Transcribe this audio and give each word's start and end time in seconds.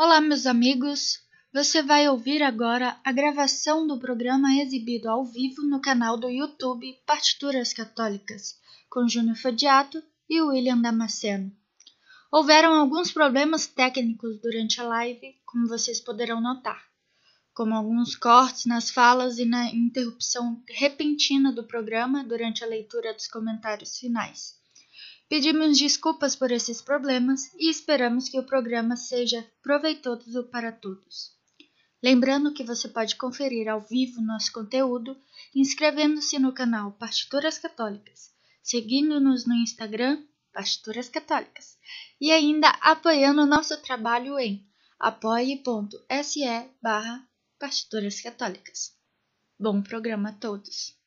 Olá, 0.00 0.20
meus 0.20 0.46
amigos! 0.46 1.18
Você 1.52 1.82
vai 1.82 2.08
ouvir 2.08 2.40
agora 2.40 2.96
a 3.04 3.10
gravação 3.10 3.84
do 3.84 3.98
programa 3.98 4.54
exibido 4.54 5.10
ao 5.10 5.24
vivo 5.24 5.62
no 5.62 5.80
canal 5.80 6.16
do 6.16 6.30
YouTube 6.30 6.96
Partituras 7.04 7.72
Católicas, 7.72 8.54
com 8.88 9.08
Júnior 9.08 9.34
Fadiato 9.34 10.00
e 10.30 10.40
William 10.40 10.80
Damasceno. 10.80 11.50
Houveram 12.30 12.74
alguns 12.74 13.10
problemas 13.10 13.66
técnicos 13.66 14.40
durante 14.40 14.80
a 14.80 14.84
live, 14.84 15.34
como 15.44 15.66
vocês 15.66 16.00
poderão 16.00 16.40
notar, 16.40 16.80
como 17.52 17.74
alguns 17.74 18.14
cortes 18.14 18.66
nas 18.66 18.90
falas 18.90 19.40
e 19.40 19.44
na 19.44 19.66
interrupção 19.66 20.62
repentina 20.68 21.50
do 21.50 21.64
programa 21.64 22.22
durante 22.22 22.62
a 22.62 22.68
leitura 22.68 23.12
dos 23.12 23.26
comentários 23.26 23.98
finais. 23.98 24.57
Pedimos 25.28 25.78
desculpas 25.78 26.34
por 26.34 26.50
esses 26.50 26.80
problemas 26.80 27.52
e 27.58 27.68
esperamos 27.68 28.30
que 28.30 28.38
o 28.38 28.46
programa 28.46 28.96
seja 28.96 29.46
proveitoso 29.62 30.44
para 30.44 30.72
todos. 30.72 31.36
Lembrando 32.02 32.54
que 32.54 32.64
você 32.64 32.88
pode 32.88 33.16
conferir 33.16 33.68
ao 33.68 33.80
vivo 33.80 34.22
nosso 34.22 34.50
conteúdo 34.52 35.20
inscrevendo-se 35.54 36.38
no 36.38 36.52
canal 36.52 36.92
Partituras 36.92 37.58
Católicas, 37.58 38.30
seguindo-nos 38.62 39.46
no 39.46 39.54
Instagram 39.54 40.24
Partituras 40.52 41.08
Católicas 41.08 41.76
e 42.20 42.32
ainda 42.32 42.68
apoiando 42.80 43.44
nosso 43.44 43.76
trabalho 43.82 44.38
em 44.38 44.66
apoie.se 44.98 46.40
barra 46.80 47.28
Partituras 47.58 48.20
Católicas. 48.20 48.96
Bom 49.58 49.82
programa 49.82 50.30
a 50.30 50.32
todos! 50.32 50.97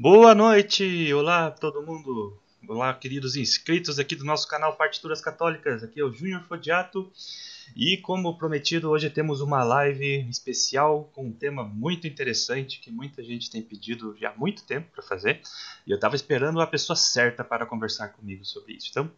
Boa 0.00 0.32
noite! 0.32 1.12
Olá 1.12 1.50
todo 1.50 1.82
mundo! 1.82 2.40
Olá, 2.68 2.94
queridos 2.94 3.34
inscritos 3.34 3.98
aqui 3.98 4.14
do 4.14 4.24
nosso 4.24 4.46
canal 4.46 4.76
Partituras 4.76 5.20
Católicas. 5.20 5.82
Aqui 5.82 5.98
é 5.98 6.04
o 6.04 6.12
Júnior 6.12 6.44
Fodiato 6.44 7.10
e, 7.74 7.96
como 7.96 8.38
prometido, 8.38 8.90
hoje 8.90 9.10
temos 9.10 9.40
uma 9.40 9.64
live 9.64 10.24
especial 10.30 11.10
com 11.12 11.26
um 11.26 11.32
tema 11.32 11.64
muito 11.64 12.06
interessante 12.06 12.78
que 12.78 12.92
muita 12.92 13.24
gente 13.24 13.50
tem 13.50 13.60
pedido 13.60 14.16
já 14.16 14.30
há 14.30 14.36
muito 14.36 14.62
tempo 14.62 14.88
para 14.92 15.02
fazer 15.02 15.40
e 15.84 15.90
eu 15.90 15.96
estava 15.96 16.14
esperando 16.14 16.60
a 16.60 16.66
pessoa 16.68 16.94
certa 16.94 17.42
para 17.42 17.66
conversar 17.66 18.10
comigo 18.10 18.44
sobre 18.44 18.74
isso. 18.74 18.86
Então, 18.90 19.10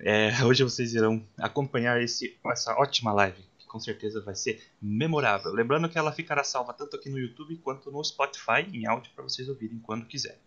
é, 0.00 0.42
hoje 0.42 0.64
vocês 0.64 0.94
irão 0.94 1.22
acompanhar 1.38 2.02
esse, 2.02 2.34
essa 2.46 2.72
ótima 2.80 3.12
live 3.12 3.44
com 3.68 3.78
certeza 3.78 4.20
vai 4.20 4.34
ser 4.34 4.62
memorável. 4.80 5.52
Lembrando 5.52 5.88
que 5.88 5.98
ela 5.98 6.10
ficará 6.10 6.42
salva 6.42 6.72
tanto 6.72 6.96
aqui 6.96 7.08
no 7.08 7.18
YouTube 7.18 7.56
quanto 7.58 7.90
no 7.90 8.02
Spotify 8.02 8.66
em 8.72 8.86
áudio 8.86 9.12
para 9.14 9.22
vocês 9.22 9.48
ouvirem 9.48 9.78
quando 9.78 10.06
quiserem. 10.06 10.40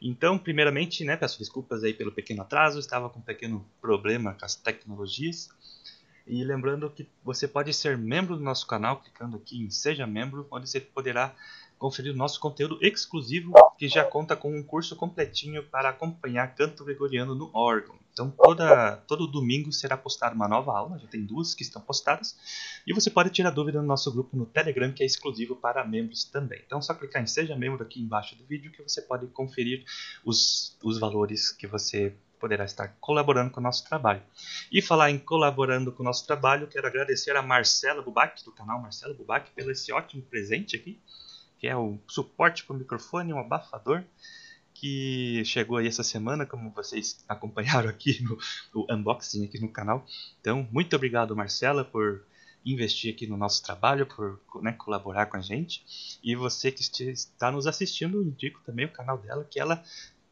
Então, 0.00 0.36
primeiramente, 0.36 1.04
né, 1.04 1.16
peço 1.16 1.38
desculpas 1.38 1.84
aí 1.84 1.94
pelo 1.94 2.10
pequeno 2.10 2.42
atraso, 2.42 2.78
estava 2.78 3.08
com 3.08 3.20
um 3.20 3.22
pequeno 3.22 3.64
problema 3.80 4.34
com 4.34 4.44
as 4.44 4.56
tecnologias. 4.56 5.48
E 6.26 6.44
lembrando 6.44 6.90
que 6.90 7.08
você 7.24 7.48
pode 7.48 7.72
ser 7.72 7.96
membro 7.96 8.36
do 8.36 8.42
nosso 8.42 8.66
canal 8.66 9.00
clicando 9.00 9.36
aqui 9.36 9.62
em 9.62 9.70
Seja 9.70 10.06
Membro, 10.06 10.46
onde 10.50 10.68
você 10.68 10.80
poderá 10.80 11.34
conferir 11.82 12.12
o 12.12 12.16
nosso 12.16 12.38
conteúdo 12.38 12.78
exclusivo, 12.80 13.52
que 13.76 13.88
já 13.88 14.04
conta 14.04 14.36
com 14.36 14.56
um 14.56 14.62
curso 14.62 14.94
completinho 14.94 15.64
para 15.64 15.88
acompanhar 15.88 16.54
canto 16.54 16.84
gregoriano 16.84 17.34
no 17.34 17.50
órgão. 17.52 17.98
Então, 18.12 18.30
toda, 18.30 18.98
todo 19.08 19.26
domingo 19.26 19.72
será 19.72 19.96
postada 19.96 20.32
uma 20.32 20.46
nova 20.46 20.70
aula, 20.70 20.96
já 21.00 21.08
tem 21.08 21.24
duas 21.24 21.54
que 21.54 21.64
estão 21.64 21.82
postadas, 21.82 22.36
e 22.86 22.92
você 22.92 23.10
pode 23.10 23.30
tirar 23.30 23.50
dúvida 23.50 23.80
no 23.80 23.88
nosso 23.88 24.12
grupo 24.12 24.36
no 24.36 24.46
Telegram, 24.46 24.92
que 24.92 25.02
é 25.02 25.06
exclusivo 25.06 25.56
para 25.56 25.84
membros 25.84 26.22
também. 26.22 26.62
Então, 26.64 26.78
é 26.78 26.82
só 26.82 26.94
clicar 26.94 27.20
em 27.20 27.26
Seja 27.26 27.56
Membro 27.56 27.82
aqui 27.82 28.00
embaixo 28.00 28.36
do 28.36 28.44
vídeo 28.44 28.70
que 28.70 28.80
você 28.80 29.02
pode 29.02 29.26
conferir 29.26 29.84
os, 30.24 30.78
os 30.84 31.00
valores 31.00 31.50
que 31.50 31.66
você 31.66 32.14
poderá 32.38 32.64
estar 32.64 32.96
colaborando 33.00 33.50
com 33.50 33.58
o 33.58 33.62
nosso 33.62 33.84
trabalho. 33.88 34.22
E 34.70 34.80
falar 34.80 35.10
em 35.10 35.18
colaborando 35.18 35.90
com 35.90 36.04
o 36.04 36.06
nosso 36.06 36.24
trabalho, 36.24 36.68
quero 36.68 36.86
agradecer 36.86 37.34
a 37.36 37.42
Marcela 37.42 38.02
Bubac, 38.02 38.44
do 38.44 38.52
canal 38.52 38.80
Marcela 38.80 39.14
Bubac, 39.14 39.50
pelo 39.50 39.72
esse 39.72 39.92
ótimo 39.92 40.22
presente 40.22 40.76
aqui, 40.76 41.00
que 41.62 41.68
é 41.68 41.76
o 41.76 41.96
suporte 42.08 42.64
para 42.64 42.74
o 42.74 42.78
microfone, 42.80 43.32
um 43.32 43.38
abafador 43.38 44.02
que 44.74 45.44
chegou 45.44 45.76
aí 45.76 45.86
essa 45.86 46.02
semana, 46.02 46.44
como 46.44 46.72
vocês 46.72 47.24
acompanharam 47.28 47.88
aqui 47.88 48.20
no, 48.20 48.36
no 48.74 48.86
unboxing 48.92 49.44
aqui 49.44 49.60
no 49.60 49.68
canal. 49.68 50.04
Então, 50.40 50.68
muito 50.72 50.96
obrigado, 50.96 51.36
Marcela, 51.36 51.84
por 51.84 52.26
investir 52.66 53.14
aqui 53.14 53.28
no 53.28 53.36
nosso 53.36 53.62
trabalho, 53.62 54.06
por 54.06 54.40
né, 54.60 54.72
colaborar 54.72 55.26
com 55.26 55.36
a 55.36 55.40
gente. 55.40 56.18
E 56.20 56.34
você 56.34 56.72
que 56.72 56.82
está 56.82 57.52
nos 57.52 57.68
assistindo, 57.68 58.20
indico 58.20 58.60
também 58.66 58.86
o 58.86 58.92
canal 58.92 59.18
dela, 59.18 59.46
que 59.48 59.60
ela 59.60 59.84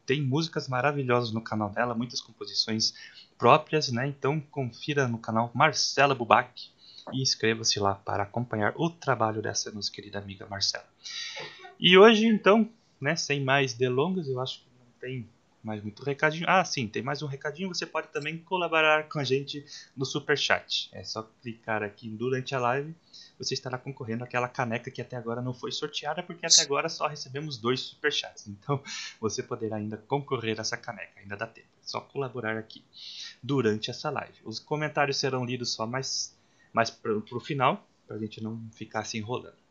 tem 0.05 0.21
músicas 0.21 0.67
maravilhosas 0.67 1.31
no 1.31 1.41
canal 1.41 1.69
dela, 1.69 1.95
muitas 1.95 2.19
composições 2.19 2.93
próprias, 3.37 3.89
né? 3.89 4.05
Então 4.05 4.41
confira 4.41 5.07
no 5.07 5.17
canal 5.17 5.49
Marcela 5.53 6.13
Bubac 6.13 6.71
e 7.11 7.21
inscreva-se 7.21 7.79
lá 7.79 7.95
para 7.95 8.23
acompanhar 8.23 8.73
o 8.75 8.89
trabalho 8.89 9.41
dessa 9.41 9.71
nossa 9.71 9.91
querida 9.91 10.19
amiga 10.19 10.45
Marcela. 10.47 10.87
E 11.79 11.97
hoje, 11.97 12.25
então, 12.25 12.69
né, 12.99 13.15
sem 13.15 13.43
mais 13.43 13.73
delongas, 13.73 14.27
eu 14.27 14.39
acho 14.39 14.59
que 14.59 14.65
não 14.79 14.85
tem 14.99 15.27
mais 15.63 15.81
muito 15.81 16.03
recadinho. 16.03 16.45
Ah, 16.47 16.63
sim, 16.65 16.87
tem 16.87 17.01
mais 17.01 17.21
um 17.21 17.27
recadinho. 17.27 17.69
Você 17.69 17.85
pode 17.85 18.07
também 18.07 18.37
colaborar 18.37 19.07
com 19.07 19.19
a 19.19 19.23
gente 19.23 19.63
no 19.95 20.05
Super 20.05 20.37
Chat. 20.37 20.89
É 20.91 21.03
só 21.03 21.23
clicar 21.41 21.83
aqui 21.83 22.09
durante 22.09 22.55
a 22.55 22.59
live. 22.59 22.95
Você 23.37 23.53
estará 23.53 23.77
concorrendo 23.77 24.23
àquela 24.23 24.47
caneca 24.47 24.91
que 24.91 25.01
até 25.01 25.15
agora 25.15 25.41
não 25.41 25.53
foi 25.53 25.71
sorteada, 25.71 26.21
porque 26.21 26.45
até 26.45 26.61
agora 26.61 26.89
só 26.89 27.07
recebemos 27.07 27.57
dois 27.57 27.79
Super 27.79 28.11
Chats. 28.11 28.47
Então 28.47 28.81
você 29.19 29.41
poderá 29.41 29.77
ainda 29.77 29.97
concorrer 29.97 30.57
a 30.57 30.61
essa 30.61 30.77
caneca, 30.77 31.19
ainda 31.19 31.37
dá 31.37 31.47
tempo. 31.47 31.67
É 31.83 31.87
só 31.87 32.01
colaborar 32.01 32.57
aqui 32.57 32.83
durante 33.41 33.89
essa 33.89 34.09
live. 34.09 34.37
Os 34.43 34.59
comentários 34.59 35.17
serão 35.17 35.45
lidos 35.45 35.71
só 35.73 35.85
mais, 35.85 36.35
mais 36.73 36.89
para 36.89 37.11
o 37.15 37.39
final, 37.39 37.85
para 38.07 38.15
a 38.15 38.19
gente 38.19 38.41
não 38.41 38.61
ficar 38.73 39.03
se 39.03 39.17
enrolando. 39.17 39.61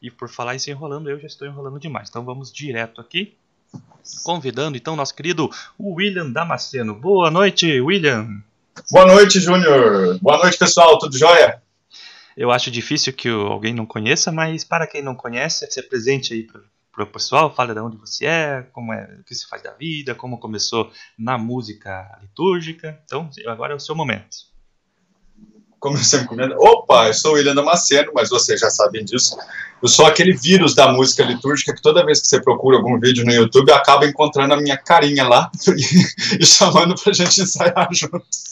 E 0.00 0.10
por 0.10 0.28
falar 0.28 0.54
em 0.54 0.58
se 0.58 0.70
enrolando, 0.70 1.08
eu 1.08 1.18
já 1.18 1.26
estou 1.26 1.48
enrolando 1.48 1.78
demais. 1.78 2.08
Então 2.08 2.24
vamos 2.24 2.52
direto 2.52 3.00
aqui, 3.00 3.36
convidando 4.22 4.76
então 4.76 4.96
nosso 4.96 5.14
querido 5.14 5.50
William 5.80 6.30
Damasceno. 6.30 6.94
Boa 6.94 7.30
noite, 7.30 7.80
William. 7.80 8.42
Boa 8.90 9.06
noite, 9.06 9.40
Júnior. 9.40 10.18
Boa 10.20 10.38
noite, 10.38 10.58
pessoal. 10.58 10.98
Tudo 10.98 11.16
jóia? 11.16 11.62
Eu 12.36 12.50
acho 12.50 12.70
difícil 12.70 13.12
que 13.12 13.28
alguém 13.28 13.72
não 13.72 13.86
conheça, 13.86 14.32
mas 14.32 14.64
para 14.64 14.86
quem 14.86 15.02
não 15.02 15.14
conhece, 15.14 15.70
se 15.70 15.78
apresente 15.78 16.34
aí 16.34 16.46
para 16.92 17.04
o 17.04 17.06
pessoal, 17.06 17.54
fale 17.54 17.72
de 17.72 17.80
onde 17.80 17.96
você 17.96 18.26
é, 18.26 18.62
como 18.72 18.92
é, 18.92 19.18
o 19.20 19.24
que 19.24 19.34
se 19.34 19.48
faz 19.48 19.62
da 19.62 19.72
vida, 19.72 20.14
como 20.14 20.38
começou 20.38 20.90
na 21.16 21.38
música 21.38 22.18
litúrgica. 22.20 23.00
Então, 23.04 23.30
agora 23.46 23.72
é 23.72 23.76
o 23.76 23.80
seu 23.80 23.94
momento 23.94 24.53
como 25.84 25.98
eu 25.98 26.02
sempre 26.02 26.28
comento, 26.28 26.56
opa, 26.56 27.08
eu 27.08 27.12
sou 27.12 27.32
o 27.32 27.34
William 27.34 27.54
Damasceno, 27.54 28.10
mas 28.14 28.30
vocês 28.30 28.58
já 28.58 28.70
sabem 28.70 29.04
disso. 29.04 29.36
Eu 29.82 29.88
sou 29.88 30.06
aquele 30.06 30.32
vírus 30.32 30.74
da 30.74 30.90
música 30.90 31.22
litúrgica 31.22 31.74
que 31.74 31.82
toda 31.82 32.06
vez 32.06 32.22
que 32.22 32.26
você 32.26 32.40
procura 32.40 32.78
algum 32.78 32.98
vídeo 32.98 33.22
no 33.22 33.30
YouTube, 33.30 33.70
acaba 33.70 34.06
encontrando 34.06 34.54
a 34.54 34.56
minha 34.56 34.78
carinha 34.78 35.28
lá 35.28 35.50
e 36.40 36.46
chamando 36.46 36.94
pra 36.94 37.12
gente 37.12 37.42
ensaiar 37.42 37.86
juntos. 37.92 38.44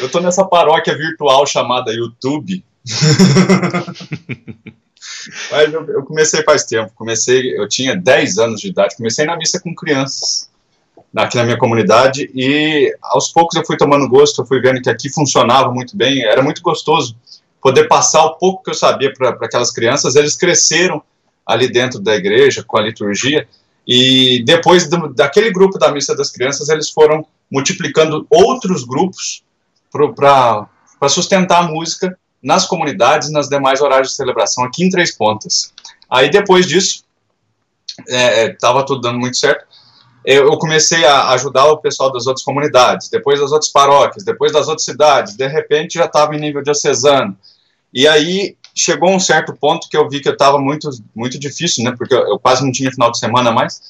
Eu 0.00 0.08
tô 0.08 0.18
nessa 0.20 0.46
paróquia 0.46 0.96
virtual 0.96 1.46
chamada 1.46 1.92
YouTube. 1.92 2.64
Mas 5.50 5.74
eu, 5.74 5.86
eu, 5.90 6.02
comecei 6.04 6.42
faz 6.42 6.64
tempo. 6.64 6.90
Comecei, 6.94 7.54
eu 7.54 7.68
tinha 7.68 7.94
10 7.94 8.38
anos 8.38 8.62
de 8.62 8.68
idade. 8.68 8.96
Comecei 8.96 9.26
na 9.26 9.36
missa 9.36 9.60
com 9.60 9.74
crianças 9.74 10.48
aqui 11.14 11.36
na 11.36 11.44
minha 11.44 11.58
comunidade 11.58 12.30
e 12.34 12.94
aos 13.02 13.28
poucos 13.28 13.56
eu 13.56 13.66
fui 13.66 13.76
tomando 13.76 14.08
gosto, 14.08 14.40
eu 14.40 14.46
fui 14.46 14.60
vendo 14.60 14.80
que 14.80 14.88
aqui 14.88 15.10
funcionava 15.10 15.70
muito 15.70 15.96
bem, 15.96 16.24
era 16.24 16.42
muito 16.42 16.62
gostoso 16.62 17.16
poder 17.60 17.86
passar 17.86 18.24
o 18.24 18.34
pouco 18.36 18.62
que 18.62 18.70
eu 18.70 18.74
sabia 18.74 19.12
para 19.12 19.30
aquelas 19.30 19.70
crianças, 19.70 20.16
eles 20.16 20.34
cresceram 20.34 21.02
ali 21.46 21.70
dentro 21.70 22.00
da 22.00 22.14
igreja 22.14 22.64
com 22.66 22.78
a 22.78 22.82
liturgia 22.82 23.46
e 23.86 24.42
depois 24.44 24.88
do, 24.88 25.12
daquele 25.12 25.50
grupo 25.50 25.78
da 25.78 25.92
missa 25.92 26.16
das 26.16 26.30
crianças 26.30 26.68
eles 26.68 26.88
foram 26.88 27.26
multiplicando 27.50 28.26
outros 28.30 28.84
grupos 28.84 29.42
para 29.90 30.68
sustentar 31.08 31.64
a 31.64 31.68
música 31.68 32.16
nas 32.42 32.66
comunidades 32.66 33.30
nas 33.30 33.48
demais 33.48 33.80
horários 33.80 34.10
de 34.10 34.16
celebração 34.16 34.64
aqui 34.64 34.82
em 34.82 34.88
Três 34.88 35.14
Pontas. 35.14 35.72
Aí 36.10 36.30
depois 36.30 36.66
disso 36.66 37.04
estava 38.08 38.80
é, 38.80 38.84
tudo 38.84 39.02
dando 39.02 39.18
muito 39.18 39.36
certo 39.36 39.66
eu 40.24 40.56
comecei 40.58 41.04
a 41.04 41.30
ajudar 41.30 41.66
o 41.66 41.78
pessoal 41.78 42.12
das 42.12 42.26
outras 42.26 42.44
comunidades, 42.44 43.08
depois 43.08 43.40
das 43.40 43.52
outras 43.52 43.70
paróquias, 43.70 44.24
depois 44.24 44.52
das 44.52 44.68
outras 44.68 44.84
cidades, 44.84 45.36
de 45.36 45.46
repente 45.46 45.94
já 45.94 46.04
estava 46.04 46.34
em 46.34 46.40
nível 46.40 46.62
diocesano. 46.62 47.36
E 47.92 48.06
aí 48.06 48.56
chegou 48.74 49.10
um 49.10 49.20
certo 49.20 49.54
ponto 49.54 49.88
que 49.88 49.96
eu 49.96 50.08
vi 50.08 50.20
que 50.20 50.28
eu 50.28 50.32
estava 50.32 50.58
muito, 50.58 50.88
muito 51.14 51.38
difícil, 51.38 51.84
né, 51.84 51.94
porque 51.96 52.14
eu, 52.14 52.26
eu, 52.26 52.38
quase 52.38 52.64
não 52.64 52.72
tinha 52.72 52.90
final 52.90 53.10
de 53.10 53.18
semana 53.18 53.50
mais. 53.50 53.80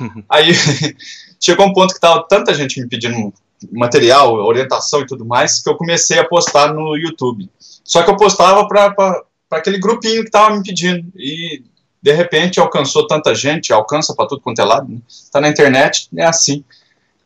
aí 0.28 0.52
chegou 1.38 1.66
um 1.66 1.72
ponto 1.72 1.90
que 1.90 1.98
estava 1.98 2.24
tanta 2.28 2.54
gente 2.54 2.80
me 2.80 2.88
pedindo 2.88 3.32
material, 3.72 4.34
orientação 4.34 5.00
e 5.00 5.06
tudo 5.06 5.24
mais, 5.24 5.62
que 5.62 5.68
eu 5.68 5.76
comecei 5.76 6.18
a 6.18 6.24
postar 6.26 6.72
no 6.72 6.96
YouTube. 6.96 7.48
Só 7.84 8.02
que 8.02 8.10
eu 8.10 8.16
postava 8.16 8.66
para 8.66 9.24
para 9.48 9.58
aquele 9.58 9.78
grupinho 9.78 10.22
que 10.22 10.28
estava 10.28 10.54
me 10.56 10.62
pedindo. 10.62 11.10
E 11.16 11.62
de 12.06 12.12
repente 12.12 12.60
alcançou 12.60 13.04
tanta 13.04 13.34
gente, 13.34 13.72
alcança 13.72 14.14
para 14.14 14.28
tudo 14.28 14.40
quanto 14.40 14.60
é 14.60 14.64
lado, 14.64 14.88
né? 14.88 15.00
tá 15.32 15.40
na 15.40 15.48
internet, 15.48 16.08
é 16.16 16.24
assim. 16.24 16.64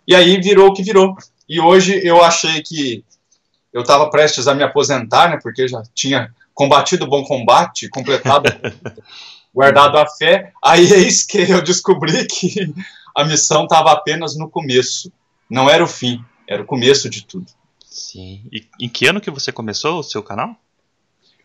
E 0.08 0.14
aí 0.14 0.40
virou 0.40 0.68
o 0.68 0.72
que 0.72 0.82
virou. 0.82 1.14
E 1.46 1.60
hoje 1.60 2.00
eu 2.02 2.24
achei 2.24 2.62
que 2.62 3.04
eu 3.74 3.82
estava 3.82 4.08
prestes 4.08 4.48
a 4.48 4.54
me 4.54 4.62
aposentar, 4.62 5.28
né, 5.28 5.38
porque 5.42 5.68
já 5.68 5.82
tinha 5.94 6.34
combatido 6.54 7.04
o 7.04 7.08
bom 7.08 7.22
combate, 7.24 7.90
completado, 7.90 8.50
guardado 9.54 9.98
a 9.98 10.06
fé. 10.06 10.50
Aí 10.64 10.90
eis 10.90 11.26
que 11.26 11.40
eu 11.40 11.60
descobri 11.60 12.24
que 12.24 12.72
a 13.14 13.22
missão 13.22 13.64
estava 13.64 13.92
apenas 13.92 14.34
no 14.34 14.48
começo, 14.48 15.12
não 15.50 15.68
era 15.68 15.84
o 15.84 15.86
fim, 15.86 16.24
era 16.48 16.62
o 16.62 16.66
começo 16.66 17.10
de 17.10 17.26
tudo. 17.26 17.44
Sim. 17.84 18.46
E 18.50 18.66
em 18.80 18.88
que 18.88 19.06
ano 19.06 19.20
que 19.20 19.30
você 19.30 19.52
começou 19.52 19.98
o 19.98 20.02
seu 20.02 20.22
canal? 20.22 20.56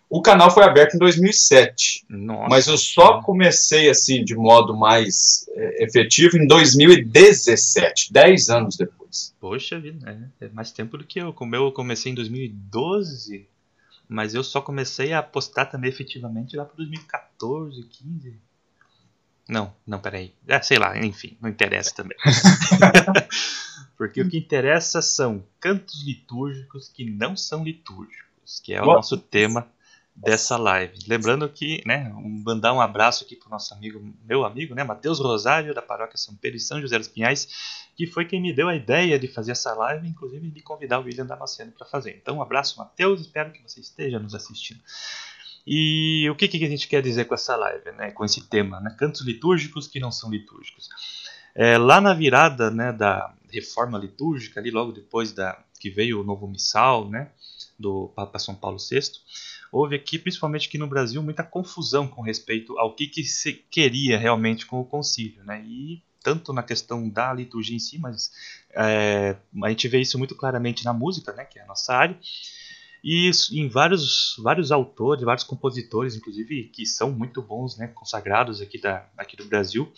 O 0.09 0.21
canal 0.21 0.51
foi 0.51 0.63
aberto 0.63 0.95
em 0.95 0.99
2007, 0.99 2.05
Nossa. 2.07 2.47
mas 2.49 2.67
eu 2.67 2.77
só 2.77 3.21
comecei 3.21 3.89
assim 3.89 4.23
de 4.23 4.35
modo 4.35 4.75
mais 4.75 5.49
é, 5.49 5.83
efetivo 5.83 6.37
em 6.37 6.45
2017, 6.45 8.13
10 8.13 8.49
anos 8.49 8.77
depois. 8.77 9.33
Poxa 9.39 9.79
vida, 9.79 10.31
é, 10.39 10.45
é 10.45 10.49
mais 10.49 10.71
tempo 10.71 10.97
do 10.97 11.03
que 11.03 11.19
eu. 11.19 11.33
Como 11.33 11.55
eu 11.55 11.71
comecei 11.71 12.11
em 12.11 12.15
2012, 12.15 13.47
mas 14.07 14.35
eu 14.35 14.43
só 14.43 14.61
comecei 14.61 15.11
a 15.11 15.23
postar 15.23 15.65
também 15.65 15.89
efetivamente 15.89 16.55
lá 16.55 16.65
para 16.65 16.77
2014, 16.77 17.81
15. 17.83 18.37
Não, 19.47 19.73
não, 19.85 19.99
peraí. 19.99 20.33
É, 20.47 20.61
sei 20.61 20.77
lá, 20.77 20.97
enfim, 20.97 21.37
não 21.41 21.49
interessa 21.49 21.93
também. 21.93 22.17
Porque 23.97 24.21
o 24.21 24.29
que 24.29 24.37
interessa 24.37 25.01
são 25.01 25.43
cantos 25.59 26.03
litúrgicos 26.03 26.89
que 26.89 27.05
não 27.05 27.35
são 27.35 27.63
litúrgicos, 27.63 28.59
que 28.63 28.73
é 28.73 28.81
o 28.81 28.85
nosso 28.85 29.17
tema 29.17 29.67
dessa 30.15 30.55
live. 30.55 30.97
Lembrando 31.07 31.47
que, 31.49 31.83
né, 31.85 32.09
mandar 32.45 32.73
um 32.73 32.79
abraço 32.79 33.25
aqui 33.25 33.35
pro 33.35 33.49
nosso 33.49 33.73
amigo, 33.73 34.01
meu 34.23 34.45
amigo, 34.45 34.73
né, 34.73 34.83
Matheus 34.83 35.19
Rosário, 35.19 35.73
da 35.73 35.81
paróquia 35.81 36.17
São 36.17 36.33
Pedro 36.35 36.57
e 36.57 36.61
São 36.61 36.79
José 36.79 36.97
dos 36.97 37.09
Pinhais, 37.09 37.47
que 37.95 38.07
foi 38.07 38.25
quem 38.25 38.41
me 38.41 38.53
deu 38.53 38.69
a 38.69 38.75
ideia 38.75 39.19
de 39.19 39.27
fazer 39.27 39.51
essa 39.51 39.73
live, 39.73 40.07
inclusive 40.07 40.49
de 40.49 40.61
convidar 40.61 40.99
o 40.99 41.03
William 41.03 41.25
Damasceno 41.25 41.73
para 41.73 41.85
fazer. 41.85 42.15
Então, 42.15 42.37
um 42.37 42.41
abraço, 42.41 42.77
Matheus, 42.77 43.21
espero 43.21 43.51
que 43.51 43.61
você 43.61 43.81
esteja 43.81 44.17
nos 44.17 44.33
assistindo. 44.33 44.79
E 45.67 46.29
o 46.29 46.35
que, 46.35 46.47
que 46.47 46.63
a 46.63 46.69
gente 46.69 46.87
quer 46.87 47.01
dizer 47.01 47.25
com 47.25 47.33
essa 47.33 47.55
live, 47.55 47.91
né, 47.91 48.11
com 48.11 48.23
esse 48.23 48.47
tema, 48.47 48.79
né, 48.79 48.95
cantos 48.97 49.21
litúrgicos 49.21 49.87
que 49.87 49.99
não 49.99 50.11
são 50.11 50.29
litúrgicos. 50.29 50.89
É, 51.53 51.77
lá 51.77 51.99
na 51.99 52.13
virada 52.13 52.69
né, 52.69 52.93
da 52.93 53.33
reforma 53.51 53.97
litúrgica, 53.97 54.59
ali 54.59 54.71
logo 54.71 54.91
depois 54.91 55.31
da 55.31 55.61
que 55.79 55.89
veio 55.89 56.21
o 56.21 56.23
novo 56.23 56.47
missal, 56.47 57.09
né, 57.09 57.31
do 57.77 58.11
Papa 58.15 58.39
São 58.39 58.55
Paulo 58.55 58.77
VI, 58.77 59.01
houve 59.75 59.97
aqui, 59.97 60.17
principalmente 60.17 60.69
aqui 60.69 60.77
no 60.77 60.87
Brasil, 60.87 61.21
muita 61.21 61.43
confusão 61.43 62.07
com 62.07 62.21
respeito 62.21 62.79
ao 62.79 62.95
que, 62.95 63.07
que 63.07 63.23
se 63.25 63.53
queria 63.69 64.17
realmente 64.17 64.65
com 64.65 64.79
o 64.79 64.85
concílio, 64.85 65.43
né, 65.43 65.61
e 65.65 66.01
tanto 66.23 66.53
na 66.53 66.63
questão 66.63 67.09
da 67.09 67.33
liturgia 67.33 67.75
em 67.75 67.79
si, 67.79 67.99
mas 67.99 68.31
é, 68.71 69.35
a 69.63 69.69
gente 69.69 69.87
vê 69.89 69.99
isso 69.99 70.17
muito 70.17 70.33
claramente 70.33 70.85
na 70.85 70.93
música, 70.93 71.33
né, 71.33 71.43
que 71.43 71.59
é 71.59 71.63
a 71.63 71.67
nossa 71.67 71.93
área, 71.93 72.17
e 73.03 73.29
em 73.51 73.67
vários, 73.67 74.35
vários 74.39 74.71
autores, 74.71 75.23
vários 75.23 75.43
compositores, 75.43 76.15
inclusive, 76.15 76.69
que 76.73 76.85
são 76.85 77.11
muito 77.11 77.41
bons, 77.41 77.77
né, 77.77 77.87
consagrados 77.87 78.61
aqui, 78.61 78.79
da, 78.79 79.05
aqui 79.17 79.35
do 79.35 79.45
Brasil, 79.45 79.91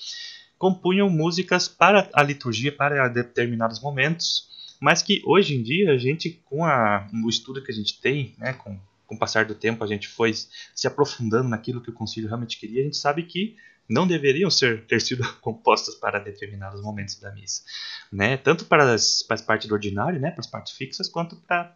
compunham 0.58 1.08
músicas 1.08 1.68
para 1.68 2.10
a 2.14 2.24
liturgia, 2.24 2.72
para 2.72 3.08
determinados 3.08 3.80
momentos, 3.80 4.76
mas 4.82 5.04
que 5.04 5.22
hoje 5.24 5.56
em 5.56 5.62
dia 5.62 5.92
a 5.92 5.98
gente, 5.98 6.42
com 6.46 6.66
a, 6.66 7.08
o 7.24 7.30
estudo 7.30 7.64
que 7.64 7.72
a 7.72 7.76
gente 7.76 8.02
tem, 8.02 8.34
né, 8.40 8.54
com, 8.54 8.78
com 9.08 9.16
o 9.16 9.20
passar 9.20 9.46
do 9.46 9.56
tempo, 9.56 9.84
a 9.84 9.88
gente 9.88 10.08
foi 10.08 10.34
se 10.34 10.86
aprofundando 10.86 11.50
naquilo 11.50 11.82
que 11.82 11.90
o 11.90 11.94
concílio 11.94 12.28
realmente 12.28 12.60
queria, 12.60 12.82
a 12.82 12.84
gente 12.84 12.98
sabe 12.98 13.24
que 13.24 13.56
não 13.90 14.06
deveriam 14.06 14.52
ser, 14.52 14.86
ter 14.86 15.02
sido 15.02 15.24
compostas 15.40 15.96
para 15.96 16.20
determinados 16.20 16.82
momentos 16.82 17.16
da 17.20 17.32
missa, 17.32 17.64
né? 18.12 18.36
Tanto 18.38 18.66
para 18.66 18.94
as, 18.94 19.24
para 19.24 19.36
as 19.36 19.42
partes 19.42 19.68
do 19.68 19.74
ordinário, 19.74 20.20
né, 20.20 20.30
para 20.30 20.42
as 20.42 20.48
partes 20.48 20.74
fixas, 20.74 21.08
quanto 21.08 21.36
para 21.38 21.76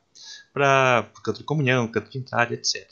para 0.53 1.09
o 1.17 1.21
canto 1.21 1.37
de 1.37 1.45
comunhão, 1.45 1.87
canto 1.87 2.11
de 2.11 2.17
entrada, 2.17 2.53
etc. 2.53 2.85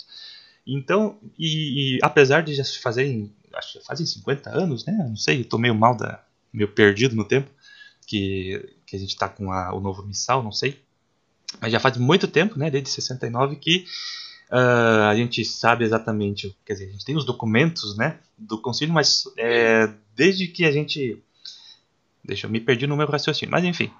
Então, 0.66 1.20
e, 1.38 1.98
e, 1.98 2.00
apesar 2.02 2.42
de 2.42 2.56
já 2.56 2.64
se 2.64 2.80
fazerem, 2.80 3.34
acho 3.54 3.80
que 3.80 3.86
fazem 3.86 4.06
50 4.06 4.50
anos, 4.50 4.86
né? 4.86 4.94
Não 4.94 5.18
sei, 5.18 5.42
estou 5.42 5.60
meio 5.60 5.76
mal 5.76 5.96
da, 5.96 6.24
meio 6.54 6.72
perdido 6.72 7.16
no 7.16 7.26
tempo 7.26 7.50
que, 8.08 8.76
que 8.86 8.96
a 8.96 9.00
gente 9.00 9.10
está 9.10 9.28
com 9.28 9.52
a, 9.52 9.74
o 9.74 9.80
novo 9.80 10.04
missal, 10.04 10.42
não 10.42 10.52
sei. 10.52 10.82
Mas 11.60 11.72
já 11.72 11.80
faz 11.80 11.98
muito 11.98 12.28
tempo, 12.28 12.58
né? 12.58 12.70
Desde 12.70 12.90
69 12.90 13.58
que 13.58 13.86
uh, 14.52 15.10
a 15.10 15.16
gente 15.16 15.44
sabe 15.46 15.84
exatamente, 15.84 16.56
quer 16.66 16.74
dizer, 16.74 16.86
a 16.86 16.92
gente 16.92 17.06
tem 17.06 17.16
os 17.16 17.26
documentos, 17.26 17.98
né? 17.98 18.20
Do 18.38 18.62
concílio, 18.62 18.94
mas 18.94 19.24
é, 19.38 19.90
desde 20.16 20.48
que 20.48 20.66
a 20.66 20.72
gente 20.72 21.22
Deixa 22.24 22.46
eu 22.46 22.52
me 22.52 22.60
perdi 22.60 22.86
no 22.86 22.96
meu 22.96 23.08
raciocínio, 23.08 23.52
mas 23.52 23.64
enfim. 23.64 23.92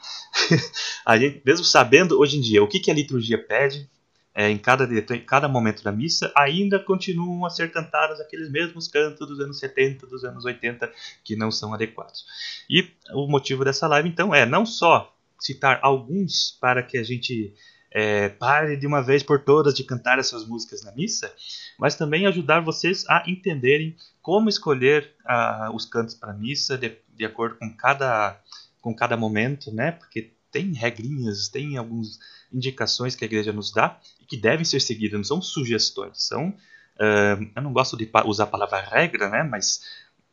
a 1.04 1.18
gente, 1.18 1.42
mesmo 1.44 1.66
sabendo 1.66 2.20
hoje 2.20 2.38
em 2.38 2.42
dia 2.42 2.62
o 2.62 2.68
que, 2.68 2.80
que 2.80 2.92
a 2.92 2.94
liturgia 2.94 3.44
pede 3.44 3.90
é, 4.36 4.50
em, 4.50 4.58
cada, 4.58 4.86
em 4.86 5.26
cada 5.26 5.48
momento 5.48 5.84
da 5.84 5.92
missa, 5.92 6.32
ainda 6.36 6.80
continuam 6.80 7.46
a 7.46 7.50
ser 7.50 7.72
cantados 7.72 8.20
aqueles 8.20 8.50
mesmos 8.52 8.88
cantos 8.88 9.28
dos 9.28 9.40
anos 9.40 9.60
70, 9.60 10.06
dos 10.06 10.24
anos 10.24 10.46
80, 10.46 10.92
que 11.24 11.36
não 11.36 11.50
são 11.50 11.74
adequados. 11.74 12.26
E 12.70 12.88
o 13.14 13.28
motivo 13.28 13.66
dessa 13.66 13.88
live, 13.88 14.08
então, 14.08 14.34
é 14.34 14.46
não 14.46 14.66
só 14.66 15.14
citar 15.40 15.80
alguns 15.82 16.58
para 16.62 16.84
que 16.84 16.98
a 16.98 17.04
gente 17.04 17.54
é, 17.92 18.30
pare 18.30 18.76
de 18.78 18.86
uma 18.86 19.02
vez 19.02 19.24
por 19.24 19.40
todas 19.40 19.74
de 19.74 19.84
cantar 19.84 20.20
essas 20.20 20.46
músicas 20.46 20.84
na 20.84 20.92
missa, 20.92 21.34
mas 21.78 21.96
também 21.96 22.26
ajudar 22.26 22.60
vocês 22.60 23.06
a 23.10 23.24
entenderem 23.28 23.96
como 24.22 24.50
escolher 24.50 25.16
uh, 25.26 25.76
os 25.76 25.86
cantos 25.86 26.16
para 26.16 26.34
missa 26.34 26.78
de, 26.78 26.96
de 27.16 27.26
acordo 27.26 27.58
com 27.58 27.76
cada, 27.76 28.40
com 28.82 28.96
cada 28.96 29.18
momento, 29.18 29.74
né? 29.74 29.92
Porque 29.92 30.34
tem 30.52 30.74
regrinhas, 30.74 31.48
tem 31.48 31.78
algumas 31.78 32.20
indicações 32.52 33.16
que 33.16 33.24
a 33.24 33.28
igreja 33.28 33.54
nos 33.54 33.72
dá 33.72 34.00
e 34.22 34.26
que 34.26 34.38
devem 34.38 34.66
ser 34.66 34.80
seguidas, 34.80 35.18
não 35.18 35.24
são 35.24 35.42
sugestões, 35.42 36.24
são. 36.24 36.50
Uh, 36.50 37.50
eu 37.56 37.62
não 37.62 37.72
gosto 37.72 37.96
de 37.96 38.10
usar 38.26 38.44
a 38.44 38.48
palavra 38.48 38.82
regra, 38.82 39.30
né? 39.30 39.42
Mas 39.44 39.82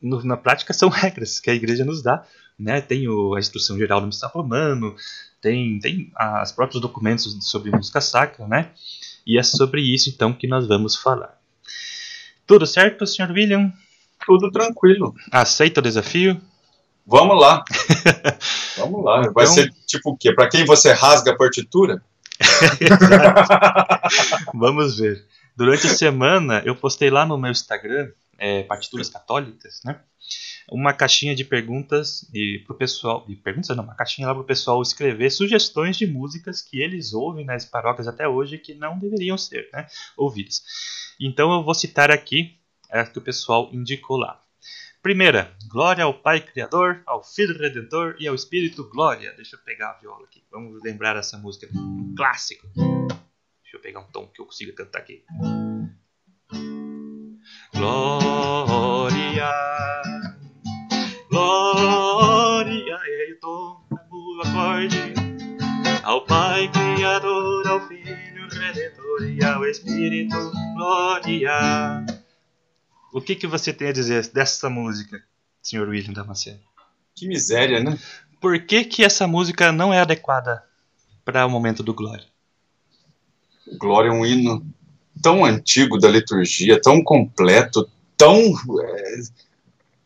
no, 0.01 0.23
na 0.25 0.37
prática 0.37 0.73
são 0.73 0.89
regras 0.89 1.41
que 1.41 1.51
a 1.51 1.55
igreja 1.55 1.85
nos 1.85 2.03
dá, 2.03 2.25
né? 2.59 2.81
Tem 2.81 3.09
o, 3.09 3.35
a 3.35 3.39
instrução 3.39 3.79
geral 3.79 4.01
do 4.01 4.07
missa 4.07 4.27
romano, 4.27 4.95
tem, 5.41 5.79
tem 5.79 6.13
os 6.43 6.53
próprios 6.53 6.81
documentos 6.81 7.37
sobre 7.49 7.71
música 7.71 8.01
sacra, 8.01 8.47
né? 8.47 8.71
E 9.27 9.39
é 9.39 9.43
sobre 9.43 9.83
isso 9.83 10.09
então 10.09 10.33
que 10.33 10.47
nós 10.47 10.67
vamos 10.67 10.97
falar. 10.97 11.39
Tudo 12.47 12.67
certo, 12.67 13.07
Sr. 13.07 13.33
William? 13.33 13.73
Tudo 14.25 14.51
tranquilo. 14.51 15.15
Aceita 15.33 15.81
o 15.81 15.83
desafio? 15.83 16.41
Vamos 17.07 17.41
lá. 17.41 17.65
Vamos 18.77 19.05
lá. 19.05 19.21
Vai 19.33 19.45
então... 19.45 19.55
ser 19.55 19.73
tipo 19.87 20.11
o 20.11 20.17
quê? 20.17 20.33
Para 20.33 20.49
quem 20.49 20.65
você 20.65 20.93
rasga 20.93 21.33
a 21.33 21.37
partitura? 21.37 22.03
Vamos 24.55 24.99
ver. 24.99 25.25
Durante 25.57 25.87
a 25.87 25.91
semana 25.91 26.63
eu 26.65 26.75
postei 26.75 27.09
lá 27.09 27.25
no 27.25 27.39
meu 27.39 27.51
Instagram, 27.51 28.11
é, 28.39 28.63
Partituras 28.63 29.09
Católicas, 29.09 29.81
né? 29.85 30.01
uma 30.71 30.93
caixinha 30.93 31.35
de 31.35 31.45
perguntas 31.45 32.29
e 32.35 32.59
pro 32.67 32.75
pessoal, 32.75 33.25
de 33.27 33.37
perguntas 33.37 33.75
não, 33.77 33.85
uma 33.85 33.95
caixinha 33.95 34.27
lá 34.27 34.35
pro 34.35 34.45
pessoal 34.45 34.83
escrever 34.83 35.31
sugestões 35.31 35.97
de 35.97 36.07
músicas 36.07 36.61
que 36.61 36.81
eles 36.81 37.13
ouvem 37.13 37.45
nas 37.45 37.65
paróquias 37.65 38.09
até 38.09 38.27
hoje 38.29 38.59
que 38.59 38.75
não 38.75 38.99
deveriam 38.99 39.39
ser, 39.39 39.69
né, 39.73 39.87
ouvidas. 40.17 40.63
Então 41.21 41.53
eu 41.53 41.63
vou 41.63 41.75
citar 41.75 42.11
aqui 42.11 42.59
as 42.91 43.09
que 43.09 43.19
o 43.19 43.23
pessoal 43.23 43.71
indicou 43.73 44.17
lá. 44.17 44.43
Primeira, 45.03 45.57
glória 45.69 46.03
ao 46.03 46.15
Pai 46.15 46.41
Criador, 46.41 47.03
ao 47.07 47.23
Filho 47.23 47.57
Redentor 47.57 48.17
e 48.19 48.27
ao 48.27 48.35
Espírito 48.35 48.89
Glória. 48.91 49.33
Deixa 49.37 49.55
eu 49.55 49.61
pegar 49.61 49.91
a 49.91 49.99
viola 50.01 50.25
aqui. 50.25 50.43
Vamos 50.51 50.83
lembrar 50.83 51.17
essa 51.17 51.39
música, 51.39 51.69
um 51.73 52.13
clássico. 52.17 52.67
Deixa 52.75 53.77
eu 53.77 53.81
pegar 53.81 54.01
um 54.01 54.11
tom 54.11 54.27
que 54.27 54.41
eu 54.41 54.47
consiga 54.47 54.73
cantar 54.73 54.99
aqui. 54.99 55.23
Glória 57.77 59.53
Glória 61.31 62.99
e 63.05 63.33
o 63.35 63.41
tom 63.41 63.85
do 63.91 64.43
acorde 64.49 65.15
ao 66.03 66.25
Pai 66.25 66.71
Criador, 66.73 67.67
ao 67.67 67.87
Filho 67.87 68.49
Redentor 68.49 69.29
e 69.29 69.45
ao 69.45 69.67
Espírito 69.67 70.37
Glória. 70.75 72.07
O 73.13 73.21
que, 73.21 73.37
que 73.37 73.47
você 73.47 73.75
tem 73.75 73.89
a 73.89 73.93
dizer 73.93 74.27
dessa 74.29 74.71
música, 74.71 75.23
Sr. 75.61 75.87
William 75.87 76.15
Damasceno? 76.15 76.61
Que 77.15 77.29
miséria, 77.29 77.85
né? 77.85 77.99
Por 78.41 78.59
que, 78.65 78.85
que 78.85 79.05
essa 79.05 79.27
música 79.27 79.71
não 79.71 79.93
é 79.93 80.01
adequada 80.01 80.65
para 81.27 81.45
o 81.45 81.51
momento 81.51 81.83
do 81.83 81.93
Glória? 81.93 82.25
Glória 83.79 84.09
é 84.09 84.13
um 84.13 84.25
hino 84.25 84.65
tão 85.27 85.45
antigo 85.45 85.99
da 85.99 86.07
liturgia, 86.07 86.81
tão 86.81 87.03
completo, 87.03 87.91
tão, 88.17 88.55
é, 88.81 89.19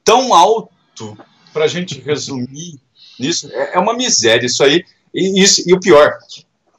tão 0.03 0.33
alto 0.33 1.15
para 1.53 1.67
a 1.67 1.69
gente 1.69 2.01
resumir 2.01 2.81
nisso, 3.19 3.51
é, 3.53 3.75
é 3.75 3.79
uma 3.79 3.93
miséria 3.93 4.47
isso 4.47 4.65
aí. 4.65 4.83
E, 5.15 5.43
isso, 5.43 5.63
e 5.67 5.75
o 5.75 5.79
pior, 5.79 6.17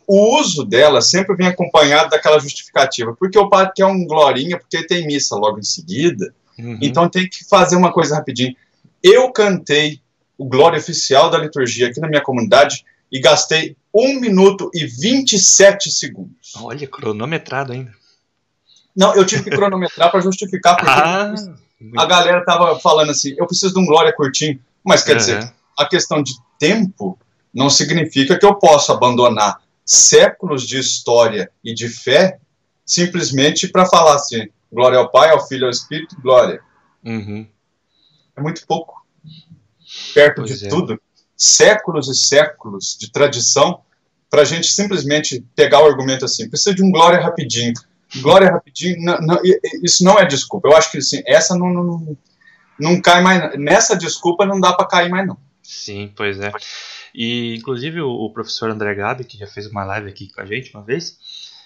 o 0.07 0.39
uso 0.39 0.65
dela 0.65 1.03
sempre 1.03 1.35
vem 1.35 1.45
acompanhado 1.45 2.09
daquela 2.09 2.39
justificativa, 2.39 3.15
porque 3.19 3.37
o 3.37 3.47
padre 3.47 3.73
quer 3.75 3.85
um 3.85 4.07
glorinha, 4.07 4.57
porque 4.57 4.87
tem 4.87 5.05
missa 5.05 5.35
logo 5.35 5.59
em 5.59 5.63
seguida, 5.63 6.33
uhum. 6.57 6.79
então 6.81 7.07
tem 7.07 7.29
que 7.29 7.47
fazer 7.47 7.75
uma 7.75 7.93
coisa 7.93 8.15
rapidinho. 8.15 8.55
Eu 9.03 9.31
cantei 9.31 10.01
o 10.35 10.45
glória 10.45 10.79
oficial 10.79 11.29
da 11.29 11.37
liturgia 11.37 11.89
aqui 11.89 11.99
na 11.99 12.07
minha 12.07 12.23
comunidade 12.23 12.83
e 13.11 13.19
gastei 13.19 13.75
1 13.93 14.19
minuto 14.19 14.71
e 14.73 14.87
27 14.87 15.91
segundos. 15.91 16.53
Olha, 16.55 16.87
cronometrado 16.87 17.73
ainda. 17.73 18.00
Não, 18.95 19.15
eu 19.15 19.25
tive 19.25 19.43
que 19.43 19.49
cronometrar 19.51 20.11
para 20.11 20.19
justificar, 20.19 20.75
porque 20.75 20.91
ah, 20.91 21.33
a 21.97 22.05
galera 22.05 22.43
tava 22.43 22.79
falando 22.79 23.11
assim, 23.11 23.33
eu 23.37 23.47
preciso 23.47 23.73
de 23.73 23.79
um 23.79 23.85
glória 23.85 24.13
curtinho, 24.13 24.59
mas 24.83 25.03
quer 25.03 25.13
uhum. 25.13 25.17
dizer, 25.17 25.53
a 25.77 25.85
questão 25.85 26.21
de 26.21 26.33
tempo 26.59 27.17
não 27.53 27.69
significa 27.69 28.37
que 28.37 28.45
eu 28.45 28.55
possa 28.55 28.93
abandonar 28.93 29.61
séculos 29.85 30.67
de 30.67 30.79
história 30.79 31.51
e 31.63 31.73
de 31.73 31.89
fé 31.89 32.39
simplesmente 32.85 33.67
para 33.67 33.85
falar 33.85 34.15
assim, 34.15 34.47
glória 34.71 34.97
ao 34.97 35.09
Pai, 35.09 35.29
ao 35.31 35.47
Filho, 35.47 35.65
ao 35.65 35.71
Espírito, 35.71 36.19
glória. 36.21 36.61
Uhum. 37.03 37.47
É 38.35 38.41
muito 38.41 38.65
pouco. 38.65 39.05
Perto 40.13 40.43
pois 40.43 40.59
de 40.59 40.65
é. 40.65 40.69
tudo. 40.69 41.01
Séculos 41.35 42.07
e 42.07 42.15
séculos 42.15 42.97
de 42.99 43.11
tradição 43.11 43.81
para 44.29 44.43
a 44.43 44.45
gente 44.45 44.67
simplesmente 44.67 45.43
pegar 45.55 45.81
o 45.81 45.85
argumento 45.85 46.23
assim, 46.23 46.49
precisa 46.49 46.73
de 46.73 46.83
um 46.83 46.91
glória 46.91 47.19
rapidinho. 47.19 47.73
Glória 48.19 48.51
rapidinho, 48.51 48.97
não, 49.01 49.17
não, 49.19 49.39
isso 49.83 50.03
não 50.03 50.19
é 50.19 50.25
desculpa. 50.25 50.67
Eu 50.67 50.75
acho 50.75 50.91
que 50.91 50.97
assim, 50.97 51.21
essa 51.25 51.55
não, 51.55 51.71
não, 51.71 52.17
não 52.79 53.01
cai 53.01 53.21
mais. 53.21 53.57
Nessa 53.57 53.95
desculpa 53.95 54.45
não 54.45 54.59
dá 54.59 54.73
para 54.73 54.87
cair 54.87 55.09
mais, 55.09 55.25
não. 55.25 55.37
Sim, 55.63 56.11
pois 56.15 56.39
é. 56.39 56.51
E 57.15 57.55
inclusive 57.55 58.01
o, 58.01 58.09
o, 58.09 58.33
professor 58.33 58.69
André 58.69 58.95
Gabi, 58.95 59.23
que 59.23 59.37
já 59.37 59.47
fez 59.47 59.67
uma 59.67 59.83
live 59.85 60.09
aqui 60.09 60.31
com 60.31 60.41
a 60.41 60.45
gente 60.45 60.73
uma 60.73 60.83
vez, 60.83 61.17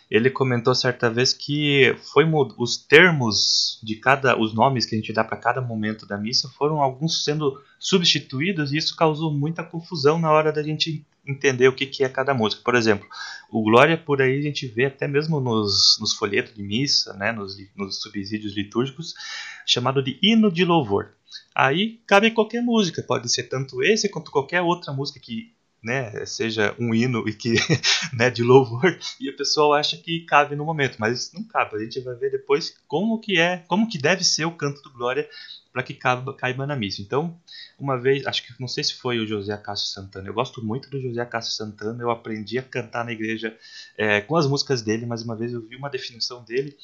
ele 0.09 0.29
comentou 0.29 0.75
certa 0.75 1.09
vez 1.09 1.33
que 1.33 1.95
foi 2.13 2.25
os 2.57 2.77
termos 2.77 3.79
de 3.83 3.95
cada 3.95 4.39
os 4.39 4.53
nomes 4.53 4.85
que 4.85 4.95
a 4.95 4.99
gente 4.99 5.13
dá 5.13 5.23
para 5.23 5.37
cada 5.37 5.61
momento 5.61 6.05
da 6.05 6.17
missa 6.17 6.47
foram 6.49 6.81
alguns 6.81 7.23
sendo 7.23 7.59
substituídos 7.79 8.71
e 8.71 8.77
isso 8.77 8.95
causou 8.95 9.33
muita 9.33 9.63
confusão 9.63 10.19
na 10.19 10.31
hora 10.31 10.51
da 10.51 10.61
gente 10.61 11.03
entender 11.27 11.67
o 11.67 11.73
que, 11.73 11.85
que 11.85 12.03
é 12.03 12.09
cada 12.09 12.33
música. 12.33 12.61
Por 12.63 12.75
exemplo, 12.75 13.07
o 13.49 13.63
Glória 13.63 13.97
por 13.97 14.21
aí 14.21 14.39
a 14.39 14.41
gente 14.41 14.67
vê 14.67 14.85
até 14.85 15.07
mesmo 15.07 15.39
nos, 15.39 15.97
nos 15.99 16.13
folhetos 16.13 16.53
de 16.53 16.63
missa, 16.63 17.13
né, 17.13 17.31
nos, 17.31 17.57
nos 17.75 18.01
subsídios 18.01 18.55
litúrgicos, 18.55 19.13
chamado 19.65 20.03
de 20.03 20.19
hino 20.21 20.51
de 20.51 20.63
louvor. 20.63 21.13
Aí 21.53 21.99
cabe 22.05 22.31
qualquer 22.31 22.61
música, 22.61 23.01
pode 23.01 23.31
ser 23.31 23.43
tanto 23.43 23.81
esse 23.81 24.09
quanto 24.09 24.31
qualquer 24.31 24.61
outra 24.61 24.93
música 24.93 25.19
que 25.19 25.53
né, 25.85 26.25
seja 26.25 26.75
um 26.79 26.93
hino 26.93 27.27
e 27.29 27.33
que 27.33 27.53
né, 28.11 28.29
de 28.31 28.43
louvor 28.43 28.97
e 29.19 29.29
a 29.29 29.33
pessoa 29.33 29.79
acha 29.79 29.95
que 29.95 30.25
cabe 30.25 30.55
no 30.55 30.65
momento, 30.65 30.97
mas 30.99 31.31
não 31.31 31.43
cabe. 31.43 31.75
A 31.75 31.79
gente 31.79 31.99
vai 32.01 32.15
ver 32.15 32.31
depois 32.31 32.75
como 32.87 33.19
que 33.19 33.39
é, 33.39 33.63
como 33.67 33.87
que 33.87 33.99
deve 33.99 34.23
ser 34.23 34.45
o 34.45 34.51
canto 34.51 34.81
do 34.81 34.91
glória 34.91 35.29
para 35.71 35.83
que 35.83 35.93
caiba, 35.93 36.33
caiba 36.33 36.65
na 36.65 36.75
missa. 36.75 37.01
Então, 37.01 37.37
uma 37.77 37.99
vez, 37.99 38.25
acho 38.25 38.43
que 38.43 38.53
não 38.59 38.67
sei 38.67 38.83
se 38.83 38.95
foi 38.95 39.19
o 39.19 39.27
José 39.27 39.55
Cássio 39.57 39.89
Santana. 39.89 40.27
Eu 40.27 40.33
gosto 40.33 40.65
muito 40.65 40.89
do 40.89 40.99
José 41.01 41.23
Cássio 41.25 41.53
Santana. 41.53 42.01
Eu 42.01 42.09
aprendi 42.09 42.57
a 42.57 42.63
cantar 42.63 43.03
na 43.05 43.11
igreja 43.11 43.55
é, 43.97 44.21
com 44.21 44.37
as 44.37 44.47
músicas 44.47 44.81
dele, 44.81 45.05
mas 45.05 45.21
uma 45.21 45.35
vez 45.35 45.53
eu 45.53 45.61
vi 45.61 45.75
uma 45.75 45.89
definição 45.89 46.43
dele 46.43 46.75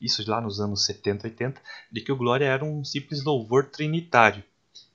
isso 0.00 0.28
lá 0.28 0.40
nos 0.40 0.60
anos 0.60 0.84
70, 0.84 1.26
80, 1.26 1.60
de 1.90 2.00
que 2.00 2.12
o 2.12 2.16
Glória 2.16 2.44
era 2.44 2.64
um 2.64 2.84
simples 2.84 3.24
louvor 3.24 3.66
trinitário. 3.66 4.42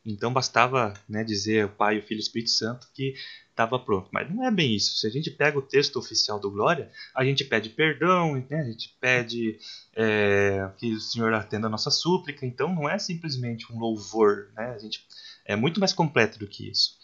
Então 0.05 0.33
bastava 0.33 0.93
né, 1.07 1.23
dizer 1.23 1.65
o 1.65 1.69
Pai, 1.69 1.99
o 1.99 2.01
Filho 2.01 2.19
e 2.19 2.21
o 2.21 2.25
Espírito 2.25 2.49
Santo 2.49 2.87
que 2.93 3.13
estava 3.49 3.77
pronto. 3.77 4.09
Mas 4.11 4.29
não 4.33 4.45
é 4.45 4.51
bem 4.51 4.75
isso. 4.75 4.97
Se 4.97 5.05
a 5.05 5.09
gente 5.09 5.29
pega 5.29 5.59
o 5.59 5.61
texto 5.61 5.97
oficial 5.97 6.39
do 6.39 6.49
Glória, 6.49 6.89
a 7.15 7.23
gente 7.23 7.43
pede 7.43 7.69
perdão, 7.69 8.35
né, 8.49 8.61
a 8.61 8.63
gente 8.63 8.95
pede 8.99 9.59
é, 9.95 10.69
que 10.77 10.93
o 10.93 10.99
Senhor 10.99 11.33
atenda 11.33 11.67
a 11.67 11.69
nossa 11.69 11.91
súplica. 11.91 12.45
Então 12.45 12.73
não 12.73 12.89
é 12.89 12.97
simplesmente 12.97 13.71
um 13.71 13.79
louvor. 13.79 14.47
Né, 14.55 14.73
a 14.75 14.79
gente 14.79 15.05
é 15.45 15.55
muito 15.55 15.79
mais 15.79 15.93
completo 15.93 16.39
do 16.39 16.47
que 16.47 16.69
isso. 16.69 16.99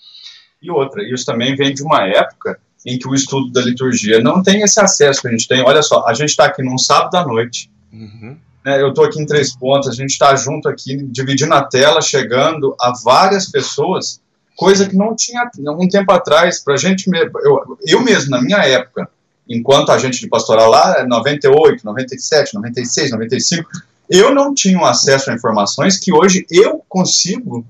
E 0.62 0.72
outra, 0.72 1.04
isso 1.04 1.26
também 1.26 1.56
vem 1.56 1.74
de 1.74 1.84
uma 1.84 2.08
época 2.08 2.60
em 2.86 2.98
que 2.98 3.08
o 3.08 3.14
estudo 3.14 3.52
da 3.52 3.62
liturgia 3.62 4.20
não 4.22 4.42
tem 4.42 4.62
esse 4.62 4.80
acesso 4.80 5.22
que 5.22 5.28
a 5.28 5.32
gente 5.32 5.48
tem. 5.48 5.62
Olha 5.62 5.84
só, 5.84 6.08
a 6.08 6.14
gente 6.14 6.30
está 6.30 6.46
aqui 6.46 6.64
num 6.64 6.78
sábado 6.78 7.16
à 7.16 7.26
noite, 7.26 7.70
Uhum. 7.92 8.38
É, 8.66 8.82
eu 8.82 8.90
estou 8.90 9.06
aqui 9.06 9.22
em 9.22 9.26
Três 9.26 9.56
Pontos, 9.56 9.90
a 9.90 9.94
gente 9.94 10.12
está 10.12 10.36
junto 10.36 10.68
aqui, 10.68 10.98
dividindo 11.04 11.54
a 11.54 11.64
tela, 11.64 12.02
chegando 12.02 12.76
a 12.80 12.92
várias 13.04 13.50
pessoas, 13.50 14.20
coisa 14.56 14.88
que 14.88 14.96
não 14.96 15.16
tinha 15.16 15.50
um 15.80 15.88
tempo 15.88 16.12
atrás, 16.12 16.60
para 16.64 16.74
a 16.74 16.78
gente, 16.78 17.06
eu, 17.44 17.78
eu 17.86 18.02
mesmo, 18.02 18.32
na 18.32 18.42
minha 18.42 18.58
época, 18.58 19.10
enquanto 19.48 19.92
agente 19.92 20.20
de 20.20 20.28
pastoral 20.28 20.70
lá, 20.70 21.06
98, 21.06 21.86
97, 21.86 22.54
96, 22.56 23.12
95, 23.12 23.70
eu 24.10 24.34
não 24.34 24.54
tinha 24.54 24.80
acesso 24.88 25.30
a 25.30 25.34
informações 25.34 25.98
que 25.98 26.14
hoje 26.14 26.46
eu 26.50 26.84
consigo 26.88 27.66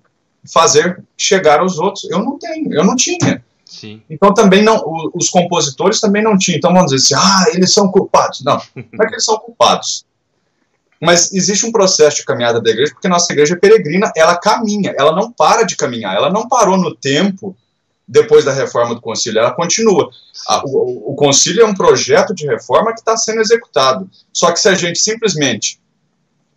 fazer 0.51 1.03
chegar 1.17 1.59
aos 1.59 1.77
outros. 1.77 2.09
Eu 2.09 2.19
não 2.19 2.37
tenho, 2.37 2.73
eu 2.73 2.83
não 2.83 2.95
tinha. 2.95 3.43
Sim. 3.65 4.01
Então 4.09 4.33
também 4.33 4.63
não, 4.63 4.81
os 5.13 5.29
compositores 5.29 5.99
também 5.99 6.23
não 6.23 6.37
tinham. 6.37 6.57
Então 6.57 6.73
vamos 6.73 6.91
dizer 6.91 7.15
assim, 7.15 7.25
ah, 7.25 7.45
eles 7.53 7.73
são 7.73 7.91
culpados. 7.91 8.43
Não, 8.43 8.61
não 8.75 9.03
é 9.03 9.07
que 9.07 9.13
eles 9.13 9.25
são 9.25 9.37
culpados. 9.37 10.05
Mas 11.01 11.31
existe 11.31 11.65
um 11.65 11.71
processo 11.71 12.17
de 12.17 12.25
caminhada 12.25 12.61
da 12.61 12.69
igreja, 12.69 12.93
porque 12.93 13.07
nossa 13.07 13.31
igreja 13.31 13.53
é 13.53 13.57
peregrina, 13.57 14.11
ela 14.15 14.35
caminha, 14.35 14.93
ela 14.97 15.15
não 15.15 15.31
para 15.31 15.63
de 15.63 15.75
caminhar, 15.75 16.15
ela 16.15 16.29
não 16.29 16.47
parou 16.47 16.77
no 16.77 16.95
tempo 16.95 17.55
depois 18.07 18.45
da 18.45 18.53
reforma 18.53 18.95
do 18.95 19.01
concílio, 19.01 19.39
ela 19.39 19.51
continua. 19.51 20.09
A, 20.47 20.63
o, 20.65 21.11
o 21.11 21.15
concílio 21.15 21.63
é 21.63 21.65
um 21.65 21.75
projeto 21.75 22.33
de 22.33 22.47
reforma 22.47 22.93
que 22.93 22.99
está 22.99 23.17
sendo 23.17 23.41
executado. 23.41 24.09
Só 24.31 24.51
que 24.51 24.59
se 24.59 24.69
a 24.69 24.75
gente 24.75 24.97
simplesmente 24.97 25.79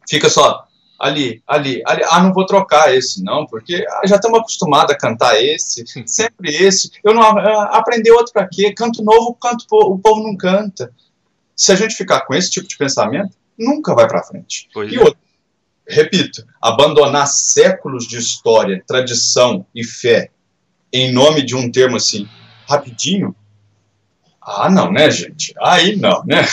fica 0.09 0.30
só 0.30 0.64
ali, 1.00 1.42
ali, 1.47 1.82
ali, 1.87 2.02
ah, 2.09 2.23
não 2.23 2.32
vou 2.32 2.44
trocar 2.44 2.94
esse, 2.94 3.25
não, 3.25 3.47
porque 3.47 3.85
ah, 3.88 4.02
já 4.06 4.16
estamos 4.16 4.38
acostumados 4.38 4.94
a 4.94 4.99
cantar 4.99 5.42
esse, 5.42 5.82
sempre 6.06 6.54
esse, 6.54 6.90
eu 7.02 7.14
não 7.14 7.23
ah, 7.23 7.70
aprender 7.73 8.12
outro 8.12 8.32
para 8.32 8.47
quê? 8.47 8.73
Canto 8.73 9.02
novo, 9.02 9.35
canto 9.35 9.64
o 9.70 9.99
povo 9.99 10.23
não 10.23 10.37
canta. 10.37 10.92
Se 11.56 11.73
a 11.73 11.75
gente 11.75 11.94
ficar 11.94 12.20
com 12.20 12.35
esse 12.35 12.50
tipo 12.50 12.68
de 12.68 12.76
pensamento, 12.76 13.35
nunca 13.60 13.94
vai 13.94 14.08
para 14.08 14.22
frente. 14.22 14.68
Pois 14.72 14.90
e 14.90 14.96
é. 14.96 15.00
outro, 15.00 15.20
repito, 15.86 16.44
abandonar 16.60 17.26
séculos 17.28 18.08
de 18.08 18.16
história, 18.16 18.82
tradição 18.86 19.66
e 19.74 19.84
fé 19.84 20.30
em 20.92 21.12
nome 21.12 21.42
de 21.42 21.54
um 21.54 21.70
termo 21.70 21.96
assim, 21.96 22.28
rapidinho, 22.66 23.34
ah, 24.42 24.70
não, 24.70 24.90
né, 24.90 25.10
gente? 25.10 25.54
Aí 25.60 25.94
não, 25.94 26.24
né? 26.24 26.42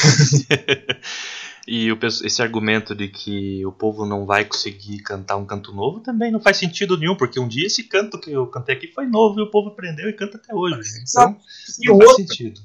E 1.69 1.89
esse 2.23 2.41
argumento 2.41 2.95
de 2.95 3.09
que 3.09 3.65
o 3.65 3.73
povo 3.73 4.05
não 4.05 4.25
vai 4.25 4.45
conseguir 4.45 4.99
cantar 4.99 5.35
um 5.35 5.45
canto 5.45 5.73
novo 5.73 5.99
também 5.99 6.31
não 6.31 6.39
faz 6.39 6.55
sentido 6.55 6.97
nenhum, 6.97 7.13
porque 7.13 7.41
um 7.41 7.47
dia 7.47 7.67
esse 7.67 7.83
canto 7.83 8.17
que 8.17 8.31
eu 8.31 8.47
cantei 8.47 8.73
aqui 8.73 8.87
foi 8.87 9.05
novo 9.05 9.37
e 9.37 9.43
o 9.43 9.51
povo 9.51 9.67
aprendeu 9.67 10.07
e 10.07 10.13
canta 10.13 10.37
até 10.37 10.55
hoje. 10.55 10.79
Então, 11.01 11.37
e 11.81 11.87
não 11.89 11.97
faz 11.97 12.15
sentido. 12.15 12.61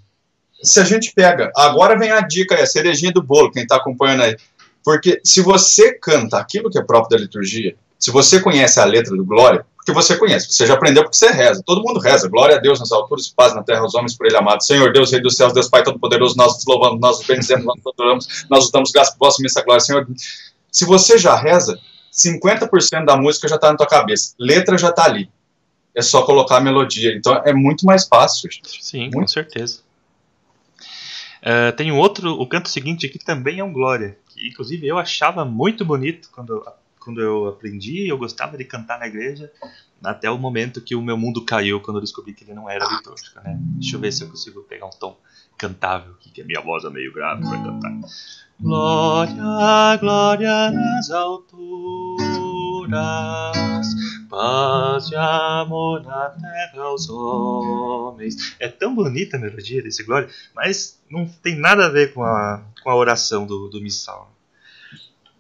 Se 0.62 0.80
a 0.80 0.84
gente 0.84 1.12
pega, 1.12 1.50
agora 1.56 1.98
vem 1.98 2.10
a 2.10 2.20
dica, 2.20 2.54
é 2.54 2.62
a 2.62 2.66
cerejinha 2.66 3.12
do 3.12 3.22
bolo, 3.22 3.50
quem 3.50 3.62
está 3.62 3.76
acompanhando 3.76 4.22
aí. 4.22 4.36
Porque 4.84 5.20
se 5.24 5.40
você 5.40 5.92
canta 5.92 6.38
aquilo 6.38 6.70
que 6.70 6.78
é 6.78 6.82
próprio 6.82 7.16
da 7.16 7.22
liturgia, 7.22 7.74
se 7.98 8.10
você 8.10 8.40
conhece 8.40 8.80
a 8.80 8.84
letra 8.84 9.16
do 9.16 9.24
Glória, 9.24 9.64
porque 9.76 9.92
você 9.92 10.16
conhece, 10.16 10.52
você 10.52 10.64
já 10.64 10.74
aprendeu 10.74 11.02
porque 11.02 11.16
você 11.16 11.28
reza. 11.30 11.62
Todo 11.66 11.82
mundo 11.82 11.98
reza. 11.98 12.28
Glória 12.28 12.56
a 12.56 12.58
Deus 12.58 12.78
nas 12.78 12.92
alturas, 12.92 13.28
paz 13.28 13.52
na 13.52 13.64
terra 13.64 13.80
aos 13.80 13.94
homens 13.94 14.16
por 14.16 14.26
ele 14.26 14.36
amado. 14.36 14.64
Senhor 14.64 14.92
Deus, 14.92 15.10
Rei 15.10 15.20
dos 15.20 15.36
céus, 15.36 15.52
Deus 15.52 15.68
Pai 15.68 15.82
Todo-Poderoso, 15.82 16.36
nós 16.36 16.56
te 16.58 16.64
louvamos, 16.68 17.00
nós 17.00 17.18
te 17.18 17.26
bendizemos, 17.26 17.64
nós 17.64 17.76
te 17.76 17.88
adoramos, 17.88 18.46
nós 18.48 18.66
te 18.66 18.72
damos 18.72 18.92
graça 18.92 19.12
por 19.12 19.26
vossa 19.26 19.40
imensa 19.40 19.60
glória. 19.62 19.80
Senhor, 19.80 20.06
se 20.70 20.84
você 20.84 21.18
já 21.18 21.34
reza, 21.34 21.78
50% 22.12 23.04
da 23.04 23.16
música 23.16 23.48
já 23.48 23.56
está 23.56 23.70
na 23.70 23.76
tua 23.76 23.86
cabeça. 23.86 24.34
Letra 24.38 24.78
já 24.78 24.90
está 24.90 25.04
ali. 25.04 25.28
É 25.94 26.00
só 26.00 26.22
colocar 26.22 26.58
a 26.58 26.60
melodia. 26.60 27.14
Então 27.16 27.42
é 27.44 27.52
muito 27.52 27.84
mais 27.84 28.06
fácil. 28.06 28.50
Gente. 28.50 28.84
Sim, 28.84 29.02
muito. 29.02 29.14
com 29.14 29.26
certeza. 29.26 29.80
Uh, 31.42 31.74
tem 31.76 31.90
outro, 31.90 32.40
o 32.40 32.46
canto 32.46 32.68
seguinte 32.68 33.04
aqui 33.04 33.18
também 33.18 33.58
é 33.58 33.64
um 33.64 33.72
Glória, 33.72 34.16
que 34.28 34.46
inclusive 34.46 34.86
eu 34.86 34.96
achava 34.98 35.44
muito 35.44 35.84
bonito 35.84 36.30
quando 36.32 36.64
quando 37.02 37.20
eu 37.20 37.48
aprendi, 37.48 38.06
eu 38.08 38.16
gostava 38.16 38.56
de 38.56 38.64
cantar 38.64 38.98
na 38.98 39.06
igreja, 39.06 39.50
até 40.02 40.30
o 40.30 40.38
momento 40.38 40.80
que 40.80 40.94
o 40.94 41.02
meu 41.02 41.16
mundo 41.16 41.44
caiu 41.44 41.80
quando 41.80 41.96
eu 41.96 42.00
descobri 42.00 42.32
que 42.32 42.44
ele 42.44 42.54
não 42.54 42.70
era 42.70 42.86
litúrgico, 42.88 43.40
né? 43.42 43.58
Deixa 43.60 43.96
eu 43.96 44.00
ver 44.00 44.12
se 44.12 44.22
eu 44.22 44.28
consigo 44.28 44.62
pegar 44.62 44.86
um 44.86 44.90
tom 44.90 45.18
cantável 45.58 46.12
aqui, 46.12 46.30
que 46.30 46.42
a 46.42 46.44
minha 46.44 46.60
voz 46.60 46.84
é 46.84 46.90
meio 46.90 47.12
grave 47.12 47.42
para 47.42 47.58
cantar. 47.58 47.92
Glória, 48.60 49.96
glória 50.00 50.70
nas 50.70 51.10
alturas, 51.10 52.26
paz 55.02 55.10
e 55.10 55.16
amor 55.16 56.04
na 56.04 56.30
terra 56.30 56.84
aos 56.84 57.08
homens. 57.08 58.54
É 58.60 58.68
tão 58.68 58.94
bonita 58.94 59.36
a 59.36 59.40
melodia 59.40 59.82
desse 59.82 60.04
glória, 60.04 60.28
mas 60.54 61.00
não 61.10 61.26
tem 61.26 61.56
nada 61.56 61.86
a 61.86 61.88
ver 61.88 62.12
com 62.12 62.22
a, 62.22 62.62
com 62.82 62.90
a 62.90 62.94
oração 62.94 63.46
do, 63.46 63.68
do 63.68 63.80
missal. 63.80 64.30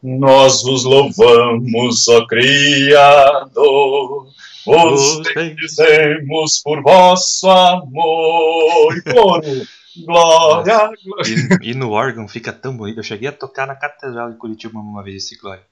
Nós 0.02 0.62
vos 0.62 0.84
louvamos, 0.84 2.08
ó 2.08 2.26
Criador, 2.26 4.26
vos 4.66 5.22
bendizemos 5.34 6.60
por 6.62 6.82
vosso 6.82 7.48
amor. 7.48 8.96
E 8.96 9.02
coro, 9.02 9.42
Glória, 10.04 10.90
glória. 11.04 11.58
E, 11.62 11.70
e 11.70 11.74
no 11.74 11.90
órgão 11.90 12.26
fica 12.26 12.50
tão 12.50 12.74
bonito. 12.74 12.98
Eu 12.98 13.04
cheguei 13.04 13.28
a 13.28 13.32
tocar 13.32 13.66
na 13.66 13.76
Catedral 13.76 14.32
de 14.32 14.38
Curitiba 14.38 14.80
uma 14.80 15.02
vez 15.02 15.24
esse 15.24 15.36
Glória. 15.36 15.62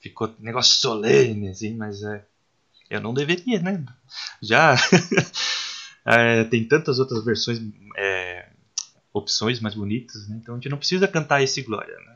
Ficou 0.00 0.26
um 0.26 0.34
negócio 0.40 0.80
solene, 0.80 1.48
assim, 1.48 1.76
mas 1.76 2.02
é. 2.02 2.24
Eu 2.90 3.00
não 3.00 3.12
deveria, 3.14 3.60
né? 3.60 3.84
Já. 4.42 4.74
é, 6.06 6.44
tem 6.44 6.66
tantas 6.66 6.98
outras 6.98 7.24
versões, 7.24 7.60
é, 7.96 8.46
opções 9.12 9.60
mais 9.60 9.74
bonitas, 9.74 10.28
né? 10.28 10.38
Então 10.40 10.54
a 10.54 10.58
gente 10.58 10.68
não 10.68 10.78
precisa 10.78 11.06
cantar 11.08 11.42
esse 11.42 11.62
Glória, 11.62 11.94
né? 12.06 12.14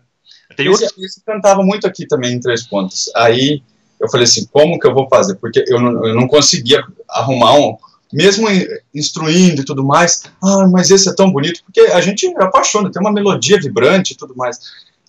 Tem 0.56 0.70
Esse, 0.70 0.84
outros. 0.84 1.04
esse 1.04 1.24
cantava 1.24 1.62
muito 1.62 1.86
aqui 1.86 2.06
também 2.06 2.34
em 2.34 2.40
Três 2.40 2.62
Pontos. 2.62 3.10
Aí 3.16 3.62
eu 4.00 4.08
falei 4.10 4.24
assim, 4.24 4.46
como 4.46 4.78
que 4.78 4.86
eu 4.86 4.94
vou 4.94 5.08
fazer? 5.08 5.36
Porque 5.36 5.64
eu 5.68 5.80
não, 5.80 6.06
eu 6.06 6.14
não 6.14 6.26
conseguia 6.26 6.82
arrumar 7.08 7.54
um, 7.54 7.76
mesmo 8.12 8.50
in- 8.50 8.66
instruindo 8.94 9.62
e 9.62 9.64
tudo 9.64 9.84
mais, 9.84 10.22
ah, 10.42 10.66
mas 10.68 10.90
esse 10.90 11.08
é 11.08 11.14
tão 11.14 11.30
bonito, 11.32 11.62
porque 11.64 11.80
a 11.80 12.00
gente 12.00 12.26
apaixona, 12.38 12.90
tem 12.90 13.00
uma 13.00 13.12
melodia 13.12 13.58
vibrante 13.60 14.12
e 14.12 14.16
tudo 14.16 14.34
mais. 14.36 14.58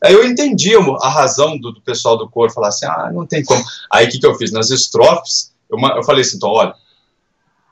Aí 0.03 0.13
eu 0.13 0.25
entendi 0.25 0.71
a 0.75 1.09
razão 1.09 1.57
do, 1.57 1.71
do 1.71 1.81
pessoal 1.81 2.17
do 2.17 2.29
coro 2.29 2.51
falar 2.51 2.67
assim, 2.69 2.85
ah, 2.85 3.09
não 3.13 3.25
tem 3.25 3.43
como. 3.43 3.63
Aí 3.91 4.05
o 4.05 4.09
que, 4.09 4.19
que 4.19 4.25
eu 4.25 4.35
fiz? 4.35 4.51
Nas 4.51 4.69
estrofes, 4.69 5.52
eu, 5.73 5.95
eu 5.97 6.03
falei 6.03 6.21
assim, 6.21 6.37
então, 6.37 6.49
olha, 6.49 6.73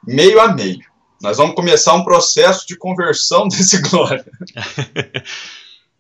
meio 0.06 0.40
a 0.40 0.54
meio, 0.54 0.80
nós 1.22 1.38
vamos 1.38 1.56
começar 1.56 1.94
um 1.94 2.04
processo 2.04 2.68
de 2.68 2.76
conversão 2.76 3.48
desse 3.50 3.80
glória. 3.82 4.26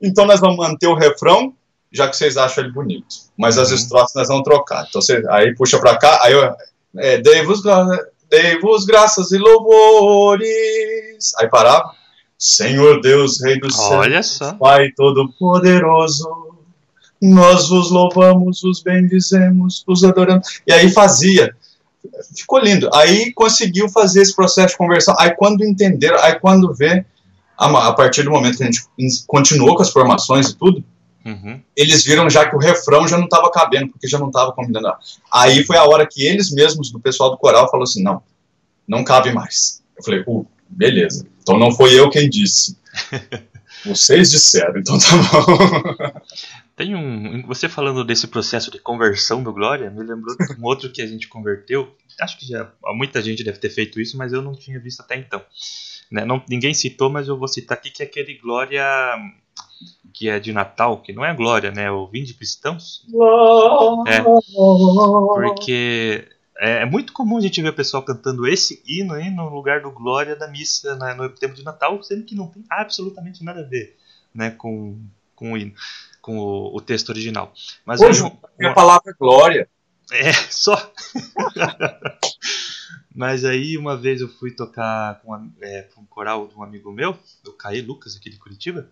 então 0.01 0.25
nós 0.25 0.39
vamos 0.39 0.58
manter 0.58 0.88
o 0.88 0.96
refrão, 0.96 1.53
já 1.91 2.08
que 2.08 2.15
vocês 2.17 2.38
acham 2.38 2.63
ele 2.63 2.74
bonito. 2.74 3.15
Mas 3.38 3.58
as 3.58 3.70
Uhum. 3.70 3.75
estrofes 3.75 4.15
nós 4.15 4.27
vamos 4.27 4.43
trocar. 4.43 4.86
Então 4.89 5.01
você, 5.01 5.24
aí 5.29 5.53
puxa 5.55 5.79
pra 5.79 5.98
cá, 5.98 6.20
aí 6.24 6.34
eu, 6.34 6.55
é, 6.98 7.17
dei-vos 7.20 7.62
dei-vos 8.29 8.86
graças 8.86 9.31
e 9.31 9.38
louvores. 9.38 11.34
Aí 11.39 11.50
parava. 11.50 11.91
Senhor 12.38 13.01
Deus, 13.01 13.39
Rei 13.41 13.60
do 13.60 13.72
céu, 13.72 14.00
Olha 14.00 14.24
só. 14.24 14.53
Pai 14.53 14.89
Todo-Poderoso, 14.98 16.27
nós 17.22 17.70
vos 17.70 17.91
louvamos, 17.91 18.62
vos 18.62 18.81
bendizemos, 18.81 19.84
vos 19.86 20.03
adoramos. 20.03 20.62
E 20.65 20.74
aí 20.74 20.89
fazia. 20.89 21.55
Ficou 22.36 22.60
lindo. 22.60 22.89
Aí 22.93 23.31
conseguiu 23.34 23.88
fazer 23.89 24.22
esse 24.22 24.36
processo 24.36 24.70
de 24.74 24.77
conversão. 24.77 25.15
Aí 25.20 25.36
quando 25.36 25.63
entenderam, 25.63 26.20
aí 26.22 26.39
quando 26.39 26.74
vê, 26.74 27.05
a, 27.58 27.93
partir 27.93 28.24
do 28.24 28.31
momento 28.31 28.58
que 28.58 28.63
a 28.63 28.65
gente 28.65 28.84
in- 28.98 29.08
continuou 29.27 29.75
com 29.75 29.81
as 29.84 29.89
formações 29.91 30.50
e 30.50 30.55
tudo, 30.55 30.84
Uhum. 31.24 31.62
eles 31.75 32.03
viram 32.03 32.27
já 32.27 32.50
que 32.50 32.55
o 32.55 32.60
refrão 32.60 33.08
já 33.08 33.15
não 33.15 33.25
estava 33.25 33.51
cabendo, 33.51 33.91
porque 33.91 34.08
já 34.08 34.17
não 34.17 34.27
estava 34.27 34.51
combinando. 34.53 34.91
Aí 35.31 35.63
foi 35.63 35.77
a 35.77 35.84
hora 35.86 36.08
que 36.08 36.25
eles 36.25 36.50
mesmos, 36.51 36.89
do 36.89 37.00
pessoal 37.00 37.29
do 37.29 37.38
coral, 37.38 37.70
falou 37.70 37.84
assim, 37.84 38.01
não, 38.01 38.24
não 38.88 39.03
cabe 39.03 39.31
mais. 39.31 39.84
Eu 39.96 40.03
falei, 40.03 40.24
uh, 40.25 40.43
beleza. 40.67 41.27
Então 41.43 41.60
não 41.60 41.72
foi 41.72 41.93
eu 41.93 42.10
quem 42.10 42.27
disse. 42.27 42.75
Vocês 43.86 44.31
disseram, 44.31 44.79
então 44.79 44.98
tá 44.98 45.05
bom. 45.17 46.22
Tem 46.82 46.96
um. 46.96 47.46
Você 47.46 47.70
falando 47.70 48.04
desse 48.04 48.28
processo 48.28 48.72
de 48.72 48.80
conversão 48.80 49.44
do 49.44 49.54
Glória, 49.54 49.92
me 49.92 50.04
lembrou 50.04 50.36
de 50.36 50.60
um 50.60 50.66
outro 50.66 50.92
que 50.92 51.00
a 51.00 51.06
gente 51.06 51.28
converteu. 51.28 51.96
Acho 52.20 52.40
que 52.40 52.48
já 52.48 52.72
muita 52.96 53.22
gente 53.22 53.44
deve 53.44 53.60
ter 53.60 53.70
feito 53.70 54.02
isso, 54.02 54.18
mas 54.18 54.34
eu 54.34 54.42
não 54.42 54.54
tinha 54.56 54.80
visto 54.80 55.02
até 55.02 55.16
então. 55.16 55.44
Né, 56.12 56.26
não- 56.26 56.44
ninguém 56.50 56.74
citou, 56.74 57.08
mas 57.08 57.28
eu 57.28 57.38
vou 57.38 57.48
citar 57.48 57.78
aqui 57.78 57.92
que 57.92 58.02
é 58.02 58.06
aquele 58.08 58.34
Glória 58.34 58.84
que 60.12 60.28
é 60.28 60.40
de 60.40 60.52
Natal, 60.52 61.02
que 61.04 61.14
não 61.14 61.24
é 61.24 61.34
Glória, 61.36 61.72
né? 61.72 61.84
É 61.84 61.92
o 61.92 62.08
Vinde 62.08 62.34
Cristãos. 62.34 63.06
É. 64.08 64.22
Porque 65.50 66.28
é, 66.60 66.82
é 66.82 66.86
muito 66.86 67.14
comum 67.14 67.38
a 67.38 67.42
gente 67.42 67.62
ver 67.62 67.70
o 67.70 67.74
pessoal 67.74 68.02
cantando 68.02 68.48
esse 68.48 68.82
hino 68.88 69.14
aí 69.14 69.30
no 69.30 69.50
lugar 69.50 69.82
do 69.82 69.92
Glória 69.92 70.36
da 70.36 70.48
missa 70.48 70.96
né, 70.96 71.14
no 71.14 71.30
tempo 71.30 71.54
de 71.54 71.64
Natal, 71.64 72.02
sendo 72.02 72.24
que 72.26 72.34
não 72.34 72.48
tem 72.48 72.64
absolutamente 72.70 73.44
nada 73.44 73.62
a 73.62 73.66
ver 73.66 73.96
né, 74.34 74.50
com, 74.50 75.00
com 75.36 75.54
o 75.54 75.58
hino, 75.58 75.74
com 76.22 76.38
o, 76.38 76.75
o 76.75 76.82
texto 76.82 77.10
original. 77.10 77.54
Mas 77.86 78.00
Hoje, 78.01 78.24
aí, 78.24 78.32
um- 78.68 78.70
a 78.70 78.74
palavra 78.74 79.16
glória. 79.20 79.68
é, 80.12 80.32
só. 80.51 80.92
Mas 83.13 83.43
aí 83.43 83.78
uma 83.78 83.98
vez 83.98 84.22
eu 84.22 84.30
fui 84.30 84.52
tocar 84.52 85.19
com, 85.22 85.52
é, 85.62 85.82
com 85.93 86.02
um 86.02 86.06
coral 86.06 86.48
de 86.48 86.56
um 86.56 86.63
amigo 86.63 86.91
meu, 86.93 87.17
o 87.45 87.52
Caê 87.52 87.82
Lucas, 87.82 88.15
aqui 88.15 88.30
de 88.30 88.38
Curitiba, 88.38 88.89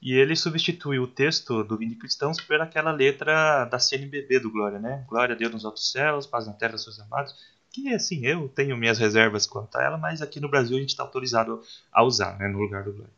e 0.00 0.12
ele 0.12 0.36
substituiu 0.36 1.04
o 1.04 1.06
texto 1.08 1.64
do 1.64 1.78
Vinde 1.78 1.94
Cristãos 1.94 2.38
por 2.40 2.60
aquela 2.60 2.92
letra 2.92 3.64
da 3.64 3.78
CNBB 3.78 4.40
do 4.40 4.50
Glória, 4.50 4.78
né? 4.78 5.04
Glória 5.08 5.34
a 5.34 5.38
Deus 5.38 5.52
nos 5.52 5.64
altos 5.64 5.90
céus, 5.90 6.26
paz 6.26 6.46
na 6.46 6.52
terra, 6.52 6.76
seus 6.76 7.00
amados. 7.00 7.34
Que 7.72 7.94
assim, 7.94 8.26
eu 8.26 8.48
tenho 8.50 8.76
minhas 8.76 8.98
reservas 8.98 9.46
quanto 9.46 9.76
a 9.76 9.82
ela, 9.82 9.96
mas 9.96 10.20
aqui 10.20 10.38
no 10.38 10.48
Brasil 10.48 10.76
a 10.76 10.80
gente 10.80 10.90
está 10.90 11.02
autorizado 11.02 11.62
a 11.90 12.04
usar, 12.04 12.38
né? 12.38 12.46
No 12.46 12.58
lugar 12.58 12.84
do 12.84 12.92
Glória. 12.92 13.12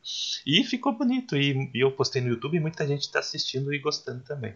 E 0.47 0.62
ficou 0.62 0.93
bonito, 0.97 1.37
e, 1.37 1.71
e 1.75 1.81
eu 1.81 1.90
postei 1.90 2.23
no 2.23 2.29
YouTube 2.29 2.57
e 2.57 2.61
muita 2.61 2.87
gente 2.87 3.03
está 3.03 3.19
assistindo 3.19 3.75
e 3.75 3.79
gostando 3.81 4.23
também. 4.23 4.55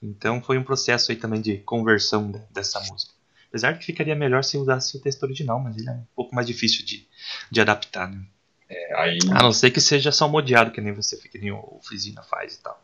Então 0.00 0.40
foi 0.40 0.56
um 0.56 0.62
processo 0.62 1.10
aí 1.10 1.16
também 1.16 1.40
de 1.40 1.58
conversão 1.58 2.30
de- 2.30 2.38
dessa 2.50 2.78
música. 2.80 3.12
Apesar 3.48 3.76
que 3.78 3.84
ficaria 3.84 4.14
melhor 4.14 4.44
se 4.44 4.56
usasse 4.56 4.96
o 4.96 5.00
texto 5.00 5.22
original, 5.24 5.58
mas 5.60 5.76
ele 5.76 5.88
é 5.88 5.92
um 5.92 6.06
pouco 6.14 6.34
mais 6.34 6.46
difícil 6.46 6.84
de, 6.84 7.06
de 7.50 7.60
adaptar, 7.60 8.08
né? 8.10 8.24
É, 8.68 9.00
aí, 9.00 9.18
A 9.32 9.42
não 9.42 9.52
ser 9.52 9.70
que 9.70 9.80
seja 9.80 10.12
salmodiado, 10.12 10.70
que 10.70 10.80
nem 10.80 10.92
você, 10.92 11.16
que 11.16 11.38
nem 11.38 11.52
o 11.52 11.80
Frisina 11.82 12.22
faz 12.22 12.54
e 12.54 12.62
tal. 12.62 12.83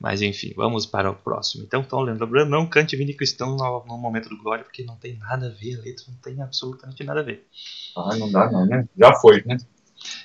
Mas 0.00 0.22
enfim, 0.22 0.54
vamos 0.56 0.86
para 0.86 1.10
o 1.10 1.14
próximo. 1.14 1.62
Então, 1.62 1.82
então 1.82 2.00
lembrando, 2.00 2.48
não 2.48 2.66
cante 2.66 2.96
Vini 2.96 3.12
Cristão 3.12 3.54
no, 3.54 3.84
no 3.84 3.98
momento 3.98 4.30
do 4.30 4.38
Glória, 4.38 4.64
porque 4.64 4.82
não 4.82 4.96
tem 4.96 5.18
nada 5.18 5.48
a 5.48 5.50
ver, 5.50 5.78
a 5.78 5.82
letra 5.82 6.04
não 6.08 6.16
tem 6.16 6.40
absolutamente 6.40 7.04
nada 7.04 7.20
a 7.20 7.22
ver. 7.22 7.46
ah, 7.94 8.16
não 8.16 8.32
dá 8.32 8.50
não, 8.50 8.64
né? 8.64 8.88
Já 8.96 9.12
foi, 9.16 9.42
né? 9.44 9.58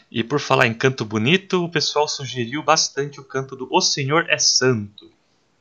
E 0.10 0.24
por 0.24 0.40
falar 0.40 0.68
em 0.68 0.74
canto 0.74 1.04
bonito, 1.04 1.66
o 1.66 1.70
pessoal 1.70 2.08
sugeriu 2.08 2.64
bastante 2.64 3.20
o 3.20 3.24
canto 3.26 3.54
do 3.54 3.68
O 3.70 3.82
Senhor 3.82 4.30
é 4.30 4.38
Santo, 4.38 5.12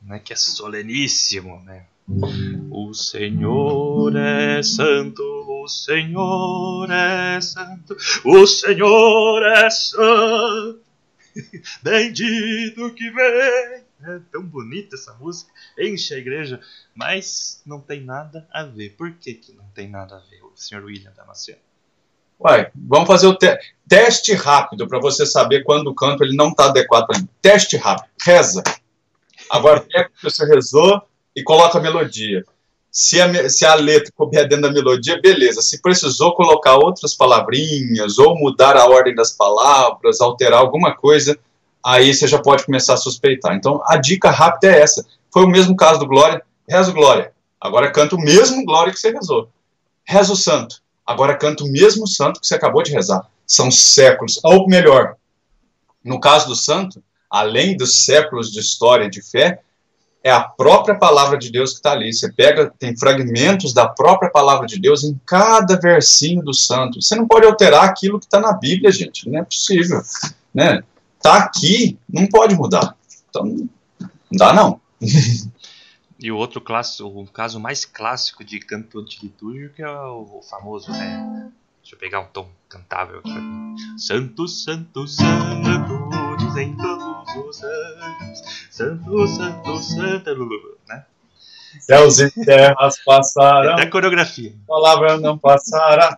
né, 0.01 0.17
que 0.19 0.31
é 0.31 0.35
soleníssimo, 0.37 1.61
né? 1.63 1.85
O 2.71 2.93
Senhor 2.93 4.15
é 4.15 4.63
santo, 4.63 5.23
o 5.23 5.67
Senhor 5.67 6.89
é 6.89 7.41
santo, 7.41 7.97
o 8.23 8.47
Senhor 8.47 9.43
é 9.43 9.69
santo, 9.69 10.79
bendito 11.83 12.93
que 12.93 13.11
vem. 13.11 13.84
É 14.03 14.19
tão 14.31 14.43
bonita 14.43 14.95
essa 14.95 15.13
música, 15.13 15.51
enche 15.79 16.13
a 16.13 16.17
igreja, 16.17 16.59
mas 16.93 17.61
não 17.65 17.79
tem 17.79 18.01
nada 18.01 18.47
a 18.51 18.63
ver. 18.63 18.91
Por 18.91 19.11
que, 19.13 19.33
que 19.33 19.53
não 19.53 19.65
tem 19.73 19.89
nada 19.89 20.17
a 20.17 20.19
ver, 20.19 20.43
o 20.43 20.51
Sr. 20.55 20.83
William 20.83 21.13
Damasceno? 21.15 21.59
Uai, 22.39 22.69
vamos 22.75 23.07
fazer 23.07 23.27
o 23.27 23.35
te 23.35 23.57
teste 23.87 24.33
rápido 24.33 24.87
para 24.87 24.99
você 24.99 25.25
saber 25.25 25.63
quando 25.63 25.87
o 25.87 25.95
canto 25.95 26.23
ele 26.23 26.35
não 26.35 26.49
está 26.49 26.65
adequado 26.65 27.07
para 27.07 27.21
Teste 27.41 27.77
rápido. 27.77 28.09
Reza. 28.21 28.61
Agora 29.49 29.81
pega 29.81 30.09
o 30.09 30.11
que 30.11 30.23
você 30.23 30.45
rezou 30.45 31.01
e 31.35 31.43
coloca 31.43 31.77
a 31.77 31.81
melodia. 31.81 32.43
Se 32.91 33.21
a, 33.21 33.49
se 33.49 33.65
a 33.65 33.75
letra 33.75 34.11
couber 34.15 34.47
dentro 34.47 34.63
da 34.63 34.71
melodia, 34.71 35.19
beleza. 35.21 35.61
Se 35.61 35.81
precisou 35.81 36.33
colocar 36.33 36.75
outras 36.75 37.13
palavrinhas 37.13 38.17
ou 38.17 38.37
mudar 38.37 38.75
a 38.75 38.85
ordem 38.85 39.13
das 39.13 39.31
palavras, 39.31 40.19
alterar 40.19 40.59
alguma 40.59 40.95
coisa, 40.95 41.37
aí 41.85 42.11
você 42.11 42.27
já 42.27 42.41
pode 42.41 42.65
começar 42.65 42.95
a 42.95 42.97
suspeitar. 42.97 43.55
Então, 43.55 43.79
a 43.85 43.95
dica 43.97 44.31
rápida 44.31 44.73
é 44.73 44.81
essa. 44.81 45.05
Foi 45.31 45.43
o 45.43 45.49
mesmo 45.49 45.75
caso 45.75 45.99
do 45.99 46.07
Glória. 46.07 46.41
Reza 46.67 46.89
o 46.89 46.93
Glória. 46.93 47.31
Agora 47.61 47.91
canta 47.91 48.15
o 48.15 48.19
mesmo 48.19 48.65
Glória 48.65 48.91
que 48.91 48.99
você 48.99 49.11
rezou. 49.11 49.49
Reza 50.03 50.33
o 50.33 50.35
Santo. 50.35 50.81
Agora 51.05 51.37
canta 51.37 51.63
o 51.63 51.67
mesmo 51.67 52.07
Santo 52.07 52.41
que 52.41 52.47
você 52.47 52.55
acabou 52.55 52.81
de 52.81 52.91
rezar. 52.91 53.27
São 53.45 53.69
séculos. 53.69 54.39
Ou 54.43 54.67
melhor, 54.67 55.15
no 56.03 56.19
caso 56.19 56.47
do 56.47 56.55
Santo, 56.55 57.03
além 57.29 57.77
dos 57.77 58.03
séculos 58.03 58.51
de 58.51 58.59
história 58.59 59.05
e 59.05 59.09
de 59.09 59.21
fé, 59.21 59.59
é 60.23 60.31
a 60.31 60.41
própria 60.41 60.95
palavra 60.95 61.37
de 61.37 61.51
Deus 61.51 61.69
que 61.69 61.77
está 61.77 61.91
ali. 61.91 62.11
Você 62.11 62.33
pega, 62.33 62.73
tem 62.79 62.97
fragmentos 62.97 63.75
da 63.75 63.87
própria 63.87 64.31
palavra 64.31 64.65
de 64.65 64.79
Deus 64.79 65.03
em 65.03 65.19
cada 65.23 65.79
versinho 65.79 66.41
do 66.41 66.51
Santo. 66.51 66.99
Você 66.99 67.13
não 67.13 67.27
pode 67.27 67.45
alterar 67.45 67.83
aquilo 67.83 68.19
que 68.19 68.25
está 68.25 68.39
na 68.39 68.53
Bíblia, 68.53 68.91
gente. 68.91 69.29
Não 69.29 69.39
é 69.39 69.43
possível. 69.43 70.01
Né? 70.51 70.81
Tá 71.25 71.37
aqui, 71.37 71.97
não 72.07 72.27
pode 72.27 72.53
mudar. 72.53 72.95
Então, 73.29 73.45
não 73.45 73.67
dá 74.31 74.53
não. 74.53 74.79
E 76.17 76.31
o 76.31 76.37
outro 76.37 76.61
clássico, 76.61 77.09
o 77.09 77.27
caso 77.27 77.59
mais 77.59 77.83
clássico 77.83 78.43
de 78.43 78.57
canto 78.59 78.99
antilitúrgico 78.99 79.81
é 79.81 79.91
o, 79.91 80.39
famoso, 80.49 80.89
né? 80.91 81.51
Deixa 81.81 81.95
eu 81.95 81.99
pegar 81.99 82.21
um 82.21 82.27
tom 82.27 82.47
cantável 82.69 83.19
aqui. 83.19 83.33
Santo, 83.97 84.47
santo, 84.47 85.05
santo, 85.07 86.09
dizem 86.37 86.75
todos 86.77 87.35
os 87.35 87.61
anjos. 87.63 88.41
Santo, 88.71 89.27
santo, 89.27 89.83
santo, 89.83 90.77
né? 90.87 91.05
Céus 91.81 92.19
e 92.19 92.31
terras 92.45 92.97
passarão, 93.03 93.73
Até 93.73 93.85
coreografia. 93.87 94.55
a 94.63 94.67
palavra 94.67 95.17
não 95.17 95.37
passará. 95.37 96.17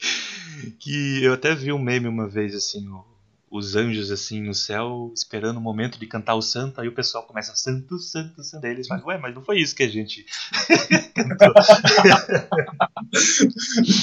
Que 0.78 1.24
eu 1.24 1.34
até 1.34 1.54
vi 1.54 1.72
um 1.72 1.78
meme 1.78 2.06
uma 2.06 2.28
vez, 2.28 2.54
assim, 2.54 2.86
o- 2.88 3.04
os 3.52 3.76
anjos, 3.76 4.10
assim, 4.10 4.40
no 4.40 4.54
céu, 4.54 5.12
esperando 5.14 5.58
o 5.58 5.60
momento 5.60 5.98
de 5.98 6.06
cantar 6.06 6.34
o 6.34 6.40
santo, 6.40 6.80
aí 6.80 6.88
o 6.88 6.94
pessoal 6.94 7.22
começa, 7.24 7.54
santo, 7.54 7.98
santo, 7.98 8.42
santo, 8.42 8.64
aí 8.64 8.70
eles 8.72 8.88
falam, 8.88 9.04
ué, 9.04 9.18
mas 9.18 9.34
não 9.34 9.44
foi 9.44 9.58
isso 9.58 9.76
que 9.76 9.82
a 9.82 9.88
gente 9.88 10.24
cantou. 11.14 11.52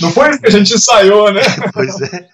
Não 0.01 0.11
foi 0.11 0.29
isso 0.29 0.39
que 0.39 0.47
a 0.47 0.51
gente 0.51 0.73
ensaiou, 0.75 1.33
né? 1.33 1.41
pois 1.73 1.99
é. 2.01 2.29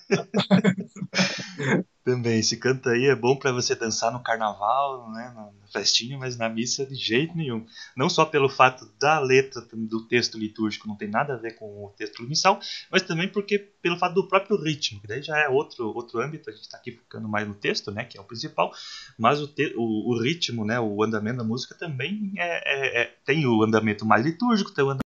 Também, 2.06 2.38
esse 2.38 2.56
canto 2.58 2.88
aí 2.88 3.08
é 3.08 3.15
bom 3.15 3.36
para 3.36 3.52
você 3.52 3.74
dançar 3.74 4.13
no 4.13 4.22
carnaval, 4.22 5.12
né, 5.12 5.34
na 5.36 5.50
festinha, 5.74 6.15
mas 6.20 6.38
na 6.38 6.48
missa 6.48 6.86
de 6.86 6.94
jeito 6.94 7.36
nenhum. 7.36 7.65
Não 7.98 8.12
só 8.12 8.24
pelo 8.24 8.48
fato 8.48 8.88
da 9.00 9.20
letra 9.20 9.60
do 9.74 10.08
texto 10.08 10.38
litúrgico 10.38 10.88
não 10.88 10.96
tem 10.96 11.10
nada 11.10 11.34
a 11.34 11.38
ver 11.38 11.56
com 11.56 11.65
o 11.65 11.89
texto 11.98 12.22
missal, 12.22 12.60
mas 12.91 13.02
também 13.02 13.28
porque 13.28 13.58
pelo 13.58 13.98
fato 13.98 14.13
do 14.13 14.28
próprio 14.28 14.56
ritmo, 14.56 15.02
que 15.02 15.08
daí 15.08 15.24
já 15.24 15.36
é 15.39 15.50
outro 15.50 15.88
outro 15.96 16.22
âmbito, 16.22 16.48
a 16.48 16.54
gente 16.54 16.62
está 16.62 16.78
aqui 16.78 16.91
ficando 16.91 17.28
mais 17.28 17.48
no 17.48 17.56
texto, 17.56 17.89
né, 17.89 18.06
que 18.06 18.20
é 18.20 18.22
o 18.22 18.26
principal, 18.26 18.72
mas 19.18 19.41
o, 19.41 19.48
te, 19.48 19.74
o, 19.76 20.12
o 20.13 20.22
ritmo, 20.22 20.63
né, 20.63 20.80
o 20.80 21.04
andamento 21.04 21.39
da 21.39 21.44
música 21.44 21.74
também 21.74 22.34
é, 22.38 23.00
é, 23.00 23.02
é 23.02 23.15
tem 23.26 23.48
o 23.48 23.63
andamento 23.63 24.06
mais 24.06 24.24
litúrgico, 24.24 24.72
tem 24.72 24.84
o 24.84 24.89
andamento 24.89 25.06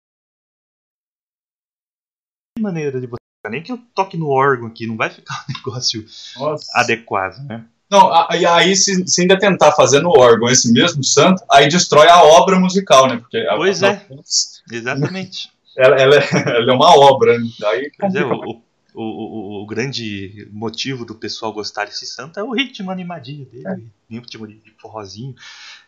maneira 2.59 3.01
de 3.01 3.07
você 3.07 3.23
nem 3.49 3.61
que 3.61 3.71
eu 3.71 3.79
toque 3.93 4.17
no 4.17 4.29
órgão 4.29 4.67
aqui, 4.67 4.87
não 4.87 4.95
vai 4.95 5.09
ficar 5.09 5.45
um 5.47 5.53
negócio 5.57 6.05
Nossa. 6.37 6.65
adequado, 6.73 7.45
né? 7.45 7.65
Não, 7.93 8.09
e 8.33 8.43
aí 8.43 8.75
se, 8.75 9.07
se, 9.07 9.21
ainda 9.21 9.37
tentar 9.37 9.71
fazer 9.73 10.01
no 10.01 10.09
órgão 10.09 10.49
esse 10.49 10.71
mesmo 10.71 11.03
santo, 11.03 11.43
aí 11.51 11.67
destrói 11.67 12.07
a 12.07 12.23
obra 12.23 12.59
musical, 12.59 13.07
né? 13.07 13.17
Porque 13.17 13.45
pois 13.55 13.83
a, 13.83 13.89
é, 13.89 13.91
a, 13.91 14.73
exatamente. 14.75 15.51
Ela, 15.77 15.95
ela, 15.97 16.15
é, 16.15 16.27
ela, 16.33 16.71
é, 16.71 16.75
uma 16.75 16.95
obra, 16.97 17.37
né? 17.37 17.45
Aí 17.65 17.91
pois 17.99 18.15
é, 18.15 18.25
o, 18.25 18.33
o, 18.33 18.61
o, 18.95 19.61
o, 19.61 19.65
grande 19.67 20.47
motivo 20.51 21.05
do 21.05 21.13
pessoal 21.13 21.53
gostar 21.53 21.85
desse 21.85 22.07
santo 22.07 22.39
é 22.39 22.43
o 22.43 22.51
ritmo 22.51 22.89
animadinho 22.89 23.45
dele, 23.45 23.67
é. 23.67 24.15
ritmo 24.15 24.47
de, 24.47 24.55
de 24.55 24.71
forrozinho. 24.79 25.35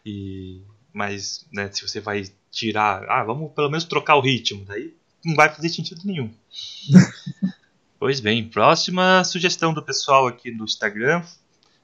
E, 0.06 0.62
mas 0.94 1.48
né, 1.52 1.72
se 1.72 1.88
você 1.88 2.00
vai 2.00 2.24
tirar, 2.52 3.04
ah, 3.10 3.24
vamos 3.24 3.52
pelo 3.54 3.70
menos 3.70 3.84
trocar 3.84 4.16
o 4.16 4.22
ritmo, 4.22 4.64
daí 4.64 4.94
não 5.26 5.36
vai 5.36 5.54
fazer 5.54 5.70
sentido 5.70 6.02
nenhum. 6.06 6.32
pois 8.00 8.20
bem, 8.20 8.48
próxima 8.48 9.24
sugestão 9.24 9.74
do 9.74 9.82
pessoal 9.82 10.28
aqui 10.28 10.52
no 10.52 10.66
Instagram. 10.66 11.24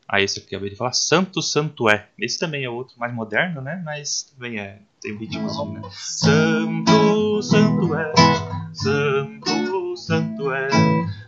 Ah, 0.08 0.21
esse 0.21 0.39
aqui 0.39 0.54
eu 0.54 0.58
acabei 0.58 0.71
de 0.71 0.75
falar, 0.75 0.93
Santo 0.93 1.41
Santo 1.41 1.89
é. 1.89 2.10
Esse 2.19 2.38
também 2.38 2.65
é 2.65 2.69
outro 2.69 2.99
mais 2.99 3.13
moderno, 3.13 3.62
né? 3.62 3.82
Mas 3.86 4.23
também 4.23 4.60
é, 4.60 4.80
tem 5.01 5.13
um 5.13 5.17
ritmozinho, 5.17 5.73
né? 5.73 5.82
Santo 5.93 7.41
Santo 7.41 7.95
é, 7.95 8.13
Santo 8.73 9.97
Santo 9.97 10.51
é, 10.51 10.69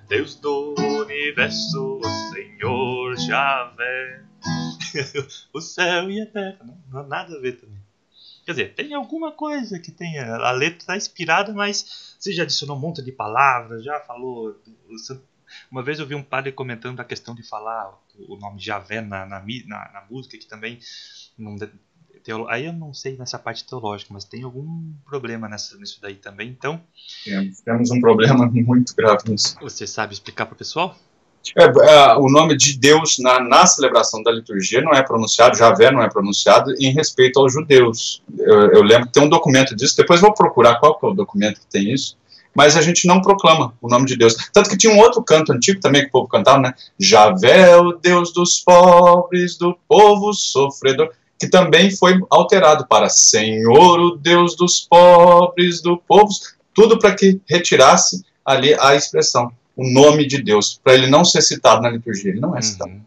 Deus 0.10 0.36
do 0.36 0.76
universo, 0.78 2.00
o 2.04 2.34
Senhor 2.34 3.18
Javé. 3.18 4.24
o 5.54 5.62
céu 5.62 6.12
e 6.12 6.22
a 6.22 6.26
terra, 6.26 6.60
não, 6.66 6.78
não 6.90 7.00
há 7.00 7.04
nada 7.04 7.38
a 7.38 7.40
ver 7.40 7.54
também. 7.54 7.83
Quer 8.46 8.52
dizer, 8.52 8.76
tem 8.76 8.94
alguma 8.94 9.32
coisa 9.32 9.80
que 9.80 9.92
tenha. 9.92 10.36
A 10.36 10.52
letra 10.52 10.80
está 10.80 10.98
inspirada, 10.98 11.54
mas 11.54 12.16
você 12.20 12.34
já 12.34 12.44
adicionou 12.44 12.76
um 12.76 12.80
monte 12.80 13.02
de 13.02 13.12
palavras, 13.12 13.84
já 13.84 14.00
falou. 14.02 14.60
Uma 15.72 15.84
vez 15.84 16.00
eu 16.00 16.06
vi 16.06 16.16
um 16.16 16.24
padre 16.24 16.52
comentando 16.52 17.00
a 17.00 17.06
questão 17.06 17.34
de 17.34 17.44
falar 17.44 17.98
o 18.28 18.36
nome 18.38 18.60
Javé 18.60 19.02
na, 19.02 19.26
na, 19.26 19.40
na, 19.40 19.92
na 19.94 20.06
música, 20.10 20.38
que 20.38 20.46
também. 20.46 20.80
Não, 21.38 21.56
teolo... 22.24 22.48
Aí 22.50 22.66
eu 22.66 22.74
não 22.74 22.94
sei 22.94 23.18
nessa 23.18 23.38
parte 23.38 23.66
teológica, 23.66 24.14
mas 24.14 24.24
tem 24.24 24.44
algum 24.44 24.94
problema 25.06 25.48
nessa, 25.48 25.78
nisso 25.78 26.00
daí 26.02 26.16
também, 26.16 26.50
então. 26.50 26.82
temos 27.64 27.92
um 27.92 28.00
problema 28.00 28.46
muito 28.50 28.96
grave 28.96 29.30
nisso. 29.30 29.58
Você 29.62 29.86
sabe 29.86 30.14
explicar 30.14 30.46
para 30.46 30.54
o 30.54 30.58
pessoal? 30.58 30.98
É, 31.58 31.64
é, 31.64 32.16
o 32.16 32.30
nome 32.30 32.56
de 32.56 32.78
Deus 32.78 33.18
na, 33.20 33.40
na 33.40 33.66
celebração 33.66 34.24
da 34.24 34.32
liturgia 34.32 34.82
não 34.82 34.94
é 34.94 35.04
pronunciado, 35.04 35.58
Javé 35.58 35.92
não 35.92 36.02
é 36.02 36.10
pronunciado 36.10 36.74
em 36.80 36.92
respeito 36.92 37.40
aos 37.40 37.52
judeus. 37.52 38.22
Eu, 38.38 38.72
eu 38.72 38.84
lembro 38.84 39.08
que 39.08 39.14
tem 39.14 39.24
um 39.24 39.30
documento 39.30 39.76
disso, 39.76 39.98
depois 39.98 40.22
vou 40.22 40.34
procurar 40.34 40.76
qual 40.76 40.98
é 41.04 41.06
o 41.06 41.14
documento 41.14 41.60
que 41.60 41.68
tem 41.68 41.92
isso, 41.92 42.18
mas 42.56 42.78
a 42.78 42.82
gente 42.82 43.08
não 43.08 43.22
proclama 43.22 43.74
o 43.82 43.90
nome 43.90 44.06
de 44.06 44.16
Deus. 44.16 44.36
Tanto 44.54 44.70
que 44.70 44.78
tinha 44.78 44.94
um 44.94 45.00
outro 45.00 45.22
canto 45.24 45.52
antigo 45.52 45.82
também 45.82 46.04
que 46.04 46.08
o 46.08 46.12
povo 46.12 46.28
cantava, 46.28 46.60
né? 46.60 46.74
Javé, 46.98 47.76
o 47.78 47.94
Deus 47.94 48.32
dos 48.32 48.60
pobres, 48.60 49.58
do 49.58 49.78
povo 49.88 50.34
sofredor, 50.34 51.10
que 51.38 51.48
também 51.48 51.92
foi 51.92 52.20
alterado 52.30 52.88
para 52.88 53.10
Senhor, 53.10 54.00
o 54.00 54.16
Deus 54.16 54.56
dos 54.56 54.80
pobres, 54.80 55.82
do 55.82 55.98
povo, 55.98 56.30
tudo 56.74 56.98
para 56.98 57.14
que 57.14 57.42
retirasse 57.50 58.24
ali 58.46 58.76
a 58.80 58.96
expressão 58.96 59.52
o 59.76 59.90
nome 59.90 60.28
de 60.28 60.42
Deus, 60.42 60.80
para 60.84 60.94
ele 60.94 61.08
não 61.08 61.26
ser 61.26 61.42
citado 61.42 61.82
na 61.82 61.90
liturgia. 61.90 62.32
Ele 62.32 62.40
não 62.40 62.56
é 62.56 62.62
citado. 62.62 62.92
Uhum. 62.92 63.02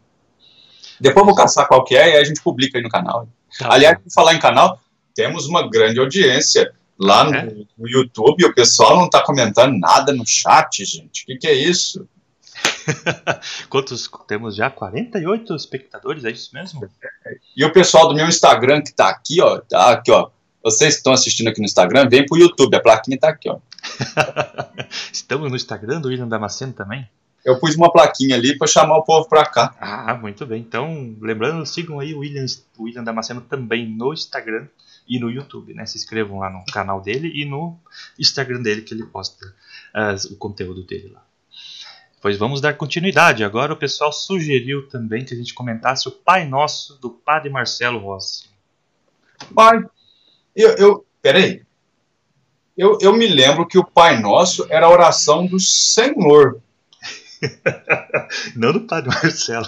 Depois 1.00 1.22
eu 1.22 1.26
vou 1.26 1.34
caçar 1.34 1.68
qual 1.68 1.84
que 1.84 1.96
é 1.96 2.08
e 2.08 2.12
aí 2.12 2.20
a 2.20 2.24
gente 2.24 2.42
publica 2.42 2.78
aí 2.78 2.82
no 2.82 2.88
canal. 2.88 3.28
Tá 3.58 3.72
Aliás, 3.72 3.98
por 3.98 4.10
falar 4.10 4.34
em 4.34 4.38
canal, 4.38 4.80
temos 5.14 5.46
uma 5.46 5.68
grande 5.68 6.00
audiência 6.00 6.72
lá 6.98 7.24
no, 7.24 7.34
é? 7.34 7.54
no 7.76 7.88
YouTube. 7.88 8.44
O 8.44 8.54
pessoal 8.54 8.96
não 8.96 9.06
está 9.06 9.22
comentando 9.22 9.78
nada 9.78 10.12
no 10.12 10.26
chat, 10.26 10.84
gente. 10.84 11.22
O 11.22 11.26
que, 11.26 11.36
que 11.36 11.46
é 11.46 11.54
isso? 11.54 12.08
Quantos 13.68 14.08
temos 14.26 14.56
já? 14.56 14.70
48 14.70 15.54
espectadores, 15.54 16.24
é 16.24 16.30
isso 16.30 16.50
mesmo? 16.54 16.88
E 17.56 17.64
o 17.64 17.72
pessoal 17.72 18.08
do 18.08 18.14
meu 18.14 18.26
Instagram 18.26 18.82
que 18.82 18.88
está 18.88 19.08
aqui, 19.08 19.40
ó, 19.40 19.58
tá 19.58 19.90
aqui, 19.90 20.10
ó. 20.10 20.30
Vocês 20.62 20.94
que 20.94 20.98
estão 20.98 21.12
assistindo 21.12 21.48
aqui 21.48 21.60
no 21.60 21.66
Instagram, 21.66 22.08
vem 22.08 22.26
pro 22.26 22.38
YouTube, 22.38 22.74
a 22.74 22.80
plaquinha 22.80 23.16
está 23.16 23.28
aqui, 23.28 23.48
ó. 23.48 23.58
Estamos 25.12 25.50
no 25.50 25.56
Instagram 25.56 26.00
do 26.00 26.08
William 26.08 26.28
Damasceno 26.28 26.72
também? 26.72 27.08
Eu 27.44 27.60
pus 27.60 27.76
uma 27.76 27.92
plaquinha 27.92 28.34
ali 28.34 28.58
para 28.58 28.66
chamar 28.66 28.98
o 28.98 29.04
povo 29.04 29.28
para 29.28 29.46
cá. 29.46 29.74
Ah, 29.80 30.14
muito 30.14 30.44
bem. 30.44 30.60
Então, 30.60 31.16
lembrando, 31.20 31.64
sigam 31.64 32.00
aí 32.00 32.12
o 32.12 32.18
William, 32.18 32.44
o 32.76 32.82
William 32.82 33.04
Damasceno 33.04 33.40
também 33.40 33.88
no 33.88 34.12
Instagram 34.12 34.66
e 35.08 35.20
no 35.20 35.30
YouTube, 35.30 35.72
né? 35.72 35.86
Se 35.86 35.96
inscrevam 35.96 36.40
lá 36.40 36.50
no 36.50 36.64
canal 36.66 37.00
dele 37.00 37.30
e 37.32 37.44
no 37.44 37.78
Instagram 38.18 38.62
dele 38.62 38.82
que 38.82 38.92
ele 38.92 39.04
posta 39.06 39.46
uh, 39.46 40.32
o 40.32 40.36
conteúdo 40.36 40.82
dele 40.82 41.12
lá. 41.14 41.24
Pois 42.20 42.36
vamos 42.36 42.60
dar 42.60 42.74
continuidade. 42.74 43.44
Agora 43.44 43.72
o 43.72 43.76
pessoal 43.76 44.12
sugeriu 44.12 44.88
também 44.88 45.24
que 45.24 45.32
a 45.32 45.36
gente 45.36 45.54
comentasse 45.54 46.08
o 46.08 46.10
Pai 46.10 46.44
Nosso 46.44 46.98
do 47.00 47.10
Padre 47.10 47.50
Marcelo 47.50 48.00
Rossi. 48.00 48.48
Pai, 49.54 49.80
eu, 50.54 50.70
eu 50.70 51.06
peraí, 51.22 51.62
eu, 52.76 52.98
eu 53.00 53.12
me 53.16 53.26
lembro 53.26 53.66
que 53.66 53.78
o 53.78 53.84
Pai 53.84 54.20
Nosso 54.20 54.66
era 54.68 54.86
a 54.86 54.90
oração 54.90 55.46
do 55.46 55.58
Senhor. 55.58 56.60
Não 58.54 58.72
do 58.72 58.80
Padre 58.80 59.08
Marcelo. 59.10 59.66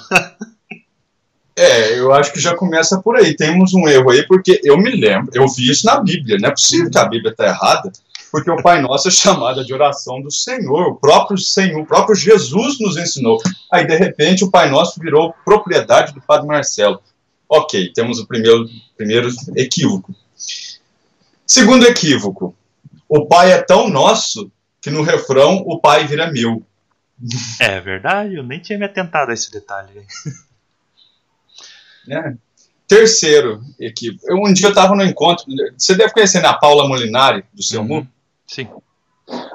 é, 1.57 1.99
eu 1.99 2.13
acho 2.13 2.33
que 2.33 2.41
já 2.41 2.55
começa 2.55 3.01
por 3.01 3.17
aí. 3.17 3.35
Temos 3.35 3.73
um 3.73 3.89
erro 3.89 4.11
aí, 4.11 4.27
porque 4.27 4.61
eu 4.63 4.77
me 4.77 4.91
lembro, 4.91 5.31
eu 5.33 5.49
vi 5.49 5.71
isso 5.71 5.87
na 5.87 6.01
Bíblia. 6.01 6.39
Não 6.39 6.49
é 6.49 6.53
possível 6.53 6.91
que 6.91 6.99
a 6.99 7.07
Bíblia 7.07 7.33
está 7.33 7.47
errada, 7.47 7.91
porque 8.31 8.51
o 8.51 8.63
Pai 8.63 8.83
Nosso 8.83 9.09
é 9.09 9.11
chamada 9.11 9.65
de 9.65 9.73
oração 9.73 10.21
do 10.21 10.31
Senhor. 10.31 10.89
O 10.89 10.97
próprio 10.97 11.39
Senhor, 11.39 11.81
o 11.81 11.87
próprio 11.87 12.15
Jesus 12.15 12.79
nos 12.79 12.99
ensinou. 12.99 13.41
Aí, 13.73 13.87
de 13.87 13.97
repente, 13.97 14.45
o 14.45 14.51
Pai 14.51 14.71
Nosso 14.71 15.01
virou 15.01 15.35
propriedade 15.45 16.13
do 16.13 16.21
Padre 16.21 16.47
Marcelo. 16.47 17.01
Ok, 17.49 17.91
temos 17.95 18.19
o 18.19 18.27
primeiro, 18.27 18.69
primeiro 18.97 19.31
equívoco. 19.57 20.15
Segundo 21.47 21.87
equívoco, 21.87 22.55
o 23.09 23.27
pai 23.27 23.53
é 23.53 23.63
tão 23.63 23.89
nosso 23.89 24.51
que 24.81 24.91
no 24.91 25.03
refrão 25.03 25.65
o 25.67 25.81
pai 25.81 26.07
vira 26.07 26.31
meu. 26.31 26.63
É 27.59 27.81
verdade, 27.81 28.37
eu 28.37 28.45
nem 28.45 28.61
tinha 28.61 28.79
me 28.79 28.85
atentado 28.85 29.31
a 29.31 29.35
esse 29.35 29.51
detalhe. 29.51 29.91
É. 32.11 32.33
Terceiro 32.87 33.63
equipe. 33.79 34.19
Eu, 34.25 34.39
um 34.39 34.51
dia 34.51 34.69
eu 34.69 34.71
estava 34.71 34.97
no 34.97 35.05
encontro. 35.05 35.45
Você 35.77 35.95
deve 35.95 36.11
conhecer 36.15 36.43
a 36.43 36.55
Paula 36.55 36.89
Molinari, 36.89 37.45
do 37.53 37.63
seu 37.63 37.83
uhum. 37.83 38.07
Sim. 38.47 38.67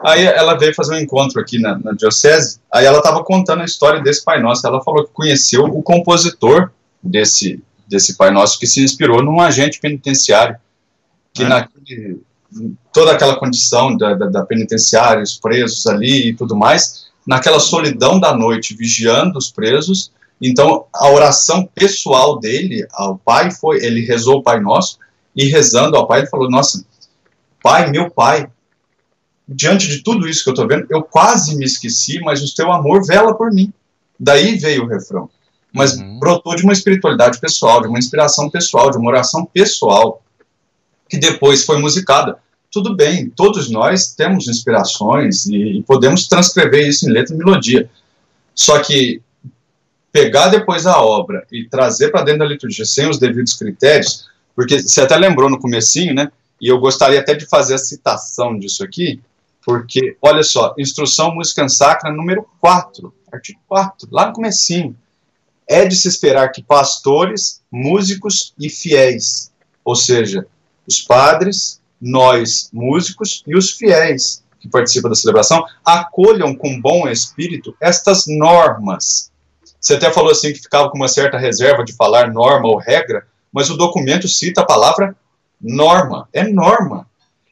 Aí 0.05 0.23
ela 0.23 0.55
veio 0.55 0.75
fazer 0.75 0.93
um 0.93 0.99
encontro 0.99 1.41
aqui 1.41 1.57
na, 1.57 1.79
na 1.79 1.93
Diocese. 1.93 2.59
Aí 2.71 2.85
ela 2.85 2.99
estava 2.99 3.23
contando 3.23 3.63
a 3.63 3.65
história 3.65 4.03
desse 4.03 4.23
Pai 4.23 4.39
Nosso. 4.39 4.67
Ela 4.67 4.83
falou 4.83 5.03
que 5.03 5.13
conheceu 5.13 5.63
o 5.63 5.81
compositor 5.81 6.69
desse, 7.01 7.59
desse 7.87 8.15
Pai 8.15 8.29
Nosso, 8.29 8.59
que 8.59 8.67
se 8.67 8.83
inspirou 8.83 9.23
num 9.23 9.41
agente 9.41 9.79
penitenciário. 9.79 10.57
Que 11.33 11.41
é. 11.41 11.47
naquele 11.47 12.21
toda 12.91 13.11
aquela 13.11 13.35
condição 13.35 13.95
da, 13.95 14.13
da, 14.13 14.27
da 14.27 14.45
penitenciária, 14.45 15.23
os 15.23 15.37
presos 15.37 15.85
ali 15.87 16.29
e 16.29 16.35
tudo 16.35 16.55
mais, 16.55 17.05
naquela 17.25 17.59
solidão 17.59 18.19
da 18.19 18.35
noite, 18.35 18.75
vigiando 18.75 19.37
os 19.37 19.51
presos. 19.51 20.11
Então, 20.41 20.85
a 20.93 21.09
oração 21.09 21.67
pessoal 21.73 22.39
dele 22.39 22.85
ao 22.91 23.17
Pai 23.17 23.51
foi, 23.51 23.83
ele 23.83 24.01
rezou 24.05 24.37
o 24.37 24.43
Pai 24.43 24.59
Nosso, 24.59 24.97
e 25.35 25.45
rezando 25.45 25.97
ao 25.97 26.07
Pai, 26.07 26.19
ele 26.19 26.29
falou: 26.29 26.49
Nossa, 26.49 26.85
Pai, 27.61 27.89
meu 27.89 28.09
Pai, 28.09 28.47
diante 29.47 29.87
de 29.87 30.03
tudo 30.03 30.27
isso 30.27 30.43
que 30.43 30.49
eu 30.49 30.53
estou 30.53 30.67
vendo, 30.67 30.85
eu 30.89 31.01
quase 31.01 31.55
me 31.55 31.65
esqueci, 31.65 32.19
mas 32.19 32.43
o 32.43 32.55
teu 32.55 32.71
amor 32.71 33.05
vela 33.05 33.33
por 33.33 33.51
mim. 33.51 33.71
Daí 34.19 34.57
veio 34.57 34.83
o 34.83 34.87
refrão. 34.87 35.29
Mas 35.73 35.97
uhum. 35.97 36.19
brotou 36.19 36.55
de 36.55 36.63
uma 36.63 36.73
espiritualidade 36.73 37.39
pessoal, 37.39 37.81
de 37.81 37.87
uma 37.87 37.97
inspiração 37.97 38.49
pessoal, 38.49 38.91
de 38.91 38.97
uma 38.97 39.09
oração 39.09 39.43
pessoal, 39.45 40.22
que 41.09 41.17
depois 41.17 41.65
foi 41.65 41.77
musicada 41.79 42.37
tudo 42.73 42.95
bem, 42.95 43.29
todos 43.29 43.69
nós 43.69 44.15
temos 44.15 44.47
inspirações 44.47 45.45
e, 45.45 45.83
podemos 45.85 46.27
transcrever 46.27 46.87
isso 46.87 47.07
em 47.07 47.11
letra 47.11 47.35
e 47.35 47.37
melodia. 47.37 47.87
Só 48.55 48.79
que 48.79 49.21
pegar 50.11 50.47
depois 50.47 50.87
a 50.87 50.99
obra 50.99 51.45
e 51.51 51.69
trazer 51.69 52.09
para 52.09 52.23
dentro 52.23 52.39
da 52.39 52.45
liturgia 52.45 52.83
sem 52.83 53.07
os 53.07 53.19
devidos 53.19 53.53
critérios, 53.53 54.27
porque 54.55 54.81
você 54.81 55.01
até 55.01 55.15
lembrou 55.15 55.51
no 55.51 55.59
comecinho, 55.59 56.15
né? 56.15 56.31
E 56.59 56.67
eu 56.67 56.79
gostaria 56.79 57.19
até 57.19 57.35
de 57.35 57.45
fazer 57.45 57.75
a 57.75 57.77
citação 57.77 58.57
disso 58.57 58.83
aqui, 58.83 59.21
porque, 59.63 60.17
olha 60.19 60.41
só, 60.41 60.73
Instrução 60.77 61.35
Música 61.35 61.69
Sacra 61.69 62.11
número 62.11 62.47
4, 62.59 63.13
artigo 63.31 63.59
4, 63.67 64.09
lá 64.11 64.27
no 64.27 64.33
comecinho. 64.33 64.95
é 65.67 65.85
de 65.85 65.95
se 65.95 66.07
esperar 66.07 66.49
que 66.49 66.63
pastores, 66.63 67.61
músicos 67.71 68.53
e 68.59 68.69
fiéis, 68.69 69.51
ou 69.85 69.95
seja, 69.95 70.45
os 70.87 71.01
padres, 71.01 71.81
nós, 72.01 72.69
músicos 72.73 73.43
e 73.47 73.55
os 73.55 73.71
fiéis 73.71 74.43
que 74.59 74.69
participam 74.69 75.09
da 75.09 75.15
celebração, 75.15 75.65
acolham 75.83 76.55
com 76.55 76.79
bom 76.79 77.07
espírito 77.07 77.75
estas 77.81 78.25
normas. 78.27 79.31
Você 79.79 79.95
até 79.95 80.09
falou 80.09 80.31
assim 80.31 80.53
que 80.53 80.61
ficava 80.61 80.89
com 80.89 80.95
uma 80.95 81.09
certa 81.09 81.37
reserva 81.37 81.83
de 81.83 81.93
falar 81.93 82.31
norma 82.31 82.69
ou 82.69 82.77
regra, 82.77 83.27
mas 83.51 83.69
o 83.69 83.75
documento 83.75 84.27
cita 84.27 84.61
a 84.61 84.65
palavra 84.65 85.15
norma, 85.61 86.27
é 86.31 86.43
norma. 86.43 87.07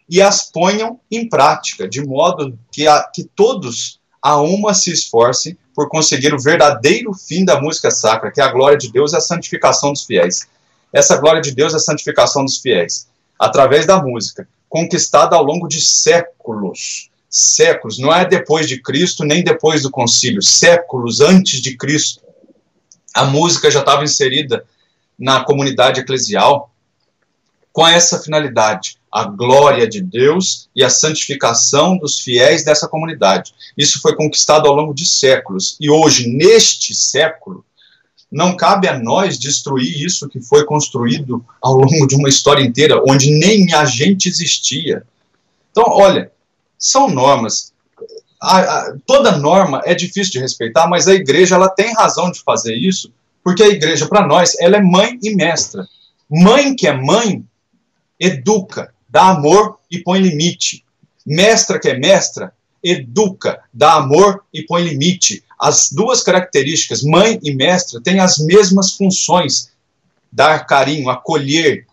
E 0.09 0.21
as 0.21 0.49
ponham 0.49 0.99
em 1.09 1.27
prática, 1.27 1.87
de 1.87 2.05
modo 2.05 2.57
que, 2.71 2.87
a, 2.87 3.03
que 3.03 3.23
todos 3.23 3.99
a 4.21 4.39
uma 4.41 4.73
se 4.73 4.91
esforcem 4.91 5.57
por 5.73 5.89
conseguir 5.89 6.33
o 6.33 6.39
verdadeiro 6.39 7.13
fim 7.13 7.43
da 7.43 7.59
música 7.59 7.89
sacra, 7.89 8.31
que 8.31 8.39
é 8.39 8.43
a 8.43 8.51
glória 8.51 8.77
de 8.77 8.91
Deus 8.91 9.13
e 9.13 9.17
a 9.17 9.21
santificação 9.21 9.91
dos 9.91 10.05
fiéis. 10.05 10.47
Essa 10.93 11.17
glória 11.17 11.41
de 11.41 11.51
Deus 11.51 11.73
é 11.73 11.77
a 11.77 11.79
santificação 11.79 12.43
dos 12.43 12.57
fiéis, 12.57 13.07
através 13.41 13.87
da 13.87 13.99
música, 13.99 14.47
conquistada 14.69 15.35
ao 15.35 15.43
longo 15.43 15.67
de 15.67 15.81
séculos. 15.81 17.09
Séculos, 17.27 17.97
não 17.97 18.13
é 18.13 18.23
depois 18.23 18.67
de 18.67 18.79
Cristo, 18.79 19.23
nem 19.23 19.43
depois 19.43 19.81
do 19.81 19.89
concílio, 19.89 20.43
séculos 20.43 21.21
antes 21.21 21.59
de 21.59 21.75
Cristo. 21.75 22.21
A 23.15 23.25
música 23.25 23.71
já 23.71 23.79
estava 23.79 24.03
inserida 24.03 24.63
na 25.17 25.43
comunidade 25.43 26.01
eclesial 26.01 26.71
com 27.73 27.87
essa 27.87 28.19
finalidade 28.19 28.97
a 29.11 29.23
glória 29.23 29.87
de 29.87 30.01
Deus 30.01 30.69
e 30.75 30.83
a 30.83 30.89
santificação 30.89 31.97
dos 31.97 32.19
fiéis 32.19 32.63
dessa 32.63 32.87
comunidade. 32.87 33.53
Isso 33.75 33.99
foi 34.01 34.15
conquistado 34.15 34.67
ao 34.67 34.75
longo 34.75 34.93
de 34.93 35.05
séculos. 35.05 35.75
E 35.81 35.89
hoje, 35.89 36.29
neste 36.29 36.93
século, 36.93 37.65
não 38.31 38.55
cabe 38.55 38.87
a 38.87 38.97
nós 38.97 39.37
destruir 39.37 40.01
isso 40.01 40.29
que 40.29 40.39
foi 40.39 40.63
construído 40.63 41.43
ao 41.61 41.73
longo 41.73 42.07
de 42.07 42.15
uma 42.15 42.29
história 42.29 42.63
inteira, 42.63 43.03
onde 43.05 43.29
nem 43.29 43.73
a 43.73 43.83
gente 43.83 44.29
existia. 44.29 45.03
Então, 45.71 45.83
olha, 45.87 46.31
são 46.79 47.09
normas. 47.09 47.73
A, 48.41 48.59
a, 48.59 48.95
toda 49.05 49.37
norma 49.37 49.81
é 49.85 49.93
difícil 49.93 50.31
de 50.31 50.39
respeitar, 50.39 50.87
mas 50.87 51.07
a 51.07 51.13
igreja 51.13 51.55
ela 51.55 51.69
tem 51.69 51.93
razão 51.93 52.31
de 52.31 52.41
fazer 52.41 52.75
isso, 52.75 53.11
porque 53.43 53.63
a 53.63 53.67
igreja, 53.67 54.07
para 54.07 54.25
nós, 54.25 54.55
ela 54.59 54.77
é 54.77 54.81
mãe 54.81 55.19
e 55.21 55.35
mestra. 55.35 55.85
Mãe 56.29 56.73
que 56.73 56.87
é 56.87 56.93
mãe, 56.93 57.43
educa, 58.17 58.93
dá 59.09 59.29
amor 59.29 59.77
e 59.91 59.99
põe 59.99 60.21
limite. 60.21 60.85
Mestra 61.25 61.79
que 61.79 61.89
é 61.89 61.97
mestra, 61.97 62.53
educa, 62.83 63.61
dá 63.73 63.95
amor 63.95 64.43
e 64.53 64.63
põe 64.63 64.83
limite. 64.83 65.43
As 65.61 65.91
duas 65.91 66.23
características, 66.23 67.03
mãe 67.03 67.39
e 67.43 67.53
mestra, 67.53 68.01
têm 68.01 68.19
as 68.19 68.39
mesmas 68.39 68.93
funções: 68.93 69.69
dar 70.31 70.65
carinho, 70.65 71.07
acolher, 71.07 71.85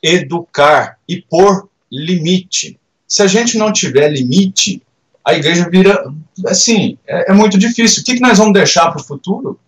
educar 0.00 0.98
e 1.08 1.20
pôr 1.20 1.68
limite. 1.90 2.78
Se 3.08 3.20
a 3.20 3.26
gente 3.26 3.58
não 3.58 3.72
tiver 3.72 4.08
limite, 4.08 4.80
a 5.24 5.34
igreja 5.34 5.68
vira 5.68 6.04
assim, 6.46 6.96
é, 7.04 7.32
é 7.32 7.34
muito 7.34 7.58
difícil. 7.58 8.02
O 8.02 8.04
que, 8.04 8.14
que 8.14 8.20
nós 8.20 8.38
vamos 8.38 8.52
deixar 8.52 8.90
para 8.92 9.00
o 9.00 9.04
futuro? 9.04 9.58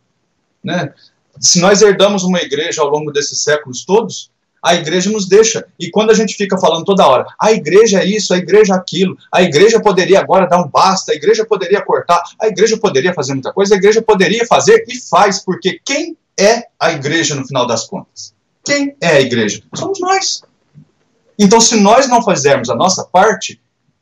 Né? 0.63 0.93
Se 1.41 1.61
nós 1.61 1.83
herdamos 1.83 2.23
uma 2.23 2.41
igreja 2.41 2.83
ao 2.83 2.89
longo 2.89 3.11
desses 3.11 3.41
séculos 3.41 3.85
todos, 3.85 4.31
a 4.65 4.75
igreja 4.75 5.11
nos 5.11 5.29
deixa. 5.29 5.67
E 5.79 5.91
quando 5.91 6.11
a 6.11 6.15
gente 6.15 6.35
fica 6.35 6.57
falando 6.57 6.85
toda 6.85 7.07
hora, 7.07 7.27
a 7.39 7.53
igreja 7.53 8.01
é 8.01 8.07
isso, 8.07 8.33
a 8.33 8.39
igreja 8.39 8.73
é 8.73 8.77
aquilo, 8.77 9.17
a 9.31 9.43
igreja 9.43 9.79
poderia 9.79 10.19
agora 10.19 10.49
dar 10.49 10.59
um 10.63 10.69
basta, 10.69 11.13
a 11.13 11.15
igreja 11.15 11.45
poderia 11.45 11.83
cortar, 11.83 12.23
a 12.41 12.49
igreja 12.49 12.79
poderia 12.79 13.13
fazer 13.13 13.35
muita 13.35 13.53
coisa, 13.53 13.75
a 13.75 13.77
igreja 13.77 14.01
poderia 14.01 14.47
fazer 14.47 14.85
e 14.89 14.99
faz, 14.99 15.45
porque 15.45 15.79
quem 15.85 16.17
é 16.41 16.65
a 16.81 16.93
igreja 16.93 17.35
no 17.35 17.47
final 17.47 17.67
das 17.67 17.87
contas? 17.87 18.35
Quem 18.65 18.97
é 19.01 19.17
a 19.17 19.21
igreja? 19.21 19.63
Somos 19.75 20.01
nós. 20.01 20.43
Então, 21.39 21.61
se 21.61 21.77
nós 21.77 22.09
não 22.09 22.23
fizermos 22.23 22.71
a 22.71 22.75
nossa 22.75 23.05
parte, 23.05 23.61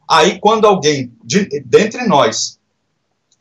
aí 0.08 0.38
quando 0.38 0.66
alguém 0.66 1.12
de, 1.24 1.48
dentre 1.64 2.06
nós 2.06 2.58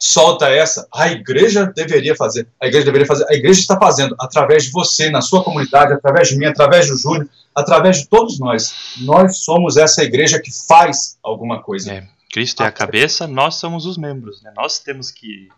solta 0.02 0.50
essa, 0.50 0.88
a 0.92 1.10
igreja 1.10 1.66
deveria 1.66 2.16
fazer, 2.16 2.48
a 2.60 2.66
igreja 2.66 2.86
deveria 2.86 3.06
fazer, 3.06 3.26
a 3.30 3.36
igreja 3.36 3.60
está 3.60 3.78
fazendo 3.78 4.16
através 4.20 4.66
de 4.66 4.72
você, 4.72 5.12
na 5.12 5.22
sua 5.22 5.44
comunidade, 5.44 5.94
através 5.94 6.30
de 6.30 6.38
mim, 6.38 6.46
através 6.46 6.90
do 6.90 6.98
Júnior, 6.98 7.30
através 7.54 8.00
de 8.00 8.08
todos 8.08 8.40
nós. 8.40 8.96
Nós 9.02 9.44
somos 9.44 9.78
essa 9.78 10.04
igreja 10.04 10.42
que 10.42 10.52
faz 10.68 11.20
alguma 11.22 11.62
coisa. 11.62 11.94
É, 11.94 12.08
Cristo 12.34 12.64
é 12.64 12.66
a 12.66 12.72
cabeça, 12.72 13.28
nós 13.28 13.56
somos 13.56 13.86
os 13.86 13.96
membros, 13.96 14.42
né? 14.42 14.52
Nós 14.58 14.80
temos 14.80 15.12
que 15.12 15.50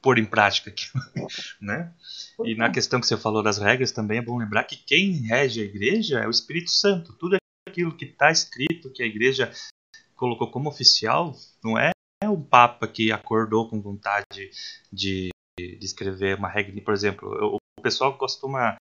pôr 0.00 0.18
em 0.18 0.24
prática 0.24 0.70
aquilo, 0.70 1.04
né? 1.60 1.92
E 2.44 2.54
na 2.54 2.70
questão 2.70 2.98
que 2.98 3.06
você 3.06 3.16
falou 3.16 3.42
das 3.42 3.58
regras 3.58 3.92
também 3.92 4.18
é 4.18 4.22
bom 4.22 4.38
lembrar 4.38 4.64
que 4.64 4.76
quem 4.76 5.12
rege 5.26 5.60
a 5.60 5.64
igreja 5.64 6.20
é 6.20 6.26
o 6.26 6.30
Espírito 6.30 6.70
Santo. 6.70 7.12
Tudo 7.12 7.36
aquilo 7.68 7.94
que 7.94 8.06
está 8.06 8.30
escrito 8.30 8.90
que 8.90 9.02
a 9.02 9.06
igreja 9.06 9.52
colocou 10.16 10.50
como 10.50 10.70
oficial 10.70 11.36
não 11.62 11.78
é 11.78 11.90
é 12.22 12.28
o 12.28 12.40
Papa 12.40 12.86
que 12.86 13.10
acordou 13.10 13.68
com 13.68 13.80
vontade 13.80 14.50
de, 14.92 15.30
de 15.58 15.84
escrever 15.84 16.38
uma 16.38 16.48
regra. 16.48 16.80
Por 16.82 16.94
exemplo, 16.94 17.34
eu, 17.34 17.56
o 17.78 17.82
pessoal 17.82 18.16
costuma 18.16 18.76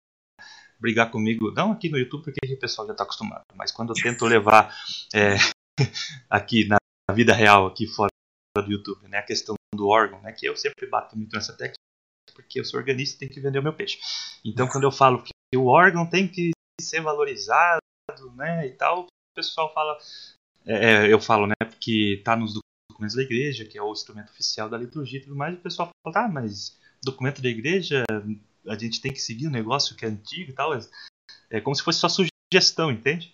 brigar 0.80 1.12
comigo, 1.12 1.52
não 1.52 1.72
aqui 1.72 1.90
no 1.90 1.98
YouTube 1.98 2.24
porque 2.24 2.54
o 2.54 2.60
pessoal 2.60 2.88
já 2.88 2.94
está 2.94 3.04
acostumado, 3.04 3.44
mas 3.54 3.72
quando 3.72 3.90
eu 3.90 4.02
tento 4.02 4.26
levar 4.26 4.74
é, 5.14 5.36
aqui 6.30 6.68
na 6.68 6.78
vida 7.14 7.34
real, 7.34 7.68
aqui 7.68 7.86
fora 7.86 8.10
do 8.58 8.72
YouTube, 8.72 9.08
né, 9.08 9.18
a 9.18 9.24
questão 9.24 9.56
do 9.76 9.88
órgão, 9.88 10.22
né, 10.22 10.32
que 10.32 10.46
eu 10.46 10.56
sempre 10.56 10.88
bato 10.88 11.18
muito 11.18 11.36
nessa 11.36 11.56
técnica, 11.56 11.80
porque 12.34 12.60
eu 12.60 12.66
sou 12.66 12.80
organista 12.80 13.16
e 13.16 13.20
tenho 13.20 13.32
que 13.32 13.42
vender 13.42 13.60
o 13.60 13.64
meu 13.64 13.74
peixe. 13.74 14.00
Então, 14.44 14.68
quando 14.68 14.86
eu 14.86 14.92
falo 14.92 15.22
que 15.22 15.58
o 15.58 15.66
órgão 15.66 16.10
tem 16.10 16.28
que 16.28 16.52
ser 16.82 17.02
valorizado, 17.02 17.82
né, 18.36 18.68
e 18.68 18.72
tal, 18.72 19.02
o 19.02 19.08
pessoal 19.36 19.74
fala, 19.74 19.98
é, 20.66 21.06
é 21.06 21.14
eu 21.14 21.20
falo, 21.20 21.46
né, 21.46 21.56
porque 21.66 22.16
está 22.20 22.36
nos 22.36 22.56
documentos 23.00 23.16
da 23.16 23.24
igreja, 23.24 23.66
que 23.66 23.78
é 23.78 23.82
o 23.82 23.92
instrumento 23.92 24.30
oficial 24.30 24.70
da 24.70 24.78
liturgia 24.78 25.20
e 25.20 25.22
tudo 25.24 25.36
mais, 25.36 25.56
e 25.56 25.58
o 25.58 25.62
pessoal 25.62 25.90
fala, 26.04 26.26
ah, 26.26 26.30
mas 26.30 26.78
documento 27.04 27.42
da 27.42 27.50
igreja, 27.50 28.04
a 28.68 28.78
gente 28.78 29.02
tem 29.02 29.12
que 29.12 29.22
seguir 29.22 29.48
o 29.48 29.50
um 29.50 29.54
negócio 29.54 29.96
que 29.96 30.06
é 30.06 30.10
antigo 30.10 30.52
e 30.52 30.54
tal. 30.54 30.78
É 31.50 31.62
como 31.62 31.76
se 31.76 31.84
fosse 31.84 32.00
só 32.00 32.10
sugestão, 32.10 32.92
entende? 32.92 33.34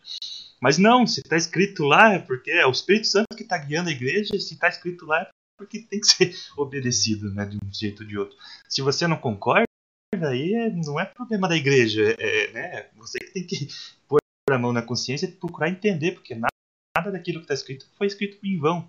Mas 0.62 0.78
não, 0.78 1.06
se 1.06 1.19
está 1.19 1.36
escrito 1.36 1.84
lá 1.84 2.13
é 2.13 2.19
porque 2.19 2.51
é 2.51 2.65
o 2.65 2.71
Espírito 2.71 3.08
Santo 3.08 3.36
que 3.36 3.43
está 3.43 3.58
guiando 3.58 3.89
a 3.89 3.91
igreja, 3.91 4.39
se 4.39 4.54
está 4.54 4.69
escrito 4.69 5.06
lá 5.06 5.21
é 5.21 5.30
porque 5.58 5.80
tem 5.80 5.99
que 5.99 6.08
ser 6.08 6.36
obedecido 6.56 7.34
né, 7.34 7.45
de 7.45 7.58
um 7.58 7.73
jeito 7.73 8.04
ou 8.04 8.08
de 8.08 8.17
outro. 8.17 8.38
Se 8.69 8.82
você 8.82 9.08
não 9.08 9.17
concorda, 9.17 9.65
aí 10.13 10.54
é, 10.54 10.69
não 10.69 10.99
é 10.99 11.06
problema 11.06 11.47
da 11.47 11.58
igreja, 11.58 12.15
é, 12.19 12.51
né, 12.51 12.89
você 12.95 13.17
que 13.19 13.32
tem 13.32 13.45
que 13.45 13.67
pôr 14.08 14.19
a 14.49 14.58
mão 14.58 14.71
na 14.71 14.82
consciência 14.82 15.25
e 15.25 15.32
procurar 15.32 15.69
entender, 15.69 16.12
porque 16.12 16.36
nada, 16.36 16.47
nada 16.95 17.12
daquilo 17.12 17.39
que 17.39 17.45
está 17.45 17.54
escrito 17.54 17.89
foi 17.97 18.08
escrito 18.08 18.38
em 18.43 18.58
vão. 18.58 18.88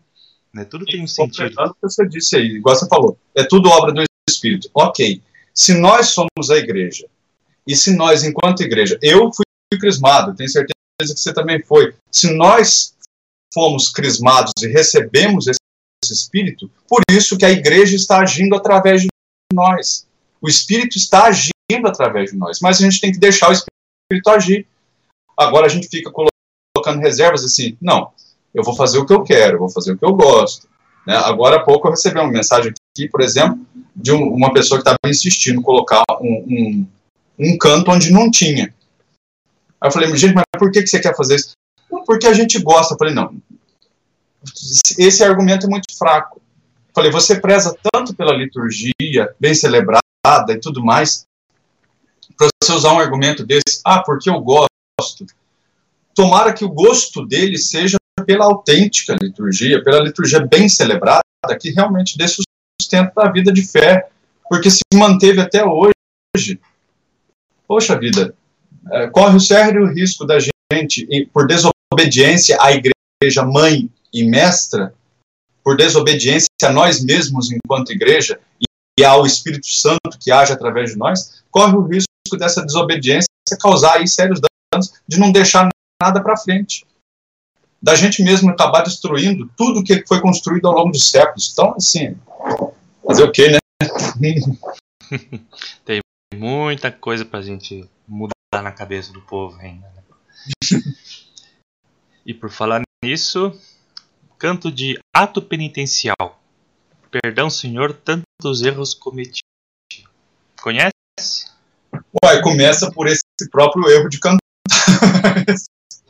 Né? 0.56 0.64
Tudo 0.64 0.86
tem 0.86 1.04
um 1.04 1.06
sentido. 1.06 1.54
O 1.60 1.74
que 1.74 1.80
você 1.82 2.08
disse 2.08 2.34
aí, 2.34 2.46
igual 2.46 2.74
você 2.74 2.88
falou, 2.88 3.18
é 3.34 3.44
tudo 3.44 3.68
obra 3.68 3.92
do 3.92 4.02
Espírito. 4.28 4.70
Ok, 4.72 5.22
se 5.54 5.74
nós 5.74 6.08
somos 6.08 6.50
a 6.50 6.56
igreja, 6.56 7.06
e 7.66 7.76
se 7.76 7.94
nós, 7.94 8.24
enquanto 8.24 8.62
igreja, 8.62 8.98
eu 9.02 9.30
fui 9.30 9.44
crismado, 9.78 10.34
tenho 10.34 10.48
certeza 10.48 10.74
que 10.98 11.20
você 11.20 11.34
também 11.34 11.62
foi, 11.62 11.94
se 12.10 12.32
nós 12.32 12.94
fomos 13.52 13.90
crismados 13.90 14.52
e 14.62 14.68
recebemos 14.68 15.46
esse, 15.46 15.60
esse 16.02 16.14
Espírito, 16.14 16.70
por 16.88 17.02
isso 17.10 17.36
que 17.36 17.44
a 17.44 17.50
igreja 17.50 17.94
está 17.94 18.20
agindo 18.20 18.56
através 18.56 19.02
de 19.02 19.08
nós. 19.52 20.06
O 20.40 20.48
Espírito 20.48 20.96
está 20.96 21.26
agindo 21.26 21.86
através 21.86 22.30
de 22.30 22.36
nós, 22.38 22.60
mas 22.60 22.78
a 22.78 22.82
gente 22.82 23.00
tem 23.00 23.12
que 23.12 23.18
deixar 23.18 23.50
o 23.50 23.52
Espírito 23.52 24.30
agir. 24.30 24.66
Agora 25.36 25.66
a 25.66 25.68
gente 25.68 25.86
fica 25.88 26.10
colocando 26.10 27.02
reservas 27.02 27.44
assim, 27.44 27.76
não, 27.78 28.10
eu 28.56 28.64
vou 28.64 28.74
fazer 28.74 28.98
o 28.98 29.04
que 29.04 29.12
eu 29.12 29.22
quero, 29.22 29.58
vou 29.58 29.68
fazer 29.68 29.92
o 29.92 29.98
que 29.98 30.04
eu 30.04 30.14
gosto. 30.14 30.66
Né? 31.06 31.14
Agora 31.14 31.56
há 31.56 31.62
pouco 31.62 31.86
eu 31.86 31.90
recebi 31.90 32.18
uma 32.18 32.32
mensagem 32.32 32.72
aqui, 32.72 33.06
por 33.06 33.20
exemplo, 33.20 33.60
de 33.94 34.12
um, 34.12 34.32
uma 34.32 34.50
pessoa 34.50 34.78
que 34.78 34.88
estava 34.88 34.96
insistindo 35.04 35.60
em 35.60 35.62
colocar 35.62 36.02
um, 36.22 36.44
um, 36.48 36.86
um, 37.38 37.58
canto 37.58 37.90
onde 37.90 38.10
não 38.10 38.30
tinha. 38.30 38.74
Aí 39.78 39.88
eu 39.88 39.92
falei, 39.92 40.16
gente, 40.16 40.34
mas 40.34 40.44
por 40.58 40.72
que, 40.72 40.80
que 40.80 40.88
você 40.88 40.98
quer 40.98 41.14
fazer 41.14 41.36
isso? 41.36 41.52
Não, 41.92 42.02
porque 42.02 42.26
a 42.26 42.32
gente 42.32 42.58
gosta. 42.58 42.94
Eu 42.94 42.98
falei, 42.98 43.12
não, 43.12 43.36
esse 44.98 45.22
argumento 45.22 45.66
é 45.66 45.68
muito 45.68 45.94
fraco. 45.96 46.40
Eu 46.88 46.94
falei, 46.94 47.10
você 47.10 47.38
preza 47.38 47.76
tanto 47.92 48.14
pela 48.14 48.32
liturgia, 48.32 49.34
bem 49.38 49.54
celebrada 49.54 50.00
e 50.48 50.58
tudo 50.58 50.82
mais, 50.82 51.26
para 52.38 52.48
você 52.62 52.72
usar 52.72 52.94
um 52.94 52.98
argumento 52.98 53.44
desse, 53.44 53.82
ah, 53.84 54.02
porque 54.02 54.30
eu 54.30 54.40
gosto. 54.40 55.26
Tomara 56.14 56.54
que 56.54 56.64
o 56.64 56.70
gosto 56.70 57.26
dele 57.26 57.58
seja 57.58 57.98
pela 58.26 58.44
autêntica 58.44 59.16
liturgia, 59.20 59.82
pela 59.82 60.00
liturgia 60.00 60.44
bem 60.44 60.68
celebrada, 60.68 61.22
que 61.60 61.70
realmente 61.70 62.18
dê 62.18 62.26
sustento 62.26 63.18
a 63.18 63.30
vida 63.30 63.52
de 63.52 63.62
fé, 63.62 64.08
porque 64.48 64.70
se 64.70 64.80
manteve 64.94 65.40
até 65.40 65.64
hoje. 65.64 66.60
Poxa 67.66 67.98
vida, 67.98 68.34
é, 68.90 69.06
corre 69.08 69.36
o 69.36 69.40
sério 69.40 69.86
risco 69.86 70.24
da 70.24 70.38
gente, 70.38 71.30
por 71.32 71.46
desobediência 71.46 72.56
à 72.60 72.72
igreja 72.72 73.42
mãe 73.44 73.88
e 74.12 74.24
mestra, 74.24 74.94
por 75.64 75.76
desobediência 75.76 76.48
a 76.64 76.70
nós 76.70 77.02
mesmos 77.02 77.50
enquanto 77.50 77.92
igreja, 77.92 78.38
há 79.04 79.16
o 79.16 79.26
Espírito 79.26 79.66
Santo 79.66 80.18
que 80.18 80.30
age 80.30 80.52
através 80.52 80.92
de 80.92 80.96
nós, 80.96 81.42
corre 81.50 81.76
o 81.76 81.82
risco 81.82 82.36
dessa 82.38 82.64
desobediência 82.64 83.26
causar 83.60 83.98
aí 83.98 84.08
sérios 84.08 84.40
danos, 84.72 84.92
de 85.06 85.20
não 85.20 85.30
deixar 85.30 85.68
nada 86.02 86.20
para 86.20 86.36
frente. 86.36 86.84
Da 87.86 87.94
gente 87.94 88.20
mesmo 88.20 88.50
acabar 88.50 88.82
destruindo 88.82 89.48
tudo 89.56 89.84
que 89.84 90.04
foi 90.08 90.20
construído 90.20 90.66
ao 90.66 90.74
longo 90.74 90.90
dos 90.90 91.08
séculos. 91.08 91.52
Então, 91.52 91.72
assim, 91.76 92.18
fazer 93.06 93.22
o 93.22 93.30
quê, 93.30 93.48
né? 93.48 93.58
Tem 95.84 96.00
muita 96.34 96.90
coisa 96.90 97.24
pra 97.24 97.40
gente 97.40 97.88
mudar 98.08 98.34
na 98.60 98.72
cabeça 98.72 99.12
do 99.12 99.22
povo 99.22 99.56
ainda. 99.60 99.86
Né? 99.86 100.02
e 102.26 102.34
por 102.34 102.50
falar 102.50 102.82
nisso, 103.04 103.56
canto 104.36 104.72
de 104.72 104.98
ato 105.14 105.40
penitencial. 105.40 106.42
Perdão, 107.08 107.48
Senhor, 107.48 107.94
tantos 107.94 108.62
erros 108.62 108.94
cometi. 108.94 109.42
Conhece? 110.60 110.90
Uai, 112.20 112.42
começa 112.42 112.90
por 112.90 113.06
esse 113.06 113.22
próprio 113.48 113.88
erro 113.88 114.08
de 114.08 114.18
cantar. 114.18 114.40
É, 115.46 115.54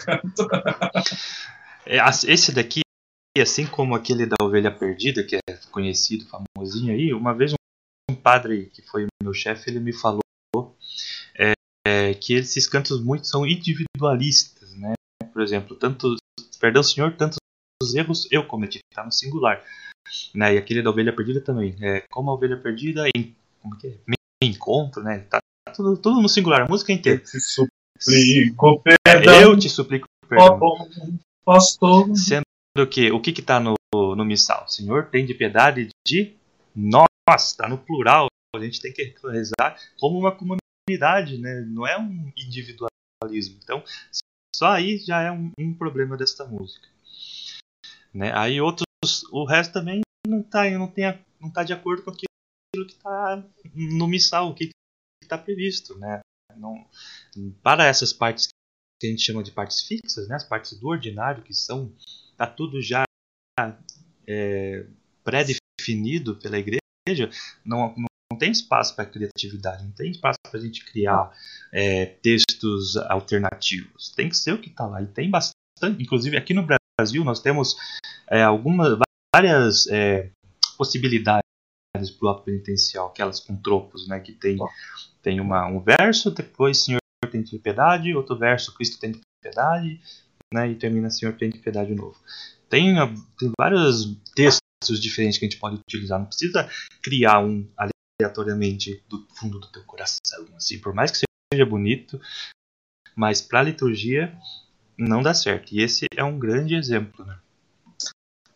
esse 2.27 2.53
daqui, 2.53 2.81
assim 3.39 3.67
como 3.67 3.95
aquele 3.95 4.27
da 4.27 4.37
ovelha 4.43 4.71
perdida, 4.71 5.23
que 5.23 5.37
é 5.37 5.57
conhecido, 5.71 6.27
famosinho 6.27 6.93
aí, 6.93 7.13
uma 7.13 7.33
vez 7.33 7.53
um 8.11 8.15
padre 8.15 8.71
que 8.73 8.83
foi 8.83 9.07
meu 9.23 9.35
chefe, 9.35 9.71
ele 9.71 9.81
me 9.81 9.93
falou 9.93 10.21
é, 11.39 11.53
é, 11.87 12.15
que 12.15 12.35
esses 12.35 12.67
cantos 12.67 13.03
muito 13.03 13.27
são 13.27 13.47
individualistas, 13.47 14.73
né? 14.75 14.95
Por 15.33 15.43
exemplo, 15.43 15.77
tanto, 15.77 16.17
perdão, 16.61 16.83
Senhor, 16.83 17.15
tantos 17.17 17.39
erros 17.95 18.27
eu 18.31 18.47
cometi, 18.47 18.79
tá 18.95 19.05
no 19.05 19.13
singular. 19.13 19.63
Né? 20.35 20.55
E 20.55 20.59
aquele 20.59 20.83
da 20.83 20.91
ovelha 20.91 21.15
perdida 21.15 21.41
também. 21.41 21.77
É, 21.81 22.03
como 22.11 22.31
a 22.31 22.35
ovelha 22.35 22.57
perdida 22.57 23.09
em, 23.15 23.35
como 23.61 23.77
que 23.77 23.89
é? 23.89 23.99
Me 24.07 24.17
encontro, 24.43 25.03
né? 25.03 25.21
Tá 25.29 25.41
tudo, 25.75 25.97
tudo 25.97 26.23
no 26.23 26.29
singular, 26.29 26.63
a 26.63 26.69
música 26.69 26.93
inteira. 26.93 27.21
Eu 27.21 27.25
te 27.25 27.41
suplico 27.41 28.83
perdão. 29.05 29.41
Eu 29.41 29.59
te 29.59 29.69
suplico 29.69 30.07
perdão. 30.29 30.79
Pastor. 31.47 32.09
Sendo 32.17 32.91
que 32.91 33.13
o 33.13 33.23
que 33.23 33.33
que 33.33 33.41
tá 33.41 33.61
no, 33.61 33.77
no 33.95 34.25
missal? 34.25 34.69
Senhor, 34.69 35.09
tem 35.11 35.25
de 35.25 35.33
piedade 35.33 35.91
de 36.05 36.37
nós, 36.75 37.07
está 37.39 37.69
no 37.69 37.79
plural. 37.79 38.27
A 38.55 38.59
gente 38.59 38.81
tem 38.81 38.93
que 38.93 39.15
rezar 39.23 39.79
como 40.01 40.19
uma 40.19 40.33
comunidade, 40.33 41.39
né? 41.39 41.61
Não 41.69 41.87
é 41.87 41.97
um 41.97 42.33
individualismo. 42.37 43.61
Então, 43.63 43.85
só 44.55 44.73
aí 44.73 44.99
já 44.99 45.23
é 45.23 45.31
um, 45.31 45.53
um 45.57 45.73
problema 45.73 46.17
desta 46.17 46.45
música. 46.45 46.89
Né? 48.13 48.33
Aí 48.35 48.61
outros, 48.61 48.87
o 49.31 49.45
resto 49.45 49.75
também 49.75 50.01
não 50.27 50.41
está 50.41 50.69
não 50.71 50.89
tem, 50.89 51.25
não 51.41 51.51
tá 51.51 51.63
de 51.63 51.73
acordo 51.73 52.03
com 52.03 52.11
aquilo 52.11 52.87
que 52.87 52.95
está 52.95 53.45
no 53.73 54.09
missal, 54.09 54.51
o 54.51 54.55
que 54.55 54.71
está 55.23 55.39
previsto, 55.39 55.97
né? 55.99 56.21
Não, 56.57 56.87
para 57.63 57.85
essas 57.85 58.13
partes 58.13 58.49
que 59.01 59.07
a 59.07 59.11
gente 59.11 59.23
chama 59.23 59.43
de 59.43 59.51
partes 59.51 59.83
fixas, 59.83 60.29
né? 60.29 60.37
As 60.37 60.45
partes 60.45 60.79
do 60.79 60.89
ordinário 60.89 61.43
que 61.43 61.55
são 61.55 61.93
tá 62.37 62.47
tudo 62.47 62.81
já 62.83 63.05
é, 64.27 64.87
pré-definido 65.25 66.37
pela 66.37 66.59
igreja, 66.59 67.31
não, 67.65 67.95
não, 67.97 68.07
não 68.31 68.39
tem 68.39 68.51
espaço 68.51 68.95
para 68.95 69.07
criatividade, 69.07 69.85
não 69.85 69.93
tem 69.93 70.11
espaço 70.11 70.39
para 70.43 70.59
a 70.59 70.63
gente 70.63 70.85
criar 70.85 71.33
é, 71.73 72.07
textos 72.07 72.97
alternativos. 72.97 74.13
Tem 74.15 74.29
que 74.29 74.37
ser 74.37 74.53
o 74.53 74.61
que 74.61 74.69
está 74.69 74.87
lá 74.87 75.03
e 75.03 75.07
tem 75.07 75.31
bastante. 75.31 75.55
Inclusive 76.03 76.37
aqui 76.37 76.55
no 76.55 76.67
Brasil 76.99 77.25
nós 77.25 77.41
temos 77.41 77.77
é, 78.29 78.43
algumas 78.43 78.99
várias 79.35 79.87
é, 79.89 80.31
possibilidades 80.77 81.43
para 82.19 82.27
o 82.27 82.29
ato 82.29 82.43
penitencial, 82.43 83.09
aquelas 83.09 83.41
com 83.41 83.57
tropos, 83.57 84.07
né, 84.07 84.21
que 84.21 84.33
tem 84.33 84.59
tem 85.23 85.41
uma, 85.41 85.67
um 85.67 85.81
verso, 85.81 86.31
depois 86.31 86.85
Senhor 86.85 87.01
tem 87.43 87.57
de 87.57 87.59
piedade, 87.59 88.15
outro 88.15 88.37
verso 88.37 88.75
Cristo 88.75 88.99
tem 88.99 89.13
de 89.13 89.21
piedade, 89.43 90.01
né, 90.53 90.71
e 90.71 90.75
termina 90.75 91.11
Senhor 91.11 91.35
tem 91.37 91.51
de 91.51 91.59
piedade 91.59 91.89
de 91.89 91.95
novo. 91.95 92.17
Tem, 92.69 92.95
tem 93.39 93.53
vários 93.59 94.17
textos 94.35 95.01
diferentes 95.01 95.39
que 95.39 95.45
a 95.45 95.49
gente 95.49 95.59
pode 95.59 95.77
utilizar, 95.77 96.19
não 96.19 96.27
precisa 96.27 96.69
criar 97.03 97.41
um 97.41 97.69
aleatoriamente 98.21 99.03
do 99.09 99.27
fundo 99.35 99.59
do 99.59 99.69
teu 99.69 99.83
coração, 99.85 100.47
assim, 100.57 100.79
por 100.79 100.95
mais 100.95 101.11
que 101.11 101.19
seja 101.53 101.67
bonito, 101.67 102.21
mas 103.15 103.41
para 103.41 103.61
a 103.61 103.65
liturgia 103.65 104.37
não 104.99 105.23
dá 105.23 105.35
certo. 105.35 105.73
E 105.73 105.83
esse 105.83 106.07
é 106.15 106.25
um 106.25 106.39
grande 106.39 106.75
exemplo, 106.75 107.25
né? 107.25 107.39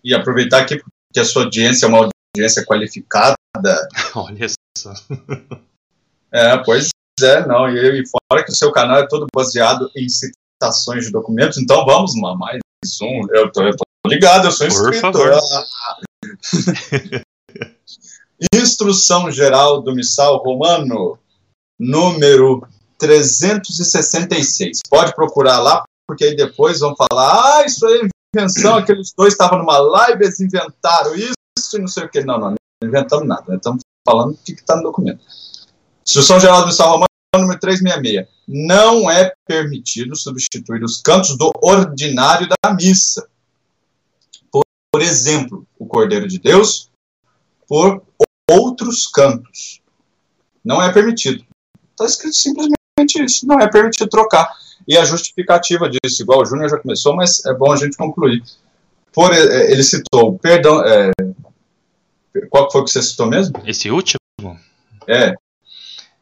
E 0.03 0.15
aproveitar 0.15 0.63
aqui 0.63 0.81
que 1.13 1.21
a 1.21 1.25
sua 1.25 1.45
audiência 1.45 1.87
é 1.87 1.89
uma 1.89 2.11
audiência 2.35 2.65
qualificada. 2.65 3.35
Olha 4.15 4.47
só. 4.77 4.95
É, 6.33 6.57
pois 6.59 6.91
é, 7.23 7.47
não. 7.47 7.69
E, 7.69 8.01
e 8.01 8.05
fora 8.07 8.45
que 8.45 8.51
o 8.51 8.57
seu 8.57 8.73
canal 8.73 8.99
é 8.99 9.07
todo 9.07 9.27
baseado 9.35 9.91
em 9.97 10.09
citações 10.09 11.07
de 11.07 11.13
documentos, 11.13 11.59
então 11.59 11.85
vamos 11.85 12.13
lá, 12.21 12.37
mais 12.37 12.61
um. 13.03 13.27
Eu 13.35 13.51
tô, 13.51 13.63
eu 13.63 13.77
tô 13.77 13.85
ligado, 14.07 14.47
eu 14.47 14.53
sou 14.53 14.67
inscrito. 14.67 15.13
Por 15.13 15.13
favor. 15.13 15.41
Instrução 18.55 19.31
Geral 19.31 19.83
do 19.83 19.95
Missal 19.95 20.39
Romano, 20.39 21.19
número 21.79 22.67
366. 22.99 24.81
Pode 24.89 25.15
procurar 25.15 25.59
lá, 25.59 25.85
porque 26.07 26.25
aí 26.25 26.35
depois 26.35 26.81
vão 26.81 26.95
falar: 26.97 27.59
ah, 27.59 27.65
isso 27.67 27.87
aí 27.87 28.01
é 28.01 28.09
invenção, 28.35 28.77
aqueles 28.79 29.13
dois 29.17 29.35
estavam 29.35 29.59
numa 29.59 29.79
live, 29.79 30.25
eles 30.25 30.41
inventaram 30.41 31.15
isso 31.15 31.35
e 31.75 31.79
não 31.79 31.89
sei 31.89 32.05
o 32.05 32.09
que. 32.09 32.25
Não, 32.25 32.39
não, 32.39 32.51
não 32.51 32.89
inventamos 32.89 33.29
nada. 33.29 33.55
Estamos 33.55 33.83
falando 34.09 34.33
o 34.33 34.39
que 34.39 34.53
está 34.53 34.77
no 34.77 34.85
documento. 34.85 35.21
Instrução 36.07 36.41
Geral 36.41 36.63
do 36.63 36.69
Missal 36.69 36.93
Romano, 36.93 37.07
número 37.39 37.61
366. 37.61 38.27
Não 38.49 39.11
é 39.11 39.33
permitido 39.47 40.17
substituir 40.17 40.83
os 40.83 41.01
cantos 41.01 41.37
do 41.37 41.53
ordinário 41.63 42.49
da 42.49 42.75
missa. 42.75 43.29
Por, 44.51 44.63
por 44.93 45.01
exemplo, 45.01 45.67
o 45.79 45.87
Cordeiro 45.87 46.27
de 46.27 46.39
Deus 46.39 46.91
por 47.69 48.03
outros 48.51 49.07
cantos. 49.07 49.81
Não 50.65 50.83
é 50.83 50.93
permitido. 50.93 51.45
Está 51.93 52.05
escrito 52.05 52.35
simplesmente 52.35 53.25
isso. 53.25 53.47
Não 53.47 53.61
é 53.61 53.71
permitido 53.71 54.09
trocar. 54.09 54.53
E 54.89 54.97
a 54.97 55.05
justificativa 55.05 55.89
disso, 55.89 56.23
igual 56.23 56.41
o 56.41 56.45
Júnior 56.45 56.69
já 56.69 56.79
começou, 56.79 57.15
mas 57.15 57.45
é 57.45 57.55
bom 57.55 57.73
a 57.73 57.77
gente 57.77 57.97
concluir. 57.97 58.43
Por, 59.13 59.33
eh, 59.33 59.73
ele 59.73 59.83
citou, 59.83 60.39
perdão, 60.39 60.83
é, 60.85 61.11
qual 62.49 62.71
foi 62.71 62.85
que 62.85 62.91
você 62.91 63.03
citou 63.03 63.27
mesmo? 63.27 63.55
Esse 63.65 63.91
último? 63.91 64.19
É, 65.07 65.35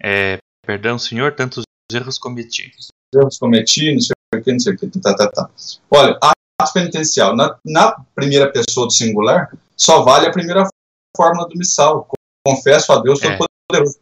é, 0.03 0.39
perdão, 0.69 0.99
senhor, 0.99 1.35
tantos 1.35 1.65
erros 1.91 2.19
cometi. 2.19 2.71
Erros 3.15 3.39
cometi, 3.39 3.95
não 3.95 4.01
sei 4.03 4.13
o 4.35 4.43
que, 4.43 4.53
não 4.53 4.61
sei 4.61 4.75
o 4.75 4.77
que, 4.77 4.87
tá, 5.01 5.17
tá, 5.17 5.27
tá. 5.31 5.51
Olha, 5.91 6.19
ato 6.21 6.73
penitencial, 6.75 7.35
na, 7.35 7.57
na 7.65 7.97
primeira 8.15 8.53
pessoa 8.53 8.87
do 8.87 8.93
singular, 8.93 9.51
só 9.75 10.03
vale 10.03 10.27
a 10.27 10.31
primeira 10.31 10.69
fórmula 11.17 11.49
do 11.49 11.57
missal. 11.57 12.07
Confesso 12.47 12.93
a 12.93 13.01
Deus 13.01 13.19
é. 13.23 13.39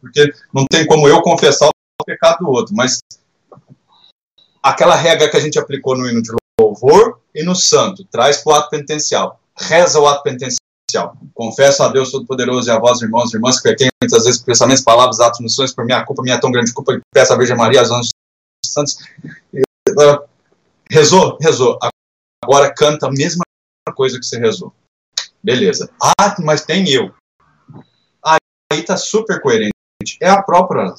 porque 0.01 0.33
não 0.53 0.65
tem 0.69 0.85
como 0.85 1.07
eu 1.07 1.21
confessar 1.21 1.69
o 1.69 2.05
pecado 2.05 2.39
do 2.39 2.49
outro, 2.49 2.75
mas 2.75 2.99
aquela 4.61 4.95
regra 4.95 5.29
que 5.29 5.37
a 5.37 5.39
gente 5.39 5.57
aplicou 5.57 5.97
no 5.97 6.05
hino 6.09 6.21
de 6.21 6.31
louvor 6.59 7.21
e 7.33 7.43
no 7.43 7.55
santo, 7.55 8.03
traz 8.11 8.43
para 8.43 8.51
o 8.51 8.55
ato 8.57 8.69
penitencial. 8.71 9.39
Reza 9.57 10.01
o 10.01 10.05
ato 10.05 10.21
penitencial 10.21 10.66
Confesso 11.33 11.83
a 11.83 11.89
Deus 11.89 12.11
Todo-Poderoso 12.11 12.69
e 12.69 12.71
a 12.71 12.79
vós, 12.79 13.01
irmãos 13.01 13.33
e 13.33 13.37
irmãs, 13.37 13.57
que 13.57 13.69
pequei 13.69 13.89
muitas 14.01 14.25
vezes 14.25 14.41
pensamentos, 14.41 14.83
palavras, 14.83 15.19
atos, 15.19 15.39
missões, 15.39 15.73
por 15.73 15.85
minha 15.85 16.03
culpa, 16.05 16.23
minha 16.23 16.39
tão 16.39 16.51
grande 16.51 16.73
culpa, 16.73 16.95
que 16.95 17.01
peço 17.13 17.33
a 17.33 17.37
Virgem 17.37 17.55
Maria, 17.55 17.79
aos 17.79 17.91
anjos 17.91 18.09
santos. 18.65 18.97
Rezou? 20.89 21.37
Rezou. 21.41 21.79
Agora 22.43 22.73
canta 22.73 23.07
a 23.07 23.11
mesma 23.11 23.43
coisa 23.95 24.19
que 24.19 24.25
você 24.25 24.37
rezou. 24.37 24.73
Beleza. 25.43 25.89
Ah, 26.01 26.35
mas 26.39 26.65
tem 26.65 26.89
eu. 26.89 27.13
Aí 28.23 28.83
tá 28.85 28.97
super 28.97 29.41
coerente. 29.41 29.71
É 30.21 30.29
a 30.29 30.41
própria 30.41 30.93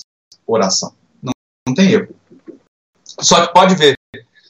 oração. 0.46 0.94
Não, 1.22 1.32
não 1.66 1.74
tem 1.74 1.92
erro. 1.92 2.14
Só 3.20 3.46
que 3.46 3.52
pode 3.52 3.74
ver, 3.74 3.94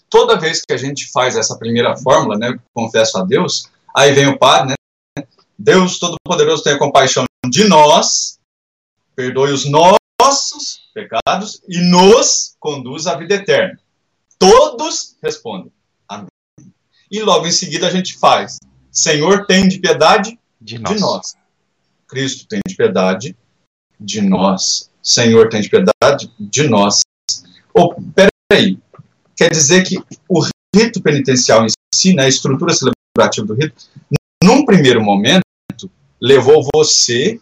toda 0.09 0.39
vez 0.39 0.63
que 0.65 0.73
a 0.73 0.77
gente 0.77 1.11
faz 1.11 1.37
essa 1.37 1.57
primeira 1.57 1.97
fórmula, 1.97 2.37
né, 2.37 2.59
confesso 2.75 3.19
a 3.19 3.25
Deus, 3.25 3.69
aí 3.97 4.13
vem 4.13 4.27
o 4.27 4.39
padre, 4.39 4.71
né, 4.71 4.75
Deus 5.59 5.99
Todo-Poderoso 5.99 6.63
tenha 6.63 6.79
compaixão 6.79 7.25
de 7.51 7.65
nós, 7.65 8.39
perdoe 9.17 9.51
os 9.51 9.65
nossos 9.65 10.89
pecados 10.95 11.61
e 11.69 11.79
nos 11.81 12.55
conduz 12.61 13.07
à 13.09 13.17
vida 13.17 13.35
eterna. 13.35 13.79
Todos 14.39 15.17
respondem. 15.21 15.73
Amém. 16.09 16.29
E 17.11 17.21
logo 17.23 17.47
em 17.47 17.51
seguida 17.51 17.89
a 17.89 17.91
gente 17.91 18.17
faz: 18.17 18.59
Senhor, 18.93 19.47
tem 19.47 19.67
de 19.67 19.81
piedade 19.81 20.39
de 20.61 20.79
nós. 20.79 20.95
de 20.95 21.01
nós. 21.01 21.35
Cristo 22.07 22.47
tem 22.47 22.61
de 22.67 22.77
piedade 22.77 23.37
de 23.99 24.21
nós. 24.21 24.91
Senhor, 25.03 25.49
tem 25.49 25.61
de 25.61 25.69
piedade 25.69 26.33
de 26.39 26.69
nós. 26.69 27.01
Oh, 27.75 27.95
peraí. 28.15 28.79
Quer 29.37 29.51
dizer 29.51 29.85
que 29.85 30.03
o 30.29 30.45
rito 30.75 31.03
penitencial 31.03 31.65
em 31.65 31.69
si, 31.95 32.15
né, 32.15 32.25
a 32.25 32.29
estrutura 32.29 32.73
celebrativa 32.73 33.47
do 33.47 33.55
rito, 33.55 33.75
num 34.43 34.65
primeiro 34.65 35.03
momento, 35.03 35.43
levou 36.21 36.67
você 36.75 37.41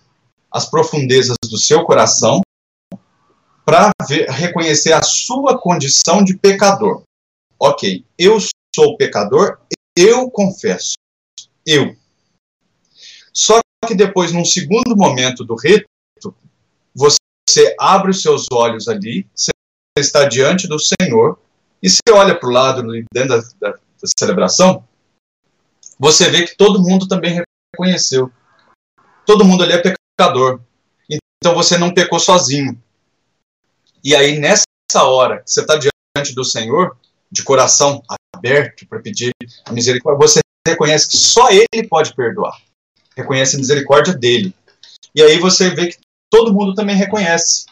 as 0.51 0.69
profundezas 0.69 1.37
do 1.51 1.59
seu 1.59 1.85
coração 1.85 2.41
para 3.65 3.91
reconhecer 4.29 4.93
a 4.93 5.03
sua 5.03 5.59
condição 5.59 6.23
de 6.23 6.37
pecador. 6.37 7.03
Ok, 7.59 8.05
eu 8.19 8.39
sou 8.75 8.97
pecador, 8.97 9.59
eu 9.97 10.31
confesso. 10.31 10.95
Eu. 11.65 11.97
Só 13.33 13.61
que 13.87 13.95
depois, 13.95 14.33
num 14.33 14.45
segundo 14.45 14.97
momento 14.97 15.45
do 15.45 15.57
rito, 15.57 15.87
você 16.95 17.75
abre 17.79 18.11
os 18.11 18.23
seus 18.23 18.47
olhos 18.53 18.89
ali, 18.89 19.27
você 19.35 19.51
está 19.99 20.27
diante 20.27 20.69
do 20.69 20.79
Senhor, 20.79 21.39
e 21.83 21.91
você 21.91 22.01
olha 22.11 22.39
para 22.39 22.49
o 22.49 22.53
lado, 22.53 22.83
dentro 23.13 23.29
da, 23.29 23.37
da, 23.61 23.71
da 23.73 24.09
celebração, 24.19 24.85
você 25.99 26.31
vê 26.31 26.47
que 26.47 26.57
todo 26.57 26.83
mundo 26.83 27.09
também 27.09 27.43
reconheceu. 27.75 28.31
Todo 29.27 29.45
mundo 29.45 29.65
ali 29.65 29.73
é 29.73 29.97
pecador. 30.19 30.61
Então 31.11 31.55
você 31.55 31.77
não 31.77 31.93
pecou 31.93 32.21
sozinho. 32.21 32.81
E 34.03 34.15
aí, 34.15 34.39
nessa 34.39 34.65
hora 35.03 35.43
que 35.43 35.51
você 35.51 35.61
está 35.61 35.77
diante 35.77 36.35
do 36.35 36.45
Senhor, 36.45 36.97
de 37.31 37.43
coração 37.43 38.03
aberto 38.33 38.87
para 38.87 39.01
pedir 39.01 39.33
a 39.65 39.73
misericórdia, 39.73 40.27
você 40.27 40.41
reconhece 40.67 41.09
que 41.09 41.17
só 41.17 41.49
Ele 41.51 41.89
pode 41.89 42.15
perdoar. 42.15 42.57
Reconhece 43.17 43.57
a 43.57 43.59
misericórdia 43.59 44.15
dele. 44.15 44.55
E 45.15 45.23
aí 45.23 45.39
você 45.39 45.71
vê 45.71 45.89
que 45.89 45.99
todo 46.31 46.55
mundo 46.55 46.75
também 46.75 46.95
reconhece. 46.95 47.67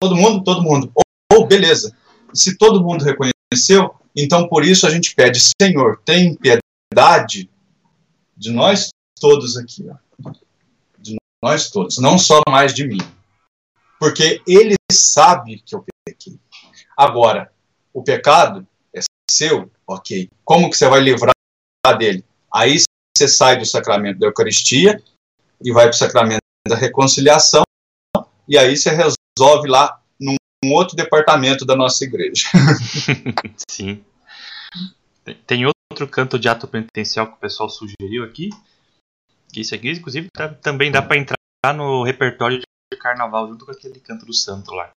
Todo 0.00 0.14
mundo, 0.14 0.44
todo 0.44 0.62
mundo. 0.62 0.92
Ou, 0.94 1.40
oh, 1.40 1.46
beleza. 1.46 1.96
Se 2.34 2.56
todo 2.58 2.82
mundo 2.82 3.04
reconheceu, 3.04 3.94
então 4.14 4.48
por 4.48 4.64
isso 4.64 4.86
a 4.86 4.90
gente 4.90 5.14
pede, 5.14 5.40
Senhor, 5.60 6.00
tem 6.04 6.34
piedade 6.36 7.48
de 8.36 8.52
nós 8.52 8.90
todos 9.18 9.56
aqui. 9.56 9.86
Ó. 9.88 10.05
Nós 11.42 11.70
todos. 11.70 11.98
Não 11.98 12.18
só 12.18 12.40
mais 12.48 12.74
de 12.74 12.86
mim 12.86 12.98
porque 13.98 14.42
ele 14.46 14.74
sabe 14.90 15.62
que 15.64 15.74
eu 15.74 15.84
pequei. 16.04 16.38
Agora, 16.96 17.52
o 17.92 18.02
pecado 18.02 18.66
é 18.94 19.00
seu, 19.30 19.70
ok. 19.86 20.30
Como 20.44 20.70
que 20.70 20.76
você 20.76 20.88
vai 20.88 21.00
livrar 21.00 21.32
dele? 21.98 22.24
Aí 22.52 22.78
você 23.16 23.28
sai 23.28 23.58
do 23.58 23.66
sacramento 23.66 24.18
da 24.18 24.26
Eucaristia 24.26 25.02
e 25.62 25.72
vai 25.72 25.86
para 25.86 25.94
o 25.94 25.98
sacramento 25.98 26.40
da 26.68 26.76
reconciliação, 26.76 27.62
e 28.48 28.58
aí 28.58 28.76
você 28.76 28.90
resolve 28.90 29.68
lá 29.68 30.00
num 30.20 30.36
outro 30.72 30.96
departamento 30.96 31.64
da 31.64 31.76
nossa 31.76 32.04
igreja. 32.04 32.48
Sim. 33.70 34.04
Tem 35.46 35.64
outro 35.66 36.08
canto 36.08 36.38
de 36.38 36.48
ato 36.48 36.68
penitencial 36.68 37.26
que 37.28 37.34
o 37.34 37.40
pessoal 37.40 37.68
sugeriu 37.68 38.24
aqui, 38.24 38.50
isso 39.60 39.74
aqui, 39.74 39.90
inclusive, 39.90 40.28
tá, 40.32 40.48
também 40.48 40.90
dá 40.90 41.02
para 41.02 41.18
entrar 41.18 41.36
no 41.74 42.02
repertório 42.02 42.58
de 42.58 42.98
carnaval 42.98 43.48
junto 43.48 43.64
com 43.64 43.72
aquele 43.72 44.00
canto 44.00 44.26
do 44.26 44.32
santo 44.32 44.72
lá. 44.72 44.90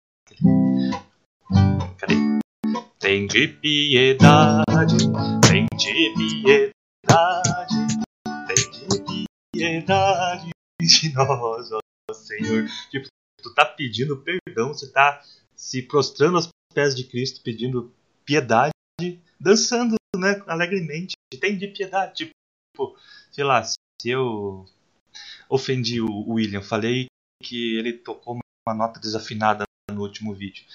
Cadê? 1.98 2.16
Tem 3.00 3.28
de 3.28 3.48
piedade, 3.48 4.98
tem 5.50 5.66
de 5.78 6.14
piedade, 6.44 7.76
tem 8.48 8.72
de 8.72 9.26
piedade 9.54 10.50
de 10.82 11.14
nós, 11.14 11.72
ó 11.72 11.80
Senhor. 12.14 12.68
Tipo, 12.90 13.08
tu 13.42 13.54
tá 13.54 13.66
pedindo 13.66 14.18
perdão, 14.18 14.70
você 14.70 14.92
tá 14.92 15.22
se 15.56 15.82
prostrando 15.82 16.36
aos 16.36 16.50
pés 16.74 16.96
de 16.96 17.04
Cristo, 17.04 17.42
pedindo 17.42 17.94
piedade, 18.26 18.72
dançando, 19.40 19.96
né, 20.16 20.42
alegremente. 20.48 21.16
Tem 21.40 21.58
de 21.58 21.68
piedade, 21.68 22.26
tipo, 22.26 22.98
sei 23.32 23.44
lá, 23.44 23.64
eu 24.06 24.66
ofendi 25.50 26.02
o 26.02 26.34
William, 26.34 26.62
falei 26.62 27.08
que 27.44 27.78
ele 27.78 27.94
tocou 27.94 28.40
uma 28.68 28.76
nota 28.76 29.00
desafinada 29.00 29.64
no 29.92 30.02
último 30.02 30.34
vídeo. 30.34 30.66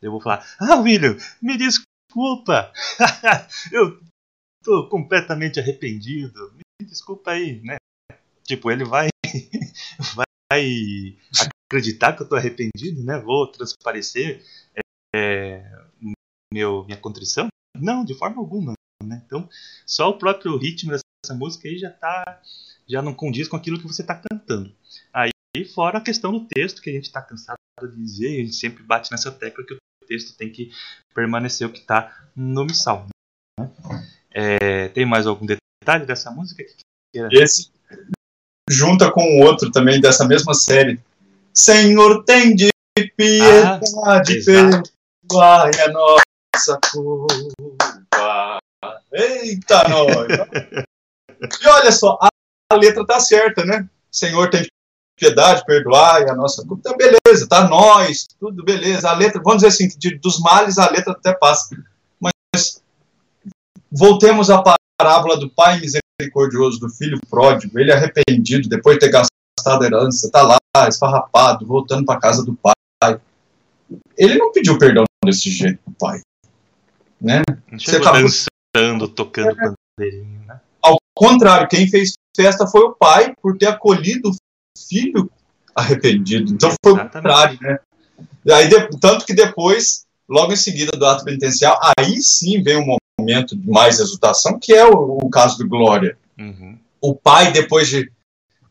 Eu 0.00 0.12
vou 0.12 0.20
falar: 0.20 0.46
Ah, 0.58 0.76
William, 0.76 1.16
me 1.42 1.56
desculpa, 1.56 2.72
eu 3.72 4.00
tô 4.62 4.88
completamente 4.88 5.58
arrependido, 5.60 6.52
me 6.54 6.86
desculpa 6.86 7.32
aí, 7.32 7.60
né? 7.62 7.76
Tipo, 8.44 8.70
ele 8.70 8.84
vai, 8.84 9.08
vai 10.14 10.26
acreditar 11.68 12.14
que 12.14 12.22
eu 12.22 12.28
tô 12.28 12.36
arrependido, 12.36 13.04
né? 13.04 13.18
Vou 13.18 13.46
transparecer 13.46 14.44
é, 15.14 15.62
meu, 16.52 16.84
minha 16.84 16.98
contrição? 16.98 17.48
Não, 17.76 18.04
de 18.04 18.14
forma 18.14 18.38
alguma. 18.38 18.74
Né? 19.02 19.22
Então, 19.24 19.48
só 19.86 20.10
o 20.10 20.18
próprio 20.18 20.56
ritmo 20.56 20.92
dessa 21.22 21.34
música 21.34 21.68
aí 21.68 21.78
já 21.78 21.90
tá, 21.90 22.40
já 22.88 23.02
não 23.02 23.14
condiz 23.14 23.46
com 23.46 23.56
aquilo 23.56 23.78
que 23.78 23.86
você 23.86 24.02
está 24.02 24.14
cantando. 24.14 24.74
Aí 25.12 25.30
fora 25.74 25.98
a 25.98 26.02
questão 26.02 26.32
do 26.32 26.46
texto, 26.46 26.80
que 26.80 26.90
a 26.90 26.92
gente 26.92 27.04
está 27.04 27.20
cansado 27.20 27.58
de 27.82 27.96
dizer, 27.96 28.28
a 28.28 28.44
gente 28.44 28.54
sempre 28.54 28.82
bate 28.82 29.10
nessa 29.10 29.30
tecla 29.30 29.64
que 29.64 29.74
o 29.74 29.78
texto 30.06 30.36
tem 30.36 30.50
que 30.50 30.72
permanecer 31.14 31.66
o 31.66 31.72
que 31.72 31.80
está 31.80 32.28
no 32.34 32.64
missal. 32.64 33.06
Né? 33.58 33.70
É, 34.30 34.88
tem 34.88 35.04
mais 35.04 35.26
algum 35.26 35.46
detalhe 35.46 36.06
dessa 36.06 36.30
música? 36.30 36.64
Esse 37.32 37.70
junta 38.70 39.10
com 39.10 39.22
o 39.22 39.44
outro 39.44 39.70
também 39.70 40.00
dessa 40.00 40.26
mesma 40.26 40.54
série. 40.54 41.00
Senhor, 41.52 42.24
tem 42.24 42.54
de 42.54 42.70
piedade, 43.16 43.84
ah, 44.04 44.22
perdoai 44.44 45.70
a 45.80 45.88
nossa 45.88 46.78
culpa. 46.92 48.60
Eita, 49.12 49.88
nós! 49.88 50.84
e 51.40 51.68
olha 51.68 51.92
só, 51.92 52.18
a, 52.20 52.28
a 52.72 52.76
letra 52.76 53.06
tá 53.06 53.18
certa, 53.20 53.64
né? 53.64 53.88
Senhor, 54.10 54.50
tem 54.50 54.66
piedade, 55.20 55.64
perdoar 55.66 56.22
e 56.22 56.30
a 56.30 56.34
nossa 56.34 56.66
culpa. 56.66 56.80
Então, 56.80 56.96
beleza, 56.96 57.46
tá 57.46 57.68
nós, 57.68 58.26
tudo 58.38 58.64
beleza. 58.64 59.08
A 59.08 59.14
letra, 59.14 59.40
vamos 59.42 59.62
dizer 59.62 59.68
assim, 59.68 59.88
de, 59.98 60.16
dos 60.18 60.40
males 60.40 60.78
a 60.78 60.90
letra 60.90 61.12
até 61.12 61.32
passa. 61.34 61.76
Mas 62.18 62.82
voltemos 63.92 64.50
à 64.50 64.62
parábola 64.98 65.38
do 65.38 65.50
pai 65.50 65.80
misericordioso, 65.80 66.80
do 66.80 66.88
filho 66.88 67.20
pródigo, 67.28 67.78
ele 67.78 67.92
arrependido, 67.92 68.68
depois 68.68 68.98
de 68.98 69.00
ter 69.00 69.10
gastado 69.10 69.82
a 69.82 69.86
herança, 69.86 70.30
tá 70.30 70.42
lá, 70.42 70.88
esfarrapado, 70.88 71.66
voltando 71.66 72.04
para 72.06 72.20
casa 72.20 72.44
do 72.44 72.54
pai. 72.54 73.20
Ele 74.16 74.38
não 74.38 74.52
pediu 74.52 74.78
perdão 74.78 75.04
desse 75.24 75.50
jeito 75.50 75.78
pro 75.84 75.94
pai. 75.98 76.20
Né? 77.20 77.42
Você 77.72 78.00
tá 78.00 78.12
dançando, 78.12 79.08
tocando 79.08 79.50
é. 79.50 79.74
pandeirinho, 79.98 80.39
né? 80.39 80.39
Ao 80.39 80.39
contrário, 81.20 81.68
quem 81.68 81.86
fez 81.86 82.14
festa 82.34 82.66
foi 82.66 82.80
o 82.80 82.92
pai, 82.92 83.34
por 83.42 83.58
ter 83.58 83.66
acolhido 83.66 84.30
o 84.30 84.34
filho 84.88 85.30
arrependido. 85.74 86.50
Então 86.50 86.72
foi 86.82 86.92
o 86.94 86.98
contrário, 86.98 87.58
né? 87.60 87.78
Aí, 88.50 88.68
de, 88.68 88.98
tanto 88.98 89.26
que 89.26 89.34
depois, 89.34 90.06
logo 90.26 90.50
em 90.50 90.56
seguida 90.56 90.96
do 90.96 91.04
ato 91.04 91.22
penitencial, 91.22 91.78
aí 91.98 92.22
sim 92.22 92.62
vem 92.62 92.78
um 92.78 92.96
momento 93.20 93.54
de 93.54 93.68
mais 93.68 94.00
exultação, 94.00 94.58
que 94.58 94.72
é 94.72 94.86
o, 94.86 95.18
o 95.22 95.28
caso 95.28 95.58
do 95.58 95.68
Glória. 95.68 96.16
Uhum. 96.38 96.78
O 97.02 97.14
pai, 97.14 97.52
depois 97.52 97.88
de, 97.88 98.10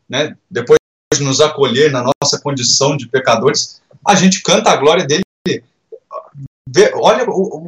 né, 0.10 0.36
depois 0.50 0.80
de 1.14 1.22
nos 1.22 1.39
acolher 1.41 1.91
na 1.91 2.04
nossa 2.04 2.41
condição 2.41 2.97
de 2.97 3.08
pecadores, 3.08 3.80
a 4.08 4.16
gente 4.16 4.41
canta 4.41 4.72
a 4.72 4.76
glória 4.76 5.06
dele. 5.06 5.24
Vê, 6.68 6.91
olha, 6.95 7.30
o, 7.30 7.66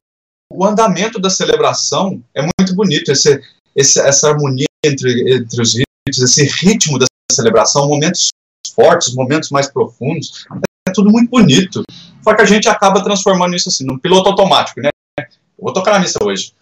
o 0.51 0.65
andamento 0.65 1.19
da 1.19 1.29
celebração 1.29 2.23
é 2.33 2.41
muito 2.41 2.75
bonito, 2.75 3.11
esse, 3.11 3.41
esse, 3.75 3.99
essa 3.99 4.29
harmonia 4.29 4.65
entre, 4.83 5.35
entre 5.35 5.61
os 5.61 5.75
ritos, 5.75 6.21
esse 6.21 6.43
ritmo 6.65 6.97
da 6.97 7.05
celebração, 7.31 7.87
momentos 7.87 8.29
fortes, 8.73 9.13
momentos 9.13 9.49
mais 9.49 9.67
profundos. 9.67 10.45
É 10.87 10.91
tudo 10.91 11.11
muito 11.11 11.29
bonito. 11.29 11.83
Só 12.23 12.35
que 12.35 12.41
a 12.41 12.45
gente 12.45 12.67
acaba 12.67 13.03
transformando 13.03 13.55
isso 13.55 13.69
assim, 13.69 13.85
num 13.85 13.97
piloto 13.97 14.29
automático, 14.29 14.81
né? 14.81 14.89
Eu 15.17 15.25
vou 15.59 15.73
tocar 15.73 15.91
na 15.91 15.99
missa 15.99 16.19
hoje. 16.23 16.53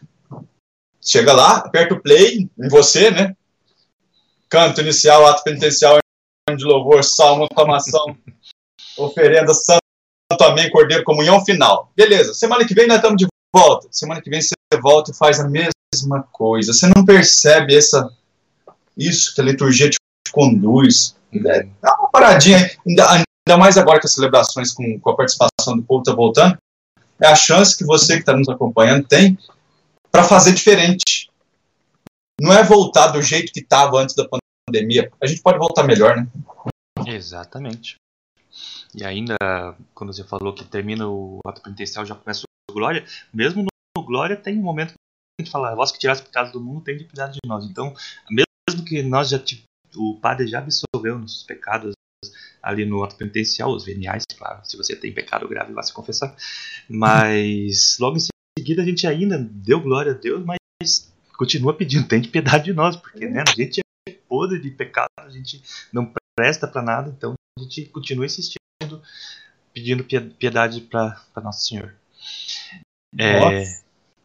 Chega 1.02 1.34
lá, 1.34 1.58
aperta 1.58 1.94
o 1.94 2.02
play 2.02 2.50
em 2.58 2.68
você, 2.68 3.12
né? 3.12 3.36
Canto 4.50 4.82
inicial, 4.82 5.26
ato 5.26 5.44
penitencial, 5.44 5.98
de 6.56 6.66
louvor, 6.66 7.04
salmo, 7.04 7.46
aclamação, 7.46 8.18
oferenda, 8.98 9.54
santo, 9.54 9.80
amém, 10.42 10.70
cordeiro, 10.72 11.04
comunhão 11.04 11.44
final. 11.46 11.92
Beleza, 11.96 12.34
semana 12.34 12.66
que 12.66 12.74
vem 12.74 12.88
nós 12.88 12.98
estamos 12.98 13.18
de 13.18 13.28
volta. 13.54 13.88
Semana 13.92 14.22
que 14.22 14.30
vem 14.30 14.42
você 14.42 14.56
volta 14.82 15.12
e 15.12 15.16
faz 15.16 15.40
a 15.40 15.48
mesma 15.48 15.72
coisa. 16.32 16.74
Você 16.74 16.88
não 16.88 17.06
percebe 17.06 17.76
essa, 17.76 18.10
isso 18.98 19.34
que 19.34 19.42
a 19.42 19.44
liturgia 19.44 19.90
te 19.90 19.98
conduz. 20.32 21.16
É, 21.34 21.64
dá 21.82 21.96
uma 22.00 22.10
paradinha, 22.10 22.72
ainda, 22.88 23.12
ainda 23.12 23.58
mais 23.58 23.78
agora 23.78 24.00
que 24.00 24.06
as 24.06 24.14
celebrações 24.14 24.72
com, 24.72 25.00
com 25.00 25.10
a 25.10 25.16
participação 25.16 25.76
do 25.76 25.84
povo 25.84 26.02
estão 26.02 26.14
tá 26.14 26.18
voltando, 26.18 26.58
é 27.22 27.28
a 27.28 27.36
chance 27.36 27.78
que 27.78 27.84
você 27.84 28.14
que 28.14 28.22
está 28.22 28.36
nos 28.36 28.50
acompanhando 28.50 29.08
tem 29.08 29.38
para 30.12 30.24
fazer 30.24 30.54
diferente. 30.54 31.30
Não 32.42 32.54
é 32.54 32.64
voltar 32.64 33.08
do 33.08 33.22
jeito 33.22 33.52
que 33.52 33.60
estava 33.60 34.00
antes 34.00 34.16
da 34.16 34.28
pandemia. 34.68 35.12
A 35.22 35.28
gente 35.28 35.42
pode 35.42 35.58
voltar 35.58 35.84
melhor, 35.84 36.16
né? 36.16 36.28
Exatamente. 37.06 37.96
E 38.96 39.04
ainda, 39.04 39.36
quando 39.94 40.14
você 40.14 40.24
falou 40.24 40.54
que 40.54 40.64
termina 40.64 41.08
o 41.08 41.40
ato 41.46 41.62
penitencial, 41.62 42.06
já 42.06 42.16
começa 42.16 42.44
o 42.70 42.74
Glória, 42.74 43.06
mesmo 43.34 43.64
no 43.64 44.04
Glória 44.04 44.38
tem 44.38 44.58
um 44.58 44.64
momento 44.64 44.94
gente 45.42 45.52
fala, 45.52 45.76
vós 45.76 45.92
que 45.92 46.00
tirasse 46.00 46.22
pecado 46.22 46.52
do 46.52 46.62
mundo, 46.62 46.82
tem 46.82 46.98
de 46.98 47.06
cuidar 47.06 47.28
de 47.28 47.40
nós. 47.46 47.66
Então, 47.66 47.94
mesmo 48.30 48.86
que 48.86 49.02
nós 49.02 49.30
já 49.30 49.42
o 49.96 50.20
padre 50.20 50.48
já 50.48 50.60
absolveu 50.60 51.18
nossos 51.18 51.44
pecados, 51.44 51.94
ali 52.62 52.86
no 52.86 53.04
ato 53.04 53.16
penitencial, 53.16 53.72
os 53.72 53.86
veniais, 53.86 54.24
claro, 54.38 54.60
se 54.64 54.78
você 54.78 54.96
tem 54.96 55.14
pecado 55.14 55.48
grave, 55.48 55.74
vá 55.74 55.82
se 55.82 55.94
confessar. 55.94 56.36
Mas 56.88 57.98
logo 58.00 58.18
em 58.18 58.28
seguida 58.58 58.82
a 58.82 58.86
gente 58.86 59.08
ainda 59.08 59.38
deu 59.38 59.82
glória 59.82 60.12
a 60.12 60.16
Deus, 60.16 60.44
mas 60.46 61.12
continua 61.38 61.74
pedindo, 61.74 62.08
tem 62.08 62.22
piedade 62.22 62.66
de 62.66 62.74
nós, 62.74 62.96
porque 62.96 63.28
né, 63.28 63.44
a 63.48 63.52
gente 63.52 63.80
é 64.08 64.12
podre 64.28 64.60
de 64.60 64.70
pecado, 64.72 65.10
a 65.18 65.30
gente 65.30 65.64
não 65.92 66.12
presta 66.36 66.68
para 66.68 66.82
nada, 66.82 67.14
então 67.16 67.34
a 67.58 67.62
gente 67.62 67.86
continua 67.86 68.26
insistindo, 68.26 69.02
pedindo 69.74 70.04
piedade 70.04 70.82
para 70.82 71.22
Nosso 71.38 71.68
Senhor. 71.68 71.96
É, 73.18 73.64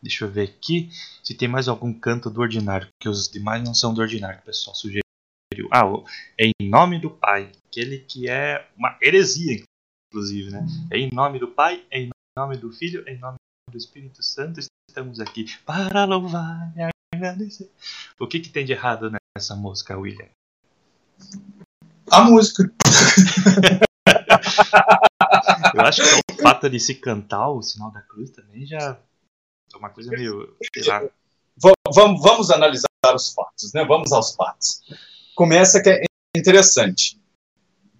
deixa 0.04 0.26
eu 0.26 0.30
ver 0.30 0.42
aqui 0.42 0.90
se 1.22 1.34
tem 1.34 1.48
mais 1.48 1.66
algum 1.66 1.92
canto 1.92 2.28
do 2.28 2.42
ordinário, 2.42 2.88
que 3.00 3.08
os 3.08 3.26
demais 3.26 3.64
não 3.64 3.74
são 3.74 3.94
do 3.94 4.02
ordinário, 4.02 4.38
o 4.40 4.44
pessoal 4.44 4.76
sugeriu. 4.76 5.02
Ah, 5.72 5.84
é 6.38 6.50
em 6.60 6.68
nome 6.68 7.00
do 7.00 7.10
Pai, 7.10 7.50
aquele 7.66 7.98
que 8.00 8.28
é 8.28 8.68
uma 8.76 8.98
heresia, 9.00 9.64
inclusive, 10.10 10.50
né? 10.50 10.66
É 10.90 10.98
em 10.98 11.08
nome 11.10 11.38
do 11.38 11.48
Pai, 11.48 11.82
é 11.90 12.00
em 12.00 12.10
nome 12.36 12.58
do 12.58 12.70
Filho, 12.70 13.02
é 13.06 13.14
em 13.14 13.18
nome 13.18 13.36
do 13.70 13.78
Espírito 13.78 14.22
Santo, 14.22 14.60
estamos 14.88 15.20
aqui 15.20 15.46
para 15.64 16.04
louvar 16.04 16.72
e 16.76 16.90
agradecer. 17.14 17.70
O 18.20 18.26
que, 18.26 18.40
que 18.40 18.50
tem 18.50 18.66
de 18.66 18.72
errado 18.72 19.10
nessa 19.34 19.56
música, 19.56 19.96
William? 19.96 20.28
A 22.10 22.24
música. 22.24 22.62
Eu 25.74 25.80
acho 25.80 26.02
que 26.02 26.32
o 26.32 26.42
fato 26.42 26.68
de 26.68 26.78
se 26.78 26.94
cantar 26.94 27.48
o 27.48 27.62
sinal 27.62 27.90
da 27.90 28.02
cruz 28.02 28.30
também 28.30 28.66
já 28.66 29.00
é 29.74 29.78
uma 29.78 29.90
coisa 29.90 30.10
meio. 30.10 30.56
Vamos, 31.92 32.22
vamos 32.22 32.50
analisar 32.50 32.86
os 33.14 33.32
fatos, 33.32 33.72
né? 33.72 33.84
Vamos 33.84 34.12
aos 34.12 34.34
fatos. 34.34 34.80
Começa 35.34 35.82
que 35.82 35.90
é 35.90 36.04
interessante. 36.36 37.20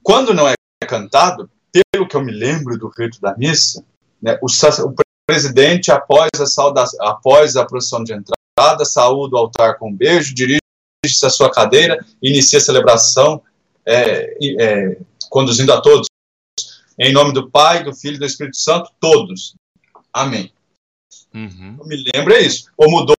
Quando 0.02 0.32
não 0.34 0.48
é 0.48 0.54
cantado, 0.86 1.50
pelo 1.92 2.06
que 2.06 2.16
eu 2.16 2.22
me 2.22 2.32
lembro 2.32 2.78
do 2.78 2.88
rito 2.88 3.20
da 3.20 3.36
missa, 3.36 3.84
né, 4.20 4.38
o, 4.40 4.46
o 4.46 4.94
presidente, 5.26 5.90
após 5.90 6.30
a, 6.38 6.46
saudação, 6.46 7.06
após 7.06 7.56
a 7.56 7.64
procissão 7.64 8.04
de 8.04 8.12
entrada, 8.12 8.84
saúda 8.84 9.36
o 9.36 9.38
altar 9.38 9.78
com 9.78 9.90
um 9.90 9.94
beijo, 9.94 10.34
dirige-se 10.34 11.24
à 11.24 11.30
sua 11.30 11.50
cadeira, 11.50 12.04
inicia 12.22 12.58
a 12.58 12.62
celebração, 12.62 13.42
é, 13.84 14.36
é, 14.60 14.98
conduzindo 15.28 15.72
a 15.72 15.80
todos. 15.80 16.06
Em 16.98 17.12
nome 17.12 17.32
do 17.32 17.50
Pai, 17.50 17.82
do 17.82 17.94
Filho 17.94 18.16
e 18.16 18.18
do 18.18 18.26
Espírito 18.26 18.56
Santo, 18.56 18.90
todos. 19.00 19.54
Amém. 20.12 20.53
Uhum. 21.34 21.76
Eu 21.80 21.86
me 21.86 22.04
lembro 22.14 22.32
é 22.32 22.40
isso. 22.40 22.70
Ou 22.76 22.90
mudou? 22.90 23.14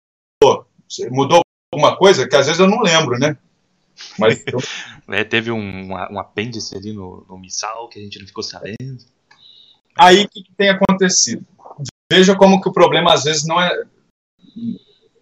Mudou 1.10 1.40
alguma 1.72 1.96
coisa 1.96 2.28
que 2.28 2.36
às 2.36 2.46
vezes 2.46 2.60
eu 2.60 2.68
não 2.68 2.80
lembro, 2.80 3.18
né? 3.18 3.36
Mas 4.18 4.42
é, 5.08 5.24
teve 5.24 5.50
um, 5.50 5.92
um 5.92 6.18
apêndice 6.18 6.76
ali 6.76 6.92
no, 6.92 7.26
no 7.28 7.38
missal 7.38 7.88
que 7.88 7.98
a 7.98 8.02
gente 8.02 8.20
não 8.20 8.26
ficou 8.26 8.42
sabendo. 8.42 9.04
Aí 9.96 10.24
o 10.24 10.28
que, 10.28 10.42
que 10.42 10.52
tem 10.56 10.70
acontecido? 10.70 11.44
Veja 12.10 12.36
como 12.36 12.60
que 12.60 12.68
o 12.68 12.72
problema 12.72 13.12
às 13.12 13.24
vezes 13.24 13.44
não 13.44 13.60
é 13.60 13.84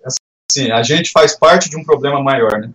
assim, 0.04 0.70
a 0.70 0.82
gente 0.82 1.10
faz 1.10 1.38
parte 1.38 1.70
de 1.70 1.76
um 1.76 1.84
problema 1.84 2.22
maior, 2.22 2.60
né? 2.60 2.70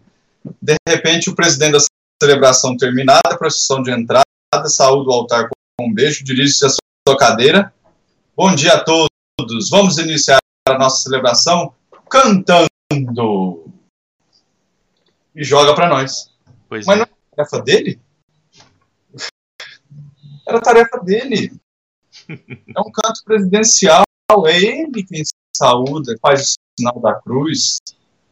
De 0.62 0.76
repente 0.88 1.30
o 1.30 1.36
presidente 1.36 1.74
da 1.74 1.80
celebração 2.22 2.76
terminada, 2.76 3.22
a 3.26 3.38
procissão 3.38 3.84
de 3.84 3.92
entrada, 3.92 4.24
saúde 4.66 5.10
o 5.10 5.14
altar 5.14 5.50
com 5.50 5.86
um 5.86 5.94
beijo, 5.94 6.24
dirige-se 6.24 6.66
à 6.66 6.70
sua 6.70 7.18
cadeira. 7.18 7.74
Bom 8.36 8.56
dia 8.56 8.74
a 8.74 8.84
todos. 8.84 9.17
Vamos 9.70 9.98
iniciar 10.00 10.40
a 10.68 10.78
nossa 10.78 11.04
celebração 11.04 11.74
cantando. 12.10 12.68
E 15.36 15.44
joga 15.44 15.76
para 15.76 15.88
nós. 15.88 16.32
Pois 16.68 16.86
Mas 16.86 16.98
é. 16.98 17.00
não 17.00 17.06
é 17.06 17.36
tarefa 17.36 17.62
dele? 17.62 18.02
Era 20.48 20.62
tarefa 20.62 21.00
dele. 21.00 21.52
É 22.30 22.82
um 22.82 22.92
canto 22.92 23.24
presidencial. 23.24 24.04
É 24.48 24.58
ele 24.58 25.04
quem 25.04 25.24
saúda, 25.56 26.18
faz 26.22 26.52
o 26.52 26.56
sinal 26.78 27.00
da 27.00 27.16
cruz 27.16 27.78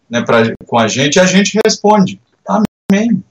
né, 0.10 0.22
pra, 0.22 0.43
com 0.66 0.78
a 0.78 0.88
gente 0.88 1.16
e 1.16 1.20
a 1.20 1.26
gente 1.26 1.58
responde. 1.66 2.20
Amém. 2.45 3.24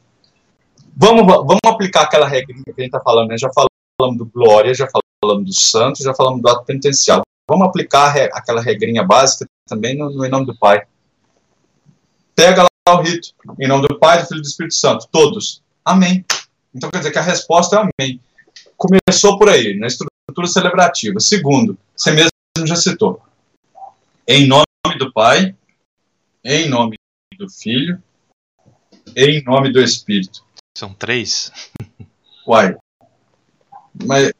Vamos, 0.97 1.27
vamos 1.27 1.61
aplicar 1.67 2.03
aquela 2.03 2.27
regrinha 2.27 2.63
que 2.65 2.71
a 2.71 2.85
gente 2.85 2.87
está 2.87 3.01
falando, 3.01 3.29
né? 3.29 3.37
Já 3.37 3.51
falamos 3.53 4.19
do 4.19 4.25
glória, 4.25 4.73
já 4.73 4.89
falamos 5.21 5.45
do 5.45 5.61
santo, 5.61 6.03
já 6.03 6.15
falamos 6.15 6.41
do 6.41 6.49
ato 6.49 6.65
penitencial. 6.65 7.23
Vamos 7.49 7.67
aplicar 7.67 8.17
aquela 8.33 8.61
regrinha 8.61 9.03
básica 9.05 9.47
também 9.67 9.97
no, 9.97 10.11
no, 10.11 10.25
em 10.25 10.31
nome 10.31 10.47
do 10.47 10.57
Pai. 10.57 10.87
Pega 12.35 12.63
lá 12.63 12.95
o 12.95 13.03
rito, 13.03 13.35
em 13.61 13.69
nome 13.69 13.87
do 13.87 13.99
Pai, 13.99 14.23
do 14.23 14.29
Filho 14.29 14.39
e 14.39 14.43
do 14.43 14.49
Espírito 14.49 14.75
Santo, 14.75 15.09
todos. 15.11 15.63
Amém. 15.85 16.25
Então 16.75 16.91
quer 16.91 16.99
dizer 16.99 17.13
que 17.13 17.19
a 17.19 17.23
resposta 17.23 17.77
é 17.77 17.81
amém. 17.81 18.21
Começou 18.77 19.39
por 19.39 19.49
aí, 19.49 19.79
na 19.79 19.87
estrutura 19.87 20.47
celebrativa. 20.47 21.21
Segundo, 21.21 21.79
você 21.95 22.11
mesmo 22.11 22.31
já 22.65 22.77
citou. 22.77 23.23
Em 24.27 24.47
nome 24.47 24.65
do 24.99 25.13
Pai, 25.13 25.55
em 26.43 26.69
nome 26.69 26.97
do 27.39 27.49
Filho, 27.49 28.03
em 29.15 29.43
nome 29.45 29.71
do 29.71 29.81
Espírito. 29.81 30.45
São 30.77 30.93
três? 30.93 31.53
Uai. 32.47 32.77
Mas 34.05 34.33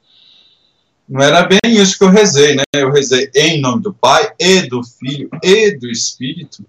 não 1.09 1.23
era 1.23 1.43
bem 1.43 1.59
isso 1.65 1.99
que 1.99 2.05
eu 2.05 2.11
rezei, 2.11 2.55
né? 2.55 2.63
Eu 2.75 2.91
rezei 2.91 3.31
em 3.35 3.61
nome 3.61 3.83
do 3.83 3.93
Pai, 3.93 4.33
e 4.39 4.63
do 4.63 4.83
Filho, 4.83 5.29
e 5.43 5.77
do 5.77 5.91
Espírito. 5.91 6.65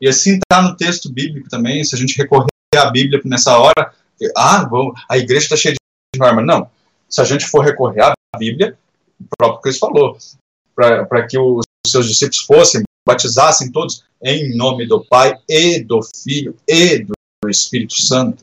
E 0.00 0.08
assim 0.08 0.36
está 0.38 0.62
no 0.62 0.76
texto 0.76 1.12
bíblico 1.12 1.48
também, 1.48 1.84
se 1.84 1.94
a 1.94 1.98
gente 1.98 2.16
recorrer 2.16 2.48
à 2.76 2.90
Bíblia 2.90 3.20
nessa 3.24 3.56
hora, 3.58 3.92
ah, 4.36 4.64
vamos, 4.64 5.00
a 5.08 5.18
igreja 5.18 5.44
está 5.44 5.56
cheia 5.56 5.74
de 5.74 6.18
norma. 6.18 6.42
Não. 6.42 6.70
Se 7.08 7.20
a 7.20 7.24
gente 7.24 7.46
for 7.46 7.64
recorrer 7.64 8.02
à 8.02 8.14
Bíblia, 8.38 8.76
o 9.20 9.36
próprio 9.36 9.60
Cristo 9.60 9.80
falou, 9.80 10.18
para 10.74 11.26
que 11.26 11.38
os 11.38 11.64
seus 11.86 12.08
discípulos 12.08 12.40
fossem, 12.40 12.82
batizassem 13.06 13.70
todos 13.70 14.04
em 14.22 14.56
nome 14.56 14.86
do 14.86 15.04
Pai, 15.04 15.38
e 15.48 15.80
do 15.80 16.00
Filho, 16.22 16.56
e 16.66 17.00
do 17.00 17.14
Espírito 17.48 18.00
Santo. 18.00 18.38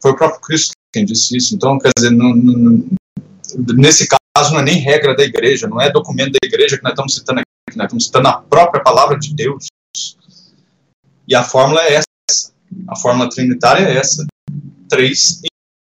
Foi 0.00 0.12
o 0.12 0.16
próprio 0.16 0.40
Cristo 0.40 0.72
quem 0.92 1.04
disse 1.04 1.36
isso. 1.36 1.54
Então, 1.54 1.78
quer 1.78 1.90
dizer, 1.96 2.10
não, 2.10 2.34
não, 2.34 2.88
nesse 3.74 4.08
caso 4.08 4.20
não 4.52 4.60
é 4.60 4.62
nem 4.62 4.78
regra 4.78 5.14
da 5.14 5.22
igreja, 5.22 5.66
não 5.66 5.80
é 5.80 5.90
documento 5.90 6.32
da 6.32 6.46
igreja 6.46 6.76
que 6.76 6.82
nós 6.82 6.92
estamos 6.92 7.14
citando 7.14 7.40
aqui, 7.40 7.76
nós 7.76 7.86
estamos 7.86 8.04
citando 8.06 8.28
a 8.28 8.42
própria 8.42 8.82
palavra 8.82 9.18
de 9.18 9.34
Deus. 9.34 9.66
E 11.28 11.34
a 11.34 11.42
fórmula 11.42 11.82
é 11.82 11.94
essa. 11.94 12.52
A 12.88 12.96
fórmula 12.96 13.28
trinitária 13.28 13.86
é 13.86 13.96
essa. 13.96 14.26
Três 14.88 15.42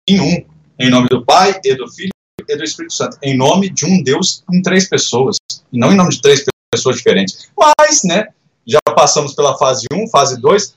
em 0.09 0.21
um. 0.21 0.47
Em 0.79 0.91
nome 0.91 1.09
do 1.09 1.25
Pai, 1.25 1.59
e 1.65 1.75
do 1.75 1.89
Filho 1.91 2.11
e 2.49 2.57
do 2.57 2.65
Espírito 2.65 2.95
Santo. 2.95 3.19
Em 3.23 3.37
nome 3.37 3.69
de 3.71 3.85
um 3.85 4.03
Deus 4.03 4.45
em 4.53 4.63
três 4.63 4.89
pessoas. 4.89 5.37
E 5.73 5.79
não 5.79 5.93
em 5.93 5.97
nome 5.97 6.11
de 6.11 6.21
três 6.21 6.45
pessoas 6.73 6.97
diferentes. 6.97 7.51
Mas, 7.57 8.03
né, 8.05 8.29
já 8.67 8.81
passamos 8.95 9.35
pela 9.35 9.57
fase 9.57 9.87
1, 9.93 10.09
fase 10.09 10.41
2, 10.41 10.77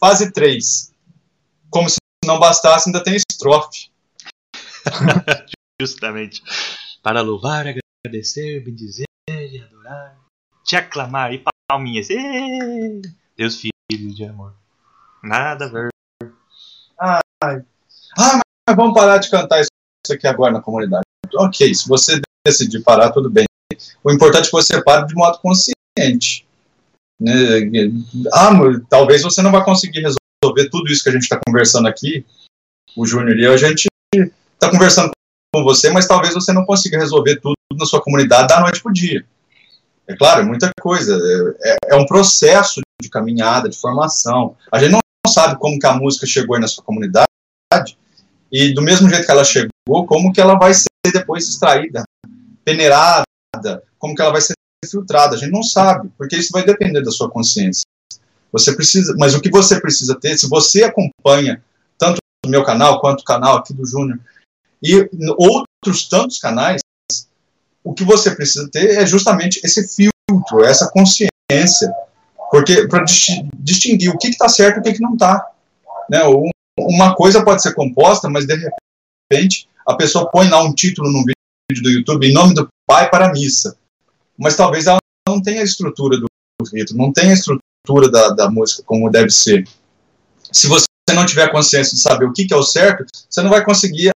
fase 0.00 0.32
3. 0.32 0.92
Como 1.70 1.88
se 1.88 1.96
não 2.24 2.38
bastasse, 2.38 2.88
ainda 2.88 3.02
tem 3.02 3.16
estrofe. 3.16 3.90
Justamente. 5.80 6.42
Para 7.06 7.20
louvar, 7.20 7.64
agradecer, 8.04 8.64
bendizer 8.64 9.06
e 9.30 9.60
adorar. 9.60 10.18
Te 10.64 10.74
aclamar 10.74 11.32
e 11.32 11.44
palminhas. 11.70 12.08
Deus 13.36 13.60
filho 13.60 14.12
de 14.12 14.24
amor. 14.24 14.52
Nada 15.22 15.66
a 15.66 15.68
ver. 15.68 15.88
Ai. 16.98 17.64
Ah, 18.18 18.40
mas 18.68 18.76
vamos 18.76 18.92
parar 18.92 19.18
de 19.18 19.30
cantar 19.30 19.60
isso 19.60 19.70
aqui 20.12 20.26
agora 20.26 20.54
na 20.54 20.60
comunidade. 20.60 21.04
Ok, 21.36 21.72
se 21.72 21.88
você 21.88 22.20
decidir 22.44 22.82
parar, 22.82 23.12
tudo 23.12 23.30
bem. 23.30 23.46
O 24.02 24.10
importante 24.10 24.42
é 24.42 24.46
que 24.46 24.56
você 24.56 24.82
pare 24.82 25.06
de 25.06 25.14
modo 25.14 25.38
consciente. 25.38 26.44
Né? 27.20 27.30
Ah, 28.34 28.50
talvez 28.90 29.22
você 29.22 29.40
não 29.42 29.52
vai 29.52 29.64
conseguir 29.64 30.00
resolver 30.00 30.70
tudo 30.70 30.90
isso 30.90 31.04
que 31.04 31.10
a 31.10 31.12
gente 31.12 31.22
está 31.22 31.40
conversando 31.46 31.86
aqui, 31.86 32.26
o 32.96 33.06
Júnior 33.06 33.38
e 33.38 33.44
eu, 33.44 33.52
a 33.52 33.56
gente 33.56 33.86
está 34.12 34.72
conversando 34.72 35.12
com 35.54 35.62
você, 35.62 35.90
mas 35.90 36.06
talvez 36.06 36.34
você 36.34 36.52
não 36.52 36.64
consiga 36.64 36.98
resolver 36.98 37.36
tudo 37.36 37.54
na 37.72 37.86
sua 37.86 38.00
comunidade 38.00 38.48
da 38.48 38.60
noite 38.60 38.82
para 38.82 38.90
o 38.90 38.94
dia. 38.94 39.24
É 40.06 40.14
claro, 40.16 40.42
é 40.42 40.44
muita 40.44 40.70
coisa. 40.80 41.18
É, 41.62 41.70
é, 41.70 41.76
é, 41.90 41.96
um 41.96 42.06
processo 42.06 42.80
de 43.00 43.08
caminhada, 43.08 43.68
de 43.68 43.76
formação. 43.76 44.56
A 44.70 44.78
gente 44.78 44.92
não 44.92 45.00
sabe 45.28 45.58
como 45.58 45.78
que 45.78 45.86
a 45.86 45.94
música 45.94 46.26
chegou 46.26 46.54
aí 46.54 46.60
na 46.60 46.68
sua 46.68 46.84
comunidade 46.84 47.26
e 48.50 48.72
do 48.72 48.82
mesmo 48.82 49.08
jeito 49.08 49.26
que 49.26 49.30
ela 49.30 49.44
chegou, 49.44 50.06
como 50.06 50.32
que 50.32 50.40
ela 50.40 50.56
vai 50.56 50.72
ser 50.72 50.86
depois 51.12 51.48
extraída, 51.48 52.04
peneirada, 52.64 53.24
como 53.98 54.14
que 54.14 54.22
ela 54.22 54.30
vai 54.30 54.40
ser 54.40 54.54
filtrada. 54.88 55.34
A 55.34 55.38
gente 55.38 55.52
não 55.52 55.62
sabe, 55.62 56.08
porque 56.16 56.36
isso 56.36 56.52
vai 56.52 56.64
depender 56.64 57.02
da 57.02 57.10
sua 57.10 57.28
consciência. 57.28 57.82
Você 58.52 58.74
precisa, 58.74 59.14
mas 59.18 59.34
o 59.34 59.40
que 59.40 59.50
você 59.50 59.80
precisa 59.80 60.18
ter, 60.18 60.38
se 60.38 60.48
você 60.48 60.84
acompanha 60.84 61.62
tanto 61.98 62.18
o 62.44 62.48
meu 62.48 62.62
canal 62.62 63.00
quanto 63.00 63.20
o 63.20 63.24
canal 63.24 63.56
aqui 63.56 63.74
do 63.74 63.84
Júnior 63.84 64.20
e 64.82 65.08
outros 65.38 66.08
tantos 66.08 66.38
canais, 66.38 66.80
o 67.82 67.94
que 67.94 68.04
você 68.04 68.34
precisa 68.34 68.68
ter 68.70 68.98
é 68.98 69.06
justamente 69.06 69.60
esse 69.64 69.86
filtro, 69.88 70.64
essa 70.64 70.90
consciência, 70.90 71.92
porque 72.50 72.86
para 72.88 73.04
distinguir 73.58 74.10
o 74.10 74.18
que 74.18 74.28
está 74.28 74.48
certo 74.48 74.76
e 74.76 74.80
o 74.80 74.82
que, 74.82 74.94
que 74.94 75.02
não 75.02 75.14
está. 75.14 75.44
Né? 76.10 76.20
Uma 76.78 77.14
coisa 77.14 77.44
pode 77.44 77.62
ser 77.62 77.74
composta, 77.74 78.28
mas 78.28 78.46
de 78.46 78.54
repente, 79.30 79.68
a 79.86 79.94
pessoa 79.94 80.30
põe 80.30 80.48
lá 80.48 80.62
um 80.62 80.74
título 80.74 81.10
no 81.10 81.24
vídeo 81.24 81.82
do 81.82 81.90
YouTube 81.90 82.26
em 82.26 82.32
nome 82.32 82.54
do 82.54 82.68
pai 82.86 83.08
para 83.08 83.26
a 83.26 83.32
missa. 83.32 83.76
Mas 84.36 84.56
talvez 84.56 84.86
ela 84.86 84.98
não 85.28 85.40
tenha 85.40 85.60
a 85.60 85.64
estrutura 85.64 86.18
do 86.18 86.26
rito, 86.72 86.96
não 86.96 87.12
tenha 87.12 87.30
a 87.30 87.34
estrutura 87.34 88.10
da, 88.10 88.30
da 88.30 88.50
música 88.50 88.82
como 88.84 89.10
deve 89.10 89.30
ser. 89.30 89.66
Se 90.52 90.66
você 90.66 90.86
não 91.14 91.24
tiver 91.24 91.50
consciência 91.50 91.94
de 91.94 92.00
saber 92.00 92.26
o 92.26 92.32
que, 92.32 92.46
que 92.46 92.52
é 92.54 92.56
o 92.56 92.62
certo, 92.62 93.04
você 93.28 93.42
não 93.42 93.50
vai 93.50 93.64
conseguir 93.64 94.10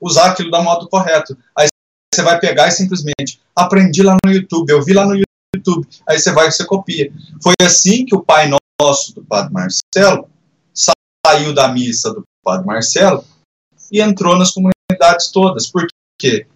usar 0.00 0.30
aquilo 0.30 0.50
da 0.50 0.62
modo 0.62 0.88
correto. 0.88 1.36
Aí 1.56 1.68
você 2.12 2.22
vai 2.22 2.38
pegar 2.40 2.68
e 2.68 2.72
simplesmente 2.72 3.40
aprendi 3.54 4.02
lá 4.02 4.16
no 4.24 4.32
YouTube, 4.32 4.70
eu 4.70 4.82
vi 4.82 4.92
lá 4.92 5.06
no 5.06 5.14
YouTube, 5.54 5.86
aí 6.08 6.18
você 6.18 6.32
vai 6.32 6.48
e 6.48 6.52
você 6.52 6.64
copia. 6.64 7.12
Foi 7.42 7.54
assim 7.62 8.04
que 8.04 8.14
o 8.14 8.22
Pai 8.22 8.50
Nosso 8.80 9.14
do 9.14 9.24
Padre 9.24 9.52
Marcelo 9.52 10.28
saiu 10.74 11.54
da 11.54 11.68
missa 11.68 12.12
do 12.12 12.22
Padre 12.42 12.66
Marcelo 12.66 13.24
e 13.92 14.00
entrou 14.00 14.36
nas 14.36 14.50
comunidades 14.50 15.30
todas. 15.30 15.66
Por 15.66 15.86
quê? 16.18 16.46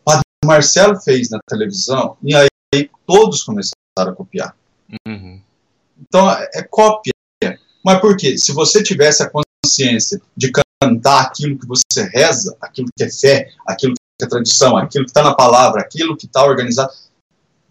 O 0.00 0.04
Padre 0.04 0.22
Marcelo 0.44 1.00
fez 1.00 1.30
na 1.30 1.38
televisão 1.48 2.16
e 2.22 2.34
aí 2.34 2.48
todos 3.06 3.42
começaram 3.42 3.74
a 3.98 4.14
copiar. 4.14 4.56
Uhum. 5.06 5.40
Então 6.00 6.30
é 6.30 6.62
cópia. 6.62 7.12
Mas 7.84 8.00
por 8.00 8.16
quê? 8.16 8.38
Se 8.38 8.52
você 8.52 8.82
tivesse 8.82 9.22
a 9.22 9.30
consciência 9.30 10.20
de 10.36 10.52
cantar 10.82 11.22
aquilo 11.22 11.58
que 11.58 11.66
você 11.66 12.02
reza, 12.12 12.56
aquilo 12.60 12.88
que 12.96 13.04
é 13.04 13.10
fé, 13.10 13.50
aquilo 13.66 13.94
que 13.94 14.24
é 14.24 14.28
tradição, 14.28 14.76
aquilo 14.76 15.04
que 15.04 15.10
está 15.10 15.22
na 15.22 15.34
palavra, 15.34 15.80
aquilo 15.80 16.16
que 16.16 16.26
está 16.26 16.44
organizado, 16.44 16.92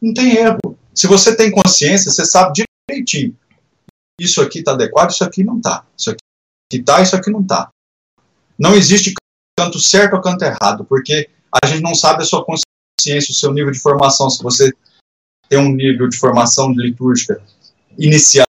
não 0.01 0.13
tem 0.13 0.37
erro. 0.37 0.77
Se 0.93 1.07
você 1.07 1.35
tem 1.35 1.51
consciência, 1.51 2.11
você 2.11 2.25
sabe 2.25 2.63
direitinho. 2.89 3.35
Isso 4.19 4.41
aqui 4.41 4.59
está 4.59 4.71
adequado, 4.71 5.11
isso 5.11 5.23
aqui 5.23 5.43
não 5.43 5.57
está. 5.57 5.85
Isso 5.97 6.11
aqui 6.11 6.19
está, 6.73 7.01
isso 7.01 7.15
aqui 7.15 7.29
não 7.29 7.41
está. 7.41 7.69
Não 8.57 8.75
existe 8.75 9.13
canto 9.57 9.79
certo 9.79 10.15
ou 10.15 10.21
canto 10.21 10.43
errado, 10.43 10.85
porque 10.85 11.29
a 11.63 11.67
gente 11.67 11.81
não 11.81 11.93
sabe 11.93 12.23
a 12.23 12.25
sua 12.25 12.45
consciência, 12.45 13.31
o 13.31 13.35
seu 13.35 13.53
nível 13.53 13.71
de 13.71 13.79
formação. 13.79 14.29
Se 14.29 14.41
você 14.41 14.71
tem 15.49 15.59
um 15.59 15.73
nível 15.73 16.07
de 16.07 16.17
formação 16.17 16.71
litúrgica 16.71 17.41
iniciante 17.97 18.51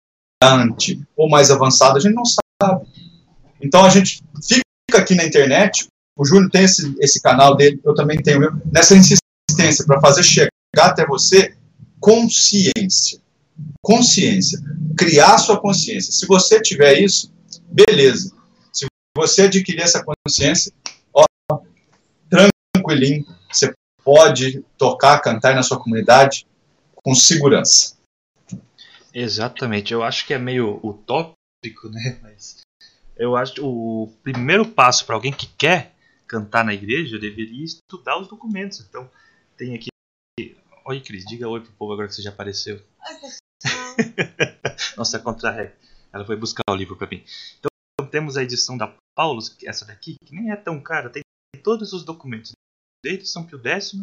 ou 1.16 1.30
mais 1.30 1.51
avançado, 1.51 1.97
a 1.97 1.99
gente 1.99 2.16
não 2.16 2.24
sabe. 2.26 2.88
Então 3.62 3.84
a 3.84 3.89
gente 3.89 4.24
fica 4.41 4.97
aqui 4.97 5.16
na 5.16 5.26
internet, 5.26 5.88
o 6.18 6.26
Júnior 6.26 6.49
tem 6.49 6.64
esse, 6.64 6.95
esse 6.99 7.22
canal 7.22 7.55
dele, 7.55 7.80
eu 7.84 7.93
também 7.93 8.18
tenho 8.22 8.39
meu, 8.39 8.51
nessa 8.72 8.95
insistência 8.95 9.86
para 9.86 10.01
fazer 10.01 10.24
chegar 10.24 10.49
até 10.78 11.05
você 11.05 11.55
consciência. 11.99 13.20
Consciência. 13.82 14.60
Criar 14.97 15.38
sua 15.38 15.60
consciência. 15.60 16.12
Se 16.12 16.26
você 16.26 16.62
tiver 16.62 16.99
isso, 16.99 17.32
beleza. 17.68 18.32
Se 18.72 18.88
você 19.16 19.43
adquirir 19.43 19.82
essa 19.82 20.03
consciência, 20.03 20.72
ó, 21.14 21.26
tranquilinho, 22.30 23.26
você 23.51 23.72
pode 24.03 24.64
tocar, 24.78 25.20
cantar 25.20 25.53
na 25.55 25.64
sua 25.64 25.80
comunidade 25.80 26.47
com 26.95 27.14
segurança. 27.14 27.95
Exatamente. 29.14 29.93
Eu 29.93 30.03
acho 30.03 30.26
que 30.26 30.34
é 30.34 30.38
meio 30.38 30.80
utópico, 30.84 31.89
né? 31.89 32.20
Mas 32.22 32.58
eu 33.18 33.36
acho 33.36 33.55
que 33.55 33.61
o 33.61 34.11
primeiro 34.24 34.65
passo 34.65 35.05
para 35.05 35.15
alguém 35.15 35.32
que 35.32 35.47
quer 35.47 35.95
cantar 36.28 36.63
na 36.63 36.74
igreja 36.74 37.18
deveria 37.18 37.65
estudar 37.65 38.20
os 38.20 38.28
documentos. 38.28 38.80
Então, 38.82 39.09
tem 39.57 39.76
aqui. 39.76 39.88
Oi, 40.86 41.01
Cris, 41.01 41.26
diga 41.26 41.49
oi 41.49 41.61
pro 41.61 41.72
povo 41.74 41.93
agora 41.93 42.07
que 42.07 42.13
você 42.13 42.22
já 42.22 42.30
apareceu. 42.30 42.76
Oi, 42.76 43.15
pessoal. 43.20 44.95
Nossa, 44.95 45.20
contra 45.20 45.76
Ela 46.13 46.26
foi 46.26 46.36
buscar 46.36 46.63
o 46.70 46.76
livro 46.76 46.95
para 46.95 47.07
mim. 47.07 47.24
Então, 47.59 48.07
temos 48.09 48.38
a 48.38 48.43
edição 48.43 48.78
da 48.78 48.93
Paulus, 49.15 49.55
essa 49.65 49.86
daqui, 49.86 50.15
que 50.24 50.36
nem 50.36 50.51
é 50.51 50.55
tão 50.55 50.80
cara, 50.80 51.09
tem 51.09 51.24
todos 51.63 51.91
os 51.93 52.05
documentos, 52.05 52.51
desde 53.03 53.28
São 53.28 53.43
Pio 53.43 53.59
X 53.59 53.99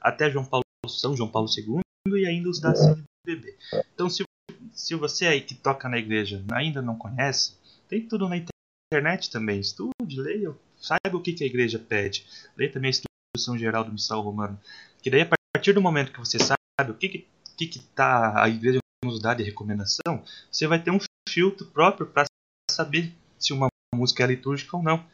até 0.00 0.30
João 0.30 0.44
Paulo, 0.44 0.64
São 0.88 1.16
João 1.16 1.30
Paulo 1.30 1.48
II 1.48 1.80
e 2.20 2.26
ainda 2.26 2.48
os 2.48 2.60
da 2.60 2.74
CNBB. 2.74 3.56
Então, 3.94 4.10
se, 4.10 4.24
se 4.72 4.94
você 4.96 5.26
aí 5.26 5.40
que 5.40 5.54
toca 5.54 5.88
na 5.88 5.98
igreja 5.98 6.44
ainda 6.52 6.82
não 6.82 6.98
conhece, 6.98 7.59
tem 7.90 8.06
tudo 8.06 8.28
na 8.28 8.36
internet 8.36 9.30
também. 9.30 9.58
Estude, 9.58 10.20
leia, 10.20 10.54
saiba 10.80 11.16
o 11.16 11.20
que, 11.20 11.32
que 11.32 11.42
a 11.42 11.46
igreja 11.46 11.78
pede. 11.78 12.24
Leia 12.56 12.72
também 12.72 12.88
a 12.88 12.94
Instrução 13.36 13.58
Geral 13.58 13.84
do 13.84 13.92
Missal 13.92 14.22
Romano. 14.22 14.58
Que 15.02 15.10
daí, 15.10 15.22
a 15.22 15.28
partir 15.54 15.72
do 15.72 15.82
momento 15.82 16.12
que 16.12 16.20
você 16.20 16.38
sabe 16.38 16.90
o 16.90 16.94
que, 16.94 17.08
que, 17.08 17.26
que, 17.58 17.66
que 17.66 17.78
tá 17.80 18.42
a 18.42 18.48
igreja 18.48 18.78
nos 19.04 19.20
dá 19.20 19.34
de 19.34 19.42
recomendação, 19.42 20.22
você 20.50 20.66
vai 20.66 20.80
ter 20.80 20.90
um 20.90 20.98
filtro 21.28 21.66
próprio 21.66 22.06
para 22.06 22.26
saber 22.70 23.12
se 23.38 23.52
uma 23.52 23.66
música 23.94 24.22
é 24.22 24.28
litúrgica 24.28 24.76
ou 24.76 24.82
não. 24.82 25.04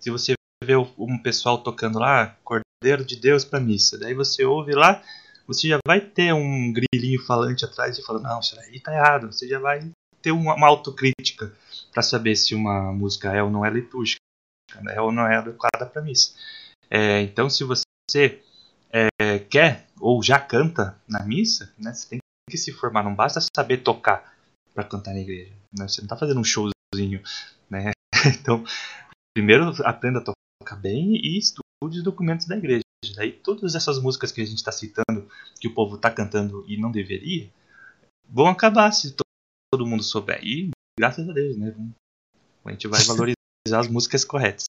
Se 0.00 0.10
você 0.10 0.34
vê 0.64 0.76
um 0.76 1.18
pessoal 1.18 1.58
tocando 1.58 1.98
lá, 1.98 2.36
Cordeiro 2.42 3.04
de 3.04 3.16
Deus 3.16 3.44
para 3.44 3.60
missa, 3.60 3.98
daí 3.98 4.14
você 4.14 4.44
ouve 4.44 4.72
lá, 4.72 5.02
você 5.46 5.68
já 5.68 5.78
vai 5.86 6.00
ter 6.00 6.32
um 6.32 6.72
grilinho 6.72 7.20
falante 7.24 7.64
atrás 7.64 7.98
e 7.98 8.02
falando, 8.02 8.24
não, 8.24 8.40
isso 8.40 8.58
aí 8.58 8.80
tá 8.80 8.94
errado. 8.94 9.32
Você 9.32 9.46
já 9.46 9.58
vai 9.58 9.90
ter 10.22 10.32
uma, 10.32 10.54
uma 10.54 10.68
autocrítica 10.68 11.52
para 11.92 12.02
saber 12.02 12.36
se 12.36 12.54
uma 12.54 12.92
música 12.92 13.32
é 13.32 13.42
ou 13.42 13.50
não 13.50 13.64
é 13.64 13.70
litúrgica, 13.70 14.20
né, 14.80 15.00
ou 15.00 15.12
não 15.12 15.26
é 15.26 15.36
adequada 15.36 15.84
para 15.86 16.02
missa. 16.02 16.34
É, 16.90 17.20
então, 17.22 17.50
se 17.50 17.64
você 17.64 18.42
é, 18.92 19.38
quer 19.38 19.86
ou 20.00 20.22
já 20.22 20.38
canta 20.38 20.98
na 21.08 21.22
missa, 21.22 21.72
né, 21.78 21.92
você 21.92 22.08
tem 22.08 22.18
que 22.48 22.58
se 22.58 22.72
formar. 22.72 23.02
Não 23.02 23.14
basta 23.14 23.40
saber 23.56 23.78
tocar 23.78 24.34
para 24.74 24.84
cantar 24.84 25.14
na 25.14 25.20
igreja. 25.20 25.52
Né? 25.76 25.88
Você 25.88 26.00
não 26.00 26.06
está 26.06 26.16
fazendo 26.16 26.40
um 26.40 26.44
showzinho. 26.44 27.22
Né? 27.70 27.92
Então, 28.24 28.64
primeiro 29.34 29.72
aprenda 29.84 30.20
a 30.20 30.22
tocar 30.22 30.76
bem 30.76 31.16
e 31.16 31.36
estude 31.36 31.64
os 31.82 32.04
documentos 32.04 32.46
da 32.46 32.56
igreja. 32.56 32.84
Daí 33.16 33.32
todas 33.32 33.74
essas 33.74 33.98
músicas 34.00 34.30
que 34.30 34.40
a 34.40 34.44
gente 34.44 34.58
está 34.58 34.70
citando, 34.70 35.28
que 35.58 35.66
o 35.66 35.74
povo 35.74 35.96
está 35.96 36.08
cantando 36.08 36.64
e 36.68 36.76
não 36.76 36.92
deveria, 36.92 37.50
vão 38.28 38.46
acabar 38.46 38.92
se 38.92 39.12
todo 39.72 39.86
mundo 39.86 40.02
souber. 40.02 40.38
E 40.44 40.70
graças 40.98 41.28
a 41.28 41.32
Deus, 41.32 41.56
né? 41.56 41.74
A 42.64 42.70
gente 42.70 42.86
vai 42.86 43.02
valorizar 43.04 43.80
as 43.80 43.88
músicas 43.88 44.24
corretas. 44.24 44.64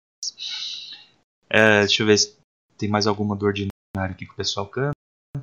É, 1.50 1.82
deixa 1.82 2.02
eu 2.02 2.08
ver 2.08 2.18
se 2.18 2.38
tem 2.78 2.90
mais 2.90 3.06
alguma 3.06 3.36
do 3.36 3.46
ordinário 3.46 3.72
aqui 3.96 4.26
que 4.26 4.32
o 4.32 4.36
pessoal 4.36 4.68
canta. 4.68 4.94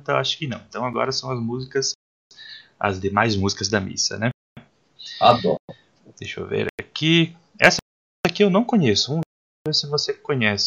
Acho 0.07 0.37
que 0.37 0.47
não. 0.47 0.59
Então 0.67 0.83
agora 0.83 1.11
são 1.11 1.31
as 1.31 1.39
músicas, 1.39 1.93
as 2.79 2.99
demais 2.99 3.35
músicas 3.35 3.69
da 3.69 3.79
missa, 3.79 4.17
né? 4.17 4.29
Adoro. 5.19 5.57
Deixa 6.17 6.39
eu 6.39 6.47
ver 6.47 6.67
aqui. 6.79 7.35
Essa 7.59 7.77
aqui 8.25 8.43
eu 8.43 8.49
não 8.49 8.63
conheço. 8.63 9.09
Vamos 9.11 9.23
ver 9.65 9.73
se 9.73 9.87
você 9.87 10.13
conhece. 10.13 10.65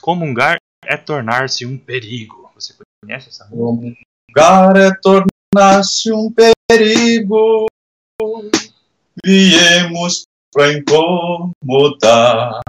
Comungar 0.00 0.56
é 0.84 0.96
tornar-se 0.96 1.66
um 1.66 1.78
perigo. 1.78 2.50
Você 2.54 2.74
conhece 3.04 3.28
essa 3.28 3.46
música? 3.46 3.56
Comungar 3.56 4.76
é 4.76 4.90
tornar-se 5.00 6.12
um 6.12 6.32
perigo 6.32 7.66
viemos 9.24 10.24
para 10.52 10.72
incomodar. 10.72 12.60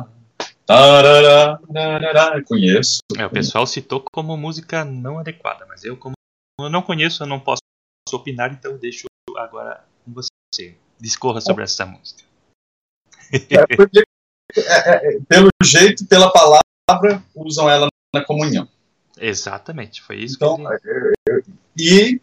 Tarará, 0.66 1.60
tarará. 1.72 2.44
Conheço. 2.44 3.00
É, 3.18 3.26
o 3.26 3.30
pessoal 3.30 3.68
citou 3.68 4.04
como 4.12 4.38
música 4.38 4.86
não 4.86 5.20
adequada, 5.20 5.66
mas 5.68 5.84
eu, 5.84 5.98
como 5.98 6.14
eu 6.60 6.70
não 6.70 6.82
conheço, 6.82 7.24
eu 7.24 7.28
não 7.28 7.40
posso 7.40 7.62
opinar, 8.12 8.54
então 8.54 8.72
eu 8.72 8.78
deixo 8.78 9.06
agora 9.38 9.84
com 10.06 10.14
você. 10.14 10.76
Discorra 11.00 11.42
sobre 11.42 11.64
essa 11.64 11.86
música. 11.86 12.24
É 13.50 13.76
porque, 13.76 14.04
é, 14.56 15.16
é, 15.16 15.20
pelo 15.28 15.50
jeito, 15.64 16.06
pela 16.06 16.32
palavra, 16.32 17.24
usam 17.36 17.70
ela 17.70 17.88
na 18.14 18.24
comunhão. 18.24 18.68
Exatamente, 19.18 20.02
foi 20.02 20.18
isso 20.18 20.36
então, 20.36 20.58
que 20.58 20.88
ele... 20.88 21.44
E 21.78 22.22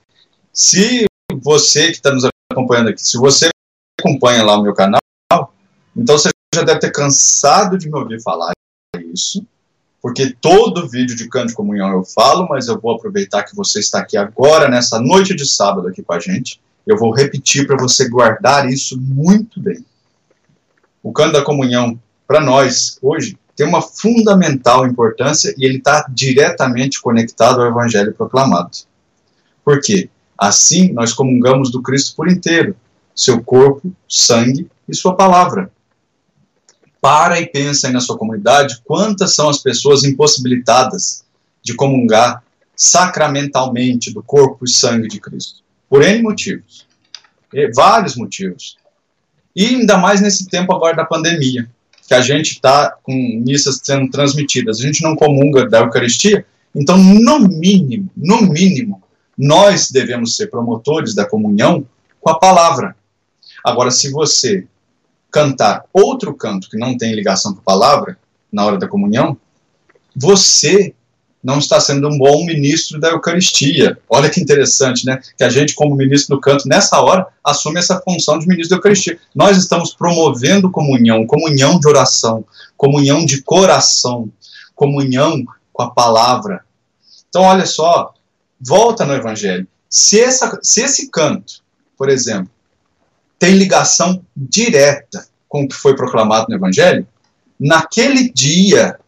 se 0.53 1.07
você 1.33 1.87
que 1.87 1.93
está 1.93 2.13
nos 2.13 2.25
acompanhando 2.51 2.89
aqui, 2.89 3.01
se 3.01 3.17
você 3.17 3.49
acompanha 3.99 4.43
lá 4.43 4.59
o 4.59 4.63
meu 4.63 4.75
canal, 4.75 5.01
então 5.97 6.19
você 6.19 6.31
já 6.55 6.63
deve 6.63 6.81
ter 6.81 6.91
cansado 6.91 7.79
de 7.79 7.89
me 7.89 7.99
ouvir 7.99 8.21
falar 8.21 8.53
isso, 9.13 9.45
porque 10.03 10.35
todo 10.41 10.89
vídeo 10.89 11.15
de 11.15 11.29
de 11.29 11.55
comunhão 11.55 11.91
eu 11.91 12.05
falo, 12.05 12.49
mas 12.49 12.69
eu 12.69 12.81
vou 12.81 12.97
aproveitar 12.97 13.45
que 13.45 13.55
você 13.55 13.79
está 13.79 14.01
aqui 14.01 14.17
agora, 14.17 14.69
nessa 14.69 15.01
noite 15.01 15.35
de 15.35 15.47
sábado 15.47 15.89
aqui 15.89 16.03
com 16.03 16.13
a 16.13 16.19
gente, 16.19 16.61
eu 16.87 16.97
vou 16.97 17.15
repetir 17.15 17.67
para 17.67 17.77
você 17.77 18.09
guardar 18.09 18.69
isso 18.69 19.01
muito 19.01 19.61
bem. 19.61 19.85
O 21.03 21.13
canto 21.13 21.35
da 21.35 21.45
comunhão, 21.45 22.01
para 22.27 22.41
nós, 22.41 22.99
hoje, 23.01 23.39
tem 23.55 23.67
uma 23.67 23.83
fundamental 23.83 24.87
importância 24.87 25.55
e 25.57 25.65
ele 25.65 25.79
está 25.79 26.07
diretamente 26.09 27.01
conectado 27.01 27.61
ao 27.61 27.69
Evangelho 27.69 28.15
proclamado. 28.15 28.71
Por 29.65 29.81
quê? 29.81 30.09
Assim, 30.41 30.91
nós 30.93 31.13
comungamos 31.13 31.71
do 31.71 31.83
Cristo 31.83 32.17
por 32.17 32.27
inteiro, 32.27 32.75
seu 33.15 33.43
corpo, 33.43 33.93
sangue 34.09 34.67
e 34.89 34.97
sua 34.97 35.15
palavra. 35.15 35.71
Para 36.99 37.39
e 37.39 37.47
pensa 37.47 37.87
aí 37.87 37.93
na 37.93 38.01
sua 38.01 38.17
comunidade 38.17 38.81
quantas 38.85 39.35
são 39.35 39.51
as 39.51 39.59
pessoas 39.59 40.03
impossibilitadas 40.03 41.25
de 41.63 41.75
comungar 41.75 42.43
sacramentalmente 42.75 44.11
do 44.11 44.23
corpo 44.23 44.65
e 44.65 44.71
sangue 44.71 45.09
de 45.09 45.21
Cristo. 45.21 45.61
Por 45.91 46.03
N 46.03 46.23
motivos. 46.23 46.87
E 47.53 47.71
vários 47.73 48.17
motivos. 48.17 48.79
E 49.55 49.67
ainda 49.67 49.99
mais 49.99 50.23
nesse 50.23 50.47
tempo 50.47 50.75
agora 50.75 50.97
da 50.97 51.05
pandemia. 51.05 51.69
que 52.09 52.15
a 52.15 52.23
gente 52.23 52.53
está 52.53 52.97
com 53.03 53.13
missas 53.45 53.79
sendo 53.83 54.11
transmitidas, 54.11 54.81
a 54.81 54.83
gente 54.83 55.03
não 55.03 55.15
comunga 55.15 55.69
da 55.69 55.81
Eucaristia, 55.81 56.45
então, 56.75 56.97
no 56.97 57.41
mínimo, 57.41 58.11
no 58.17 58.43
mínimo, 58.43 59.00
nós 59.41 59.91
devemos 59.91 60.37
ser 60.37 60.49
promotores 60.49 61.15
da 61.15 61.25
comunhão 61.25 61.87
com 62.21 62.29
a 62.29 62.39
palavra. 62.39 62.95
Agora, 63.65 63.91
se 63.91 64.11
você 64.11 64.67
cantar 65.31 65.87
outro 65.95 66.35
canto 66.35 66.69
que 66.69 66.77
não 66.77 66.95
tem 66.95 67.15
ligação 67.15 67.55
com 67.55 67.61
a 67.61 67.65
palavra, 67.65 68.19
na 68.53 68.67
hora 68.67 68.77
da 68.77 68.87
comunhão, 68.87 69.39
você 70.15 70.95
não 71.43 71.59
está 71.59 71.81
sendo 71.81 72.07
um 72.07 72.19
bom 72.19 72.45
ministro 72.45 73.01
da 73.01 73.09
Eucaristia. 73.09 73.99
Olha 74.11 74.29
que 74.29 74.43
interessante, 74.43 75.07
né? 75.07 75.19
Que 75.39 75.45
a 75.45 75.49
gente, 75.49 75.75
como 75.75 75.97
ministro 75.97 76.37
do 76.37 76.41
canto, 76.41 76.69
nessa 76.69 77.01
hora, 77.01 77.27
assume 77.43 77.79
essa 77.79 77.99
função 78.03 78.39
de 78.39 78.47
ministro 78.47 78.71
da 78.71 78.77
Eucaristia. 78.77 79.19
Nós 79.35 79.57
estamos 79.57 79.95
promovendo 79.95 80.71
comunhão, 80.71 81.27
comunhão 81.27 81.81
de 81.81 81.89
oração, 81.89 82.45
comunhão 82.77 83.25
de 83.25 83.43
coração, 83.43 84.29
comunhão 84.75 85.43
com 85.73 85.83
a 85.83 85.91
palavra. 85.91 86.63
Então, 87.31 87.43
olha 87.43 87.65
só, 87.65 88.13
volta 88.61 89.05
no 89.05 89.15
Evangelho. 89.15 89.67
Se, 89.89 90.21
essa, 90.21 90.59
se 90.63 90.83
esse 90.83 91.11
canto, 91.11 91.63
por 91.97 92.09
exemplo, 92.09 92.51
tem 93.39 93.55
ligação 93.55 94.25
direta 94.37 95.27
com 95.49 95.65
o 95.65 95.69
que 95.69 95.75
foi 95.75 95.97
proclamado 95.97 96.47
no 96.49 96.55
Evangelho, 96.55 97.07
naquele 97.59 98.31
dia 98.31 98.99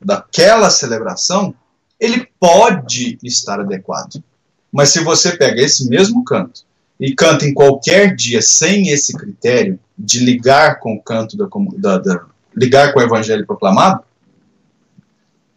daquela 0.00 0.68
celebração, 0.70 1.54
ele 2.00 2.28
pode 2.40 3.18
estar 3.22 3.60
adequado. 3.60 4.22
Mas 4.72 4.88
se 4.88 5.00
você 5.00 5.36
pega 5.36 5.62
esse 5.62 5.88
mesmo 5.88 6.24
canto 6.24 6.62
e 6.98 7.14
canta 7.14 7.46
em 7.46 7.54
qualquer 7.54 8.14
dia 8.16 8.42
sem 8.42 8.88
esse 8.88 9.12
critério 9.12 9.78
de 9.96 10.18
ligar 10.18 10.80
com 10.80 10.94
o 10.94 11.02
canto 11.02 11.36
da, 11.36 11.46
da, 11.78 11.98
da 11.98 12.24
ligar 12.54 12.92
com 12.92 12.98
o 12.98 13.02
evangelho 13.02 13.46
proclamado, 13.46 14.02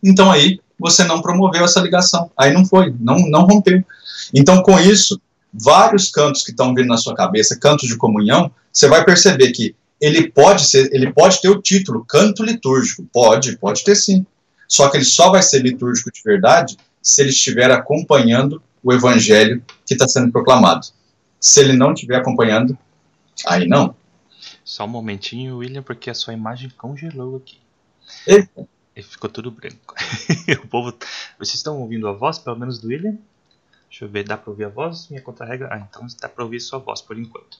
então 0.03 0.31
aí 0.31 0.59
você 0.85 1.03
não 1.03 1.21
promoveu 1.21 1.65
essa 1.65 1.79
ligação. 1.79 2.31
Aí 2.37 2.53
não 2.53 2.65
foi, 2.65 2.93
não, 2.99 3.17
não 3.29 3.41
rompeu. 3.41 3.83
Então, 4.33 4.61
com 4.61 4.79
isso, 4.79 5.19
vários 5.51 6.09
cantos 6.11 6.43
que 6.43 6.51
estão 6.51 6.73
vindo 6.73 6.87
na 6.87 6.97
sua 6.97 7.15
cabeça, 7.15 7.57
cantos 7.59 7.87
de 7.87 7.97
comunhão, 7.97 8.51
você 8.71 8.87
vai 8.87 9.03
perceber 9.03 9.51
que 9.51 9.75
ele 9.99 10.29
pode 10.29 10.65
ser, 10.65 10.89
ele 10.93 11.11
pode 11.11 11.41
ter 11.41 11.49
o 11.49 11.61
título 11.61 12.05
canto 12.05 12.43
litúrgico, 12.43 13.07
pode, 13.11 13.57
pode 13.57 13.83
ter 13.83 13.95
sim. 13.95 14.25
Só 14.67 14.89
que 14.89 14.97
ele 14.97 15.05
só 15.05 15.31
vai 15.31 15.41
ser 15.41 15.59
litúrgico 15.59 16.11
de 16.11 16.21
verdade 16.23 16.77
se 17.01 17.21
ele 17.21 17.29
estiver 17.29 17.71
acompanhando 17.71 18.61
o 18.83 18.93
evangelho 18.93 19.63
que 19.85 19.93
está 19.93 20.07
sendo 20.07 20.31
proclamado. 20.31 20.87
Se 21.39 21.61
ele 21.61 21.73
não 21.73 21.93
estiver 21.93 22.17
acompanhando, 22.17 22.77
aí 23.45 23.67
não. 23.67 23.95
Só 24.63 24.85
um 24.85 24.89
momentinho, 24.89 25.57
William, 25.57 25.83
porque 25.83 26.09
a 26.09 26.13
sua 26.13 26.33
imagem 26.33 26.71
congelou 26.77 27.37
aqui. 27.37 27.57
Eita. 28.27 28.67
E 28.95 29.03
ficou 29.03 29.29
tudo 29.29 29.51
branco. 29.51 29.93
o 30.63 30.67
povo. 30.67 30.97
Vocês 31.37 31.55
estão 31.55 31.79
ouvindo 31.79 32.07
a 32.07 32.13
voz, 32.13 32.39
pelo 32.39 32.57
menos 32.57 32.79
do 32.79 32.87
William? 32.87 33.17
Deixa 33.89 34.05
eu 34.05 34.09
ver, 34.09 34.23
dá 34.23 34.37
para 34.37 34.49
ouvir 34.49 34.65
a 34.65 34.69
voz? 34.69 35.09
Minha 35.09 35.21
contra-regra. 35.21 35.69
Ah, 35.71 35.79
então 35.79 36.05
dá 36.19 36.29
para 36.29 36.43
ouvir 36.43 36.59
sua 36.59 36.79
voz 36.79 37.01
por 37.01 37.17
enquanto. 37.17 37.59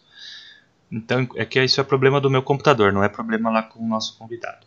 Então 0.91 1.27
é 1.35 1.45
que 1.45 1.61
isso 1.63 1.81
é 1.81 1.83
problema 1.83 2.21
do 2.21 2.29
meu 2.29 2.41
computador, 2.41 2.93
não 2.93 3.03
é 3.03 3.09
problema 3.09 3.49
lá 3.49 3.63
com 3.63 3.83
o 3.83 3.87
nosso 3.87 4.17
convidado. 4.17 4.65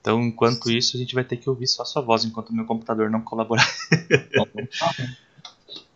Então, 0.00 0.22
enquanto 0.22 0.70
isso, 0.70 0.96
a 0.96 0.98
gente 0.98 1.14
vai 1.14 1.24
ter 1.24 1.36
que 1.36 1.50
ouvir 1.50 1.66
só 1.66 1.84
sua 1.84 2.00
voz 2.00 2.24
enquanto 2.24 2.50
o 2.50 2.54
meu 2.54 2.64
computador 2.64 3.10
não 3.10 3.20
colaborar. 3.20 3.68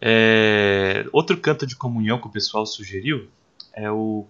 é, 0.01 1.07
outro 1.13 1.37
canto 1.39 1.67
de 1.67 1.77
comunhão 1.77 2.21
que 2.21 2.27
o 2.27 2.31
pessoal 2.31 2.67
sugeriu 2.67 3.29
é 3.73 3.91
o 3.91 4.27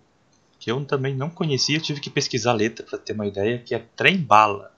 que 0.60 0.70
eu 0.70 0.84
também 0.84 1.16
não 1.16 1.28
conhecia, 1.28 1.80
tive 1.80 2.00
que 2.00 2.10
pesquisar 2.10 2.52
a 2.52 2.54
letra 2.54 2.86
para 2.86 2.98
ter 2.98 3.14
uma 3.14 3.26
ideia, 3.26 3.58
que 3.58 3.74
é 3.74 3.84
Trem 3.96 4.18
Bala. 4.18 4.72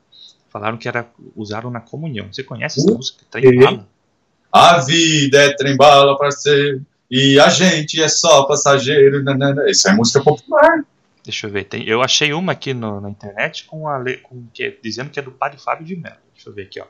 Falaram 0.54 0.76
que 0.76 0.86
era 0.86 1.10
usaram 1.34 1.68
na 1.68 1.80
comunhão. 1.80 2.32
Você 2.32 2.44
conhece 2.44 2.78
essa 2.78 2.88
uh, 2.88 2.94
música? 2.94 3.24
Trem 3.28 3.58
Bala? 3.58 3.88
A 4.52 4.78
vida 4.78 5.42
é 5.42 5.52
trem 5.52 5.76
bala, 5.76 6.16
parceiro, 6.16 6.80
e 7.10 7.40
a 7.40 7.48
gente 7.48 8.00
é 8.00 8.06
só 8.06 8.44
passageiro. 8.44 9.20
Nanana. 9.20 9.68
Isso 9.68 9.88
é 9.88 9.92
música 9.92 10.22
popular. 10.22 10.84
Deixa 11.24 11.48
eu 11.48 11.50
ver. 11.50 11.64
Tem, 11.64 11.82
eu 11.88 12.00
achei 12.00 12.32
uma 12.32 12.52
aqui 12.52 12.72
no, 12.72 13.00
na 13.00 13.10
internet 13.10 13.64
com 13.64 13.88
a 13.88 14.00
com, 14.22 14.46
que, 14.54 14.78
dizendo 14.80 15.10
que 15.10 15.18
é 15.18 15.22
do 15.22 15.32
padre 15.32 15.58
Fábio 15.60 15.84
de 15.84 15.96
Mello. 15.96 16.18
Deixa 16.32 16.48
eu 16.48 16.54
ver 16.54 16.62
aqui, 16.62 16.80
ó. 16.80 16.86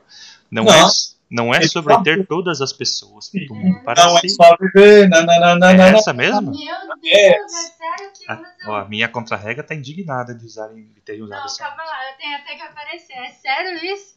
Não, 0.51 0.65
não 0.65 0.71
é, 0.71 0.83
não 1.29 1.53
é 1.53 1.67
sobre 1.67 1.97
ter 2.03 2.25
todas 2.27 2.61
as 2.61 2.71
pessoas 2.71 3.29
do 3.29 3.55
mundo 3.55 3.83
para 3.83 4.05
Não 4.05 4.17
si. 4.17 4.27
é 4.27 4.29
só 4.29 4.55
viver. 4.59 5.09
Não, 5.09 5.25
não, 5.25 5.39
não, 5.39 5.59
não, 5.59 5.67
é 5.69 5.89
essa 5.89 6.13
mesmo? 6.13 6.51
Meu 6.51 6.55
Deus, 6.55 7.03
é, 7.05 7.29
é 7.31 7.47
sério 7.47 8.11
que 8.13 8.31
a, 8.31 8.41
ó, 8.67 8.75
a 8.77 8.85
minha 8.85 9.07
contra-rega 9.09 9.63
tá 9.63 9.73
indignada 9.73 10.33
de 10.35 10.45
usarem 10.45 10.87
de 10.93 11.01
terem 11.01 11.23
usado 11.23 11.47
Não, 11.47 11.57
calma 11.57 11.83
lá, 11.83 12.11
eu 12.11 12.17
tenho 12.17 12.35
até 12.37 12.55
que 12.55 12.61
aparecer. 12.61 13.13
É 13.13 13.31
sério 13.31 13.85
isso? 13.85 14.15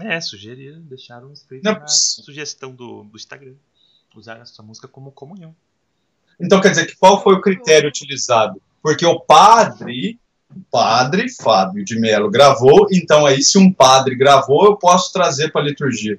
É, 0.00 0.20
sugeriram, 0.20 0.80
deixaram 0.80 1.32
escrito 1.32 1.62
na 1.62 1.86
sugestão 1.86 2.72
do, 2.72 3.04
do 3.04 3.16
Instagram. 3.16 3.54
Usar 4.14 4.38
essa 4.40 4.62
música 4.62 4.88
como 4.88 5.12
comunhão. 5.12 5.54
Então 6.40 6.60
quer 6.60 6.70
dizer 6.70 6.86
que 6.86 6.96
qual 6.96 7.22
foi 7.22 7.34
o 7.34 7.40
critério 7.40 7.88
utilizado? 7.88 8.60
Porque 8.82 9.04
o 9.04 9.20
padre, 9.20 10.18
o 10.54 10.60
padre 10.70 11.28
Fábio 11.28 11.84
de 11.84 11.98
Mello 11.98 12.30
gravou, 12.30 12.86
então 12.90 13.26
aí 13.26 13.42
se 13.42 13.58
um 13.58 13.72
padre 13.72 14.16
gravou, 14.16 14.66
eu 14.66 14.76
posso 14.76 15.12
trazer 15.12 15.50
para 15.50 15.60
a 15.60 15.64
liturgia. 15.64 16.18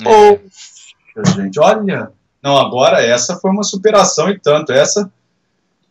É. 0.00 0.04
Oh, 0.08 1.24
gente, 1.36 1.58
olha. 1.60 2.12
Não, 2.42 2.56
agora 2.56 3.00
essa 3.00 3.36
foi 3.36 3.50
uma 3.50 3.62
superação 3.62 4.28
e 4.28 4.38
tanto. 4.38 4.72
Essa, 4.72 5.10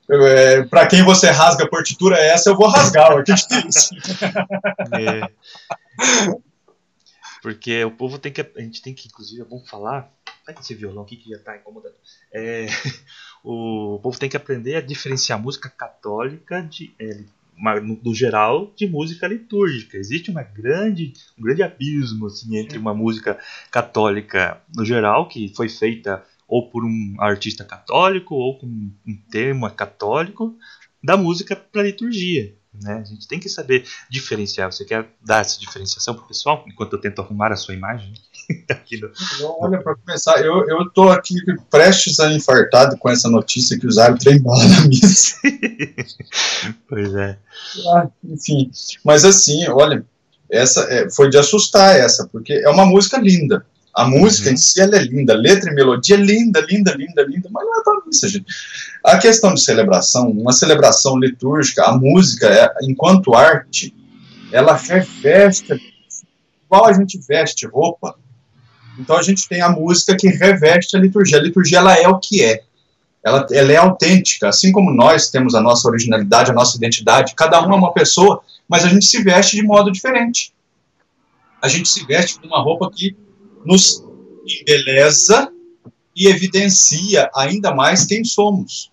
é, 0.10 0.64
para 0.64 0.86
quem 0.88 1.04
você 1.04 1.30
rasga 1.30 1.64
a 1.64 1.70
partitura, 1.70 2.18
essa 2.18 2.50
eu 2.50 2.58
vou 2.58 2.68
rasgar. 2.68 3.18
O 3.18 3.24
que, 3.24 3.32
é 3.32 3.36
isso? 3.68 3.96
É. 4.94 5.32
Porque 7.42 7.84
o 7.84 7.92
povo 7.92 8.20
tem 8.20 8.32
que. 8.32 8.42
A 8.42 8.62
gente 8.62 8.82
tem 8.82 8.94
que, 8.94 9.08
inclusive, 9.08 9.42
é 9.42 9.46
bom 9.46 9.64
falar. 9.66 10.12
Pega 10.46 10.60
esse 10.60 10.76
violão 10.76 11.04
aqui 11.04 11.16
que 11.16 11.30
já 11.30 11.38
está 11.38 11.56
incomodando. 11.56 11.96
É, 12.32 12.68
o 13.44 14.00
povo 14.04 14.20
tem 14.20 14.30
que 14.30 14.38
aprender 14.38 14.76
a 14.76 14.82
diferenciar 14.82 15.42
música 15.42 15.70
católica 15.70 16.62
de, 16.62 16.94
é, 17.00 17.24
do 18.02 18.14
geral 18.14 18.74
de 18.76 18.88
música 18.88 19.28
litúrgica. 19.28 19.98
Existe 19.98 20.32
uma 20.32 20.44
grande, 20.44 21.14
um 21.38 21.44
grande 21.44 21.64
abismo 21.64 22.28
assim, 22.28 22.58
entre 22.58 22.78
uma 22.78 22.94
música 22.94 23.38
católica 23.70 24.62
no 24.76 24.84
geral, 24.84 25.28
que 25.28 25.54
foi 25.56 25.70
feita 25.70 26.24
ou 26.48 26.70
por 26.70 26.84
um 26.84 27.16
artista 27.20 27.64
católico 27.64 28.36
ou 28.36 28.58
com 28.60 28.68
um 28.68 29.18
tema 29.30 29.70
católico, 29.70 30.58
da 31.04 31.16
música 31.16 31.56
para 31.56 31.84
liturgia. 31.84 32.54
Né? 32.74 32.94
A 32.94 33.04
gente 33.04 33.28
tem 33.28 33.40
que 33.40 33.50
saber 33.50 33.86
diferenciar. 34.10 34.72
Você 34.72 34.86
quer 34.86 35.10
dar 35.22 35.42
essa 35.42 35.60
diferenciação 35.60 36.16
para 36.16 36.24
o 36.24 36.28
pessoal 36.28 36.64
enquanto 36.68 36.94
eu 36.94 37.02
tento 37.02 37.22
arrumar 37.22 37.52
a 37.52 37.58
sua 37.58 37.74
imagem? 37.74 38.14
no... 39.02 39.12
Olha, 39.60 39.82
para 39.82 39.96
começar, 39.96 40.40
eu, 40.42 40.68
eu 40.68 40.90
tô 40.90 41.10
aqui 41.10 41.36
prestes 41.70 42.20
a 42.20 42.32
infartado 42.32 42.98
com 42.98 43.10
essa 43.10 43.30
notícia 43.30 43.78
que 43.78 43.88
usaram 43.88 44.18
trem 44.18 44.42
bala 44.42 44.64
na 44.66 44.88
missa. 44.88 45.36
pois 46.88 47.14
é. 47.14 47.38
Ah, 47.94 48.08
enfim, 48.24 48.72
mas 49.04 49.26
assim, 49.26 49.68
olha, 49.68 50.06
essa 50.50 50.82
é, 50.92 51.10
foi 51.10 51.30
de 51.30 51.38
assustar 51.38 51.96
essa, 51.96 52.28
porque 52.28 52.54
é 52.54 52.70
uma 52.70 52.86
música 52.86 53.18
linda. 53.18 53.66
A 53.94 54.06
música 54.06 54.48
uhum. 54.48 54.54
em 54.54 54.58
si 54.58 54.80
ela 54.80 54.96
é 54.96 55.04
linda, 55.04 55.34
letra 55.34 55.70
e 55.70 55.76
melodia 55.76 56.16
linda, 56.16 56.62
linda, 56.62 56.94
linda, 56.94 57.24
linda, 57.24 57.50
mas 57.52 57.66
não 57.66 57.80
é 57.80 57.84
para 57.84 58.02
missa, 58.06 58.30
gente. 58.30 58.46
A 59.04 59.18
questão 59.18 59.54
de 59.54 59.62
celebração, 59.62 60.30
uma 60.30 60.54
celebração 60.54 61.18
litúrgica, 61.18 61.84
a 61.84 61.98
música, 61.98 62.48
é, 62.48 62.72
enquanto 62.84 63.36
arte, 63.36 63.94
ela 64.52 64.76
reveste, 64.76 65.74
igual 66.66 66.86
a 66.86 66.94
gente 66.94 67.20
veste 67.28 67.66
roupa. 67.68 68.16
Então 68.98 69.18
a 69.18 69.22
gente 69.22 69.48
tem 69.48 69.62
a 69.62 69.70
música 69.70 70.16
que 70.16 70.28
reveste 70.28 70.96
a 70.96 71.00
liturgia. 71.00 71.38
A 71.38 71.42
liturgia 71.42 71.80
ela 71.80 71.98
é 71.98 72.08
o 72.08 72.20
que 72.20 72.44
é. 72.44 72.62
Ela, 73.24 73.46
ela 73.52 73.72
é 73.72 73.78
autêntica, 73.78 74.50
assim 74.50 74.72
como 74.72 74.92
nós 74.92 75.30
temos 75.30 75.54
a 75.54 75.62
nossa 75.62 75.88
originalidade, 75.88 76.50
a 76.50 76.54
nossa 76.54 76.78
identidade. 76.78 77.36
Cada 77.36 77.62
um 77.66 77.72
é 77.72 77.76
uma 77.76 77.94
pessoa, 77.94 78.42
mas 78.68 78.84
a 78.84 78.88
gente 78.88 79.06
se 79.06 79.22
veste 79.24 79.56
de 79.56 79.64
modo 79.64 79.92
diferente. 79.92 80.54
A 81.62 81.68
gente 81.68 81.88
se 81.88 82.06
veste 82.06 82.40
com 82.40 82.48
uma 82.48 82.62
roupa 82.62 82.90
que 82.90 83.16
nos 83.66 84.04
embeleza 84.46 85.52
e 86.16 86.28
evidencia 86.28 87.30
ainda 87.36 87.74
mais 87.74 88.06
quem 88.06 88.24
somos. 88.24 88.92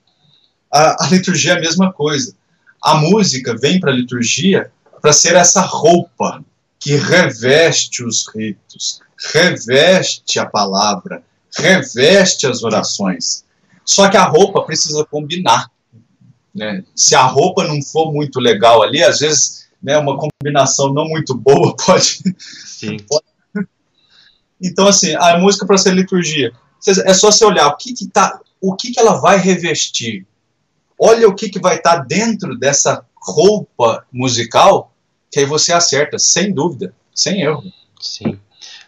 A, 0.73 1.05
a 1.05 1.09
liturgia 1.09 1.53
é 1.53 1.57
a 1.57 1.61
mesma 1.61 1.93
coisa. 1.93 2.35
A 2.83 2.97
música 2.97 3.57
vem 3.57 3.81
para 3.81 3.91
a 3.91 3.95
liturgia 3.95 4.71
para 5.01 5.12
ser 5.12 5.35
essa 5.35 5.61
roupa 5.62 6.45
que 6.79 6.95
reveste 6.95 8.05
os 8.05 8.27
ritos, 8.35 9.01
reveste 9.33 10.39
a 10.39 10.47
palavra, 10.47 11.23
reveste 11.57 12.47
as 12.47 12.62
orações. 12.62 13.45
Só 13.85 14.09
que 14.09 14.16
a 14.16 14.25
roupa 14.25 14.62
precisa 14.62 15.05
combinar. 15.05 15.71
Né? 16.55 16.85
Se 16.95 17.14
a 17.14 17.23
roupa 17.23 17.64
não 17.64 17.83
for 17.83 18.12
muito 18.12 18.39
legal 18.39 18.83
ali, 18.83 19.03
às 19.03 19.19
vezes 19.21 19.69
né, 19.83 19.97
uma 19.97 20.16
combinação 20.16 20.93
não 20.93 21.07
muito 21.07 21.35
boa 21.35 21.75
pode, 21.85 22.23
Sim. 22.39 22.97
pode 23.09 23.25
então, 24.62 24.86
assim, 24.88 25.14
a 25.14 25.38
música 25.38 25.66
para 25.66 25.78
ser 25.78 25.94
liturgia, 25.94 26.52
é 27.04 27.14
só 27.14 27.30
você 27.30 27.44
olhar 27.44 27.68
o 27.68 27.76
que, 27.76 27.92
que, 27.92 28.09
tá, 28.09 28.40
o 28.61 28.74
que, 28.74 28.92
que 28.92 29.00
ela 29.00 29.20
vai 29.20 29.38
revestir. 29.38 30.26
Olha 30.98 31.28
o 31.28 31.34
que, 31.34 31.48
que 31.48 31.61
vai 31.61 31.76
estar 31.76 31.98
tá 31.98 32.04
dentro 32.04 32.59
dessa 32.59 33.04
roupa 33.16 34.04
musical 34.12 34.92
que 35.30 35.38
aí 35.38 35.44
você 35.44 35.72
acerta, 35.72 36.18
sem 36.18 36.52
dúvida, 36.52 36.94
sem 37.14 37.42
erro. 37.42 37.62
Sim. 38.00 38.38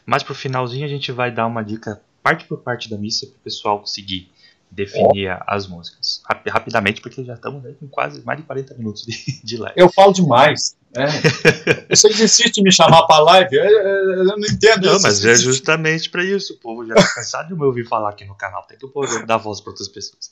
Mas 0.07 0.23
pro 0.23 0.35
finalzinho 0.35 0.85
a 0.85 0.89
gente 0.89 1.13
vai 1.13 1.31
dar 1.31 1.47
uma 1.47 1.63
dica 1.63 2.01
parte 2.23 2.45
por 2.47 2.59
parte 2.59 2.89
da 2.89 2.97
missa 2.97 3.27
para 3.27 3.37
o 3.37 3.41
pessoal 3.41 3.81
conseguir 3.81 4.31
definir 4.71 5.31
oh. 5.31 5.45
as 5.47 5.67
músicas. 5.67 6.23
Rap 6.29 6.49
rapidamente, 6.49 7.01
porque 7.01 7.25
já 7.25 7.35
estamos 7.35 7.63
com 7.79 7.89
quase 7.89 8.23
mais 8.25 8.39
de 8.39 8.45
40 8.45 8.75
minutos 8.75 9.05
de, 9.05 9.41
de 9.43 9.57
live. 9.57 9.75
Eu 9.77 9.89
falo 9.91 10.13
demais. 10.13 10.77
É. 10.95 11.07
Vocês 11.95 12.21
insistem 12.21 12.63
em 12.63 12.65
me 12.65 12.73
chamar 12.73 13.07
para 13.07 13.23
live? 13.23 13.57
Eu, 13.57 13.65
eu, 13.65 14.25
não 14.25 14.39
entendo 14.39 14.87
Não, 14.87 15.01
mas 15.01 15.25
é 15.25 15.37
justamente 15.37 16.11
para 16.11 16.25
isso. 16.25 16.55
O 16.55 16.57
povo 16.59 16.85
já 16.87 16.95
está 16.95 17.15
cansado 17.15 17.49
de 17.49 17.55
me 17.55 17.65
ouvir 17.65 17.87
falar 17.87 18.11
aqui 18.11 18.25
no 18.25 18.35
canal. 18.35 18.65
Tem 18.65 18.77
que 18.77 18.85
o 18.85 18.89
povo 18.89 19.25
dar 19.25 19.37
voz 19.37 19.61
para 19.61 19.71
outras 19.71 19.89
pessoas. 19.89 20.31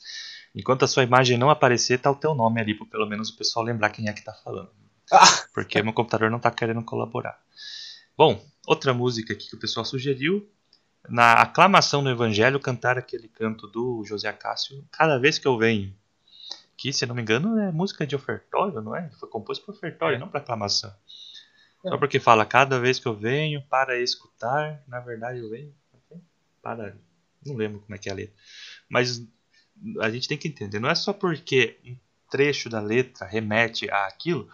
Enquanto 0.53 0.83
a 0.83 0.87
sua 0.87 1.03
imagem 1.03 1.37
não 1.37 1.49
aparecer, 1.49 1.99
tá 1.99 2.11
o 2.11 2.15
teu 2.15 2.33
nome 2.33 2.59
ali, 2.59 2.73
para 2.73 2.87
pelo 2.87 3.05
menos 3.05 3.29
o 3.29 3.37
pessoal 3.37 3.63
lembrar 3.63 3.89
quem 3.89 4.09
é 4.09 4.13
que 4.13 4.19
está 4.19 4.33
falando. 4.33 4.69
Ah. 5.11 5.43
Porque 5.53 5.81
meu 5.81 5.93
computador 5.93 6.29
não 6.29 6.37
está 6.37 6.51
querendo 6.51 6.83
colaborar. 6.83 7.39
Bom, 8.17 8.43
outra 8.67 8.93
música 8.93 9.33
aqui 9.33 9.47
que 9.49 9.55
o 9.55 9.59
pessoal 9.59 9.85
sugeriu 9.85 10.47
na 11.07 11.33
aclamação 11.33 12.03
do 12.03 12.09
Evangelho, 12.09 12.59
cantar 12.59 12.97
aquele 12.97 13.27
canto 13.27 13.67
do 13.67 14.03
José 14.05 14.27
Acácio 14.27 14.83
cada 14.91 15.17
vez 15.17 15.37
que 15.37 15.47
eu 15.47 15.57
venho. 15.57 15.93
Que, 16.79 16.93
se 16.93 17.05
não 17.05 17.13
me 17.13 17.21
engano, 17.21 17.59
é 17.59 17.73
música 17.73 18.07
de 18.07 18.15
ofertório, 18.15 18.81
não 18.81 18.95
é? 18.95 19.09
Foi 19.19 19.27
composto 19.27 19.65
para 19.65 19.75
ofertório, 19.75 20.15
é. 20.15 20.17
não 20.17 20.29
para 20.29 20.39
aclamação. 20.39 20.89
É. 21.85 21.89
Só 21.89 21.97
porque 21.97 22.21
fala 22.21 22.45
cada 22.45 22.79
vez 22.79 22.97
que 22.97 23.05
eu 23.05 23.13
venho 23.13 23.61
para 23.63 23.99
escutar, 23.99 24.81
na 24.87 25.01
verdade 25.01 25.39
eu 25.39 25.49
venho 25.49 25.75
para. 26.61 26.95
Não 27.45 27.55
lembro 27.57 27.81
como 27.81 27.93
é 27.93 27.97
que 27.97 28.07
é 28.07 28.13
a 28.13 28.15
letra. 28.15 28.33
Mas 28.87 29.21
a 29.99 30.09
gente 30.09 30.29
tem 30.29 30.37
que 30.37 30.47
entender, 30.47 30.79
não 30.79 30.89
é 30.89 30.95
só 30.95 31.11
porque 31.11 31.77
um 31.85 31.97
trecho 32.31 32.69
da 32.69 32.79
letra 32.79 33.27
remete 33.27 33.91
a 33.91 34.07
aquilo 34.07 34.47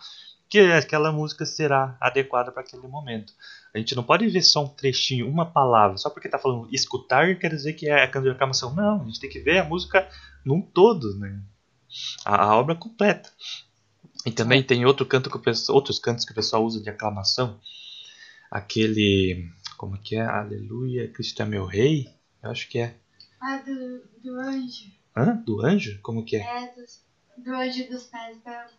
que 0.50 0.60
aquela 0.72 1.12
música 1.12 1.46
será 1.46 1.96
adequada 2.02 2.52
para 2.52 2.64
aquele 2.64 2.88
momento. 2.88 3.34
A 3.72 3.78
gente 3.78 3.94
não 3.94 4.04
pode 4.04 4.28
ver 4.28 4.42
só 4.42 4.64
um 4.64 4.70
trechinho, 4.70 5.30
uma 5.30 5.46
palavra, 5.46 5.98
só 5.98 6.10
porque 6.10 6.28
está 6.28 6.40
falando 6.40 6.68
escutar 6.74 7.38
quer 7.38 7.52
dizer 7.52 7.74
que 7.74 7.88
é 7.88 8.04
a 8.04 8.08
canção 8.08 8.24
de 8.24 8.36
aclamação. 8.36 8.74
Não, 8.74 9.04
a 9.04 9.06
gente 9.06 9.20
tem 9.20 9.30
que 9.30 9.40
ver 9.40 9.60
a 9.60 9.64
música 9.64 10.10
num 10.44 10.60
todo, 10.60 11.16
né? 11.20 11.40
A, 12.24 12.44
a 12.44 12.58
obra 12.58 12.76
completa. 12.76 13.30
E 14.26 14.32
também 14.32 14.64
tem 14.64 14.86
outro 14.86 15.06
canto 15.06 15.30
que 15.30 15.38
pessoal, 15.38 15.76
outros 15.76 16.00
cantos 16.00 16.26
que 16.26 16.32
o 16.32 16.36
pessoal 16.36 16.66
usa 16.66 16.82
de 16.82 16.90
aclamação. 16.90 17.60
Aquele. 18.50 19.50
Como 19.78 19.98
que 19.98 20.16
é? 20.16 20.22
Aleluia, 20.22 21.08
Cristo 21.10 21.42
é 21.42 21.46
meu 21.46 21.66
rei? 21.66 22.10
Eu 22.42 22.50
acho 22.50 22.68
que 22.68 22.80
é. 22.80 22.96
Ah, 23.40 23.58
do, 23.58 24.02
do 24.24 24.40
anjo. 24.40 24.86
Hã? 25.16 25.36
Do 25.46 25.64
anjo? 25.64 26.00
Como 26.02 26.26
que 26.26 26.38
é? 26.38 26.40
É, 26.40 26.74
do, 26.74 27.44
do 27.44 27.56
anjo 27.56 27.88
dos 27.90 28.04
pés 28.06 28.38
belos. 28.44 28.72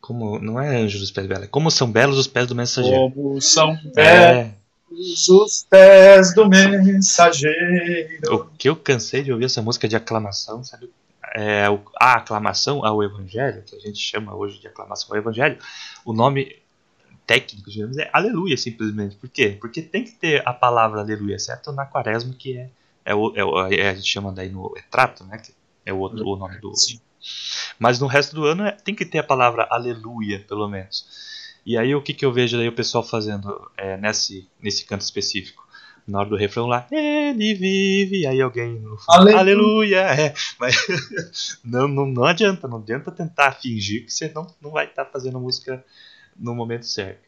Como, 0.00 0.38
não 0.38 0.60
é 0.60 0.76
anjo 0.76 0.98
dos 0.98 1.10
pés 1.10 1.26
belos, 1.26 1.44
é 1.44 1.46
como 1.46 1.70
são 1.70 1.90
belos 1.90 2.18
os 2.18 2.26
pés 2.26 2.46
do 2.46 2.54
mensageiro. 2.54 3.10
Como 3.12 3.40
são 3.40 3.78
é. 3.96 4.54
belos 4.90 5.28
é. 5.28 5.32
os 5.32 5.66
pés 5.68 6.34
do 6.34 6.48
mensageiro. 6.48 8.34
O 8.34 8.44
que 8.46 8.68
eu 8.68 8.76
cansei 8.76 9.22
de 9.22 9.32
ouvir 9.32 9.46
essa 9.46 9.62
música 9.62 9.88
de 9.88 9.96
aclamação, 9.96 10.62
sabe? 10.64 10.90
É, 11.34 11.66
a 12.00 12.14
aclamação 12.14 12.84
ao 12.84 13.02
evangelho, 13.02 13.62
que 13.62 13.76
a 13.76 13.78
gente 13.78 13.98
chama 13.98 14.34
hoje 14.34 14.58
de 14.58 14.66
aclamação 14.66 15.08
ao 15.10 15.18
evangelho, 15.18 15.58
o 16.04 16.12
nome 16.12 16.60
técnico, 17.26 17.70
digamos, 17.70 17.96
é 17.96 18.10
aleluia, 18.12 18.56
simplesmente. 18.56 19.14
Por 19.14 19.28
quê? 19.28 19.56
Porque 19.60 19.80
tem 19.80 20.02
que 20.02 20.12
ter 20.12 20.42
a 20.46 20.52
palavra 20.52 21.00
aleluia, 21.00 21.38
certo? 21.38 21.70
Na 21.70 21.86
quaresma, 21.86 22.34
que 22.36 22.58
é, 22.58 22.70
é, 23.04 23.14
o, 23.14 23.32
é, 23.68 23.76
é 23.76 23.90
a 23.90 23.94
gente 23.94 24.08
chama 24.08 24.32
daí 24.32 24.48
no 24.48 24.74
trato, 24.90 25.24
né? 25.24 25.38
Que 25.38 25.54
é 25.86 25.92
o, 25.92 25.98
outro, 25.98 26.26
o 26.26 26.36
nome 26.36 26.58
do, 26.58 26.74
Sim. 26.74 27.00
Mas 27.78 28.00
no 28.00 28.06
resto 28.06 28.34
do 28.34 28.44
ano 28.44 28.64
é, 28.64 28.72
tem 28.72 28.94
que 28.94 29.04
ter 29.04 29.18
a 29.18 29.22
palavra 29.22 29.66
aleluia, 29.70 30.44
pelo 30.48 30.68
menos. 30.68 31.06
E 31.64 31.76
aí 31.76 31.94
o 31.94 32.02
que, 32.02 32.14
que 32.14 32.24
eu 32.24 32.32
vejo 32.32 32.58
aí 32.58 32.68
o 32.68 32.74
pessoal 32.74 33.04
fazendo 33.04 33.70
é, 33.76 33.96
nesse, 33.96 34.48
nesse 34.60 34.84
canto 34.84 35.02
específico? 35.02 35.68
Na 36.10 36.20
hora 36.20 36.28
do 36.28 36.36
refrão 36.36 36.66
lá, 36.66 36.86
ele 36.90 37.54
vive, 37.54 38.26
aí 38.26 38.40
alguém 38.40 38.82
fala, 39.06 39.30
aleluia, 39.38 39.38
aleluia 39.38 39.98
é. 40.00 40.34
mas 40.58 40.76
não, 41.64 41.86
não, 41.86 42.06
não 42.06 42.24
adianta, 42.24 42.66
não 42.66 42.78
adianta 42.78 43.12
tentar 43.12 43.52
fingir 43.52 44.04
que 44.04 44.12
você 44.12 44.28
não, 44.34 44.46
não 44.60 44.72
vai 44.72 44.86
estar 44.86 45.04
tá 45.04 45.10
fazendo 45.10 45.38
música 45.38 45.84
no 46.36 46.54
momento 46.54 46.84
certo. 46.86 47.22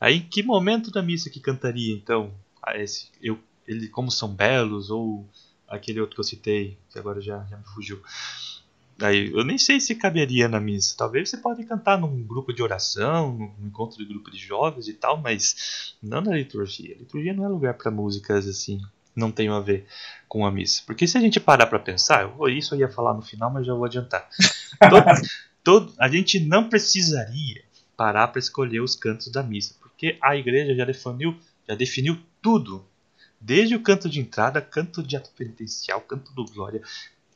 Aí 0.00 0.20
que 0.20 0.42
momento 0.42 0.90
da 0.90 1.02
missa 1.02 1.30
que 1.30 1.38
cantaria 1.38 1.94
então 1.94 2.32
esse, 2.74 3.08
eu, 3.22 3.38
ele 3.66 3.88
como 3.88 4.10
são 4.10 4.28
belos 4.28 4.90
ou 4.90 5.28
aquele 5.68 6.00
outro 6.00 6.16
que 6.16 6.20
eu 6.20 6.24
citei 6.24 6.76
que 6.90 6.98
agora 6.98 7.20
já, 7.20 7.44
já 7.44 7.56
me 7.56 7.64
fugiu 7.64 8.02
Aí, 9.00 9.30
eu 9.32 9.44
nem 9.44 9.58
sei 9.58 9.80
se 9.80 9.94
caberia 9.94 10.48
na 10.48 10.60
missa. 10.60 10.94
Talvez 10.96 11.28
você 11.28 11.36
pode 11.36 11.64
cantar 11.64 11.98
num 11.98 12.22
grupo 12.22 12.52
de 12.52 12.62
oração, 12.62 13.32
num 13.32 13.66
encontro 13.66 13.98
de 13.98 14.04
grupo 14.04 14.30
de 14.30 14.38
jovens 14.38 14.88
e 14.88 14.94
tal, 14.94 15.16
mas 15.20 15.94
não 16.02 16.20
na 16.20 16.36
liturgia. 16.36 16.94
A 16.94 16.98
liturgia 16.98 17.34
não 17.34 17.44
é 17.44 17.48
lugar 17.48 17.74
para 17.74 17.90
músicas 17.90 18.46
assim, 18.46 18.80
não 19.14 19.32
tem 19.32 19.48
a 19.48 19.58
ver 19.60 19.86
com 20.28 20.46
a 20.46 20.50
missa. 20.50 20.82
Porque 20.86 21.06
se 21.06 21.18
a 21.18 21.20
gente 21.20 21.40
parar 21.40 21.66
para 21.66 21.78
pensar, 21.78 22.22
eu 22.22 22.48
isso 22.48 22.74
eu 22.74 22.80
ia 22.80 22.88
falar 22.88 23.14
no 23.14 23.22
final, 23.22 23.50
mas 23.50 23.66
já 23.66 23.74
vou 23.74 23.84
adiantar. 23.84 24.28
todo, 24.88 25.04
todo, 25.62 25.94
a 25.98 26.08
gente 26.08 26.38
não 26.38 26.68
precisaria 26.68 27.64
parar 27.96 28.28
para 28.28 28.38
escolher 28.38 28.80
os 28.80 28.94
cantos 28.94 29.30
da 29.30 29.42
missa, 29.42 29.74
porque 29.80 30.18
a 30.22 30.36
igreja 30.36 30.74
já 30.74 30.84
definiu, 30.84 31.36
já 31.68 31.74
definiu 31.74 32.18
tudo 32.42 32.84
Desde 33.44 33.74
o 33.74 33.82
canto 33.82 34.08
de 34.08 34.20
entrada, 34.20 34.58
canto 34.62 35.02
de 35.02 35.18
ato 35.18 35.30
penitencial, 35.36 36.00
canto 36.00 36.32
do 36.32 36.46
glória, 36.46 36.80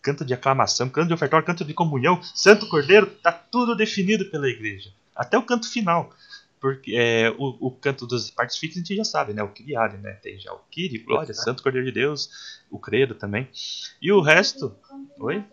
canto 0.03 0.24
de 0.24 0.34
aclamação, 0.34 0.88
canto 0.88 1.09
de 1.09 1.14
ofertório, 1.14 1.46
canto 1.46 1.64
de 1.64 1.74
comunhão, 1.74 2.22
Santo 2.22 2.68
Cordeiro, 2.68 3.07
está 3.07 3.32
tudo 3.32 3.76
definido 3.76 4.30
pela 4.30 4.49
igreja. 4.49 4.90
Até 5.14 5.36
o 5.36 5.42
canto 5.42 5.68
final. 5.68 6.11
Porque 6.61 6.96
é, 6.96 7.30
o, 7.38 7.68
o 7.68 7.70
canto 7.70 8.07
das 8.07 8.30
partes 8.30 8.59
fixas 8.59 8.78
a 8.78 8.84
gente 8.84 8.96
já 8.96 9.05
sabe, 9.05 9.32
né? 9.32 9.42
O 9.42 9.49
Kyriade, 9.49 9.96
né? 9.99 10.12
Tem 10.14 10.38
já 10.40 10.53
o 10.53 10.59
Kyrie, 10.70 10.99
Glória, 10.99 11.32
Santo 11.32 11.62
Cordeiro 11.62 11.86
de 11.86 11.92
Deus, 11.92 12.62
o 12.70 12.78
Credo 12.78 13.14
também. 13.14 13.49
E 14.03 14.11
o 14.11 14.20
resto. 14.20 14.76
Oi? 15.20 15.44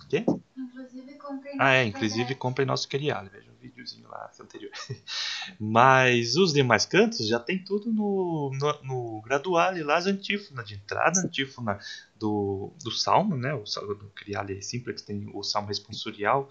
O 0.00 0.08
quê? 0.08 0.24
Inclusive 0.56 1.16
Ah, 1.58 1.74
é, 1.74 1.84
inclusive 1.84 2.34
comprem 2.36 2.66
nosso 2.66 2.88
Kyriade, 2.88 3.30
veja 3.30 3.50
um 3.50 3.60
videozinho 3.60 4.08
lá 4.08 4.30
anterior. 4.40 4.70
Mas 5.58 6.36
os 6.36 6.52
demais 6.52 6.86
cantos 6.86 7.26
já 7.26 7.40
tem 7.40 7.58
tudo 7.58 7.92
no, 7.92 8.52
no, 8.54 8.82
no 8.84 9.22
graduale 9.22 9.82
lá, 9.82 9.96
as 9.96 10.06
antífonas 10.06 10.68
de 10.68 10.74
entrada, 10.74 11.20
antífona 11.20 11.80
do, 12.18 12.72
do 12.82 12.90
salmo, 12.90 13.36
né? 13.36 13.54
O 13.54 13.64
do 13.94 14.10
Criale 14.14 14.62
Simplex 14.62 15.02
tem 15.02 15.30
o 15.32 15.42
salmo 15.42 15.68
responsorial, 15.68 16.48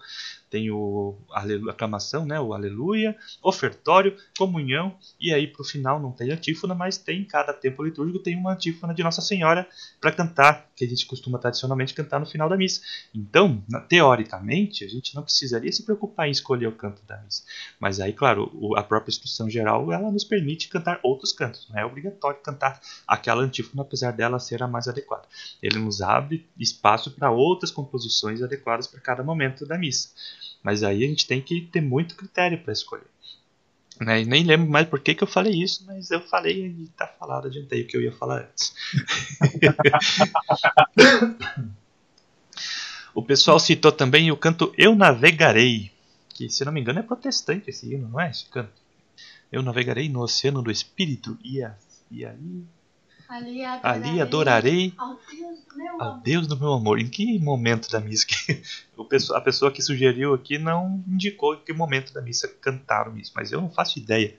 tem 0.48 0.70
o 0.70 1.16
a 1.32 1.42
aclamação, 1.70 2.24
né? 2.24 2.40
O 2.40 2.54
aleluia, 2.54 3.16
ofertório, 3.42 4.16
comunhão 4.38 4.96
e 5.20 5.32
aí 5.32 5.46
para 5.46 5.62
o 5.62 5.64
final 5.64 6.00
não 6.00 6.12
tem 6.12 6.30
antífona, 6.30 6.74
mas 6.74 6.96
tem 6.96 7.24
cada 7.24 7.52
tempo 7.52 7.82
litúrgico 7.82 8.18
tem 8.18 8.36
uma 8.36 8.52
antífona 8.52 8.94
de 8.94 9.02
Nossa 9.02 9.20
Senhora 9.20 9.68
para 10.00 10.12
cantar, 10.12 10.70
que 10.76 10.84
a 10.84 10.88
gente 10.88 11.06
costuma 11.06 11.38
tradicionalmente 11.38 11.94
cantar 11.94 12.20
no 12.20 12.26
final 12.26 12.48
da 12.48 12.56
missa. 12.56 12.80
Então, 13.14 13.62
teoricamente, 13.88 14.84
a 14.84 14.88
gente 14.88 15.14
não 15.14 15.22
precisaria 15.22 15.72
se 15.72 15.82
preocupar 15.82 16.28
em 16.28 16.30
escolher 16.30 16.66
o 16.66 16.72
canto 16.72 17.02
da 17.06 17.18
missa, 17.18 17.42
mas 17.80 18.00
aí, 18.00 18.12
claro, 18.12 18.50
a 18.76 18.82
própria 18.82 19.10
instrução 19.10 19.50
geral 19.50 19.92
ela 19.92 20.10
nos 20.10 20.24
permite 20.24 20.68
cantar 20.68 21.00
outros 21.02 21.32
cantos, 21.32 21.68
não 21.68 21.78
é 21.78 21.84
obrigatório 21.84 22.40
cantar 22.40 22.80
aquela 23.06 23.42
antífona 23.42 23.82
apesar 23.82 24.12
dela 24.12 24.38
ser 24.38 24.62
a 24.62 24.68
mais 24.68 24.88
adequada 24.88 25.26
ele 25.62 25.78
nos 25.78 26.00
abre 26.00 26.46
espaço 26.58 27.10
para 27.10 27.30
outras 27.30 27.70
composições 27.70 28.42
adequadas 28.42 28.86
para 28.86 29.00
cada 29.00 29.22
momento 29.22 29.66
da 29.66 29.78
missa. 29.78 30.10
Mas 30.62 30.82
aí 30.82 31.04
a 31.04 31.08
gente 31.08 31.26
tem 31.26 31.40
que 31.40 31.60
ter 31.60 31.80
muito 31.80 32.16
critério 32.16 32.62
para 32.62 32.72
escolher. 32.72 33.06
Né? 34.00 34.24
Nem 34.24 34.44
lembro 34.44 34.68
mais 34.68 34.88
por 34.88 35.00
que, 35.00 35.14
que 35.14 35.24
eu 35.24 35.28
falei 35.28 35.54
isso, 35.54 35.84
mas 35.86 36.10
eu 36.10 36.20
falei 36.20 36.66
e 36.66 36.84
está 36.84 37.06
falado, 37.06 37.46
adiantei 37.46 37.82
o 37.82 37.86
que 37.86 37.96
eu 37.96 38.02
ia 38.02 38.12
falar 38.12 38.42
antes. 38.42 38.74
o 43.14 43.22
pessoal 43.22 43.58
citou 43.58 43.90
também 43.90 44.30
o 44.30 44.36
canto 44.36 44.72
Eu 44.76 44.94
Navegarei, 44.94 45.90
que 46.28 46.50
se 46.50 46.64
não 46.64 46.72
me 46.72 46.80
engano 46.80 46.98
é 46.98 47.02
protestante 47.02 47.70
esse 47.70 47.92
hino, 47.92 48.08
não 48.08 48.20
é 48.20 48.30
esse 48.30 48.44
canto? 48.46 48.84
Eu 49.50 49.62
navegarei 49.62 50.08
no 50.08 50.20
oceano 50.20 50.60
do 50.60 50.70
Espírito 50.70 51.38
e, 51.42 51.64
e 52.10 52.26
aí 52.26 52.64
Ali 53.28 53.64
adorarei, 53.64 54.10
Ali 54.10 54.20
adorarei 54.20 54.94
ao, 54.96 55.18
Deus 55.28 55.60
do, 55.66 55.76
meu 55.76 56.02
ao 56.02 56.18
Deus 56.18 56.46
do 56.46 56.58
meu 56.58 56.72
amor. 56.72 57.00
Em 57.00 57.08
que 57.08 57.38
momento 57.38 57.90
da 57.90 58.00
missa 58.00 58.26
que 58.26 58.62
a 59.34 59.40
pessoa 59.40 59.72
que 59.72 59.82
sugeriu 59.82 60.34
aqui 60.34 60.58
não 60.58 61.02
indicou 61.08 61.54
em 61.54 61.60
que 61.60 61.72
momento 61.72 62.12
da 62.12 62.22
missa 62.22 62.48
cantaram 62.60 63.16
isso, 63.18 63.32
mas 63.34 63.50
eu 63.50 63.60
não 63.60 63.70
faço 63.70 63.98
ideia. 63.98 64.34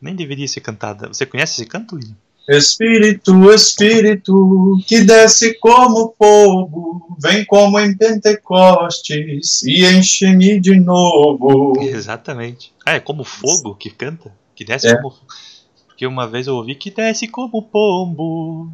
Nem 0.00 0.14
deveria 0.14 0.46
ser 0.46 0.60
cantada. 0.60 1.08
Você 1.08 1.26
conhece 1.26 1.54
esse 1.54 1.66
canto, 1.66 1.96
William? 1.96 2.16
Espírito, 2.48 3.50
Espírito, 3.50 4.78
que 4.86 5.00
desce 5.00 5.54
como 5.54 6.14
fogo, 6.18 7.16
vem 7.18 7.42
como 7.44 7.80
em 7.80 7.96
Pentecostes 7.96 9.62
e 9.62 9.86
enche-me 9.86 10.60
de 10.60 10.78
novo. 10.78 11.80
Exatamente. 11.80 12.72
Ah, 12.84 12.96
é 12.96 13.00
como 13.00 13.24
fogo 13.24 13.74
que 13.74 13.88
canta? 13.88 14.30
Que 14.54 14.62
desce 14.62 14.88
é. 14.88 14.96
como 14.96 15.10
fogo. 15.10 15.26
Uma 16.06 16.26
vez 16.26 16.46
eu 16.46 16.56
ouvi 16.56 16.74
que 16.74 16.90
desce 16.90 17.28
como 17.28 17.62
pombo. 17.62 18.70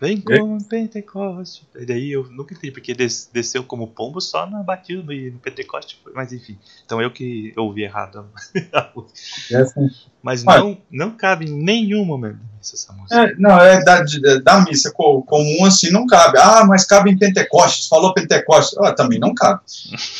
Vem 0.00 0.20
com 0.20 0.58
Pentecoste. 0.60 1.66
E 1.74 1.84
daí 1.86 2.12
eu 2.12 2.24
nunca 2.30 2.54
entendi, 2.54 2.70
porque 2.70 2.94
des, 2.94 3.30
desceu 3.32 3.64
como 3.64 3.86
pombo 3.86 4.20
só 4.20 4.46
na 4.46 4.62
batida 4.62 5.02
no, 5.02 5.32
no 5.32 5.38
Pentecoste. 5.38 6.00
Mas 6.14 6.32
enfim. 6.32 6.58
Então 6.84 7.00
eu 7.00 7.10
que 7.10 7.52
ouvi 7.56 7.82
errado. 7.82 8.26
Mas 10.22 10.44
não, 10.44 10.76
não 10.90 11.10
cabe 11.12 11.46
em 11.46 11.52
nenhum 11.52 12.04
momento 12.04 12.40
essa 12.60 12.92
música. 12.92 13.22
É, 13.22 13.34
não, 13.36 13.58
é 13.60 13.82
da, 13.84 14.02
da 14.42 14.60
missa 14.62 14.90
comum 14.92 15.64
assim, 15.64 15.90
não 15.90 16.06
cabe. 16.06 16.38
Ah, 16.38 16.64
mas 16.66 16.84
cabe 16.84 17.10
em 17.10 17.18
Pentecostes. 17.18 17.86
Falou 17.86 18.12
Pentecostes. 18.12 18.76
Ah, 18.78 18.92
também 18.92 19.20
não 19.20 19.32
cabe. 19.32 19.60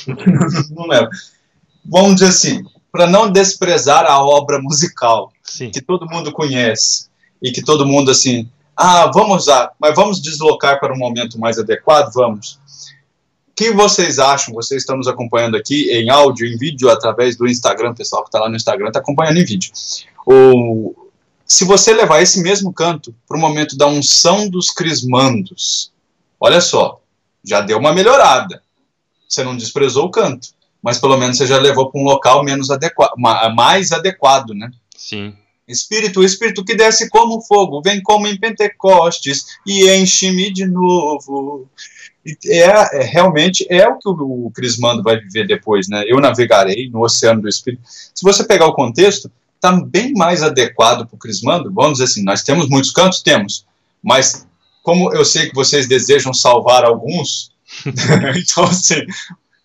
não 0.70 0.86
leva. 0.86 1.10
Vamos 1.84 2.14
dizer 2.14 2.28
assim, 2.28 2.64
para 2.92 3.06
não 3.06 3.30
desprezar 3.30 4.04
a 4.06 4.24
obra 4.24 4.60
musical 4.60 5.32
Sim. 5.46 5.70
que 5.70 5.80
todo 5.80 6.06
mundo 6.06 6.32
conhece 6.32 7.06
e 7.42 7.52
que 7.52 7.62
todo 7.62 7.86
mundo 7.86 8.10
assim, 8.10 8.48
ah, 8.76 9.10
vamos 9.12 9.42
usar, 9.42 9.72
mas 9.78 9.94
vamos 9.94 10.20
deslocar 10.20 10.78
para 10.78 10.92
um 10.92 10.98
momento 10.98 11.38
mais 11.38 11.58
adequado, 11.58 12.12
vamos. 12.12 12.58
O 13.48 13.54
que 13.56 13.70
vocês 13.70 14.18
acham? 14.18 14.52
Vocês 14.54 14.82
estão 14.82 14.96
nos 14.96 15.08
acompanhando 15.08 15.56
aqui 15.56 15.90
em 15.90 16.10
áudio, 16.10 16.46
em 16.46 16.58
vídeo, 16.58 16.90
através 16.90 17.36
do 17.36 17.46
Instagram, 17.46 17.94
pessoal 17.94 18.22
que 18.22 18.28
está 18.28 18.40
lá 18.40 18.48
no 18.50 18.56
Instagram 18.56 18.88
está 18.88 18.98
acompanhando 18.98 19.38
em 19.38 19.44
vídeo. 19.44 19.72
O, 20.26 20.94
se 21.46 21.64
você 21.64 21.94
levar 21.94 22.20
esse 22.20 22.42
mesmo 22.42 22.72
canto 22.72 23.14
para 23.26 23.36
o 23.36 23.40
momento 23.40 23.76
da 23.76 23.86
unção 23.86 24.48
dos 24.48 24.70
crismandos, 24.70 25.92
olha 26.38 26.60
só, 26.60 27.00
já 27.42 27.60
deu 27.60 27.78
uma 27.78 27.94
melhorada. 27.94 28.60
Você 29.28 29.42
não 29.42 29.56
desprezou 29.56 30.06
o 30.06 30.10
canto, 30.10 30.48
mas 30.82 30.98
pelo 30.98 31.16
menos 31.16 31.38
você 31.38 31.46
já 31.46 31.58
levou 31.58 31.90
para 31.90 32.00
um 32.00 32.04
local 32.04 32.44
menos 32.44 32.70
adequado, 32.70 33.12
mais 33.16 33.92
adequado, 33.92 34.50
né? 34.50 34.70
Sim. 34.96 35.34
Espírito, 35.68 36.22
Espírito 36.22 36.64
que 36.64 36.76
desce 36.76 37.08
como 37.08 37.42
fogo, 37.42 37.82
vem 37.82 38.00
como 38.00 38.26
em 38.26 38.38
Pentecostes 38.38 39.58
e 39.66 39.90
enche-me 39.90 40.52
de 40.52 40.64
novo. 40.64 41.68
É, 42.46 43.00
é, 43.00 43.02
realmente 43.02 43.66
é 43.68 43.88
o 43.88 43.98
que 43.98 44.08
o, 44.08 44.46
o 44.46 44.50
Crismando 44.50 45.02
vai 45.02 45.18
viver 45.18 45.46
depois, 45.46 45.88
né? 45.88 46.04
Eu 46.06 46.20
navegarei 46.20 46.88
no 46.88 47.02
oceano 47.02 47.42
do 47.42 47.48
Espírito. 47.48 47.82
Se 47.86 48.22
você 48.22 48.44
pegar 48.44 48.66
o 48.66 48.74
contexto, 48.74 49.30
está 49.56 49.72
bem 49.72 50.12
mais 50.12 50.42
adequado 50.42 51.06
para 51.06 51.16
o 51.16 51.18
Crismando. 51.18 51.72
Vamos 51.72 51.94
dizer 51.94 52.04
assim, 52.04 52.24
nós 52.24 52.42
temos 52.42 52.68
muitos 52.68 52.92
cantos, 52.92 53.22
temos, 53.22 53.64
mas 54.02 54.46
como 54.82 55.12
eu 55.12 55.24
sei 55.24 55.48
que 55.48 55.54
vocês 55.54 55.88
desejam 55.88 56.32
salvar 56.32 56.84
alguns, 56.84 57.50
então 58.36 58.64
assim, 58.64 59.04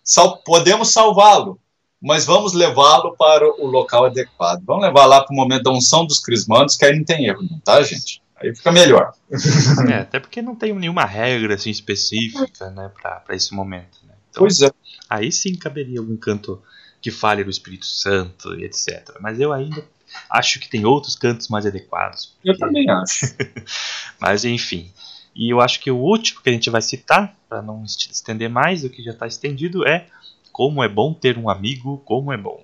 sal, 0.02 0.38
podemos 0.38 0.92
salvá-lo, 0.92 1.60
mas 2.02 2.24
vamos 2.24 2.52
levá-lo 2.52 3.16
para 3.16 3.48
o 3.48 3.66
local 3.66 4.06
adequado. 4.06 4.64
Vamos 4.64 4.82
levar 4.82 5.06
lá 5.06 5.22
para 5.22 5.32
o 5.32 5.36
momento 5.36 5.62
da 5.62 5.70
unção 5.70 6.04
dos 6.04 6.18
crismandos, 6.18 6.76
que 6.76 6.84
aí 6.84 6.96
não 6.96 7.04
tem 7.04 7.26
erro, 7.26 7.42
não, 7.48 7.60
tá, 7.60 7.80
gente? 7.82 8.20
Aí 8.36 8.54
fica 8.54 8.72
melhor. 8.72 9.14
É, 9.88 9.98
até 9.98 10.18
porque 10.18 10.42
não 10.42 10.56
tem 10.56 10.74
nenhuma 10.74 11.04
regra 11.04 11.54
assim, 11.54 11.70
específica 11.70 12.70
né, 12.70 12.90
para 13.00 13.36
esse 13.36 13.54
momento. 13.54 13.98
Né? 14.06 14.14
Então, 14.30 14.42
pois 14.42 14.60
é. 14.60 14.70
Aí 15.08 15.30
sim 15.30 15.54
caberia 15.54 16.00
algum 16.00 16.16
canto 16.16 16.60
que 17.00 17.10
fale 17.10 17.44
do 17.44 17.50
Espírito 17.50 17.86
Santo 17.86 18.54
e 18.58 18.64
etc. 18.64 19.16
Mas 19.20 19.40
eu 19.40 19.52
ainda 19.52 19.84
acho 20.28 20.58
que 20.58 20.68
tem 20.68 20.84
outros 20.84 21.14
cantos 21.16 21.48
mais 21.48 21.66
adequados. 21.66 22.34
Eu 22.44 22.58
também 22.58 22.88
acho. 22.90 23.34
Mas 24.20 24.44
enfim. 24.44 24.90
E 25.34 25.50
eu 25.52 25.60
acho 25.60 25.80
que 25.80 25.90
o 25.90 25.96
último 25.96 26.42
que 26.42 26.50
a 26.50 26.52
gente 26.52 26.68
vai 26.68 26.82
citar, 26.82 27.34
para 27.48 27.62
não 27.62 27.84
estender 27.84 28.50
mais, 28.50 28.84
o 28.84 28.90
que 28.90 29.02
já 29.02 29.12
está 29.12 29.26
estendido, 29.26 29.86
é 29.86 30.06
como 30.52 30.82
é 30.82 30.88
bom 30.88 31.14
ter 31.14 31.38
um 31.38 31.48
amigo, 31.48 32.02
como 32.04 32.32
é 32.32 32.36
bom. 32.36 32.62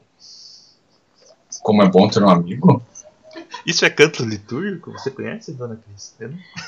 Como 1.62 1.82
é 1.82 1.88
bom 1.88 2.08
ter 2.08 2.22
um 2.22 2.28
amigo? 2.28 2.82
Isso 3.66 3.84
é 3.84 3.90
canto 3.90 4.24
litúrgico? 4.24 4.92
Você 4.92 5.10
conhece, 5.10 5.52
dona 5.52 5.76
Cris? 5.76 6.14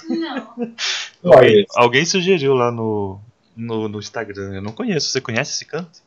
Não. 0.08 0.74
alguém, 1.32 1.66
alguém, 1.74 2.04
sugeriu 2.04 2.54
lá 2.54 2.70
no, 2.70 3.20
no, 3.56 3.88
no, 3.88 3.98
Instagram. 3.98 4.54
Eu 4.54 4.62
não 4.62 4.72
conheço. 4.72 5.10
Você 5.10 5.20
conhece 5.20 5.52
esse 5.52 5.64
canto? 5.64 6.00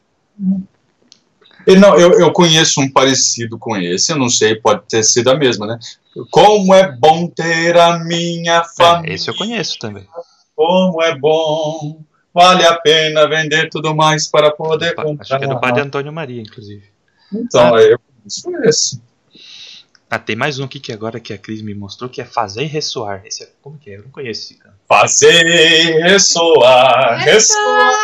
Não, 1.80 1.98
eu, 1.98 2.20
eu 2.20 2.32
conheço 2.32 2.82
um 2.82 2.90
parecido 2.90 3.58
com 3.58 3.78
esse. 3.78 4.12
Eu 4.12 4.18
não 4.18 4.30
sei, 4.30 4.56
pode 4.56 4.84
ter 4.88 5.04
sido 5.04 5.30
a 5.30 5.36
mesma, 5.36 5.66
né? 5.66 5.80
Como 6.30 6.74
é 6.74 6.92
bom 6.92 7.28
ter 7.28 7.78
a 7.78 8.00
minha 8.00 8.64
família. 8.64 9.14
É, 9.14 9.16
esse 9.16 9.30
eu 9.30 9.36
conheço 9.36 9.80
também. 9.80 10.06
Como 10.56 11.02
é 11.02 11.18
bom 11.18 12.04
Vale 12.34 12.66
a 12.66 12.76
pena 12.76 13.28
vender 13.28 13.70
tudo 13.70 13.96
mais 13.96 14.28
para 14.28 14.50
poder 14.50 14.96
comprar. 14.96 15.22
Acho 15.22 15.38
que 15.38 15.46
é 15.46 15.48
do 15.48 15.60
padre 15.60 15.84
Antônio 15.84 16.12
Maria, 16.12 16.42
inclusive. 16.42 16.84
Então, 17.32 17.76
ah, 17.76 17.82
eu 17.82 18.00
conheço 18.00 18.50
esse. 18.64 19.02
Ah, 20.10 20.18
tem 20.18 20.36
mais 20.36 20.58
um 20.60 20.66
aqui 20.66 20.80
que 20.80 20.92
agora 20.92 21.20
que 21.20 21.34
a 21.34 21.38
Cris 21.38 21.62
me 21.62 21.76
mostrou, 21.76 22.10
que 22.10 22.22
é 22.22 22.26
Fazer 22.26 22.66
Ressoar. 22.66 23.22
Esse 23.26 23.44
é, 23.44 23.50
como 23.62 23.78
que 23.78 23.92
é? 23.92 23.98
Eu 23.98 24.04
não 24.04 24.12
conheço 24.12 24.42
esse 24.42 24.56
canto. 24.56 24.76
Fazer 24.88 25.44
ressoar, 26.02 27.20
ressoar. 27.20 28.00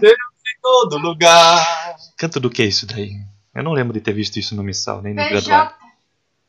Deus 0.00 0.14
em 0.14 0.60
todo 0.62 0.98
lugar. 0.98 1.96
Canto 2.16 2.40
do 2.40 2.50
que 2.50 2.62
é 2.62 2.66
isso 2.66 2.86
daí? 2.86 3.12
Eu 3.54 3.62
não 3.62 3.72
lembro 3.72 3.92
de 3.92 4.00
ter 4.00 4.12
visto 4.12 4.36
isso 4.38 4.54
no 4.54 4.62
missal, 4.62 5.02
nem 5.02 5.14
no 5.14 5.28
graduado. 5.28 5.74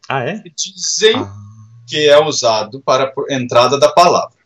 Ah, 0.07 0.23
é? 0.23 0.43
Dizem 0.55 1.15
ah. 1.15 1.33
que 1.87 2.07
é 2.07 2.19
usado 2.23 2.81
para 2.81 3.11
a 3.29 3.33
entrada 3.33 3.79
da 3.79 3.91
palavra. 3.91 4.38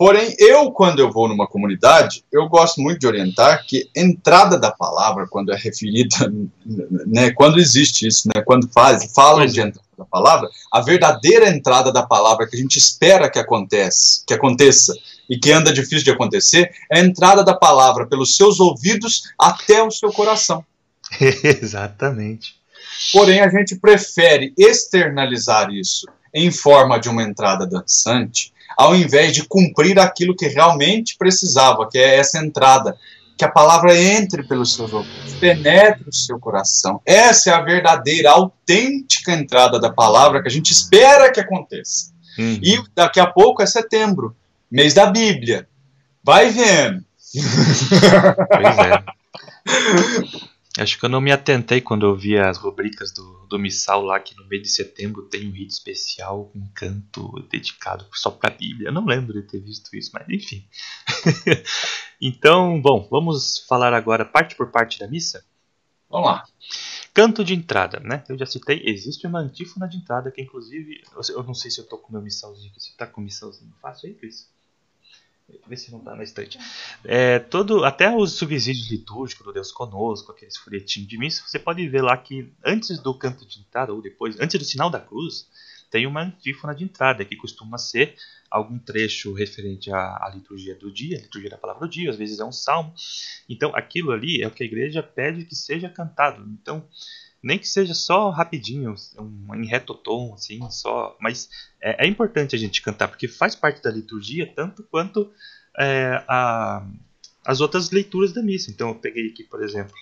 Porém, 0.00 0.34
eu, 0.38 0.72
quando 0.72 0.98
eu 1.00 1.12
vou 1.12 1.28
numa 1.28 1.46
comunidade, 1.46 2.24
eu 2.32 2.48
gosto 2.48 2.80
muito 2.80 3.00
de 3.00 3.06
orientar 3.06 3.66
que 3.66 3.90
entrada 3.94 4.58
da 4.58 4.70
palavra, 4.70 5.26
quando 5.28 5.52
é 5.52 5.56
referida, 5.58 6.16
né, 7.06 7.32
quando 7.32 7.60
existe 7.60 8.06
isso, 8.06 8.26
né, 8.34 8.40
quando 8.40 8.66
faz, 8.72 9.12
falam 9.14 9.44
de 9.44 9.60
entrada 9.60 9.86
da 9.98 10.06
palavra, 10.06 10.48
a 10.72 10.80
verdadeira 10.80 11.50
entrada 11.50 11.92
da 11.92 12.02
palavra 12.02 12.48
que 12.48 12.56
a 12.56 12.58
gente 12.58 12.78
espera 12.78 13.28
que 13.28 13.38
acontece, 13.38 14.24
que 14.26 14.32
aconteça 14.32 14.94
e 15.28 15.38
que 15.38 15.52
anda 15.52 15.70
difícil 15.70 16.04
de 16.04 16.12
acontecer, 16.12 16.72
é 16.90 16.98
a 16.98 17.04
entrada 17.04 17.44
da 17.44 17.52
palavra 17.52 18.06
pelos 18.06 18.34
seus 18.38 18.58
ouvidos 18.58 19.24
até 19.38 19.82
o 19.82 19.90
seu 19.90 20.10
coração. 20.10 20.64
Exatamente. 21.20 22.54
Porém, 23.12 23.42
a 23.42 23.50
gente 23.50 23.76
prefere 23.76 24.54
externalizar 24.56 25.70
isso 25.70 26.06
em 26.32 26.50
forma 26.50 26.98
de 26.98 27.10
uma 27.10 27.22
entrada 27.22 27.66
dançante, 27.66 28.50
ao 28.80 28.96
invés 28.96 29.34
de 29.34 29.44
cumprir 29.46 29.98
aquilo 29.98 30.34
que 30.34 30.48
realmente 30.48 31.14
precisava, 31.18 31.86
que 31.86 31.98
é 31.98 32.16
essa 32.16 32.38
entrada, 32.38 32.96
que 33.36 33.44
a 33.44 33.50
palavra 33.50 33.94
entre 33.94 34.42
pelos 34.42 34.74
seus 34.74 34.90
ouvidos, 34.90 35.34
penetre 35.34 36.08
o 36.08 36.14
seu 36.14 36.38
coração. 36.40 36.98
Essa 37.04 37.50
é 37.50 37.52
a 37.52 37.60
verdadeira, 37.60 38.30
autêntica 38.30 39.32
entrada 39.32 39.78
da 39.78 39.92
palavra 39.92 40.40
que 40.40 40.48
a 40.48 40.50
gente 40.50 40.72
espera 40.72 41.30
que 41.30 41.40
aconteça. 41.40 42.10
Uhum. 42.38 42.58
E 42.62 42.82
daqui 42.94 43.20
a 43.20 43.26
pouco 43.26 43.60
é 43.60 43.66
setembro, 43.66 44.34
mês 44.70 44.94
da 44.94 45.04
Bíblia. 45.10 45.68
Vai 46.24 46.48
vendo. 46.48 47.04
Pois 48.48 48.78
é. 48.78 50.40
Acho 50.80 50.98
que 50.98 51.04
eu 51.04 51.10
não 51.10 51.20
me 51.20 51.30
atentei 51.30 51.80
quando 51.82 52.06
eu 52.06 52.16
vi 52.16 52.38
as 52.38 52.56
rubricas 52.56 53.12
do, 53.12 53.46
do 53.46 53.58
Missal 53.58 54.02
lá, 54.02 54.18
que 54.18 54.34
no 54.34 54.46
mês 54.46 54.62
de 54.62 54.68
setembro 54.70 55.28
tem 55.28 55.46
um 55.46 55.52
rito 55.52 55.72
especial, 55.72 56.50
um 56.54 56.66
canto 56.74 57.46
dedicado 57.50 58.06
só 58.14 58.30
para 58.30 58.54
a 58.54 58.56
Bíblia. 58.56 58.88
Eu 58.88 58.92
não 58.92 59.04
lembro 59.04 59.34
de 59.34 59.46
ter 59.46 59.60
visto 59.60 59.94
isso, 59.94 60.10
mas 60.14 60.26
enfim. 60.28 60.66
então, 62.18 62.80
bom, 62.80 63.06
vamos 63.10 63.58
falar 63.68 63.92
agora 63.92 64.24
parte 64.24 64.54
por 64.54 64.70
parte 64.70 64.98
da 64.98 65.06
missa? 65.06 65.44
Vamos 66.08 66.28
lá. 66.28 66.44
Canto 67.12 67.44
de 67.44 67.54
entrada, 67.54 68.00
né? 68.00 68.24
Eu 68.26 68.38
já 68.38 68.46
citei, 68.46 68.82
existe 68.86 69.26
uma 69.26 69.40
antífona 69.40 69.86
de 69.86 69.98
entrada 69.98 70.30
que, 70.30 70.40
inclusive, 70.40 71.02
eu 71.28 71.42
não 71.42 71.54
sei 71.54 71.70
se 71.70 71.80
eu 71.80 71.86
tô 71.86 71.98
com 71.98 72.12
meu 72.12 72.22
missalzinho 72.22 72.70
aqui. 72.70 72.80
Você 72.80 72.92
tá 72.96 73.06
com 73.06 73.20
o 73.20 73.24
missalzinho 73.24 73.72
fácil 73.82 74.08
aí, 74.08 74.14
Cris? 74.14 74.48
Vê 75.66 75.76
se 75.76 75.90
não 75.90 76.00
tá 76.00 76.14
na 76.14 76.22
estante. 76.22 76.58
É, 77.04 77.38
todo, 77.38 77.84
até 77.84 78.14
os 78.14 78.32
subsídios 78.32 78.90
litúrgicos 78.90 79.44
do 79.44 79.52
Deus 79.52 79.72
Conosco, 79.72 80.32
aqueles 80.32 80.56
folhetinhos 80.56 81.08
de 81.08 81.18
missa, 81.18 81.42
você 81.46 81.58
pode 81.58 81.86
ver 81.88 82.02
lá 82.02 82.16
que 82.16 82.52
antes 82.64 82.98
do 82.98 83.14
canto 83.14 83.46
de 83.46 83.60
entrada, 83.60 83.92
ou 83.92 84.02
depois, 84.02 84.38
antes 84.40 84.58
do 84.58 84.64
sinal 84.64 84.90
da 84.90 85.00
cruz, 85.00 85.48
tem 85.90 86.06
uma 86.06 86.22
antífona 86.22 86.74
de 86.74 86.84
entrada, 86.84 87.24
que 87.24 87.36
costuma 87.36 87.76
ser 87.76 88.14
algum 88.50 88.78
trecho 88.78 89.32
referente 89.32 89.92
à, 89.92 90.24
à, 90.24 90.32
liturgia 90.34 90.74
do 90.74 90.90
dia, 90.90 91.18
liturgia 91.18 91.50
da 91.50 91.58
palavra 91.58 91.86
do 91.86 91.90
dia, 91.90 92.10
às 92.10 92.16
vezes 92.16 92.38
é 92.38 92.44
um 92.44 92.52
salmo. 92.52 92.94
Então, 93.48 93.74
aquilo 93.74 94.12
ali 94.12 94.42
é 94.42 94.46
o 94.46 94.50
que 94.50 94.62
a 94.62 94.66
igreja 94.66 95.02
pede 95.02 95.44
que 95.44 95.54
seja 95.54 95.88
cantado. 95.88 96.48
Então, 96.60 96.84
nem 97.42 97.58
que 97.58 97.66
seja 97.66 97.94
só 97.94 98.30
rapidinho, 98.30 98.94
um, 99.18 99.54
em 99.54 99.66
reto 99.66 99.94
tom, 99.94 100.34
assim, 100.34 100.60
só. 100.70 101.16
Mas 101.20 101.48
é, 101.80 102.04
é, 102.04 102.08
importante 102.08 102.54
a 102.54 102.58
gente 102.58 102.82
cantar, 102.82 103.08
porque 103.08 103.26
faz 103.26 103.54
parte 103.54 103.82
da 103.82 103.90
liturgia, 103.90 104.52
tanto 104.54 104.82
quanto 104.84 105.30
é, 105.78 106.22
a, 106.28 106.86
as 107.44 107.60
outras 107.60 107.90
leituras 107.90 108.32
da 108.32 108.42
missa. 108.42 108.70
Então 108.70 108.88
eu 108.88 108.94
peguei 108.94 109.28
aqui, 109.28 109.44
por 109.44 109.62
exemplo, 109.62 109.94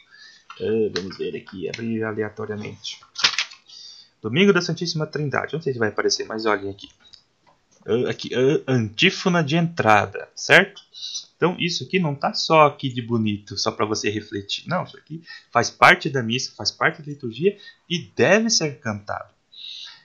uh, 0.60 0.92
vamos 0.94 1.16
ver 1.16 1.36
aqui, 1.36 1.68
abrir 1.68 2.02
aleatoriamente. 2.02 3.00
Domingo 4.20 4.52
da 4.52 4.60
Santíssima 4.60 5.06
Trindade. 5.06 5.54
Não 5.54 5.62
sei 5.62 5.72
se 5.72 5.78
vai 5.78 5.90
aparecer, 5.90 6.26
mas 6.26 6.44
olhem 6.44 6.70
aqui. 6.70 6.88
Uh, 7.86 8.08
aqui, 8.08 8.34
uh, 8.34 8.64
antífona 8.66 9.42
de 9.42 9.56
entrada, 9.56 10.28
certo? 10.34 10.82
Então 11.38 11.56
isso 11.58 11.84
aqui 11.84 12.00
não 12.00 12.14
está 12.14 12.34
só 12.34 12.66
aqui 12.66 12.88
de 12.88 13.00
bonito, 13.00 13.56
só 13.56 13.70
para 13.70 13.86
você 13.86 14.10
refletir. 14.10 14.68
Não, 14.68 14.82
isso 14.82 14.96
aqui 14.96 15.22
faz 15.52 15.70
parte 15.70 16.10
da 16.10 16.20
missa, 16.20 16.52
faz 16.56 16.72
parte 16.72 17.00
da 17.00 17.08
liturgia 17.08 17.56
e 17.88 18.10
deve 18.14 18.50
ser 18.50 18.80
cantado. 18.80 19.32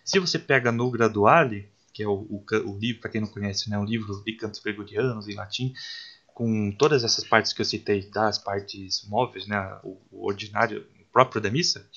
Se 0.05 0.19
você 0.19 0.38
pega 0.38 0.71
no 0.71 0.91
graduale, 0.91 1.67
que 1.91 2.03
é 2.03 2.07
o, 2.07 2.13
o, 2.13 2.45
o 2.65 2.77
livro, 2.77 3.01
para 3.01 3.09
quem 3.09 3.19
não 3.19 3.27
conhece, 3.27 3.67
né, 3.69 3.79
um 3.79 3.86
livro 3.86 4.23
de 4.23 4.34
cantos 4.34 4.59
gregorianos 4.59 5.27
em 5.27 5.34
latim, 5.34 5.73
com 6.27 6.71
todas 6.71 7.03
essas 7.03 7.23
partes 7.23 7.51
que 7.51 7.61
eu 7.61 7.65
citei, 7.65 8.07
das 8.11 8.38
partes 8.38 9.03
móveis, 9.07 9.47
né, 9.47 9.79
o, 9.84 9.97
o 10.11 10.27
ordinário 10.27 10.86
próprio 11.11 11.41
da 11.41 11.49
missa, 11.49 11.88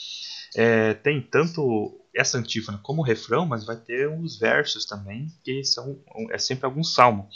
é, 0.55 0.95
tem 0.95 1.21
tanto 1.21 2.01
essa 2.15 2.39
antífona 2.39 2.79
como 2.79 3.03
o 3.03 3.05
refrão, 3.05 3.45
mas 3.45 3.65
vai 3.65 3.77
ter 3.77 4.09
uns 4.09 4.39
versos 4.39 4.87
também, 4.87 5.29
que 5.45 5.63
são 5.63 5.99
é 6.31 6.39
sempre 6.39 6.65
algum 6.65 6.83
salmo. 6.83 7.29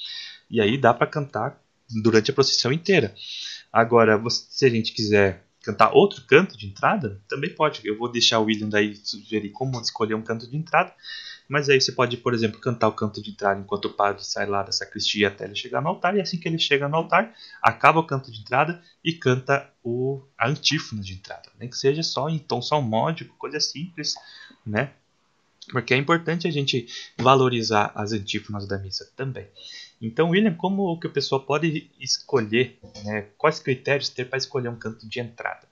E 0.49 0.61
aí 0.61 0.79
dá 0.79 0.95
para 0.95 1.07
cantar 1.07 1.61
durante 2.03 2.31
a 2.31 2.35
procissão 2.35 2.73
inteira. 2.73 3.15
Agora, 3.73 4.21
se 4.29 4.65
a 4.67 4.71
gente 4.71 4.93
quiser 4.93 5.45
cantar 5.63 5.93
outro 5.93 6.23
canto 6.25 6.57
de 6.57 6.67
entrada, 6.67 7.21
também 7.29 7.55
pode. 7.55 7.87
Eu 7.87 7.99
vou 7.99 8.11
deixar 8.11 8.39
o 8.39 8.45
William 8.45 8.69
daí 8.69 8.97
sugerir 8.97 9.51
como 9.51 9.81
escolher 9.81 10.15
um 10.15 10.23
canto 10.23 10.49
de 10.49 10.57
entrada. 10.57 10.93
Mas 11.49 11.69
aí 11.69 11.81
você 11.81 11.91
pode, 11.91 12.17
por 12.17 12.33
exemplo, 12.33 12.61
cantar 12.61 12.87
o 12.87 12.93
canto 12.93 13.21
de 13.21 13.31
entrada 13.31 13.61
enquanto 13.61 13.87
o 13.87 13.93
padre 13.93 14.25
sai 14.25 14.47
lá 14.47 14.63
da 14.63 14.71
sacristia 14.71 15.27
até 15.27 15.45
ele 15.45 15.57
chegar 15.57 15.81
no 15.81 15.89
altar. 15.89 16.17
E 16.17 16.21
assim 16.21 16.39
que 16.39 16.49
ele 16.49 16.59
chega 16.59 16.89
no 16.89 16.97
altar, 16.97 17.35
acaba 17.61 17.99
o 17.99 18.07
canto 18.07 18.31
de 18.31 18.41
entrada 18.41 18.81
e 19.05 19.13
canta 19.13 19.69
o, 19.83 20.23
a 20.39 20.49
antífona 20.49 21.03
de 21.03 21.15
entrada. 21.15 21.51
Nem 21.59 21.69
que 21.69 21.77
seja 21.77 22.05
só 22.05 22.29
em 22.29 22.39
tom 22.39 22.63
salmódico, 22.63 23.37
coisa 23.37 23.59
simples, 23.59 24.15
né? 24.65 24.93
Porque 25.73 25.93
é 25.93 25.97
importante 25.97 26.47
a 26.47 26.51
gente 26.51 26.87
valorizar 27.19 27.93
as 27.95 28.13
antífonas 28.13 28.67
da 28.67 28.79
missa 28.79 29.11
também. 29.17 29.49
Então, 30.01 30.31
William, 30.31 30.55
como 30.55 30.99
que 30.99 31.07
o 31.07 31.13
pessoal 31.13 31.43
pode 31.43 31.91
escolher, 32.01 32.79
né, 33.05 33.27
quais 33.37 33.59
critérios 33.59 34.09
ter 34.09 34.25
para 34.25 34.39
escolher 34.39 34.71
um 34.71 34.77
canto 34.77 35.07
de 35.07 35.21
entrada? 35.21 35.69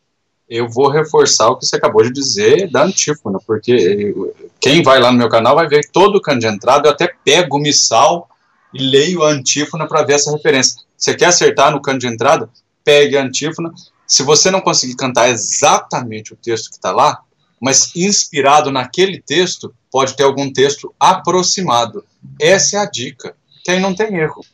Eu 0.47 0.69
vou 0.69 0.91
reforçar 0.91 1.49
o 1.49 1.57
que 1.57 1.65
você 1.65 1.77
acabou 1.77 2.03
de 2.03 2.13
dizer 2.13 2.71
da 2.71 2.85
antífona, 2.85 3.39
porque 3.47 4.15
quem 4.61 4.83
vai 4.83 5.01
lá 5.01 5.11
no 5.11 5.19
meu 5.19 5.29
canal 5.29 5.55
vai 5.55 5.67
ver 5.67 5.89
todo 5.91 6.17
o 6.17 6.21
canto 6.21 6.41
de 6.41 6.47
entrada, 6.47 6.89
eu 6.89 6.93
até 6.93 7.15
pego 7.25 7.57
o 7.57 7.61
missal 7.61 8.29
e 8.73 8.83
leio 8.83 9.23
a 9.23 9.31
antífona 9.31 9.87
para 9.87 10.03
ver 10.03 10.15
essa 10.15 10.31
referência. 10.31 10.81
Você 10.97 11.15
quer 11.15 11.27
acertar 11.27 11.71
no 11.71 11.81
canto 11.81 12.01
de 12.01 12.07
entrada? 12.07 12.51
Pegue 12.85 13.17
a 13.17 13.23
antífona. 13.23 13.73
Se 14.07 14.23
você 14.23 14.51
não 14.51 14.61
conseguir 14.61 14.97
cantar 14.97 15.29
exatamente 15.31 16.33
o 16.33 16.37
texto 16.37 16.71
que 16.71 16.77
está 16.77 16.93
lá, 16.93 17.23
mas 17.61 17.95
inspirado 17.95 18.71
naquele 18.71 19.21
texto, 19.21 19.75
pode 19.91 20.17
ter 20.17 20.23
algum 20.23 20.51
texto 20.51 20.95
aproximado. 20.99 22.05
Essa 22.41 22.77
é 22.77 22.81
a 22.81 22.87
dica 22.87 23.35
aí 23.71 23.81
não 23.81 23.95
tem 23.95 24.15
erro. 24.17 24.45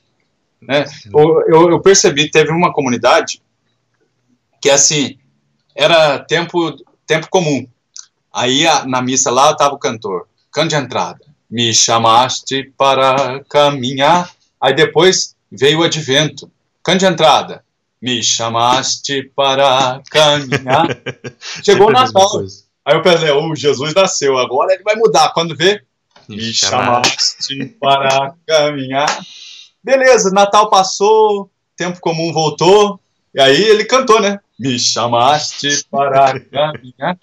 Né? 0.61 0.85
Eu, 1.13 1.71
eu 1.71 1.81
percebi, 1.81 2.31
teve 2.31 2.51
uma 2.51 2.73
comunidade 2.73 3.43
que 4.61 4.71
assim, 4.71 5.19
era 5.75 6.19
tempo, 6.21 6.75
tempo 7.07 7.29
comum. 7.29 7.67
Aí 8.33 8.65
na 8.87 9.03
missa 9.03 9.31
lá 9.31 9.51
estava 9.51 9.75
o 9.75 9.79
cantor, 9.79 10.27
canto 10.51 10.71
de 10.71 10.77
entrada. 10.77 11.21
Me 11.51 11.73
chamaste 11.75 12.73
para 12.77 13.45
caminhar. 13.49 14.31
Aí 14.61 14.75
depois 14.75 15.37
veio 15.53 15.81
o 15.81 15.83
advento, 15.83 16.51
canto 16.83 17.01
de 17.01 17.07
entrada. 17.07 17.63
Me 18.01 18.23
chamaste 18.23 19.31
para 19.37 20.03
caminhar. 20.11 20.87
Chegou 21.63 21.89
o 21.89 21.93
Natal. 21.93 22.43
Aí 22.85 22.97
eu 22.97 23.03
pensei, 23.03 23.31
oh, 23.31 23.55
Jesus 23.55 23.95
nasceu, 23.95 24.37
agora 24.37 24.75
ele 24.75 24.83
vai 24.83 24.97
mudar. 24.97 25.33
Quando 25.33 25.57
vê, 25.57 25.83
me 26.29 26.53
chamaste 26.53 27.67
para 27.81 28.35
caminhar. 28.47 29.25
Beleza, 29.83 30.31
Natal 30.31 30.71
passou, 30.71 31.51
tempo 31.77 32.01
comum 32.01 32.33
voltou, 32.33 33.01
e 33.35 33.41
aí 33.41 33.63
ele 33.63 33.85
cantou, 33.85 34.21
né? 34.21 34.41
Me 34.59 34.79
chamaste 34.79 35.85
para 35.91 36.41
caminhar. 36.41 37.19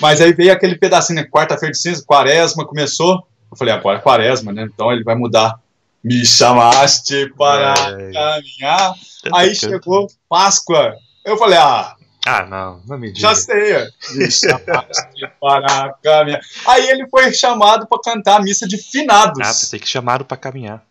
Mas 0.00 0.20
aí 0.20 0.32
veio 0.32 0.52
aquele 0.52 0.76
pedacinho, 0.76 1.20
né? 1.20 1.24
Quarta-feira 1.24 1.72
de 1.72 1.78
cinza, 1.78 2.04
quaresma 2.04 2.66
começou. 2.66 3.26
Eu 3.50 3.56
falei, 3.56 3.72
agora 3.72 3.98
é 3.98 4.02
quaresma, 4.02 4.52
né? 4.52 4.68
Então 4.72 4.92
ele 4.92 5.04
vai 5.04 5.14
mudar. 5.14 5.58
Me 6.02 6.26
chamaste 6.26 7.32
para 7.38 7.72
é. 7.72 8.12
caminhar. 8.12 8.94
Aí 9.32 9.54
chegou 9.54 10.10
Páscoa. 10.28 10.94
Eu 11.24 11.38
falei, 11.38 11.58
ah, 11.58 11.94
ah, 12.26 12.46
não, 12.46 12.80
não 12.86 12.98
me 12.98 13.12
diga. 13.12 13.28
Já 13.28 13.34
sei. 13.34 13.86
Me 14.12 14.30
chamaste 14.30 15.30
para 15.38 15.94
caminhar. 16.02 16.40
Aí 16.66 16.88
ele 16.88 17.06
foi 17.08 17.32
chamado 17.34 17.86
para 17.86 18.00
cantar 18.00 18.36
a 18.36 18.42
missa 18.42 18.66
de 18.66 18.78
finados. 18.78 19.40
Ah, 19.42 19.48
pensei 19.48 19.78
que 19.78 19.88
chamaram 19.88 20.24
para 20.24 20.36
caminhar. 20.38 20.82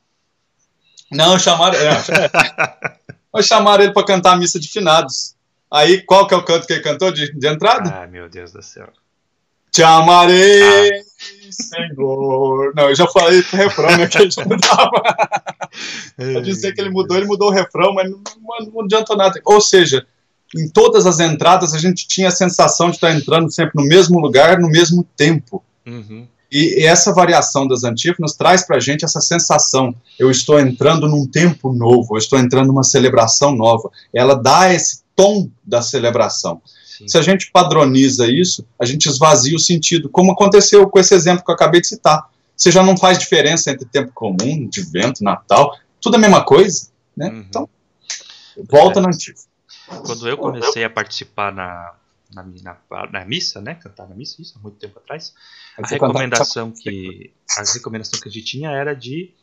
Não, 1.12 1.40
chamaram. 1.40 1.76
É, 1.76 2.04
é. 3.36 3.42
chamaram 3.42 3.84
ele 3.84 3.94
para 3.94 4.06
cantar 4.06 4.34
a 4.34 4.36
missa 4.36 4.60
de 4.60 4.68
finados. 4.68 5.36
Aí, 5.72 6.04
qual 6.04 6.28
que 6.28 6.36
é 6.36 6.38
o 6.38 6.46
canto 6.46 6.68
que 6.68 6.74
ele 6.74 6.84
cantou 6.84 7.12
de, 7.12 7.34
de 7.34 7.48
entrada? 7.48 8.04
Ah, 8.04 8.08
meu 8.08 8.30
Deus 8.30 8.52
do 8.52 8.62
céu. 8.62 8.90
Te 9.72 9.82
amarei, 9.82 10.92
ah. 10.92 11.04
Senhor. 11.50 12.74
Não, 12.76 12.90
eu 12.90 12.96
já 12.96 13.08
falei 13.08 13.40
o 13.40 13.56
refrão, 13.56 13.98
né? 13.98 14.08
Que 14.08 14.20
ele 14.20 14.30
já 14.30 14.46
mudava. 14.46 14.92
Pra 16.16 16.42
dizer 16.42 16.74
que 16.74 16.82
ele 16.82 16.92
mudou, 16.92 17.18
ele 17.18 17.26
mudou 17.26 17.50
o 17.50 17.52
refrão, 17.52 17.92
mas 17.92 18.08
não, 18.08 18.22
não 18.72 18.82
adiantou 18.82 19.18
nada. 19.18 19.42
Ou 19.44 19.60
seja, 19.60 20.06
em 20.56 20.70
todas 20.70 21.06
as 21.06 21.20
entradas 21.20 21.74
a 21.74 21.78
gente 21.78 22.08
tinha 22.08 22.28
a 22.28 22.32
sensação 22.32 22.90
de 22.90 22.98
estar 22.98 23.14
entrando 23.14 23.52
sempre 23.52 23.74
no 23.76 23.88
mesmo 23.88 24.20
lugar, 24.20 24.60
no 24.60 24.70
mesmo 24.70 25.04
tempo. 25.16 25.64
Uhum. 25.86 26.28
E 26.52 26.86
essa 26.86 27.12
variação 27.12 27.68
das 27.68 27.84
antífonas 27.84 28.36
traz 28.36 28.64
para 28.64 28.78
a 28.78 28.80
gente 28.80 29.04
essa 29.04 29.20
sensação: 29.20 29.96
eu 30.20 30.30
estou 30.30 30.60
entrando 30.60 31.08
num 31.08 31.26
tempo 31.26 31.74
novo, 31.74 32.14
eu 32.14 32.20
estou 32.20 32.38
entrando 32.38 32.68
numa 32.68 32.84
celebração 32.84 33.56
nova. 33.56 33.90
Ela 34.14 34.36
dá 34.36 34.72
esse 34.72 35.02
tom 35.16 35.50
da 35.64 35.82
celebração. 35.82 36.62
Sim. 36.98 37.08
Se 37.08 37.18
a 37.18 37.24
gente 37.24 37.50
padroniza 37.52 38.28
isso, 38.28 38.64
a 38.80 38.86
gente 38.86 39.10
esvazia 39.10 39.56
o 39.56 39.60
sentido, 39.60 40.08
como 40.10 40.32
aconteceu 40.32 40.88
com 40.88 41.00
esse 41.00 41.16
exemplo 41.16 41.44
que 41.44 41.50
eu 41.50 41.56
acabei 41.56 41.82
de 41.82 41.88
citar. 41.88 42.30
Você 42.56 42.72
já 42.72 42.84
não 42.84 42.96
faz 42.96 43.18
diferença 43.18 43.72
entre 43.72 43.86
tempo 43.86 44.12
comum, 44.14 44.68
de 44.70 44.82
vento, 44.84 45.24
Natal, 45.24 45.76
tudo 46.00 46.16
a 46.16 46.20
mesma 46.20 46.46
coisa, 46.46 46.88
né? 47.18 47.30
Uhum. 47.30 47.46
Então, 47.50 47.70
volta 48.70 49.00
é. 49.00 49.02
na 49.02 49.10
antífona. 49.10 49.53
Quando 49.88 50.28
eu 50.28 50.38
comecei 50.38 50.84
a 50.84 50.90
participar 50.90 51.54
na, 51.54 51.94
na, 52.34 52.44
na, 52.44 53.08
na, 53.12 53.26
missa, 53.26 53.62
né? 53.62 53.76
Cantar 53.76 54.08
na 54.08 54.16
missa, 54.16 54.42
isso 54.42 54.58
há 54.58 54.62
muito 54.62 54.78
tempo 54.78 55.00
atrás. 55.00 55.34
A 55.78 55.88
recomendação, 55.88 56.72
que, 56.72 57.32
a 57.58 57.64
recomendação 57.74 58.20
que 58.20 58.28
a 58.28 58.32
gente 58.32 58.46
tinha 58.46 58.72
era 58.72 58.94
de 58.96 59.34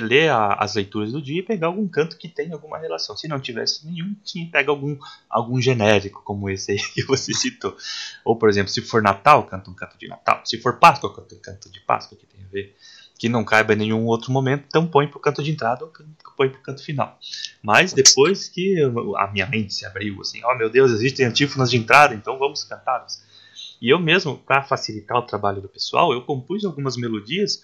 ler 0.00 0.30
as 0.30 0.76
leituras 0.76 1.12
do 1.12 1.20
dia 1.20 1.40
e 1.40 1.42
pegar 1.42 1.66
algum 1.66 1.88
canto 1.88 2.16
que 2.16 2.28
tenha 2.28 2.52
alguma 2.52 2.78
relação. 2.78 3.16
Se 3.16 3.26
não 3.26 3.40
tivesse 3.40 3.84
nenhum, 3.86 4.14
tinha 4.22 4.48
pega 4.48 4.70
algum, 4.70 4.96
algum 5.28 5.60
genérico, 5.60 6.22
como 6.22 6.48
esse 6.48 6.72
aí 6.72 6.78
que 6.94 7.02
você 7.04 7.34
citou. 7.34 7.76
Ou, 8.24 8.36
por 8.36 8.48
exemplo, 8.48 8.70
se 8.70 8.80
for 8.80 9.02
Natal, 9.02 9.44
canta 9.44 9.68
um 9.70 9.74
canto 9.74 9.98
de 9.98 10.06
Natal. 10.06 10.40
Se 10.44 10.58
for 10.58 10.78
Páscoa, 10.78 11.12
canta 11.12 11.34
um 11.34 11.38
canto 11.38 11.68
de 11.70 11.80
Páscoa, 11.80 12.16
que 12.16 12.26
tem 12.26 12.44
a 12.44 12.48
ver 12.48 12.76
que 13.18 13.28
não 13.28 13.44
caiba 13.44 13.72
em 13.74 13.76
nenhum 13.76 14.04
outro 14.06 14.32
momento, 14.32 14.64
então 14.66 14.86
põe 14.86 15.06
para 15.06 15.18
o 15.18 15.20
canto 15.20 15.42
de 15.42 15.50
entrada 15.50 15.84
ou 15.84 15.92
põe 16.36 16.48
para 16.48 16.58
o 16.58 16.62
canto 16.62 16.82
final. 16.82 17.18
Mas 17.62 17.92
depois 17.92 18.48
que 18.48 18.76
a 19.16 19.30
minha 19.32 19.46
mente 19.46 19.72
se 19.72 19.86
abriu, 19.86 20.20
assim, 20.20 20.40
oh 20.44 20.54
meu 20.56 20.68
Deus, 20.68 20.90
existem 20.90 21.26
antífonas 21.26 21.70
de 21.70 21.76
entrada, 21.76 22.14
então 22.14 22.38
vamos 22.38 22.64
cantá-las. 22.64 23.24
E 23.80 23.88
eu 23.88 23.98
mesmo, 23.98 24.36
para 24.36 24.62
facilitar 24.62 25.16
o 25.16 25.22
trabalho 25.22 25.60
do 25.60 25.68
pessoal, 25.68 26.12
eu 26.12 26.22
compus 26.22 26.64
algumas 26.64 26.96
melodias 26.96 27.62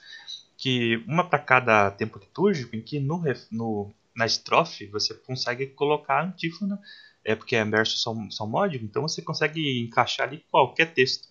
que 0.56 1.02
uma 1.06 1.24
para 1.24 1.38
cada 1.38 1.90
tempo 1.90 2.18
litúrgico, 2.18 2.76
em 2.76 2.82
que 2.82 3.00
no, 3.00 3.22
no, 3.50 3.90
na 4.14 4.26
estrofe 4.26 4.86
você 4.86 5.14
consegue 5.14 5.68
colocar 5.68 6.20
a 6.20 6.24
antífona, 6.26 6.78
é 7.24 7.34
porque 7.34 7.56
é 7.56 7.64
verso 7.64 7.98
salmódico, 8.30 8.84
então 8.84 9.02
você 9.02 9.22
consegue 9.22 9.80
encaixar 9.80 10.28
ali 10.28 10.44
qualquer 10.50 10.92
texto. 10.92 11.28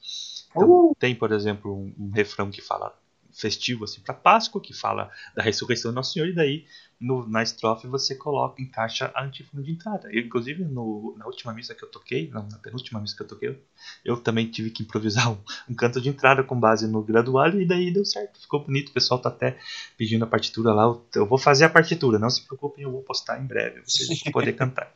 Então, 0.49 0.69
uh. 0.69 0.95
Tem, 0.97 1.15
por 1.15 1.31
exemplo, 1.31 1.73
um, 1.73 1.93
um 1.97 2.11
refrão 2.11 2.49
que 2.49 2.61
fala 2.61 2.93
festivo 3.39 3.85
assim 3.85 4.01
para 4.01 4.13
Páscoa, 4.13 4.61
que 4.61 4.73
fala 4.73 5.09
da 5.35 5.41
ressurreição 5.41 5.91
do 5.91 5.95
Nosso 5.95 6.13
Senhor, 6.13 6.27
e 6.27 6.35
daí 6.35 6.65
no, 6.99 7.27
na 7.27 7.41
estrofe 7.41 7.87
você 7.87 8.13
coloca, 8.13 8.61
encaixa 8.61 9.09
a 9.15 9.23
antífona 9.23 9.63
de 9.63 9.71
entrada. 9.71 10.09
Eu, 10.11 10.21
inclusive, 10.21 10.65
no, 10.65 11.15
na 11.17 11.25
última 11.25 11.53
missa 11.53 11.73
que 11.73 11.83
eu 11.83 11.89
toquei, 11.89 12.29
não, 12.29 12.47
na 12.49 12.57
penúltima 12.57 12.99
missa 12.99 13.15
que 13.15 13.23
eu 13.23 13.27
toquei, 13.27 13.49
eu, 13.49 13.55
eu 14.03 14.17
também 14.17 14.47
tive 14.47 14.69
que 14.69 14.83
improvisar 14.83 15.31
um, 15.31 15.37
um, 15.69 15.73
canto 15.73 16.01
de 16.01 16.09
entrada 16.09 16.43
com 16.43 16.59
base 16.59 16.87
no 16.87 17.01
graduado, 17.01 17.61
e 17.61 17.65
daí 17.65 17.91
deu 17.91 18.03
certo, 18.03 18.41
ficou 18.41 18.63
bonito. 18.63 18.89
O 18.89 18.93
pessoal 18.93 19.19
tá 19.19 19.29
até 19.29 19.57
pedindo 19.97 20.23
a 20.25 20.27
partitura 20.27 20.73
lá. 20.73 20.83
Eu, 20.83 21.05
eu 21.15 21.25
vou 21.25 21.37
fazer 21.37 21.63
a 21.63 21.69
partitura, 21.69 22.19
não 22.19 22.29
se 22.29 22.45
preocupem, 22.45 22.83
eu 22.83 22.91
vou 22.91 23.01
postar 23.01 23.41
em 23.41 23.47
breve, 23.47 23.81
vocês 23.85 24.07
vão 24.23 24.31
poder 24.33 24.53
cantar. 24.53 24.91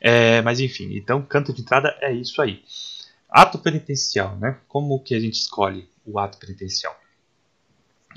É, 0.00 0.40
mas 0.42 0.60
enfim, 0.60 0.96
então 0.96 1.20
canto 1.22 1.52
de 1.52 1.62
entrada 1.62 1.96
é 2.00 2.12
isso 2.12 2.40
aí. 2.40 2.62
Ato 3.28 3.58
penitencial, 3.58 4.36
né? 4.36 4.58
Como 4.68 5.02
que 5.02 5.14
a 5.14 5.20
gente 5.20 5.34
escolhe 5.34 5.88
o 6.04 6.18
ato 6.18 6.38
penitencial? 6.38 6.98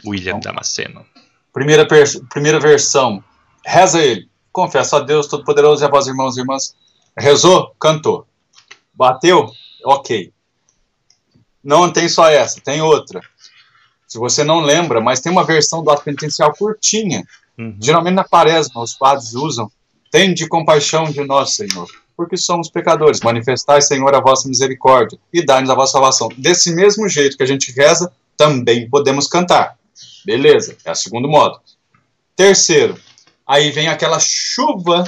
William 0.06 0.38
então, 0.38 0.52
Damasceno. 0.52 1.06
Primeira, 1.54 1.88
primeira 2.30 2.60
versão. 2.60 3.24
Reza 3.66 4.02
ele. 4.02 4.30
Confessa 4.52 4.98
a 4.98 5.00
Deus 5.00 5.28
Todo-Poderoso 5.28 5.84
e 5.84 5.86
a 5.86 5.90
vós, 5.90 6.08
irmãos 6.08 6.38
e 6.38 6.42
irmãs. 6.42 6.76
Rezou? 7.18 7.74
Cantou. 7.80 8.28
Bateu? 8.94 9.50
Ok. 9.86 10.32
Não 11.64 11.92
tem 11.92 12.10
só 12.10 12.28
essa, 12.28 12.60
tem 12.60 12.82
outra. 12.82 13.22
Se 14.08 14.18
você 14.18 14.44
não 14.44 14.60
lembra, 14.60 15.00
mas 15.00 15.22
tem 15.22 15.32
uma 15.32 15.44
versão 15.44 15.84
do 15.84 15.90
ato 15.90 16.04
penitencial 16.04 16.54
curtinha. 16.54 17.24
Uhum. 17.58 17.78
Geralmente 17.80 18.16
na 18.16 18.24
quaresma 18.24 18.82
os 18.82 18.94
padres 18.94 19.34
usam. 19.34 19.72
Tem 20.10 20.34
de 20.34 20.48
compaixão 20.48 21.06
de 21.06 21.24
nós, 21.24 21.56
Senhor, 21.56 21.88
porque 22.18 22.36
somos 22.36 22.70
pecadores. 22.70 23.22
Manifestai, 23.22 23.82
Senhor, 23.82 24.14
a 24.14 24.20
vossa 24.20 24.50
misericórdia 24.50 25.18
e 25.32 25.42
dai-nos 25.46 25.70
a 25.70 25.76
vossa 25.76 25.94
salvação. 25.94 26.28
Desse 26.38 26.76
mesmo 26.76 27.08
jeito 27.08 27.38
que 27.38 27.44
a 27.44 27.48
gente 27.48 27.72
reza, 27.72 28.12
também 28.36 28.90
podemos 28.90 29.28
cantar. 29.28 29.78
Beleza, 30.26 30.78
é 30.84 30.92
o 30.92 30.96
segundo 30.96 31.28
modo. 31.28 31.60
Terceiro, 32.36 33.00
aí 33.46 33.72
vem 33.72 33.88
aquela 33.88 34.20
chuva 34.20 35.04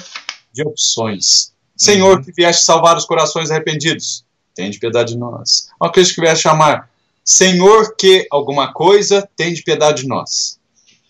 de 0.51 0.63
opções. 0.63 1.53
Senhor, 1.75 2.23
que 2.23 2.31
vieste 2.31 2.63
salvar 2.63 2.95
os 2.95 3.05
corações 3.05 3.49
arrependidos, 3.49 4.23
tem 4.53 4.69
de 4.69 4.79
piedade 4.79 5.13
de 5.13 5.17
nós. 5.17 5.69
Ó 5.79 5.89
Cristo 5.89 6.15
que 6.15 6.21
vieste 6.21 6.43
chamar, 6.43 6.89
Senhor 7.23 7.95
que 7.95 8.27
alguma 8.29 8.71
coisa, 8.71 9.27
tem 9.35 9.53
de 9.53 9.63
piedade 9.63 10.03
de 10.03 10.07
nós. 10.07 10.59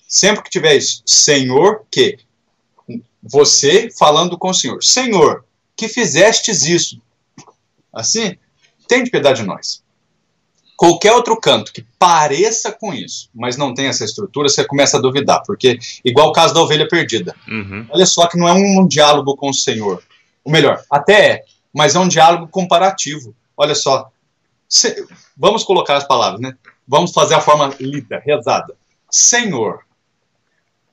Sempre 0.08 0.44
que 0.44 0.50
tiver 0.50 0.76
isso, 0.76 1.04
Senhor 1.06 1.86
que, 1.92 2.20
você 3.22 3.90
falando 3.98 4.38
com 4.38 4.50
o 4.50 4.54
Senhor, 4.54 4.84
Senhor, 4.84 5.44
que 5.76 5.90
fizestes 5.90 6.64
isso. 6.64 7.02
Assim, 7.92 8.38
tem 8.88 9.04
de 9.04 9.12
piedade 9.12 9.42
de 9.42 9.48
nós. 9.48 9.83
Qualquer 10.76 11.14
outro 11.14 11.40
canto 11.40 11.72
que 11.72 11.86
pareça 12.00 12.72
com 12.72 12.94
isso, 12.94 13.30
mas 13.34 13.58
não 13.58 13.74
tem 13.74 13.88
essa 13.88 14.04
estrutura, 14.04 14.50
você 14.50 14.66
começa 14.66 14.98
a 14.98 15.02
duvidar, 15.02 15.44
porque, 15.46 15.78
igual 16.04 16.30
o 16.30 16.34
caso 16.34 16.54
da 16.54 16.62
ovelha 16.62 16.88
perdida. 16.88 17.36
Uhum. 17.48 17.86
Olha 17.90 18.06
só 18.06 18.28
que 18.28 18.38
não 18.38 18.48
é 18.48 18.54
um 18.54 18.88
diálogo 18.88 19.36
com 19.36 19.50
o 19.50 19.54
Senhor. 19.54 20.04
Ou 20.44 20.52
melhor, 20.52 20.84
até 20.90 21.28
é, 21.28 21.44
mas 21.74 21.96
é 21.96 22.00
um 22.00 22.08
diálogo 22.08 22.48
comparativo. 22.48 23.36
Olha 23.56 23.76
só. 23.76 24.10
Se, 24.68 25.08
vamos 25.38 25.64
colocar 25.64 25.96
as 25.96 26.08
palavras, 26.08 26.42
né? 26.42 26.56
Vamos 26.88 27.12
fazer 27.12 27.36
a 27.36 27.42
forma 27.42 27.74
lida, 27.80 28.22
rezada. 28.26 28.76
Senhor, 29.10 29.82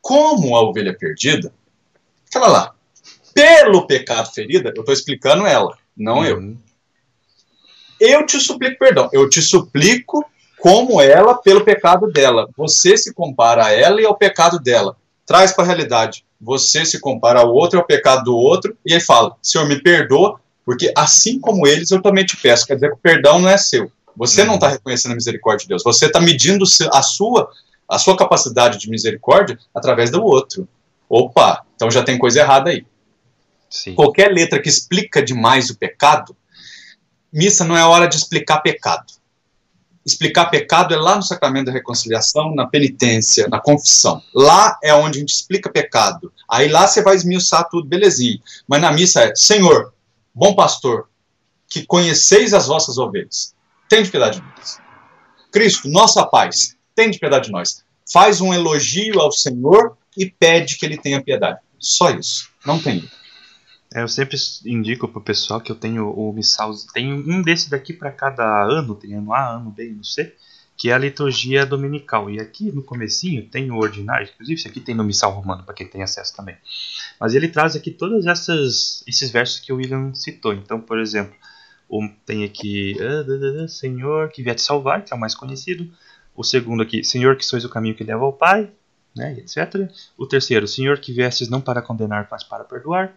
como 0.01 0.55
a 0.55 0.61
ovelha 0.62 0.97
perdida, 0.97 1.52
fala 2.31 2.48
lá, 2.48 2.74
pelo 3.35 3.86
pecado 3.86 4.31
ferida, 4.32 4.73
eu 4.77 4.81
estou 4.81 4.93
explicando 4.93 5.47
ela, 5.47 5.77
não. 5.97 6.19
Uhum. 6.19 6.24
Eu 6.24 6.57
te 8.27 8.40
suplico 8.40 8.78
perdão. 8.78 9.09
Eu 9.12 9.28
te 9.28 9.43
suplico 9.43 10.24
como 10.59 11.01
ela 11.01 11.35
pelo 11.35 11.64
pecado 11.64 12.10
dela. 12.10 12.48
Você 12.56 12.97
se 12.97 13.12
compara 13.12 13.66
a 13.66 13.72
ela 13.72 14.01
e 14.01 14.05
ao 14.05 14.16
pecado 14.16 14.59
dela. 14.59 14.97
Traz 15.27 15.52
para 15.52 15.64
a 15.64 15.66
realidade. 15.66 16.24
Você 16.40 16.85
se 16.85 16.98
compara 16.98 17.40
ao 17.40 17.52
outro 17.52 17.78
e 17.78 17.81
ao 17.81 17.86
pecado 17.86 18.24
do 18.24 18.36
outro. 18.36 18.77
E 18.85 18.94
aí 18.94 19.01
fala: 19.01 19.36
Senhor, 19.43 19.66
me 19.66 19.82
perdoa, 19.82 20.40
porque 20.64 20.93
assim 20.97 21.39
como 21.39 21.66
eles, 21.66 21.90
eu 21.90 22.01
também 22.01 22.24
te 22.24 22.36
peço. 22.36 22.66
Quer 22.66 22.74
dizer 22.74 22.89
que 22.89 22.94
o 22.94 22.98
perdão 22.98 23.39
não 23.39 23.48
é 23.48 23.56
seu. 23.56 23.90
Você 24.16 24.44
não 24.44 24.56
está 24.56 24.68
reconhecendo 24.68 25.12
a 25.12 25.14
misericórdia 25.14 25.64
de 25.64 25.68
Deus. 25.68 25.82
Você 25.82 26.06
está 26.06 26.20
medindo 26.20 26.64
a 26.93 27.02
sua, 27.02 27.51
a 27.89 27.98
sua 27.98 28.16
capacidade 28.16 28.78
de 28.78 28.90
misericórdia 28.90 29.59
através 29.74 30.10
do 30.10 30.22
outro. 30.22 30.68
Opa, 31.09 31.64
então 31.74 31.90
já 31.90 32.02
tem 32.02 32.18
coisa 32.18 32.40
errada 32.40 32.70
aí. 32.70 32.85
Sim. 33.68 33.94
Qualquer 33.94 34.32
letra 34.32 34.60
que 34.60 34.68
explica 34.68 35.22
demais 35.22 35.70
o 35.70 35.77
pecado, 35.77 36.36
missa 37.32 37.65
não 37.65 37.77
é 37.77 37.85
hora 37.85 38.07
de 38.07 38.16
explicar 38.16 38.61
pecado. 38.61 39.12
Explicar 40.05 40.47
pecado 40.47 40.94
é 40.94 40.97
lá 40.97 41.16
no 41.16 41.23
sacramento 41.23 41.66
da 41.66 41.73
reconciliação, 41.73 42.55
na 42.55 42.66
penitência, 42.66 43.48
na 43.48 43.61
confissão. 43.61 44.23
Lá 44.35 44.78
é 44.82 44.94
onde 44.94 45.19
a 45.19 45.20
gente 45.20 45.35
explica 45.35 45.70
pecado. 45.70 46.32
Aí 46.51 46.69
lá 46.69 46.86
você 46.86 47.02
vai 47.02 47.15
esmiuçar 47.15 47.69
tudo, 47.70 47.86
belezinho. 47.86 48.40
Mas 48.66 48.81
na 48.81 48.93
missa 48.93 49.23
é, 49.23 49.35
Senhor, 49.35 49.93
bom 50.35 50.55
pastor, 50.55 51.09
que 51.69 51.85
conheceis 51.85 52.55
as 52.55 52.66
vossas 52.66 52.98
ovelhas, 52.98 53.55
tem 53.89 54.02
de 54.02 54.11
piedade 54.11 54.40
de 54.40 54.47
nós. 54.57 54.78
Cristo, 55.52 55.89
nossa 55.89 56.24
paz, 56.24 56.77
tem 56.94 57.11
de 57.11 57.19
piedade 57.19 57.47
de 57.47 57.52
nós. 57.52 57.85
Faz 58.11 58.40
um 58.40 58.52
elogio 58.52 59.20
ao 59.20 59.31
Senhor 59.31 59.97
e 60.16 60.27
pede 60.27 60.77
que 60.77 60.86
ele 60.86 60.97
tenha 60.97 61.23
piedade. 61.23 61.59
Só 61.78 62.11
isso. 62.11 62.48
Não 62.65 62.78
tem. 62.78 63.09
É, 63.92 64.02
eu 64.02 64.08
sempre 64.08 64.36
indico 64.64 65.08
pro 65.08 65.20
pessoal 65.20 65.60
que 65.60 65.72
eu 65.72 65.76
tenho 65.76 66.10
o 66.10 66.32
missal, 66.32 66.72
tem 66.92 67.12
um 67.12 67.42
desse 67.42 67.68
daqui 67.68 67.92
para 67.92 68.12
cada 68.12 68.44
ano, 68.64 68.94
tem 68.94 69.14
ano 69.14 69.32
A, 69.32 69.56
ano 69.56 69.70
B, 69.70 69.90
não 69.90 70.04
sei, 70.04 70.32
que 70.76 70.90
é 70.90 70.92
a 70.92 70.98
liturgia 70.98 71.66
dominical. 71.66 72.30
E 72.30 72.38
aqui 72.38 72.70
no 72.70 72.82
comecinho 72.82 73.46
tem 73.48 73.70
o 73.70 73.76
ordinário, 73.76 74.28
inclusive 74.32 74.58
isso 74.60 74.68
aqui 74.68 74.80
tem 74.80 74.94
no 74.94 75.02
missal 75.02 75.32
romano 75.32 75.64
para 75.64 75.74
quem 75.74 75.88
tem 75.88 76.02
acesso 76.02 76.34
também. 76.36 76.56
Mas 77.18 77.34
ele 77.34 77.48
traz 77.48 77.74
aqui 77.74 77.90
todos 77.90 78.26
essas, 78.26 79.02
esses 79.06 79.30
versos 79.30 79.58
que 79.58 79.72
o 79.72 79.76
William 79.76 80.14
citou. 80.14 80.54
Então, 80.54 80.80
por 80.80 81.00
exemplo, 81.00 81.34
tem 82.24 82.44
aqui 82.44 82.96
ah, 83.00 83.66
Senhor 83.66 84.30
que 84.30 84.42
vier 84.42 84.54
te 84.54 84.62
salvar, 84.62 85.04
que 85.04 85.12
é 85.12 85.16
o 85.16 85.20
mais 85.20 85.34
conhecido. 85.34 85.90
O 86.36 86.44
segundo 86.44 86.82
aqui, 86.82 87.02
Senhor 87.02 87.36
que 87.36 87.44
sois 87.44 87.64
o 87.64 87.68
caminho 87.68 87.96
que 87.96 88.04
leva 88.04 88.24
ao 88.24 88.32
Pai, 88.32 88.70
né, 89.14 89.36
etc. 89.38 89.90
O 90.16 90.26
terceiro, 90.26 90.66
Senhor 90.68 90.98
que 90.98 91.12
viestes 91.12 91.48
não 91.48 91.60
para 91.60 91.82
condenar, 91.82 92.28
mas 92.30 92.44
para 92.44 92.64
perdoar. 92.64 93.12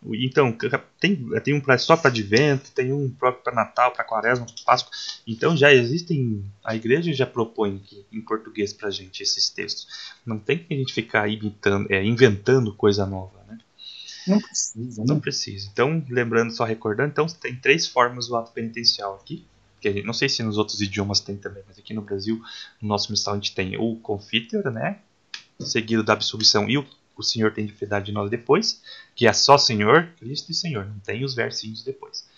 Então, 0.00 0.56
tem, 1.00 1.28
tem 1.42 1.54
um 1.54 1.78
só 1.78 1.96
para 1.96 2.08
advento, 2.08 2.70
tem 2.70 2.92
um 2.92 3.10
próprio 3.10 3.42
para 3.42 3.54
Natal, 3.54 3.90
para 3.90 4.04
Quaresma, 4.04 4.46
para 4.46 4.64
Páscoa. 4.64 4.92
Então 5.26 5.56
já 5.56 5.72
existem, 5.72 6.44
a 6.64 6.76
igreja 6.76 7.12
já 7.12 7.26
propõe 7.26 7.82
aqui, 7.84 8.06
em 8.12 8.20
português 8.20 8.72
para 8.72 8.90
gente 8.90 9.22
esses 9.22 9.50
textos. 9.50 9.88
Não 10.24 10.38
tem 10.38 10.58
que 10.58 10.72
a 10.72 10.76
gente 10.76 10.92
ficar 10.92 11.28
imitando, 11.28 11.90
é, 11.90 12.04
inventando 12.04 12.72
coisa 12.72 13.04
nova, 13.04 13.42
né? 13.48 13.58
Não 14.26 14.40
precisa. 14.40 15.04
Não 15.04 15.20
precisa. 15.20 15.68
Então, 15.72 16.04
lembrando, 16.08 16.52
só 16.52 16.64
recordando, 16.64 17.10
então 17.10 17.26
tem 17.26 17.56
três 17.56 17.88
formas 17.88 18.28
do 18.28 18.36
ato 18.36 18.52
penitencial 18.52 19.16
aqui. 19.16 19.44
Que 19.80 19.92
gente, 19.92 20.06
não 20.06 20.12
sei 20.12 20.28
se 20.28 20.42
nos 20.42 20.58
outros 20.58 20.80
idiomas 20.80 21.20
tem 21.20 21.36
também, 21.36 21.62
mas 21.66 21.78
aqui 21.78 21.92
no 21.92 22.02
Brasil, 22.02 22.40
no 22.80 22.88
nosso 22.88 23.10
missal, 23.10 23.34
a 23.34 23.36
gente 23.36 23.54
tem 23.54 23.76
o 23.76 23.96
confiter, 23.96 24.70
né? 24.70 24.98
Seguido 25.60 26.04
da 26.04 26.12
absolvição 26.12 26.68
e 26.68 26.78
o 26.78 26.86
o 27.18 27.22
Senhor 27.22 27.52
tem 27.52 27.66
de 27.66 27.72
piedade 27.72 28.06
de 28.06 28.12
nós 28.12 28.30
depois, 28.30 28.82
que 29.14 29.26
é 29.26 29.32
só 29.32 29.58
Senhor, 29.58 30.08
Cristo 30.18 30.50
e 30.52 30.54
Senhor, 30.54 30.86
não 30.86 31.00
tem 31.00 31.24
os 31.24 31.34
versinhos 31.34 31.82
depois. 31.82 32.28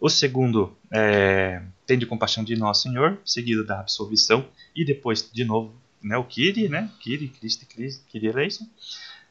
O 0.00 0.08
segundo 0.08 0.76
é, 0.90 1.62
tem 1.86 1.98
de 1.98 2.06
compaixão 2.06 2.42
de 2.42 2.56
nós, 2.56 2.80
Senhor, 2.82 3.18
seguido 3.24 3.64
da 3.64 3.80
absolvição, 3.80 4.48
e 4.74 4.84
depois, 4.84 5.30
de 5.30 5.44
novo, 5.44 5.74
né, 6.02 6.16
o 6.16 6.24
Kiri, 6.24 6.68
né, 6.68 6.90
Kiri, 7.00 7.28
Cristo 7.28 7.62
e 7.62 7.66
Cristo, 7.66 8.04
Kiri 8.08 8.26
eleison. 8.26 8.66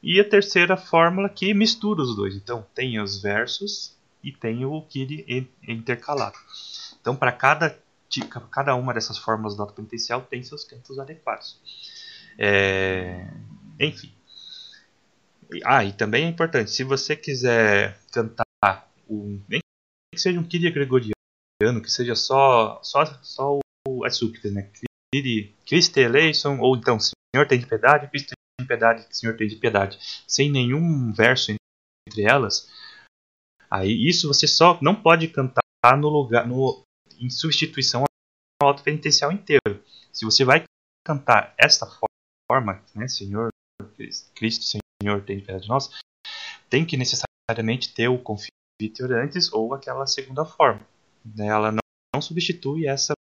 E 0.02 0.20
a 0.20 0.24
terceira 0.24 0.78
fórmula 0.78 1.28
que 1.28 1.54
mistura 1.54 2.02
os 2.02 2.16
dois. 2.16 2.36
Então, 2.36 2.66
tem 2.74 3.02
os 3.02 3.22
versos 3.22 3.98
e 4.24 4.32
tem 4.32 4.64
o 4.64 4.82
Kiri 4.84 5.50
intercalado. 5.68 6.38
Então, 7.02 7.16
para 7.16 7.32
cada, 7.32 7.78
cada 8.52 8.76
uma 8.76 8.94
dessas 8.94 9.18
fórmulas 9.18 9.56
do 9.56 9.64
auto 9.64 9.74
penitencial, 9.74 10.22
tem 10.22 10.44
seus 10.44 10.64
cantos 10.64 11.00
adequados. 11.00 11.60
É, 12.38 13.28
enfim, 13.80 14.14
ah, 15.66 15.84
e 15.84 15.94
também 15.94 16.26
é 16.26 16.28
importante, 16.28 16.72
se 16.72 16.84
você 16.84 17.16
quiser 17.16 18.00
cantar 18.12 18.46
um, 19.10 19.42
nem 19.48 19.60
que 20.14 20.20
seja 20.20 20.40
um 20.40 20.44
Kyrie 20.44 20.72
gregoriano, 20.72 21.82
que 21.82 21.92
seja 21.92 22.16
só 22.16 22.80
só 22.84 23.06
só 23.24 23.60
o 23.88 24.10
súplicas, 24.10 24.54
né? 24.54 24.72
Kyrie, 25.14 25.56
Christe 25.66 26.00
eleison, 26.00 26.60
ou 26.60 26.76
então 26.76 27.00
Senhor 27.00 27.48
tem 27.48 27.60
de 27.60 27.66
piedade, 27.66 28.08
Cristo 28.10 28.30
tem 28.30 28.64
de 28.64 28.68
piedade, 28.68 29.08
Senhor 29.10 29.36
tem 29.36 29.48
de 29.48 29.56
piedade, 29.56 29.98
sem 30.28 30.52
nenhum 30.52 31.12
verso 31.12 31.52
entre 32.08 32.24
elas. 32.24 32.70
Aí 33.70 34.08
isso 34.08 34.28
você 34.28 34.48
só 34.48 34.78
não 34.82 34.96
pode 34.96 35.28
cantar 35.28 35.62
no 35.98 36.10
lugar 36.10 36.48
no 36.48 36.84
em 37.20 37.30
substituição 37.30 38.04
ao 38.62 38.70
auto 38.70 38.84
penitencial 38.84 39.32
inteiro. 39.32 39.84
Se 40.12 40.26
você 40.26 40.46
vai 40.46 40.64
cantar 41.06 41.54
esta 41.58 41.88
forma, 42.50 42.84
né, 42.96 43.08
Senhor 43.08 43.50
Cristo, 44.36 44.64
Senhor 44.66 44.82
Senhor 45.02 45.24
tem 45.24 45.40
piedade 45.40 45.64
de 45.64 45.70
nós, 45.70 45.90
tem 46.70 46.86
que 46.86 46.98
necessariamente 46.98 47.94
ter 47.94 48.08
o 48.08 48.20
confiture 48.20 49.14
antes 49.14 49.52
ou 49.52 49.74
aquela 49.74 50.06
segunda 50.06 50.46
forma. 50.46 50.86
Né? 51.24 51.48
Ela 51.48 51.72
não, 51.72 51.80
não, 52.14 52.22
substitui 52.22 52.88
essa 52.88 53.14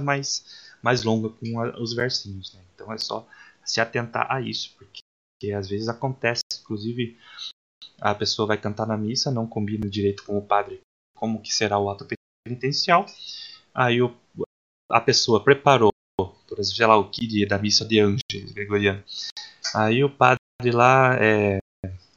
mais, 0.00 0.74
mais 0.82 1.02
longa 1.02 1.28
com 1.28 1.60
a, 1.60 1.80
os 1.80 1.94
versinhos. 1.94 2.54
Né? 2.54 2.64
Então 2.74 2.92
é 2.92 2.98
só 2.98 3.26
se 3.64 3.80
atentar 3.80 4.30
a 4.30 4.40
isso, 4.40 4.74
porque, 4.76 5.00
porque 5.34 5.52
às 5.52 5.68
vezes 5.68 5.88
acontece, 5.88 6.42
inclusive 6.60 7.18
a 8.00 8.14
pessoa 8.14 8.48
vai 8.48 8.58
cantar 8.58 8.86
na 8.86 8.96
missa, 8.96 9.30
não 9.30 9.46
combina 9.46 9.88
direito 9.88 10.24
com 10.24 10.36
o 10.36 10.42
padre 10.44 10.80
como 11.16 11.40
que 11.40 11.52
será 11.52 11.78
o 11.78 11.88
ato 11.88 12.06
penitencial. 12.46 13.06
Aí 13.74 14.02
o, 14.02 14.14
a 14.90 15.00
pessoa 15.00 15.42
preparou, 15.42 15.90
por 16.18 16.58
exemplo, 16.58 16.76
sei 16.76 16.86
lá, 16.86 16.96
o 16.96 17.10
Kid 17.10 17.46
da 17.46 17.58
missa 17.58 17.84
de 17.84 18.00
Ângeles 18.00 18.52
gregoriano. 18.52 19.02
Aí 19.74 20.04
o 20.04 20.10
padre 20.10 20.38
lá, 20.64 21.16
é, 21.20 21.58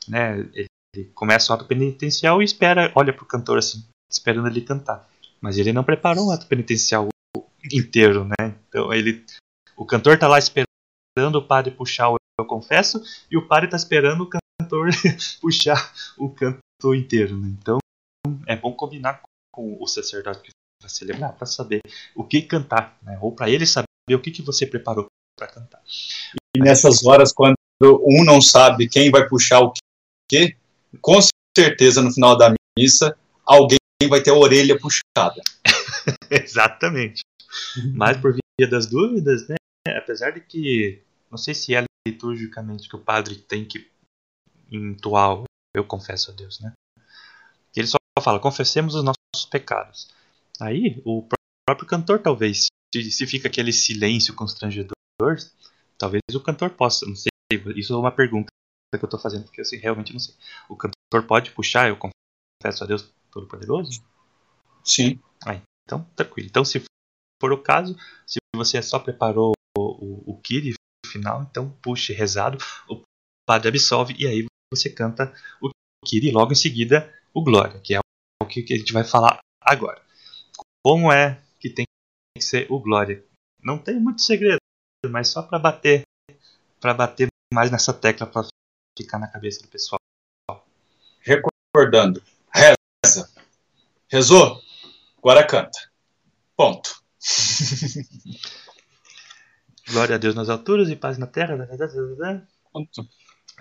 né, 0.07 0.39
ele 0.53 1.05
começa 1.13 1.51
o 1.51 1.55
ato 1.55 1.65
penitencial 1.65 2.41
e 2.41 2.45
espera, 2.45 2.91
olha 2.95 3.13
pro 3.13 3.25
cantor 3.25 3.57
assim, 3.57 3.85
esperando 4.09 4.47
ele 4.47 4.61
cantar. 4.61 5.07
Mas 5.41 5.57
ele 5.57 5.71
não 5.71 5.83
preparou 5.83 6.27
o 6.27 6.31
ato 6.31 6.47
penitencial 6.47 7.07
inteiro, 7.71 8.25
né? 8.25 8.55
Então 8.67 8.93
ele, 8.93 9.23
o 9.77 9.85
cantor 9.85 10.17
tá 10.17 10.27
lá 10.27 10.39
esperando 10.39 11.35
o 11.35 11.45
padre 11.45 11.71
puxar 11.71 12.09
o 12.09 12.19
eu 12.39 12.45
confesso 12.45 13.03
e 13.29 13.37
o 13.37 13.45
padre 13.45 13.69
tá 13.69 13.75
esperando 13.75 14.23
o 14.23 14.29
cantor 14.29 14.89
puxar 15.41 15.93
o 16.17 16.29
canto 16.29 16.95
inteiro. 16.95 17.37
Né? 17.37 17.49
Então 17.59 17.77
é 18.47 18.55
bom 18.55 18.73
combinar 18.73 19.21
com 19.51 19.77
o 19.79 19.87
sacerdote 19.87 20.41
que 20.41 20.51
vai 20.81 20.89
celebrar 20.89 21.33
para 21.33 21.45
saber 21.45 21.81
o 22.15 22.23
que 22.23 22.41
cantar, 22.41 22.97
né? 23.01 23.19
ou 23.21 23.33
para 23.33 23.49
ele 23.49 23.65
saber 23.65 23.85
o 24.13 24.21
que, 24.21 24.31
que 24.31 24.41
você 24.41 24.65
preparou 24.65 25.07
para 25.37 25.47
cantar. 25.47 25.81
E 26.55 26.59
nessas 26.59 27.05
horas, 27.05 27.33
quando 27.33 27.55
um 27.81 28.23
não 28.23 28.41
sabe 28.41 28.89
quem 28.89 29.09
vai 29.09 29.27
puxar 29.27 29.61
o 29.61 29.73
quê, 30.29 30.55
com 31.01 31.19
certeza 31.57 32.01
no 32.01 32.11
final 32.11 32.37
da 32.37 32.53
missa 32.77 33.17
alguém 33.45 33.77
vai 34.09 34.21
ter 34.21 34.31
a 34.31 34.35
orelha 34.35 34.77
puxada. 34.77 35.41
Exatamente. 36.29 37.21
Mas 37.93 38.17
por 38.17 38.33
via 38.33 38.69
das 38.69 38.87
dúvidas, 38.87 39.47
né, 39.47 39.55
apesar 39.97 40.31
de 40.31 40.41
que 40.41 41.01
não 41.29 41.37
sei 41.37 41.53
se 41.53 41.75
é 41.75 41.83
liturgicamente 42.07 42.89
que 42.89 42.95
o 42.95 43.03
padre 43.03 43.35
tem 43.35 43.65
que 43.65 43.89
entoar, 44.71 45.43
eu 45.75 45.83
confesso 45.83 46.31
a 46.31 46.33
Deus, 46.33 46.59
né? 46.59 46.73
Ele 47.75 47.87
só 47.87 47.97
fala, 48.21 48.39
confessemos 48.39 48.95
os 48.95 49.03
nossos 49.03 49.45
pecados. 49.49 50.09
Aí 50.59 51.01
o 51.05 51.27
próprio 51.65 51.87
cantor 51.87 52.19
talvez, 52.19 52.67
se, 52.93 53.11
se 53.11 53.27
fica 53.27 53.47
aquele 53.47 53.71
silêncio 53.71 54.33
constrangedor, 54.35 54.95
talvez 55.97 56.21
o 56.33 56.41
cantor 56.41 56.71
possa, 56.71 57.05
não 57.05 57.15
sei, 57.15 57.28
isso 57.75 57.93
é 57.93 57.97
uma 57.97 58.11
pergunta 58.11 58.47
que 58.93 59.03
eu 59.03 59.07
estou 59.07 59.19
fazendo 59.19 59.45
porque 59.45 59.61
eu 59.61 59.63
assim, 59.63 59.77
realmente 59.77 60.13
não 60.13 60.19
sei. 60.19 60.35
O 60.67 60.75
cantor 60.75 61.25
pode 61.27 61.51
puxar, 61.51 61.89
eu 61.89 61.97
confesso 61.97 62.83
a 62.83 62.87
Deus 62.87 63.11
Todo-Poderoso? 63.31 64.03
Sim. 64.83 65.19
Ah, 65.45 65.59
então, 65.85 66.03
tranquilo. 66.15 66.47
Então, 66.47 66.63
se 66.63 66.83
for 67.41 67.51
o 67.51 67.61
caso, 67.61 67.95
se 68.25 68.37
você 68.55 68.81
só 68.81 68.99
preparou 68.99 69.53
o, 69.77 69.81
o, 69.81 70.33
o 70.33 70.41
Kiri 70.41 70.73
final, 71.05 71.43
então 71.43 71.71
puxe 71.81 72.13
rezado, 72.13 72.57
o 72.87 73.01
padre 73.47 73.69
absolve 73.69 74.15
e 74.19 74.27
aí 74.27 74.45
você 74.71 74.89
canta 74.89 75.33
o 75.61 75.69
Kiri 76.05 76.31
logo 76.31 76.51
em 76.51 76.55
seguida 76.55 77.11
o 77.33 77.43
Glória, 77.43 77.79
que 77.79 77.95
é 77.95 77.99
o 78.41 78.45
que 78.45 78.73
a 78.73 78.77
gente 78.77 78.93
vai 78.93 79.03
falar 79.03 79.39
agora. 79.61 80.01
Como 80.83 81.11
é 81.11 81.41
que 81.59 81.69
tem 81.69 81.85
que 82.37 82.43
ser 82.43 82.71
o 82.71 82.79
Glória? 82.79 83.25
Não 83.61 83.77
tem 83.77 83.99
muito 83.99 84.21
segredo, 84.21 84.59
mas 85.09 85.27
só 85.27 85.41
para 85.41 85.59
bater 85.59 86.03
para 86.79 86.93
bater 86.93 87.27
mais 87.53 87.71
nessa 87.71 87.93
tecla 87.93 88.27
para 88.27 88.47
ficar 88.97 89.17
na 89.17 89.27
cabeça 89.27 89.61
do 89.61 89.67
pessoal. 89.67 89.99
Recordando, 91.21 92.21
reza. 92.53 93.29
Rezou? 94.07 94.61
Agora 95.17 95.45
canta. 95.45 95.79
Ponto. 96.55 97.01
Glória 99.89 100.15
a 100.15 100.19
Deus 100.19 100.35
nas 100.35 100.49
alturas 100.49 100.89
e 100.89 100.95
paz 100.95 101.17
na 101.17 101.25
terra. 101.25 101.67
Ponto. 102.71 103.07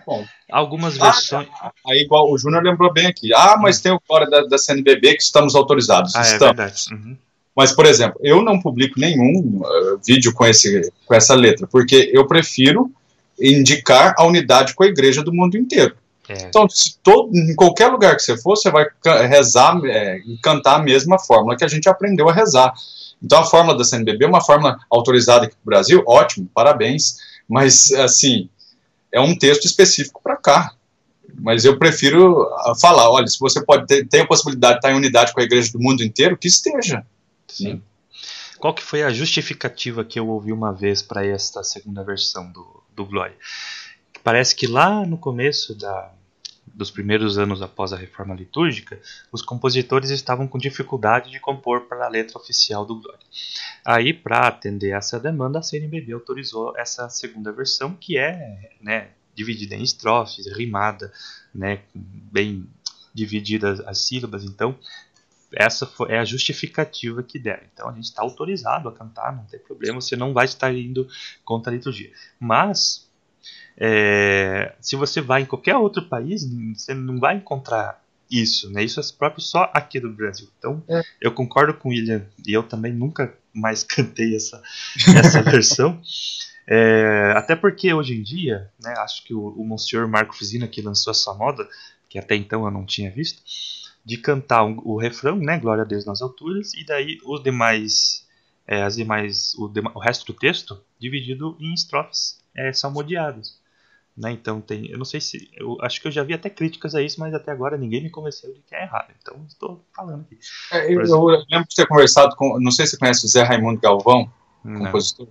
Bom. 0.06 0.26
Algumas 0.50 0.96
versões. 0.96 1.48
Ah, 1.60 1.72
aí, 1.86 2.02
igual 2.02 2.30
o 2.30 2.38
Júnior 2.38 2.62
lembrou 2.62 2.92
bem 2.92 3.06
aqui. 3.06 3.32
Ah, 3.34 3.56
mas 3.56 3.78
hum. 3.78 3.82
tem 3.82 3.92
o 3.92 4.00
Glória 4.06 4.28
da, 4.28 4.42
da 4.42 4.58
CNBB 4.58 5.14
que 5.14 5.22
estamos 5.22 5.54
autorizados. 5.54 6.14
Ah, 6.14 6.20
estamos. 6.20 6.42
é 6.42 6.46
verdade. 6.46 6.84
Uhum. 6.92 7.16
Mas, 7.56 7.72
por 7.72 7.86
exemplo, 7.86 8.20
eu 8.22 8.42
não 8.42 8.60
publico 8.60 9.00
nenhum 9.00 9.62
uh, 9.62 9.98
vídeo 10.06 10.32
com, 10.32 10.46
esse, 10.46 10.92
com 11.04 11.14
essa 11.14 11.34
letra, 11.34 11.66
porque 11.66 12.10
eu 12.14 12.26
prefiro 12.26 12.92
indicar 13.40 14.14
a 14.18 14.24
unidade 14.24 14.74
com 14.74 14.84
a 14.84 14.86
igreja 14.86 15.22
do 15.22 15.32
mundo 15.32 15.56
inteiro. 15.56 15.96
É. 16.28 16.46
Então, 16.46 16.66
todo, 17.02 17.34
em 17.34 17.54
qualquer 17.54 17.88
lugar 17.88 18.14
que 18.14 18.22
você 18.22 18.36
for, 18.36 18.54
você 18.56 18.70
vai 18.70 18.86
rezar 19.26 19.80
é, 19.86 20.18
e 20.18 20.36
cantar 20.38 20.76
a 20.76 20.82
mesma 20.82 21.18
fórmula 21.18 21.56
que 21.56 21.64
a 21.64 21.68
gente 21.68 21.88
aprendeu 21.88 22.28
a 22.28 22.32
rezar. 22.32 22.72
Então, 23.22 23.40
a 23.40 23.44
fórmula 23.44 23.76
da 23.76 23.82
CNBB 23.82 24.26
é 24.26 24.28
uma 24.28 24.44
fórmula 24.44 24.78
autorizada 24.90 25.46
aqui 25.46 25.54
no 25.54 25.64
Brasil, 25.64 26.04
ótimo, 26.06 26.48
parabéns, 26.54 27.16
mas, 27.48 27.90
assim, 27.92 28.48
é 29.10 29.18
um 29.20 29.36
texto 29.36 29.64
específico 29.64 30.20
para 30.22 30.36
cá. 30.36 30.72
Mas 31.40 31.64
eu 31.64 31.78
prefiro 31.78 32.42
ah, 32.58 32.74
falar, 32.78 33.10
olha, 33.10 33.26
se 33.26 33.38
você 33.38 33.64
pode 33.64 33.86
ter, 33.86 34.06
tem 34.06 34.22
a 34.22 34.26
possibilidade 34.26 34.74
de 34.74 34.78
estar 34.78 34.92
em 34.92 34.96
unidade 34.96 35.32
com 35.32 35.40
a 35.40 35.44
igreja 35.44 35.70
do 35.72 35.80
mundo 35.80 36.02
inteiro, 36.02 36.36
que 36.36 36.48
esteja. 36.48 37.06
Sim. 37.46 37.80
Qual 38.58 38.74
que 38.74 38.82
foi 38.82 39.02
a 39.02 39.10
justificativa 39.10 40.04
que 40.04 40.18
eu 40.18 40.28
ouvi 40.28 40.52
uma 40.52 40.72
vez 40.72 41.00
para 41.00 41.24
esta 41.24 41.62
segunda 41.62 42.02
versão 42.02 42.50
do, 42.50 42.77
do 42.98 43.06
Glória? 43.06 43.36
Parece 44.24 44.54
que 44.54 44.66
lá 44.66 45.06
no 45.06 45.16
começo 45.16 45.74
da, 45.74 46.12
dos 46.66 46.90
primeiros 46.90 47.38
anos 47.38 47.62
após 47.62 47.92
a 47.92 47.96
reforma 47.96 48.34
litúrgica, 48.34 49.00
os 49.32 49.40
compositores 49.40 50.10
estavam 50.10 50.46
com 50.46 50.58
dificuldade 50.58 51.30
de 51.30 51.40
compor 51.40 51.82
para 51.82 52.04
a 52.04 52.08
letra 52.08 52.38
oficial 52.38 52.84
do 52.84 53.00
Glória. 53.00 53.24
Aí, 53.84 54.12
para 54.12 54.48
atender 54.48 54.90
essa 54.90 55.18
demanda, 55.18 55.60
a 55.60 55.62
CNBB 55.62 56.12
autorizou 56.12 56.76
essa 56.76 57.08
segunda 57.08 57.52
versão, 57.52 57.94
que 57.94 58.18
é 58.18 58.72
né, 58.80 59.10
dividida 59.34 59.76
em 59.76 59.82
estrofes, 59.82 60.46
rimada, 60.52 61.12
né, 61.54 61.82
bem 61.94 62.68
divididas 63.14 63.80
as 63.80 64.06
sílabas. 64.06 64.44
Então, 64.44 64.76
essa 65.54 65.90
é 66.08 66.18
a 66.18 66.24
justificativa 66.24 67.22
que 67.22 67.38
deram. 67.38 67.62
Então, 67.72 67.88
a 67.88 67.92
gente 67.92 68.04
está 68.04 68.22
autorizado 68.22 68.88
a 68.88 68.92
cantar, 68.92 69.34
não 69.34 69.44
tem 69.44 69.58
problema, 69.60 70.00
você 70.00 70.16
não 70.16 70.32
vai 70.32 70.44
estar 70.44 70.72
indo 70.74 71.08
contra 71.44 71.72
a 71.72 71.74
liturgia. 71.74 72.10
Mas, 72.38 73.08
é, 73.76 74.74
se 74.80 74.96
você 74.96 75.20
vai 75.20 75.42
em 75.42 75.46
qualquer 75.46 75.76
outro 75.76 76.02
país, 76.02 76.46
você 76.74 76.94
não 76.94 77.18
vai 77.18 77.36
encontrar 77.36 78.02
isso, 78.30 78.70
né? 78.70 78.84
Isso 78.84 79.00
é 79.00 79.02
próprio 79.16 79.42
só 79.42 79.70
aqui 79.72 79.98
do 79.98 80.12
Brasil. 80.12 80.48
Então, 80.58 80.82
é. 80.88 81.02
eu 81.20 81.32
concordo 81.32 81.74
com 81.74 81.88
o 81.88 81.92
William 81.92 82.26
e 82.46 82.52
eu 82.52 82.62
também 82.62 82.92
nunca 82.92 83.34
mais 83.54 83.82
cantei 83.84 84.36
essa, 84.36 84.62
essa 85.16 85.42
versão. 85.42 86.00
É, 86.66 87.32
até 87.34 87.56
porque 87.56 87.92
hoje 87.94 88.14
em 88.14 88.22
dia, 88.22 88.70
né, 88.82 88.92
acho 88.98 89.24
que 89.24 89.32
o, 89.32 89.48
o 89.48 89.64
Monsenhor 89.64 90.06
Marco 90.06 90.36
Fusina 90.36 90.68
que 90.68 90.82
lançou 90.82 91.10
essa 91.10 91.32
moda, 91.32 91.66
que 92.08 92.18
até 92.18 92.36
então 92.36 92.64
eu 92.64 92.70
não 92.70 92.84
tinha 92.84 93.10
visto, 93.10 93.42
de 94.08 94.16
cantar 94.16 94.64
o 94.64 94.96
refrão, 94.96 95.36
né, 95.36 95.58
Glória 95.58 95.82
a 95.82 95.86
Deus 95.86 96.06
nas 96.06 96.22
alturas, 96.22 96.72
e 96.72 96.82
daí 96.82 97.18
os 97.26 97.42
demais, 97.42 98.26
é, 98.66 98.82
as 98.82 98.96
demais, 98.96 99.54
o, 99.56 99.70
o, 99.94 99.98
resto 99.98 100.24
do 100.24 100.32
texto 100.32 100.82
dividido 100.98 101.58
em 101.60 101.74
estrofes 101.74 102.38
é, 102.56 102.72
salmodiadas. 102.72 103.60
Né? 104.16 104.32
Então 104.32 104.62
tem, 104.62 104.90
eu 104.90 104.96
não 104.96 105.04
sei 105.04 105.20
se, 105.20 105.50
eu 105.52 105.76
acho 105.82 106.00
que 106.00 106.08
eu 106.08 106.10
já 106.10 106.24
vi 106.24 106.32
até 106.32 106.48
críticas 106.48 106.94
a 106.94 107.02
isso, 107.02 107.20
mas 107.20 107.34
até 107.34 107.52
agora 107.52 107.76
ninguém 107.76 108.02
me 108.02 108.08
convenceu 108.08 108.50
de 108.50 108.60
que 108.60 108.74
é 108.74 108.84
errado. 108.84 109.12
Então 109.20 109.44
estou 109.46 109.84
falando 109.94 110.22
aqui. 110.22 110.38
É, 110.72 110.86
eu, 110.90 111.02
eu, 111.02 111.26
lembro 111.50 111.68
de 111.68 111.76
ter 111.76 111.86
conversado 111.86 112.34
com, 112.34 112.58
não 112.58 112.70
sei 112.70 112.86
se 112.86 112.92
você 112.92 112.98
conhece 112.98 113.26
o 113.26 113.28
Zé 113.28 113.42
Raimundo 113.42 113.78
Galvão, 113.78 114.32
não. 114.64 114.86
compositor. 114.86 115.28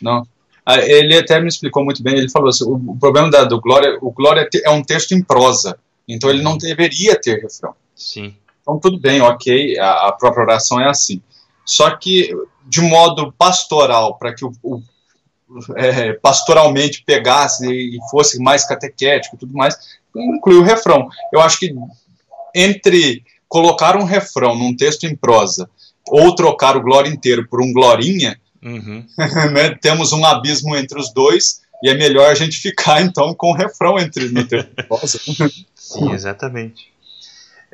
Não. 0.00 0.26
Ah, 0.64 0.78
ele 0.78 1.18
até 1.18 1.38
me 1.38 1.48
explicou 1.48 1.84
muito 1.84 2.02
bem. 2.02 2.16
Ele 2.16 2.30
falou 2.30 2.48
assim, 2.48 2.64
o, 2.64 2.92
o 2.92 2.98
problema 2.98 3.30
da, 3.30 3.44
do 3.44 3.60
Glória, 3.60 3.98
o 4.00 4.10
Glória 4.10 4.48
é 4.64 4.70
um 4.70 4.82
texto 4.82 5.12
em 5.12 5.22
prosa, 5.22 5.78
então 6.08 6.30
ele 6.30 6.42
não 6.42 6.56
deveria 6.56 7.14
ter 7.20 7.42
refrão. 7.42 7.74
Sim. 7.96 8.36
Então 8.62 8.78
tudo 8.78 9.00
bem, 9.00 9.20
ok, 9.20 9.78
a, 9.78 10.08
a 10.08 10.12
própria 10.12 10.44
oração 10.44 10.78
é 10.78 10.88
assim. 10.88 11.20
Só 11.64 11.90
que 11.96 12.30
de 12.64 12.80
modo 12.80 13.32
pastoral, 13.32 14.16
para 14.18 14.34
que 14.34 14.44
o, 14.44 14.52
o 14.62 14.82
é, 15.76 16.12
pastoralmente 16.14 17.02
pegasse 17.04 17.66
e 17.70 17.98
fosse 18.10 18.42
mais 18.42 18.66
catequético 18.66 19.36
e 19.36 19.38
tudo 19.38 19.54
mais, 19.54 19.76
inclui 20.14 20.56
o 20.56 20.62
refrão. 20.62 21.08
Eu 21.32 21.40
acho 21.40 21.58
que 21.58 21.74
entre 22.54 23.22
colocar 23.48 23.96
um 23.96 24.04
refrão 24.04 24.56
num 24.56 24.74
texto 24.76 25.04
em 25.04 25.14
prosa 25.14 25.68
ou 26.08 26.34
trocar 26.34 26.76
o 26.76 26.82
glória 26.82 27.08
inteiro 27.08 27.46
por 27.48 27.62
um 27.62 27.72
glorinha, 27.72 28.40
uhum. 28.62 29.04
né, 29.52 29.74
temos 29.80 30.12
um 30.12 30.24
abismo 30.24 30.76
entre 30.76 30.98
os 30.98 31.12
dois 31.12 31.62
e 31.82 31.88
é 31.88 31.94
melhor 31.94 32.30
a 32.30 32.34
gente 32.34 32.58
ficar 32.58 33.02
então 33.02 33.34
com 33.34 33.50
o 33.50 33.54
refrão 33.54 33.98
entre 33.98 34.28
no 34.28 34.44
texto 34.44 34.70
em 34.76 34.86
prosa. 34.86 35.20
Sim, 35.74 36.12
exatamente. 36.12 36.92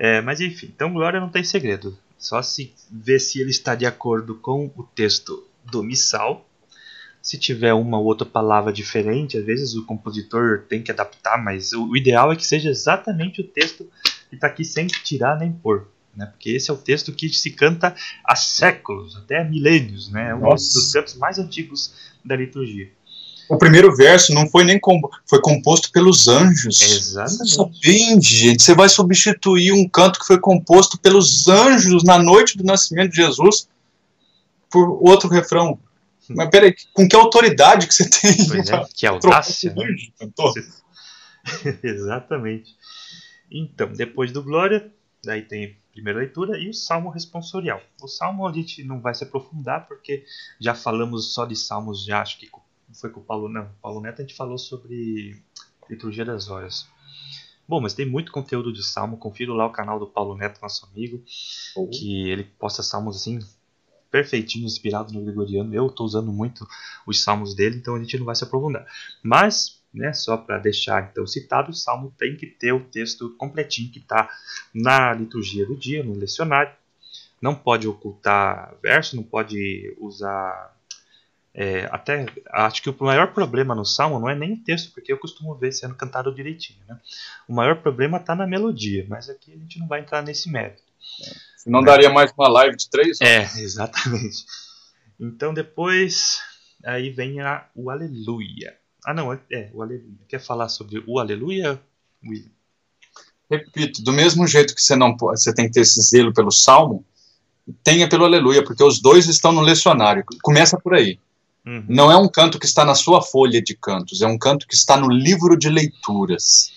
É, 0.04 0.20
mas 0.20 0.40
enfim, 0.40 0.68
então 0.74 0.92
glória 0.92 1.20
não 1.20 1.28
tem 1.28 1.44
segredo. 1.44 1.96
Só 2.18 2.42
se 2.42 2.74
ver 2.90 3.20
se 3.20 3.40
ele 3.40 3.50
está 3.50 3.76
de 3.76 3.86
acordo 3.86 4.34
com 4.34 4.68
o 4.76 4.82
texto 4.82 5.46
do 5.64 5.80
missal 5.80 6.44
se 7.22 7.38
tiver 7.38 7.72
uma 7.72 8.00
ou 8.00 8.04
outra 8.04 8.26
palavra 8.26 8.72
diferente, 8.72 9.38
às 9.38 9.44
vezes 9.44 9.76
o 9.76 9.84
compositor 9.84 10.64
tem 10.68 10.82
que 10.82 10.90
adaptar, 10.90 11.40
mas 11.40 11.72
o, 11.72 11.96
ideal 11.96 12.32
é 12.32 12.36
que 12.36 12.44
seja 12.44 12.68
exatamente 12.68 13.40
o 13.40 13.46
texto 13.46 13.88
que 14.28 14.34
está 14.34 14.48
aqui 14.48 14.64
sem 14.64 14.88
tirar 14.88 15.38
nem 15.38 15.52
pôr. 15.52 15.86
Né? 16.16 16.26
Porque 16.26 16.50
esse 16.50 16.68
é 16.68 16.74
o 16.74 16.76
texto 16.76 17.12
que 17.12 17.28
se 17.28 17.52
canta 17.52 17.94
há 18.24 18.34
séculos, 18.34 19.14
até 19.14 19.44
milênios. 19.44 20.10
Né? 20.10 20.30
É 20.30 20.34
um 20.34 20.40
dos 20.40 20.92
cantos 20.92 21.14
mais 21.14 21.38
antigos 21.38 21.94
da 22.24 22.34
liturgia. 22.34 22.90
O 23.48 23.58
primeiro 23.58 23.94
verso 23.94 24.32
não 24.32 24.48
foi 24.48 24.64
nem 24.64 24.78
com, 24.78 25.00
foi 25.28 25.40
composto 25.40 25.90
pelos 25.92 26.28
anjos. 26.28 26.80
Exatamente. 26.80 27.80
Bem, 27.82 28.22
gente, 28.22 28.62
você 28.62 28.74
vai 28.74 28.88
substituir 28.88 29.72
um 29.72 29.88
canto 29.88 30.18
que 30.18 30.26
foi 30.26 30.38
composto 30.38 30.98
pelos 30.98 31.48
anjos 31.48 32.02
na 32.02 32.18
noite 32.18 32.56
do 32.56 32.64
nascimento 32.64 33.10
de 33.10 33.16
Jesus 33.16 33.68
por 34.70 34.98
outro 35.02 35.28
refrão. 35.28 35.78
Mas 36.30 36.48
peraí, 36.48 36.74
com 36.94 37.06
que 37.06 37.14
autoridade 37.14 37.86
que 37.86 37.94
você 37.94 38.08
tem? 38.08 38.48
Pois 38.48 38.68
é, 38.70 38.84
que 38.94 39.06
audácia. 39.06 39.74
Né? 39.74 39.84
Exatamente. 41.82 42.74
Então, 43.50 43.92
depois 43.92 44.32
do 44.32 44.42
Glória, 44.42 44.90
daí 45.22 45.42
tem 45.42 45.64
a 45.66 45.92
primeira 45.92 46.20
leitura 46.20 46.58
e 46.58 46.70
o 46.70 46.74
Salmo 46.74 47.10
responsorial. 47.10 47.82
O 48.00 48.08
Salmo 48.08 48.46
a 48.46 48.52
gente 48.52 48.82
não 48.82 49.00
vai 49.00 49.14
se 49.14 49.24
aprofundar, 49.24 49.86
porque 49.86 50.24
já 50.58 50.74
falamos 50.74 51.34
só 51.34 51.44
de 51.44 51.54
Salmos, 51.54 52.04
já 52.04 52.22
acho 52.22 52.38
que 52.38 52.48
foi 52.94 53.10
com 53.10 53.20
o 53.20 53.24
Paulo, 53.24 53.48
não, 53.48 53.68
Paulo 53.80 54.00
Neto 54.00 54.20
a 54.20 54.24
gente 54.24 54.34
falou 54.34 54.58
sobre 54.58 55.36
Liturgia 55.88 56.24
das 56.24 56.48
Horas. 56.48 56.86
Bom, 57.66 57.80
mas 57.80 57.94
tem 57.94 58.04
muito 58.04 58.32
conteúdo 58.32 58.72
de 58.72 58.82
Salmo, 58.82 59.16
confira 59.16 59.52
lá 59.52 59.66
o 59.66 59.72
canal 59.72 59.98
do 59.98 60.06
Paulo 60.06 60.36
Neto, 60.36 60.60
nosso 60.60 60.86
amigo, 60.86 61.22
uhum. 61.76 61.88
que 61.90 62.28
ele 62.28 62.44
posta 62.44 62.82
salmos 62.82 63.16
assim 63.16 63.38
perfeitinho, 64.10 64.66
inspirado 64.66 65.12
no 65.12 65.24
gregoriano. 65.24 65.74
Eu 65.74 65.86
estou 65.86 66.04
usando 66.04 66.30
muito 66.30 66.68
os 67.06 67.22
salmos 67.22 67.54
dele, 67.54 67.76
então 67.76 67.94
a 67.94 67.98
gente 67.98 68.18
não 68.18 68.26
vai 68.26 68.36
se 68.36 68.44
aprofundar. 68.44 68.86
Mas, 69.22 69.82
né, 69.92 70.12
só 70.12 70.36
para 70.36 70.58
deixar 70.58 71.10
então 71.10 71.26
citado, 71.26 71.70
o 71.70 71.74
salmo 71.74 72.14
tem 72.18 72.36
que 72.36 72.46
ter 72.46 72.72
o 72.72 72.84
texto 72.84 73.30
completinho 73.38 73.90
que 73.90 73.98
está 73.98 74.28
na 74.74 75.14
liturgia 75.14 75.64
do 75.64 75.76
dia, 75.76 76.04
no 76.04 76.14
lecionário. 76.14 76.74
Não 77.40 77.54
pode 77.54 77.88
ocultar 77.88 78.74
verso, 78.82 79.16
não 79.16 79.22
pode 79.22 79.96
usar 79.98 80.71
É, 81.54 81.86
até 81.92 82.24
acho 82.50 82.80
que 82.80 82.88
o 82.88 82.96
maior 83.00 83.34
problema 83.34 83.74
no 83.74 83.84
salmo 83.84 84.18
não 84.18 84.28
é 84.28 84.34
nem 84.34 84.54
o 84.54 84.64
texto, 84.64 84.90
porque 84.92 85.12
eu 85.12 85.18
costumo 85.18 85.54
ver 85.54 85.72
sendo 85.72 85.94
cantado 85.94 86.34
direitinho. 86.34 86.78
Né? 86.88 86.98
O 87.46 87.52
maior 87.52 87.76
problema 87.76 88.16
está 88.16 88.34
na 88.34 88.46
melodia, 88.46 89.04
mas 89.08 89.28
aqui 89.28 89.52
a 89.52 89.56
gente 89.56 89.78
não 89.78 89.86
vai 89.86 90.00
entrar 90.00 90.22
nesse 90.22 90.50
mérito. 90.50 90.82
Se 91.56 91.68
não 91.68 91.82
daria 91.82 92.08
mais 92.08 92.32
uma 92.32 92.48
live 92.48 92.76
de 92.76 92.88
três. 92.88 93.20
É, 93.20 93.42
exatamente. 93.60 94.44
Então 95.20 95.52
depois 95.52 96.40
aí 96.84 97.10
vem 97.10 97.40
a, 97.40 97.66
o 97.74 97.90
aleluia. 97.90 98.76
Ah 99.04 99.12
não, 99.12 99.32
é 99.32 99.70
o 99.74 99.82
aleluia. 99.82 100.18
Quer 100.26 100.40
falar 100.40 100.68
sobre 100.68 101.04
o 101.06 101.18
aleluia, 101.18 101.80
William? 102.24 102.50
Repito, 103.50 104.02
do 104.02 104.12
mesmo 104.12 104.46
jeito 104.46 104.74
que 104.74 104.80
você 104.80 104.96
não 104.96 105.14
você 105.16 105.54
tem 105.54 105.66
que 105.66 105.72
ter 105.72 105.80
esse 105.80 106.00
zelo 106.00 106.32
pelo 106.32 106.50
salmo, 106.50 107.04
tenha 107.84 108.08
pelo 108.08 108.24
aleluia, 108.24 108.64
porque 108.64 108.82
os 108.82 109.00
dois 109.00 109.28
estão 109.28 109.52
no 109.52 109.60
lecionário. 109.60 110.24
Começa 110.42 110.78
por 110.78 110.94
aí. 110.94 111.20
Uhum. 111.64 111.84
Não 111.88 112.10
é 112.10 112.16
um 112.16 112.28
canto 112.28 112.58
que 112.58 112.66
está 112.66 112.84
na 112.84 112.94
sua 112.94 113.22
folha 113.22 113.62
de 113.62 113.76
cantos, 113.76 114.20
é 114.20 114.26
um 114.26 114.38
canto 114.38 114.66
que 114.66 114.74
está 114.74 114.96
no 114.96 115.08
livro 115.08 115.56
de 115.56 115.68
leituras. 115.68 116.72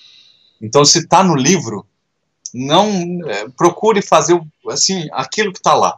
Então, 0.62 0.86
se 0.86 1.00
está 1.00 1.24
no 1.24 1.36
livro, 1.36 1.86
não 2.54 3.20
é, 3.28 3.50
procure 3.50 4.02
fazer 4.02 4.40
assim 4.70 5.08
aquilo 5.12 5.52
que 5.52 5.60
está 5.60 5.74
lá. 5.74 5.98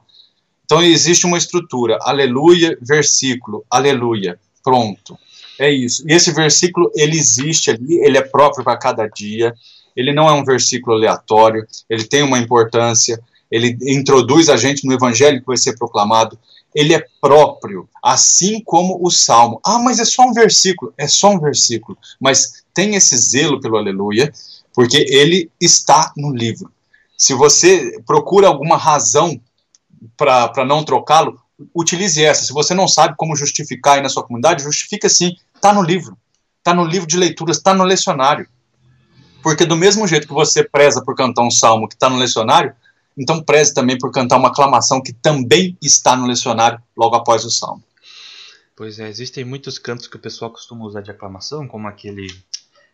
Então, 0.66 0.82
existe 0.82 1.26
uma 1.26 1.38
estrutura, 1.38 1.98
aleluia, 2.02 2.78
versículo, 2.82 3.66
aleluia, 3.70 4.40
pronto. 4.64 5.18
É 5.60 5.72
isso. 5.72 6.04
E 6.08 6.14
esse 6.14 6.32
versículo, 6.32 6.92
ele 6.96 7.18
existe 7.18 7.72
ali, 7.72 7.96
ele 8.00 8.18
é 8.18 8.22
próprio 8.22 8.64
para 8.64 8.78
cada 8.78 9.08
dia, 9.08 9.54
ele 9.96 10.14
não 10.14 10.30
é 10.30 10.34
um 10.34 10.44
versículo 10.44 10.96
aleatório, 10.96 11.66
ele 11.90 12.04
tem 12.04 12.22
uma 12.22 12.38
importância, 12.38 13.20
ele 13.50 13.78
introduz 13.82 14.50
a 14.50 14.58
gente 14.58 14.86
no 14.86 14.94
evangelho 14.94 15.40
que 15.40 15.48
vai 15.48 15.58
ser 15.58 15.78
proclamado, 15.78 16.38
ele 16.78 16.94
é 16.94 17.04
próprio, 17.20 17.90
assim 18.04 18.62
como 18.64 19.00
o 19.02 19.10
salmo. 19.10 19.60
Ah, 19.66 19.80
mas 19.80 19.98
é 19.98 20.06
só 20.06 20.22
um 20.22 20.32
versículo. 20.32 20.94
É 20.96 21.08
só 21.08 21.32
um 21.32 21.40
versículo. 21.40 21.98
Mas 22.20 22.64
tem 22.72 22.94
esse 22.94 23.18
zelo 23.18 23.60
pelo 23.60 23.78
aleluia, 23.78 24.32
porque 24.76 25.04
ele 25.10 25.50
está 25.60 26.14
no 26.16 26.32
livro. 26.32 26.72
Se 27.18 27.34
você 27.34 28.00
procura 28.06 28.48
alguma 28.48 28.78
razão 28.78 29.42
para 30.16 30.64
não 30.68 30.84
trocá-lo, 30.84 31.42
utilize 31.74 32.24
essa. 32.24 32.46
Se 32.46 32.54
você 32.54 32.76
não 32.76 32.88
sabe 32.88 33.16
como 33.18 33.36
justificar 33.36 33.96
aí 33.96 34.04
na 34.04 34.10
sua 34.10 34.22
comunidade, 34.22 34.62
justifique 34.62 35.08
assim. 35.08 35.36
Está 35.56 35.74
no 35.74 35.82
livro. 35.82 36.16
Está 36.60 36.76
no 36.76 36.86
livro 36.86 37.08
de 37.08 37.18
leituras, 37.18 37.58
está 37.58 37.74
no 37.74 37.86
lecionário. 37.86 38.48
Porque 39.42 39.66
do 39.66 39.76
mesmo 39.76 40.08
jeito 40.08 40.28
que 40.28 40.34
você 40.34 40.64
preza 40.64 41.04
por 41.04 41.16
cantar 41.16 41.42
um 41.42 41.50
salmo 41.50 41.88
que 41.88 41.96
está 41.96 42.08
no 42.08 42.18
lecionário, 42.18 42.76
então 43.18 43.42
preze 43.42 43.74
também 43.74 43.98
por 43.98 44.12
cantar 44.12 44.38
uma 44.38 44.50
aclamação 44.50 45.02
que 45.02 45.12
também 45.12 45.78
está 45.82 46.16
no 46.16 46.28
lecionário 46.28 46.82
logo 46.96 47.16
após 47.16 47.44
o 47.44 47.50
salmo. 47.50 47.84
Pois 48.76 49.00
é, 49.00 49.10
existem 49.10 49.44
muitos 49.44 49.80
cantos 49.80 50.06
que 50.06 50.18
o 50.18 50.20
pessoal 50.20 50.52
costuma 50.52 50.86
usar 50.86 51.02
de 51.02 51.10
aclamação, 51.10 51.68
como 51.68 51.88
aquele 51.88 52.28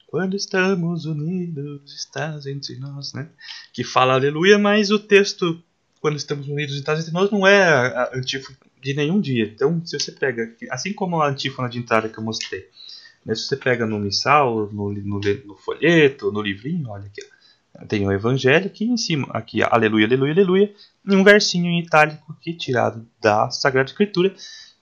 Quando 0.07 0.35
estamos 0.35 1.05
unidos, 1.05 1.93
estás 1.93 2.45
entre 2.45 2.77
nós, 2.77 3.13
né? 3.13 3.29
Que 3.73 3.83
fala 3.83 4.13
aleluia, 4.13 4.57
mas 4.57 4.91
o 4.91 4.99
texto 4.99 5.61
Quando 5.99 6.15
estamos 6.15 6.47
unidos, 6.47 6.75
estás 6.75 7.01
entre 7.01 7.11
nós 7.11 7.29
não 7.31 7.45
é 7.45 8.09
antífona 8.13 8.57
de 8.81 8.93
nenhum 8.93 9.19
dia. 9.19 9.45
Então, 9.45 9.85
se 9.85 9.99
você 9.99 10.11
pega, 10.11 10.55
assim 10.69 10.93
como 10.93 11.21
a 11.21 11.29
antífona 11.29 11.69
de 11.69 11.79
entrada 11.79 12.09
que 12.09 12.17
eu 12.17 12.23
mostrei, 12.23 12.65
né? 13.25 13.33
se 13.35 13.43
você 13.43 13.55
pega 13.55 13.85
no 13.85 13.99
missal, 13.99 14.69
no, 14.71 14.91
no, 14.93 15.19
no 15.19 15.55
folheto, 15.55 16.31
no 16.31 16.41
livrinho, 16.41 16.89
olha 16.89 17.05
aqui, 17.05 17.21
tem 17.87 18.05
o 18.07 18.11
Evangelho 18.11 18.67
aqui 18.67 18.85
em 18.85 18.97
cima, 18.97 19.27
aqui, 19.31 19.61
aleluia, 19.63 20.05
aleluia, 20.05 20.33
aleluia, 20.33 20.73
e 21.05 21.15
um 21.15 21.23
versinho 21.23 21.69
em 21.69 21.79
itálico 21.79 22.31
aqui 22.31 22.53
tirado 22.53 23.07
da 23.21 23.49
Sagrada 23.49 23.89
Escritura, 23.89 24.33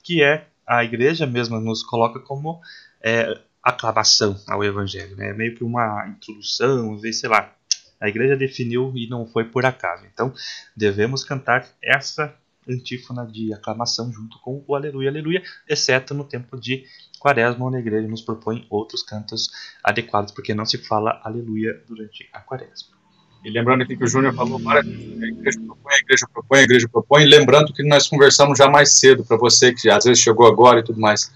que 0.04 0.24
é 0.24 0.46
a 0.66 0.84
igreja 0.84 1.26
mesma 1.26 1.60
nos 1.60 1.84
coloca 1.84 2.20
como 2.20 2.62
é, 3.04 3.38
aclamação 3.64 4.40
ao 4.48 4.64
Evangelho, 4.64 5.16
né? 5.16 5.30
É 5.30 5.34
meio 5.34 5.56
que 5.56 5.64
uma 5.64 6.08
introdução, 6.08 7.00
sei 7.00 7.30
lá. 7.30 7.54
A 8.00 8.10
igreja 8.10 8.36
definiu 8.36 8.92
e 8.96 9.08
não 9.08 9.28
foi 9.28 9.44
por 9.44 9.66
acaso. 9.66 10.06
Então, 10.12 10.34
devemos 10.76 11.24
cantar 11.24 11.68
essa 11.84 12.34
antífona 12.68 13.26
de 13.26 13.54
aclamação 13.54 14.12
junto 14.12 14.40
com 14.40 14.64
o 14.68 14.76
Aleluia, 14.76 15.10
Aleluia, 15.10 15.44
exceto 15.68 16.14
no 16.14 16.24
tempo 16.24 16.60
de 16.60 16.86
Quaresma, 17.20 17.66
onde 17.66 17.78
a 17.78 17.80
igreja 17.80 18.08
nos 18.08 18.22
propõe 18.22 18.66
outros 18.70 19.04
cantos 19.04 19.50
adequados, 19.84 20.32
porque 20.32 20.54
não 20.54 20.66
se 20.66 20.78
fala 20.78 21.22
Aleluia 21.24 21.84
durante 21.88 22.28
a 22.34 22.40
Quaresma. 22.40 23.02
E 23.44 23.50
lembrando 23.50 23.82
aqui 23.82 23.98
que 23.98 24.04
o 24.04 24.08
Júnior 24.08 24.34
falou 24.36 24.60
várias 24.60 24.86
a 24.86 25.28
igreja 25.28 25.60
propõe, 25.66 25.94
a 25.94 25.98
igreja 25.98 26.28
propõe, 26.32 26.60
a 26.60 26.64
igreja 26.64 26.90
propõe, 26.90 27.26
lembrando 27.26 27.74
que 27.74 27.84
nós 27.84 28.08
conversamos 28.08 28.58
já 28.58 28.70
mais 28.70 29.00
cedo, 29.00 29.26
para 29.26 29.38
você 29.38 29.74
que 29.74 29.90
às 29.90 30.04
vezes 30.04 30.22
chegou 30.22 30.46
agora 30.48 30.80
e 30.80 30.84
tudo 30.84 31.00
mais. 31.00 31.32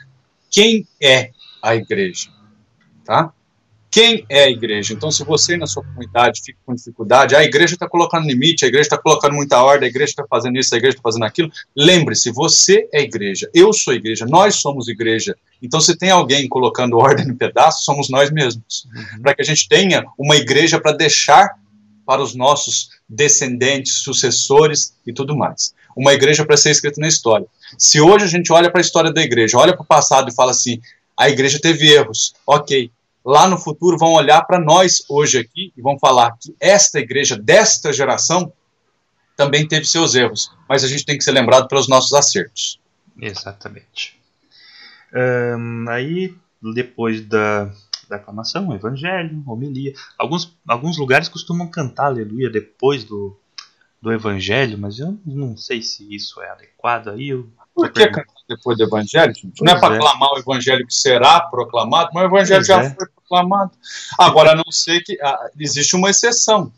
Quem 0.51 0.87
é 1.01 1.31
a 1.61 1.75
igreja? 1.75 2.29
Tá? 3.03 3.33
Quem 3.95 4.25
é 4.27 4.43
a 4.43 4.49
igreja. 4.49 4.93
Então, 4.93 5.09
se 5.09 5.23
você 5.23 5.55
na 5.55 5.65
sua 5.65 5.81
comunidade 5.81 6.41
fica 6.43 6.59
com 6.65 6.75
dificuldade, 6.75 7.33
a 7.33 7.41
igreja 7.41 7.75
está 7.75 7.87
colocando 7.87 8.27
limite, 8.27 8.65
a 8.65 8.67
igreja 8.67 8.87
está 8.87 8.97
colocando 8.97 9.35
muita 9.35 9.63
ordem, 9.63 9.87
a 9.87 9.89
igreja 9.89 10.09
está 10.09 10.25
fazendo 10.29 10.59
isso, 10.59 10.75
a 10.75 10.77
igreja 10.77 10.97
está 10.97 11.01
fazendo 11.01 11.23
aquilo, 11.23 11.49
lembre-se, 11.73 12.29
você 12.29 12.89
é 12.91 13.01
igreja, 13.01 13.49
eu 13.53 13.71
sou 13.71 13.93
igreja, 13.93 14.25
nós 14.25 14.55
somos 14.55 14.89
igreja. 14.89 15.33
Então, 15.61 15.79
se 15.79 15.97
tem 15.97 16.09
alguém 16.09 16.45
colocando 16.49 16.97
ordem 16.97 17.25
no 17.25 17.37
pedaço, 17.37 17.85
somos 17.85 18.09
nós 18.09 18.29
mesmos. 18.29 18.85
Uhum. 18.93 19.21
Para 19.21 19.33
que 19.33 19.41
a 19.41 19.45
gente 19.45 19.65
tenha 19.69 20.03
uma 20.19 20.35
igreja 20.35 20.77
para 20.77 20.91
deixar 20.91 21.51
para 22.05 22.21
os 22.21 22.35
nossos 22.35 22.89
descendentes, 23.07 23.93
sucessores 23.99 24.93
e 25.07 25.13
tudo 25.13 25.37
mais. 25.37 25.73
Uma 25.95 26.13
igreja 26.13 26.45
para 26.45 26.57
ser 26.57 26.71
escrita 26.71 26.99
na 26.99 27.07
história. 27.07 27.47
Se 27.77 28.01
hoje 28.01 28.25
a 28.25 28.27
gente 28.27 28.51
olha 28.51 28.69
para 28.69 28.81
a 28.81 28.83
história 28.83 29.13
da 29.13 29.21
igreja, 29.21 29.57
olha 29.57 29.73
para 29.73 29.83
o 29.83 29.87
passado 29.87 30.29
e 30.29 30.35
fala 30.35 30.51
assim, 30.51 30.81
a 31.17 31.29
igreja 31.29 31.61
teve 31.61 31.89
erros, 31.93 32.33
ok, 32.45 32.91
lá 33.25 33.47
no 33.47 33.57
futuro 33.57 33.97
vão 33.97 34.13
olhar 34.13 34.43
para 34.43 34.59
nós 34.59 35.03
hoje 35.09 35.39
aqui 35.39 35.73
e 35.75 35.81
vão 35.81 35.97
falar 35.97 36.37
que 36.39 36.55
esta 36.59 36.99
igreja 36.99 37.35
desta 37.35 37.91
geração 37.91 38.53
também 39.35 39.67
teve 39.67 39.85
seus 39.85 40.13
erros, 40.13 40.51
mas 40.69 40.83
a 40.83 40.87
gente 40.87 41.05
tem 41.05 41.17
que 41.17 41.23
ser 41.23 41.31
lembrado 41.31 41.67
pelos 41.67 41.89
nossos 41.89 42.13
acertos. 42.13 42.79
Exatamente. 43.19 44.17
Aí, 45.89 46.35
depois 46.73 47.25
da, 47.25 47.71
da 48.07 48.17
aclamação, 48.17 48.73
evangelho, 48.73 49.43
homilia. 49.45 49.93
Alguns, 50.17 50.55
alguns 50.67 50.97
lugares 50.97 51.27
costumam 51.27 51.67
cantar 51.67 52.05
aleluia 52.05 52.49
depois 52.49 53.03
do, 53.03 53.35
do 54.01 54.13
evangelho, 54.13 54.77
mas 54.77 54.99
eu 54.99 55.17
não 55.25 55.57
sei 55.57 55.81
se 55.81 56.13
isso 56.13 56.41
é 56.41 56.49
adequado. 56.49 57.09
Aí 57.09 57.29
eu 57.29 57.49
por 57.73 57.91
que 57.91 58.07
cantar 58.07 58.33
depois 58.47 58.77
do 58.77 58.85
evangelho? 58.85 59.35
Gente? 59.35 59.61
Não 59.61 59.73
é 59.73 59.79
para 59.79 59.95
aclamar 59.95 60.31
o 60.31 60.39
evangelho 60.39 60.87
que 60.87 60.93
será 60.93 61.41
proclamado, 61.41 62.11
mas 62.13 62.23
o 62.23 62.27
evangelho 62.27 62.65
pois 62.65 62.67
já 62.67 62.83
é. 62.83 62.89
foi 62.95 63.07
proclamado. 63.27 63.71
Agora, 64.17 64.51
a 64.51 64.55
não 64.55 64.71
ser 64.71 65.01
que 65.01 65.19
ah, 65.21 65.49
existe 65.59 65.95
uma 65.95 66.09
exceção. 66.09 66.71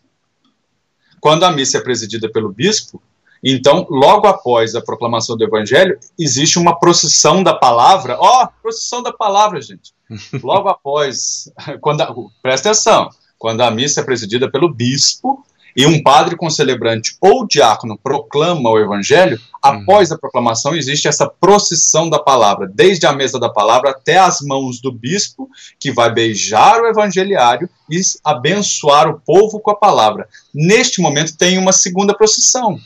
Quando 1.20 1.44
a 1.44 1.52
missa 1.52 1.78
é 1.78 1.82
presidida 1.82 2.30
pelo 2.32 2.52
bispo, 2.52 3.02
então, 3.44 3.86
logo 3.90 4.28
após 4.28 4.76
a 4.76 4.82
proclamação 4.82 5.38
do 5.38 5.44
evangelho, 5.44 6.00
existe 6.18 6.58
uma 6.58 6.80
procissão 6.80 7.44
da 7.44 7.54
palavra. 7.54 8.18
Ó, 8.20 8.44
oh, 8.44 8.48
procissão 8.62 9.04
da 9.04 9.14
palavra, 9.14 9.62
gente. 9.62 9.94
Logo 10.42 10.70
após, 10.70 11.52
quando 11.82 12.02
a, 12.02 12.14
presta 12.42 12.72
atenção, 12.72 13.10
quando 13.38 13.62
a 13.62 13.70
missa 13.70 14.02
é 14.02 14.04
presidida 14.04 14.50
pelo 14.50 14.74
bispo, 14.74 15.46
e 15.78 15.86
um 15.86 16.02
padre 16.02 16.36
com 16.36 16.50
celebrante 16.50 17.16
ou 17.22 17.46
diácono 17.46 17.96
proclama 17.96 18.72
o 18.72 18.80
evangelho, 18.80 19.40
após 19.62 20.12
a 20.12 20.18
proclamação 20.18 20.76
existe 20.76 21.08
essa 21.08 21.30
procissão 21.30 22.10
da 22.10 22.18
palavra, 22.18 22.68
desde 22.68 23.06
a 23.06 23.14
mesa 23.14 23.40
da 23.40 23.48
palavra 23.48 23.92
até 23.92 24.18
as 24.18 24.42
mãos 24.42 24.82
do 24.82 24.92
bispo, 24.92 25.48
que 25.80 25.92
vai 25.92 26.12
beijar 26.12 26.82
o 26.82 26.88
evangeliário 26.88 27.70
e 27.92 28.02
abençoar 28.24 29.08
o 29.08 29.20
povo 29.20 29.60
com 29.60 29.70
a 29.70 29.76
palavra. 29.76 30.28
Neste 30.52 31.00
momento 31.00 31.38
tem 31.38 31.60
uma 31.60 31.72
segunda 31.72 32.16
procissão. 32.16 32.80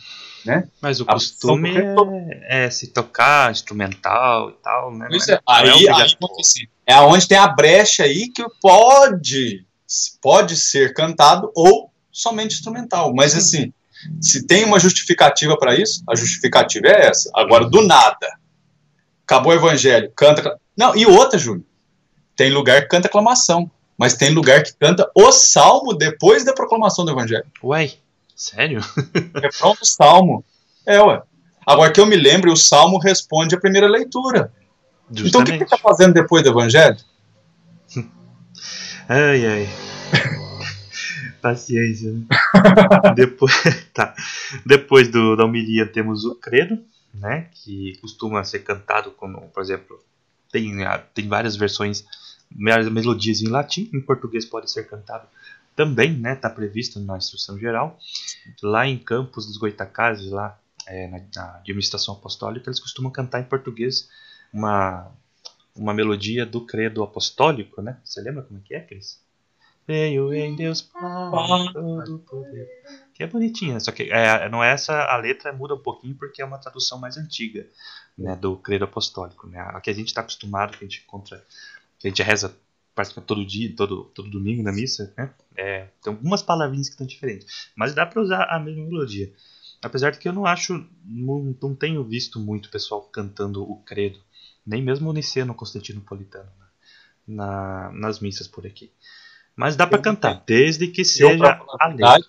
Né? 0.43 0.67
Mas 0.81 0.99
o 0.99 1.03
a 1.07 1.13
costume 1.13 1.71
é, 1.77 2.65
é, 2.65 2.69
se 2.69 2.87
tocar 2.87 3.51
instrumental 3.51 4.49
e 4.49 4.53
tal, 4.53 4.91
né? 4.91 5.05
Pois 5.07 5.29
é, 5.29 5.39
aí, 5.47 5.85
é, 5.85 5.93
aí 5.93 6.15
é 6.87 6.99
onde 6.99 7.27
tem 7.27 7.37
a 7.37 7.47
brecha 7.47 8.03
aí 8.03 8.27
que 8.27 8.43
pode, 8.59 9.63
pode 10.19 10.55
ser 10.55 10.95
cantado 10.95 11.51
ou 11.55 11.90
somente 12.11 12.55
instrumental. 12.55 13.13
Mas 13.13 13.35
assim, 13.35 13.73
se 14.19 14.45
tem 14.45 14.63
uma 14.65 14.79
justificativa 14.79 15.57
para 15.57 15.75
isso, 15.75 16.03
a 16.09 16.15
justificativa 16.15 16.87
é 16.87 17.07
essa. 17.07 17.31
Agora, 17.35 17.69
do 17.69 17.81
nada, 17.85 18.27
acabou 19.25 19.51
o 19.51 19.55
evangelho, 19.55 20.11
canta. 20.15 20.59
Não, 20.75 20.95
e 20.95 21.05
outra, 21.05 21.37
Júlio. 21.37 21.65
Tem 22.35 22.49
lugar 22.49 22.81
que 22.81 22.87
canta 22.87 23.07
aclamação, 23.07 23.69
mas 23.97 24.15
tem 24.15 24.31
lugar 24.31 24.63
que 24.63 24.73
canta 24.73 25.09
o 25.15 25.31
salmo 25.31 25.93
depois 25.93 26.43
da 26.43 26.53
proclamação 26.53 27.05
do 27.05 27.11
evangelho. 27.11 27.45
Ué, 27.63 27.93
sério? 28.35 28.81
É 29.35 29.49
pronto 29.57 29.81
o 29.81 29.85
salmo. 29.85 30.43
É, 30.85 30.99
ué. 30.99 31.21
Agora 31.65 31.91
que 31.91 31.99
eu 31.99 32.05
me 32.05 32.15
lembro, 32.15 32.51
o 32.51 32.57
salmo 32.57 32.97
responde 32.97 33.53
a 33.53 33.59
primeira 33.59 33.87
leitura. 33.87 34.51
Justamente. 35.11 35.27
Então 35.27 35.41
o 35.41 35.45
que, 35.45 35.57
que 35.57 35.63
está 35.63 35.77
fazendo 35.77 36.13
depois 36.13 36.43
do 36.43 36.49
evangelho? 36.49 36.97
ai, 39.07 39.45
ai. 39.45 39.69
Paciência, 41.41 42.11
né? 42.11 42.25
Depois, 43.15 43.53
tá. 43.93 44.13
Depois 44.65 45.09
do, 45.09 45.35
da 45.35 45.45
homilia 45.45 45.85
temos 45.85 46.25
o 46.25 46.35
credo, 46.35 46.83
né, 47.13 47.49
que 47.51 47.97
costuma 47.99 48.43
ser 48.43 48.59
cantado 48.59 49.11
como, 49.11 49.41
por 49.49 49.61
exemplo, 49.61 49.99
tem, 50.51 50.83
ah, 50.83 50.97
tem 50.97 51.27
várias 51.27 51.55
versões, 51.55 52.05
várias 52.51 52.89
melodias 52.89 53.41
em 53.41 53.47
latim, 53.47 53.89
em 53.93 54.01
português 54.01 54.45
pode 54.45 54.69
ser 54.71 54.87
cantado 54.87 55.27
também, 55.75 56.13
né, 56.17 56.33
está 56.33 56.49
previsto 56.49 56.99
na 56.99 57.17
instrução 57.17 57.57
geral. 57.57 57.97
Lá 58.61 58.87
em 58.87 58.97
Campos 58.97 59.45
dos 59.45 59.57
Goitacazes, 59.57 60.29
lá 60.29 60.59
é, 60.85 61.07
na, 61.07 61.21
na, 61.35 61.55
administração 61.57 62.13
apostólica, 62.13 62.69
eles 62.69 62.79
costumam 62.79 63.11
cantar 63.11 63.39
em 63.39 63.45
português 63.45 64.09
uma, 64.53 65.11
uma 65.75 65.93
melodia 65.93 66.45
do 66.45 66.65
credo 66.65 67.03
apostólico, 67.03 67.81
né? 67.81 67.97
Você 68.03 68.21
lembra 68.21 68.43
como 68.43 68.59
é 68.59 68.63
que 68.63 68.73
é, 68.75 68.81
Cris? 68.81 69.20
Veio 69.91 70.33
em 70.33 70.55
Deus 70.55 70.81
Pai 70.81 71.73
todo 71.73 72.19
poder. 72.19 72.65
Que 73.13 73.23
é 73.23 73.27
bonitinha, 73.27 73.77
só 73.81 73.91
que 73.91 74.03
é, 74.03 74.47
não 74.47 74.63
é 74.63 74.71
essa, 74.71 75.03
a 75.03 75.17
letra 75.17 75.51
muda 75.51 75.75
um 75.75 75.81
pouquinho 75.81 76.15
porque 76.15 76.41
é 76.41 76.45
uma 76.45 76.57
tradução 76.57 76.97
mais 76.97 77.17
antiga, 77.17 77.67
né, 78.17 78.37
do 78.37 78.55
credo 78.55 78.85
apostólico, 78.85 79.47
né? 79.47 79.59
A 79.59 79.81
que 79.81 79.89
a 79.89 79.93
gente 79.93 80.07
está 80.07 80.21
acostumado, 80.21 80.77
que 80.77 80.85
a 80.85 80.87
gente 80.87 81.03
encontra, 81.05 81.45
que 81.99 82.07
a 82.07 82.09
gente 82.09 82.23
reza 82.23 82.55
praticamente 82.95 83.27
todo 83.27 83.45
dia, 83.45 83.75
todo, 83.75 84.05
todo 84.15 84.29
domingo 84.29 84.63
na 84.63 84.71
missa, 84.71 85.13
né? 85.17 85.29
É, 85.57 85.89
tem 86.01 86.13
algumas 86.13 86.41
palavrinhas 86.41 86.87
que 86.87 86.93
estão 86.93 87.05
diferentes, 87.05 87.69
mas 87.75 87.93
dá 87.93 88.05
para 88.05 88.21
usar 88.21 88.45
a 88.45 88.57
mesma 88.61 88.85
melodia. 88.85 89.33
Apesar 89.83 90.11
de 90.11 90.19
que 90.19 90.29
eu 90.29 90.33
não 90.33 90.45
acho, 90.45 90.87
não, 91.03 91.53
não 91.61 91.75
tenho 91.75 92.01
visto 92.01 92.39
muito 92.39 92.69
pessoal 92.69 93.01
cantando 93.01 93.61
o 93.69 93.75
credo, 93.83 94.21
nem 94.65 94.81
mesmo 94.81 95.09
o 95.09 95.13
Niceno 95.13 95.53
Constantinopolitano 95.53 96.49
né? 96.57 96.65
na, 97.27 97.91
nas 97.91 98.21
missas 98.21 98.47
por 98.47 98.65
aqui. 98.65 98.89
Mas 99.55 99.75
dá 99.75 99.85
para 99.85 99.99
cantar, 99.99 100.43
desde 100.45 100.87
que 100.87 101.03
seja 101.03 101.59
a 101.79 101.87
letra. 101.87 102.19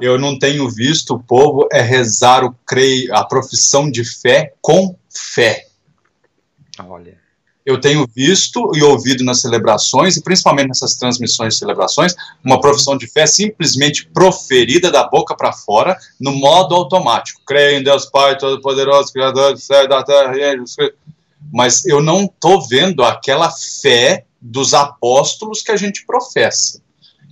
Eu 0.00 0.18
não 0.18 0.38
tenho 0.38 0.68
visto 0.70 1.14
o 1.14 1.22
povo 1.22 1.68
é 1.72 1.80
rezar 1.80 2.44
o 2.44 2.54
creio, 2.64 3.12
a 3.14 3.24
profissão 3.24 3.90
de 3.90 4.04
fé 4.04 4.54
com 4.60 4.96
fé. 5.10 5.66
Olha 6.78 7.18
eu 7.68 7.78
tenho 7.78 8.08
visto 8.16 8.72
e 8.74 8.82
ouvido 8.82 9.22
nas 9.22 9.42
celebrações, 9.42 10.16
e 10.16 10.22
principalmente 10.22 10.68
nessas 10.68 10.94
transmissões 10.94 11.52
de 11.52 11.58
celebrações, 11.58 12.14
uma 12.42 12.58
profissão 12.58 12.96
de 12.96 13.06
fé 13.06 13.26
simplesmente 13.26 14.06
proferida 14.06 14.90
da 14.90 15.06
boca 15.06 15.36
para 15.36 15.52
fora, 15.52 15.94
no 16.18 16.32
modo 16.32 16.74
automático. 16.74 17.42
Creio 17.46 17.78
em 17.78 17.82
Deus 17.82 18.06
Pai 18.06 18.38
Todo-Poderoso, 18.38 19.12
Criador 19.12 19.52
do 19.52 19.60
céu 19.60 19.84
e 19.84 19.88
da 19.88 20.02
terra. 20.02 20.32
Mas 21.52 21.84
eu 21.84 22.02
não 22.02 22.24
estou 22.24 22.66
vendo 22.66 23.04
aquela 23.04 23.50
fé 23.50 24.24
dos 24.40 24.74
apóstolos 24.74 25.62
que 25.62 25.72
a 25.72 25.76
gente 25.76 26.04
professa. 26.06 26.82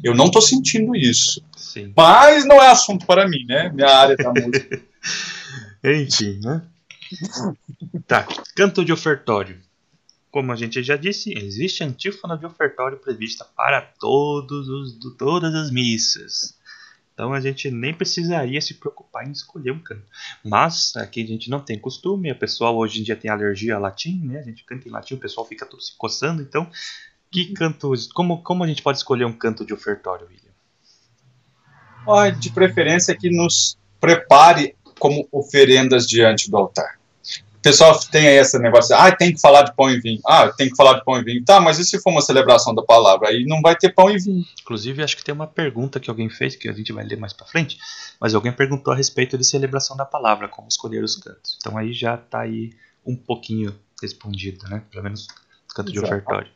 Eu 0.02 0.14
não 0.14 0.26
estou 0.26 0.42
sentindo 0.42 0.94
isso. 0.94 1.42
Sim. 1.56 1.92
Mas 1.96 2.44
não 2.44 2.62
é 2.62 2.68
assunto 2.68 3.06
para 3.06 3.28
mim, 3.28 3.44
né? 3.46 3.70
Minha 3.70 3.88
área 3.88 4.16
da 4.16 4.30
música. 4.30 4.82
Enfim, 5.84 6.40
né? 6.42 6.62
Tá, 8.06 8.26
canto 8.54 8.84
de 8.84 8.92
ofertório. 8.92 9.60
Como 10.30 10.52
a 10.52 10.56
gente 10.56 10.82
já 10.82 10.96
disse, 10.96 11.32
existe 11.32 11.82
antífona 11.82 12.36
de 12.36 12.44
ofertório 12.44 12.98
prevista 12.98 13.44
para 13.56 13.80
todos 13.80 14.68
os, 14.68 15.16
todas 15.16 15.54
as 15.54 15.70
missas. 15.70 16.56
Então 17.16 17.32
a 17.32 17.40
gente 17.40 17.70
nem 17.70 17.94
precisaria 17.94 18.60
se 18.60 18.74
preocupar 18.74 19.26
em 19.26 19.32
escolher 19.32 19.70
um 19.70 19.78
canto. 19.78 20.04
Mas 20.44 20.94
aqui 20.96 21.24
a 21.24 21.26
gente 21.26 21.48
não 21.48 21.60
tem 21.60 21.78
costume, 21.78 22.30
o 22.30 22.38
pessoal 22.38 22.76
hoje 22.76 23.00
em 23.00 23.02
dia 23.02 23.16
tem 23.16 23.30
alergia 23.30 23.76
a 23.76 23.78
latim, 23.78 24.20
né? 24.22 24.38
A 24.38 24.42
gente 24.42 24.62
canta 24.64 24.86
em 24.86 24.92
latim, 24.92 25.14
o 25.14 25.18
pessoal 25.18 25.46
fica 25.46 25.64
tudo 25.64 25.82
se 25.82 25.96
coçando. 25.96 26.42
Então, 26.42 26.70
que 27.30 27.54
canto, 27.54 27.90
como, 28.12 28.42
como 28.42 28.62
a 28.62 28.66
gente 28.66 28.82
pode 28.82 28.98
escolher 28.98 29.24
um 29.24 29.32
canto 29.32 29.64
de 29.64 29.72
ofertório, 29.72 30.26
William? 30.26 30.52
Oh, 32.06 32.30
de 32.30 32.50
preferência 32.50 33.16
que 33.16 33.30
nos 33.30 33.78
prepare 33.98 34.76
como 34.98 35.26
oferendas 35.32 36.06
diante 36.06 36.50
do 36.50 36.56
altar 36.58 36.98
pessoal 37.66 37.98
tem 37.98 38.28
aí 38.28 38.36
esse 38.36 38.56
negócio, 38.60 38.94
ah, 38.94 39.10
tem 39.10 39.34
que 39.34 39.40
falar 39.40 39.62
de 39.62 39.74
pão 39.74 39.90
e 39.90 39.98
vinho. 39.98 40.20
Ah, 40.24 40.48
tem 40.48 40.70
que 40.70 40.76
falar 40.76 40.98
de 40.98 41.04
pão 41.04 41.18
e 41.18 41.24
vinho. 41.24 41.44
Tá, 41.44 41.60
mas 41.60 41.80
e 41.80 41.84
se 41.84 42.00
for 42.00 42.10
uma 42.10 42.22
celebração 42.22 42.72
da 42.72 42.82
palavra? 42.82 43.28
Aí 43.28 43.44
não 43.44 43.60
vai 43.60 43.74
ter 43.74 43.92
pão 43.92 44.08
e 44.08 44.18
vinho. 44.18 44.44
Inclusive, 44.62 45.02
acho 45.02 45.16
que 45.16 45.24
tem 45.24 45.34
uma 45.34 45.48
pergunta 45.48 45.98
que 45.98 46.08
alguém 46.08 46.30
fez, 46.30 46.54
que 46.54 46.68
a 46.68 46.72
gente 46.72 46.92
vai 46.92 47.04
ler 47.04 47.18
mais 47.18 47.32
para 47.32 47.44
frente, 47.44 47.76
mas 48.20 48.36
alguém 48.36 48.52
perguntou 48.52 48.92
a 48.92 48.96
respeito 48.96 49.36
de 49.36 49.44
celebração 49.44 49.96
da 49.96 50.04
palavra, 50.04 50.48
como 50.48 50.68
escolher 50.68 51.02
os 51.02 51.16
cantos. 51.16 51.56
Então 51.60 51.76
aí 51.76 51.92
já 51.92 52.14
está 52.14 52.42
aí 52.42 52.70
um 53.04 53.16
pouquinho 53.16 53.74
respondido, 54.00 54.68
né? 54.68 54.82
Pelo 54.88 55.02
menos 55.02 55.26
canto 55.74 55.90
de 55.90 55.98
ofertório. 55.98 56.48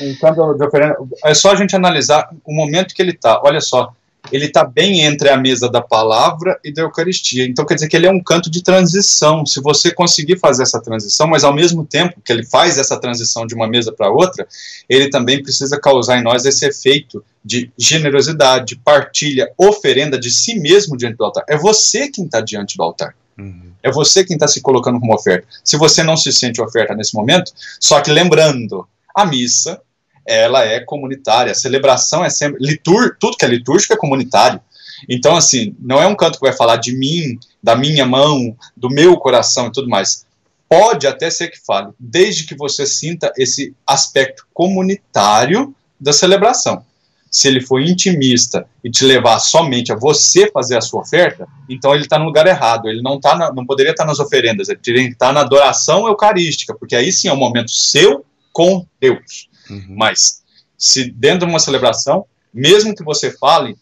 Um 0.00 0.14
canto 0.16 0.54
de 0.54 0.64
oferenda, 0.64 0.96
é 1.24 1.34
só 1.34 1.50
a 1.50 1.56
gente 1.56 1.74
analisar 1.74 2.30
o 2.44 2.54
momento 2.54 2.94
que 2.94 3.02
ele 3.02 3.10
está. 3.10 3.40
Olha 3.42 3.60
só, 3.60 3.92
ele 4.32 4.46
está 4.46 4.64
bem 4.64 5.00
entre 5.00 5.28
a 5.28 5.36
mesa 5.36 5.70
da 5.70 5.80
palavra 5.80 6.58
e 6.64 6.72
da 6.72 6.82
Eucaristia. 6.82 7.44
Então 7.44 7.64
quer 7.64 7.74
dizer 7.74 7.88
que 7.88 7.96
ele 7.96 8.06
é 8.06 8.10
um 8.10 8.22
canto 8.22 8.50
de 8.50 8.62
transição. 8.62 9.46
Se 9.46 9.60
você 9.60 9.90
conseguir 9.90 10.38
fazer 10.38 10.62
essa 10.62 10.80
transição, 10.80 11.26
mas 11.26 11.44
ao 11.44 11.54
mesmo 11.54 11.84
tempo 11.84 12.20
que 12.22 12.32
ele 12.32 12.44
faz 12.44 12.78
essa 12.78 12.98
transição 13.00 13.46
de 13.46 13.54
uma 13.54 13.66
mesa 13.66 13.92
para 13.92 14.10
outra, 14.10 14.46
ele 14.88 15.08
também 15.08 15.42
precisa 15.42 15.80
causar 15.80 16.18
em 16.18 16.22
nós 16.22 16.44
esse 16.44 16.66
efeito 16.66 17.24
de 17.44 17.70
generosidade, 17.78 18.76
partilha, 18.76 19.50
oferenda 19.56 20.18
de 20.18 20.30
si 20.30 20.58
mesmo 20.58 20.96
diante 20.96 21.16
do 21.16 21.24
altar. 21.24 21.44
É 21.48 21.56
você 21.56 22.08
quem 22.08 22.24
está 22.24 22.40
diante 22.40 22.76
do 22.76 22.82
altar. 22.82 23.14
Uhum. 23.38 23.72
É 23.82 23.90
você 23.90 24.24
quem 24.24 24.34
está 24.34 24.48
se 24.48 24.60
colocando 24.60 25.00
como 25.00 25.14
oferta. 25.14 25.46
Se 25.64 25.76
você 25.76 26.02
não 26.02 26.16
se 26.16 26.32
sente 26.32 26.60
oferta 26.60 26.94
nesse 26.94 27.14
momento, 27.14 27.52
só 27.80 28.00
que 28.00 28.10
lembrando, 28.10 28.86
a 29.14 29.24
missa 29.24 29.80
ela 30.28 30.64
é 30.64 30.78
comunitária. 30.80 31.52
A 31.52 31.54
celebração 31.54 32.24
é 32.24 32.28
sempre. 32.28 32.64
Litur, 32.64 33.16
tudo 33.18 33.36
que 33.36 33.44
é 33.44 33.48
litúrgico 33.48 33.94
é 33.94 33.96
comunitário. 33.96 34.60
Então, 35.08 35.36
assim, 35.36 35.74
não 35.80 36.00
é 36.00 36.06
um 36.06 36.14
canto 36.14 36.38
que 36.38 36.44
vai 36.44 36.52
falar 36.52 36.76
de 36.76 36.96
mim, 36.96 37.38
da 37.62 37.74
minha 37.74 38.04
mão, 38.04 38.56
do 38.76 38.90
meu 38.90 39.16
coração 39.16 39.68
e 39.68 39.72
tudo 39.72 39.88
mais. 39.88 40.26
Pode 40.68 41.06
até 41.06 41.30
ser 41.30 41.48
que 41.48 41.58
fale, 41.64 41.92
desde 41.98 42.44
que 42.44 42.54
você 42.54 42.84
sinta 42.86 43.32
esse 43.38 43.74
aspecto 43.86 44.46
comunitário 44.52 45.74
da 45.98 46.12
celebração. 46.12 46.84
Se 47.30 47.48
ele 47.48 47.60
for 47.60 47.80
intimista 47.80 48.66
e 48.82 48.90
te 48.90 49.04
levar 49.04 49.38
somente 49.38 49.92
a 49.92 49.96
você 49.96 50.50
fazer 50.50 50.76
a 50.76 50.80
sua 50.80 51.00
oferta, 51.00 51.46
então 51.68 51.94
ele 51.94 52.04
está 52.04 52.18
no 52.18 52.24
lugar 52.24 52.46
errado. 52.46 52.88
Ele 52.88 53.02
não, 53.02 53.20
tá 53.20 53.36
na, 53.36 53.52
não 53.52 53.64
poderia 53.64 53.92
estar 53.92 54.04
tá 54.04 54.08
nas 54.08 54.18
oferendas, 54.18 54.68
ele 54.68 54.78
teria 54.78 55.04
que 55.04 55.12
estar 55.12 55.28
tá 55.28 55.32
na 55.32 55.40
adoração 55.40 56.06
eucarística, 56.06 56.74
porque 56.74 56.96
aí 56.96 57.12
sim 57.12 57.28
é 57.28 57.32
um 57.32 57.36
momento 57.36 57.70
seu 57.70 58.24
com 58.52 58.84
Deus. 59.00 59.47
Uhum. 59.70 59.86
Mas, 59.88 60.42
se 60.76 61.10
dentro 61.10 61.46
de 61.46 61.52
uma 61.52 61.58
celebração, 61.58 62.26
mesmo 62.52 62.94
que 62.94 63.02
você 63.02 63.30
fale, 63.30 63.76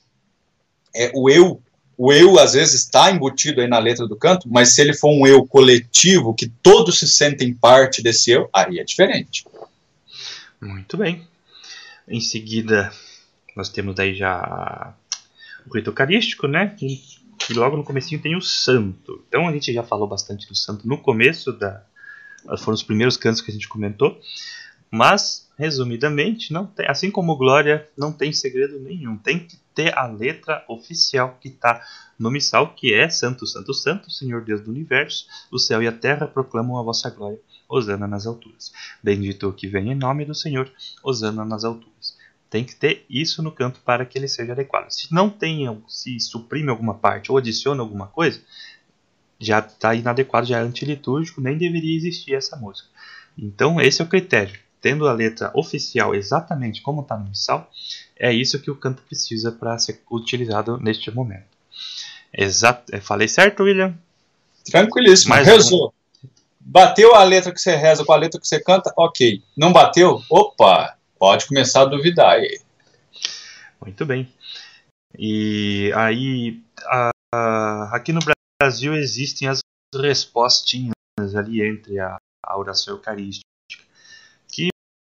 é, 0.95 1.11
o 1.15 1.31
eu, 1.31 1.61
o 1.97 2.13
eu 2.13 2.39
às 2.39 2.55
vezes 2.55 2.83
está 2.83 3.11
embutido 3.11 3.61
aí 3.61 3.69
na 3.69 3.79
letra 3.79 4.07
do 4.07 4.17
canto, 4.17 4.49
mas 4.51 4.75
se 4.75 4.81
ele 4.81 4.95
for 4.95 5.11
um 5.11 5.27
eu 5.27 5.47
coletivo, 5.47 6.35
que 6.35 6.49
todos 6.63 6.99
se 6.99 7.09
sentem 7.09 7.55
parte 7.55 8.03
desse 8.03 8.31
eu, 8.31 8.49
aí 8.53 8.79
é 8.79 8.85
diferente. 8.85 9.47
Muito 10.61 10.97
bem. 10.97 11.27
Em 12.09 12.21
seguida, 12.21 12.93
nós 13.57 13.69
temos 13.69 13.99
aí 13.99 14.15
já 14.15 14.95
o 15.67 15.75
rito 15.75 15.91
eucarístico, 15.91 16.47
né? 16.47 16.77
E, 16.81 17.01
e 17.51 17.55
logo 17.55 17.77
no 17.77 17.85
comecinho 17.85 18.21
tem 18.21 18.37
o 18.37 18.41
santo. 18.41 19.25
Então 19.29 19.49
a 19.49 19.53
gente 19.53 19.73
já 19.73 19.83
falou 19.83 20.07
bastante 20.07 20.47
do 20.49 20.55
santo 20.55 20.87
no 20.87 20.99
começo 20.99 21.53
da 21.53 21.83
foram 22.59 22.75
os 22.75 22.83
primeiros 22.83 23.17
cantos 23.17 23.41
que 23.41 23.51
a 23.51 23.55
gente 23.55 23.69
comentou. 23.69 24.21
Mas, 24.91 25.46
resumidamente, 25.57 26.53
não 26.53 26.67
tem, 26.67 26.87
assim 26.87 27.11
como 27.11 27.37
Glória, 27.37 27.89
não 27.97 28.13
tem 28.13 28.33
segredo 28.33 28.79
nenhum. 28.79 29.17
Tem 29.17 29.39
que 29.39 29.57
ter 29.75 29.97
a 29.97 30.07
letra 30.07 30.65
oficial 30.69 31.39
que 31.41 31.49
está 31.49 31.83
no 32.19 32.31
missal, 32.31 32.75
que 32.75 32.95
é 32.95 33.09
Santo, 33.09 33.47
Santo, 33.47 33.73
Santo, 33.73 34.11
Senhor 34.11 34.43
Deus 34.43 34.61
do 34.61 34.71
Universo, 34.71 35.27
o 35.51 35.59
céu 35.59 35.83
e 35.83 35.89
a 35.89 35.93
terra 35.93 36.27
proclamam 36.27 36.79
a 36.79 36.83
vossa 36.83 37.11
glória. 37.11 37.41
Osana 37.69 38.07
nas 38.07 38.27
alturas. 38.27 38.73
Bendito 39.03 39.49
o 39.49 39.53
que 39.53 39.67
vem 39.67 39.91
em 39.91 39.95
nome 39.95 40.25
do 40.25 40.37
Senhor, 40.37 40.71
Osana 41.03 41.45
nas 41.45 41.65
alturas. 41.65 42.17
Tem 42.49 42.63
que 42.63 42.77
ter 42.77 43.05
isso 43.11 43.43
no 43.43 43.51
canto 43.51 43.81
para 43.81 44.07
que 44.07 44.17
ele 44.17 44.29
seja 44.29 44.53
adequado. 44.53 44.89
Se 44.91 45.13
não 45.13 45.29
tem, 45.29 45.67
se 45.89 46.21
suprime 46.21 46.71
alguma 46.71 46.95
parte 46.95 47.33
ou 47.33 47.39
adiciona 47.39 47.83
alguma 47.83 48.07
coisa, 48.07 48.41
já 49.41 49.59
está 49.59 49.97
inadequado, 49.97 50.47
já 50.47 50.59
é 50.59 50.63
antilitúrgico, 50.63 51.41
nem 51.41 51.59
deveria 51.59 51.97
existir 51.97 52.35
essa 52.35 52.57
música. 52.57 52.89
Então, 53.37 53.81
esse 53.81 54.01
é 54.01 54.05
o 54.05 54.09
critério 54.09 54.57
tendo 54.87 55.09
a 55.09 55.13
letra 55.13 55.51
oficial 55.53 56.15
exatamente 56.15 56.81
como 56.81 57.03
está 57.03 57.17
no 57.17 57.29
missal, 57.29 57.69
é 58.17 58.33
isso 58.33 58.63
que 58.63 58.71
o 58.71 58.77
canto 58.77 59.03
precisa 59.03 59.51
para 59.51 59.77
ser 59.81 60.01
utilizado 60.09 60.79
neste 60.79 61.11
momento. 61.11 61.49
Exato. 62.33 62.95
É, 62.95 63.01
falei 63.01 63.27
certo, 63.27 63.65
William? 63.65 63.99
Tranquilíssimo. 64.65 65.31
Mais 65.31 65.45
Rezou. 65.45 65.89
Um. 65.89 66.29
Bateu 66.61 67.17
a 67.17 67.25
letra 67.25 67.53
que 67.53 67.61
você 67.61 67.75
reza 67.75 68.05
com 68.05 68.13
a 68.13 68.17
letra 68.17 68.41
que 68.41 68.47
você 68.47 68.61
canta? 68.61 68.93
Ok. 68.97 69.43
Não 69.57 69.73
bateu? 69.73 70.23
Opa! 70.31 70.97
Pode 71.19 71.47
começar 71.47 71.83
a 71.83 71.87
duvidar 71.87 72.35
aí. 72.35 72.61
Muito 73.85 74.07
bem. 74.07 74.33
E 75.19 75.91
aí, 75.97 76.63
a, 76.85 77.11
a, 77.35 77.97
aqui 77.97 78.13
no 78.13 78.21
Brasil 78.61 78.95
existem 78.95 79.49
as 79.49 79.59
respostinhas 79.93 80.95
ali 81.37 81.61
entre 81.61 81.99
a, 81.99 82.19
a 82.45 82.57
oração 82.57 82.95
eucarística 82.95 83.47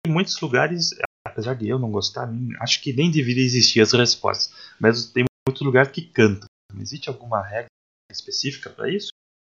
em 0.09 0.13
muitos 0.13 0.41
lugares, 0.41 0.91
apesar 1.25 1.55
de 1.55 1.69
eu 1.69 1.79
não 1.79 1.91
gostar, 1.91 2.29
acho 2.61 2.83
que 2.83 2.93
nem 2.93 3.11
deveria 3.11 3.45
existir 3.45 3.81
as 3.81 3.93
respostas. 3.93 4.53
Mas 4.81 5.07
tem 5.07 5.25
muitos 5.47 5.63
lugares 5.63 5.93
que 5.93 6.03
cantam. 6.03 6.49
Existe 6.81 7.09
alguma 7.09 7.43
regra 7.43 7.69
específica 8.11 8.71
para 8.71 8.91
isso? 8.91 9.09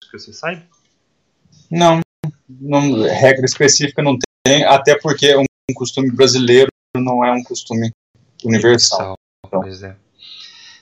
Que 0.10 0.18
você 0.18 0.34
saiba? 0.34 0.66
Não, 1.70 2.00
não, 2.50 3.04
regra 3.04 3.46
específica 3.46 4.02
não 4.02 4.18
tem, 4.46 4.64
até 4.64 4.98
porque 4.98 5.36
um 5.36 5.74
costume 5.74 6.12
brasileiro 6.12 6.70
não 6.96 7.24
é 7.24 7.32
um 7.32 7.44
costume 7.44 7.92
universal. 8.44 9.16
Então. 9.46 9.62
Pois 9.62 9.84
é. 9.84 9.96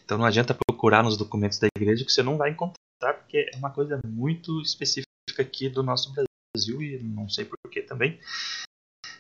Então 0.03 0.17
não 0.17 0.25
adianta 0.25 0.57
procurar 0.67 1.03
nos 1.03 1.17
documentos 1.17 1.57
da 1.59 1.67
igreja 1.75 2.05
que 2.05 2.11
você 2.11 2.21
não 2.21 2.37
vai 2.37 2.51
encontrar, 2.51 3.13
porque 3.13 3.49
é 3.53 3.57
uma 3.57 3.71
coisa 3.71 3.99
muito 4.05 4.61
específica 4.61 5.07
aqui 5.39 5.69
do 5.69 5.81
nosso 5.81 6.13
Brasil 6.13 6.81
e 6.81 6.99
não 6.99 7.29
sei 7.29 7.45
porquê 7.45 7.81
também. 7.81 8.19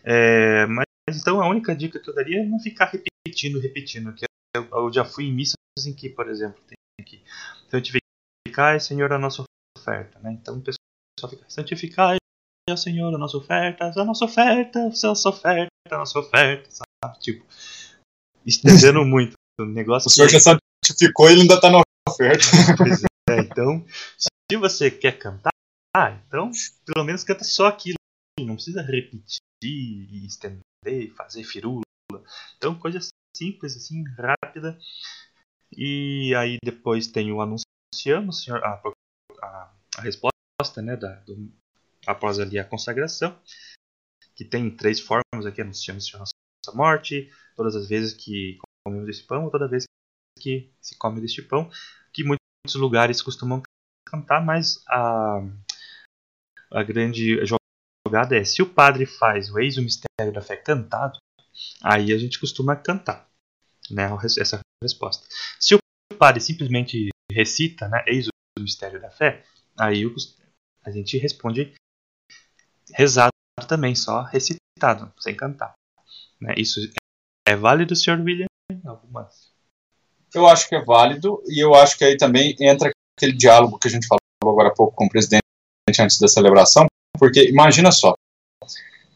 É, 0.03 0.65
mas 0.67 0.85
então 1.09 1.41
a 1.41 1.47
única 1.47 1.75
dica 1.75 1.99
que 1.99 2.09
eu 2.09 2.15
daria 2.15 2.41
é 2.41 2.45
não 2.45 2.59
ficar 2.59 2.91
repetindo, 2.91 3.59
repetindo. 3.59 4.13
Que 4.13 4.25
eu, 4.55 4.67
eu 4.71 4.93
já 4.93 5.05
fui 5.05 5.25
em 5.25 5.33
missas 5.33 5.55
em 5.85 5.93
que, 5.93 6.09
por 6.09 6.29
exemplo, 6.29 6.61
tem 6.67 6.77
aqui 6.99 7.23
santificai, 7.69 8.79
Senhor, 8.79 9.11
a 9.11 9.17
nossa 9.17 9.43
oferta. 9.77 10.19
Né? 10.19 10.33
Então 10.33 10.57
o 10.57 10.61
pessoal 10.61 11.29
fica 11.29 11.45
santificai, 11.47 12.17
Senhor, 12.77 13.13
a 13.13 13.17
nossa 13.17 13.37
oferta, 13.37 13.91
a 13.95 14.05
nossa 14.05 14.25
oferta, 14.25 14.79
a 14.79 15.07
nossa 15.07 15.29
oferta, 15.29 15.69
a 15.91 15.97
nossa 15.97 16.19
oferta, 16.19 16.69
sabe? 16.71 17.19
Tipo, 17.19 17.45
estendendo 18.45 19.03
muito. 19.05 19.33
O 19.59 19.65
negócio 19.65 20.07
o 20.07 20.11
senhor 20.11 20.29
já 20.29 20.39
santificou 20.39 21.29
e 21.29 21.33
ele 21.33 21.41
ainda 21.41 21.55
está 21.55 21.69
na 21.69 21.81
oferta. 22.09 22.43
Pois 22.77 23.03
é, 23.29 23.39
então, 23.39 23.85
se 24.17 24.57
você 24.57 24.89
quer 24.89 25.17
cantar, 25.17 25.51
então 26.27 26.51
pelo 26.85 27.05
menos 27.05 27.23
canta 27.23 27.43
só 27.43 27.67
aquilo. 27.67 27.95
Não 28.39 28.55
precisa 28.55 28.81
repetir 28.81 29.41
e 29.61 30.25
estender, 30.25 31.13
fazer 31.15 31.43
firula. 31.43 31.83
Então, 32.57 32.77
coisa 32.77 32.99
simples, 33.35 33.77
assim, 33.77 34.03
rápida. 34.17 34.77
E 35.75 36.33
aí 36.35 36.57
depois 36.63 37.07
tem 37.07 37.31
o 37.31 37.41
anunciamos, 37.41 38.47
a, 38.49 38.81
a, 39.41 39.73
a 39.97 40.01
resposta, 40.01 40.81
né, 40.81 40.95
da, 40.95 41.15
do, 41.21 41.51
após 42.05 42.39
ali 42.39 42.59
a 42.59 42.65
consagração, 42.65 43.39
que 44.35 44.45
tem 44.45 44.75
três 44.75 44.99
formas 44.99 45.45
aqui, 45.45 45.61
anunciamos 45.61 46.13
a 46.13 46.19
nossa 46.19 46.33
morte, 46.73 47.31
todas 47.55 47.75
as 47.75 47.87
vezes 47.87 48.13
que 48.13 48.59
comemos 48.85 49.09
este 49.09 49.25
pão, 49.25 49.45
ou 49.45 49.51
toda 49.51 49.67
vez 49.67 49.85
que 50.39 50.71
se 50.81 50.97
come 50.97 51.21
deste 51.21 51.41
pão, 51.41 51.69
que 52.11 52.23
muitos 52.23 52.75
lugares 52.75 53.21
costumam 53.21 53.61
cantar, 54.07 54.43
mas 54.43 54.83
a, 54.87 55.39
a 56.71 56.83
grande 56.83 57.39
jogada 58.07 58.37
é, 58.37 58.43
se 58.43 58.61
o 58.61 58.69
padre 58.69 59.05
faz 59.05 59.49
o 59.49 59.59
eis 59.59 59.77
o 59.77 59.81
mistério 59.81 60.33
da 60.33 60.41
fé 60.41 60.57
cantado, 60.57 61.17
aí 61.81 62.13
a 62.13 62.17
gente 62.17 62.39
costuma 62.39 62.75
cantar, 62.75 63.27
né, 63.89 64.09
essa 64.39 64.59
resposta. 64.83 65.25
Se 65.59 65.75
o 65.75 65.79
padre 66.17 66.41
simplesmente 66.41 67.09
recita, 67.31 67.87
né, 67.87 68.03
eis 68.07 68.27
o 68.27 68.61
mistério 68.61 69.01
da 69.01 69.09
fé, 69.09 69.43
aí 69.77 70.03
a 70.83 70.91
gente 70.91 71.17
responde 71.17 71.73
rezado 72.91 73.31
também, 73.67 73.95
só 73.95 74.21
recitado, 74.23 75.11
sem 75.19 75.35
cantar. 75.35 75.73
Né? 76.39 76.53
Isso 76.57 76.79
é 77.47 77.55
válido, 77.55 77.95
Sr. 77.95 78.21
William? 78.21 78.47
Algumas. 78.85 79.51
Eu 80.33 80.47
acho 80.47 80.67
que 80.67 80.75
é 80.75 80.83
válido 80.83 81.41
e 81.47 81.63
eu 81.63 81.73
acho 81.73 81.97
que 81.97 82.03
aí 82.03 82.17
também 82.17 82.55
entra 82.59 82.91
aquele 83.17 83.33
diálogo 83.33 83.79
que 83.79 83.87
a 83.87 83.91
gente 83.91 84.07
falou 84.07 84.19
agora 84.41 84.69
há 84.69 84.73
pouco 84.73 84.95
com 84.95 85.05
o 85.05 85.09
presidente 85.09 85.43
antes 85.99 86.19
da 86.19 86.27
celebração, 86.27 86.87
porque 87.17 87.49
imagina 87.49 87.91
só, 87.91 88.13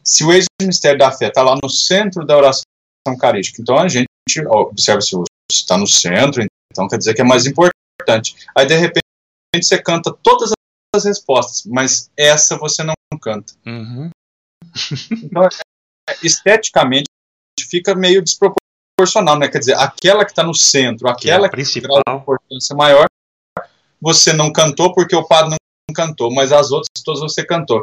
se 0.04 0.24
o 0.24 0.32
ex-mistério 0.32 0.98
da 0.98 1.12
fé 1.12 1.28
está 1.28 1.42
lá 1.42 1.56
no 1.62 1.68
centro 1.68 2.24
da 2.24 2.36
oração 2.36 2.62
eucarística, 3.06 3.60
então 3.60 3.78
a 3.78 3.88
gente 3.88 4.08
observa 4.48 5.00
se 5.00 5.16
está 5.50 5.76
no 5.76 5.86
centro, 5.86 6.44
então 6.72 6.88
quer 6.88 6.98
dizer 6.98 7.14
que 7.14 7.20
é 7.20 7.24
mais 7.24 7.46
importante. 7.46 8.36
Aí 8.54 8.66
de 8.66 8.76
repente 8.76 9.02
você 9.54 9.80
canta 9.80 10.12
todas 10.22 10.52
as 10.94 11.04
respostas, 11.04 11.64
mas 11.66 12.10
essa 12.16 12.56
você 12.56 12.82
não 12.82 12.94
canta. 13.20 13.52
Uhum. 13.66 14.10
Então, 15.10 15.44
é, 15.44 15.48
esteticamente, 16.22 17.06
fica 17.68 17.94
meio 17.94 18.22
desproporcional, 18.22 19.38
né? 19.38 19.48
Quer 19.48 19.58
dizer, 19.58 19.74
aquela 19.74 20.24
que 20.24 20.32
está 20.32 20.42
no 20.42 20.54
centro, 20.54 21.08
aquela 21.08 21.48
que, 21.48 21.60
é 21.60 21.64
que 21.64 21.80
tem 21.80 22.14
importância 22.16 22.74
maior, 22.76 23.06
você 24.00 24.32
não 24.32 24.52
cantou 24.52 24.94
porque 24.94 25.16
o 25.16 25.26
padre 25.26 25.50
não 25.50 25.57
cantou, 25.94 26.32
mas 26.32 26.52
as 26.52 26.70
outras 26.70 26.88
todas 27.04 27.20
você 27.20 27.44
cantou. 27.44 27.82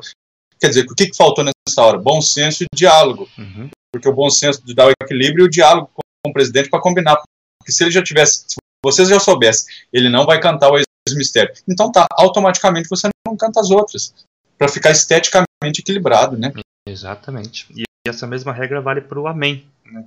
Quer 0.60 0.69
dizer, 0.69 0.86
o 0.90 0.95
que, 0.95 1.07
que 1.07 1.18
faltou 1.18 1.44
nessa 1.44 1.82
hora? 1.82 1.98
Bom 1.98 2.22
senso 2.22 2.64
e 2.64 2.68
diálogo. 2.73 3.30
Uhum. 3.38 3.69
Porque 3.91 4.07
o 4.07 4.14
bom 4.14 4.30
senso 4.30 4.65
de 4.65 4.73
dar 4.73 4.88
o 4.88 4.91
equilíbrio 5.02 5.45
e 5.45 5.48
o 5.48 5.49
diálogo 5.49 5.90
com 5.95 6.30
o 6.30 6.34
presidente 6.34 6.69
para 6.69 6.82
combinar. 6.82 7.22
Porque 7.60 7.72
se 7.72 7.84
ele 7.84 7.91
já 7.91 8.03
tivesse, 8.03 8.45
se 8.48 8.56
vocês 8.84 9.10
já 9.10 9.19
soubessem, 9.19 9.73
ele 9.91 10.10
não 10.10 10.26
vai 10.26 10.40
cantar 10.40 10.72
o 10.72 10.77
ex-mistério. 10.77 11.53
Então 11.68 11.91
tá, 11.91 12.06
automaticamente 12.11 12.90
você 12.90 13.07
não 13.26 13.36
canta 13.36 13.60
as 13.60 13.69
outras 13.69 14.14
para 14.57 14.69
ficar 14.69 14.91
esteticamente 14.91 15.80
equilibrado, 15.80 16.38
né? 16.38 16.53
Exatamente. 16.88 17.68
E 17.76 17.84
essa 18.07 18.27
mesma 18.27 18.53
regra 18.53 18.82
vale 18.82 19.02
para 19.02 19.19
o 19.19 19.27
Amém. 19.27 19.68
Né? 19.84 20.06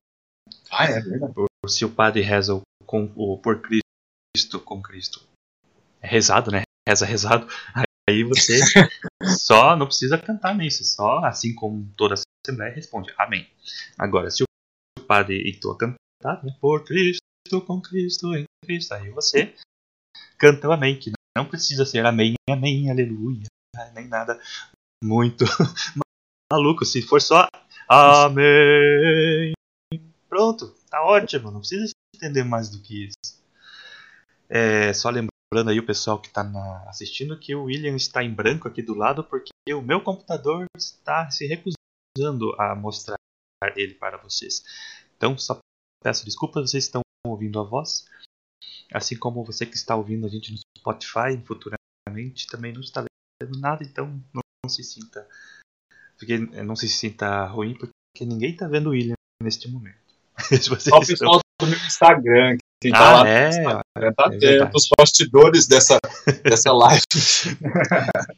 Ah, 0.71 0.85
é 0.85 1.01
verdade. 1.01 1.35
Se 1.67 1.85
o 1.85 1.91
padre 1.91 2.23
reza 2.23 2.55
o, 2.55 2.63
com, 2.87 3.11
o 3.17 3.37
por 3.39 3.61
Cristo, 3.61 4.61
com 4.61 4.81
Cristo, 4.81 5.23
é 6.01 6.07
rezado, 6.07 6.51
né? 6.51 6.63
Reza 6.89 7.05
rezado. 7.05 7.47
Aí 7.75 7.85
você 8.25 8.61
só 9.39 9.77
não 9.77 9.87
precisa 9.87 10.19
cantar 10.19 10.55
nisso, 10.55 10.85
só 10.85 11.25
assim 11.25 11.55
como 11.55 11.91
toda 11.97 12.15
a 12.15 12.19
Assembleia 12.45 12.75
responde 12.75 13.13
Amém. 13.19 13.49
Agora, 13.99 14.31
se 14.31 14.43
o 14.43 15.03
padre 15.07 15.51
entoa 15.51 15.77
cantar, 15.77 16.45
né? 16.45 16.57
por 16.61 16.85
Cristo, 16.85 17.21
com 17.67 17.81
Cristo, 17.81 18.35
em 18.35 18.45
Cristo, 18.65 18.95
aí 18.95 19.11
você 19.11 19.55
canta 20.39 20.69
o 20.69 20.73
Amém, 20.73 20.99
que 20.99 21.13
não 21.37 21.45
precisa 21.45 21.85
ser 21.85 22.05
Amém, 22.07 22.35
Amém, 22.49 22.91
Aleluia, 22.91 23.45
nem 23.95 24.09
nada 24.09 24.41
muito 25.03 25.45
maluco. 26.53 26.85
Se 26.85 27.03
for 27.03 27.21
só 27.21 27.49
Amém, 27.89 29.55
pronto, 30.29 30.75
tá 30.91 31.03
ótimo. 31.03 31.51
Não 31.51 31.61
precisa 31.61 31.91
entender 32.15 32.45
mais 32.45 32.69
do 32.69 32.83
que 32.83 33.07
isso. 33.07 33.43
É, 34.49 34.93
só 34.93 35.11
lembrando 35.53 35.71
aí 35.71 35.79
o 35.79 35.87
pessoal 35.87 36.21
que 36.21 36.29
está 36.29 36.43
assistindo 36.89 37.39
que 37.39 37.55
o 37.55 37.65
William 37.65 37.97
está 37.97 38.23
em 38.23 38.33
branco 38.33 38.69
aqui 38.69 38.83
do 38.83 38.95
lado 38.95 39.25
porque 39.25 39.51
o 39.73 39.81
meu 39.81 40.03
computador 40.03 40.67
está 40.77 41.31
se 41.31 41.47
recusando 41.47 42.55
a 42.59 42.75
mostrar 42.75 43.17
ele 43.75 43.95
para 43.95 44.19
vocês. 44.19 44.63
Então, 45.17 45.37
só 45.39 45.59
peço 46.03 46.25
desculpas, 46.25 46.71
vocês 46.71 46.85
estão 46.85 47.01
ouvindo 47.27 47.59
a 47.59 47.65
voz. 47.65 48.07
Assim 48.93 49.19
como 49.19 49.45
você 49.45 49.67
que 49.67 49.77
está 49.77 49.97
ouvindo 49.97 50.27
a 50.27 50.31
gente 50.31 50.53
no 50.53 50.59
Spotify 50.79 51.37
futuramente 51.45 52.47
também 52.47 52.73
não 52.73 52.81
está 52.81 53.05
nada, 53.59 53.85
então 53.85 54.07
não, 54.35 54.43
não 54.65 54.71
se 54.71 54.83
sinta. 54.83 55.29
Porque 56.19 56.39
não 56.39 56.75
se 56.75 56.89
sinta 56.89 57.47
ruim, 57.47 57.77
porque 57.77 58.25
ninguém 58.25 58.53
está 58.53 58.67
vendo 58.67 58.89
o 58.89 58.91
William 58.91 59.15
neste 59.43 59.69
momento. 59.69 59.99
Só 60.81 60.99
o 60.99 61.07
pessoal 61.07 61.41
do 61.61 61.67
meu 61.67 61.79
Instagram, 61.79 62.57
que 62.81 62.91
tá 62.91 62.99
ah, 62.99 63.23
lá 63.23 63.29
é, 63.29 63.49
Instagram, 63.49 64.13
tá 64.15 64.31
é 64.43 64.71
os 64.75 64.89
bastidores 64.99 65.67
dessa, 65.67 65.99
dessa 66.45 66.73
live. 66.73 67.03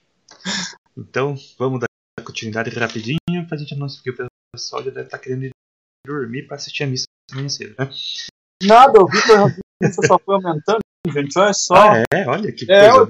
então, 0.96 1.36
vamos 1.58 1.80
dar 1.80 1.86
continuidade 2.24 2.70
rapidinho, 2.70 3.18
pra 3.48 3.58
gente 3.58 3.76
não 3.76 3.86
porque 3.86 4.22
o 4.22 4.26
pessoal 4.54 4.82
já 4.82 4.90
deve 4.90 5.06
estar 5.06 5.18
tá 5.18 5.22
querendo 5.22 5.44
ir 5.44 5.50
dormir 6.06 6.46
para 6.46 6.56
assistir 6.56 6.84
a 6.84 6.86
missa 6.86 7.04
amanhã 7.30 7.48
cedo, 7.48 7.74
né? 7.78 7.90
Nada, 8.62 9.00
o 9.00 9.06
Vitor 9.06 9.52
só 10.06 10.18
foi 10.18 10.34
aumentando, 10.34 10.80
gente, 11.08 11.38
olha 11.38 11.52
só. 11.52 11.74
Ah, 11.74 12.02
é, 12.12 12.26
olha 12.26 12.52
que 12.52 12.70
é, 12.70 12.90
coisa 12.90 13.08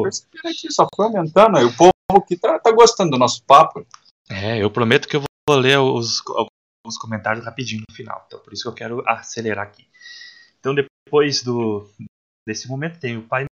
percebendo 0.00 0.48
aqui, 0.48 0.72
só 0.72 0.86
foi 0.94 1.06
aumentando. 1.06 1.58
o 1.58 1.76
povo 1.76 2.26
que 2.26 2.36
tá, 2.36 2.58
tá 2.58 2.72
gostando 2.72 3.12
do 3.12 3.18
nosso 3.18 3.42
papo. 3.44 3.86
É, 4.30 4.62
eu 4.62 4.70
prometo 4.70 5.08
que 5.08 5.16
eu 5.16 5.22
vou 5.48 5.58
ler 5.58 5.78
os, 5.78 6.22
alguns 6.28 6.98
comentários 6.98 7.44
rapidinho 7.44 7.82
no 7.88 7.94
final. 7.94 8.24
Então, 8.26 8.40
por 8.40 8.52
isso 8.52 8.62
que 8.62 8.68
eu 8.68 8.74
quero 8.74 9.02
acelerar 9.06 9.66
aqui. 9.66 9.86
Então, 10.62 10.76
depois 10.76 11.42
do, 11.42 11.90
desse 12.46 12.68
momento, 12.68 13.00
tem 13.00 13.18
o 13.18 13.26
Pai 13.26 13.46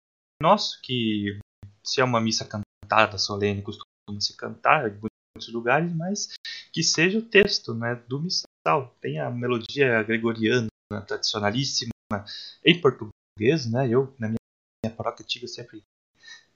Nosso, 0.42 0.78
que 0.82 1.38
se 1.82 2.02
é 2.02 2.04
uma 2.04 2.20
missa 2.20 2.44
cantada, 2.44 3.16
solene, 3.16 3.62
costuma 3.62 3.86
se 4.20 4.36
cantar 4.36 4.90
em 4.90 5.00
muitos 5.00 5.50
lugares, 5.50 5.90
mas 5.96 6.28
que 6.70 6.82
seja 6.82 7.18
o 7.18 7.22
texto 7.22 7.74
né, 7.74 7.94
do 8.06 8.20
missal. 8.20 8.94
Tem 9.00 9.18
a 9.18 9.30
melodia 9.30 10.02
gregoriana, 10.02 10.68
tradicionalíssima, 11.06 11.90
em 12.62 12.78
português, 12.78 13.70
né? 13.70 13.88
Eu, 13.88 14.14
na 14.18 14.28
minha, 14.28 14.38
minha 14.84 14.94
paróquia 14.94 15.24
antiga, 15.24 15.48
sempre 15.48 15.82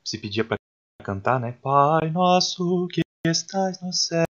se 0.04 0.18
pedia 0.18 0.44
para 0.44 0.56
cantar, 1.02 1.40
né? 1.40 1.52
Pai 1.52 2.10
nosso 2.10 2.88
que 2.88 3.00
estás 3.26 3.80
no 3.80 3.92
céu. 3.92 4.24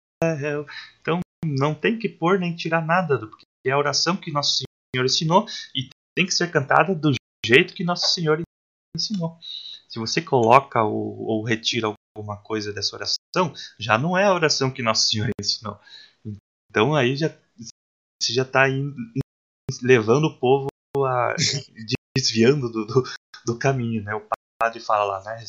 Então 1.00 1.22
não 1.46 1.74
tem 1.74 1.98
que 1.98 2.10
pôr 2.10 2.40
nem 2.40 2.54
tirar 2.54 2.86
nada, 2.86 3.18
porque 3.20 3.46
é 3.66 3.72
a 3.72 3.78
oração 3.78 4.18
que 4.18 4.32
Nosso 4.32 4.64
Senhor 4.94 5.06
ensinou 5.06 5.46
e 5.74 5.90
tem 6.20 6.26
que 6.26 6.34
ser 6.34 6.52
cantada 6.52 6.94
do 6.94 7.14
jeito 7.46 7.74
que 7.74 7.82
Nosso 7.82 8.14
Senhor 8.14 8.42
ensinou. 8.94 9.38
Se 9.88 9.98
você 9.98 10.22
coloca 10.22 10.84
ou, 10.84 11.18
ou 11.22 11.44
retira 11.46 11.96
alguma 12.14 12.36
coisa 12.36 12.74
dessa 12.74 12.94
oração, 12.94 13.54
já 13.80 13.98
não 13.98 14.18
é 14.18 14.26
a 14.26 14.34
oração 14.34 14.70
que 14.70 14.84
Nosso 14.84 15.10
Senhor 15.10 15.30
ensinou. 15.40 15.80
Então 16.70 16.94
aí 16.94 17.16
já 17.16 17.30
você 18.22 18.34
já 18.34 18.42
está 18.42 18.66
levando 19.82 20.26
o 20.26 20.38
povo 20.38 20.68
a 21.06 21.38
desviando 22.14 22.70
do, 22.70 22.86
do, 22.86 23.04
do 23.46 23.58
caminho, 23.58 24.04
né? 24.04 24.14
O 24.14 24.28
padre 24.62 24.82
fala 24.82 25.06
lá, 25.06 25.24
né? 25.24 25.46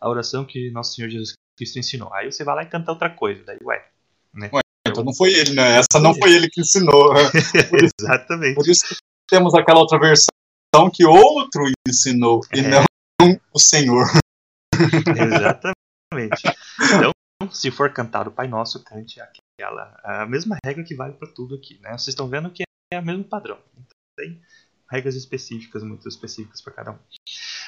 a 0.00 0.08
oração 0.08 0.44
que 0.44 0.70
nosso 0.70 0.94
Senhor 0.94 1.10
Jesus 1.10 1.32
Cristo 1.58 1.80
ensinou. 1.80 2.14
Aí 2.14 2.30
você 2.30 2.44
vai 2.44 2.54
lá 2.54 2.62
e 2.62 2.70
canta 2.70 2.92
outra 2.92 3.10
coisa, 3.10 3.42
daí 3.42 3.58
ué, 3.64 3.84
né? 4.32 4.48
Ué, 4.52 4.62
então 4.86 5.02
não 5.02 5.12
foi 5.12 5.34
ele, 5.34 5.54
né? 5.54 5.78
Essa 5.78 5.98
não 6.00 6.14
foi 6.16 6.32
ele 6.32 6.48
que 6.48 6.60
ensinou. 6.60 7.12
Por 7.12 7.80
Exatamente. 8.00 8.54
Por 8.54 8.68
isso 8.68 8.96
temos 9.28 9.54
aquela 9.54 9.80
outra 9.80 9.98
versão 9.98 10.28
que 10.92 11.04
outro 11.04 11.64
ensinou 11.88 12.40
é. 12.52 12.58
e 12.58 12.62
não 12.62 12.84
o 13.52 13.58
Senhor. 13.58 14.06
Exatamente. 14.76 16.42
Então, 16.82 17.12
se 17.50 17.70
for 17.70 17.92
cantar 17.92 18.28
o 18.28 18.32
Pai 18.32 18.46
Nosso, 18.46 18.82
cante 18.84 19.20
aquela 19.20 19.98
a 20.04 20.26
mesma 20.26 20.58
regra 20.64 20.84
que 20.84 20.94
vale 20.94 21.14
para 21.14 21.28
tudo 21.28 21.54
aqui, 21.54 21.78
né? 21.80 21.90
Vocês 21.90 22.08
estão 22.08 22.28
vendo 22.28 22.50
que 22.50 22.62
é 22.92 23.00
o 23.00 23.04
mesmo 23.04 23.24
padrão. 23.24 23.58
Então, 23.72 23.96
tem 24.16 24.42
regras 24.90 25.14
específicas, 25.14 25.82
muito 25.82 26.08
específicas 26.08 26.60
para 26.60 26.74
cada 26.74 26.92
um. 26.92 26.98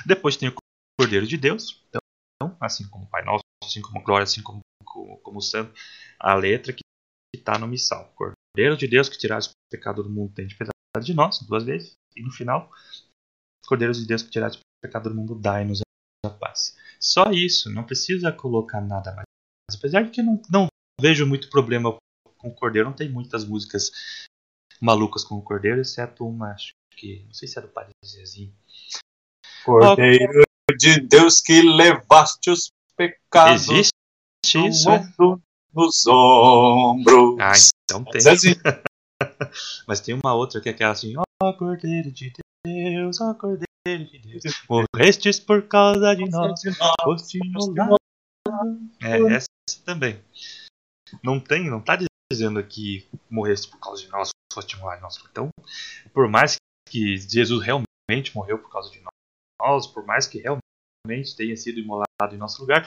Depois 0.07 0.37
tem 0.37 0.49
o 0.49 0.55
Cordeiro 0.99 1.27
de 1.27 1.37
Deus, 1.37 1.83
então, 1.89 2.57
assim 2.61 2.89
como 2.89 3.05
o 3.05 3.09
Pai 3.09 3.25
Nosso, 3.25 3.43
assim 3.65 3.81
como 3.81 4.03
Glória, 4.03 4.25
assim 4.25 4.43
como, 4.43 4.61
como, 4.85 5.17
como 5.19 5.39
o 5.39 5.43
Santo, 5.43 5.73
a 6.19 6.35
letra 6.35 6.73
que 6.73 6.83
está 7.35 7.59
no 7.59 7.67
missal. 7.67 8.13
Cordeiro 8.15 8.77
de 8.77 8.87
Deus 8.87 9.09
que 9.09 9.19
tirasse 9.19 9.49
o 9.49 9.53
pecado 9.71 10.03
do 10.03 10.11
mundo 10.11 10.33
tem 10.35 10.47
de 10.47 10.55
piedade 10.55 10.78
de 11.01 11.15
nós, 11.15 11.41
duas 11.43 11.65
vezes, 11.65 11.93
e 12.17 12.23
no 12.23 12.31
final, 12.31 12.71
Cordeiro 13.67 13.93
de 13.93 14.07
Deus 14.07 14.23
que 14.23 14.31
tirasse 14.31 14.57
o 14.57 14.61
pecado 14.83 15.11
do 15.11 15.15
mundo, 15.15 15.35
dai-nos 15.35 15.81
a 16.25 16.31
paz. 16.31 16.77
Só 16.99 17.31
isso, 17.31 17.71
não 17.71 17.85
precisa 17.85 18.33
colocar 18.33 18.81
nada 18.81 19.15
mais. 19.15 19.27
Apesar 19.73 20.03
de 20.03 20.11
que 20.11 20.23
não, 20.23 20.41
não 20.51 20.67
vejo 21.01 21.27
muito 21.27 21.51
problema 21.51 21.97
com 22.39 22.49
o 22.49 22.55
Cordeiro, 22.55 22.89
não 22.89 22.97
tem 22.97 23.09
muitas 23.09 23.45
músicas 23.45 23.91
malucas 24.81 25.23
com 25.25 25.37
o 25.37 25.43
Cordeiro, 25.43 25.81
exceto 25.81 26.27
uma, 26.27 26.53
acho 26.53 26.73
que, 26.97 27.25
não 27.27 27.35
sei 27.35 27.47
se 27.47 27.59
é 27.59 27.63
do 27.63 27.69
Padre 27.69 27.93
Zezinho. 28.05 28.55
Cordeiro 29.65 30.43
oh, 30.71 30.77
de 30.77 31.01
Deus 31.01 31.41
que 31.41 31.61
levaste 31.61 32.51
os 32.51 32.71
pecados 32.97 33.69
Existe 33.69 33.93
isso, 34.67 34.91
é? 34.91 35.07
nos 35.75 36.07
ombros. 36.07 37.39
Ah, 37.41 37.53
então 37.85 38.05
tem. 38.05 38.21
Mas 39.87 40.01
tem 40.01 40.15
uma 40.15 40.35
outra 40.35 40.61
que 40.61 40.69
é 40.69 40.73
aquela 40.73 40.93
assim, 40.93 41.15
ó 41.17 41.25
oh, 41.43 41.55
Cordeiro 41.55 42.11
de 42.11 42.33
Deus, 42.65 43.21
ó 43.21 43.31
oh, 43.31 43.35
Cordeiro 43.35 43.69
de 43.87 44.19
Deus, 44.19 44.43
morrestes 44.69 45.41
por 45.41 45.67
causa 45.67 46.15
de 46.15 46.29
nós, 46.29 46.61
foste 47.03 47.39
É, 49.03 49.21
essa 49.35 49.49
também. 49.85 50.21
Não 51.23 51.41
tem, 51.41 51.71
não 51.71 51.81
tá 51.81 51.99
dizendo 52.31 52.63
que 52.63 53.09
morreste 53.31 53.69
por 53.69 53.81
causa 53.81 54.03
de 54.03 54.09
nós, 54.11 54.31
foste 54.53 54.79
nós. 54.79 55.19
Então, 55.31 55.49
por 56.13 56.29
mais 56.29 56.57
que 56.89 57.17
Jesus 57.17 57.65
realmente 57.65 58.35
morreu 58.35 58.59
por 58.59 58.71
causa 58.71 58.91
de 58.91 59.01
nós, 59.61 59.87
por 59.87 60.05
mais 60.05 60.27
que 60.27 60.39
realmente 60.39 61.37
tenha 61.37 61.57
sido 61.57 61.81
imolado 61.81 62.35
em 62.35 62.37
nosso 62.37 62.61
lugar, 62.61 62.87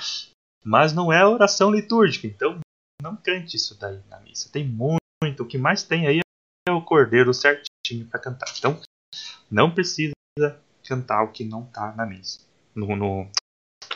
mas 0.64 0.94
não 0.94 1.12
é 1.12 1.26
oração 1.26 1.72
litúrgica. 1.72 2.28
Então, 2.28 2.60
não 3.02 3.16
cante 3.16 3.58
isso 3.58 3.78
daí 3.80 3.99
na 4.08 4.20
missa. 4.20 4.52
Tem 4.52 4.68
muito, 4.68 5.01
o 5.23 5.45
que 5.45 5.57
mais 5.57 5.84
tem 5.84 6.07
aí 6.07 6.19
é 6.68 6.72
o 6.72 6.81
cordeiro 6.81 7.34
certinho 7.34 8.07
para 8.07 8.19
cantar. 8.19 8.52
Então, 8.57 8.81
não 9.49 9.73
precisa 9.73 10.14
cantar 10.84 11.23
o 11.23 11.31
que 11.31 11.45
não 11.45 11.64
está 11.64 11.95
na 11.95 12.06
missa, 12.06 12.41
no, 12.73 12.95
no, 12.95 13.31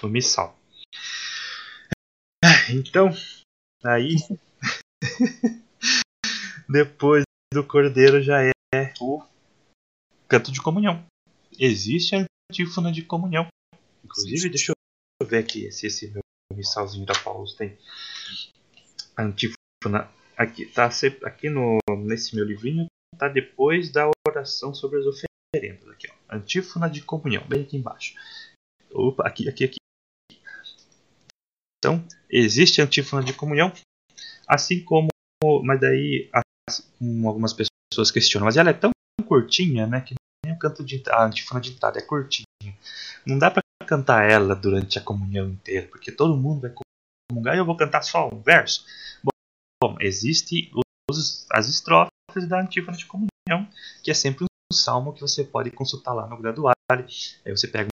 no 0.03 0.10
missal. 0.10 0.57
Então, 2.69 3.10
aí 3.84 4.15
depois 6.69 7.23
do 7.52 7.65
cordeiro 7.65 8.22
já 8.22 8.43
é 8.43 8.52
o 9.02 9.23
canto 10.27 10.52
de 10.52 10.61
comunhão. 10.61 11.03
Existe 11.57 12.15
a 12.15 12.26
antífona 12.52 12.91
de 12.91 13.03
comunhão. 13.03 13.47
Inclusive, 14.03 14.49
deixa 14.49 14.73
eu 15.19 15.27
ver 15.27 15.39
aqui 15.39 15.72
se 15.72 15.88
esse 15.88 16.07
meu 16.11 16.22
missalzinho 16.53 17.06
da 17.06 17.14
Paulo 17.23 17.45
tem 17.56 17.77
a 19.18 19.23
antífona 19.23 20.11
aqui, 20.38 20.66
tá 20.66 20.90
aqui 21.24 21.49
no 21.49 21.78
nesse 21.98 22.36
meu 22.36 22.45
livrinho, 22.45 22.88
tá 23.18 23.28
depois 23.28 23.91
da 23.91 24.10
oração 24.28 24.74
sobre 24.74 24.99
as 24.99 25.06
oferendas 25.06 25.88
aqui, 25.90 26.07
ó. 26.10 26.36
Antífona 26.36 26.90
de 26.90 27.02
comunhão, 27.02 27.45
bem 27.48 27.62
aqui 27.62 27.78
embaixo. 27.78 28.16
Opa, 28.91 29.28
aqui, 29.28 29.48
aqui, 29.48 29.66
aqui. 29.66 29.78
Então, 31.78 32.06
existe 32.30 32.82
antífona 32.82 33.24
de 33.24 33.34
comunhão, 33.34 33.72
assim 34.48 34.84
como, 34.84 35.10
mas 35.64 35.80
daí 35.80 36.30
assim, 36.68 37.26
algumas 37.26 37.53
pessoas 37.53 38.12
questionam, 38.12 38.45
mas 38.45 38.57
ela 38.57 38.72
é 38.72 38.74
tão 38.74 38.91
curtinha, 39.28 39.86
né, 39.86 40.02
que 40.02 40.16
nem 40.44 40.53
o 40.53 40.60
canto 40.60 40.84
de 40.84 41.03
a 41.10 41.26
antífona 41.26 41.62
de 41.62 41.72
entrada 41.72 41.99
é 41.99 42.02
curtinha. 42.02 42.45
Não 43.26 43.38
dá 43.38 43.52
para 43.52 43.62
cantar 43.86 44.30
ela 44.30 44.56
durante 44.56 44.98
a 44.98 45.02
comunhão 45.02 45.49
inteira, 45.49 45.88
porque 45.88 46.12
todo 46.12 46.38
mundo 46.38 46.62
vai 46.62 46.74
comungar 47.30 47.56
e 47.56 47.60
eu 47.60 47.66
vou 47.66 47.78
cantar 47.78 48.02
só 48.02 48.28
um 48.28 48.41
verso. 48.41 48.86
Bom, 49.24 49.32
bom 49.88 49.95
existe 49.99 50.72
os, 51.10 51.45
as 51.52 51.68
estrofes 51.68 52.48
da 52.48 52.62
antífona 52.62 52.98
de 52.98 53.06
comunhão, 53.06 53.70
que 54.03 54.10
é 54.10 54.14
sempre 54.14 54.45
um 54.45 54.76
salmo 54.76 55.14
que 55.14 55.22
você 55.22 55.44
pode 55.44 55.72
consultar 55.72 56.14
lá 56.14 56.28
no 56.28 56.38
graduário. 56.38 56.76
Aí 56.91 57.52
você 57.52 57.68
pega 57.68 57.90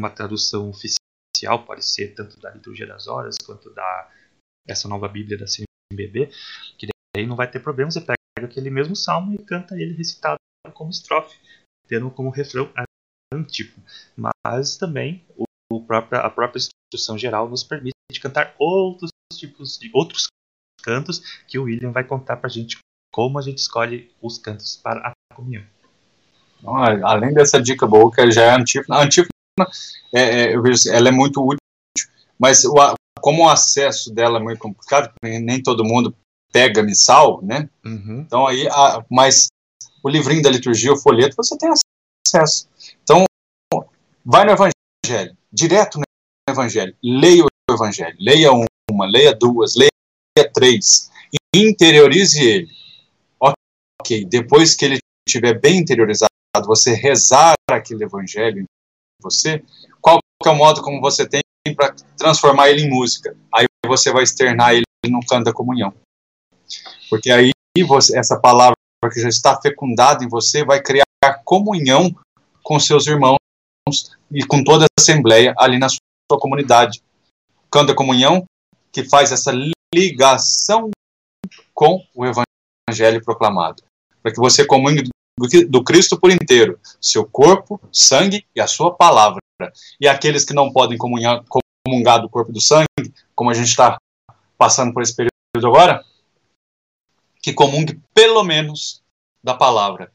uma 0.00 0.10
tradução 0.10 0.68
oficial 0.68 1.64
pode 1.66 1.84
ser 1.84 2.14
tanto 2.14 2.38
da 2.40 2.50
liturgia 2.50 2.86
das 2.86 3.06
horas 3.06 3.36
quanto 3.44 3.70
da 3.74 4.10
essa 4.66 4.88
nova 4.88 5.06
Bíblia 5.06 5.38
da 5.38 5.44
CMBB, 5.44 6.30
que 6.78 6.88
daí 7.14 7.26
não 7.26 7.36
vai 7.36 7.48
ter 7.48 7.60
problema, 7.60 7.90
você 7.90 8.00
pega 8.00 8.16
aquele 8.42 8.70
mesmo 8.70 8.96
salmo 8.96 9.34
e 9.34 9.38
canta 9.38 9.76
ele 9.76 9.94
recitado 9.94 10.38
como 10.72 10.90
estrofe, 10.90 11.38
tendo 11.86 12.10
como 12.10 12.30
refrão 12.30 12.72
antífona. 13.32 13.86
Mas 14.16 14.76
também 14.76 15.24
o, 15.36 15.44
o 15.70 15.86
a 15.92 16.30
própria 16.30 16.58
instrução 16.58 17.16
geral 17.16 17.48
nos 17.48 17.62
permite 17.62 17.94
cantar 18.20 18.54
outros 18.58 19.10
tipos 19.34 19.78
de 19.78 19.90
outros 19.94 20.26
cantos 20.86 21.20
que 21.48 21.58
o 21.58 21.64
William 21.64 21.90
vai 21.90 22.04
contar 22.04 22.36
para 22.36 22.46
a 22.46 22.50
gente 22.50 22.78
como 23.12 23.38
a 23.38 23.42
gente 23.42 23.58
escolhe 23.58 24.10
os 24.22 24.38
cantos 24.38 24.76
para 24.76 25.08
a 25.08 25.34
comunhão. 25.34 25.64
Além 27.04 27.34
dessa 27.34 27.60
dica 27.60 27.86
boa 27.86 28.12
que 28.12 28.30
já 28.30 28.44
é 28.44 28.50
antífona, 28.50 28.98
a 28.98 29.02
antífona 29.02 29.30
é, 30.14 30.20
é, 30.20 30.54
eu 30.54 30.62
vejo, 30.62 30.88
ela 30.90 31.08
é 31.08 31.12
muito 31.12 31.42
útil, 31.42 31.58
mas 32.38 32.64
o, 32.64 32.74
como 33.20 33.44
o 33.44 33.48
acesso 33.48 34.12
dela 34.14 34.38
é 34.38 34.42
muito 34.42 34.58
complicado, 34.58 35.12
nem 35.22 35.62
todo 35.62 35.84
mundo 35.84 36.14
pega 36.52 36.82
missal, 36.82 37.42
né? 37.42 37.68
Uhum. 37.84 38.20
Então 38.20 38.46
aí, 38.46 38.68
a, 38.68 39.04
mas 39.10 39.48
o 40.02 40.08
livrinho 40.08 40.42
da 40.42 40.50
liturgia, 40.50 40.92
o 40.92 40.96
folheto, 40.96 41.36
você 41.36 41.56
tem 41.58 41.70
acesso. 41.70 42.68
Então, 43.02 43.24
vai 44.24 44.44
no 44.44 44.52
Evangelho, 44.52 45.36
direto 45.52 45.98
no 45.98 46.04
Evangelho, 46.48 46.94
leia 47.02 47.44
o 47.44 47.74
Evangelho, 47.74 48.16
leia 48.20 48.50
uma, 48.90 49.06
leia 49.06 49.34
duas, 49.34 49.74
leia 49.74 49.90
três, 50.44 51.10
e 51.54 51.60
interiorize 51.60 52.40
ele. 52.40 52.68
Ok, 53.40 54.24
depois 54.24 54.74
que 54.74 54.84
ele 54.84 54.98
estiver 55.26 55.58
bem 55.58 55.78
interiorizado, 55.78 56.30
você 56.66 56.94
rezar 56.94 57.54
aquele 57.70 58.04
Evangelho 58.04 58.64
você, 59.22 59.62
qual 60.00 60.20
é 60.44 60.48
o 60.48 60.54
modo 60.54 60.82
como 60.82 61.00
você 61.00 61.26
tem 61.26 61.42
para 61.74 61.94
transformar 62.16 62.68
ele 62.68 62.82
em 62.82 62.90
música? 62.90 63.36
Aí 63.52 63.66
você 63.86 64.12
vai 64.12 64.22
externar 64.22 64.74
ele 64.74 64.84
no 65.06 65.20
canto 65.26 65.44
da 65.44 65.52
comunhão. 65.52 65.92
Porque 67.08 67.30
aí 67.30 67.50
você, 67.86 68.18
essa 68.18 68.38
palavra 68.38 68.74
que 69.12 69.20
já 69.20 69.28
está 69.28 69.60
fecundada 69.60 70.24
em 70.24 70.28
você 70.28 70.64
vai 70.64 70.82
criar 70.82 71.04
comunhão 71.44 72.14
com 72.62 72.78
seus 72.78 73.06
irmãos 73.06 73.38
e 74.30 74.44
com 74.44 74.62
toda 74.62 74.84
a 74.84 75.00
assembleia 75.00 75.54
ali 75.58 75.78
na 75.78 75.88
sua 75.88 76.38
comunidade. 76.38 77.02
Canto 77.70 77.88
da 77.88 77.94
comunhão 77.94 78.44
que 78.92 79.04
faz 79.04 79.32
essa 79.32 79.52
ligação 79.94 80.90
com 81.74 82.04
o 82.14 82.24
evangelho 82.24 83.24
proclamado. 83.24 83.82
Para 84.22 84.32
que 84.32 84.38
você 84.38 84.64
comungue 84.64 85.08
do 85.68 85.84
Cristo 85.84 86.18
por 86.18 86.30
inteiro, 86.30 86.80
seu 87.00 87.24
corpo, 87.26 87.80
sangue 87.92 88.46
e 88.54 88.60
a 88.60 88.66
sua 88.66 88.94
palavra. 88.94 89.40
E 90.00 90.08
aqueles 90.08 90.44
que 90.44 90.54
não 90.54 90.72
podem 90.72 90.98
comunhar, 90.98 91.44
comungar 91.84 92.20
do 92.20 92.28
corpo 92.28 92.50
e 92.50 92.54
do 92.54 92.60
sangue, 92.60 93.14
como 93.34 93.50
a 93.50 93.54
gente 93.54 93.68
está 93.68 93.98
passando 94.58 94.92
por 94.92 95.02
esse 95.02 95.14
período 95.14 95.66
agora, 95.66 96.04
que 97.42 97.52
comungue 97.52 98.00
pelo 98.14 98.42
menos 98.42 99.02
da 99.42 99.54
palavra. 99.54 100.12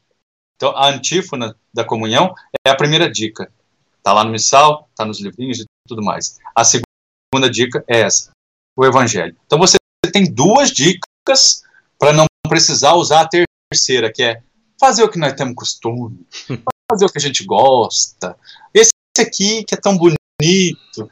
Então, 0.56 0.76
a 0.76 0.88
antífona 0.88 1.56
da 1.72 1.84
comunhão 1.84 2.34
é 2.66 2.70
a 2.70 2.76
primeira 2.76 3.10
dica. 3.10 3.52
Está 3.96 4.12
lá 4.12 4.24
no 4.24 4.30
missal, 4.30 4.88
está 4.90 5.04
nos 5.04 5.20
livrinhos 5.20 5.60
e 5.60 5.64
tudo 5.88 6.02
mais. 6.02 6.38
A 6.54 6.64
segunda 6.64 7.50
dica 7.50 7.84
é 7.88 8.00
essa, 8.00 8.30
o 8.76 8.84
evangelho. 8.84 9.36
Então, 9.46 9.58
você 9.58 9.76
tem 10.12 10.32
duas 10.32 10.70
dicas 10.70 11.62
para 11.98 12.12
não 12.12 12.26
precisar 12.48 12.94
usar 12.94 13.22
a 13.22 13.28
terceira, 13.28 14.12
que 14.12 14.22
é 14.22 14.42
fazer 14.78 15.04
o 15.04 15.08
que 15.08 15.18
nós 15.18 15.32
temos 15.34 15.54
costume, 15.54 16.26
fazer 16.90 17.04
o 17.06 17.08
que 17.08 17.18
a 17.18 17.20
gente 17.20 17.44
gosta. 17.44 18.36
Esse 18.74 18.90
aqui 19.18 19.64
que 19.64 19.74
é 19.74 19.78
tão 19.78 19.96
bonito, 19.96 21.08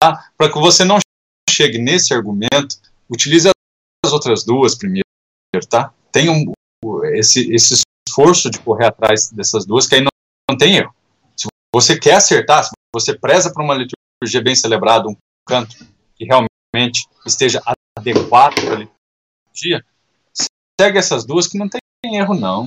tá? 0.00 0.30
Para 0.36 0.50
que 0.50 0.58
você 0.58 0.84
não 0.84 0.98
chegue 1.48 1.78
nesse 1.78 2.14
argumento, 2.14 2.76
utilize 3.08 3.50
as 4.04 4.12
outras 4.12 4.44
duas 4.44 4.74
primeiro, 4.74 5.04
tá? 5.68 5.92
Tem 6.10 6.28
um, 6.28 6.52
esse, 7.12 7.52
esse 7.52 7.82
esforço 8.08 8.50
de 8.50 8.58
correr 8.60 8.86
atrás 8.86 9.30
dessas 9.30 9.66
duas, 9.66 9.86
que 9.86 9.96
aí 9.96 10.00
não, 10.00 10.08
não 10.50 10.56
tem 10.56 10.76
erro. 10.76 10.94
Se 11.36 11.46
você 11.74 11.98
quer 11.98 12.14
acertar, 12.14 12.64
se 12.64 12.70
você 12.94 13.16
preza 13.16 13.52
para 13.52 13.62
uma 13.62 13.74
liturgia 13.74 14.42
bem 14.42 14.54
celebrada, 14.54 15.08
um 15.08 15.16
canto 15.46 15.76
que 16.16 16.24
realmente 16.24 16.49
esteja 17.26 17.60
adequado 17.98 18.54
para 18.54 18.74
a 18.74 18.78
liturgia, 18.78 19.84
segue 20.80 20.98
essas 20.98 21.24
duas 21.24 21.46
que 21.46 21.58
não 21.58 21.68
tem 21.68 21.80
erro, 22.04 22.34
não. 22.34 22.66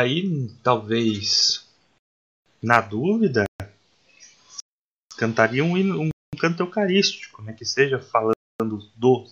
Aí, 0.00 0.48
talvez, 0.62 1.68
na 2.62 2.80
dúvida, 2.80 3.44
cantaria 5.16 5.64
um, 5.64 5.76
um, 5.76 6.06
um 6.06 6.38
canto 6.38 6.62
eucarístico, 6.62 7.42
né, 7.42 7.52
que 7.52 7.64
seja 7.64 8.00
falando 8.00 8.34
do, 8.96 9.26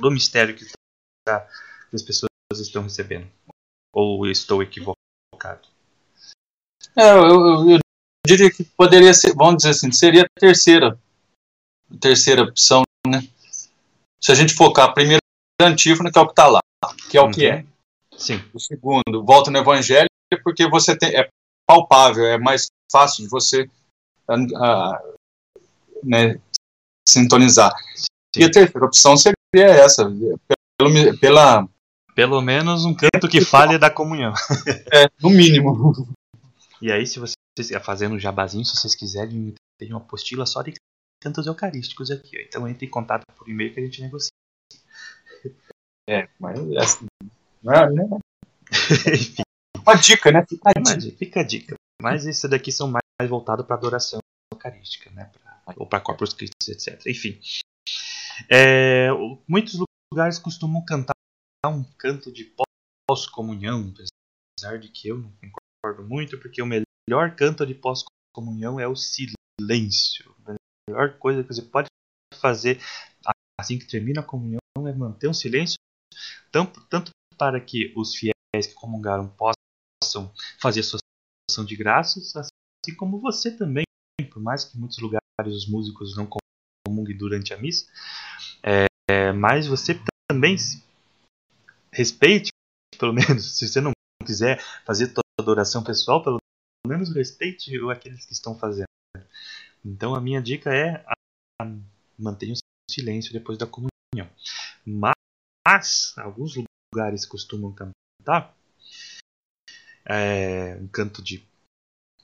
do 0.00 0.10
mistério 0.10 0.56
que, 0.56 0.64
tá, 1.24 1.40
que 1.88 1.96
as 1.96 2.02
pessoas 2.02 2.28
estão 2.54 2.82
recebendo. 2.82 3.30
Ou 3.94 4.26
estou 4.26 4.62
equivocado? 4.62 5.68
É, 6.96 7.10
eu, 7.10 7.24
eu, 7.24 7.70
eu, 7.70 7.78
diria 8.26 8.50
que 8.50 8.64
poderia 8.64 9.12
ser, 9.14 9.34
vamos 9.34 9.58
dizer 9.58 9.70
assim, 9.70 9.92
seria 9.92 10.22
a 10.22 10.40
terceira, 10.40 10.98
terceira 12.00 12.42
opção, 12.42 12.82
né? 13.06 13.26
Se 14.20 14.30
a 14.30 14.34
gente 14.34 14.54
focar 14.54 14.88
a 14.88 14.92
primeira 14.92 15.20
antífona, 15.60 16.10
que 16.10 16.18
é 16.18 16.22
o 16.22 16.26
que 16.26 16.32
está 16.32 16.46
lá, 16.46 16.60
que 17.10 17.16
é 17.16 17.20
o 17.20 17.26
uhum. 17.26 17.30
que 17.30 17.46
é. 17.46 17.64
Sim. 18.16 18.42
O 18.52 18.60
segundo, 18.60 19.24
volta 19.24 19.50
no 19.50 19.58
Evangelho, 19.58 20.08
porque 20.44 20.68
você 20.68 20.96
tem, 20.96 21.14
é 21.14 21.28
palpável, 21.66 22.26
é 22.26 22.38
mais 22.38 22.66
fácil 22.90 23.24
de 23.24 23.30
você 23.30 23.68
uh, 24.28 25.16
né, 26.02 26.38
sintonizar. 27.08 27.72
Sim. 27.96 28.06
E 28.42 28.44
a 28.44 28.50
terceira 28.50 28.86
opção 28.86 29.16
seria 29.16 29.34
essa, 29.54 30.04
pelo, 30.78 31.18
pela... 31.18 31.68
Pelo 32.14 32.42
menos 32.42 32.84
um 32.84 32.94
canto 32.94 33.26
que 33.26 33.40
fale 33.40 33.78
da 33.78 33.88
comunhão. 33.88 34.34
É, 34.92 35.08
no 35.20 35.30
mínimo. 35.30 35.92
E 36.82 36.90
aí, 36.90 37.06
se 37.06 37.20
vocês, 37.20 37.84
fazendo 37.84 38.16
um 38.16 38.18
jabazinho, 38.18 38.64
se 38.64 38.74
vocês 38.74 38.96
quiserem, 38.96 39.54
tem 39.78 39.90
uma 39.92 40.00
apostila 40.00 40.44
só 40.44 40.62
de 40.62 40.74
cantos 41.22 41.46
eucarísticos 41.46 42.10
aqui. 42.10 42.36
Ó. 42.36 42.40
Então 42.40 42.68
entre 42.68 42.86
em 42.86 42.90
contato 42.90 43.24
por 43.36 43.48
e-mail 43.48 43.72
que 43.72 43.80
a 43.80 43.84
gente 43.84 44.00
negocia. 44.00 44.30
É, 46.10 46.28
mas 46.40 46.58
assim, 46.78 47.06
não 47.62 47.72
é, 47.72 47.88
né? 47.88 48.02
uma 49.86 49.94
dica, 49.94 50.32
né? 50.32 50.44
Fica 50.44 50.70
a 50.70 50.72
dica. 50.72 51.16
Fica 51.16 51.40
a 51.40 51.44
dica. 51.44 51.74
Mas 52.02 52.26
esses 52.26 52.50
daqui 52.50 52.72
são 52.72 52.90
mais 52.90 53.30
voltados 53.30 53.64
para 53.64 53.76
adoração 53.76 54.18
eucarística, 54.52 55.10
né? 55.12 55.30
Pra, 55.32 55.74
ou 55.76 55.86
para 55.86 56.00
Corpus 56.00 56.32
Christi, 56.32 56.72
etc. 56.72 57.00
Enfim. 57.06 57.40
É, 58.50 59.08
muitos 59.46 59.78
lugares 60.12 60.40
costumam 60.40 60.84
cantar 60.84 61.14
um 61.66 61.84
canto 61.96 62.32
de 62.32 62.52
pós-comunhão, 63.08 63.92
apesar 64.58 64.78
de 64.78 64.88
que 64.88 65.08
eu 65.08 65.18
não 65.18 65.32
concordo 65.80 66.08
muito, 66.08 66.38
porque 66.38 66.60
o 66.60 66.66
melhor 66.66 67.36
canto 67.36 67.64
de 67.64 67.74
pós-comunhão 67.74 68.80
é 68.80 68.88
o 68.88 68.96
silêncio. 68.96 70.31
Melhor 70.88 71.18
coisa 71.18 71.42
que 71.42 71.52
você 71.52 71.62
pode 71.62 71.88
fazer 72.40 72.80
assim 73.58 73.78
que 73.78 73.86
termina 73.86 74.20
a 74.20 74.24
comunhão 74.24 74.58
é 74.86 74.92
manter 74.92 75.28
um 75.28 75.34
silêncio, 75.34 75.76
tanto, 76.50 76.80
tanto 76.88 77.10
para 77.38 77.60
que 77.60 77.92
os 77.96 78.14
fiéis 78.16 78.66
que 78.66 78.74
comungaram 78.74 79.28
possam 79.28 80.32
fazer 80.60 80.82
sua 80.82 80.98
ação 81.48 81.64
de 81.64 81.76
graças, 81.76 82.34
assim 82.34 82.96
como 82.96 83.20
você 83.20 83.56
também, 83.56 83.84
por 84.30 84.42
mais 84.42 84.64
que 84.64 84.76
em 84.76 84.80
muitos 84.80 84.98
lugares 84.98 85.22
os 85.46 85.68
músicos 85.68 86.16
não 86.16 86.28
comunguem 86.86 87.16
durante 87.16 87.54
a 87.54 87.58
missa, 87.58 87.86
é, 88.62 89.32
mas 89.32 89.66
você 89.66 90.00
também 90.28 90.56
respeite, 91.92 92.50
pelo 92.98 93.12
menos, 93.12 93.56
se 93.56 93.68
você 93.68 93.80
não 93.80 93.92
quiser 94.24 94.60
fazer 94.84 95.08
toda 95.08 95.22
a 95.38 95.42
adoração 95.42 95.84
pessoal, 95.84 96.22
pelo 96.22 96.38
menos 96.86 97.14
respeite 97.14 97.72
aqueles 97.90 98.26
que 98.26 98.32
estão 98.32 98.58
fazendo. 98.58 98.91
Então 99.84 100.14
a 100.14 100.20
minha 100.20 100.40
dica 100.40 100.74
é 100.74 101.04
mantenha 102.18 102.52
o 102.52 102.92
silêncio 102.92 103.32
depois 103.32 103.58
da 103.58 103.66
comunhão. 103.66 104.30
Mas 104.84 106.16
alguns 106.16 106.54
lugares 106.94 107.26
costumam 107.26 107.72
cantar 107.72 108.56
é, 110.04 110.76
um 110.76 110.88
canto 110.88 111.22
de 111.22 111.46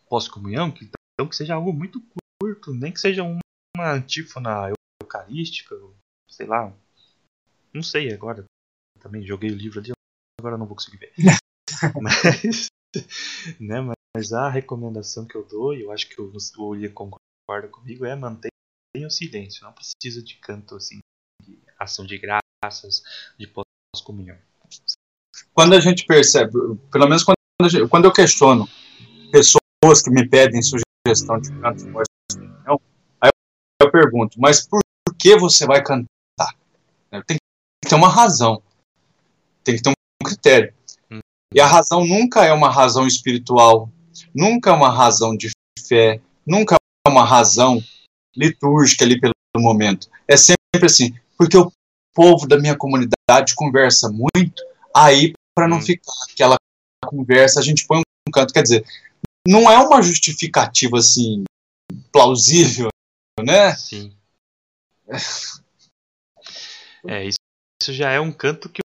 pós-comunhão, 0.08 0.70
que, 0.70 0.84
então 1.14 1.28
que 1.28 1.36
seja 1.36 1.54
algo 1.54 1.72
muito 1.72 2.02
curto, 2.40 2.72
nem 2.74 2.92
que 2.92 3.00
seja 3.00 3.22
uma 3.22 3.92
antífona 3.92 4.72
eucarística, 5.02 5.74
sei 6.28 6.46
lá, 6.46 6.72
não 7.72 7.82
sei 7.82 8.12
agora. 8.12 8.44
Também 9.00 9.24
joguei 9.24 9.50
o 9.50 9.56
livro 9.56 9.80
ali, 9.80 9.92
agora 10.40 10.58
não 10.58 10.66
vou 10.66 10.74
conseguir 10.74 10.98
ver. 10.98 11.12
mas, 12.02 12.66
né, 13.60 13.76
mas 14.14 14.32
a 14.32 14.48
recomendação 14.48 15.26
que 15.26 15.36
eu 15.36 15.46
dou, 15.46 15.74
e 15.74 15.82
eu 15.82 15.92
acho 15.92 16.08
que 16.08 16.20
o 16.20 16.32
William 16.58 16.92
concorda 16.92 17.27
comigo, 17.70 18.04
é 18.04 18.14
manter 18.14 18.50
o 18.96 19.10
silêncio. 19.10 19.64
Não 19.64 19.72
precisa 19.72 20.22
de 20.22 20.34
canto 20.36 20.76
assim, 20.76 20.98
de 21.42 21.58
ação 21.78 22.04
de 22.04 22.18
graças, 22.18 23.02
de 23.38 23.46
pós-comunhão. 23.46 24.36
Quando 25.54 25.74
a 25.74 25.80
gente 25.80 26.04
percebe, 26.04 26.52
pelo 26.92 27.08
menos 27.08 27.24
quando, 27.24 27.36
gente, 27.68 27.88
quando 27.88 28.04
eu 28.04 28.12
questiono 28.12 28.68
pessoas 29.32 30.02
que 30.02 30.10
me 30.10 30.28
pedem 30.28 30.60
sugestão 30.62 31.40
de 31.40 31.50
canto 31.60 31.84
de 31.84 31.90
pós-comunhão, 31.90 32.80
aí 33.20 33.30
eu 33.82 33.90
pergunto, 33.90 34.38
mas 34.38 34.66
por 34.66 34.80
que 35.18 35.36
você 35.36 35.66
vai 35.66 35.82
cantar? 35.82 36.06
Tem 37.26 37.38
que 37.82 37.88
ter 37.88 37.94
uma 37.94 38.08
razão, 38.08 38.62
tem 39.64 39.76
que 39.76 39.82
ter 39.82 39.90
um 39.90 40.26
critério. 40.26 40.74
Hum. 41.10 41.20
E 41.54 41.60
a 41.60 41.66
razão 41.66 42.04
nunca 42.04 42.44
é 42.44 42.52
uma 42.52 42.70
razão 42.70 43.06
espiritual, 43.06 43.90
nunca 44.34 44.70
é 44.70 44.74
uma 44.74 44.90
razão 44.90 45.36
de 45.36 45.50
fé, 45.88 46.20
nunca 46.46 46.76
uma 47.08 47.24
razão 47.24 47.82
litúrgica 48.36 49.04
ali 49.04 49.20
pelo 49.20 49.34
momento. 49.56 50.08
É 50.26 50.36
sempre 50.36 50.86
assim, 50.86 51.14
porque 51.36 51.56
o 51.56 51.72
povo 52.14 52.46
da 52.46 52.58
minha 52.58 52.76
comunidade 52.76 53.54
conversa 53.54 54.10
muito, 54.10 54.62
aí 54.94 55.32
para 55.54 55.68
não 55.68 55.78
hum. 55.78 55.82
ficar 55.82 56.12
aquela 56.30 56.56
conversa, 57.04 57.60
a 57.60 57.62
gente 57.62 57.86
põe 57.86 57.98
um 57.98 58.30
canto. 58.32 58.52
Quer 58.52 58.62
dizer, 58.62 58.86
não 59.46 59.70
é 59.70 59.78
uma 59.78 60.02
justificativa 60.02 60.98
assim 60.98 61.44
plausível, 62.12 62.88
né? 63.40 63.74
Sim. 63.74 64.16
É, 67.06 67.24
isso, 67.24 67.38
isso 67.82 67.92
já 67.92 68.10
é 68.10 68.20
um 68.20 68.32
canto 68.32 68.68
que, 68.68 68.80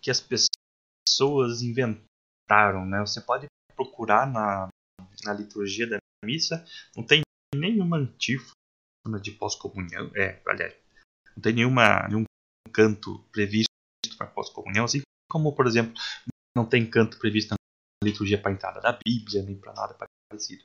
que 0.00 0.10
as 0.10 0.20
pessoas 0.20 1.62
inventaram, 1.62 2.84
né? 2.86 3.00
Você 3.00 3.20
pode 3.20 3.46
procurar 3.76 4.26
na, 4.26 4.68
na 5.24 5.32
liturgia 5.32 5.86
da 5.86 5.98
missa, 6.24 6.64
não 6.96 7.04
tem 7.04 7.22
nenhuma 7.54 7.98
antífona 7.98 9.20
de 9.20 9.32
pós-comunhão, 9.32 10.10
é, 10.14 10.40
aliás, 10.46 10.74
não 11.36 11.42
tem 11.42 11.52
nenhuma, 11.54 12.06
nenhum 12.08 12.24
canto 12.72 13.18
previsto 13.32 13.68
para 14.16 14.26
pós-comunhão, 14.26 14.84
assim 14.84 15.02
como, 15.30 15.54
por 15.54 15.66
exemplo, 15.66 15.94
não 16.56 16.66
tem 16.66 16.88
canto 16.88 17.18
previsto 17.18 17.50
na 17.50 17.56
liturgia 18.08 18.40
para 18.40 18.50
a 18.50 18.54
entrada 18.54 18.80
da 18.80 18.98
Bíblia, 19.04 19.42
nem 19.42 19.56
para 19.56 19.72
nada 19.72 19.96
parecido. 20.30 20.62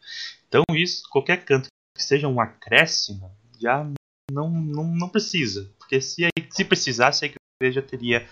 Então, 0.47 0.63
isso, 0.71 1.07
qualquer 1.09 1.43
canto 1.45 1.67
que 1.95 2.03
seja 2.03 2.27
um 2.27 2.39
acréscimo, 2.39 3.35
já 3.59 3.83
não, 4.31 4.49
não, 4.49 4.83
não 4.83 5.09
precisa, 5.09 5.73
porque 5.79 6.01
se, 6.01 6.27
se 6.51 6.65
precisasse, 6.65 7.25
a 7.25 7.33
igreja 7.61 7.81
teria 7.81 8.29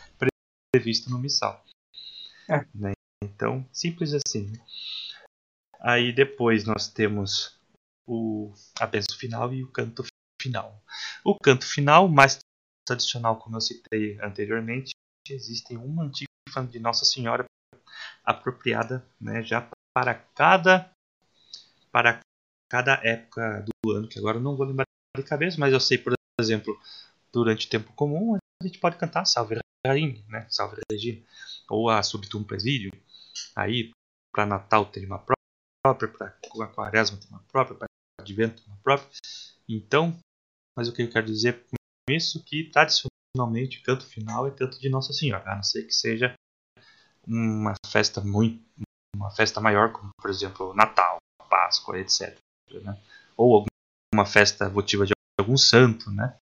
previsto 0.71 1.09
no 1.09 1.19
missal. 1.19 1.63
É. 2.49 2.65
Né? 2.75 2.91
Então, 3.23 3.67
simples 3.71 4.13
assim. 4.13 4.51
Aí 5.85 6.11
depois 6.11 6.65
nós 6.65 6.87
temos 6.87 7.59
o, 8.07 8.51
a 8.79 8.87
bênção 8.87 9.15
final 9.19 9.53
e 9.53 9.63
o 9.63 9.71
canto 9.71 10.03
final. 10.41 10.83
O 11.23 11.37
canto 11.37 11.63
final, 11.63 12.07
mais 12.07 12.39
tradicional, 12.87 13.37
como 13.37 13.57
eu 13.57 13.61
citei 13.61 14.19
anteriormente, 14.19 14.95
existem 15.29 15.77
uma 15.77 16.05
antífona 16.05 16.67
de 16.67 16.79
Nossa 16.79 17.05
Senhora 17.05 17.45
apropriada 18.23 19.07
né, 19.21 19.43
já 19.43 19.69
para 19.93 20.15
cada 20.15 20.91
para 21.91 22.19
cada 22.67 22.99
época 23.03 23.63
do 23.63 23.91
ano, 23.91 24.07
que 24.07 24.17
agora 24.17 24.39
não 24.39 24.57
vou 24.57 24.65
lembrar 24.65 24.85
de 25.15 25.23
cabeça, 25.23 25.57
mas 25.59 25.71
eu 25.71 25.79
sei, 25.79 25.99
por 25.99 26.13
exemplo, 26.41 26.75
durante 27.31 27.67
o 27.67 27.69
tempo 27.69 27.93
comum, 27.93 28.35
a 28.35 28.65
gente 28.65 28.79
pode 28.79 28.97
cantar 28.97 29.25
Salve 29.25 29.59
Rainha, 29.85 30.25
né? 30.27 30.47
Salve 30.49 30.81
Regina, 30.91 31.23
ou 31.69 31.89
a 31.89 32.01
Subtum 32.01 32.43
Presídio. 32.43 32.91
Aí, 33.55 33.91
para 34.33 34.47
Natal 34.47 34.87
tem 34.87 35.05
uma 35.05 35.19
própria, 35.93 36.07
para 36.07 36.67
Quaresma 36.67 37.17
tem 37.17 37.29
uma 37.29 37.43
própria, 37.51 37.77
para 37.77 37.87
Advento 38.19 38.63
tem 38.63 38.73
uma 38.73 38.81
própria. 38.81 39.09
Então, 39.69 40.17
mas 40.75 40.87
o 40.87 40.93
que 40.93 41.03
eu 41.03 41.09
quero 41.09 41.27
dizer 41.27 41.63
com 41.65 41.75
isso 42.09 42.43
que 42.43 42.71
tradicionalmente 42.71 43.79
o 43.79 43.83
canto 43.83 44.05
final 44.05 44.47
é 44.47 44.51
canto 44.51 44.79
de 44.79 44.89
Nossa 44.89 45.13
Senhora, 45.13 45.51
a 45.51 45.55
não 45.55 45.63
ser 45.63 45.83
que 45.83 45.93
seja 45.93 46.33
uma 47.27 47.73
festa 47.91 48.21
muito 48.21 48.63
uma 49.15 49.31
festa 49.31 49.61
maior, 49.61 49.93
como 49.93 50.09
por 50.19 50.29
exemplo 50.29 50.73
Natal, 50.73 51.17
Páscoa, 51.49 51.99
etc. 51.99 52.37
Né? 52.83 52.99
Ou 53.37 53.65
alguma 54.13 54.25
festa 54.25 54.67
votiva 54.67 55.05
de 55.05 55.13
algum 55.39 55.55
santo, 55.55 56.11
né? 56.11 56.37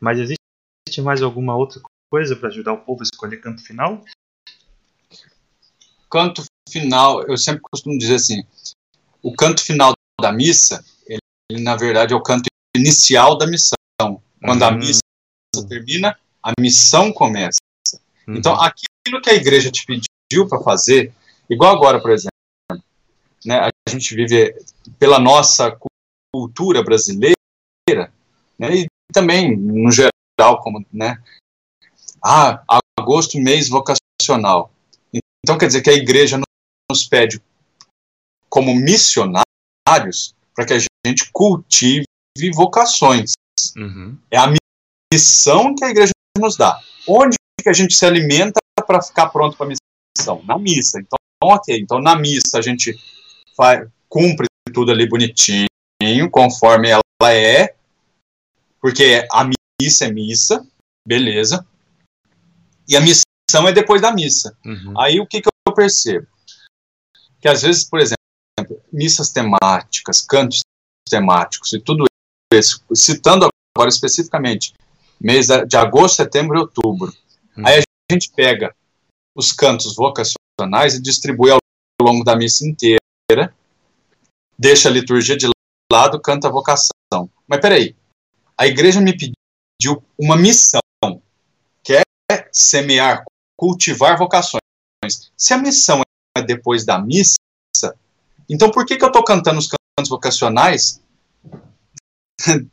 Mas 0.00 0.18
existe 0.18 1.00
mais 1.02 1.22
alguma 1.22 1.54
outra 1.54 1.80
coisa 2.10 2.34
para 2.34 2.48
ajudar 2.48 2.72
o 2.72 2.84
povo 2.84 3.02
a 3.02 3.04
escolher 3.04 3.36
canto 3.40 3.62
final? 3.62 4.04
Canto 6.10 6.42
final, 6.68 7.22
eu 7.24 7.36
sempre 7.36 7.62
costumo 7.62 7.98
dizer 7.98 8.16
assim, 8.16 8.42
o 9.22 9.32
canto 9.34 9.62
final 9.62 9.92
da 10.20 10.32
missa, 10.32 10.84
ele 11.06 11.20
ele 11.50 11.62
na 11.62 11.76
verdade 11.76 12.12
é 12.12 12.16
o 12.16 12.22
canto 12.22 12.46
inicial 12.76 13.38
da 13.38 13.46
missão. 13.46 13.76
Quando 14.42 14.62
a 14.64 14.70
Uhum. 14.70 14.78
missa 14.78 15.00
termina, 15.68 16.18
a 16.42 16.52
missão 16.60 17.12
começa. 17.12 17.58
Uhum. 18.26 18.36
Então, 18.36 18.54
aquilo 18.60 19.22
que 19.22 19.30
a 19.30 19.34
igreja 19.34 19.70
te 19.70 19.84
pediu 19.86 20.48
para 20.48 20.60
fazer, 20.62 21.12
igual 21.48 21.74
agora, 21.74 22.00
por 22.00 22.10
exemplo, 22.10 22.30
né, 23.44 23.60
a 23.60 23.90
gente 23.90 24.14
vive 24.14 24.54
pela 24.98 25.18
nossa 25.20 25.70
cu- 25.70 25.86
cultura 26.34 26.82
brasileira, 26.82 27.36
né, 28.58 28.74
e 28.76 28.86
também 29.12 29.56
no 29.56 29.90
geral, 29.92 30.60
como, 30.60 30.84
né, 30.92 31.22
ah, 32.24 32.62
agosto, 32.98 33.38
mês 33.38 33.68
vocacional. 33.68 34.72
Então, 35.44 35.56
quer 35.56 35.68
dizer 35.68 35.80
que 35.82 35.90
a 35.90 35.94
igreja 35.94 36.40
nos 36.90 37.04
pede, 37.04 37.42
como 38.48 38.74
missionários, 38.74 40.34
para 40.54 40.66
que 40.66 40.72
a 40.74 40.78
gente 41.06 41.30
cultive 41.32 42.06
vocações. 42.54 43.32
Uhum. 43.76 44.16
É 44.30 44.38
a 44.38 44.52
missão 45.12 45.74
que 45.74 45.84
a 45.84 45.90
igreja 45.90 46.12
nos 46.38 46.56
dá. 46.56 46.80
Onde 47.06 47.36
que 47.60 47.68
a 47.68 47.72
gente 47.72 47.94
se 47.94 48.06
alimenta 48.06 48.60
para 48.86 49.02
ficar 49.02 49.28
pronto 49.28 49.56
para 49.56 49.66
a 49.66 49.68
missão? 49.68 50.42
Na 50.44 50.58
missa. 50.58 51.00
Então, 51.00 51.18
ok. 51.42 51.78
Então, 51.78 52.00
na 52.00 52.16
missa 52.16 52.58
a 52.58 52.62
gente 52.62 52.98
faz, 53.56 53.88
cumpre 54.08 54.46
tudo 54.72 54.92
ali 54.92 55.08
bonitinho, 55.08 55.66
conforme 56.30 56.90
ela 56.90 57.32
é, 57.32 57.74
porque 58.80 59.26
a 59.32 59.48
missa 59.80 60.06
é 60.06 60.12
missa, 60.12 60.66
beleza. 61.06 61.66
E 62.88 62.96
a 62.96 63.00
missão 63.00 63.66
é 63.66 63.72
depois 63.72 64.00
da 64.00 64.12
missa. 64.12 64.56
Uhum. 64.64 64.94
Aí 65.00 65.18
o 65.18 65.26
que, 65.26 65.40
que 65.40 65.48
eu 65.66 65.74
percebo? 65.74 66.26
Que 67.46 67.50
às 67.50 67.62
vezes, 67.62 67.88
por 67.88 68.00
exemplo, 68.00 68.82
missas 68.92 69.30
temáticas, 69.30 70.20
cantos 70.20 70.62
temáticos 71.08 71.72
e 71.72 71.78
tudo 71.78 72.04
isso, 72.52 72.82
citando 72.92 73.48
agora 73.72 73.88
especificamente 73.88 74.74
mês 75.20 75.46
de 75.68 75.76
agosto, 75.76 76.16
setembro 76.16 76.56
e 76.56 76.60
outubro. 76.62 77.14
Uhum. 77.56 77.64
Aí 77.64 77.82
a 77.84 78.12
gente 78.12 78.32
pega 78.32 78.74
os 79.32 79.52
cantos 79.52 79.94
vocacionais 79.94 80.96
e 80.96 81.00
distribui 81.00 81.52
ao 81.52 81.58
longo 82.02 82.24
da 82.24 82.34
missa 82.34 82.66
inteira, 82.66 83.54
deixa 84.58 84.88
a 84.88 84.92
liturgia 84.92 85.36
de 85.36 85.48
lado, 85.92 86.20
canta 86.20 86.48
a 86.48 86.50
vocação. 86.50 87.30
Mas 87.46 87.60
peraí, 87.60 87.94
a 88.58 88.66
igreja 88.66 89.00
me 89.00 89.16
pediu 89.16 90.02
uma 90.18 90.36
missão, 90.36 90.80
que 91.84 91.92
é 91.92 92.02
semear, 92.50 93.24
cultivar 93.56 94.18
vocações. 94.18 94.60
Se 95.36 95.54
a 95.54 95.58
missão 95.58 96.00
é 96.00 96.15
depois 96.42 96.84
da 96.84 96.98
missa, 96.98 97.36
então 98.48 98.70
por 98.70 98.86
que, 98.86 98.96
que 98.96 99.04
eu 99.04 99.08
estou 99.08 99.24
cantando 99.24 99.58
os 99.58 99.68
cantos 99.68 100.08
vocacionais 100.08 101.02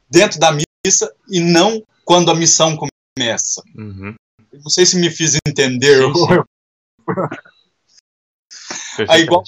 dentro 0.10 0.40
da 0.40 0.52
missa 0.52 1.14
e 1.30 1.40
não 1.40 1.84
quando 2.06 2.30
a 2.30 2.36
missão 2.36 2.78
começa? 2.78 3.64
Uhum. 3.76 4.14
Não 4.52 4.70
sei 4.70 4.86
se 4.86 5.00
me 5.00 5.10
fiz 5.10 5.38
entender. 5.48 6.04
Sim, 8.96 9.06
Aí, 9.10 9.24
igual 9.24 9.44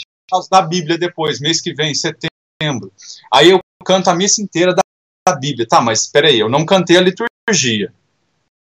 da 0.50 0.62
Bíblia 0.62 0.98
depois, 0.98 1.40
mês 1.40 1.62
que 1.62 1.74
vem, 1.74 1.94
setembro. 1.94 2.92
Aí 3.32 3.52
eu 3.52 3.60
canto 3.86 4.10
a 4.10 4.16
missa 4.16 4.42
inteira 4.42 4.74
da, 4.74 4.82
da 5.28 5.36
Bíblia. 5.36 5.68
Tá, 5.68 5.80
mas 5.82 6.02
espera 6.02 6.28
aí, 6.28 6.40
eu 6.40 6.50
não 6.50 6.66
cantei 6.66 6.98
a 6.98 7.02
liturgia. 7.02 7.94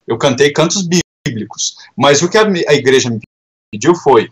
Eu 0.06 0.18
cantei 0.18 0.52
cantos 0.52 0.86
bíblicos. 0.86 1.78
Mas 1.96 2.22
o 2.22 2.30
que 2.30 2.38
a, 2.38 2.44
a 2.44 2.74
igreja 2.74 3.10
me 3.10 3.22
pediu 3.72 3.96
foi, 3.96 4.30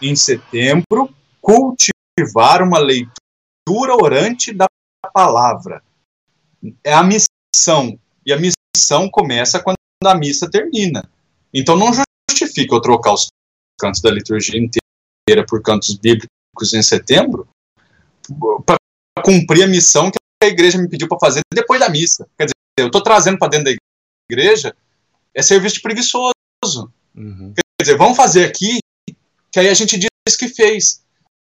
em 0.00 0.14
setembro, 0.14 1.14
cultivar 1.40 2.62
uma 2.62 2.78
leitura 2.78 3.94
orante 3.94 4.52
da 4.52 4.66
palavra. 5.12 5.82
É 6.82 6.92
a 6.92 7.02
missão. 7.02 7.98
E 8.24 8.32
a 8.32 8.38
missão 8.38 9.08
começa 9.08 9.60
quando 9.60 9.76
a 10.04 10.14
missa 10.14 10.50
termina. 10.50 11.08
Então 11.52 11.76
não 11.76 11.90
justifica 12.28 12.74
eu 12.74 12.80
trocar 12.80 13.14
os 13.14 13.28
cantos 13.78 14.00
da 14.00 14.10
liturgia 14.10 14.58
inteira 14.58 15.44
por 15.46 15.62
cantos 15.62 15.94
bíblicos 15.94 16.72
em 16.74 16.82
setembro 16.82 17.48
para 18.64 18.76
cumprir 19.24 19.64
a 19.64 19.68
missão 19.68 20.10
que 20.10 20.18
a 20.42 20.48
igreja 20.48 20.78
me 20.78 20.88
pediu 20.88 21.08
para 21.08 21.18
fazer 21.18 21.40
depois 21.52 21.80
da 21.80 21.88
missa. 21.88 22.28
Quer 22.36 22.44
dizer, 22.44 22.54
eu 22.78 22.86
estou 22.86 23.02
trazendo 23.02 23.38
para 23.38 23.48
dentro 23.48 23.66
da 23.66 23.76
igreja 24.30 24.74
é 25.36 25.42
serviço 25.42 25.76
de 25.76 25.82
preguiçoso. 25.82 26.32
Uhum. 27.14 27.52
Quer 27.54 27.82
dizer, 27.82 27.98
vamos 27.98 28.16
fazer 28.16 28.46
aqui, 28.46 28.78
que 29.56 29.60
aí 29.60 29.70
a 29.70 29.74
gente 29.74 29.96
diz 29.96 30.36
que 30.36 30.50
fez. 30.50 31.02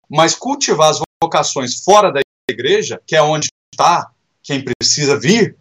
Mas 0.08 0.36
cultivar 0.36 0.90
as 0.90 1.00
vocações 1.20 1.82
fora 1.82 2.12
da 2.12 2.20
igreja, 2.48 3.02
que 3.04 3.16
é 3.16 3.20
onde 3.20 3.48
está 3.74 4.12
quem 4.44 4.64
precisa 4.64 5.18
vir, 5.18 5.56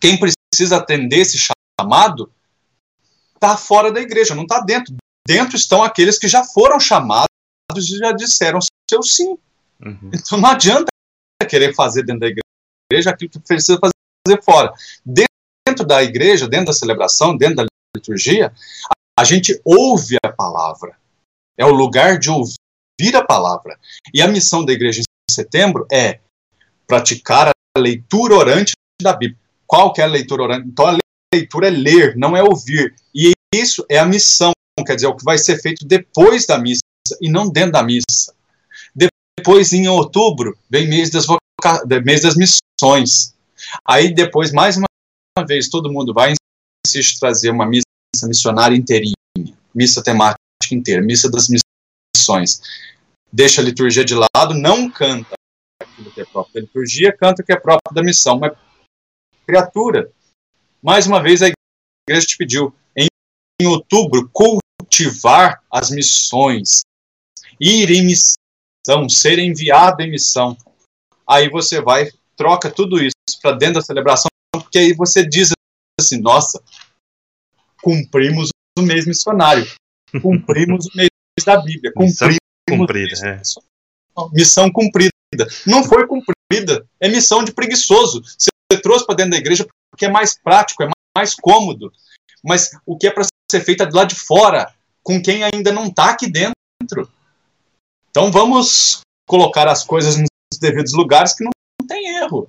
quem 0.00 0.16
precisa 0.16 0.76
atender 0.76 1.16
esse 1.16 1.36
chamado, 1.80 2.32
está 3.34 3.56
fora 3.56 3.90
da 3.90 4.00
igreja, 4.00 4.36
não 4.36 4.44
está 4.44 4.60
dentro. 4.60 4.94
Dentro 5.26 5.56
estão 5.56 5.82
aqueles 5.82 6.16
que 6.16 6.28
já 6.28 6.44
foram 6.44 6.78
chamados 6.78 7.26
e 7.76 7.98
já 7.98 8.12
disseram 8.12 8.60
seu 8.88 9.02
sim. 9.02 9.36
Uhum. 9.84 10.12
Então 10.14 10.38
não 10.38 10.48
adianta 10.48 10.86
querer 11.50 11.74
fazer 11.74 12.04
dentro 12.04 12.20
da 12.20 12.28
igreja 12.28 13.10
aquilo 13.10 13.32
que 13.32 13.40
precisa 13.40 13.80
fazer 13.80 14.42
fora. 14.44 14.72
Dentro 15.04 15.84
da 15.84 16.04
igreja, 16.04 16.46
dentro 16.46 16.66
da 16.66 16.72
celebração, 16.72 17.36
dentro 17.36 17.56
da 17.56 17.66
liturgia, 17.96 18.54
a 19.18 19.24
gente 19.24 19.60
ouve 19.64 20.16
a 20.24 20.30
palavra. 20.30 21.01
É 21.56 21.64
o 21.64 21.70
lugar 21.70 22.18
de 22.18 22.30
ouvir 22.30 23.16
a 23.16 23.24
palavra. 23.24 23.78
E 24.12 24.22
a 24.22 24.28
missão 24.28 24.64
da 24.64 24.72
igreja 24.72 25.00
em 25.00 25.32
setembro 25.32 25.86
é 25.90 26.20
praticar 26.86 27.48
a 27.48 27.80
leitura 27.80 28.34
orante 28.34 28.72
da 29.00 29.12
Bíblia. 29.12 29.38
Qual 29.66 29.92
que 29.92 30.00
é 30.00 30.04
a 30.04 30.08
leitura 30.08 30.42
orante? 30.42 30.68
Então 30.68 30.86
a 30.86 30.98
leitura 31.34 31.68
é 31.68 31.70
ler, 31.70 32.16
não 32.16 32.36
é 32.36 32.42
ouvir. 32.42 32.94
E 33.14 33.32
isso 33.54 33.84
é 33.88 33.98
a 33.98 34.06
missão, 34.06 34.52
quer 34.86 34.94
dizer, 34.94 35.06
é 35.06 35.08
o 35.08 35.16
que 35.16 35.24
vai 35.24 35.38
ser 35.38 35.60
feito 35.60 35.86
depois 35.86 36.46
da 36.46 36.58
missa 36.58 36.82
e 37.20 37.30
não 37.30 37.48
dentro 37.48 37.72
da 37.72 37.82
missa. 37.82 38.34
Depois, 38.94 39.72
em 39.72 39.88
outubro, 39.88 40.56
vem 40.70 40.86
mês 40.86 41.10
das, 41.10 41.26
voca... 41.26 41.84
mês 42.04 42.22
das 42.22 42.36
missões. 42.36 43.34
Aí 43.86 44.14
depois, 44.14 44.52
mais 44.52 44.76
uma 44.76 45.46
vez, 45.46 45.68
todo 45.68 45.90
mundo 45.90 46.12
vai 46.12 46.34
insistir 46.86 47.18
trazer 47.18 47.50
uma 47.50 47.66
missa 47.66 47.84
missionária 48.24 48.76
inteirinha, 48.76 49.14
missa 49.74 50.02
temática 50.02 50.41
inteira, 50.70 51.02
missa 51.02 51.30
das 51.30 51.48
missões. 51.48 52.60
Deixa 53.32 53.60
a 53.60 53.64
liturgia 53.64 54.04
de 54.04 54.14
lado, 54.14 54.54
não 54.54 54.90
canta 54.90 55.34
aquilo 55.80 56.10
que 56.12 56.20
é 56.20 56.24
próprio 56.24 56.54
da 56.54 56.60
liturgia, 56.60 57.16
canta 57.16 57.42
o 57.42 57.44
que 57.44 57.52
é 57.52 57.56
próprio 57.56 57.94
da 57.94 58.02
missão. 58.02 58.38
Mas, 58.38 58.52
criatura, 59.46 60.12
mais 60.82 61.06
uma 61.06 61.22
vez 61.22 61.42
a 61.42 61.50
igreja 62.08 62.26
te 62.26 62.36
pediu, 62.36 62.74
em, 62.96 63.06
em 63.60 63.66
outubro, 63.66 64.30
cultivar 64.32 65.62
as 65.70 65.90
missões, 65.90 66.82
ir 67.60 67.90
em 67.90 68.04
missão, 68.04 69.08
ser 69.08 69.38
enviado 69.38 70.02
em 70.02 70.10
missão. 70.10 70.56
Aí 71.26 71.48
você 71.48 71.80
vai, 71.80 72.10
troca 72.36 72.70
tudo 72.70 73.02
isso 73.02 73.12
para 73.40 73.52
dentro 73.56 73.74
da 73.74 73.82
celebração, 73.82 74.28
porque 74.52 74.78
aí 74.78 74.92
você 74.92 75.26
diz 75.26 75.52
assim, 75.98 76.20
nossa, 76.20 76.62
cumprimos 77.80 78.50
o 78.78 78.82
mês 78.82 79.06
missionário, 79.06 79.66
cumprimos 80.20 80.86
o 80.86 80.96
mês 80.96 81.08
da 81.44 81.60
Bíblia, 81.60 81.92
cumprimos 81.94 82.38
cumprida, 82.68 83.14
é. 83.26 83.40
missão 84.32 84.70
cumprida. 84.70 85.12
Não 85.66 85.82
foi 85.82 86.06
cumprida, 86.06 86.86
é 87.00 87.08
missão 87.08 87.42
de 87.42 87.52
preguiçoso. 87.52 88.22
Você 88.22 88.50
trouxe 88.82 89.06
para 89.06 89.16
dentro 89.16 89.32
da 89.32 89.38
igreja 89.38 89.66
porque 89.90 90.06
é 90.06 90.10
mais 90.10 90.38
prático, 90.38 90.82
é 90.82 90.88
mais 91.16 91.34
cômodo. 91.34 91.92
Mas 92.42 92.70
o 92.84 92.96
que 92.96 93.06
é 93.06 93.10
para 93.10 93.24
ser 93.50 93.60
feito 93.60 93.82
é 93.82 93.86
do 93.86 93.96
lado 93.96 94.08
de 94.08 94.14
fora, 94.14 94.74
com 95.02 95.22
quem 95.22 95.42
ainda 95.44 95.72
não 95.72 95.86
está 95.86 96.10
aqui 96.10 96.30
dentro. 96.30 97.10
Então 98.10 98.30
vamos 98.30 99.00
colocar 99.26 99.68
as 99.68 99.84
coisas 99.84 100.16
nos 100.16 100.28
devidos 100.60 100.92
lugares 100.92 101.34
que 101.34 101.44
não, 101.44 101.50
não 101.80 101.86
tem 101.86 102.16
erro. 102.16 102.48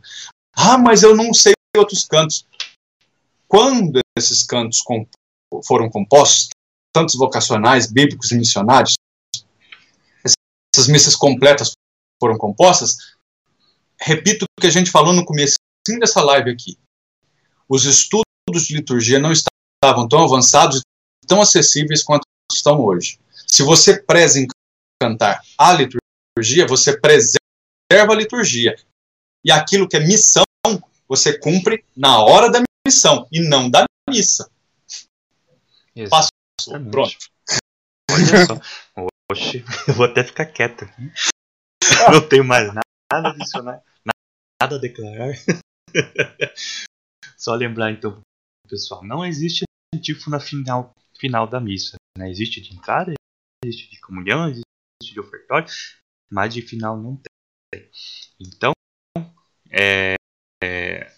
Ah, 0.56 0.77
mas 0.77 1.03
eu 1.03 1.15
não 1.15 1.34
sei 1.34 1.53
outros 1.77 2.06
cantos. 2.06 2.45
Quando 3.48 3.99
esses 4.18 4.44
cantos 4.44 4.81
comp 4.81 5.07
foram 5.65 5.90
compostos, 5.90 6.49
tantos 6.94 7.15
vocacionais, 7.15 7.91
bíblicos 7.91 8.32
e 8.32 8.38
missionários, 8.38 8.94
essas 10.76 10.88
missas 10.88 11.15
completas 11.15 11.72
foram 12.22 12.38
compostas, 12.38 12.98
repito 13.99 14.45
o 14.45 14.61
que 14.61 14.68
a 14.68 14.72
gente 14.72 14.90
falou 14.90 15.14
no 15.14 15.26
começo 15.26 15.56
dessa 15.99 16.22
live 16.22 16.49
aqui. 16.49 16.78
Os 17.68 17.86
estudos 17.86 18.68
de 18.68 18.76
liturgia 18.76 19.20
não 19.20 19.32
estavam 19.32 20.07
tão 20.07 20.24
avançados 20.24 20.80
e 21.24 21.28
tão 21.28 21.41
acessíveis 21.41 22.03
quanto 22.03 22.24
estão 22.52 22.80
hoje. 22.80 23.20
Se 23.48 23.64
você 23.64 24.02
preza 24.02 24.40
em 24.40 24.48
cantar 25.02 25.41
a 25.57 25.74
liturgia, 25.74 26.65
você 26.68 26.99
preserva 26.99 28.14
a 28.14 28.15
liturgia. 28.15 28.76
E 29.44 29.52
aquilo 29.52 29.88
que 29.88 29.98
é 29.98 29.99
missão, 29.99 30.44
você 31.07 31.38
cumpre 31.38 31.84
na 31.95 32.20
hora 32.20 32.49
da 32.49 32.61
missão 32.88 33.28
e 33.32 33.41
não 33.41 33.70
da 33.70 33.86
missa. 34.10 34.49
Passou. 36.10 36.32
Pronto. 36.91 37.18
Olha 38.11 38.45
só. 38.45 39.06
Oxe, 39.31 39.64
eu 39.88 39.94
vou 39.94 40.06
até 40.06 40.23
ficar 40.23 40.45
quieto 40.45 40.85
aqui. 40.85 41.11
Não 42.11 42.27
tenho 42.27 42.44
mais 42.44 42.68
nada 42.68 42.84
a 43.11 43.30
adicionar. 43.30 43.84
a 44.60 44.68
declarar. 44.77 45.34
Só 47.38 47.53
lembrar 47.56 47.91
então, 47.91 48.22
pessoal, 48.69 49.03
não 49.03 49.26
existe 49.26 49.64
antífona 49.94 50.40
final, 50.40 50.94
final 51.18 51.48
da 51.48 51.60
missa. 51.60 51.98
Né? 52.18 52.30
Existe 52.30 52.61
de 52.61 52.73
entrada, 52.73 53.14
existe 53.64 53.90
de 53.91 53.99
comunhão, 53.99 54.48
existe 54.48 55.14
de 55.14 55.19
ofertório, 55.19 55.68
mas 56.31 56.53
de 56.53 56.61
final 56.61 56.98
não 56.98 57.18
tem. 57.18 57.90
Então, 58.40 58.72
é, 59.69 60.15
é, 60.64 61.14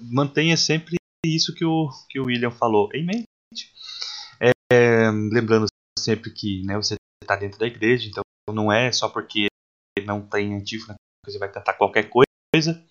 mantenha 0.00 0.56
sempre 0.56 0.96
isso 1.24 1.54
que 1.54 1.64
o, 1.64 1.88
que 2.08 2.18
o 2.18 2.26
William 2.26 2.50
falou 2.50 2.90
em 2.92 3.06
mente. 3.06 3.26
É, 4.42 5.10
lembrando 5.10 5.66
sempre 5.98 6.30
que 6.30 6.64
né, 6.64 6.76
você 6.76 6.96
está 7.22 7.36
dentro 7.36 7.58
da 7.58 7.66
igreja, 7.66 8.08
então 8.08 8.22
não 8.52 8.72
é 8.72 8.90
só 8.90 9.08
porque 9.08 9.46
não 10.04 10.26
tem 10.26 10.54
antífona 10.54 10.94
que 11.24 11.30
você 11.30 11.38
vai 11.38 11.50
cantar 11.50 11.74
qualquer 11.74 12.10
coisa. 12.10 12.84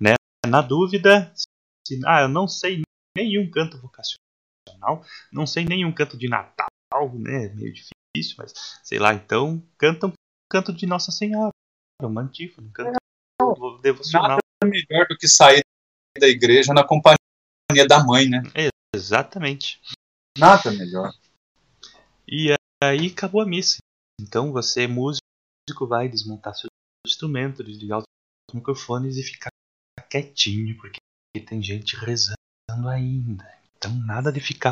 Né? 0.00 0.14
Na 0.46 0.62
dúvida, 0.62 1.32
se, 1.36 2.00
ah, 2.06 2.22
eu 2.22 2.28
não 2.28 2.48
sei 2.48 2.82
nenhum 3.16 3.50
canto 3.50 3.78
vocacional, 3.78 5.04
não 5.32 5.46
sei 5.46 5.64
nenhum 5.64 5.92
canto 5.92 6.16
de 6.16 6.28
Natal, 6.28 6.68
né? 7.14 7.48
Meio 7.54 7.72
difícil, 7.72 8.36
mas 8.38 8.52
sei 8.82 8.98
lá, 8.98 9.12
então 9.14 9.62
canta 9.76 10.06
um 10.06 10.12
canto 10.50 10.72
de 10.72 10.86
Nossa 10.86 11.10
Senhora, 11.10 11.50
uma 12.02 12.22
antífona, 12.22 12.68
um 12.68 12.72
canto 12.72 12.96
não, 13.40 13.80
devocional. 13.80 14.38
Nada 14.38 14.40
melhor 14.64 15.06
do 15.08 15.16
que 15.16 15.28
sair 15.28 15.62
da 16.18 16.28
igreja 16.28 16.72
na 16.72 16.84
companhia 16.84 17.86
da 17.88 18.02
mãe, 18.04 18.28
né? 18.28 18.42
Exatamente. 18.94 19.80
Nada 20.38 20.70
melhor. 20.72 21.12
E 22.26 22.54
aí 22.82 23.06
acabou 23.06 23.40
a 23.40 23.46
missa. 23.46 23.78
Então 24.20 24.52
você, 24.52 24.86
músico, 24.86 25.20
vai 25.86 26.08
desmontar 26.08 26.54
seu 26.54 26.68
instrumento, 27.06 27.62
desligar 27.62 28.00
os 28.00 28.54
microfones 28.54 29.16
e 29.16 29.22
ficar 29.22 29.50
quietinho, 30.10 30.76
porque 30.76 30.98
tem 31.46 31.62
gente 31.62 31.96
rezando 31.96 32.88
ainda. 32.88 33.44
Então 33.76 33.92
nada 33.94 34.32
de 34.32 34.40
ficar 34.40 34.70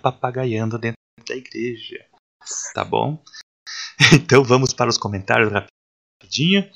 papagaiando 0.00 0.78
dentro 0.78 0.98
da 1.26 1.34
igreja. 1.34 2.06
Tá 2.74 2.84
bom? 2.84 3.22
Então 4.12 4.42
vamos 4.42 4.74
para 4.74 4.90
os 4.90 4.98
comentários 4.98 5.50
rapidinho. 5.50 6.70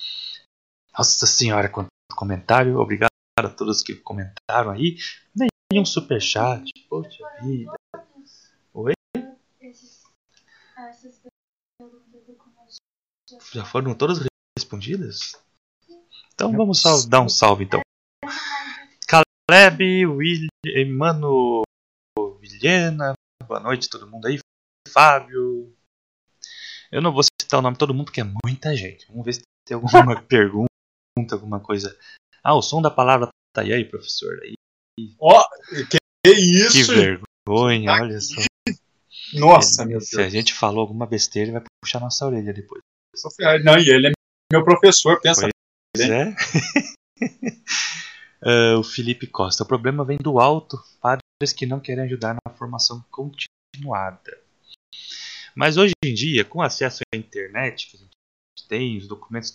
Nossa 0.96 1.26
senhora, 1.26 1.68
quanto 1.68 1.88
comentário. 2.14 2.78
Obrigado 2.78 3.10
a 3.38 3.48
todos 3.48 3.82
que 3.82 3.94
comentaram 3.96 4.70
aí. 4.70 4.96
Nenhum 5.70 5.84
superchat. 5.84 6.70
Poxa 6.88 7.28
vida. 7.42 7.72
Oi? 10.78 10.92
Já 13.52 13.64
foram 13.64 13.94
todas 13.94 14.18
respondidas? 14.58 15.32
Então 16.34 16.52
vamos 16.52 16.82
dar 17.08 17.22
um 17.22 17.28
salve 17.28 17.64
então. 17.64 17.80
Caleb, 19.48 20.06
Will, 20.06 20.48
Emmanuel, 20.66 21.62
Vilhena, 22.40 23.14
boa 23.46 23.60
noite 23.60 23.88
todo 23.88 24.06
mundo 24.06 24.26
aí. 24.26 24.38
Fábio. 24.88 25.74
Eu 26.92 27.00
não 27.00 27.12
vou 27.12 27.22
citar 27.22 27.60
o 27.60 27.62
nome 27.62 27.76
de 27.76 27.78
todo 27.78 27.94
mundo 27.94 28.06
porque 28.06 28.20
é 28.20 28.30
muita 28.44 28.76
gente. 28.76 29.06
Vamos 29.08 29.24
ver 29.24 29.32
se 29.32 29.42
tem 29.66 29.76
alguma 29.76 30.20
pergunta, 30.28 30.68
alguma 31.32 31.58
coisa. 31.58 31.98
Ah, 32.44 32.54
o 32.54 32.60
som 32.60 32.82
da 32.82 32.90
palavra 32.90 33.28
tá 33.54 33.62
aí, 33.62 33.84
professor. 33.84 34.38
Aí. 34.42 34.54
Ó, 35.18 35.40
oh, 35.40 35.88
que 35.88 36.30
isso? 36.30 36.92
Que 36.92 37.18
vergonha, 37.46 37.92
olha 37.92 38.20
só. 38.20 38.42
Nossa, 39.34 39.84
meu 39.84 39.98
Deus. 39.98 40.10
Se 40.10 40.20
a 40.20 40.28
gente 40.28 40.54
falou 40.54 40.80
alguma 40.80 41.06
besteira, 41.06 41.50
ele 41.50 41.58
vai 41.58 41.66
puxar 41.82 42.00
nossa 42.00 42.26
orelha 42.26 42.52
depois. 42.52 42.80
Não, 43.64 43.78
e 43.78 43.88
ele 43.88 44.08
é 44.08 44.12
meu 44.52 44.64
professor, 44.64 45.20
pensa. 45.20 45.48
Pois 45.94 46.08
é. 46.10 46.34
uh, 48.42 48.78
o 48.78 48.84
Felipe 48.84 49.26
Costa. 49.26 49.64
O 49.64 49.66
problema 49.66 50.04
vem 50.04 50.18
do 50.18 50.38
alto, 50.38 50.78
padres 51.00 51.52
que 51.54 51.66
não 51.66 51.80
querem 51.80 52.04
ajudar 52.04 52.34
na 52.34 52.52
formação 52.52 53.04
continuada. 53.10 54.38
Mas 55.54 55.76
hoje 55.76 55.92
em 56.04 56.14
dia, 56.14 56.44
com 56.44 56.62
acesso 56.62 57.00
à 57.12 57.16
internet 57.16 57.90
que 57.90 57.96
a 57.96 58.00
gente 58.00 58.68
tem, 58.68 58.98
os 58.98 59.08
documentos 59.08 59.52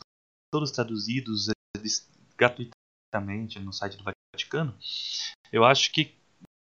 todos 0.52 0.72
traduzidos 0.72 1.50
gratuitamente 2.38 3.60
no 3.60 3.72
site 3.72 3.98
do 3.98 4.04
Vaticano, 4.04 4.76
eu 5.52 5.64
acho 5.64 5.92
que 5.92 6.14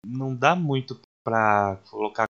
não 0.04 0.34
dá 0.34 0.54
muito 0.54 1.00
para 1.24 1.76
colocar 1.90 2.27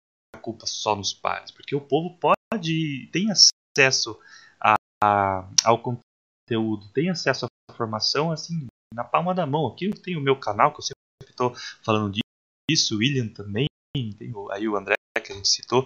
culpa 0.48 0.65
só 0.65 0.95
nos 0.95 1.14
padres, 1.14 1.52
porque 1.52 1.76
o 1.76 1.82
povo 1.82 2.18
pode 2.18 3.10
tem 3.11 3.28
acesso 3.30 4.18
a, 4.61 4.76
a, 5.03 5.49
ao 5.65 5.82
conteúdo, 5.82 6.88
tem 6.94 7.10
acesso 7.10 7.45
à 7.45 7.74
formação 7.76 8.32
assim 8.32 8.65
na 8.94 9.03
palma 9.03 9.36
da 9.36 9.45
mão. 9.45 9.68
Aqui 9.68 9.88
eu 9.88 10.02
tenho 10.02 10.19
o 10.19 10.24
meu 10.24 10.40
canal 10.40 10.72
que 10.72 10.80
eu 10.80 10.84
sempre 10.84 11.30
estou 11.30 11.53
falando 11.84 12.18
disso, 12.69 12.95
o 12.95 12.99
William 12.99 13.28
também, 13.28 13.68
tem 13.94 14.34
aí 14.52 14.69
o 14.69 14.78
André 14.78 14.95
que 15.22 15.34
a 15.34 15.36
gente 15.36 15.49
citou, 15.49 15.86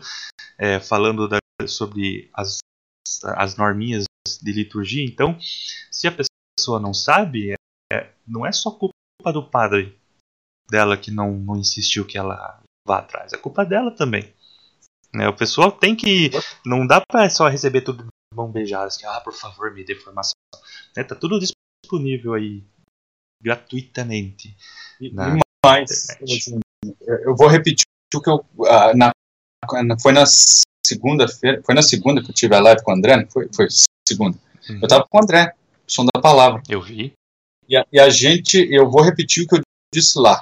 é, 0.59 0.79
falando 0.79 1.27
da, 1.27 1.39
sobre 1.67 2.29
as, 2.33 2.59
as 3.23 3.55
norminhas 3.55 4.03
de 4.41 4.51
liturgia. 4.51 5.03
Então, 5.03 5.39
se 5.89 6.07
a 6.07 6.11
pessoa 6.11 6.79
não 6.79 6.93
sabe, 6.93 7.55
é, 7.91 8.13
não 8.27 8.45
é 8.45 8.51
só 8.51 8.69
culpa 8.69 8.93
do 9.33 9.49
padre 9.49 9.97
dela 10.69 10.95
que 10.95 11.09
não, 11.09 11.31
não 11.31 11.57
insistiu 11.57 12.05
que 12.05 12.17
ela 12.17 12.61
vá 12.85 12.99
atrás, 12.99 13.33
é 13.33 13.37
culpa 13.37 13.65
dela 13.65 13.89
também. 13.89 14.31
Né? 15.13 15.27
O 15.27 15.35
pessoal 15.35 15.71
tem 15.71 15.95
que. 15.95 16.31
Não 16.65 16.87
dá 16.87 17.01
para 17.01 17.29
só 17.29 17.47
receber 17.47 17.81
tudo 17.81 18.03
de 18.03 18.09
mão 18.33 18.51
beijada, 18.51 18.85
assim, 18.85 19.05
ah, 19.05 19.19
por 19.21 19.33
favor, 19.33 19.73
me 19.73 19.83
dê 19.83 19.95
formação. 19.95 20.35
Né? 20.95 21.03
Tá 21.03 21.15
tudo 21.15 21.39
disponível 21.39 22.33
aí 22.33 22.63
gratuitamente. 23.41 24.55
E 24.99 25.11
mais, 25.65 26.07
assim, 26.21 26.59
eu 27.25 27.35
vou 27.35 27.47
repetir 27.47 27.85
o 28.15 28.21
que 28.21 28.29
eu. 28.29 28.45
Ah, 28.67 28.93
na, 28.95 29.11
foi 30.01 30.11
na 30.11 30.25
segunda-feira. 30.85 31.61
Foi 31.65 31.75
na 31.75 31.81
segunda 31.81 32.21
que 32.21 32.29
eu 32.29 32.35
tive 32.35 32.55
a 32.55 32.61
live 32.61 32.83
com 32.83 32.91
o 32.91 32.95
André, 32.95 33.27
foi? 33.31 33.49
Foi 33.53 33.67
segunda. 34.07 34.37
Uhum. 34.69 34.79
Eu 34.81 34.87
tava 34.87 35.05
com 35.09 35.17
o 35.17 35.21
André, 35.21 35.53
som 35.87 36.05
da 36.05 36.21
palavra. 36.21 36.61
Eu 36.69 36.81
vi. 36.81 37.13
E 37.67 37.77
a, 37.77 37.85
e 37.91 37.99
a, 37.99 38.09
gente, 38.09 38.57
eu 38.71 38.89
vou 38.89 39.01
repetir 39.01 39.43
o 39.43 39.47
que 39.47 39.55
eu 39.55 39.61
disse 39.93 40.17
lá. 40.19 40.41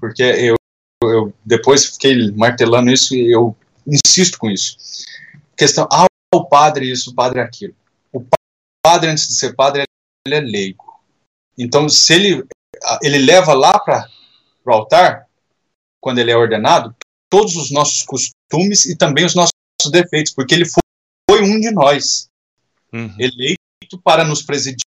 Porque 0.00 0.22
eu, 0.22 0.56
eu 1.02 1.32
depois 1.44 1.86
fiquei 1.86 2.30
martelando 2.32 2.90
isso 2.90 3.14
e 3.14 3.30
eu 3.30 3.56
insisto 3.86 4.38
com 4.38 4.50
isso. 4.50 4.76
Questão, 5.56 5.86
ah, 5.90 6.06
o 6.34 6.44
padre 6.44 6.90
isso, 6.90 7.10
o 7.10 7.14
padre 7.14 7.40
aquilo. 7.40 7.74
O 8.12 8.24
padre, 8.84 9.10
antes 9.10 9.28
de 9.28 9.34
ser 9.34 9.54
padre, 9.54 9.84
ele 10.26 10.36
é 10.36 10.40
leigo. 10.40 11.00
Então, 11.56 11.88
se 11.88 12.12
ele, 12.14 12.44
ele 13.02 13.18
leva 13.18 13.52
lá 13.52 13.78
para 13.78 14.08
o 14.64 14.72
altar, 14.72 15.28
quando 16.00 16.18
ele 16.18 16.30
é 16.30 16.36
ordenado, 16.36 16.94
todos 17.30 17.56
os 17.56 17.70
nossos 17.70 18.02
costumes 18.02 18.84
e 18.84 18.96
também 18.96 19.24
os 19.24 19.34
nossos 19.34 19.52
defeitos, 19.90 20.32
porque 20.32 20.54
ele 20.54 20.64
foi, 20.64 20.80
foi 21.30 21.42
um 21.42 21.60
de 21.60 21.70
nós, 21.70 22.28
uhum. 22.92 23.14
eleito 23.18 23.98
para 24.02 24.24
nos 24.24 24.42
presidir. 24.42 24.84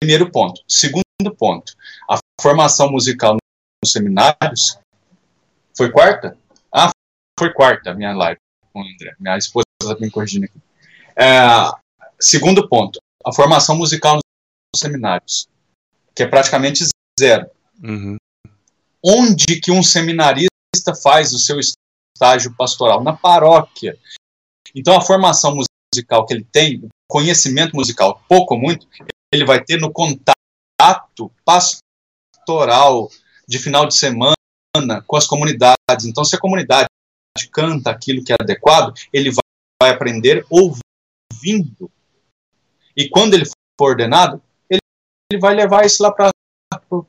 Primeiro 0.00 0.30
ponto. 0.30 0.62
Segundo 0.68 1.04
ponto, 1.36 1.74
a 2.08 2.18
formação 2.40 2.90
musical 2.90 3.36
nos 3.82 3.92
seminários 3.92 4.78
foi 5.76 5.90
quarta? 5.90 6.36
Foi 7.38 7.52
quarta 7.52 7.92
minha 7.92 8.14
live 8.14 8.40
com 8.72 8.80
o 8.80 8.84
André. 8.84 9.14
Minha 9.20 9.36
esposa 9.36 9.64
está 9.82 9.94
me 10.00 10.10
corrigindo 10.10 10.46
aqui. 10.46 10.58
É, 11.14 11.70
segundo 12.18 12.68
ponto, 12.68 12.98
a 13.24 13.32
formação 13.32 13.76
musical 13.76 14.18
seminários, 14.74 15.48
que 16.14 16.22
é 16.22 16.26
praticamente 16.26 16.84
zero. 17.18 17.50
Uhum. 17.82 18.16
Onde 19.04 19.60
que 19.60 19.70
um 19.70 19.82
seminarista 19.82 20.94
faz 21.02 21.32
o 21.32 21.38
seu 21.38 21.58
estágio 21.60 22.54
pastoral? 22.56 23.02
Na 23.02 23.14
paróquia. 23.14 23.98
Então 24.74 24.96
a 24.96 25.00
formação 25.00 25.56
musical 25.94 26.26
que 26.26 26.34
ele 26.34 26.44
tem, 26.44 26.84
o 26.84 26.88
conhecimento 27.08 27.76
musical, 27.76 28.22
pouco 28.28 28.54
ou 28.54 28.60
muito, 28.60 28.86
ele 29.32 29.44
vai 29.44 29.62
ter 29.62 29.78
no 29.78 29.92
contato 29.92 31.30
pastoral 31.44 33.10
de 33.46 33.58
final 33.58 33.86
de 33.86 33.94
semana 33.94 34.34
com 35.06 35.16
as 35.16 35.26
comunidades. 35.26 36.04
Então 36.04 36.24
se 36.24 36.34
a 36.36 36.40
comunidade 36.40 36.88
canta 37.44 37.90
aquilo 37.90 38.24
que 38.24 38.32
é 38.32 38.36
adequado, 38.40 38.94
ele 39.12 39.30
vai 39.80 39.90
aprender 39.90 40.44
ouvindo. 40.50 41.90
E 42.96 43.08
quando 43.08 43.34
ele 43.34 43.44
for 43.78 43.90
ordenado, 43.90 44.42
ele 44.70 45.40
vai 45.40 45.54
levar 45.54 45.84
isso 45.84 46.02
lá 46.02 46.10
para 46.10 46.30
o 46.90 47.06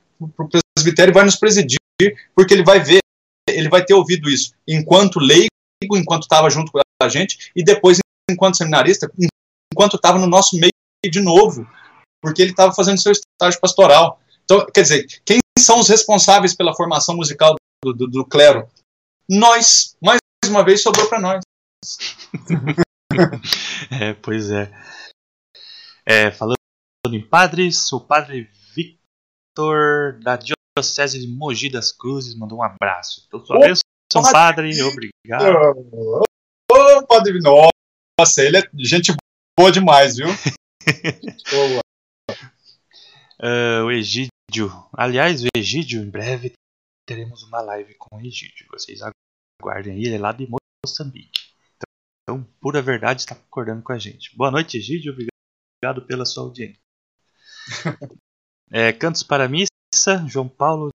presbitério 0.76 1.12
e 1.12 1.14
vai 1.14 1.24
nos 1.24 1.36
presidir, 1.36 1.80
porque 2.36 2.54
ele 2.54 2.64
vai 2.64 2.80
ver, 2.80 3.00
ele 3.50 3.70
vai 3.70 3.84
ter 3.84 3.94
ouvido 3.94 4.30
isso 4.30 4.54
enquanto 4.68 5.20
leigo, 5.20 5.48
enquanto 5.82 6.24
estava 6.24 6.50
junto 6.50 6.72
com 6.72 6.80
a 7.02 7.10
gente, 7.10 7.52
e 7.56 7.64
depois 7.64 8.00
enquanto 8.30 8.58
seminarista, 8.58 9.10
enquanto 9.72 9.96
estava 9.96 10.18
no 10.18 10.28
nosso 10.28 10.58
meio 10.58 10.72
de 11.10 11.22
novo, 11.22 11.68
porque 12.22 12.42
ele 12.42 12.52
estava 12.52 12.74
fazendo 12.74 13.00
seu 13.00 13.12
estágio 13.12 13.60
pastoral. 13.62 14.20
Então, 14.44 14.66
quer 14.66 14.82
dizer, 14.82 15.08
quem 15.24 15.40
são 15.60 15.80
os 15.80 15.88
responsáveis 15.88 16.56
pela 16.56 16.76
formação 16.76 17.16
musical 17.16 17.56
do, 17.84 17.94
do, 17.94 18.08
do 18.08 18.26
clero? 18.26 18.68
Nós, 19.30 19.96
mais 20.02 20.20
uma 20.48 20.64
vez, 20.64 20.82
sobrou 20.82 21.10
para 21.10 21.20
nós. 21.20 21.44
é, 23.92 24.14
pois 24.14 24.50
é. 24.50 24.72
é. 26.06 26.32
Falando 26.32 26.56
em 27.12 27.22
padres, 27.22 27.92
o 27.92 28.00
padre 28.00 28.50
Victor 28.74 30.20
da 30.22 30.38
Diocese 30.38 31.20
de 31.20 31.28
Mogi 31.28 31.70
das 31.70 31.92
Cruzes 31.92 32.36
mandou 32.36 32.60
um 32.60 32.64
abraço. 32.64 33.26
Então, 33.28 33.46
sua 33.46 33.60
bênção, 33.60 34.32
padre, 34.32 34.72
obrigado. 34.82 35.84
Ô, 35.94 36.24
oh, 36.72 37.06
padre, 37.06 37.40
nossa, 37.42 38.44
ele 38.44 38.58
é 38.58 38.70
gente 38.76 39.14
boa 39.58 39.72
demais, 39.72 40.18
viu? 40.18 40.28
boa. 41.52 41.82
Uh, 43.40 43.86
o 43.86 43.92
Egídio. 43.92 44.32
Aliás, 44.94 45.44
o 45.44 45.48
Egídio, 45.56 46.02
em 46.02 46.10
breve 46.10 46.54
teremos 47.08 47.42
uma 47.44 47.62
live 47.62 47.96
com 47.96 48.18
o 48.18 48.20
Egídio. 48.20 48.68
Vocês 48.70 49.00
aguardem 49.62 49.94
aí, 49.94 50.04
ele 50.04 50.16
é 50.16 50.20
lá 50.20 50.34
de 50.34 50.48
Moçambique. 50.86 51.56
Então, 52.24 52.44
pura 52.60 52.82
verdade 52.82 53.22
está 53.22 53.34
concordando 53.34 53.82
com 53.82 53.94
a 53.94 53.98
gente. 53.98 54.36
Boa 54.36 54.52
noite, 54.52 54.78
Egídio. 54.78 55.14
Obrigado 55.14 56.06
pela 56.06 56.26
sua 56.26 56.44
audiência. 56.44 56.78
é, 58.70 58.92
cantos 58.92 59.24
para 59.24 59.48
missa, 59.48 59.72
João 60.28 60.50
Paulo 60.50 60.90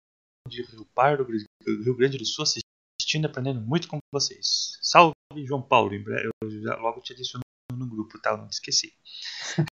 de 0.49 0.63
Rio 0.63 0.85
Pardo, 0.87 1.25
Rio 1.65 1.97
Grande 1.97 2.19
do 2.19 2.27
Sul, 2.27 2.43
assistindo 2.43 3.25
e 3.25 3.27
aprendendo 3.27 3.61
muito 3.61 3.87
com 3.87 3.99
vocês. 4.13 4.77
Salve, 4.83 5.15
João 5.47 5.63
Paulo. 5.63 5.95
Eu 5.95 6.51
já 6.63 6.75
logo 6.77 7.01
te 7.01 7.13
adiciono 7.13 7.43
no 7.73 7.87
grupo, 7.87 8.21
tá? 8.21 8.31
Eu 8.31 8.39
não 8.39 8.49
te 8.49 8.55
esqueci. 8.55 8.93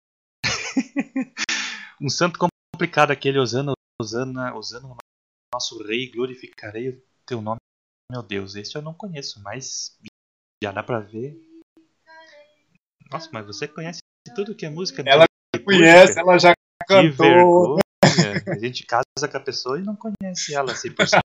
um 2.00 2.08
santo 2.08 2.38
complicado 2.38 3.10
aquele, 3.10 3.38
usando, 3.38 3.74
usando, 4.00 4.40
usando 4.56 4.86
o 4.86 4.96
nosso 5.52 5.82
rei, 5.82 6.10
glorificarei 6.10 6.88
o 6.88 7.02
teu 7.26 7.42
nome. 7.42 7.58
Meu 8.10 8.22
Deus, 8.22 8.56
esse 8.56 8.76
eu 8.76 8.82
não 8.82 8.94
conheço, 8.94 9.42
mas 9.42 9.98
já 10.62 10.72
dá 10.72 10.82
pra 10.82 11.00
ver. 11.00 11.38
Nossa, 13.10 13.28
mas 13.32 13.46
você 13.46 13.68
conhece 13.68 14.00
tudo 14.34 14.54
que 14.54 14.64
é 14.64 14.70
música. 14.70 15.02
Ela 15.06 15.24
conhece, 15.64 16.18
ela 16.18 16.38
já 16.38 16.54
cantou. 16.86 17.78
A 18.46 18.58
gente 18.58 18.86
casa 18.86 19.04
com 19.30 19.36
a 19.36 19.40
pessoa 19.40 19.78
e 19.78 19.82
não 19.82 19.96
conhece 19.96 20.54
ela 20.54 20.74
100%. 20.74 21.20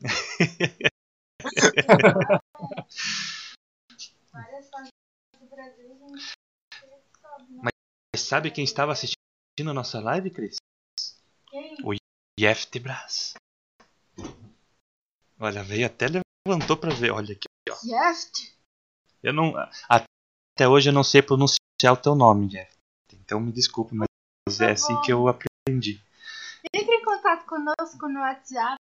Mas 7.62 7.72
sabe 8.20 8.50
quem 8.50 8.64
estava 8.64 8.92
assistindo 8.92 9.72
nossa 9.72 10.00
live, 10.00 10.30
Cris? 10.30 10.56
Brás. 12.38 13.32
Olha, 15.40 15.62
veio 15.64 15.86
até 15.86 16.06
levantou 16.46 16.76
para 16.76 16.94
ver. 16.94 17.10
Olha 17.10 17.32
aqui, 17.32 17.46
ó. 17.70 17.76
Jeff? 17.82 18.54
Eu 19.22 19.32
não. 19.32 19.54
Até 19.88 20.68
hoje 20.68 20.90
eu 20.90 20.92
não 20.92 21.02
sei 21.02 21.22
pronunciar 21.22 21.92
o 21.92 21.96
teu 21.96 22.14
nome, 22.14 22.48
Jeff. 22.48 22.70
Então 23.14 23.40
me 23.40 23.50
desculpe, 23.50 23.94
mas 23.94 24.60
é 24.60 24.72
assim 24.72 25.00
que 25.00 25.12
eu 25.12 25.26
aprendi. 25.28 26.02
Entre 26.74 26.94
em 26.94 27.04
contato 27.04 27.46
conosco 27.46 28.08
no 28.08 28.20
WhatsApp. 28.20 28.76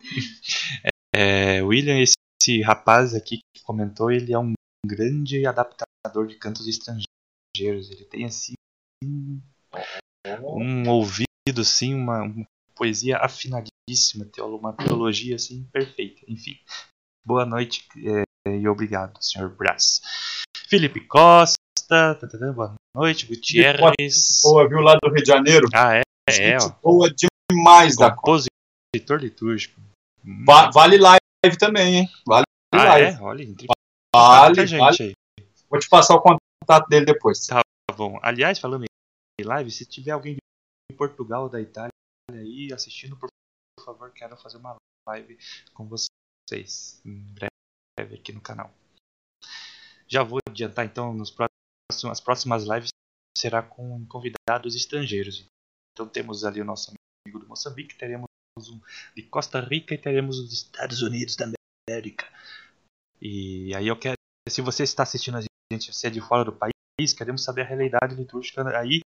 É, 1.18 1.62
William, 1.62 1.98
esse, 1.98 2.12
esse 2.42 2.60
rapaz 2.60 3.14
aqui 3.14 3.38
que 3.54 3.62
comentou, 3.62 4.10
ele 4.10 4.34
é 4.34 4.38
um 4.38 4.52
grande 4.86 5.46
adaptador 5.46 6.26
de 6.26 6.34
cantos 6.36 6.68
estrangeiros. 6.68 7.90
Ele 7.90 8.04
tem 8.04 8.26
assim 8.26 8.52
um 9.02 10.90
ouvido 10.90 11.26
assim, 11.58 11.94
uma, 11.94 12.20
uma 12.20 12.46
poesia 12.76 13.18
afinadíssima, 13.18 14.28
uma 14.38 14.72
teologia 14.74 15.36
assim 15.36 15.64
perfeita. 15.72 16.22
Enfim, 16.28 16.56
boa 17.24 17.44
noite 17.44 17.88
é, 18.04 18.56
e 18.56 18.68
obrigado, 18.68 19.18
Sr. 19.20 19.48
Brás. 19.48 20.00
Felipe 20.68 21.00
Costa, 21.00 21.56
boa 22.54 22.74
noite, 22.94 23.26
Gutierrez. 23.26 24.40
Boa, 24.42 24.68
viu 24.68 24.80
lá 24.80 24.96
do 25.02 25.08
Rio 25.08 25.22
de 25.22 25.28
Janeiro? 25.28 25.68
Ah, 25.74 25.96
é, 25.96 26.02
é, 26.30 26.58
ó. 26.60 26.68
Boa 26.82 27.10
demais 27.50 27.96
da 27.96 28.10
Compositor 28.10 29.18
litúrgico. 29.18 29.80
Va 30.44 30.70
vale 30.70 30.98
live 30.98 31.58
também, 31.58 31.96
hein? 31.96 32.10
Vale 32.26 32.44
ah, 32.74 32.84
live. 32.84 33.16
É? 33.16 33.22
Olha, 33.22 33.42
entre... 33.42 33.66
vale, 34.14 34.66
vale. 34.76 35.12
Vou 35.70 35.78
te 35.78 35.88
passar 35.88 36.16
o 36.16 36.20
contato 36.20 36.88
dele 36.88 37.06
depois. 37.06 37.46
Tá 37.46 37.60
bom. 37.96 38.18
Aliás, 38.22 38.58
falando 38.58 38.84
em 38.84 39.44
live, 39.44 39.70
se 39.70 39.86
tiver 39.86 40.10
alguém 40.10 40.34
de 40.34 40.96
Portugal 40.96 41.44
ou 41.44 41.48
da 41.48 41.60
Itália 41.60 41.90
aí 42.32 42.72
assistindo, 42.72 43.16
por 43.16 43.28
favor, 43.84 44.12
quero 44.12 44.36
fazer 44.36 44.56
uma 44.56 44.76
live 45.08 45.38
com 45.72 45.88
vocês 45.88 47.00
em 47.04 47.20
breve 47.34 48.14
aqui 48.14 48.32
no 48.32 48.40
canal. 48.40 48.72
Já 50.08 50.22
vou 50.22 50.38
adiantar 50.48 50.84
então 50.84 51.12
nos 51.12 51.30
próximos, 51.30 52.10
as 52.10 52.20
próximas 52.20 52.64
lives 52.64 52.90
será 53.36 53.62
com 53.62 54.04
convidados 54.06 54.74
estrangeiros. 54.74 55.44
Então 55.92 56.08
temos 56.08 56.44
ali 56.44 56.60
o 56.60 56.64
nosso 56.64 56.92
amigo 57.26 57.38
do 57.38 57.48
Moçambique, 57.48 57.96
teremos 57.96 58.26
um 58.68 58.80
de 59.14 59.22
Costa 59.24 59.60
Rica 59.60 59.94
e 59.94 59.98
teremos 59.98 60.38
os 60.38 60.52
Estados 60.52 61.02
Unidos 61.02 61.36
da 61.36 61.50
América. 61.88 62.26
E 63.20 63.74
aí 63.74 63.86
eu 63.86 63.98
quero, 63.98 64.16
se 64.48 64.60
você 64.60 64.82
está 64.82 65.02
assistindo 65.02 65.38
a 65.38 65.40
gente, 65.72 65.92
você 65.92 66.08
é 66.08 66.10
de 66.10 66.20
fora 66.20 66.44
do 66.44 66.52
país, 66.52 67.12
queremos 67.12 67.44
saber 67.44 67.62
a 67.62 67.66
realidade 67.66 68.14
litúrgica 68.14 68.62
aí 68.78 69.00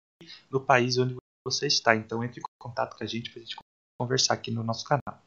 no 0.50 0.64
país 0.64 0.98
onde 0.98 1.16
você 1.52 1.68
está. 1.68 1.96
Então 1.96 2.24
entre 2.24 2.40
em 2.40 2.44
contato 2.60 2.98
com 2.98 3.04
a 3.04 3.08
gente 3.08 3.32
para 3.32 3.40
a 3.40 3.44
gente 3.44 3.56
conversar 4.00 4.34
aqui 4.34 4.52
no 4.52 4.64
nosso 4.64 4.86
canal. 4.86 5.24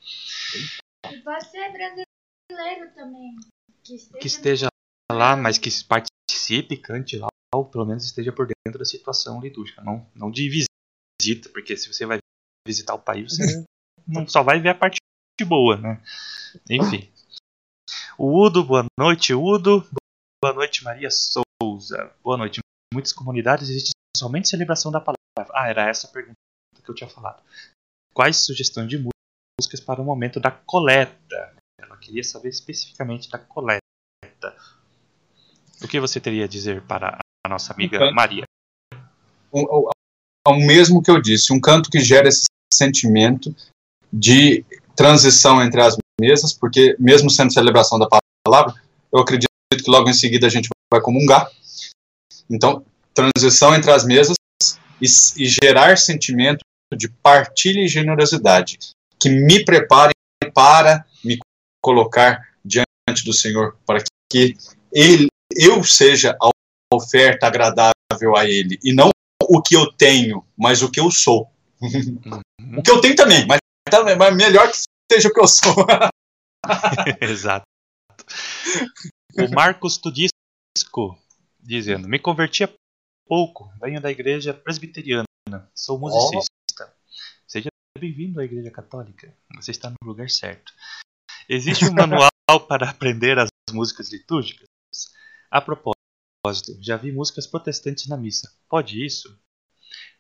E 1.11 1.21
você 1.23 1.59
é 1.59 1.73
brasileiro 1.73 2.95
também. 2.95 3.37
Que 3.83 3.95
esteja, 3.95 4.19
que 4.21 4.27
esteja 4.27 4.69
lá, 5.11 5.37
mas 5.37 5.59
que 5.59 5.69
participe, 5.85 6.77
cante 6.77 7.17
lá, 7.17 7.29
ou 7.55 7.65
pelo 7.65 7.87
menos 7.87 8.05
esteja 8.05 8.33
por 8.33 8.47
dentro 8.47 8.79
da 8.79 8.85
situação 8.85 9.41
litúrgica. 9.41 9.83
Não, 9.83 10.07
não 10.15 10.31
de 10.31 10.49
visita, 10.49 11.49
porque 11.49 11.77
se 11.77 11.93
você 11.93 12.05
vai 12.05 12.19
visitar 12.67 12.95
o 12.95 12.99
país, 12.99 13.37
você 13.37 13.65
não 14.07 14.29
só 14.29 14.43
vai 14.43 14.61
ver 14.61 14.71
a 14.71 14.75
parte 14.75 14.99
boa, 15.45 15.77
né? 15.77 16.03
Enfim. 16.69 17.11
O 18.19 18.45
Udo, 18.45 18.63
boa 18.63 18.85
noite, 18.99 19.33
Udo. 19.35 19.89
Boa 20.43 20.55
noite, 20.55 20.85
Maria 20.85 21.09
Souza. 21.11 22.15
Boa 22.23 22.37
noite. 22.37 22.61
Em 22.61 22.95
muitas 22.95 23.13
comunidades 23.13 23.71
existe 23.71 23.93
somente 24.17 24.49
celebração 24.49 24.93
da 24.93 25.01
palavra. 25.01 25.20
Ah, 25.39 25.69
era 25.69 25.89
essa 25.89 26.07
a 26.07 26.11
pergunta 26.11 26.35
que 26.83 26.91
eu 26.91 26.95
tinha 26.95 27.09
falado. 27.09 27.43
Quais 28.13 28.39
sugestões 28.39 28.89
de 28.89 28.99
músicas 28.99 29.81
para 29.81 30.01
o 30.01 30.05
momento 30.05 30.41
da 30.41 30.51
coleta? 30.51 31.55
Ela 31.81 31.97
queria 31.97 32.25
saber 32.25 32.49
especificamente 32.49 33.31
da 33.31 33.39
coleta. 33.39 33.81
O 35.83 35.89
que 35.89 36.01
você 36.01 36.21
teria 36.21 36.45
a 36.45 36.49
dizer 36.49 36.83
para 36.83 37.19
a 37.45 37.49
nossa 37.49 37.73
amiga 37.73 37.99
canto, 37.99 38.15
Maria? 38.15 38.45
O 39.53 40.55
mesmo 40.55 41.03
que 41.03 41.11
eu 41.11 41.21
disse, 41.21 41.53
um 41.53 41.61
canto 41.61 41.91
que 41.91 42.01
gera 42.01 42.29
esse 42.29 42.47
sentimento 42.73 43.55
de 44.13 44.65
transição 44.97 45.63
entre 45.63 45.81
as 45.81 45.97
mesas, 46.21 46.53
porque 46.53 46.97
mesmo 46.99 47.31
sendo 47.31 47.53
celebração 47.53 47.99
da 47.99 48.09
palavra, 48.45 48.75
eu 49.13 49.21
acredito 49.21 49.49
que 49.71 49.91
logo 49.91 50.09
em 50.09 50.15
seguida 50.15 50.47
a 50.47 50.51
gente 50.51 50.69
vai 50.93 51.01
comungar. 51.01 51.51
Então, 52.49 52.85
transição 53.15 53.75
entre 53.75 53.91
as 53.91 54.05
mesas 54.05 54.35
e, 55.01 55.07
e 55.07 55.47
gerar 55.47 55.97
sentimento 55.97 56.61
de 56.97 57.09
partilha 57.09 57.81
e 57.81 57.89
generosidade, 57.89 58.79
que 59.19 59.29
me 59.29 59.65
preparem 59.65 60.13
para 60.55 61.05
me 61.25 61.39
colocar 61.83 62.49
diante 62.65 63.25
do 63.25 63.33
Senhor, 63.33 63.77
para 63.87 64.03
que 64.31 64.57
ele, 64.93 65.29
eu 65.55 65.83
seja 65.85 66.37
a 66.41 66.51
oferta 66.93 67.47
agradável 67.47 68.37
a 68.37 68.45
Ele, 68.45 68.79
e 68.83 68.93
não 68.93 69.11
o 69.43 69.63
que 69.63 69.75
eu 69.75 69.91
tenho, 69.93 70.45
mas 70.57 70.83
o 70.83 70.91
que 70.91 71.01
eu 71.01 71.11
sou. 71.11 71.51
Uhum. 71.81 72.79
o 72.79 72.83
que 72.83 72.91
eu 72.91 73.01
tenho 73.01 73.17
também, 73.17 73.47
mas, 73.47 73.59
também, 73.91 74.17
mas 74.17 74.37
melhor 74.37 74.71
que 74.71 74.77
seja 75.11 75.29
o 75.29 75.33
que 75.33 75.41
eu 75.41 75.49
sou. 75.49 75.75
Exato. 77.21 77.65
O 79.39 79.51
Marcos 79.55 79.97
Tudisco 79.97 81.19
dizendo: 81.59 82.09
Me 82.09 82.19
converti 82.19 82.65
há 82.65 82.69
pouco, 83.31 83.73
venho 83.81 84.01
da 84.01 84.11
igreja 84.11 84.53
presbiteriana, 84.53 85.25
sou 85.73 86.01
musicista. 86.01 86.93
Seja 87.47 87.69
bem-vindo 87.97 88.41
à 88.41 88.45
igreja 88.45 88.73
católica, 88.73 89.33
você 89.55 89.71
está 89.71 89.89
no 89.89 90.09
lugar 90.09 90.29
certo. 90.29 90.73
Existe 91.49 91.85
um 91.85 91.95
manual 91.95 92.29
para 92.67 92.91
aprender 92.91 93.39
as 93.39 93.49
músicas 93.71 94.11
litúrgicas? 94.11 94.67
A 95.49 95.61
propósito, 95.61 96.77
já 96.81 96.97
vi 96.97 97.13
músicas 97.13 97.47
protestantes 97.47 98.09
na 98.09 98.17
missa. 98.17 98.53
Pode 98.69 99.01
isso? 99.01 99.41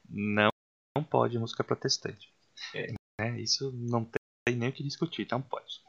Não, 0.08 0.50
não 0.96 1.02
pode 1.02 1.36
música 1.36 1.64
protestante. 1.64 2.32
É, 2.72 2.92
né? 3.20 3.40
Isso 3.40 3.72
não 3.72 4.04
tem 4.04 4.56
nem 4.56 4.68
o 4.68 4.72
que 4.72 4.84
discutir, 4.84 5.22
então 5.22 5.42
pode. 5.42 5.82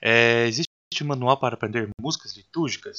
É, 0.00 0.46
existe 0.46 0.68
um 1.02 1.06
manual 1.06 1.38
para 1.38 1.52
aprender 1.52 1.90
músicas 2.00 2.34
litúrgicas? 2.34 2.96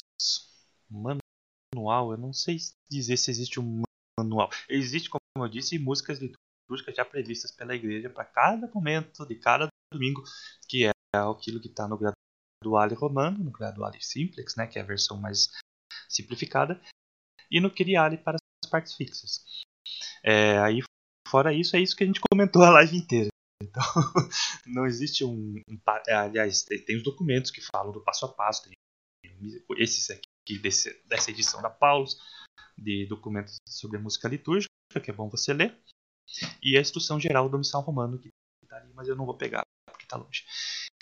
Manual, 0.88 1.29
eu 1.76 2.18
não 2.18 2.34
sei 2.34 2.58
dizer 2.90 3.18
se 3.18 3.32
existe 3.32 3.60
um 3.60 3.84
manual. 4.20 4.50
Existe, 4.68 5.10
como 5.10 5.22
eu 5.46 5.50
disse, 5.50 5.78
músicas 5.78 6.20
litúrgicas 6.20 6.96
já 6.96 7.06
previstas 7.06 7.52
pela 7.52 7.76
igreja 7.76 8.10
para 8.10 8.26
cada 8.26 8.68
momento 8.68 9.26
de 9.26 9.36
cada 9.36 9.68
domingo, 9.92 10.24
que 10.68 10.86
é 10.86 10.92
aquilo 11.14 11.60
que 11.60 11.68
está 11.68 11.88
no 11.88 11.98
graduale 11.98 12.96
romano, 12.96 13.44
no 13.44 13.52
graduale 13.52 14.02
simplex, 14.02 14.56
né, 14.56 14.68
que 14.68 14.78
é 14.78 14.82
a 14.82 14.86
versão 14.86 15.18
mais 15.18 15.50
simplificada, 16.08 16.82
e 17.50 17.60
no 17.60 17.72
Kyriale 17.72 18.18
para 18.18 18.38
as 18.64 18.70
partes 18.70 18.96
fixas. 18.96 19.44
É, 20.24 20.60
aí, 20.60 20.82
fora 21.28 21.54
isso, 21.54 21.76
é 21.76 21.80
isso 21.80 21.96
que 21.96 22.04
a 22.04 22.08
gente 22.08 22.22
comentou 22.32 22.64
a 22.64 22.70
live 22.72 22.98
inteira. 22.98 23.30
Então, 23.62 23.84
não 24.66 24.86
existe 24.86 25.24
um, 25.24 25.56
um, 25.70 25.80
Aliás, 26.08 26.64
tem 26.64 26.98
os 26.98 27.04
documentos 27.04 27.52
que 27.52 27.62
falam 27.62 27.92
do 27.92 28.04
passo 28.04 28.26
a 28.26 28.30
passo. 28.30 28.64
Tem 28.64 28.74
esses 29.78 30.10
aqui 30.10 30.29
desse, 30.58 31.02
dessa 31.06 31.30
edição 31.30 31.62
da 31.62 31.70
Paulus, 31.70 32.20
de 32.78 33.06
documentos 33.06 33.58
sobre 33.68 33.98
a 33.98 34.02
música 34.02 34.28
litúrgica, 34.28 34.70
que 35.04 35.12
é 35.12 35.14
bom 35.14 35.30
você 35.30 35.54
ler. 35.54 35.78
E 36.64 36.78
a 36.78 36.82
instrução 36.82 37.20
geral 37.20 37.50
do 37.50 37.58
missal 37.58 37.82
romano, 37.82 38.20
que 38.20 38.30
está 38.64 38.78
ali, 38.78 38.92
mas 38.94 39.08
eu 39.08 39.16
não 39.16 39.26
vou 39.26 39.36
pegar 39.36 39.62
porque 39.86 40.06
está 40.06 40.18
longe. 40.18 40.46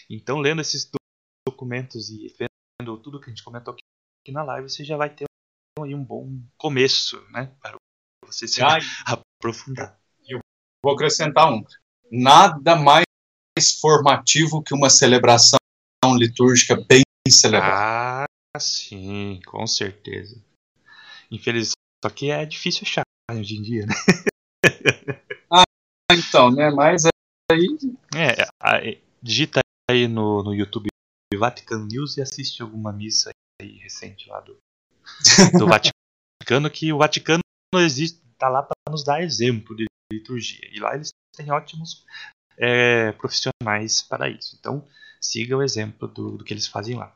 Então, 0.10 0.40
lendo 0.40 0.62
esses 0.62 0.90
documentos 1.48 2.10
e 2.10 2.34
vendo 2.38 2.98
tudo 2.98 3.20
que 3.20 3.28
a 3.28 3.30
gente 3.30 3.44
comentou 3.44 3.74
aqui, 3.74 3.84
aqui 4.24 4.32
na 4.32 4.44
live, 4.44 4.70
você 4.70 4.84
já 4.84 4.98
vai 4.98 5.14
ter 5.14 5.26
aí 5.82 5.94
um 5.94 6.04
bom 6.04 6.42
começo, 6.58 7.22
né? 7.30 7.54
Para 7.62 7.78
você 8.26 8.48
se 8.48 8.62
ah, 8.62 8.78
aprofundar. 9.06 10.00
Eu 10.28 10.40
vou 10.84 10.94
acrescentar 10.94 11.52
um. 11.52 11.64
Nada 12.12 12.76
mais 12.76 13.06
formativo 13.82 14.64
que 14.64 14.74
uma 14.74 14.90
celebração 14.90 15.60
litúrgica 16.18 16.76
bem 16.76 17.04
celebrada. 17.30 18.24
Ah, 18.24 18.26
sim, 18.60 19.40
com 19.46 19.66
certeza. 19.66 20.42
Infelizmente, 21.32 21.76
só 22.04 22.10
que 22.10 22.32
é 22.32 22.46
difícil 22.46 22.84
achar 22.84 23.04
hoje 23.32 23.58
em 23.58 23.62
dia, 23.62 23.86
né? 23.86 23.94
ah, 25.52 25.64
então, 26.12 26.52
né? 26.52 26.70
Mas 26.70 27.04
aí. 27.52 27.78
É, 28.16 29.02
digita 29.22 29.60
aí 29.90 30.08
no, 30.08 30.44
no 30.44 30.54
YouTube 30.54 30.88
Vatican 31.38 31.86
News 31.86 32.18
e 32.18 32.22
assiste 32.22 32.62
alguma 32.62 32.92
missa 32.92 33.32
aí 33.62 33.78
recente 33.78 34.30
lá 34.30 34.40
do, 34.42 34.58
do 35.58 35.68
Vaticano, 35.68 36.70
que 36.70 36.94
o 36.94 36.98
Vaticano 36.98 37.42
existe, 37.76 38.22
tá 38.38 38.50
lá 38.50 38.64
para 38.64 38.76
nos 38.90 39.04
dar 39.04 39.22
exemplo 39.22 39.76
de 39.76 39.86
liturgia. 40.12 40.68
E 40.72 40.80
lá 40.80 40.96
eles 40.96 41.10
têm 41.36 41.52
ótimos 41.52 42.06
é, 42.58 43.12
profissionais 43.14 44.02
para 44.02 44.30
isso. 44.30 44.56
Então, 44.60 44.88
siga 45.22 45.58
o 45.58 45.64
exemplo 45.64 46.08
do, 46.08 46.38
do, 46.38 46.44
que 46.44 46.54
eles 46.54 46.68
fazem 46.68 46.96
lá. 46.96 47.16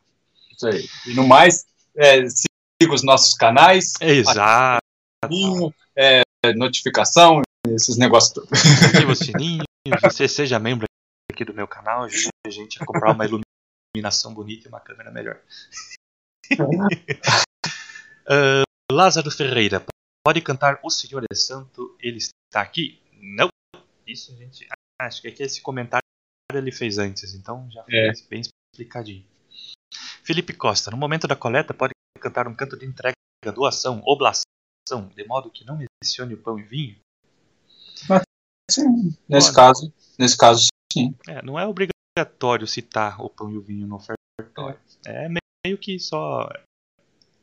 Isso 0.51 0.67
aí. 0.67 0.87
E 1.07 1.13
no 1.13 1.27
mais, 1.27 1.65
é, 1.95 2.27
siga 2.27 2.93
os 2.93 3.03
nossos 3.03 3.33
canais. 3.33 3.93
Exato. 4.01 4.81
Sininho, 5.25 5.73
é, 5.95 6.21
notificação, 6.55 7.41
esses 7.67 7.97
negócios 7.97 8.33
todos. 8.33 8.49
Ative 8.85 9.11
o 9.11 9.15
sininho, 9.15 9.63
você 10.01 10.27
seja 10.27 10.59
membro 10.59 10.85
aqui 11.31 11.45
do 11.45 11.53
meu 11.53 11.67
canal, 11.67 12.03
ajude 12.03 12.29
a 12.45 12.49
gente 12.49 12.81
a 12.81 12.85
comprar 12.85 13.13
uma 13.13 13.25
iluminação 13.25 14.33
bonita 14.33 14.67
e 14.67 14.69
uma 14.69 14.79
câmera 14.79 15.11
melhor. 15.11 15.39
uh, 16.53 18.63
Lázaro 18.91 19.31
Ferreira, 19.31 19.83
pode 20.25 20.41
cantar 20.41 20.79
O 20.83 20.89
Senhor 20.89 21.23
é 21.31 21.35
Santo, 21.35 21.95
ele 21.99 22.17
está 22.17 22.61
aqui? 22.61 23.01
Não. 23.13 23.49
Isso, 24.05 24.35
gente. 24.35 24.67
Acho 24.99 25.21
que 25.21 25.27
aqui 25.27 25.43
esse 25.43 25.61
comentário 25.61 26.01
ele 26.53 26.71
fez 26.71 26.97
antes, 26.97 27.33
então 27.33 27.69
já 27.71 27.83
foi 27.83 27.95
é. 27.95 28.11
bem 28.29 28.41
explicadinho. 28.41 29.25
Felipe 30.23 30.53
Costa, 30.53 30.91
no 30.91 30.97
momento 30.97 31.27
da 31.27 31.35
coleta, 31.35 31.73
pode 31.73 31.93
cantar 32.19 32.47
um 32.47 32.55
canto 32.55 32.77
de 32.77 32.85
entrega, 32.85 33.15
doação, 33.53 34.01
oblação, 34.05 34.43
de 35.15 35.25
modo 35.25 35.49
que 35.49 35.65
não 35.65 35.79
mencione 36.03 36.33
o 36.33 36.37
pão 36.37 36.59
e 36.59 36.63
vinho? 36.63 36.95
Sim, 38.69 39.15
nesse 39.27 39.53
caso, 39.53 39.91
nesse 40.17 40.37
caso, 40.37 40.67
sim. 40.91 41.15
É, 41.27 41.43
não 41.43 41.59
é 41.59 41.65
obrigatório 41.65 42.67
citar 42.67 43.19
o 43.21 43.29
pão 43.29 43.51
e 43.51 43.57
o 43.57 43.61
vinho 43.61 43.87
no 43.87 43.95
ofertório. 43.95 44.79
É 45.05 45.27
meio 45.65 45.77
que 45.77 45.99
só 45.99 46.49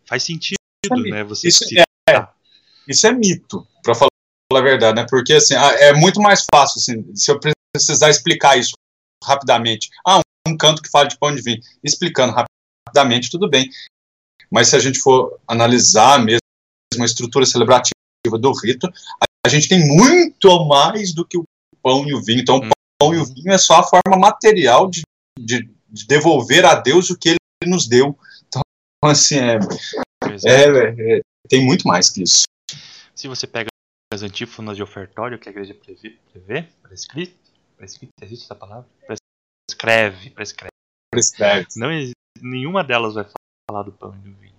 faz 0.07 0.23
sentido, 0.23 0.57
é 0.87 1.11
né? 1.11 1.25
Você 1.25 1.49
isso, 1.49 1.65
é, 2.09 2.29
isso 2.87 3.07
é 3.07 3.13
mito, 3.13 3.67
para 3.83 3.95
falar 3.95 4.09
a 4.55 4.61
verdade, 4.61 5.01
né? 5.01 5.07
Porque 5.09 5.35
assim, 5.35 5.55
é 5.55 5.93
muito 5.93 6.21
mais 6.21 6.45
fácil 6.53 6.79
assim, 6.79 7.15
se 7.15 7.31
eu 7.31 7.39
precisar 7.75 8.09
explicar 8.09 8.57
isso 8.57 8.73
rapidamente. 9.23 9.91
Ah, 10.07 10.21
um 10.47 10.57
canto 10.57 10.83
que 10.83 10.91
fala 10.91 11.07
de 11.07 11.19
pão 11.19 11.35
de 11.35 11.43
vinho, 11.43 11.61
explicando 11.85 12.33
rapidamente, 12.89 13.31
tudo 13.31 13.49
bem. 13.49 13.71
Mas 14.51 14.69
se 14.69 14.77
a 14.77 14.79
gente 14.79 14.99
for 14.99 15.39
analisar 15.47 16.19
mesmo 16.25 16.41
a 16.99 17.05
estrutura 17.05 17.45
celebrativa 17.45 17.93
do 18.41 18.53
rito, 18.53 18.89
a 19.45 19.49
gente 19.49 19.69
tem 19.69 19.87
muito 19.87 20.67
mais 20.67 21.13
do 21.13 21.25
que 21.25 21.39
o 21.39 21.45
pão 21.83 22.07
e 22.09 22.15
o 22.15 22.23
vinho. 22.23 22.41
Então, 22.41 22.57
o 22.57 22.71
pão 23.01 23.15
e 23.15 23.19
o 23.19 23.25
vinho 23.25 23.53
é 23.53 23.59
só 23.59 23.81
a 23.81 23.85
forma 23.85 24.19
material 24.19 24.91
de, 24.91 25.03
de, 25.39 25.71
de 25.89 26.07
devolver 26.07 26.65
a 26.65 26.75
Deus 26.75 27.11
o 27.11 27.19
que 27.19 27.31
ele 27.31 27.71
nos 27.71 27.87
deu. 27.87 28.19
Então, 28.47 28.63
assim, 29.05 29.37
é, 29.39 29.59
é, 30.45 31.17
é, 31.17 31.21
tem 31.49 31.65
muito 31.65 31.87
mais 31.87 32.11
que 32.11 32.23
isso. 32.23 32.45
Se 33.15 33.29
você 33.29 33.47
pega 33.47 33.69
as 34.13 34.23
antífonas 34.23 34.77
de 34.77 34.83
ofertório 34.83 35.39
que 35.39 35.49
a 35.49 35.53
igreja 35.53 35.75
prevê, 35.75 36.17
prevê 36.33 36.63
prescrito, 36.83 37.37
prescrito, 37.77 38.13
existe 38.23 38.45
essa 38.45 38.55
palavra? 38.55 38.89
Prescreve, 39.69 40.31
prescreve. 40.31 40.78
Não, 41.77 41.89
nenhuma 42.41 42.85
delas 42.85 43.15
vai 43.15 43.25
falar 43.69 43.83
do 43.83 43.93
pão 43.93 44.15
e 44.15 44.19
do 44.19 44.35
vinho. 44.35 44.55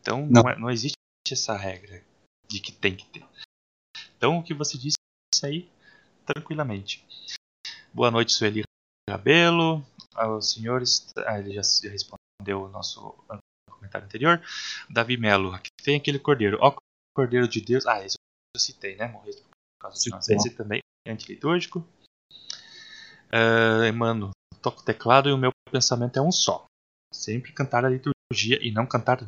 Então 0.00 0.26
não, 0.26 0.42
não, 0.42 0.50
é, 0.50 0.58
não 0.58 0.70
existe 0.70 0.96
essa 1.30 1.56
regra 1.56 2.02
de 2.48 2.60
que 2.60 2.72
tem 2.72 2.96
que 2.96 3.06
ter. 3.06 3.24
Então 4.16 4.38
o 4.38 4.42
que 4.42 4.54
você 4.54 4.78
disse 4.78 4.96
aí, 5.44 5.70
tranquilamente. 6.24 7.04
Boa 7.92 8.10
noite, 8.10 8.32
Sueli 8.32 8.62
Cabelo. 9.08 9.84
Aos 10.14 10.52
senhores, 10.52 11.10
ah, 11.26 11.38
ele 11.38 11.54
já, 11.54 11.62
já 11.62 11.90
respondeu 11.90 12.64
o 12.64 12.68
nosso 12.68 13.14
comentário 13.70 14.06
anterior. 14.06 14.42
Davi 14.88 15.16
Melo, 15.16 15.52
aqui 15.52 15.70
tem 15.82 15.96
aquele 15.96 16.18
cordeiro. 16.18 16.58
Ó, 16.60 16.74
cordeiro 17.14 17.48
de 17.48 17.60
Deus. 17.60 17.86
Ah, 17.86 18.04
esse 18.04 18.16
eu 18.54 18.60
citei, 18.60 18.96
né? 18.96 19.08
Morreu 19.08 19.34
por 19.34 19.88
causa 19.88 20.02
de 20.02 20.10
nós. 20.10 20.28
Esse 20.28 20.50
também 20.50 20.80
é 21.06 21.12
antilitúrgico. 21.12 21.86
Uh, 23.28 23.92
mano, 23.94 24.30
toco 24.60 24.82
teclado 24.82 25.28
e 25.28 25.32
o 25.32 25.38
meu 25.38 25.50
pensamento 25.72 26.18
é 26.18 26.22
um 26.22 26.30
só. 26.30 26.66
Sempre 27.12 27.52
cantar 27.52 27.84
a 27.84 27.88
liturgia 27.88 28.58
e 28.62 28.70
não 28.70 28.86
cantar 28.86 29.24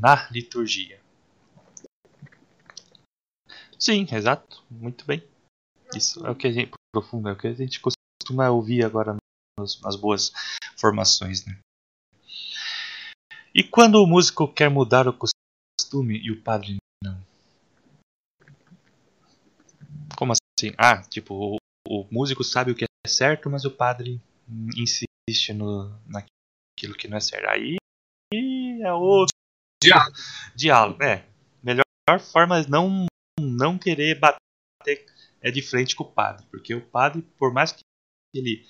na 0.00 0.28
liturgia. 0.30 1.00
Sim, 3.78 4.06
exato. 4.10 4.64
Muito 4.70 5.04
bem. 5.04 5.22
Isso 5.94 6.26
é 6.26 6.30
o 6.30 6.34
que 6.34 6.46
a 6.46 6.52
gente 6.52 6.72
profundo, 6.92 7.28
é 7.28 7.32
o 7.32 7.36
que 7.36 7.48
a 7.48 7.52
gente 7.52 7.80
costuma 7.80 8.48
ouvir 8.50 8.84
agora 8.84 9.16
nas, 9.58 9.80
nas 9.80 9.96
boas 9.96 10.32
formações, 10.76 11.44
né? 11.44 11.58
E 13.54 13.62
quando 13.62 14.02
o 14.02 14.06
músico 14.06 14.48
quer 14.48 14.70
mudar 14.70 15.06
o 15.06 15.16
costume 15.16 16.18
e 16.18 16.30
o 16.30 16.40
padre 16.40 16.76
não? 17.02 17.20
Como 20.16 20.32
assim? 20.32 20.72
Ah, 20.78 21.02
tipo, 21.02 21.34
o, 21.34 21.56
o 21.88 22.06
músico 22.10 22.42
sabe 22.42 22.70
o 22.70 22.74
que 22.74 22.84
é 22.84 23.08
certo, 23.08 23.50
mas 23.50 23.64
o 23.64 23.70
padre 23.70 24.20
insiste 24.76 25.13
no, 25.54 25.90
naquilo 26.06 26.96
que 26.96 27.08
não 27.08 27.16
é 27.16 27.20
certo. 27.20 27.48
Aí 27.48 27.76
é 28.32 28.92
outro 28.92 29.34
diálogo. 29.82 30.16
Diálogo, 30.54 31.02
é. 31.02 31.26
Melhor 31.62 31.84
forma 32.20 32.60
é 32.60 32.66
não, 32.68 33.06
não 33.40 33.78
querer 33.78 34.18
bater 34.18 35.06
é 35.40 35.50
de 35.50 35.60
frente 35.60 35.94
com 35.94 36.04
o 36.04 36.10
padre, 36.10 36.46
porque 36.50 36.74
o 36.74 36.80
padre, 36.80 37.22
por 37.38 37.52
mais 37.52 37.70
que 37.70 37.80
ele 38.34 38.66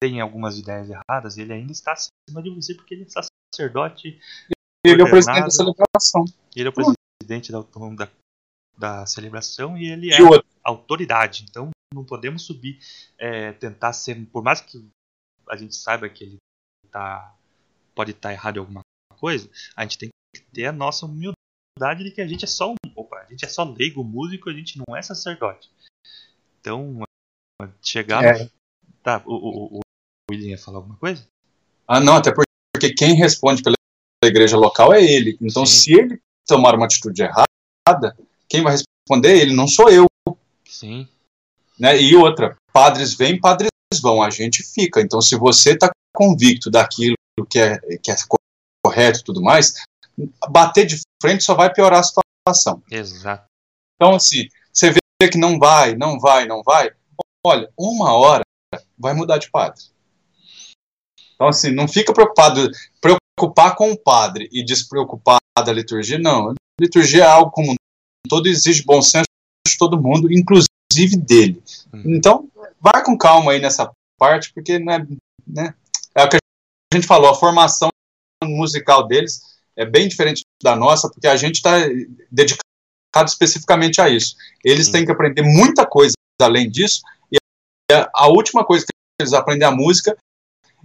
tenha 0.00 0.22
algumas 0.22 0.58
ideias 0.58 0.88
erradas, 0.88 1.36
ele 1.36 1.52
ainda 1.52 1.72
está 1.72 1.92
acima 1.92 2.42
de 2.42 2.50
você 2.50 2.74
porque 2.74 2.94
ele 2.94 3.04
é 3.04 3.26
sacerdote. 3.52 4.18
Ele 4.86 5.02
é 5.02 5.04
o 5.04 5.10
presidente 5.10 5.42
da 5.42 5.50
celebração. 5.50 6.24
Ele 6.56 6.68
é 6.68 6.70
o 6.70 6.72
presidente 6.72 7.52
da, 7.52 7.60
da, 7.60 8.10
da 8.78 9.06
celebração 9.06 9.76
e 9.76 9.90
ele 9.90 10.12
é 10.12 10.16
e 10.16 10.44
autoridade. 10.62 11.44
Então 11.48 11.70
não 11.92 12.04
podemos 12.04 12.42
subir, 12.42 12.78
é, 13.18 13.52
tentar 13.52 13.92
ser, 13.92 14.24
por 14.26 14.42
mais 14.42 14.60
que 14.60 14.78
a 15.50 15.56
gente 15.56 15.74
saiba 15.74 16.08
que 16.08 16.24
ele 16.24 16.36
tá, 16.90 17.36
pode 17.94 18.12
estar 18.12 18.28
tá 18.28 18.32
errado 18.32 18.56
em 18.56 18.60
alguma 18.60 18.80
coisa, 19.18 19.50
a 19.76 19.82
gente 19.82 19.98
tem 19.98 20.08
que 20.34 20.42
ter 20.52 20.66
a 20.66 20.72
nossa 20.72 21.04
humildade 21.04 22.04
de 22.04 22.12
que 22.12 22.20
a 22.20 22.26
gente 22.26 22.44
é 22.44 22.48
só 22.48 22.70
um, 22.70 22.76
opa, 22.94 23.18
a 23.18 23.26
gente 23.26 23.44
é 23.44 23.48
só 23.48 23.64
leigo, 23.64 24.04
músico, 24.04 24.48
a 24.48 24.52
gente 24.52 24.78
não 24.78 24.96
é 24.96 25.02
sacerdote. 25.02 25.68
Então, 26.60 27.02
chegar. 27.82 28.24
É. 28.24 28.50
Tá, 29.02 29.22
o, 29.26 29.34
o, 29.34 29.78
o 29.78 29.80
William 30.30 30.50
ia 30.50 30.58
falar 30.58 30.78
alguma 30.78 30.96
coisa? 30.96 31.26
Ah, 31.88 32.00
não, 32.00 32.16
até 32.16 32.32
porque 32.32 32.94
quem 32.94 33.14
responde 33.14 33.62
pela 33.62 33.74
igreja 34.24 34.56
local 34.56 34.92
é 34.92 35.02
ele. 35.02 35.36
Então, 35.40 35.66
Sim. 35.66 35.80
se 35.80 35.92
ele 35.94 36.22
tomar 36.46 36.74
uma 36.74 36.84
atitude 36.84 37.22
errada, 37.22 38.16
quem 38.48 38.62
vai 38.62 38.72
responder 38.72 39.30
é 39.30 39.38
ele, 39.38 39.54
não 39.54 39.66
sou 39.66 39.90
eu. 39.90 40.06
Sim. 40.66 41.08
Né? 41.78 42.00
E 42.00 42.14
outra, 42.14 42.56
padres 42.72 43.14
vêm, 43.14 43.40
padres 43.40 43.69
vão, 43.98 44.22
a 44.22 44.30
gente 44.30 44.62
fica. 44.62 45.00
Então, 45.00 45.20
se 45.20 45.34
você 45.36 45.72
está 45.72 45.90
convicto 46.14 46.70
daquilo 46.70 47.16
que 47.48 47.58
é, 47.58 47.78
que 47.98 48.10
é 48.10 48.16
correto 48.84 49.20
e 49.20 49.24
tudo 49.24 49.42
mais, 49.42 49.74
bater 50.48 50.86
de 50.86 51.00
frente 51.20 51.42
só 51.42 51.54
vai 51.54 51.72
piorar 51.72 52.00
a 52.00 52.02
situação. 52.02 52.82
Exato. 52.90 53.46
Então, 53.96 54.14
assim, 54.14 54.48
você 54.72 54.92
vê 54.92 55.28
que 55.30 55.38
não 55.38 55.58
vai, 55.58 55.94
não 55.94 56.18
vai, 56.18 56.46
não 56.46 56.62
vai, 56.62 56.90
olha, 57.44 57.70
uma 57.76 58.12
hora 58.12 58.42
vai 58.98 59.14
mudar 59.14 59.38
de 59.38 59.50
padre. 59.50 59.82
Então, 61.34 61.48
assim, 61.48 61.70
não 61.70 61.88
fica 61.88 62.12
preocupado, 62.12 62.70
preocupar 63.00 63.74
com 63.74 63.90
o 63.90 63.98
padre 63.98 64.48
e 64.52 64.64
despreocupar 64.64 65.38
da 65.64 65.72
liturgia, 65.72 66.18
não. 66.18 66.50
A 66.50 66.54
liturgia 66.80 67.24
é 67.24 67.26
algo 67.26 67.50
como 67.50 67.74
todo 68.28 68.46
exige 68.46 68.84
bom 68.84 69.02
senso 69.02 69.26
de 69.66 69.76
todo 69.78 70.00
mundo, 70.00 70.32
inclusive 70.32 70.69
dele. 71.16 71.62
Hum. 71.92 72.02
Então, 72.06 72.50
vai 72.80 73.04
com 73.04 73.16
calma 73.16 73.52
aí 73.52 73.60
nessa 73.60 73.90
parte, 74.18 74.52
porque 74.52 74.78
não 74.78 74.92
é, 74.92 75.06
né, 75.46 75.74
é 76.14 76.24
o 76.24 76.28
que 76.28 76.36
a 76.36 76.96
gente 76.96 77.06
falou, 77.06 77.30
a 77.30 77.34
formação 77.34 77.88
musical 78.44 79.06
deles 79.06 79.40
é 79.76 79.86
bem 79.86 80.08
diferente 80.08 80.42
da 80.62 80.74
nossa, 80.74 81.08
porque 81.08 81.26
a 81.26 81.36
gente 81.36 81.56
está 81.56 81.72
dedicado 82.30 82.62
especificamente 83.26 84.00
a 84.00 84.08
isso. 84.08 84.36
Eles 84.64 84.86
Sim. 84.86 84.92
têm 84.92 85.04
que 85.06 85.12
aprender 85.12 85.42
muita 85.42 85.86
coisa 85.86 86.14
além 86.40 86.70
disso, 86.70 87.02
e 87.30 87.36
a- 87.92 88.10
a 88.14 88.28
última 88.28 88.64
coisa 88.64 88.84
que 88.84 88.92
eles 89.20 89.32
aprendem 89.32 89.66
é 89.66 89.70
a 89.70 89.74
música, 89.74 90.16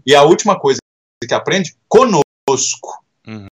e 0.05 0.13
a 0.13 0.23
última 0.23 0.59
coisa 0.59 0.79
que 1.27 1.33
aprende 1.33 1.75
conosco. 1.87 3.03
Uhum. 3.25 3.47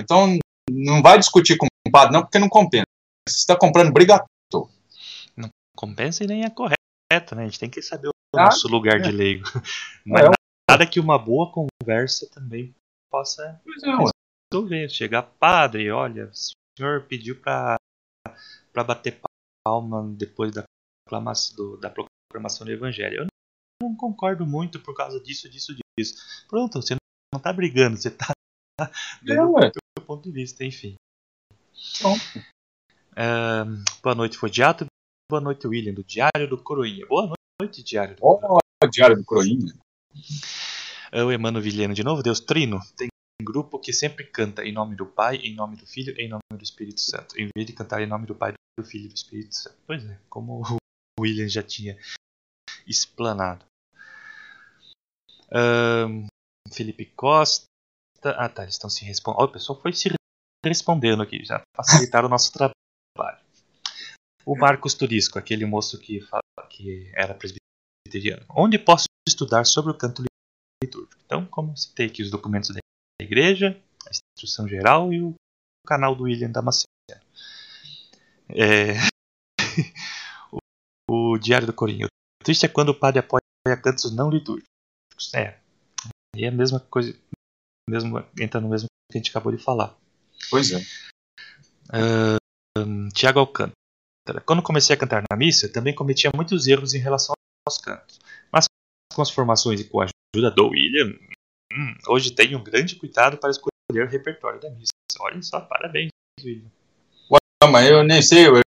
Então, 0.00 0.38
não 0.70 1.02
vai 1.02 1.18
discutir 1.18 1.56
com 1.56 1.66
o 1.66 1.90
padre, 1.90 2.14
não, 2.14 2.22
porque 2.22 2.38
não 2.38 2.48
compensa. 2.48 2.86
Você 3.28 3.36
está 3.36 3.56
comprando 3.56 3.92
briga 3.92 4.16
à 4.16 4.24
toa. 4.50 4.70
Compensa 5.82 6.24
e 6.24 6.26
nem 6.26 6.42
é 6.44 6.50
correto, 6.50 7.36
né? 7.36 7.42
A 7.42 7.44
gente 7.46 7.60
tem 7.60 7.70
que 7.70 7.80
saber 7.80 8.08
o 8.08 8.12
Ah, 8.36 8.46
nosso 8.46 8.66
lugar 8.66 9.00
de 9.00 9.12
leigo. 9.12 9.44
Mas 10.04 10.24
É, 10.26 10.30
nada 10.68 10.84
que 10.84 10.98
uma 10.98 11.16
boa 11.16 11.52
conversa 11.52 12.28
também 12.28 12.74
possa 13.08 13.62
é, 13.84 13.96
resolver. 14.50 14.88
Chegar, 14.88 15.22
padre, 15.22 15.88
olha, 15.92 16.26
o 16.26 16.34
senhor 16.76 17.04
pediu 17.06 17.40
pra, 17.40 17.76
pra 18.72 18.82
bater 18.82 19.20
palma 19.64 20.02
depois 20.16 20.52
da, 20.52 20.64
proclamação, 21.04 21.54
do- 21.56 21.76
da 21.76 21.90
proclamação 21.90 22.66
do 22.66 22.72
evangelho. 22.72 23.20
Eu 23.20 23.26
não 23.80 23.94
concordo 23.94 24.44
muito 24.44 24.80
por 24.80 24.96
causa 24.96 25.20
disso, 25.20 25.48
disso, 25.48 25.76
disso. 25.96 26.46
Pronto, 26.48 26.82
você 26.82 26.96
não 27.32 27.40
tá 27.40 27.52
brigando, 27.52 27.96
você 27.96 28.10
tá 28.10 28.32
É, 28.80 28.84
dando 29.22 29.52
ué. 29.52 29.68
o 29.68 29.72
seu 30.00 30.04
ponto 30.04 30.24
de 30.24 30.32
vista, 30.32 30.64
enfim. 30.64 30.96
Pronto. 32.00 32.20
Ahn, 33.16 33.84
boa 34.02 34.14
noite, 34.16 34.36
Fodiato. 34.36 34.86
Boa 35.30 35.42
noite, 35.42 35.66
William, 35.66 35.92
do 35.92 36.02
Diário 36.02 36.48
do 36.48 36.56
Coroinha. 36.56 37.06
Boa 37.06 37.34
noite, 37.60 37.82
Diário 37.82 38.16
do 38.16 38.20
Coroinha. 38.22 38.60
O 38.82 38.86
diário 38.86 39.16
do 39.16 39.24
Croinha. 39.26 39.74
É 41.12 41.22
o 41.22 41.30
Emmanuel 41.30 41.62
Vilhena 41.62 41.92
de 41.92 42.02
novo. 42.02 42.22
Deus 42.22 42.40
Trino 42.40 42.80
tem 42.96 43.08
um 43.38 43.44
grupo 43.44 43.78
que 43.78 43.92
sempre 43.92 44.24
canta 44.24 44.64
em 44.64 44.72
nome 44.72 44.96
do 44.96 45.04
Pai, 45.04 45.36
em 45.36 45.54
nome 45.54 45.76
do 45.76 45.86
Filho 45.86 46.14
em 46.18 46.30
nome 46.30 46.40
do 46.50 46.62
Espírito 46.62 47.02
Santo, 47.02 47.38
em 47.38 47.50
vez 47.54 47.66
de 47.66 47.74
cantar 47.74 48.00
em 48.00 48.06
nome 48.06 48.24
do 48.24 48.34
Pai, 48.34 48.54
do 48.78 48.84
Filho 48.86 49.04
e 49.04 49.08
do 49.08 49.14
Espírito 49.14 49.54
Santo. 49.54 49.76
Pois 49.86 50.02
é, 50.02 50.18
como 50.30 50.62
o 50.62 51.20
William 51.20 51.46
já 51.46 51.62
tinha 51.62 51.98
explanado. 52.86 53.66
Ahn, 55.52 56.26
Felipe 56.72 57.04
Costa. 57.04 57.66
Ah 58.24 58.48
tá, 58.48 58.62
eles 58.62 58.76
estão 58.76 58.88
se 58.88 59.04
respondendo. 59.04 59.44
o 59.44 59.52
pessoal 59.52 59.78
foi 59.78 59.92
se 59.92 60.10
respondendo 60.64 61.22
aqui, 61.22 61.44
já 61.44 61.60
facilitaram 61.76 62.28
o 62.28 62.30
nosso 62.30 62.50
trabalho. 62.50 63.47
O 64.48 64.56
Marcos 64.56 64.94
Turisco, 64.94 65.38
aquele 65.38 65.66
moço 65.66 65.98
que, 65.98 66.22
fala, 66.22 66.40
que 66.70 67.12
era 67.14 67.34
presbiteriano. 67.34 68.46
Onde 68.48 68.78
posso 68.78 69.04
estudar 69.28 69.66
sobre 69.66 69.90
o 69.90 69.94
canto 69.94 70.22
litúrgico? 70.82 71.20
Então, 71.26 71.44
como 71.44 71.76
citei 71.76 72.06
aqui 72.06 72.22
os 72.22 72.30
documentos 72.30 72.70
da 72.70 72.80
igreja, 73.20 73.78
a 74.06 74.10
instrução 74.10 74.66
geral 74.66 75.12
e 75.12 75.20
o 75.20 75.34
canal 75.86 76.14
do 76.14 76.22
William 76.22 76.50
Damasceno. 76.50 76.88
É... 78.48 78.94
o, 80.50 81.34
o 81.34 81.38
Diário 81.38 81.66
do 81.66 81.74
Corinho. 81.74 82.06
O 82.06 82.44
triste 82.44 82.64
é 82.64 82.70
quando 82.70 82.88
o 82.88 82.98
padre 82.98 83.18
apoia 83.18 83.42
cantos 83.82 84.16
não 84.16 84.30
litúrgicos. 84.30 85.34
É. 85.34 85.60
E 86.34 86.46
é 86.46 86.48
a 86.48 86.52
mesma 86.52 86.80
coisa. 86.80 87.14
Mesmo, 87.86 88.24
entra 88.40 88.62
no 88.62 88.70
mesmo 88.70 88.86
que 89.12 89.18
a 89.18 89.20
gente 89.20 89.28
acabou 89.28 89.52
de 89.52 89.62
falar. 89.62 89.94
Pois 90.48 90.72
é. 90.72 90.80
Ahn, 91.92 93.10
Tiago 93.10 93.40
Alcântara. 93.40 93.76
Quando 94.44 94.62
comecei 94.62 94.94
a 94.94 94.98
cantar 94.98 95.22
na 95.30 95.36
missa, 95.36 95.68
também 95.72 95.94
cometia 95.94 96.30
muitos 96.34 96.66
erros 96.66 96.94
em 96.94 96.98
relação 96.98 97.34
aos 97.66 97.78
cantos. 97.78 98.18
Mas 98.52 98.66
com 99.14 99.22
as 99.22 99.30
formações 99.30 99.80
e 99.80 99.84
com 99.84 100.00
a 100.00 100.06
ajuda 100.34 100.50
do 100.50 100.68
William, 100.68 101.14
hum, 101.72 101.94
hoje 102.08 102.32
tenho 102.32 102.58
um 102.58 102.62
grande 102.64 102.96
cuidado 102.96 103.38
para 103.38 103.50
escolher 103.50 103.70
o 104.06 104.06
repertório 104.08 104.60
da 104.60 104.70
missa. 104.70 104.92
Olha 105.20 105.40
só, 105.42 105.60
parabéns, 105.60 106.10
William. 106.42 106.70
Não, 107.62 107.72
mas 107.72 107.88
eu 107.90 108.04
nem 108.04 108.22
sei 108.22 108.46
eu- 108.46 108.60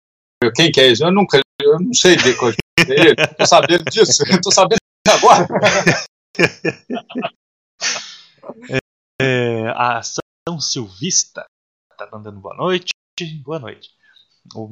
eu- 0.44 0.54
quem 0.54 0.72
que 0.72 0.82
é 0.82 0.88
isso. 0.92 1.04
Eu 1.04 1.12
nunca, 1.12 1.40
eu 1.62 1.80
não 1.80 1.94
sei 1.94 2.16
de 2.16 2.36
coisa. 2.36 2.58
Eu 2.78 3.16
tô 3.38 3.46
sabendo 3.46 3.84
disso. 3.86 4.24
Eu 4.28 4.42
tô 4.42 4.52
sabendo 4.52 4.80
agora. 5.08 5.48
É, 9.22 9.68
a 9.76 10.02
São 10.02 10.60
Silvista 10.60 11.46
está 11.92 12.10
mandando 12.12 12.40
boa 12.40 12.56
noite. 12.56 12.92
Boa 13.44 13.60
noite. 13.60 13.90
O 14.56 14.68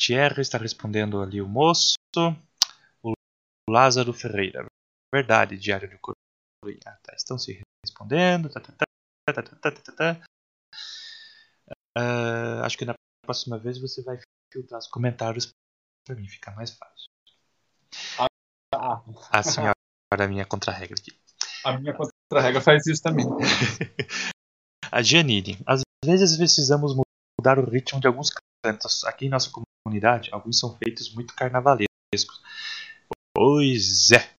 Gutierrez 0.00 0.46
está 0.46 0.58
respondendo 0.58 1.22
ali 1.22 1.40
o 1.40 1.48
moço. 1.48 1.94
O 3.02 3.14
Lázaro 3.68 4.12
Ferreira. 4.12 4.66
Verdade, 5.12 5.56
Diário 5.56 5.88
do 5.88 5.98
Coruña. 5.98 6.78
Ah, 6.84 6.98
tá, 7.02 7.14
estão 7.14 7.38
se 7.38 7.62
respondendo. 7.84 8.50
Tá, 8.50 8.60
tá. 8.60 10.22
Ah, 11.96 12.60
acho 12.66 12.76
que 12.76 12.84
na 12.84 12.94
próxima 13.24 13.58
vez 13.58 13.78
você 13.80 14.02
vai 14.02 14.20
filtrar 14.52 14.78
os 14.78 14.86
comentários 14.86 15.50
para 16.06 16.14
mim 16.14 16.28
ficar 16.28 16.54
mais 16.54 16.70
fácil. 16.72 17.08
Ah, 18.74 19.02
A 19.32 19.42
senhora, 19.42 19.74
minha 20.28 20.44
contra-regra 20.44 20.96
aqui. 21.00 21.18
a 21.64 21.78
minha 21.78 21.94
contra-regra 21.94 22.60
faz 22.60 22.86
isso 22.86 23.02
também. 23.02 23.24
A 24.92 25.02
Giannini. 25.02 25.58
Às 25.66 25.82
vezes 26.04 26.36
precisamos 26.36 26.94
mudar 27.40 27.58
o 27.58 27.68
ritmo 27.68 27.98
de 28.00 28.06
alguns 28.06 28.28
cantos. 28.62 29.04
Aqui 29.04 29.26
em 29.26 29.28
nossa 29.28 29.50
comunidade, 29.90 30.30
alguns 30.32 30.58
são 30.58 30.76
feitos 30.76 31.14
muito 31.14 31.32
carnavalescos. 31.34 31.86
Pois 33.34 34.10
é. 34.10 34.34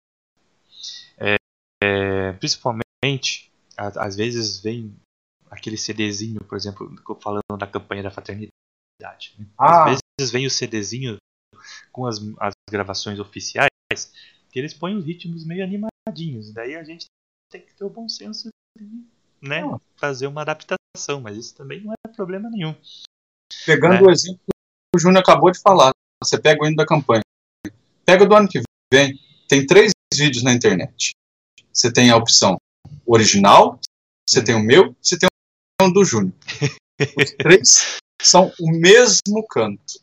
É, 1.18 1.36
é, 1.82 2.32
principalmente, 2.32 3.50
a- 3.76 4.04
às 4.04 4.16
vezes 4.16 4.60
vem 4.60 4.94
aquele 5.50 5.76
CDzinho, 5.76 6.40
por 6.44 6.56
exemplo, 6.56 6.90
falando 7.22 7.42
da 7.58 7.66
campanha 7.66 8.02
da 8.02 8.10
fraternidade. 8.10 8.50
né? 9.38 9.46
Ah. 9.58 9.90
Às 9.92 9.98
vezes 10.18 10.32
vem 10.32 10.46
o 10.46 10.50
CDzinho 10.50 11.16
com 11.92 12.06
as, 12.06 12.18
as 12.40 12.52
gravações 12.68 13.18
oficiais, 13.20 13.68
que 14.50 14.58
eles 14.58 14.74
põem 14.74 14.96
os 14.96 15.04
ritmos 15.04 15.44
meio 15.46 15.62
animadinhos. 15.62 16.52
Daí 16.52 16.74
a 16.74 16.82
gente 16.82 17.04
tem 17.52 17.60
que 17.64 17.72
ter 17.74 17.84
o 17.84 17.90
bom 17.90 18.08
senso 18.08 18.48
de 18.76 18.84
né, 19.42 19.60
fazer 19.96 20.26
uma 20.26 20.40
adaptação, 20.40 21.20
mas 21.22 21.36
isso 21.36 21.54
também 21.54 21.82
não 21.84 21.92
é 21.92 22.08
problema 22.08 22.48
nenhum. 22.50 22.74
Pegando 23.64 23.96
É. 23.96 24.02
o 24.02 24.10
exemplo 24.10 24.40
o 24.94 24.98
Júnior 24.98 25.22
acabou 25.22 25.50
de 25.50 25.60
falar, 25.60 25.90
você 26.22 26.38
pega 26.38 26.62
o 26.62 26.66
hino 26.66 26.76
da 26.76 26.86
campanha. 26.86 27.22
Pega 28.04 28.24
o 28.24 28.28
do 28.28 28.34
ano 28.34 28.48
que 28.48 28.60
vem. 28.92 29.18
Tem 29.48 29.66
três 29.66 29.92
vídeos 30.14 30.42
na 30.42 30.52
internet. 30.52 31.10
Você 31.72 31.92
tem 31.92 32.10
a 32.10 32.16
opção 32.16 32.56
original, 33.04 33.78
você 34.28 34.42
tem 34.42 34.54
o 34.54 34.60
meu, 34.62 34.94
você 35.00 35.18
tem 35.18 35.28
o 35.82 35.90
do 35.90 36.04
Júnior. 36.04 36.32
Os 37.16 37.30
três 37.36 37.96
são 38.22 38.52
o 38.58 38.70
mesmo 38.70 39.46
canto. 39.48 40.00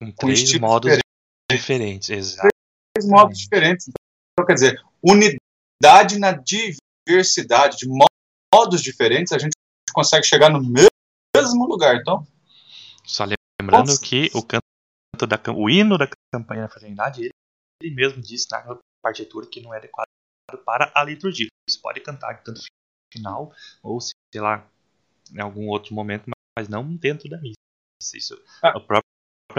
Com 0.00 0.10
três 0.12 0.40
estilos 0.40 0.60
modos 0.60 0.90
diferentes. 0.90 1.50
diferentes. 1.50 2.10
Exato. 2.10 2.48
Três 2.96 3.08
modos 3.10 3.38
diferentes. 3.38 3.88
Então, 3.88 4.46
quer 4.46 4.54
dizer, 4.54 4.82
unidade 5.02 6.18
na 6.18 6.32
diversidade 6.32 7.78
de 7.78 7.88
mo- 7.88 8.06
modos 8.52 8.82
diferentes, 8.82 9.32
a 9.32 9.38
gente 9.38 9.52
consegue 9.92 10.26
chegar 10.26 10.50
no 10.50 10.60
mesmo 10.62 11.66
lugar. 11.66 11.96
Então, 11.96 12.26
Só 13.04 13.26
lembrando 13.64 13.88
Nossa. 13.88 14.00
que 14.02 14.30
o 14.34 14.42
canto 14.42 14.62
da 15.26 15.40
o 15.52 15.70
hino 15.70 15.96
da 15.96 16.08
campanha 16.32 16.62
da 16.62 16.68
fraternidade, 16.68 17.22
ele, 17.22 17.30
ele 17.82 17.94
mesmo 17.94 18.20
disse 18.20 18.46
na 18.50 18.78
partitura 19.02 19.46
que 19.46 19.60
não 19.60 19.72
é 19.72 19.78
adequado 19.78 20.06
para 20.64 20.92
a 20.94 21.02
liturgia. 21.04 21.48
Você 21.68 21.80
pode 21.80 22.00
cantar 22.00 22.42
tanto 22.42 22.58
no 22.60 22.64
final 23.12 23.52
ou 23.82 24.00
sei 24.00 24.14
lá 24.40 24.66
em 25.32 25.40
algum 25.40 25.68
outro 25.68 25.94
momento, 25.94 26.30
mas 26.58 26.68
não 26.68 26.94
dentro 26.96 27.28
da 27.28 27.38
missa. 27.38 27.54
Isso 28.14 28.40
Ah. 28.62 28.68
a 28.76 28.80
própria 28.80 29.02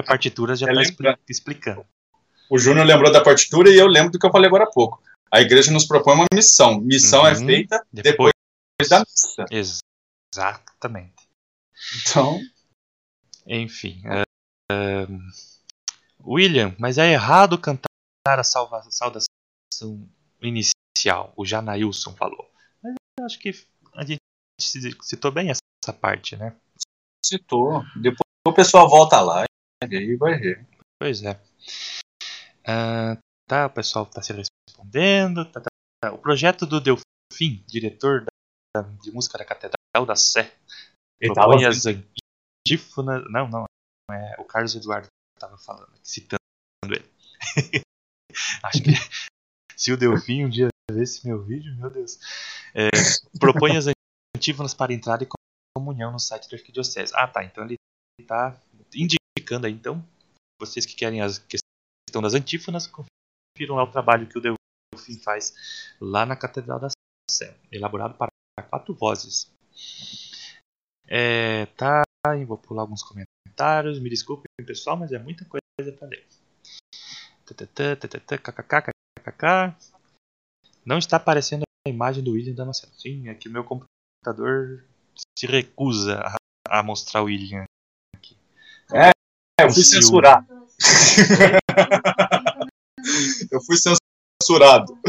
partitura 0.06 0.56
já 0.56 0.68
É 0.68 0.72
está 0.72 0.82
lembra- 0.82 1.20
explicando. 1.28 1.86
o 2.50 2.60
Júnior 2.60 2.86
lembrou 2.86 3.12
da 3.12 3.24
partitura 3.24 3.70
e 3.70 3.78
eu 3.78 3.88
lembro 3.88 4.12
do 4.12 4.20
que 4.20 4.26
eu 4.26 4.32
falei 4.32 4.48
agora 4.48 4.66
há 4.66 4.72
pouco. 4.72 5.02
A 5.32 5.42
igreja 5.42 5.72
nos 5.72 5.86
propõe 5.88 6.14
uma 6.16 6.26
missão. 6.34 6.80
Missão 6.80 7.26
é 7.26 7.34
Uhum. 7.34 7.46
feita 7.46 7.86
Depois, 7.92 8.32
depois 8.80 8.90
da 8.90 9.00
missa. 9.00 9.46
exatamente. 10.34 11.28
Então, 12.02 12.40
Enfim. 13.46 14.02
eh, 14.06 14.24
eh, 14.72 15.08
William, 16.24 16.76
mas 16.80 16.98
é 16.98 17.12
errado 17.12 17.58
cantar 17.60 17.86
a 18.28 18.44
salva- 18.44 18.84
saudação 18.90 20.10
inicial, 20.42 21.34
o 21.36 21.46
Janailson 21.46 22.14
falou. 22.16 22.50
Mas 22.82 22.96
eu 23.20 23.26
acho 23.26 23.40
que 23.40 23.52
a 23.94 24.04
gente 24.04 24.20
ci- 24.60 24.98
citou 25.04 25.32
bem 25.32 25.50
essa 25.50 25.94
parte, 25.94 26.36
né? 26.36 26.56
citou. 27.26 27.84
Depois 27.96 28.20
o 28.48 28.54
pessoal 28.54 28.88
volta 28.88 29.20
lá 29.20 29.44
e 29.90 29.96
aí 29.98 30.16
vai 30.16 30.38
ver. 30.38 30.66
Pois 31.00 31.24
é. 31.24 31.40
Ah, 32.68 33.18
tá, 33.48 33.66
o 33.68 33.70
pessoal 33.72 34.06
está 34.06 34.22
se 34.22 34.32
respondendo. 34.34 35.46
tá, 35.52 35.62
tá, 35.62 35.70
tá. 36.04 36.12
O 36.14 36.18
projeto 36.20 36.66
do 36.66 36.80
Delfim, 36.80 37.64
diretor 37.68 38.26
da- 38.76 38.82
de 39.02 39.12
música 39.12 39.38
da 39.38 39.46
Catedral 39.46 40.06
da 40.06 40.16
Sé, 40.16 40.54
Ele 41.20 41.34
propõe 41.34 41.58
vendo. 41.64 42.08
As 42.66 42.72
antífonas. 42.72 43.24
Não, 43.30 43.48
não. 43.48 43.66
é 44.12 44.36
o 44.40 44.44
Carlos 44.44 44.76
Eduardo 44.76 45.08
que 45.08 45.38
estava 45.38 45.58
falando, 45.58 45.92
citando 46.04 46.40
ele. 46.84 47.10
Acho 48.64 48.84
que 48.84 48.92
se 49.76 49.92
o 49.92 49.98
Delfim 49.98 50.46
um 50.46 50.50
dia 50.50 50.68
ver 50.92 51.04
esse 51.04 51.26
meu 51.26 51.42
vídeo, 51.44 51.76
meu 51.78 51.90
Deus. 51.90 52.20
É, 52.74 52.90
propõe 53.40 53.78
as 53.78 53.86
antífonas 54.36 54.74
para 54.74 54.94
entrada 54.94 55.24
e 55.24 55.28
comunhão 55.78 56.12
no 56.12 56.20
site 56.20 56.50
da 56.50 56.58
Arquidiocese. 56.58 57.14
Ah, 57.16 57.28
tá. 57.28 57.44
Então 57.44 57.64
ele 57.64 57.76
está 58.20 58.60
indicando 58.94 59.68
aí, 59.68 59.74
então, 59.74 60.06
vocês 60.60 60.86
que 60.86 60.96
querem 60.96 61.22
a 61.22 61.28
questão 61.28 62.22
das 62.22 62.34
antífonas, 62.34 62.88
confiram 62.88 63.76
lá 63.76 63.84
o 63.84 63.92
trabalho 63.92 64.28
que 64.28 64.38
o 64.38 64.42
Delfim 64.42 65.20
faz 65.20 65.94
lá 66.00 66.26
na 66.26 66.36
Catedral 66.36 66.80
da 66.80 66.88
Sé, 67.30 67.58
elaborado 67.72 68.16
para 68.16 68.30
quatro 68.70 68.94
vozes. 68.94 69.52
É, 71.08 71.68
tá, 71.78 72.02
vou 72.48 72.58
pular 72.58 72.82
alguns 72.82 73.04
comentários, 73.04 74.00
me 74.00 74.10
desculpem 74.10 74.46
pessoal, 74.66 74.98
mas 74.98 75.12
é 75.12 75.20
muita 75.20 75.46
coisa 75.46 75.62
para 75.98 76.08
ler. 76.08 76.26
Não 80.86 80.98
está 80.98 81.18
aparecendo 81.18 81.64
a 81.88 81.90
imagem 81.90 82.24
do 82.24 82.32
William 82.32 82.56
Damasceno. 82.56 82.94
Sim, 82.98 83.30
é 83.30 83.36
que 83.36 83.48
o 83.48 83.52
meu 83.52 83.64
computador 83.64 84.84
se 85.38 85.46
recusa 85.46 86.20
a, 86.20 86.36
a 86.80 86.84
mostrar 86.84 87.22
o 87.22 87.26
William 87.26 87.66
aqui. 88.16 88.36
É, 88.92 89.12
eu 89.62 89.72
fui 89.72 89.84
censurado. 89.84 90.48
eu 93.52 93.62
fui 93.62 93.78
censurado. 93.78 95.00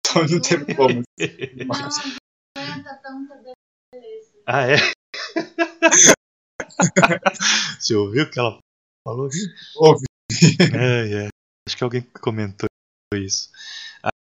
Então 0.00 0.26
não 0.26 0.40
teve 0.40 0.74
como. 0.74 1.02
ah, 4.46 4.66
é? 4.66 4.76
Você 7.78 7.94
ouviu 7.94 8.24
o 8.24 8.30
que 8.30 8.38
ela 8.38 8.58
falou? 9.06 9.28
Ouvi. 9.76 10.04
É, 10.74 11.26
é. 11.26 11.28
Acho 11.66 11.76
que 11.76 11.84
alguém 11.84 12.02
comentou 12.20 12.66
isso. 13.14 13.50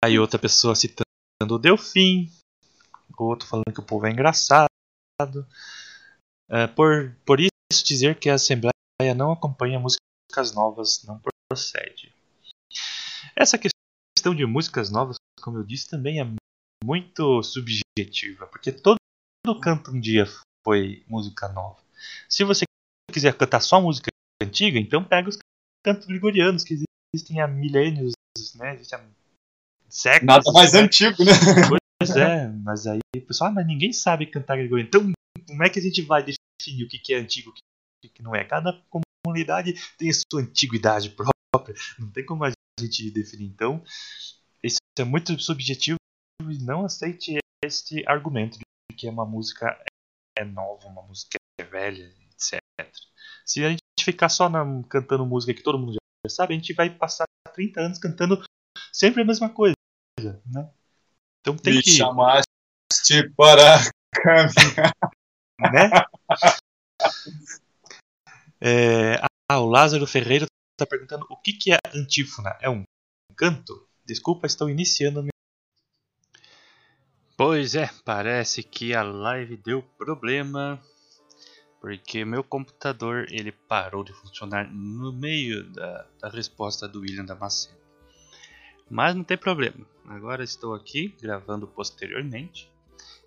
Aí 0.04 0.18
outra 0.18 0.38
pessoa 0.38 0.74
citando 0.74 1.04
o 1.50 1.58
Delfim, 1.58 2.30
outro 3.16 3.48
falando 3.48 3.72
que 3.72 3.80
o 3.80 3.84
povo 3.84 4.06
é 4.06 4.10
engraçado. 4.10 4.68
É, 6.50 6.66
por, 6.66 7.16
por 7.24 7.40
isso 7.40 7.50
dizer 7.84 8.18
que 8.18 8.28
a 8.28 8.34
Assembleia 8.34 8.72
não 9.16 9.32
acompanha 9.32 9.80
músicas 9.80 10.54
novas 10.54 11.02
não 11.04 11.20
procede. 11.48 12.12
Essa 13.36 13.58
questão 13.58 14.34
de 14.34 14.44
músicas 14.44 14.90
novas, 14.90 15.16
como 15.40 15.58
eu 15.58 15.64
disse, 15.64 15.88
também 15.88 16.20
é 16.20 16.26
muito 16.84 17.42
subjetiva, 17.42 18.46
porque 18.46 18.72
todo 18.72 18.96
canto 19.62 19.90
um 19.90 20.00
dia 20.00 20.26
foi 20.64 21.04
música 21.06 21.48
nova. 21.48 21.76
Se 22.28 22.42
você 22.44 22.64
quiser 23.12 23.36
cantar 23.36 23.60
só 23.60 23.80
música 23.80 24.08
antiga, 24.42 24.78
então 24.78 25.04
pega 25.04 25.28
os 25.28 25.38
cantos 25.84 26.08
ligurianos 26.08 26.64
que 26.64 26.82
existem 27.14 27.40
há 27.40 27.46
milênios, 27.46 28.12
né? 28.56 28.72
Há 28.72 29.00
séculos. 29.88 30.26
Nada 30.26 30.52
mais 30.52 30.72
né? 30.72 30.80
antigo, 30.80 31.24
né? 31.24 31.32
Pois 31.96 32.16
é, 32.16 32.48
mas 32.48 32.86
aí 32.86 32.98
o 33.16 33.20
pessoal, 33.20 33.50
ah, 33.50 33.52
mas 33.54 33.66
ninguém 33.66 33.92
sabe 33.92 34.26
cantar 34.26 34.56
gregoriano. 34.56 34.88
Então, 34.88 35.12
como 35.46 35.62
é 35.62 35.70
que 35.70 35.78
a 35.78 35.82
gente 35.82 36.02
vai 36.02 36.22
definir 36.22 36.84
o 36.84 36.88
que 36.88 37.14
é 37.14 37.18
antigo 37.18 37.54
e 38.02 38.08
o 38.08 38.10
que 38.10 38.22
não 38.22 38.34
é? 38.34 38.44
Cada 38.44 38.82
comunidade 39.24 39.74
tem 39.96 40.10
a 40.10 40.12
sua 40.12 40.42
antiguidade 40.42 41.10
própria, 41.10 41.74
não 41.98 42.10
tem 42.10 42.24
como 42.26 42.44
a 42.44 42.52
gente 42.80 43.10
definir. 43.10 43.46
Então, 43.46 43.82
isso 44.62 44.78
é 44.98 45.04
muito 45.04 45.38
subjetivo 45.38 45.96
e 46.42 46.58
não 46.58 46.84
aceite 46.84 47.38
este 47.64 48.04
argumento 48.06 48.58
de 48.58 48.96
que 48.96 49.08
uma 49.08 49.24
música 49.24 49.82
é 50.38 50.44
nova, 50.44 50.86
uma 50.88 51.02
música 51.02 51.38
é 51.58 51.64
velha, 51.64 52.12
etc. 52.30 52.60
Se 53.44 53.64
a 53.64 53.70
gente 53.70 53.82
ficar 54.00 54.28
só 54.28 54.48
na, 54.48 54.64
cantando 54.88 55.26
música 55.26 55.54
que 55.54 55.62
todo 55.62 55.78
mundo 55.78 55.92
já 55.92 56.30
sabe, 56.30 56.54
a 56.54 56.56
gente 56.56 56.72
vai 56.72 56.90
passar 56.90 57.24
30 57.54 57.80
anos 57.80 57.98
cantando 57.98 58.42
sempre 58.92 59.22
a 59.22 59.24
mesma 59.24 59.48
coisa, 59.48 59.74
né? 60.46 60.70
Então 61.40 61.56
tem 61.56 61.74
Me 61.74 61.82
que. 61.82 61.90
chamaste 61.90 62.46
para 63.36 63.78
caminhar. 64.12 64.92
Né? 65.60 65.88
É... 68.60 69.20
Ah, 69.48 69.60
o 69.60 69.66
Lázaro 69.66 70.04
Ferreira 70.04 70.46
está 70.72 70.84
perguntando 70.84 71.24
o 71.30 71.36
que, 71.36 71.52
que 71.52 71.72
é 71.72 71.78
antífona? 71.94 72.58
É 72.60 72.68
um 72.68 72.82
canto? 73.36 73.88
Desculpa, 74.04 74.48
estou 74.48 74.68
iniciando. 74.68 75.24
Pois 77.36 77.74
é, 77.74 77.90
parece 78.04 78.62
que 78.62 78.94
a 78.94 79.02
live 79.02 79.56
deu 79.56 79.82
problema 79.82 80.80
porque 81.84 82.24
meu 82.24 82.42
computador 82.42 83.26
ele 83.28 83.52
parou 83.52 84.02
de 84.02 84.12
funcionar 84.14 84.72
no 84.72 85.12
meio 85.12 85.64
da, 85.64 86.06
da 86.18 86.28
resposta 86.30 86.88
do 86.88 87.00
William 87.00 87.26
Damasceno. 87.26 87.76
Mas 88.88 89.14
não 89.14 89.22
tem 89.22 89.36
problema. 89.36 89.84
Agora 90.06 90.42
estou 90.42 90.74
aqui 90.74 91.14
gravando 91.20 91.66
posteriormente 91.66 92.72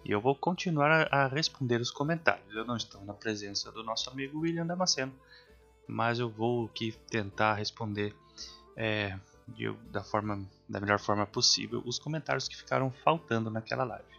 e 0.03 0.11
eu 0.11 0.19
vou 0.19 0.34
continuar 0.34 1.07
a, 1.13 1.27
responder 1.27 1.79
os 1.79 1.91
comentários. 1.91 2.51
Eu 2.55 2.65
não 2.65 2.77
estou 2.77 2.99
na 3.05 3.13
presença 3.13 3.71
do 3.71 3.84
nosso 3.84 4.09
amigo 4.09 4.39
William 4.39 4.65
Damasceno, 4.65 5.13
mas 5.88 6.17
eu 6.17 6.27
vou 6.27 6.65
aqui 6.65 6.95
tentar 7.11 7.53
responder 7.53 8.15
é, 8.75 9.19
de, 9.48 9.72
da, 9.91 10.03
forma, 10.03 10.48
da 10.68 10.80
melhor 10.80 10.99
forma 10.99 11.26
possível 11.26 11.82
os 11.86 11.98
comentários 11.99 12.48
que 12.48 12.57
ficaram 12.57 12.91
faltando 13.03 13.49
naquela 13.49 13.84
live. 13.84 14.18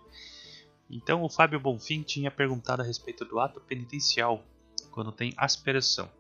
Então 0.91 1.23
o 1.23 1.29
Fábio 1.29 1.61
Bonfim 1.61 2.03
tinha 2.03 2.31
perguntado 2.31 2.83
a 2.83 2.85
respeito 2.85 3.25
do 3.25 3.39
ato 3.39 3.61
penitencial 3.61 4.43
quando 4.91 5.13
tem 5.13 5.35
aspersão. 5.37 6.11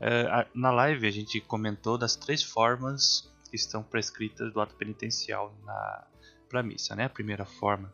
É, 0.00 0.46
na 0.54 0.70
live 0.70 1.06
a 1.06 1.10
gente 1.10 1.40
comentou 1.40 1.98
das 1.98 2.16
três 2.16 2.42
formas 2.42 3.30
que 3.48 3.56
estão 3.56 3.82
prescritas 3.82 4.52
do 4.52 4.60
ato 4.60 4.74
penitencial 4.76 5.54
para 6.48 6.60
a 6.60 6.62
missa. 6.62 6.94
Né? 6.94 7.04
A 7.04 7.10
primeira 7.10 7.44
forma 7.44 7.92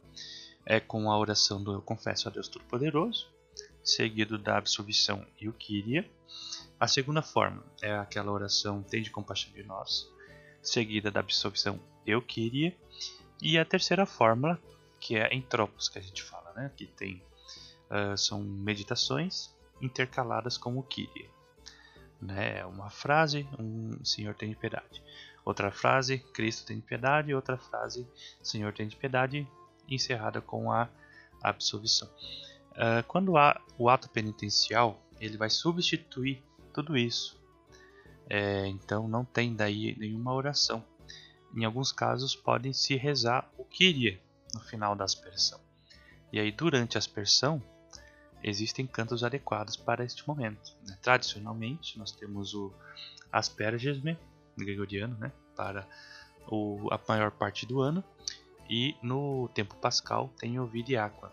é 0.64 0.80
com 0.80 1.10
a 1.10 1.18
oração 1.18 1.62
do 1.62 1.72
Eu 1.72 1.82
Confesso 1.82 2.28
a 2.28 2.30
Deus 2.30 2.48
Todo-Poderoso, 2.48 3.28
seguido 3.82 4.36
da 4.36 4.58
absolvição 4.58 5.24
e 5.40 5.48
o 5.48 5.52
Kyrie. 5.52 6.10
A 6.78 6.86
segunda 6.86 7.22
forma 7.22 7.64
é 7.80 7.94
aquela 7.94 8.32
oração 8.32 8.82
Tende 8.82 9.10
compaixão 9.10 9.52
de 9.52 9.62
nós, 9.62 10.10
seguida 10.68 11.10
da 11.10 11.20
absolvição 11.20 11.80
Eu 12.06 12.20
Kyrie. 12.20 12.76
E 13.40 13.58
a 13.58 13.64
terceira 13.64 14.06
fórmula, 14.06 14.60
que 15.00 15.16
é 15.16 15.34
Entropos, 15.34 15.88
que 15.88 15.98
a 15.98 16.02
gente 16.02 16.22
fala, 16.22 16.52
né? 16.54 16.70
que 16.76 16.86
tem, 16.86 17.22
uh, 17.90 18.16
são 18.16 18.42
meditações 18.42 19.54
intercaladas 19.80 20.56
com 20.56 20.76
o 20.76 20.82
Kyrie. 20.82 21.30
Né? 22.20 22.64
Uma 22.66 22.90
frase, 22.90 23.46
um 23.58 24.04
Senhor 24.04 24.34
tem 24.34 24.54
piedade. 24.54 25.02
Outra 25.44 25.70
frase, 25.70 26.18
Cristo 26.18 26.66
tem 26.66 26.80
piedade. 26.80 27.34
Outra 27.34 27.56
frase, 27.56 28.06
Senhor 28.42 28.72
tem 28.72 28.88
piedade. 28.88 29.46
Encerrada 29.88 30.40
com 30.40 30.72
a 30.72 30.88
absolvição. 31.40 32.08
Uh, 32.72 33.06
quando 33.06 33.36
há 33.36 33.60
o 33.78 33.88
ato 33.88 34.08
penitencial, 34.08 35.00
ele 35.20 35.36
vai 35.36 35.48
substituir 35.48 36.42
tudo 36.72 36.96
isso. 36.96 37.40
É, 38.28 38.66
então 38.66 39.08
não 39.08 39.24
tem 39.24 39.54
daí 39.54 39.96
nenhuma 39.98 40.32
oração. 40.32 40.84
Em 41.54 41.64
alguns 41.64 41.92
casos 41.92 42.34
podem 42.34 42.72
se 42.72 42.96
rezar 42.96 43.50
o 43.56 43.64
Kyrie 43.64 44.20
no 44.54 44.60
final 44.60 44.94
da 44.94 45.04
aspersão. 45.04 45.60
E 46.32 46.40
aí 46.40 46.50
durante 46.50 46.96
a 46.96 46.98
aspersão 46.98 47.62
existem 48.42 48.86
cantos 48.86 49.24
adequados 49.24 49.76
para 49.76 50.04
este 50.04 50.26
momento. 50.26 50.76
Né? 50.86 50.96
Tradicionalmente 51.00 51.98
nós 51.98 52.12
temos 52.12 52.54
o 52.54 52.72
Aspergesme, 53.32 54.18
gregoriano, 54.56 55.16
né, 55.18 55.32
para 55.54 55.86
o, 56.48 56.88
a 56.90 57.00
maior 57.08 57.30
parte 57.30 57.66
do 57.66 57.80
ano. 57.80 58.02
E 58.68 58.96
no 59.02 59.48
tempo 59.54 59.76
pascal 59.76 60.30
tem 60.38 60.58
o 60.58 60.66
Viriaqua. 60.66 61.32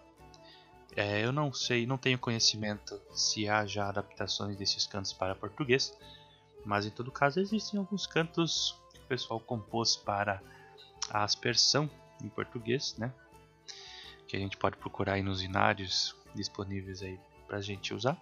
É, 0.96 1.26
eu 1.26 1.32
não 1.32 1.52
sei, 1.52 1.88
não 1.88 1.98
tenho 1.98 2.20
conhecimento 2.20 3.02
se 3.12 3.50
há 3.50 3.66
já 3.66 3.90
adaptações 3.90 4.56
desses 4.56 4.86
cantos 4.86 5.12
para 5.12 5.34
português, 5.34 5.98
mas 6.66 6.86
em 6.86 6.90
todo 6.90 7.12
caso 7.12 7.40
existem 7.40 7.80
alguns 7.80 8.06
cantos 8.06 8.80
que 8.94 9.00
o 9.00 9.08
pessoal 9.08 9.40
compôs 9.40 9.96
para 9.96 10.42
a 11.10 11.24
aspersão 11.24 11.90
em 12.24 12.30
português, 12.30 12.96
né? 12.98 13.14
Que 14.28 14.36
a 14.36 14.40
gente 14.40 14.58
pode 14.58 14.78
procurar 14.78 15.14
aí 15.14 15.24
nos 15.24 15.42
inários 15.42 16.16
disponíveis 16.34 17.02
aí 17.02 17.20
para 17.48 17.58
a 17.58 17.62
gente 17.62 17.94
usar. 17.94 18.18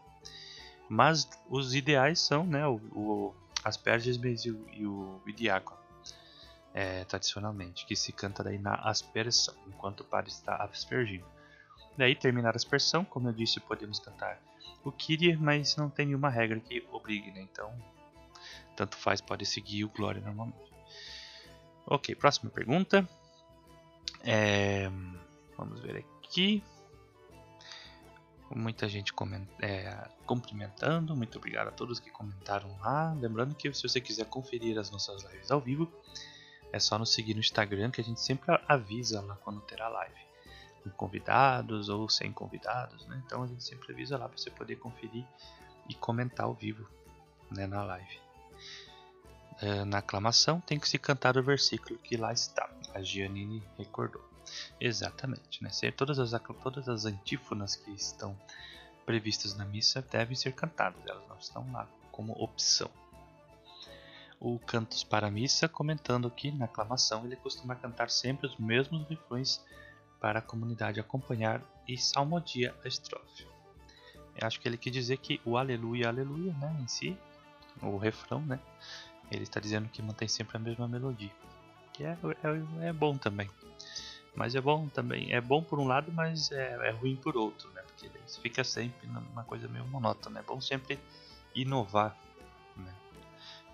Mas 0.89 1.29
os 1.49 1.73
ideais 1.73 2.19
são, 2.19 2.45
né, 2.45 2.67
o, 2.67 2.75
o 2.93 3.35
asperges 3.63 4.17
e 4.17 4.51
o, 4.51 4.65
e 4.73 4.85
o 4.85 5.21
Idiácono, 5.25 5.79
é, 6.73 7.05
tradicionalmente, 7.05 7.85
que 7.85 7.95
se 7.95 8.11
canta 8.11 8.43
daí 8.43 8.57
na 8.57 8.75
aspersão, 8.75 9.55
enquanto 9.67 10.01
o 10.01 10.03
padre 10.03 10.31
está 10.31 10.55
aspergindo. 10.57 11.25
Daí, 11.97 12.15
terminar 12.15 12.53
a 12.53 12.55
aspersão, 12.55 13.05
como 13.05 13.29
eu 13.29 13.33
disse, 13.33 13.59
podemos 13.59 13.99
cantar 13.99 14.41
o 14.83 14.91
Kyrie, 14.91 15.37
mas 15.37 15.75
não 15.75 15.89
tem 15.89 16.07
nenhuma 16.07 16.29
regra 16.29 16.59
que 16.59 16.85
obrigue, 16.91 17.31
né? 17.31 17.41
Então, 17.41 17.73
tanto 18.81 18.97
faz, 18.97 19.21
pode 19.21 19.45
seguir 19.45 19.85
o 19.85 19.89
Glória 19.89 20.19
normalmente. 20.19 20.73
Ok, 21.85 22.15
próxima 22.15 22.49
pergunta. 22.49 23.07
É, 24.23 24.89
vamos 25.55 25.79
ver 25.81 25.97
aqui. 25.97 26.63
Muita 28.53 28.89
gente 28.89 29.13
coment, 29.13 29.47
é, 29.61 30.09
cumprimentando, 30.25 31.15
muito 31.15 31.37
obrigado 31.37 31.67
a 31.67 31.71
todos 31.71 31.99
que 31.99 32.09
comentaram 32.09 32.75
lá. 32.79 33.13
Lembrando 33.13 33.53
que 33.53 33.71
se 33.71 33.83
você 33.83 34.01
quiser 34.01 34.25
conferir 34.25 34.79
as 34.79 34.89
nossas 34.89 35.23
lives 35.23 35.51
ao 35.51 35.61
vivo, 35.61 35.87
é 36.73 36.79
só 36.79 36.97
nos 36.97 37.13
seguir 37.13 37.35
no 37.35 37.39
Instagram 37.39 37.91
que 37.91 38.01
a 38.01 38.03
gente 38.03 38.19
sempre 38.19 38.59
avisa 38.67 39.21
lá 39.21 39.35
quando 39.35 39.61
terá 39.61 39.87
live. 39.89 40.21
Com 40.83 40.89
convidados 40.89 41.87
ou 41.87 42.09
sem 42.09 42.33
convidados, 42.33 43.05
né? 43.05 43.21
Então 43.25 43.43
a 43.43 43.47
gente 43.47 43.63
sempre 43.63 43.93
avisa 43.93 44.17
lá 44.17 44.27
para 44.27 44.37
você 44.37 44.49
poder 44.49 44.77
conferir 44.77 45.23
e 45.87 45.93
comentar 45.93 46.47
ao 46.47 46.55
vivo 46.55 46.89
né, 47.51 47.67
na 47.67 47.83
live. 47.83 48.30
É, 49.59 49.83
na 49.85 49.99
aclamação 49.99 50.59
tem 50.61 50.79
que 50.79 50.87
se 50.87 50.97
cantar 50.97 51.37
o 51.37 51.43
versículo 51.43 51.97
que 51.99 52.17
lá 52.17 52.31
está. 52.31 52.69
A 52.93 53.01
Giannini 53.01 53.63
recordou. 53.77 54.23
Exatamente. 54.79 55.63
Né? 55.63 55.69
Todas, 55.95 56.19
as, 56.19 56.31
todas 56.63 56.89
as 56.89 57.05
antífonas 57.05 57.75
que 57.75 57.91
estão 57.91 58.37
previstas 59.05 59.55
na 59.55 59.65
missa 59.65 60.01
devem 60.01 60.35
ser 60.35 60.53
cantadas, 60.53 61.01
elas 61.05 61.27
não 61.27 61.37
estão 61.37 61.71
lá 61.71 61.87
como 62.11 62.33
opção. 62.33 62.89
O 64.39 64.57
Cantos 64.57 65.03
para 65.03 65.27
a 65.27 65.31
Missa, 65.31 65.69
comentando 65.69 66.29
que 66.31 66.51
na 66.51 66.65
aclamação 66.65 67.25
ele 67.25 67.35
costuma 67.35 67.75
cantar 67.75 68.09
sempre 68.09 68.47
os 68.47 68.57
mesmos 68.57 69.07
refrões 69.07 69.63
para 70.19 70.39
a 70.39 70.41
comunidade 70.41 70.99
acompanhar 70.99 71.61
e 71.87 71.97
salmodia 71.97 72.75
a 72.83 72.87
estrofe. 72.87 73.45
Eu 74.35 74.47
acho 74.47 74.59
que 74.59 74.67
ele 74.67 74.77
quer 74.77 74.89
dizer 74.89 75.17
que 75.17 75.39
o 75.45 75.57
aleluia, 75.57 76.07
aleluia, 76.07 76.53
né, 76.53 76.75
em 76.79 76.87
si, 76.87 77.17
o 77.81 77.97
refrão, 77.97 78.41
né, 78.41 78.59
ele 79.31 79.43
está 79.43 79.59
dizendo 79.59 79.89
que 79.89 80.01
mantém 80.01 80.27
sempre 80.27 80.57
a 80.57 80.59
mesma 80.59 80.87
melodia, 80.87 81.31
que 81.93 82.03
é, 82.03 82.17
é, 82.43 82.87
é 82.87 82.93
bom 82.93 83.17
também. 83.17 83.49
Mas 84.35 84.55
é 84.55 84.61
bom 84.61 84.87
também, 84.87 85.33
é 85.33 85.41
bom 85.41 85.61
por 85.63 85.79
um 85.79 85.87
lado, 85.87 86.11
mas 86.11 86.51
é, 86.51 86.87
é 86.87 86.91
ruim 86.91 87.15
por 87.15 87.35
outro, 87.35 87.69
né? 87.71 87.81
Porque 87.81 88.09
fica 88.41 88.63
sempre 88.63 89.07
numa 89.07 89.43
coisa 89.43 89.67
meio 89.67 89.85
monótona. 89.85 90.39
É 90.39 90.43
bom 90.43 90.61
sempre 90.61 90.99
inovar, 91.53 92.15
né? 92.77 92.93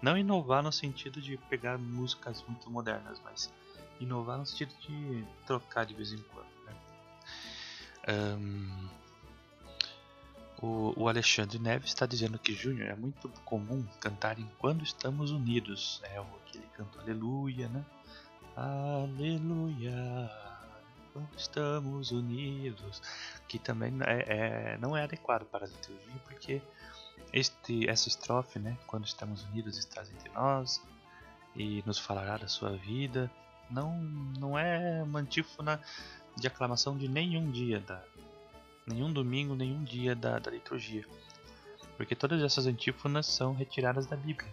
Não 0.01 0.17
inovar 0.17 0.63
no 0.63 0.71
sentido 0.71 1.21
de 1.21 1.37
pegar 1.49 1.77
músicas 1.77 2.43
muito 2.47 2.69
modernas, 2.71 3.21
mas 3.23 3.51
inovar 3.99 4.37
no 4.37 4.45
sentido 4.45 4.73
de 4.79 5.25
trocar 5.45 5.85
de 5.85 5.93
vez 5.93 6.11
em 6.11 6.17
quando, 6.17 6.47
né? 6.65 6.75
Um, 8.09 8.89
o, 10.61 10.93
o, 10.95 11.07
Alexandre 11.07 11.59
Neves 11.59 11.89
está 11.89 12.05
dizendo 12.05 12.39
que 12.39 12.53
Júnior 12.53 12.89
é 12.89 12.95
muito 12.95 13.29
comum 13.45 13.85
cantar 13.99 14.39
enquanto 14.39 14.83
estamos 14.83 15.31
unidos. 15.31 16.01
É 16.03 16.17
aquele 16.17 16.65
canto 16.75 16.99
Aleluia, 16.99 17.67
né? 17.69 17.85
Aleluia, 18.55 20.31
quando 21.13 21.29
estamos 21.37 22.11
unidos, 22.11 23.01
que 23.47 23.59
também 23.59 23.93
é, 24.01 24.73
é, 24.73 24.77
não 24.79 24.97
é 24.97 25.03
adequado 25.03 25.45
para 25.45 25.65
a 25.65 25.67
liturgia, 25.67 26.21
porque 26.25 26.61
este, 27.31 27.87
essa 27.87 28.07
estrofe, 28.07 28.57
né, 28.57 28.77
quando 28.87 29.05
estamos 29.05 29.43
unidos 29.45 29.77
estás 29.77 30.09
entre 30.09 30.29
nós 30.29 30.81
e 31.55 31.83
nos 31.85 31.99
falará 31.99 32.37
da 32.37 32.47
sua 32.47 32.75
vida, 32.77 33.29
não, 33.69 33.95
não 34.39 34.57
é 34.57 35.03
uma 35.03 35.19
antífona 35.19 35.79
de 36.35 36.47
aclamação 36.47 36.97
de 36.97 37.07
nenhum 37.07 37.51
dia 37.51 37.79
da 37.79 38.03
nenhum 38.87 39.11
domingo, 39.11 39.55
nenhum 39.55 39.83
dia 39.83 40.15
da, 40.15 40.39
da 40.39 40.49
liturgia, 40.49 41.05
porque 41.97 42.15
todas 42.15 42.41
essas 42.41 42.65
antífonas 42.65 43.25
são 43.25 43.53
retiradas 43.53 44.07
da 44.07 44.15
Bíblia 44.15 44.51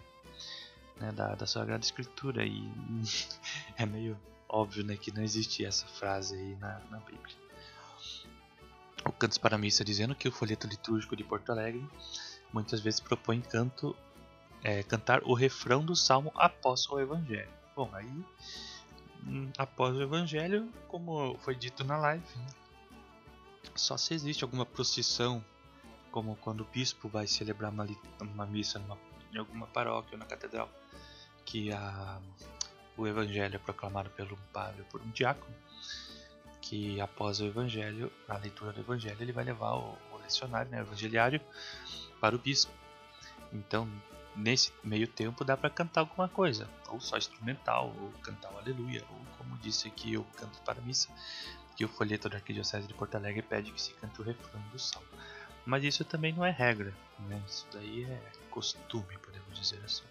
né, 0.99 1.11
da, 1.11 1.35
da 1.35 1.45
Sagrada 1.45 1.83
Escritura 1.83 2.45
e 2.45 2.69
é 3.77 3.85
meio 3.85 4.17
óbvio 4.47 4.83
né, 4.83 4.95
que 4.95 5.11
não 5.11 5.23
existe 5.23 5.65
essa 5.65 5.85
frase 5.85 6.35
aí 6.35 6.55
na, 6.55 6.79
na 6.89 6.99
Bíblia. 6.99 7.35
O 9.05 9.11
Cantos 9.11 9.37
para 9.37 9.55
a 9.55 9.59
Missa 9.59 9.83
dizendo 9.83 10.15
que 10.15 10.27
o 10.27 10.31
folheto 10.31 10.67
litúrgico 10.67 11.15
de 11.15 11.23
Porto 11.23 11.51
Alegre 11.51 11.87
muitas 12.51 12.79
vezes 12.79 12.99
propõe 12.99 13.41
canto, 13.41 13.95
é, 14.63 14.81
cantar 14.83 15.21
o 15.23 15.33
refrão 15.33 15.85
do 15.85 15.95
salmo 15.95 16.31
após 16.35 16.89
o 16.89 16.99
Evangelho. 16.99 17.49
Bom, 17.75 17.89
aí 17.93 18.09
hum, 19.27 19.51
após 19.57 19.95
o 19.95 20.01
Evangelho, 20.01 20.71
como 20.87 21.37
foi 21.39 21.55
dito 21.55 21.83
na 21.83 21.97
live, 21.97 22.25
né, 22.37 22.45
só 23.75 23.97
se 23.97 24.13
existe 24.13 24.43
alguma 24.43 24.65
procissão, 24.65 25.43
como 26.11 26.35
quando 26.37 26.61
o 26.61 26.65
bispo 26.65 27.09
vai 27.09 27.27
celebrar 27.27 27.71
uma, 27.71 27.87
uma 28.21 28.45
missa 28.45 28.79
numa, 28.79 28.97
em 29.33 29.37
alguma 29.37 29.67
paróquia 29.67 30.13
ou 30.13 30.19
na 30.19 30.25
catedral, 30.25 30.69
que 31.45 31.71
a, 31.71 32.19
o 32.97 33.05
evangelho 33.05 33.55
é 33.55 33.59
proclamado 33.59 34.09
pelo 34.11 34.37
padre 34.53 34.81
ou 34.81 34.87
por 34.87 35.01
um 35.01 35.09
diácono, 35.09 35.53
que 36.61 36.99
após 36.99 37.39
o 37.39 37.45
evangelho, 37.45 38.11
a 38.27 38.37
leitura 38.37 38.73
do 38.73 38.79
evangelho, 38.79 39.21
ele 39.21 39.31
vai 39.31 39.43
levar 39.43 39.75
o, 39.75 39.97
o 40.11 40.17
lecionário, 40.17 40.71
né, 40.71 40.79
o 40.79 40.81
evangeliário, 40.81 41.41
para 42.19 42.35
o 42.35 42.39
bispo. 42.39 42.71
Então, 43.53 43.87
nesse 44.35 44.73
meio 44.83 45.07
tempo 45.07 45.45
dá 45.45 45.55
para 45.55 45.69
cantar 45.69 46.01
alguma 46.01 46.27
coisa, 46.27 46.67
ou 46.89 46.99
só 46.99 47.17
instrumental, 47.17 47.93
ou 47.99 48.11
cantar 48.23 48.51
o 48.51 48.57
aleluia, 48.57 49.03
ou 49.09 49.25
como 49.37 49.57
disse 49.57 49.87
aqui 49.87 50.13
eu 50.13 50.25
canto 50.37 50.59
para 50.61 50.79
a 50.79 50.81
missa, 50.81 51.09
que 51.75 51.85
o 51.85 51.89
folheto 51.89 52.29
da 52.29 52.37
Arquidiocese 52.37 52.87
de 52.87 52.93
Porto 52.93 53.15
Alegre 53.15 53.41
pede 53.41 53.71
que 53.71 53.81
se 53.81 53.93
cante 53.93 54.21
o 54.21 54.23
refrão 54.23 54.61
do 54.71 54.79
salmo. 54.79 55.07
Mas 55.65 55.83
isso 55.83 56.05
também 56.05 56.31
não 56.31 56.45
é 56.45 56.51
regra, 56.51 56.93
né? 57.27 57.41
isso 57.47 57.67
daí 57.73 58.03
é 58.03 58.21
costume, 58.49 59.17
podemos 59.17 59.59
dizer 59.59 59.81
assim. 59.83 60.03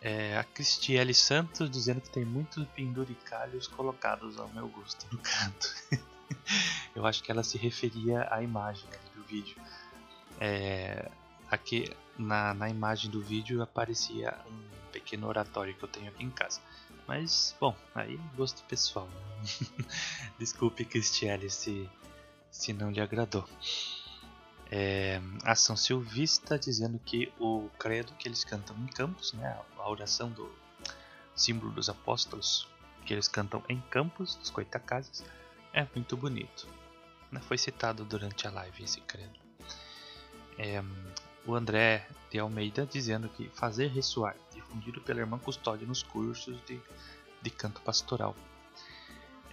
É, 0.00 0.36
a 0.36 0.44
Cristiele 0.44 1.14
Santos 1.14 1.70
dizendo 1.70 2.02
que 2.02 2.10
tem 2.10 2.24
muitos 2.24 2.66
penduricalhos 2.68 3.66
colocados 3.66 4.38
ao 4.38 4.48
meu 4.50 4.68
gosto 4.68 5.06
no 5.10 5.18
canto. 5.18 5.74
Eu 6.94 7.06
acho 7.06 7.22
que 7.22 7.32
ela 7.32 7.42
se 7.42 7.56
referia 7.56 8.28
à 8.30 8.42
imagem 8.42 8.88
do 9.14 9.22
vídeo. 9.22 9.56
É, 10.38 11.10
aqui 11.50 11.90
na, 12.18 12.52
na 12.54 12.68
imagem 12.68 13.10
do 13.10 13.20
vídeo 13.20 13.62
aparecia 13.62 14.38
um 14.46 14.90
pequeno 14.92 15.26
oratório 15.26 15.74
que 15.74 15.82
eu 15.82 15.88
tenho 15.88 16.08
aqui 16.08 16.22
em 16.22 16.30
casa. 16.30 16.60
Mas, 17.06 17.54
bom, 17.60 17.76
aí 17.94 18.18
gosto 18.36 18.62
pessoal. 18.64 19.08
Desculpe, 20.38 20.84
Cristiele, 20.84 21.50
se, 21.50 21.88
se 22.50 22.72
não 22.72 22.90
lhe 22.90 23.00
agradou. 23.00 23.46
É, 24.70 25.20
ação 25.44 25.76
silvista 25.76 26.58
dizendo 26.58 26.98
que 26.98 27.32
o 27.38 27.68
credo 27.78 28.12
que 28.14 28.26
eles 28.26 28.42
cantam 28.42 28.76
em 28.78 28.86
campos, 28.86 29.32
né, 29.34 29.58
a 29.78 29.88
oração 29.88 30.30
do 30.30 30.50
símbolo 31.36 31.72
dos 31.72 31.88
apóstolos 31.88 32.66
que 33.04 33.12
eles 33.12 33.28
cantam 33.28 33.62
em 33.68 33.80
campos 33.82 34.34
dos 34.36 34.50
coitacazes 34.50 35.22
é 35.72 35.86
muito 35.94 36.16
bonito. 36.16 36.66
Foi 37.42 37.58
citado 37.58 38.04
durante 38.04 38.46
a 38.46 38.50
live 38.50 38.84
esse 38.84 39.00
credo. 39.00 39.38
É, 40.56 40.82
o 41.46 41.54
André 41.54 42.06
de 42.30 42.38
Almeida 42.38 42.86
dizendo 42.86 43.28
que 43.28 43.48
fazer 43.50 43.88
ressoar, 43.88 44.36
difundido 44.52 45.00
pela 45.00 45.20
irmã 45.20 45.38
Custódia 45.38 45.86
nos 45.86 46.02
cursos 46.02 46.56
de, 46.66 46.80
de 47.42 47.50
canto 47.50 47.80
pastoral. 47.80 48.34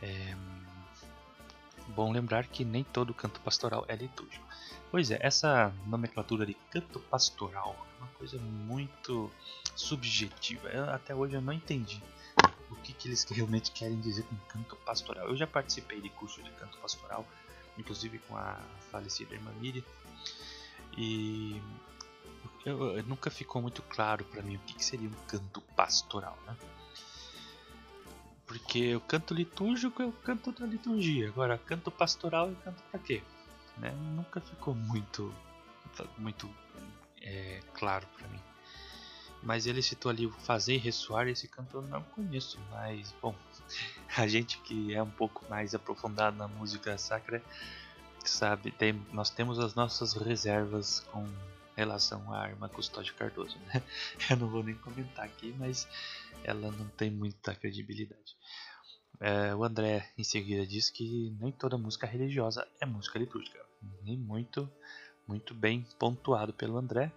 É, 0.01 0.35
bom 1.89 2.11
lembrar 2.11 2.47
que 2.47 2.63
nem 2.63 2.83
todo 2.83 3.13
canto 3.13 3.39
pastoral 3.41 3.85
é 3.87 3.95
litúrgico. 3.95 4.45
Pois 4.89 5.11
é, 5.11 5.17
essa 5.21 5.73
nomenclatura 5.85 6.45
de 6.45 6.53
canto 6.69 6.99
pastoral 6.99 7.75
é 7.95 8.03
uma 8.03 8.11
coisa 8.13 8.37
muito 8.37 9.31
subjetiva. 9.75 10.69
Eu, 10.69 10.89
até 10.89 11.15
hoje 11.15 11.35
eu 11.35 11.41
não 11.41 11.53
entendi 11.53 12.01
o 12.69 12.75
que, 12.77 12.93
que 12.93 13.07
eles 13.07 13.23
realmente 13.29 13.71
querem 13.71 13.99
dizer 13.99 14.23
com 14.23 14.35
canto 14.47 14.75
pastoral. 14.77 15.27
Eu 15.27 15.37
já 15.37 15.47
participei 15.47 16.01
de 16.01 16.09
curso 16.09 16.41
de 16.41 16.49
canto 16.51 16.77
pastoral, 16.79 17.25
inclusive 17.77 18.19
com 18.19 18.35
a 18.37 18.57
falecida 18.91 19.33
irmã 19.33 19.51
Miri, 19.59 19.83
e 20.97 21.61
eu, 22.65 22.97
eu, 22.97 23.03
nunca 23.03 23.29
ficou 23.29 23.61
muito 23.61 23.81
claro 23.83 24.23
para 24.25 24.41
mim 24.41 24.55
o 24.55 24.59
que, 24.59 24.73
que 24.73 24.85
seria 24.85 25.09
um 25.09 25.27
canto 25.27 25.61
pastoral, 25.75 26.37
né? 26.45 26.55
Porque 28.45 28.95
o 28.95 29.01
canto 29.01 29.33
litúrgico 29.33 30.01
é 30.01 30.05
o 30.05 30.11
canto 30.11 30.51
da 30.51 30.65
liturgia, 30.65 31.29
agora 31.29 31.57
canto 31.57 31.89
pastoral 31.89 32.51
é 32.51 32.55
canto 32.63 32.83
para 32.91 32.99
quê? 32.99 33.23
né? 33.77 33.91
Nunca 34.15 34.39
ficou 34.39 34.73
muito, 34.75 35.33
muito 36.17 36.49
é, 37.21 37.59
claro 37.73 38.07
para 38.17 38.27
mim. 38.27 38.39
Mas 39.43 39.65
ele 39.65 39.81
citou 39.81 40.11
ali 40.11 40.27
o 40.27 40.31
fazer 40.31 40.77
ressoar 40.77 41.27
esse 41.27 41.47
cantor 41.47 41.87
não 41.87 42.03
conheço, 42.03 42.59
mas 42.69 43.13
bom, 43.21 43.35
a 44.15 44.27
gente 44.27 44.59
que 44.59 44.93
é 44.93 45.01
um 45.01 45.09
pouco 45.09 45.43
mais 45.49 45.73
aprofundado 45.73 46.37
na 46.37 46.47
música 46.47 46.97
sacra 46.97 47.41
sabe, 48.29 48.71
tem, 48.71 48.93
nós 49.11 49.29
temos 49.29 49.59
as 49.59 49.75
nossas 49.75 50.13
reservas 50.13 51.01
com 51.11 51.25
relação 51.75 52.33
à 52.33 52.49
irmã 52.49 52.67
Custódio 52.67 53.13
Cardoso, 53.15 53.57
né? 53.67 53.81
Eu 54.29 54.37
não 54.37 54.47
vou 54.47 54.63
nem 54.63 54.75
comentar 54.75 55.25
aqui, 55.25 55.53
mas 55.57 55.87
ela 56.43 56.71
não 56.71 56.87
tem 56.89 57.09
muita 57.09 57.55
credibilidade. 57.55 58.35
É, 59.19 59.55
o 59.55 59.63
André 59.63 60.09
em 60.17 60.23
seguida 60.23 60.65
diz 60.65 60.89
que 60.89 61.35
nem 61.39 61.51
toda 61.51 61.77
música 61.77 62.07
religiosa 62.07 62.67
é 62.79 62.85
música 62.85 63.19
litúrgica. 63.19 63.59
Nem 64.03 64.17
muito, 64.17 64.69
muito 65.27 65.53
bem 65.53 65.85
pontuado 65.99 66.53
pelo 66.53 66.77
André. 66.77 67.11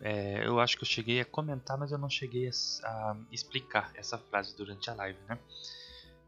É, 0.00 0.46
eu 0.46 0.58
acho 0.58 0.76
que 0.76 0.82
eu 0.82 0.88
cheguei 0.88 1.20
a 1.20 1.24
comentar, 1.24 1.78
mas 1.78 1.92
eu 1.92 1.98
não 1.98 2.10
cheguei 2.10 2.48
a, 2.48 2.52
a, 2.88 3.16
explicar 3.30 3.92
essa 3.94 4.18
frase 4.18 4.56
durante 4.56 4.90
a 4.90 4.94
live, 4.94 5.18
né? 5.28 5.38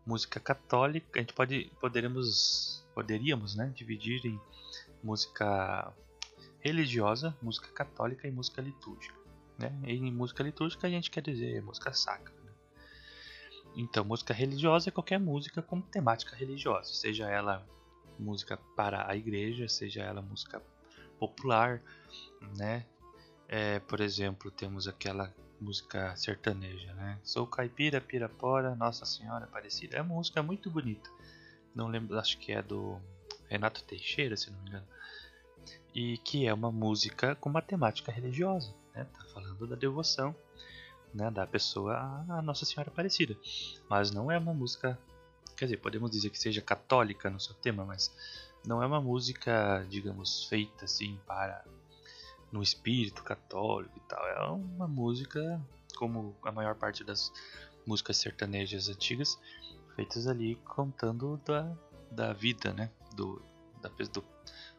música 0.06 0.38
católica, 0.38 1.18
a 1.18 1.18
gente 1.18 1.32
pode 1.32 1.70
poderemos 1.80 2.83
poderíamos, 2.94 3.54
né, 3.54 3.72
dividir 3.74 4.24
em 4.24 4.40
música 5.02 5.92
religiosa, 6.60 7.36
música 7.42 7.68
católica 7.68 8.26
e 8.26 8.30
música 8.30 8.62
litúrgica, 8.62 9.14
né? 9.58 9.70
E 9.84 9.92
em 9.92 10.12
música 10.12 10.42
litúrgica 10.42 10.86
a 10.86 10.90
gente 10.90 11.10
quer 11.10 11.22
dizer 11.22 11.62
música 11.62 11.92
sacra. 11.92 12.34
Né? 12.42 12.52
Então, 13.76 14.04
música 14.04 14.32
religiosa 14.32 14.88
é 14.88 14.92
qualquer 14.92 15.20
música 15.20 15.60
com 15.60 15.80
temática 15.80 16.34
religiosa, 16.34 16.94
seja 16.94 17.28
ela 17.28 17.66
música 18.18 18.56
para 18.76 19.10
a 19.10 19.16
igreja, 19.16 19.68
seja 19.68 20.02
ela 20.02 20.22
música 20.22 20.62
popular, 21.18 21.82
né? 22.56 22.86
É, 23.48 23.78
por 23.80 24.00
exemplo, 24.00 24.50
temos 24.50 24.88
aquela 24.88 25.34
música 25.60 26.14
sertaneja, 26.16 26.94
né? 26.94 27.18
Sou 27.22 27.46
caipira, 27.46 28.00
pirapora, 28.00 28.74
Nossa 28.74 29.04
Senhora 29.04 29.44
Aparecida. 29.44 29.96
É 29.96 30.02
uma 30.02 30.14
música 30.14 30.42
muito 30.42 30.70
bonita. 30.70 31.10
Não 31.74 31.88
lembro, 31.88 32.18
acho 32.18 32.38
que 32.38 32.52
é 32.52 32.62
do 32.62 33.00
Renato 33.48 33.82
Teixeira, 33.84 34.36
se 34.36 34.50
não 34.50 34.60
me 34.60 34.68
engano. 34.68 34.86
E 35.94 36.18
que 36.18 36.46
é 36.46 36.54
uma 36.54 36.70
música 36.70 37.34
com 37.36 37.48
uma 37.48 37.62
temática 37.62 38.12
religiosa, 38.12 38.74
né? 38.94 39.04
Tá 39.04 39.24
falando 39.32 39.66
da 39.66 39.76
devoção, 39.76 40.34
né, 41.12 41.30
da 41.30 41.46
pessoa 41.46 41.96
à 42.28 42.42
Nossa 42.42 42.64
Senhora 42.64 42.90
Aparecida. 42.90 43.36
Mas 43.88 44.10
não 44.10 44.30
é 44.30 44.36
uma 44.36 44.52
música, 44.52 44.98
quer 45.56 45.66
dizer, 45.66 45.76
podemos 45.78 46.10
dizer 46.10 46.30
que 46.30 46.38
seja 46.38 46.60
católica 46.60 47.30
no 47.30 47.40
seu 47.40 47.54
tema, 47.54 47.84
mas 47.84 48.12
não 48.66 48.82
é 48.82 48.86
uma 48.86 49.00
música, 49.00 49.86
digamos, 49.88 50.44
feita 50.44 50.84
assim 50.84 51.18
para 51.26 51.64
no 52.50 52.62
espírito 52.62 53.22
católico 53.22 53.96
e 53.96 54.00
tal. 54.08 54.26
É 54.26 54.40
uma 54.48 54.88
música, 54.88 55.60
como 55.96 56.36
a 56.42 56.52
maior 56.52 56.74
parte 56.74 57.04
das 57.04 57.32
músicas 57.86 58.16
sertanejas 58.16 58.88
antigas, 58.88 59.38
feitas 59.94 60.26
ali 60.26 60.56
contando 60.56 61.40
da, 61.44 61.76
da 62.10 62.32
vida, 62.32 62.72
né? 62.72 62.90
Do, 63.14 63.42
da, 63.80 63.88
do, 63.88 64.24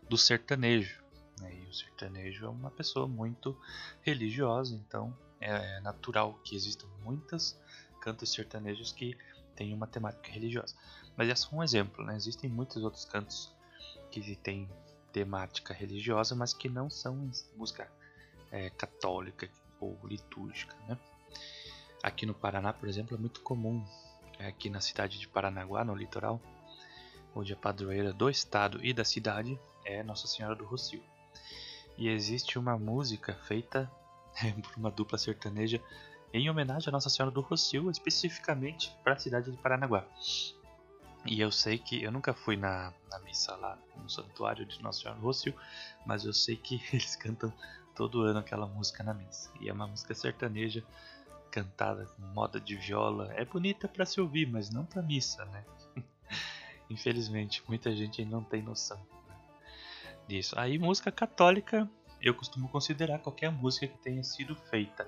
do 0.10 0.18
sertanejo. 0.18 1.04
Né? 1.40 1.54
E 1.56 1.70
o 1.70 1.74
sertanejo 1.74 2.46
é 2.46 2.50
uma 2.50 2.72
pessoa 2.72 3.08
muito 3.08 3.58
religiosa, 4.02 4.76
então 4.76 5.16
é 5.40 5.80
natural 5.82 6.40
que 6.44 6.56
existam 6.56 6.88
muitos 7.04 7.58
cantos 8.02 8.32
sertanejos 8.32 8.92
que 8.92 9.18
têm 9.56 9.74
uma 9.74 9.88
temática 9.88 10.32
religiosa. 10.32 10.76
Mas 11.16 11.30
é 11.30 11.36
só 11.36 11.56
um 11.56 11.64
exemplo, 11.64 12.04
né? 12.06 12.16
Existem 12.16 12.50
muitos 12.50 12.84
outros 12.84 13.06
cantos 13.06 13.54
que 14.12 14.36
têm 14.36 14.70
temática 15.12 15.74
religiosa, 15.74 16.36
mas 16.36 16.54
que 16.54 16.68
não 16.68 16.90
são 16.90 17.32
música 17.56 17.90
é, 18.52 18.70
católica 18.70 19.50
ou 19.80 19.98
litúrgica. 20.04 20.76
Né? 20.88 20.98
Aqui 22.04 22.26
no 22.26 22.34
Paraná, 22.34 22.74
por 22.74 22.88
exemplo, 22.90 23.16
é 23.16 23.20
muito 23.20 23.42
comum, 23.42 23.86
é, 24.46 24.50
aqui 24.50 24.70
na 24.70 24.80
cidade 24.80 25.20
de 25.20 25.28
Paranaguá, 25.28 25.84
no 25.84 25.96
litoral, 25.96 26.40
onde 27.36 27.52
a 27.52 27.56
padroeira 27.56 28.14
do 28.14 28.30
estado 28.30 28.80
e 28.86 28.94
da 28.94 29.04
cidade 29.04 29.60
é 29.84 30.04
Nossa 30.04 30.28
Senhora 30.28 30.56
do 30.56 30.66
Rocio. 30.66 31.04
E 31.98 32.08
existe 32.08 32.60
uma 32.60 32.78
música 32.78 33.34
feita 33.34 33.92
é, 34.44 34.52
por 34.52 34.78
uma 34.78 34.92
dupla 34.92 35.18
sertaneja 35.18 35.82
em 36.34 36.50
homenagem 36.50 36.90
a 36.90 36.92
Nossa 36.92 37.10
Senhora 37.10 37.34
do 37.34 37.42
Rocio, 37.42 37.90
especificamente 37.90 38.96
para 39.04 39.14
a 39.14 39.20
cidade 39.20 39.52
de 39.52 39.58
Paranaguá. 39.58 40.06
E 41.26 41.42
eu 41.42 41.52
sei 41.52 41.80
que 41.80 42.04
eu 42.04 42.12
nunca 42.12 42.34
fui 42.34 42.56
na, 42.56 42.94
na 43.10 43.20
missa 43.20 43.56
lá 43.56 43.80
no 43.96 44.10
santuário 44.10 44.66
de 44.66 44.82
Nossa 44.84 45.02
Senhora 45.02 45.20
do 45.20 45.26
Rocio, 45.26 45.56
mas 46.06 46.24
eu 46.24 46.34
sei 46.34 46.56
que 46.56 46.82
eles 46.94 47.16
cantam 47.16 47.52
todo 47.96 48.22
ano 48.22 48.40
aquela 48.40 48.68
música 48.68 49.04
na 49.04 49.14
missa. 49.14 49.50
E 49.60 49.70
é 49.70 49.74
uma 49.74 49.88
música 49.88 50.14
sertaneja 50.14 50.84
cantada 51.56 52.06
com 52.06 52.22
moda 52.34 52.60
de 52.60 52.76
viola. 52.76 53.32
É 53.34 53.46
bonita 53.46 53.88
para 53.88 54.06
se 54.06 54.20
ouvir, 54.20 54.46
mas 54.46 54.70
não 54.70 54.86
para 54.86 55.02
missa, 55.02 55.46
né? 55.46 55.64
Infelizmente, 56.90 57.64
muita 57.66 57.96
gente 57.96 58.26
não 58.26 58.44
tem 58.44 58.62
noção 58.62 58.98
né, 59.30 59.36
disso. 60.28 60.54
Aí, 60.60 60.78
música 60.78 61.14
católica, 61.14 61.90
eu 62.22 62.34
costumo 62.34 62.68
considerar 62.68 63.20
qualquer 63.20 63.50
música 63.50 63.88
que 63.88 63.98
tenha 64.00 64.22
sido 64.22 64.54
feita. 64.54 65.08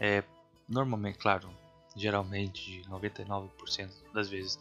É, 0.00 0.24
normalmente, 0.68 1.18
claro, 1.18 1.48
geralmente 1.94 2.82
99% 2.88 3.92
das 4.12 4.28
vezes 4.28 4.58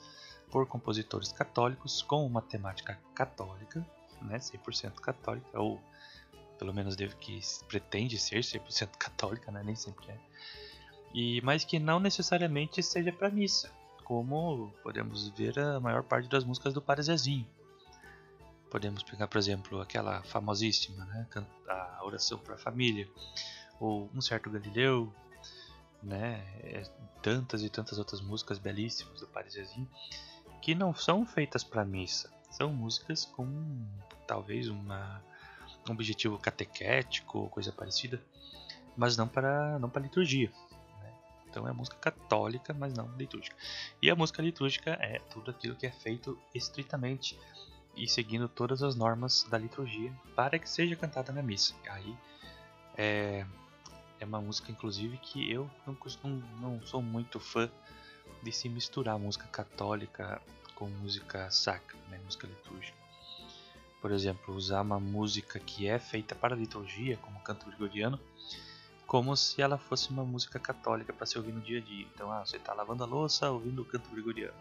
por 0.51 0.67
compositores 0.67 1.31
católicos 1.31 2.03
com 2.03 2.23
uma 2.23 2.43
temática 2.43 2.99
católica, 3.15 3.83
né, 4.21 4.38
100% 4.38 4.95
católica, 5.01 5.59
ou 5.59 5.81
pelo 6.59 6.71
menos 6.71 6.95
deve 6.95 7.15
que 7.15 7.39
pretende 7.67 8.19
ser 8.19 8.41
100% 8.41 8.89
católica, 8.99 9.51
né, 9.51 9.63
nem 9.63 9.75
sempre 9.75 10.11
é. 10.11 10.19
E 11.14 11.41
mas 11.41 11.65
que 11.65 11.80
não 11.80 11.99
necessariamente 11.99 12.81
seja 12.81 13.11
para 13.11 13.30
missa, 13.30 13.72
como 14.03 14.73
podemos 14.83 15.30
ver 15.30 15.59
a 15.59 15.80
maior 15.80 16.03
parte 16.03 16.30
das 16.30 16.43
músicas 16.43 16.73
do 16.73 16.81
Padre 16.81 17.03
Zezinho. 17.03 17.48
Podemos 18.69 19.03
pegar, 19.03 19.27
por 19.27 19.38
exemplo, 19.38 19.81
aquela 19.81 20.23
famosíssima, 20.23 21.03
né, 21.06 21.27
a 21.67 21.99
oração 22.06 22.38
para 22.40 22.56
a 22.56 22.57
família, 22.57 23.09
ou 23.80 24.09
um 24.15 24.22
certo 24.22 24.49
Galileu, 24.49 25.14
né, 26.01 26.41
é, 26.64 26.83
tantas 27.22 27.61
e 27.64 27.69
tantas 27.69 27.98
outras 27.98 28.22
músicas 28.22 28.57
belíssimas 28.57 29.19
do 29.19 29.27
Padre 29.27 29.51
Zezinho 29.51 29.90
que 30.61 30.75
não 30.75 30.93
são 30.93 31.25
feitas 31.25 31.64
para 31.64 31.83
missa. 31.83 32.31
São 32.51 32.72
músicas 32.72 33.25
com 33.25 33.48
talvez 34.27 34.67
uma, 34.67 35.22
um 35.90 35.93
objetivo 35.93 36.38
catequético 36.38 37.40
ou 37.40 37.49
coisa 37.49 37.72
parecida, 37.72 38.22
mas 38.95 39.17
não 39.17 39.27
para 39.27 39.80
não 39.80 39.90
para 39.90 40.01
liturgia. 40.03 40.51
Então 41.51 41.67
é 41.67 41.73
música 41.73 41.97
católica, 41.97 42.73
mas 42.73 42.93
não 42.93 43.11
litúrgica. 43.17 43.55
E 44.01 44.09
a 44.09 44.15
música 44.15 44.41
litúrgica 44.41 44.91
é 45.01 45.19
tudo 45.19 45.51
aquilo 45.51 45.75
que 45.75 45.85
é 45.85 45.91
feito 45.91 46.39
estritamente 46.55 47.38
e 47.95 48.07
seguindo 48.07 48.47
todas 48.47 48.81
as 48.81 48.95
normas 48.95 49.43
da 49.43 49.57
liturgia 49.57 50.13
para 50.33 50.57
que 50.57 50.69
seja 50.69 50.95
cantada 50.95 51.33
na 51.33 51.43
missa. 51.43 51.75
Aí 51.89 52.17
é, 52.97 53.45
é 54.17 54.25
uma 54.25 54.41
música, 54.41 54.71
inclusive, 54.71 55.17
que 55.17 55.51
eu 55.51 55.69
não, 55.85 55.93
costumo, 55.93 56.41
não 56.61 56.81
sou 56.85 57.01
muito 57.01 57.38
fã 57.38 57.69
de 58.41 58.51
se 58.51 58.69
misturar 58.69 59.19
música 59.19 59.45
católica 59.47 60.41
com 60.73 60.89
música 60.89 61.51
sacra, 61.51 61.97
né, 62.09 62.17
música 62.23 62.47
litúrgica. 62.47 62.97
Por 64.01 64.11
exemplo, 64.11 64.55
usar 64.55 64.81
uma 64.81 64.99
música 64.99 65.59
que 65.59 65.88
é 65.88 65.99
feita 65.99 66.33
para 66.33 66.55
liturgia, 66.55 67.17
como 67.17 67.38
o 67.38 67.41
canto 67.41 67.67
gregoriano, 67.67 68.19
como 69.11 69.35
se 69.35 69.61
ela 69.61 69.77
fosse 69.77 70.09
uma 70.09 70.23
música 70.23 70.57
católica 70.57 71.11
para 71.11 71.25
se 71.25 71.38
ouvir 71.38 71.51
no 71.51 71.59
dia 71.59 71.80
a 71.80 71.81
dia. 71.81 72.07
Então, 72.15 72.31
ah, 72.31 72.45
você 72.45 72.56
está 72.56 72.72
lavando 72.72 73.03
a 73.03 73.06
louça 73.06 73.51
ouvindo 73.51 73.81
o 73.81 73.85
canto 73.85 74.09
gregoriano. 74.09 74.53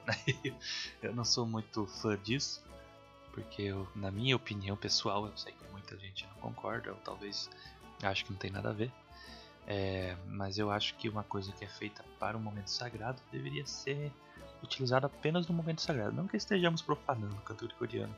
Eu 1.00 1.14
não 1.14 1.24
sou 1.24 1.46
muito 1.46 1.86
fã 1.86 2.18
disso, 2.18 2.60
porque 3.32 3.62
eu, 3.62 3.86
na 3.94 4.10
minha 4.10 4.34
opinião 4.34 4.76
pessoal, 4.76 5.24
eu 5.24 5.36
sei 5.36 5.52
que 5.52 5.64
muita 5.70 5.96
gente 5.98 6.26
não 6.26 6.34
concorda, 6.50 6.90
ou 6.90 6.96
talvez 6.96 7.48
acho 8.02 8.24
que 8.24 8.32
não 8.32 8.38
tem 8.40 8.50
nada 8.50 8.70
a 8.70 8.72
ver. 8.72 8.90
É, 9.68 10.16
mas 10.26 10.58
eu 10.58 10.68
acho 10.68 10.96
que 10.96 11.08
uma 11.08 11.22
coisa 11.22 11.52
que 11.52 11.64
é 11.64 11.68
feita 11.68 12.04
para 12.18 12.36
um 12.36 12.40
momento 12.40 12.70
sagrado 12.70 13.22
deveria 13.30 13.64
ser 13.64 14.12
utilizada 14.64 15.06
apenas 15.06 15.46
no 15.46 15.54
momento 15.54 15.80
sagrado. 15.80 16.10
Não 16.10 16.26
que 16.26 16.36
estejamos 16.36 16.82
profanando 16.82 17.36
o 17.36 17.40
canto 17.42 17.68
gregoriano 17.68 18.16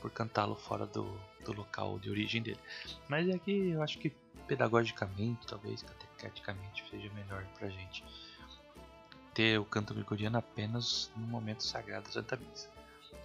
por 0.00 0.10
cantá-lo 0.10 0.54
fora 0.54 0.86
do, 0.86 1.04
do 1.44 1.52
local 1.52 1.98
de 1.98 2.08
origem 2.08 2.40
dele. 2.40 2.60
Mas 3.06 3.28
é 3.28 3.38
que 3.38 3.70
eu 3.70 3.82
acho 3.82 3.98
que 3.98 4.10
pedagogicamente, 4.48 5.46
talvez 5.46 5.82
catequeticamente, 5.82 6.82
seja 6.90 7.12
melhor 7.12 7.44
para 7.58 7.68
gente 7.68 8.02
ter 9.34 9.60
o 9.60 9.64
canto 9.64 9.94
gregoriano 9.94 10.38
apenas 10.38 11.12
no 11.14 11.26
momento 11.26 11.62
sagrado 11.62 12.06
da 12.06 12.12
Santa 12.12 12.36
Missa. 12.36 12.68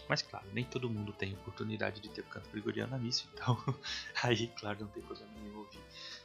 Mas 0.07 0.21
claro, 0.21 0.45
nem 0.53 0.65
todo 0.65 0.89
mundo 0.89 1.13
tem 1.13 1.33
oportunidade 1.33 2.01
de 2.01 2.09
ter 2.09 2.21
o 2.21 2.25
canto 2.25 2.49
gregoriano 2.49 2.91
na 2.91 2.97
missa, 2.97 3.23
então 3.33 3.57
aí, 4.21 4.47
claro, 4.59 4.81
não 4.81 4.87
tem 4.87 5.01
problema 5.01 5.31
nenhum 5.41 5.59
ouvir 5.59 5.79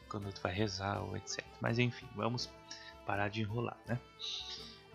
quando 0.09 0.33
tu 0.33 0.41
vai 0.41 0.53
rezar 0.53 1.01
ou 1.01 1.17
etc. 1.17 1.45
Mas 1.61 1.79
enfim, 1.79 2.07
vamos 2.17 2.51
parar 3.07 3.29
de 3.29 3.41
enrolar, 3.41 3.79
né? 3.87 3.99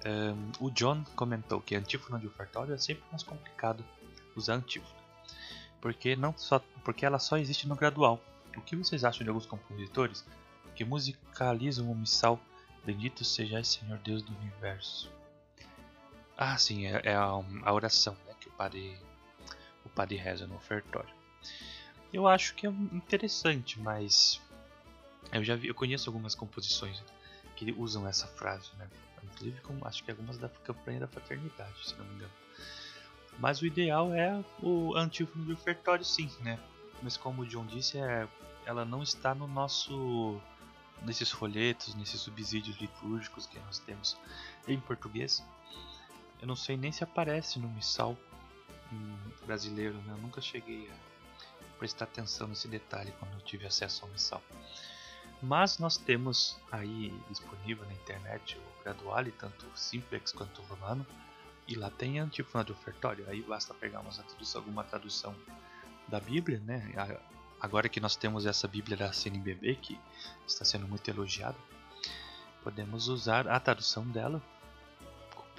Um, 0.05 0.65
o 0.65 0.69
John 0.69 1.03
comentou 1.15 1.61
que 1.61 1.75
a 1.75 1.79
antífona 1.79 2.19
de 2.19 2.27
ofertório 2.27 2.73
é 2.73 2.77
sempre 2.77 3.05
mais 3.09 3.23
complicado 3.23 3.85
usar 4.35 4.55
antífona, 4.55 4.99
porque 5.79 6.15
não 6.15 6.37
só 6.37 6.59
porque 6.83 7.05
ela 7.05 7.19
só 7.19 7.37
existe 7.37 7.67
no 7.67 7.75
gradual. 7.75 8.21
O 8.55 8.61
que 8.61 8.75
vocês 8.75 9.03
acham 9.03 9.23
de 9.23 9.29
alguns 9.29 9.45
compositores 9.45 10.25
que 10.75 10.85
musicalizam 10.85 11.91
o 11.91 11.95
missal 11.95 12.39
Bendito 12.85 13.23
seja 13.23 13.63
Senhor 13.63 13.97
Deus 13.99 14.21
do 14.21 14.35
Universo? 14.35 15.09
Ah, 16.35 16.57
sim, 16.57 16.85
é, 16.85 17.01
é 17.05 17.15
a, 17.15 17.29
a, 17.63 17.73
oração 17.73 18.13
né, 18.27 18.33
que 18.39 18.49
o 18.49 18.51
padre, 18.51 18.97
o 19.85 19.89
padre 19.89 20.17
reza 20.17 20.45
no 20.45 20.55
ofertório. 20.55 21.13
Eu 22.11 22.27
acho 22.27 22.53
que 22.55 22.67
é 22.67 22.69
interessante, 22.69 23.79
mas 23.79 24.41
eu 25.31 25.43
já 25.43 25.55
vi, 25.55 25.67
eu 25.67 25.75
conheço 25.75 26.09
algumas 26.09 26.35
composições 26.35 27.01
que 27.55 27.71
usam 27.77 28.05
essa 28.05 28.27
frase, 28.27 28.69
né? 28.77 28.89
Inclusive, 29.23 29.61
acho 29.83 30.03
que 30.03 30.11
algumas 30.11 30.37
da 30.37 30.49
campanha 30.49 30.99
da 30.99 31.07
fraternidade, 31.07 31.87
se 31.87 31.95
não 31.95 32.05
me 32.05 32.15
engano. 32.15 32.33
Mas 33.39 33.61
o 33.61 33.65
ideal 33.65 34.13
é 34.13 34.43
o 34.61 34.95
antífono 34.95 35.45
do 35.45 35.53
ofertório, 35.53 36.03
sim, 36.03 36.29
né? 36.41 36.59
Mas 37.03 37.17
como 37.17 37.41
o 37.41 37.45
John 37.45 37.65
disse, 37.65 37.97
é, 37.97 38.27
ela 38.65 38.85
não 38.85 39.03
está 39.03 39.35
no 39.35 39.47
nosso 39.47 40.41
nesses 41.01 41.29
folhetos, 41.29 41.93
nesses 41.95 42.21
subsídios 42.21 42.77
litúrgicos 42.77 43.45
que 43.45 43.59
nós 43.59 43.77
temos 43.79 44.17
em 44.67 44.79
português. 44.79 45.43
Eu 46.41 46.47
não 46.47 46.55
sei 46.55 46.77
nem 46.77 46.91
se 46.91 47.03
aparece 47.03 47.59
no 47.59 47.67
missal 47.67 48.17
brasileiro, 49.45 49.95
né? 50.03 50.13
Eu 50.13 50.17
nunca 50.17 50.39
cheguei 50.39 50.89
a 50.89 51.77
prestar 51.77 52.05
atenção 52.05 52.47
nesse 52.47 52.67
detalhe 52.67 53.13
quando 53.19 53.33
eu 53.33 53.41
tive 53.41 53.65
acesso 53.65 54.05
ao 54.05 54.11
missal. 54.11 54.41
Mas 55.41 55.77
nós 55.77 55.97
temos 55.97 56.57
aí 56.71 57.13
disponível 57.29 57.85
na 57.85 57.93
internet 57.93 58.57
o 58.57 58.83
Graduale, 58.83 59.31
tanto 59.31 59.65
o 59.65 59.77
Simplex 59.77 60.31
quanto 60.31 60.61
o 60.61 60.65
Romano, 60.65 61.05
e 61.67 61.75
lá 61.75 61.89
tem 61.89 62.19
a 62.19 62.23
antífona 62.23 62.63
de 62.63 62.71
ofertório. 62.71 63.27
Aí 63.29 63.41
basta 63.41 63.73
pegar 63.73 63.99
uma 63.99 64.11
tradução, 64.11 64.61
alguma 64.61 64.83
tradução 64.83 65.35
da 66.07 66.19
Bíblia, 66.19 66.59
né? 66.65 66.91
Agora 67.59 67.87
que 67.87 67.99
nós 67.99 68.15
temos 68.15 68.45
essa 68.45 68.67
Bíblia 68.67 68.97
da 68.97 69.13
CNBB, 69.13 69.75
que 69.75 69.99
está 70.45 70.65
sendo 70.65 70.87
muito 70.87 71.09
elogiada, 71.09 71.57
podemos 72.63 73.07
usar 73.07 73.47
a 73.47 73.59
tradução 73.59 74.05
dela 74.07 74.41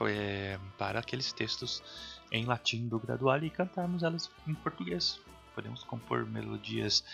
é, 0.07 0.59
para 0.77 0.99
aqueles 0.99 1.33
textos 1.33 1.83
em 2.31 2.45
latim 2.45 2.89
do 2.89 2.99
Graduale 2.99 3.47
e 3.47 3.51
cantarmos 3.51 4.03
elas 4.03 4.31
em 4.47 4.55
português. 4.55 5.21
Podemos 5.55 5.85
compor 5.85 6.27
melodias 6.27 7.05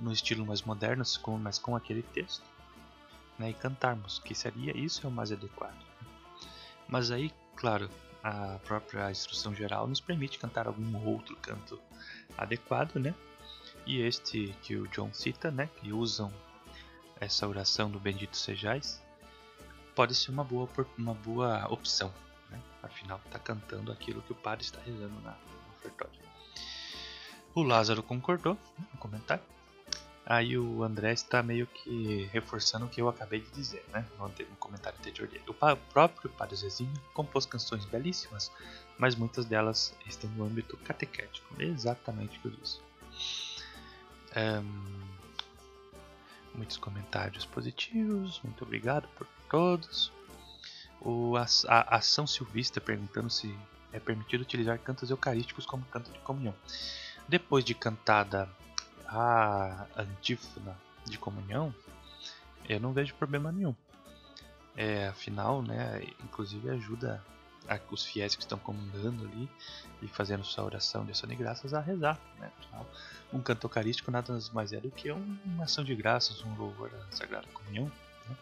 no 0.00 0.12
estilo 0.12 0.46
mais 0.46 0.62
moderno, 0.62 1.04
mas 1.40 1.58
com 1.58 1.76
aquele 1.76 2.02
texto, 2.02 2.44
né, 3.38 3.50
e 3.50 3.54
cantarmos, 3.54 4.18
que 4.18 4.34
seria 4.34 4.76
isso 4.76 5.06
é 5.06 5.08
o 5.08 5.12
mais 5.12 5.30
adequado. 5.30 5.78
Mas 6.88 7.10
aí, 7.10 7.32
claro, 7.54 7.90
a 8.22 8.58
própria 8.64 9.10
instrução 9.10 9.54
geral 9.54 9.86
nos 9.86 10.00
permite 10.00 10.38
cantar 10.38 10.66
algum 10.66 11.06
outro 11.06 11.36
canto 11.36 11.78
adequado, 12.36 12.96
né? 12.96 13.14
E 13.86 14.00
este 14.00 14.54
que 14.62 14.76
o 14.76 14.86
John 14.88 15.12
cita, 15.12 15.50
né, 15.50 15.68
que 15.80 15.92
usam 15.92 16.32
essa 17.20 17.46
oração 17.48 17.90
do 17.90 17.98
Bendito 17.98 18.36
Sejais, 18.36 19.02
pode 19.94 20.14
ser 20.14 20.30
uma 20.30 20.44
boa, 20.44 20.68
uma 20.96 21.14
boa 21.14 21.66
opção. 21.68 22.12
Né? 22.50 22.60
Afinal, 22.82 23.20
está 23.24 23.38
cantando 23.38 23.90
aquilo 23.90 24.22
que 24.22 24.32
o 24.32 24.36
padre 24.36 24.64
está 24.64 24.80
rezando 24.80 25.20
na, 25.20 25.36
ofertório. 25.78 26.20
O 27.54 27.62
Lázaro 27.62 28.02
concordou 28.02 28.56
no 28.78 28.98
comentário. 28.98 29.44
Aí 30.24 30.56
o 30.56 30.84
André 30.84 31.12
está 31.12 31.42
meio 31.42 31.66
que 31.66 32.28
reforçando 32.32 32.86
o 32.86 32.88
que 32.88 33.00
eu 33.02 33.08
acabei 33.08 33.40
de 33.40 33.50
dizer, 33.50 33.84
né? 33.92 34.06
No, 34.18 34.30
comentário 34.56 34.96
anterior 34.98 35.28
dele. 35.28 35.44
O 35.48 35.54
próprio 35.92 36.30
Padre 36.30 36.56
Zezinho 36.56 36.92
compôs 37.12 37.44
canções 37.44 37.84
belíssimas, 37.84 38.50
mas 38.96 39.16
muitas 39.16 39.44
delas 39.44 39.94
estão 40.06 40.30
no 40.30 40.44
âmbito 40.44 40.76
catequético. 40.78 41.60
Exatamente 41.60 42.38
o 42.38 42.42
que 42.42 42.48
eu 42.48 42.52
disse. 42.52 42.80
Um, 44.36 45.02
muitos 46.54 46.76
comentários 46.76 47.44
positivos, 47.44 48.40
muito 48.44 48.62
obrigado 48.64 49.08
por 49.16 49.26
todos. 49.50 50.12
O, 51.00 51.36
a, 51.36 51.46
a, 51.96 52.00
São 52.00 52.28
Silvestre 52.28 52.80
perguntando 52.80 53.28
se 53.28 53.52
é 53.92 53.98
permitido 53.98 54.42
utilizar 54.42 54.78
cantos 54.78 55.10
eucarísticos 55.10 55.66
como 55.66 55.84
canto 55.86 56.12
de 56.12 56.18
comunhão. 56.20 56.54
Depois 57.28 57.64
de 57.64 57.74
cantada 57.74 58.48
a 59.12 59.86
antífona 59.96 60.76
de 61.06 61.18
comunhão, 61.18 61.74
eu 62.68 62.80
não 62.80 62.92
vejo 62.92 63.14
problema 63.14 63.52
nenhum. 63.52 63.74
É, 64.74 65.08
afinal, 65.08 65.62
né, 65.62 66.02
inclusive 66.24 66.70
ajuda 66.70 67.22
a, 67.68 67.78
os 67.90 68.04
fiéis 68.04 68.34
que 68.34 68.42
estão 68.42 68.58
comungando 68.58 69.24
ali 69.24 69.48
e 70.00 70.08
fazendo 70.08 70.44
sua 70.44 70.64
oração 70.64 71.04
de 71.04 71.12
ação 71.12 71.28
de 71.28 71.36
graças 71.36 71.74
a 71.74 71.80
rezar. 71.80 72.18
Né? 72.38 72.50
Afinal, 72.58 72.86
um 73.32 73.40
canto 73.40 73.66
eucarístico 73.66 74.10
nada 74.10 74.38
mais 74.52 74.72
é 74.72 74.80
do 74.80 74.90
que 74.90 75.10
uma 75.10 75.64
ação 75.64 75.84
de 75.84 75.94
graças, 75.94 76.42
um 76.42 76.54
louvor 76.56 76.90
à 76.94 77.12
Sagrada 77.12 77.46
Comunhão. 77.48 77.86
Né? 78.28 78.36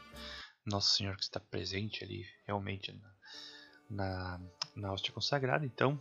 Nosso 0.65 0.97
Senhor 0.97 1.16
que 1.16 1.23
está 1.23 1.40
presente 1.40 2.05
ali 2.05 2.24
realmente 2.47 2.92
na, 2.92 3.10
na, 3.90 4.40
na 4.76 4.92
hóstia 4.92 5.12
consagrada. 5.12 5.66
Então, 5.66 6.00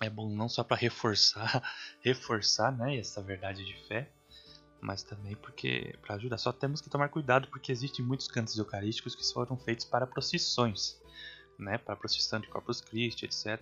é 0.00 0.08
bom 0.08 0.28
não 0.30 0.48
só 0.48 0.62
para 0.62 0.76
reforçar, 0.76 1.62
reforçar, 2.00 2.76
né, 2.76 2.96
essa 2.96 3.20
verdade 3.20 3.64
de 3.64 3.74
fé, 3.86 4.10
mas 4.80 5.02
também 5.02 5.34
porque 5.36 5.96
para 6.02 6.14
ajudar. 6.14 6.38
Só 6.38 6.52
temos 6.52 6.80
que 6.80 6.88
tomar 6.88 7.08
cuidado 7.08 7.48
porque 7.48 7.72
existem 7.72 8.04
muitos 8.04 8.28
cantos 8.28 8.56
eucarísticos 8.56 9.14
que 9.14 9.32
foram 9.32 9.56
feitos 9.56 9.84
para 9.84 10.06
procissões, 10.06 11.00
né, 11.58 11.78
para 11.78 11.96
procissão 11.96 12.40
de 12.40 12.48
Corpus 12.48 12.80
Christi, 12.80 13.24
etc. 13.24 13.60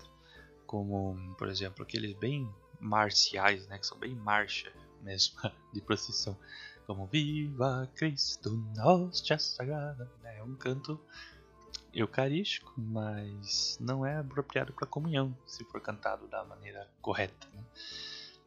Como, 0.67 1.35
por 1.37 1.49
exemplo, 1.49 1.83
aqueles 1.83 2.15
bem 2.15 2.53
marciais, 2.79 3.67
né, 3.69 3.79
que 3.79 3.87
são 3.87 3.99
bem 3.99 4.15
marcha 4.15 4.71
mesmo 5.03 5.41
de 5.73 5.81
procissão, 5.81 6.37
como 6.87 7.07
Viva 7.07 7.91
Cristo, 7.95 8.51
Nostra 8.77 9.39
Sagrada, 9.39 10.11
né, 10.23 10.39
é 10.39 10.43
um 10.43 10.55
canto 10.55 11.01
eucarístico, 11.93 12.73
mas 12.77 13.79
não 13.81 14.05
é 14.05 14.19
apropriado 14.19 14.73
para 14.73 14.87
comunhão 14.87 15.37
se 15.47 15.65
for 15.65 15.81
cantado 15.81 16.27
da 16.29 16.45
maneira 16.45 16.89
correta. 17.01 17.47
Né? 17.53 17.65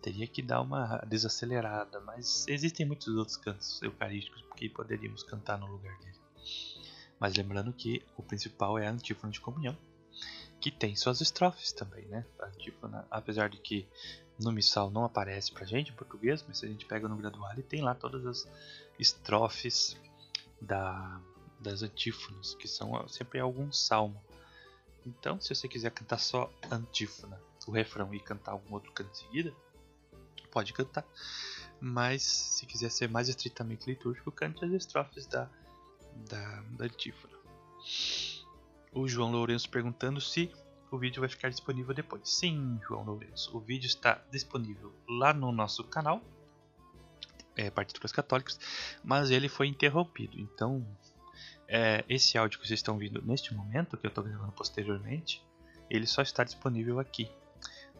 Teria 0.02 0.28
que 0.28 0.42
dar 0.42 0.62
uma 0.62 0.98
desacelerada, 1.08 2.00
mas 2.02 2.46
existem 2.48 2.86
muitos 2.86 3.08
outros 3.16 3.38
cantos 3.38 3.82
eucarísticos 3.82 4.44
que 4.56 4.70
poderíamos 4.70 5.24
cantar 5.24 5.58
no 5.58 5.68
lugar 5.68 5.98
dele. 6.00 6.20
Mas 7.20 7.36
lembrando 7.36 7.74
que 7.74 8.06
o 8.16 8.24
principal 8.24 8.78
é 8.78 8.88
a 8.88 8.92
antífona 8.92 9.32
de 9.32 9.42
comunhão, 9.42 9.78
que 10.60 10.72
tem 10.72 10.96
suas 10.96 11.22
estrofes 11.22 11.72
também, 11.72 12.06
né? 12.06 12.26
A 12.40 12.48
antífona, 12.48 13.06
apesar 13.10 13.50
de 13.50 13.58
que 13.58 13.88
no 14.40 14.52
missal 14.52 14.90
não 14.90 15.04
aparece 15.04 15.52
pra 15.52 15.66
gente 15.66 15.92
em 15.92 15.96
português, 15.96 16.44
mas 16.48 16.60
se 16.60 16.66
a 16.66 16.70
gente 16.70 16.86
pega 16.86 17.08
no 17.08 17.18
gradual, 17.18 17.54
tem 17.68 17.82
lá 17.82 17.94
todas 17.94 18.26
as 18.26 18.48
estrofes 18.98 19.98
da 20.62 21.22
das 21.60 21.84
antífonas, 21.84 22.56
que 22.56 22.68
são 22.68 23.08
sempre 23.08 23.40
algum 23.40 23.72
salmo. 23.72 24.22
Então, 25.06 25.40
se 25.40 25.54
você 25.54 25.68
quiser 25.68 25.92
cantar 25.92 26.20
só 26.20 26.52
antífona, 26.72 27.42
o 27.68 27.72
refrão 27.72 28.14
e 28.14 28.20
cantar 28.20 28.52
algum 28.52 28.74
outro 28.74 28.92
canto 28.92 29.12
em 29.12 29.16
seguida, 29.16 29.54
pode 30.52 30.74
cantar. 30.74 31.06
Mas 31.80 32.24
se 32.24 32.66
quiser 32.66 32.90
ser 32.90 33.10
mais 33.10 33.30
estritamente 33.30 33.90
litúrgico, 33.90 34.32
cante 34.32 34.66
as 34.66 34.72
estrofes 34.72 35.26
da, 35.26 35.50
da, 36.30 36.62
da 36.72 36.86
antífona. 36.86 37.38
O 38.92 39.08
João 39.08 39.32
Lourenço 39.32 39.70
perguntando 39.70 40.20
se 40.20 40.52
o 40.92 40.98
vídeo 40.98 41.20
vai 41.20 41.30
ficar 41.30 41.50
disponível 41.50 41.94
depois. 41.94 42.22
Sim, 42.30 42.80
João 42.86 43.04
Lourenço, 43.04 43.56
o 43.56 43.60
vídeo 43.60 43.88
está 43.88 44.22
disponível 44.32 44.94
lá 45.08 45.34
no 45.34 45.52
nosso 45.52 45.84
canal, 45.84 46.22
é, 47.56 47.70
Partituras 47.70 48.12
Católicas, 48.12 48.60
mas 49.04 49.30
ele 49.32 49.48
foi 49.48 49.68
interrompido. 49.68 50.40
Então, 50.40 50.86
é, 51.70 52.04
esse 52.10 52.36
áudio 52.36 52.60
que 52.60 52.68
vocês 52.68 52.80
estão 52.80 52.96
ouvindo 52.96 53.22
neste 53.22 53.54
momento, 53.54 53.96
que 53.96 54.08
eu 54.08 54.10
estou 54.10 54.24
gravando 54.24 54.52
posteriormente, 54.52 55.46
ele 55.88 56.08
só 56.08 56.24
está 56.24 56.44
disponível 56.44 57.00
aqui, 57.00 57.30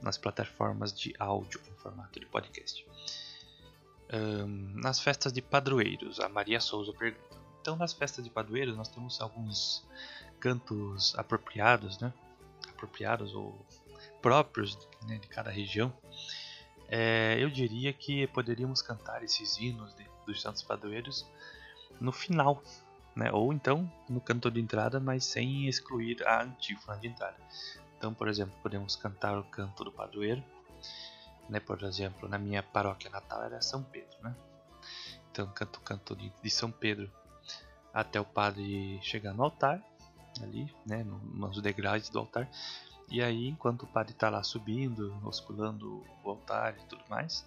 nas 0.02 0.18
plataformas 0.18 0.92
de 0.92 1.14
áudio 1.20 1.62
em 1.70 1.76
formato 1.76 2.20
de 2.20 2.26
podcast. 2.26 2.86
Um, 4.12 4.48
nas 4.82 5.00
festas 5.00 5.32
de 5.32 5.42
padroeiros, 5.42 6.20
a 6.20 6.28
Maria 6.28 6.60
Souza 6.60 6.92
pergunta. 6.94 7.38
Então, 7.62 7.76
nas 7.76 7.94
festas 7.94 8.24
de 8.24 8.30
padroeiros, 8.30 8.76
nós 8.76 8.88
temos 8.88 9.22
alguns 9.22 9.86
cantos 10.40 11.14
apropriados, 11.18 12.00
né? 12.00 12.12
Apropriados 12.70 13.36
ou 13.36 13.66
próprios 14.22 14.78
né, 15.06 15.18
de 15.18 15.28
cada 15.28 15.52
região. 15.52 15.94
É, 16.88 17.38
eu 17.40 17.50
diria 17.50 17.94
que 17.94 18.26
poderíamos 18.28 18.82
cantar 18.82 19.24
esses 19.24 19.58
hinos 19.58 19.94
de, 19.96 20.10
dos 20.26 20.42
santos 20.42 20.64
padroeiros 20.64 21.28
no 22.00 22.12
final 22.12 22.64
né? 23.20 23.30
Ou 23.34 23.52
então 23.52 23.92
no 24.08 24.22
canto 24.22 24.50
de 24.50 24.62
entrada, 24.62 24.98
mas 24.98 25.26
sem 25.26 25.68
excluir 25.68 26.26
a 26.26 26.44
antífona 26.44 26.98
de 26.98 27.10
entrada. 27.10 27.36
Então, 27.98 28.14
por 28.14 28.30
exemplo, 28.30 28.56
podemos 28.64 28.96
cantar 28.96 29.38
o 29.38 29.44
canto 29.44 29.84
do 29.84 29.92
padroeiro, 29.92 30.42
né? 31.50 31.60
Por 31.60 31.84
exemplo, 31.84 32.30
na 32.30 32.38
minha 32.38 32.64
paróquia 32.64 33.10
natal 33.10 33.44
era 33.44 33.62
São 33.62 33.84
Pedro, 33.84 34.18
né? 34.24 34.34
Então, 35.30 35.46
canto 35.48 35.78
o 35.78 35.82
canto 35.82 36.16
de, 36.16 36.32
de 36.42 36.50
São 36.50 36.72
Pedro 36.72 37.12
até 37.94 38.22
o 38.22 38.26
padre 38.26 38.98
chegar 39.02 39.34
no 39.34 39.44
altar, 39.44 39.84
ali, 40.42 40.74
né? 40.86 41.04
Nos 41.04 41.62
degraus 41.62 42.08
do 42.08 42.20
altar. 42.20 42.50
E 43.10 43.22
aí, 43.22 43.50
enquanto 43.50 43.84
o 43.84 43.88
padre 43.88 44.14
está 44.14 44.30
lá 44.30 44.44
subindo, 44.44 45.14
osculando 45.26 46.06
o 46.24 46.30
altar 46.30 46.78
e 46.78 46.86
tudo 46.86 47.04
mais, 47.10 47.46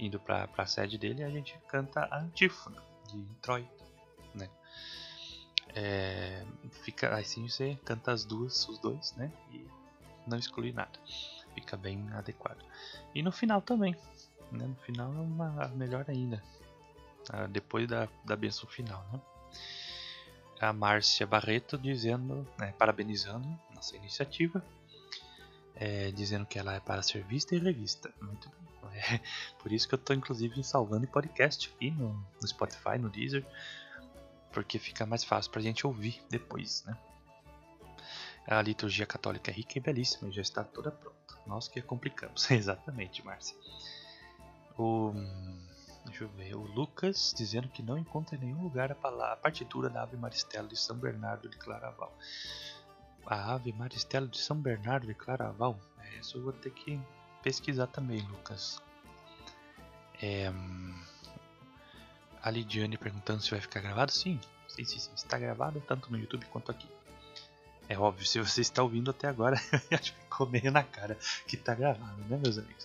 indo 0.00 0.18
para 0.18 0.48
a 0.56 0.66
sede 0.66 0.98
dele, 0.98 1.22
a 1.22 1.30
gente 1.30 1.56
canta 1.68 2.08
a 2.10 2.18
antífona 2.18 2.82
de 3.12 3.18
né? 3.18 3.68
É, 5.76 6.44
fica 6.84 7.16
assim 7.16 7.48
você 7.48 7.76
canta 7.84 8.12
as 8.12 8.24
duas, 8.24 8.68
os 8.68 8.78
dois, 8.78 9.12
né? 9.16 9.32
E 9.52 9.66
não 10.26 10.38
exclui 10.38 10.72
nada. 10.72 10.98
Fica 11.54 11.76
bem 11.76 12.08
adequado. 12.12 12.64
E 13.14 13.22
no 13.22 13.32
final 13.32 13.60
também. 13.60 13.96
Né? 14.52 14.66
No 14.66 14.76
final 14.76 15.12
é 15.12 15.18
uma 15.18 15.68
melhor 15.68 16.04
ainda. 16.08 16.42
Ah, 17.30 17.46
depois 17.46 17.88
da, 17.88 18.08
da 18.24 18.36
benção 18.36 18.68
final, 18.68 19.04
né? 19.12 19.20
A 20.60 20.72
Márcia 20.72 21.26
Barreto 21.26 21.76
dizendo, 21.76 22.46
né, 22.58 22.72
parabenizando 22.78 23.46
nossa 23.74 23.96
iniciativa, 23.96 24.64
é, 25.74 26.10
dizendo 26.12 26.46
que 26.46 26.58
ela 26.58 26.74
é 26.74 26.80
para 26.80 27.02
ser 27.02 27.24
vista 27.24 27.54
e 27.54 27.58
revista. 27.58 28.12
Muito 28.20 28.48
bem. 28.48 28.64
É, 28.94 29.20
por 29.58 29.72
isso 29.72 29.88
que 29.88 29.94
eu 29.94 29.98
estou 29.98 30.14
inclusive 30.14 30.62
salvando 30.62 31.04
em 31.04 31.08
podcast 31.08 31.68
aqui 31.74 31.90
no, 31.90 32.14
no 32.40 32.46
Spotify, 32.46 32.96
no 32.96 33.10
Deezer 33.10 33.44
porque 34.54 34.78
fica 34.78 35.04
mais 35.04 35.24
fácil 35.24 35.50
para 35.50 35.60
a 35.60 35.64
gente 35.64 35.84
ouvir 35.84 36.22
depois, 36.30 36.84
né? 36.84 36.96
A 38.46 38.62
liturgia 38.62 39.04
católica 39.04 39.50
é 39.50 39.54
rica 39.54 39.76
e 39.76 39.80
belíssima, 39.80 40.30
já 40.30 40.42
está 40.42 40.62
toda 40.62 40.92
pronta. 40.92 41.34
Nós 41.44 41.66
que 41.66 41.82
complicamos. 41.82 42.48
Exatamente, 42.50 43.24
Márcia. 43.24 43.56
O. 44.78 45.12
Deixa 46.04 46.24
eu 46.24 46.28
ver. 46.28 46.54
O 46.54 46.60
Lucas 46.60 47.34
dizendo 47.36 47.68
que 47.68 47.82
não 47.82 47.98
encontra 47.98 48.36
em 48.36 48.38
nenhum 48.38 48.62
lugar 48.62 48.92
a, 48.92 48.94
palavra, 48.94 49.32
a 49.32 49.36
partitura 49.36 49.90
da 49.90 50.02
Ave 50.02 50.16
Maristela 50.16 50.68
de 50.68 50.76
São 50.76 50.96
Bernardo 50.96 51.48
de 51.48 51.56
Claraval. 51.56 52.16
A 53.26 53.54
Ave 53.54 53.72
Maristela 53.72 54.28
de 54.28 54.38
São 54.38 54.56
Bernardo 54.56 55.06
de 55.06 55.14
Claraval? 55.14 55.80
É, 55.98 56.20
isso 56.20 56.36
eu 56.36 56.42
vou 56.42 56.52
ter 56.52 56.70
que 56.70 57.00
pesquisar 57.42 57.86
também, 57.86 58.20
Lucas. 58.28 58.80
É, 60.22 60.52
a 62.44 62.50
Lidiane 62.50 62.98
perguntando 62.98 63.40
se 63.40 63.50
vai 63.50 63.60
ficar 63.60 63.80
gravado. 63.80 64.12
Sim, 64.12 64.38
sim, 64.68 64.84
sim, 64.84 64.98
sim. 64.98 65.10
Está 65.14 65.38
gravado 65.38 65.82
tanto 65.88 66.12
no 66.12 66.18
YouTube 66.18 66.44
quanto 66.46 66.70
aqui. 66.70 66.86
É 67.88 67.98
óbvio, 67.98 68.26
se 68.26 68.38
você 68.38 68.60
está 68.60 68.82
ouvindo 68.82 69.10
até 69.10 69.26
agora, 69.26 69.56
acho 69.90 70.12
que 70.12 70.20
ficou 70.20 70.46
meio 70.46 70.70
na 70.70 70.82
cara 70.82 71.16
que 71.46 71.56
está 71.56 71.74
gravado, 71.74 72.22
né, 72.28 72.36
meus 72.36 72.58
amigos? 72.58 72.84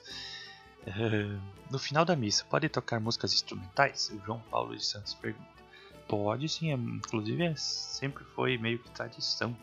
Uh, 0.87 1.39
no 1.69 1.77
final 1.77 2.05
da 2.05 2.15
missa, 2.15 2.45
pode 2.45 2.69
tocar 2.69 3.01
músicas 3.01 3.33
instrumentais? 3.33 4.09
O 4.11 4.25
João 4.25 4.39
Paulo 4.49 4.75
de 4.75 4.85
Santos 4.85 5.13
pergunta. 5.13 5.59
Pode 6.07 6.47
sim, 6.47 6.71
é, 6.71 6.75
inclusive 6.75 7.43
é, 7.43 7.55
sempre 7.55 8.23
foi 8.23 8.57
meio 8.57 8.79
que 8.79 8.89
tradição. 8.91 9.55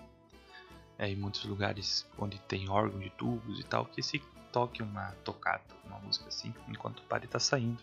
É, 0.98 1.08
em 1.08 1.16
muitos 1.16 1.44
lugares 1.44 2.06
onde 2.18 2.38
tem 2.40 2.68
órgão 2.68 3.00
de 3.00 3.10
tubos 3.10 3.58
e 3.58 3.64
tal, 3.64 3.86
que 3.86 4.02
se 4.02 4.22
toque 4.52 4.82
uma 4.82 5.12
tocata, 5.24 5.74
uma 5.84 5.98
música 5.98 6.28
assim, 6.28 6.54
enquanto 6.68 7.00
o 7.00 7.02
padre 7.02 7.26
está 7.26 7.38
saindo 7.38 7.82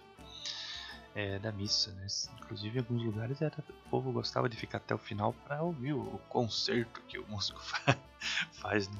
é, 1.15 1.39
da 1.39 1.51
missa. 1.51 1.91
Né? 1.91 2.07
Inclusive, 2.39 2.77
em 2.77 2.79
alguns 2.79 3.03
lugares 3.03 3.41
era, 3.41 3.55
o 3.57 3.89
povo 3.89 4.11
gostava 4.11 4.49
de 4.49 4.57
ficar 4.57 4.77
até 4.77 4.93
o 4.93 4.97
final 4.97 5.33
para 5.45 5.61
ouvir 5.61 5.93
o, 5.93 6.19
concerto 6.29 7.01
que 7.07 7.17
o 7.17 7.25
músico 7.27 7.61
faz. 8.53 8.87
Né? 8.87 8.99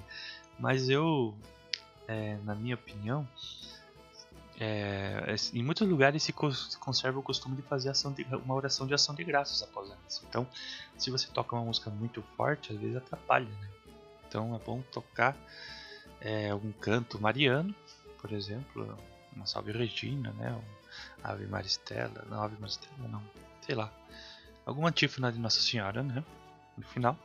Mas 0.59 0.89
eu, 0.89 1.35
é, 2.07 2.37
na 2.43 2.55
minha 2.55 2.75
opinião, 2.75 3.27
é, 4.59 5.35
em 5.53 5.63
muitos 5.63 5.87
lugares 5.87 6.23
se 6.23 6.31
conserva 6.31 7.19
o 7.19 7.23
costume 7.23 7.55
de 7.55 7.63
fazer 7.63 7.91
de, 7.91 8.23
uma 8.35 8.53
oração 8.53 8.85
de 8.85 8.93
ação 8.93 9.15
de 9.15 9.23
graças 9.23 9.63
após 9.63 9.91
a 9.91 9.95
missa. 10.03 10.21
Então, 10.29 10.47
se 10.97 11.09
você 11.09 11.27
toca 11.27 11.55
uma 11.55 11.65
música 11.65 11.89
muito 11.89 12.21
forte, 12.37 12.71
às 12.71 12.79
vezes 12.79 12.95
atrapalha. 12.95 13.45
Né? 13.45 13.69
Então, 14.27 14.55
é 14.55 14.59
bom 14.59 14.81
tocar 14.91 15.35
é, 16.21 16.49
algum 16.51 16.71
canto 16.71 17.19
mariano, 17.19 17.73
por 18.21 18.31
exemplo, 18.31 18.97
uma 19.35 19.45
Salve 19.45 19.71
Regina, 19.71 20.31
né? 20.33 20.57
Ave 21.23 21.45
Maristela, 21.47 22.25
não 22.29 22.41
Ave 22.41 22.55
Maristela, 22.59 23.07
não, 23.07 23.23
sei 23.61 23.75
lá, 23.75 23.91
alguma 24.65 24.89
antífona 24.89 25.31
de 25.31 25.39
Nossa 25.39 25.61
Senhora, 25.61 26.03
né? 26.03 26.23
No 26.77 26.85
final. 26.85 27.17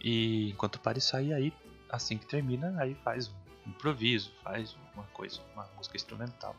E 0.00 0.50
enquanto 0.50 0.76
o 0.76 0.80
padre 0.80 1.00
sair 1.00 1.32
aí, 1.32 1.52
assim 1.88 2.18
que 2.18 2.26
termina, 2.26 2.74
aí 2.78 2.94
faz 2.96 3.28
um 3.28 3.70
improviso, 3.70 4.32
faz 4.42 4.76
uma 4.94 5.04
coisa, 5.04 5.40
uma 5.54 5.66
música 5.76 5.96
instrumental. 5.96 6.54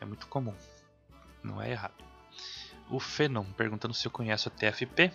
É 0.00 0.04
muito 0.04 0.26
comum, 0.26 0.54
não 1.42 1.60
é 1.60 1.70
errado. 1.70 2.04
O 2.90 2.98
Fenon 2.98 3.44
perguntando 3.52 3.94
se 3.94 4.06
eu 4.06 4.10
conheço 4.10 4.48
a 4.48 4.52
TFP. 4.52 5.12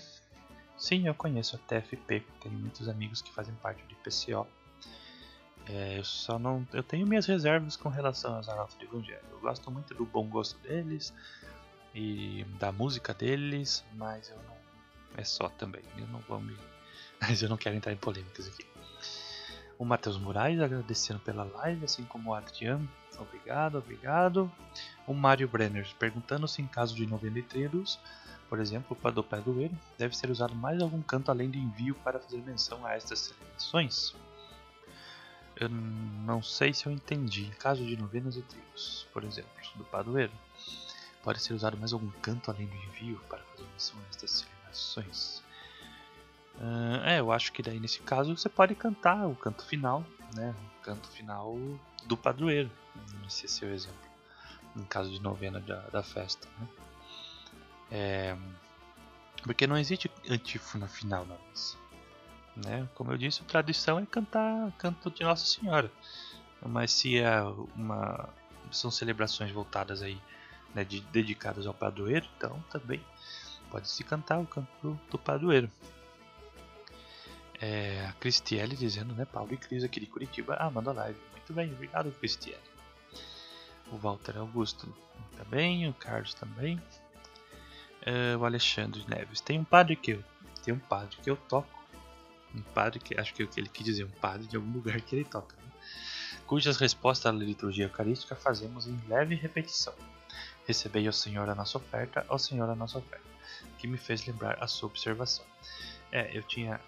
Sim, 0.78 1.08
eu 1.08 1.16
conheço 1.16 1.56
a 1.56 1.60
TFP. 1.60 2.26
Tenho 2.42 2.56
muitos 2.56 2.88
amigos 2.90 3.22
que 3.22 3.34
fazem 3.34 3.54
parte 3.56 3.84
do 3.84 3.96
PCO. 3.96 4.48
É, 5.70 6.00
eu 6.00 6.04
só 6.04 6.38
não. 6.38 6.68
Eu 6.74 6.84
tenho 6.84 7.08
minhas 7.08 7.26
reservas 7.26 7.76
com 7.76 7.90
relação 7.90 8.36
aos 8.36 8.50
Arautos 8.50 8.76
do 8.76 8.84
Evangelho. 8.84 9.24
Eu 9.32 9.40
gosto 9.40 9.72
muito 9.72 9.94
do 9.94 10.06
bom 10.06 10.28
gosto 10.28 10.58
deles 10.60 11.14
e 11.96 12.46
da 12.60 12.72
música 12.72 13.14
deles, 13.14 13.84
mas 13.94 14.30
eu 14.30 14.38
não. 14.38 14.56
É 15.16 15.24
só 15.24 15.48
também. 15.50 15.84
Eu 15.98 16.08
não 16.08 16.20
vou 16.22 16.40
me. 16.40 16.58
Mas 17.22 17.42
eu 17.42 17.48
não 17.48 17.56
quero 17.56 17.74
entrar 17.74 17.94
em 17.94 17.98
polêmicas 17.98 18.48
aqui. 18.48 18.66
O 19.80 19.86
Matheus 19.86 20.18
Moraes 20.18 20.60
agradecendo 20.60 21.22
pela 21.22 21.46
live, 21.46 21.86
assim 21.86 22.04
como 22.04 22.32
o 22.32 22.34
Adriano. 22.34 22.90
Obrigado, 23.18 23.78
obrigado. 23.78 24.52
O 25.08 25.14
Mário 25.14 25.48
Brenner 25.48 25.88
perguntando 25.98 26.48
se 26.50 26.62
em 26.62 26.68
caso 26.68 26.94
de 26.94 27.06
novembreiros, 27.06 27.98
por 28.50 28.60
exemplo, 28.60 28.96
para 28.96 29.12
do 29.12 29.24
padroeiro, 29.24 29.78
deve 29.98 30.18
ser 30.18 30.30
usado 30.30 30.54
mais 30.54 30.82
algum 30.82 31.02
canto 31.02 31.32
além 31.32 31.50
de 31.50 31.60
envio 31.60 31.96
para 31.96 32.20
fazer 32.20 32.38
menção 32.42 32.86
a 32.86 32.94
estas 32.94 33.20
celebrações. 33.20 34.14
Eu 35.56 35.70
não 35.70 36.42
sei 36.42 36.74
se 36.74 36.86
eu 36.86 36.92
entendi. 36.92 37.46
Em 37.46 37.52
caso 37.52 37.86
de 37.86 37.96
novenas 37.96 38.36
e 38.36 38.42
trios, 38.42 39.08
por 39.14 39.24
exemplo, 39.24 39.52
do 39.76 39.84
padroeiro, 39.86 40.32
pode 41.24 41.42
ser 41.42 41.54
usado 41.54 41.78
mais 41.78 41.94
algum 41.94 42.10
canto 42.22 42.52
além 42.52 42.68
do 42.68 42.76
envio 42.76 43.20
para 43.30 43.44
fazer 43.44 43.64
menção 43.64 43.98
a 44.00 44.28
celebrações. 44.28 45.44
Uh, 46.56 47.04
é, 47.06 47.20
eu 47.20 47.32
acho 47.32 47.52
que 47.52 47.64
daí 47.64 47.80
nesse 47.80 48.00
caso 48.02 48.36
você 48.36 48.50
pode 48.50 48.76
cantar 48.76 49.28
o 49.28 49.36
canto 49.36 49.66
final, 49.66 50.06
né? 50.36 50.54
O 50.80 50.84
canto 50.84 51.08
final 51.10 51.56
do 52.06 52.18
padroeiro, 52.18 52.72
esse 53.28 53.46
é 53.46 53.50
seu 53.50 53.74
exemplo. 53.74 54.14
Em 54.76 54.84
caso 54.84 55.12
de 55.12 55.22
novena 55.22 55.60
da, 55.60 55.82
da 55.90 56.04
festa, 56.04 56.48
né? 56.60 56.68
É, 57.92 58.38
porque 59.44 59.68
não 59.68 59.78
existe 59.78 60.10
antífona 60.30 60.88
final 60.88 61.26
na 61.26 61.36
missa. 61.50 61.78
Né? 62.56 62.88
Como 62.94 63.12
eu 63.12 63.18
disse, 63.18 63.42
a 63.42 63.46
tradição 63.46 64.00
é 64.00 64.06
cantar 64.06 64.72
canto 64.78 65.10
de 65.10 65.24
Nossa 65.24 65.46
Senhora. 65.46 65.92
Mas 66.66 66.92
se 66.92 67.18
é 67.20 67.42
uma 67.76 68.30
são 68.72 68.90
celebrações 68.90 69.52
voltadas 69.52 70.02
aí, 70.02 70.20
né, 70.74 70.84
de, 70.84 71.02
dedicadas 71.02 71.68
ao 71.68 71.74
padroeiro, 71.74 72.28
então 72.38 72.64
também 72.72 73.02
pode 73.70 73.88
se 73.88 74.04
cantar 74.04 74.40
o 74.40 74.48
canto 74.48 74.70
do, 74.82 75.00
do 75.10 75.18
padroeiro. 75.18 75.70
É, 77.62 78.06
a 78.08 78.14
Cristiele 78.14 78.76
dizendo, 78.76 79.14
né, 79.14 79.26
Paulo 79.26 79.54
e 79.54 79.58
Cris 79.58 79.84
aqui 79.84 80.00
de 80.00 80.08
Curitiba, 80.08 80.58
ah, 80.60 80.70
manda 80.70 80.92
live. 80.92 81.20
Muito 81.32 81.54
bem, 81.54 81.72
obrigado 81.72 82.12
Cristiele. 82.12 82.60
O 83.92 83.98
Walter 83.98 84.38
Augusto 84.38 84.94
também, 85.38 85.88
o 85.88 85.94
Carlos 85.94 86.34
também. 86.34 86.82
É, 88.02 88.36
o 88.36 88.44
Alexandre 88.44 89.04
Neves. 89.08 89.40
Tem 89.40 89.60
um 89.60 89.64
padre 89.64 89.96
que 89.96 90.12
eu, 90.12 90.24
tem 90.64 90.74
um 90.74 90.80
padre 90.80 91.16
que 91.22 91.30
eu 91.30 91.38
toco 91.38 91.83
um 92.56 92.62
padre 92.62 93.00
que 93.00 93.20
acho 93.20 93.34
que 93.34 93.44
ele 93.56 93.70
quis 93.70 93.86
dizer 93.86 94.04
um 94.04 94.20
padre 94.22 94.48
de 94.48 94.56
algum 94.56 94.72
lugar 94.72 95.00
que 95.02 95.16
ele 95.16 95.26
toca, 95.26 95.56
né? 95.58 95.72
cujas 96.46 96.78
respostas 96.78 97.34
à 97.34 97.36
liturgia 97.36 97.86
eucarística 97.86 98.36
fazemos 98.36 98.88
em 98.88 99.00
leve 99.08 99.36
repetição. 99.36 99.94
Recebei 100.66 101.06
ao 101.08 101.14
Senhor 101.14 101.50
a 101.50 101.56
nossa 101.56 101.78
oferta, 101.78 102.26
ao 102.30 102.40
Senhor 102.40 102.70
a 102.70 102.76
nossa 102.76 102.98
oferta, 102.98 103.26
que 103.78 103.88
me 103.88 103.98
fez 103.98 104.26
lembrar 104.26 104.58
a 104.64 104.68
sua 104.68 104.88
observação. 104.88 105.46
É, 106.12 106.38
eu 106.38 106.44
tinha 106.44 106.80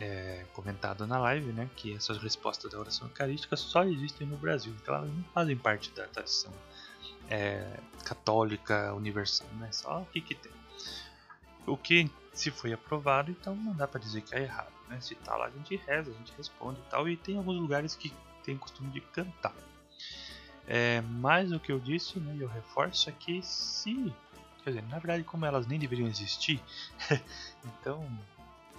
é, 0.00 0.44
comentado 0.52 1.06
na 1.06 1.18
live, 1.18 1.52
né, 1.52 1.68
que 1.76 1.94
essas 1.94 2.16
respostas 2.18 2.70
da 2.70 2.78
oração 2.78 3.08
eucarística 3.08 3.56
só 3.56 3.82
existem 3.84 4.26
no 4.26 4.36
Brasil, 4.36 4.72
então 4.80 4.94
elas 4.94 5.10
não 5.10 5.24
fazem 5.34 5.56
parte 5.56 5.90
da 5.90 6.06
tradição 6.06 6.52
é, 7.28 7.80
católica 8.04 8.94
universal, 8.94 9.48
né? 9.54 9.68
Só 9.72 10.02
aqui 10.02 10.20
que 10.20 10.34
tem. 10.34 10.52
O 11.66 11.76
que 11.76 12.10
se 12.32 12.50
foi 12.50 12.72
aprovado, 12.72 13.30
então 13.30 13.54
não 13.54 13.74
dá 13.74 13.86
para 13.86 14.00
dizer 14.00 14.22
que 14.22 14.34
é 14.34 14.42
errado. 14.42 14.72
Né? 14.88 15.00
Se 15.00 15.14
tá 15.16 15.36
lá, 15.36 15.46
a 15.46 15.50
gente 15.50 15.76
reza, 15.76 16.10
a 16.10 16.14
gente 16.14 16.32
responde 16.36 16.80
e 16.80 16.90
tal. 16.90 17.08
E 17.08 17.16
tem 17.16 17.36
alguns 17.36 17.56
lugares 17.56 17.94
que 17.94 18.12
tem 18.42 18.54
o 18.54 18.58
costume 18.58 18.90
de 18.90 19.00
cantar. 19.00 19.54
É, 20.66 21.00
mais 21.00 21.52
o 21.52 21.58
que 21.58 21.72
eu 21.72 21.80
disse, 21.80 22.18
né, 22.20 22.36
eu 22.38 22.48
reforço 22.48 23.08
aqui, 23.08 23.42
se. 23.42 24.12
Quer 24.62 24.70
dizer, 24.70 24.82
na 24.88 24.98
verdade, 24.98 25.24
como 25.24 25.46
elas 25.46 25.66
nem 25.66 25.78
deveriam 25.78 26.08
existir, 26.08 26.60
então 27.64 28.06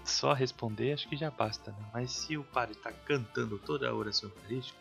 só 0.03 0.33
responder 0.33 0.93
acho 0.93 1.07
que 1.07 1.15
já 1.15 1.31
basta. 1.31 1.71
Né? 1.71 1.89
Mas 1.93 2.11
se 2.11 2.37
o 2.37 2.43
padre 2.43 2.75
está 2.75 2.91
cantando 2.91 3.57
toda 3.57 3.89
a 3.89 3.93
oração 3.93 4.29
eucarística, 4.29 4.77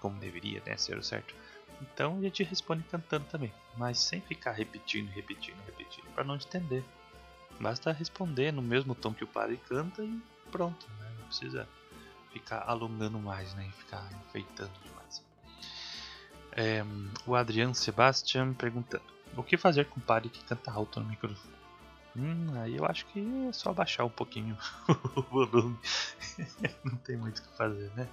como 0.00 0.18
deveria 0.18 0.62
né, 0.64 0.76
ser 0.76 0.96
o 0.96 1.02
certo, 1.02 1.34
então 1.80 2.18
a 2.18 2.20
gente 2.22 2.42
responde 2.44 2.82
cantando 2.84 3.26
também, 3.26 3.52
mas 3.76 3.98
sem 3.98 4.20
ficar 4.20 4.52
repetindo, 4.52 5.08
repetindo, 5.10 5.58
repetindo, 5.66 6.06
para 6.14 6.24
não 6.24 6.36
entender. 6.36 6.84
Basta 7.60 7.92
responder 7.92 8.52
no 8.52 8.62
mesmo 8.62 8.94
tom 8.94 9.12
que 9.12 9.24
o 9.24 9.28
padre 9.28 9.60
canta 9.68 10.02
e 10.02 10.20
pronto, 10.52 10.86
né? 11.00 11.10
Não 11.18 11.26
precisa 11.26 11.66
ficar 12.32 12.62
alongando 12.68 13.18
mais, 13.18 13.52
né? 13.54 13.66
E 13.66 13.72
ficar 13.72 14.08
enfeitando 14.26 14.72
demais. 14.84 15.22
É, 16.52 16.84
o 17.26 17.34
Adriano 17.34 17.74
Sebastian 17.74 18.52
perguntando: 18.52 19.02
O 19.36 19.42
que 19.42 19.56
fazer 19.56 19.86
com 19.86 19.98
o 19.98 20.02
padre 20.02 20.28
que 20.28 20.44
canta 20.44 20.70
alto 20.70 21.00
no 21.00 21.06
microfone? 21.06 21.62
Hum, 22.14 22.60
aí 22.60 22.76
eu 22.76 22.84
acho 22.84 23.06
que 23.06 23.20
é 23.48 23.52
só 23.52 23.72
baixar 23.72 24.04
um 24.04 24.10
pouquinho 24.10 24.56
o 25.16 25.22
volume. 25.22 25.78
Não 26.84 26.96
tem 26.98 27.16
muito 27.16 27.38
o 27.38 27.42
que 27.42 27.56
fazer, 27.56 27.90
né? 27.96 28.06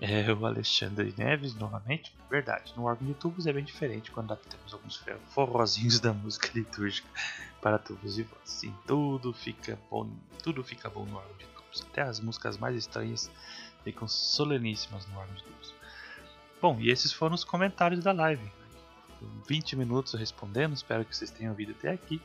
É, 0.00 0.32
o 0.32 0.46
Alexandre 0.46 1.12
Neves, 1.18 1.54
novamente, 1.54 2.14
verdade, 2.30 2.72
no 2.74 2.84
órgão 2.84 3.06
de 3.06 3.12
tubos 3.12 3.46
é 3.46 3.52
bem 3.52 3.62
diferente 3.62 4.10
quando 4.10 4.32
adaptamos 4.32 4.72
alguns 4.72 5.04
forrozinhos 5.26 6.00
da 6.00 6.14
música 6.14 6.48
litúrgica 6.54 7.06
para 7.60 7.78
tubos 7.78 8.18
e 8.18 8.22
vozes. 8.22 8.50
Sim, 8.50 8.74
tudo 8.86 9.32
fica 9.32 9.78
bom, 9.90 10.08
tudo 10.42 10.62
fica 10.64 10.88
bom 10.88 11.04
no 11.04 11.16
órgão 11.16 11.36
de 11.36 11.46
tubos. 11.46 11.86
Até 11.90 12.02
as 12.02 12.20
músicas 12.20 12.56
mais 12.56 12.76
estranhas 12.76 13.30
ficam 13.84 14.08
soleníssimas 14.08 15.06
no 15.06 15.18
órgão 15.18 15.34
de 15.34 15.44
tubos. 15.44 15.74
Bom, 16.60 16.78
e 16.80 16.90
esses 16.90 17.12
foram 17.12 17.34
os 17.34 17.44
comentários 17.44 18.02
da 18.02 18.12
live. 18.12 18.50
20 19.46 19.76
minutos 19.76 20.14
respondendo, 20.14 20.74
espero 20.74 21.04
que 21.04 21.14
vocês 21.14 21.30
tenham 21.30 21.52
ouvido 21.52 21.72
até 21.72 21.90
aqui. 21.90 22.20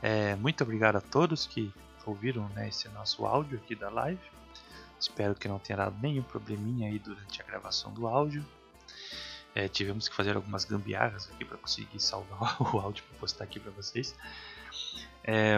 É, 0.00 0.34
muito 0.36 0.62
obrigado 0.64 0.96
a 0.96 1.00
todos 1.00 1.46
que 1.46 1.72
ouviram 2.04 2.48
né, 2.50 2.68
esse 2.68 2.88
nosso 2.88 3.24
áudio 3.24 3.58
aqui 3.58 3.74
da 3.74 3.88
live. 3.88 4.20
Espero 4.98 5.34
que 5.34 5.48
não 5.48 5.58
tenha 5.58 5.76
dado 5.76 5.96
nenhum 6.00 6.22
probleminha 6.22 6.88
aí 6.88 6.98
durante 6.98 7.40
a 7.40 7.44
gravação 7.44 7.92
do 7.92 8.06
áudio. 8.06 8.44
É, 9.54 9.68
tivemos 9.68 10.08
que 10.08 10.14
fazer 10.14 10.36
algumas 10.36 10.64
gambiarras 10.64 11.28
aqui 11.32 11.44
para 11.44 11.58
conseguir 11.58 12.00
salvar 12.00 12.56
o 12.60 12.78
áudio 12.78 13.04
para 13.04 13.18
postar 13.18 13.44
aqui 13.44 13.60
para 13.60 13.70
vocês. 13.72 14.14
É, 15.24 15.56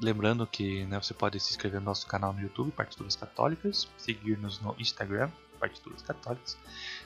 lembrando 0.00 0.46
que 0.46 0.84
né, 0.86 0.98
você 1.00 1.12
pode 1.12 1.40
se 1.40 1.50
inscrever 1.50 1.80
no 1.80 1.86
nosso 1.86 2.06
canal 2.06 2.32
no 2.32 2.40
YouTube, 2.40 2.70
Partituras 2.70 3.16
Católicas, 3.16 3.88
seguir-nos 3.96 4.60
no 4.60 4.76
Instagram, 4.78 5.28
Partituras 5.58 6.00
Católicas, 6.02 6.56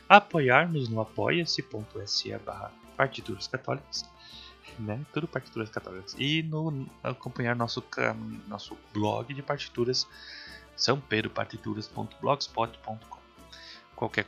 apoiar-nos 0.08 0.88
no 0.88 1.00
apoia-se.se 1.00 2.36
barra 2.38 2.70
Partituras 2.96 3.48
Católicas, 3.48 4.08
né, 4.78 5.04
tudo 5.12 5.26
Partituras 5.26 5.68
Católicas, 5.70 6.14
e 6.18 6.42
no, 6.42 6.86
acompanhar 7.02 7.56
nosso, 7.56 7.82
nosso 8.46 8.78
blog 8.92 9.32
de 9.32 9.42
partituras, 9.42 10.06
sãopedropartituras.blogspot.com. 10.76 12.98
Qualquer 13.96 14.26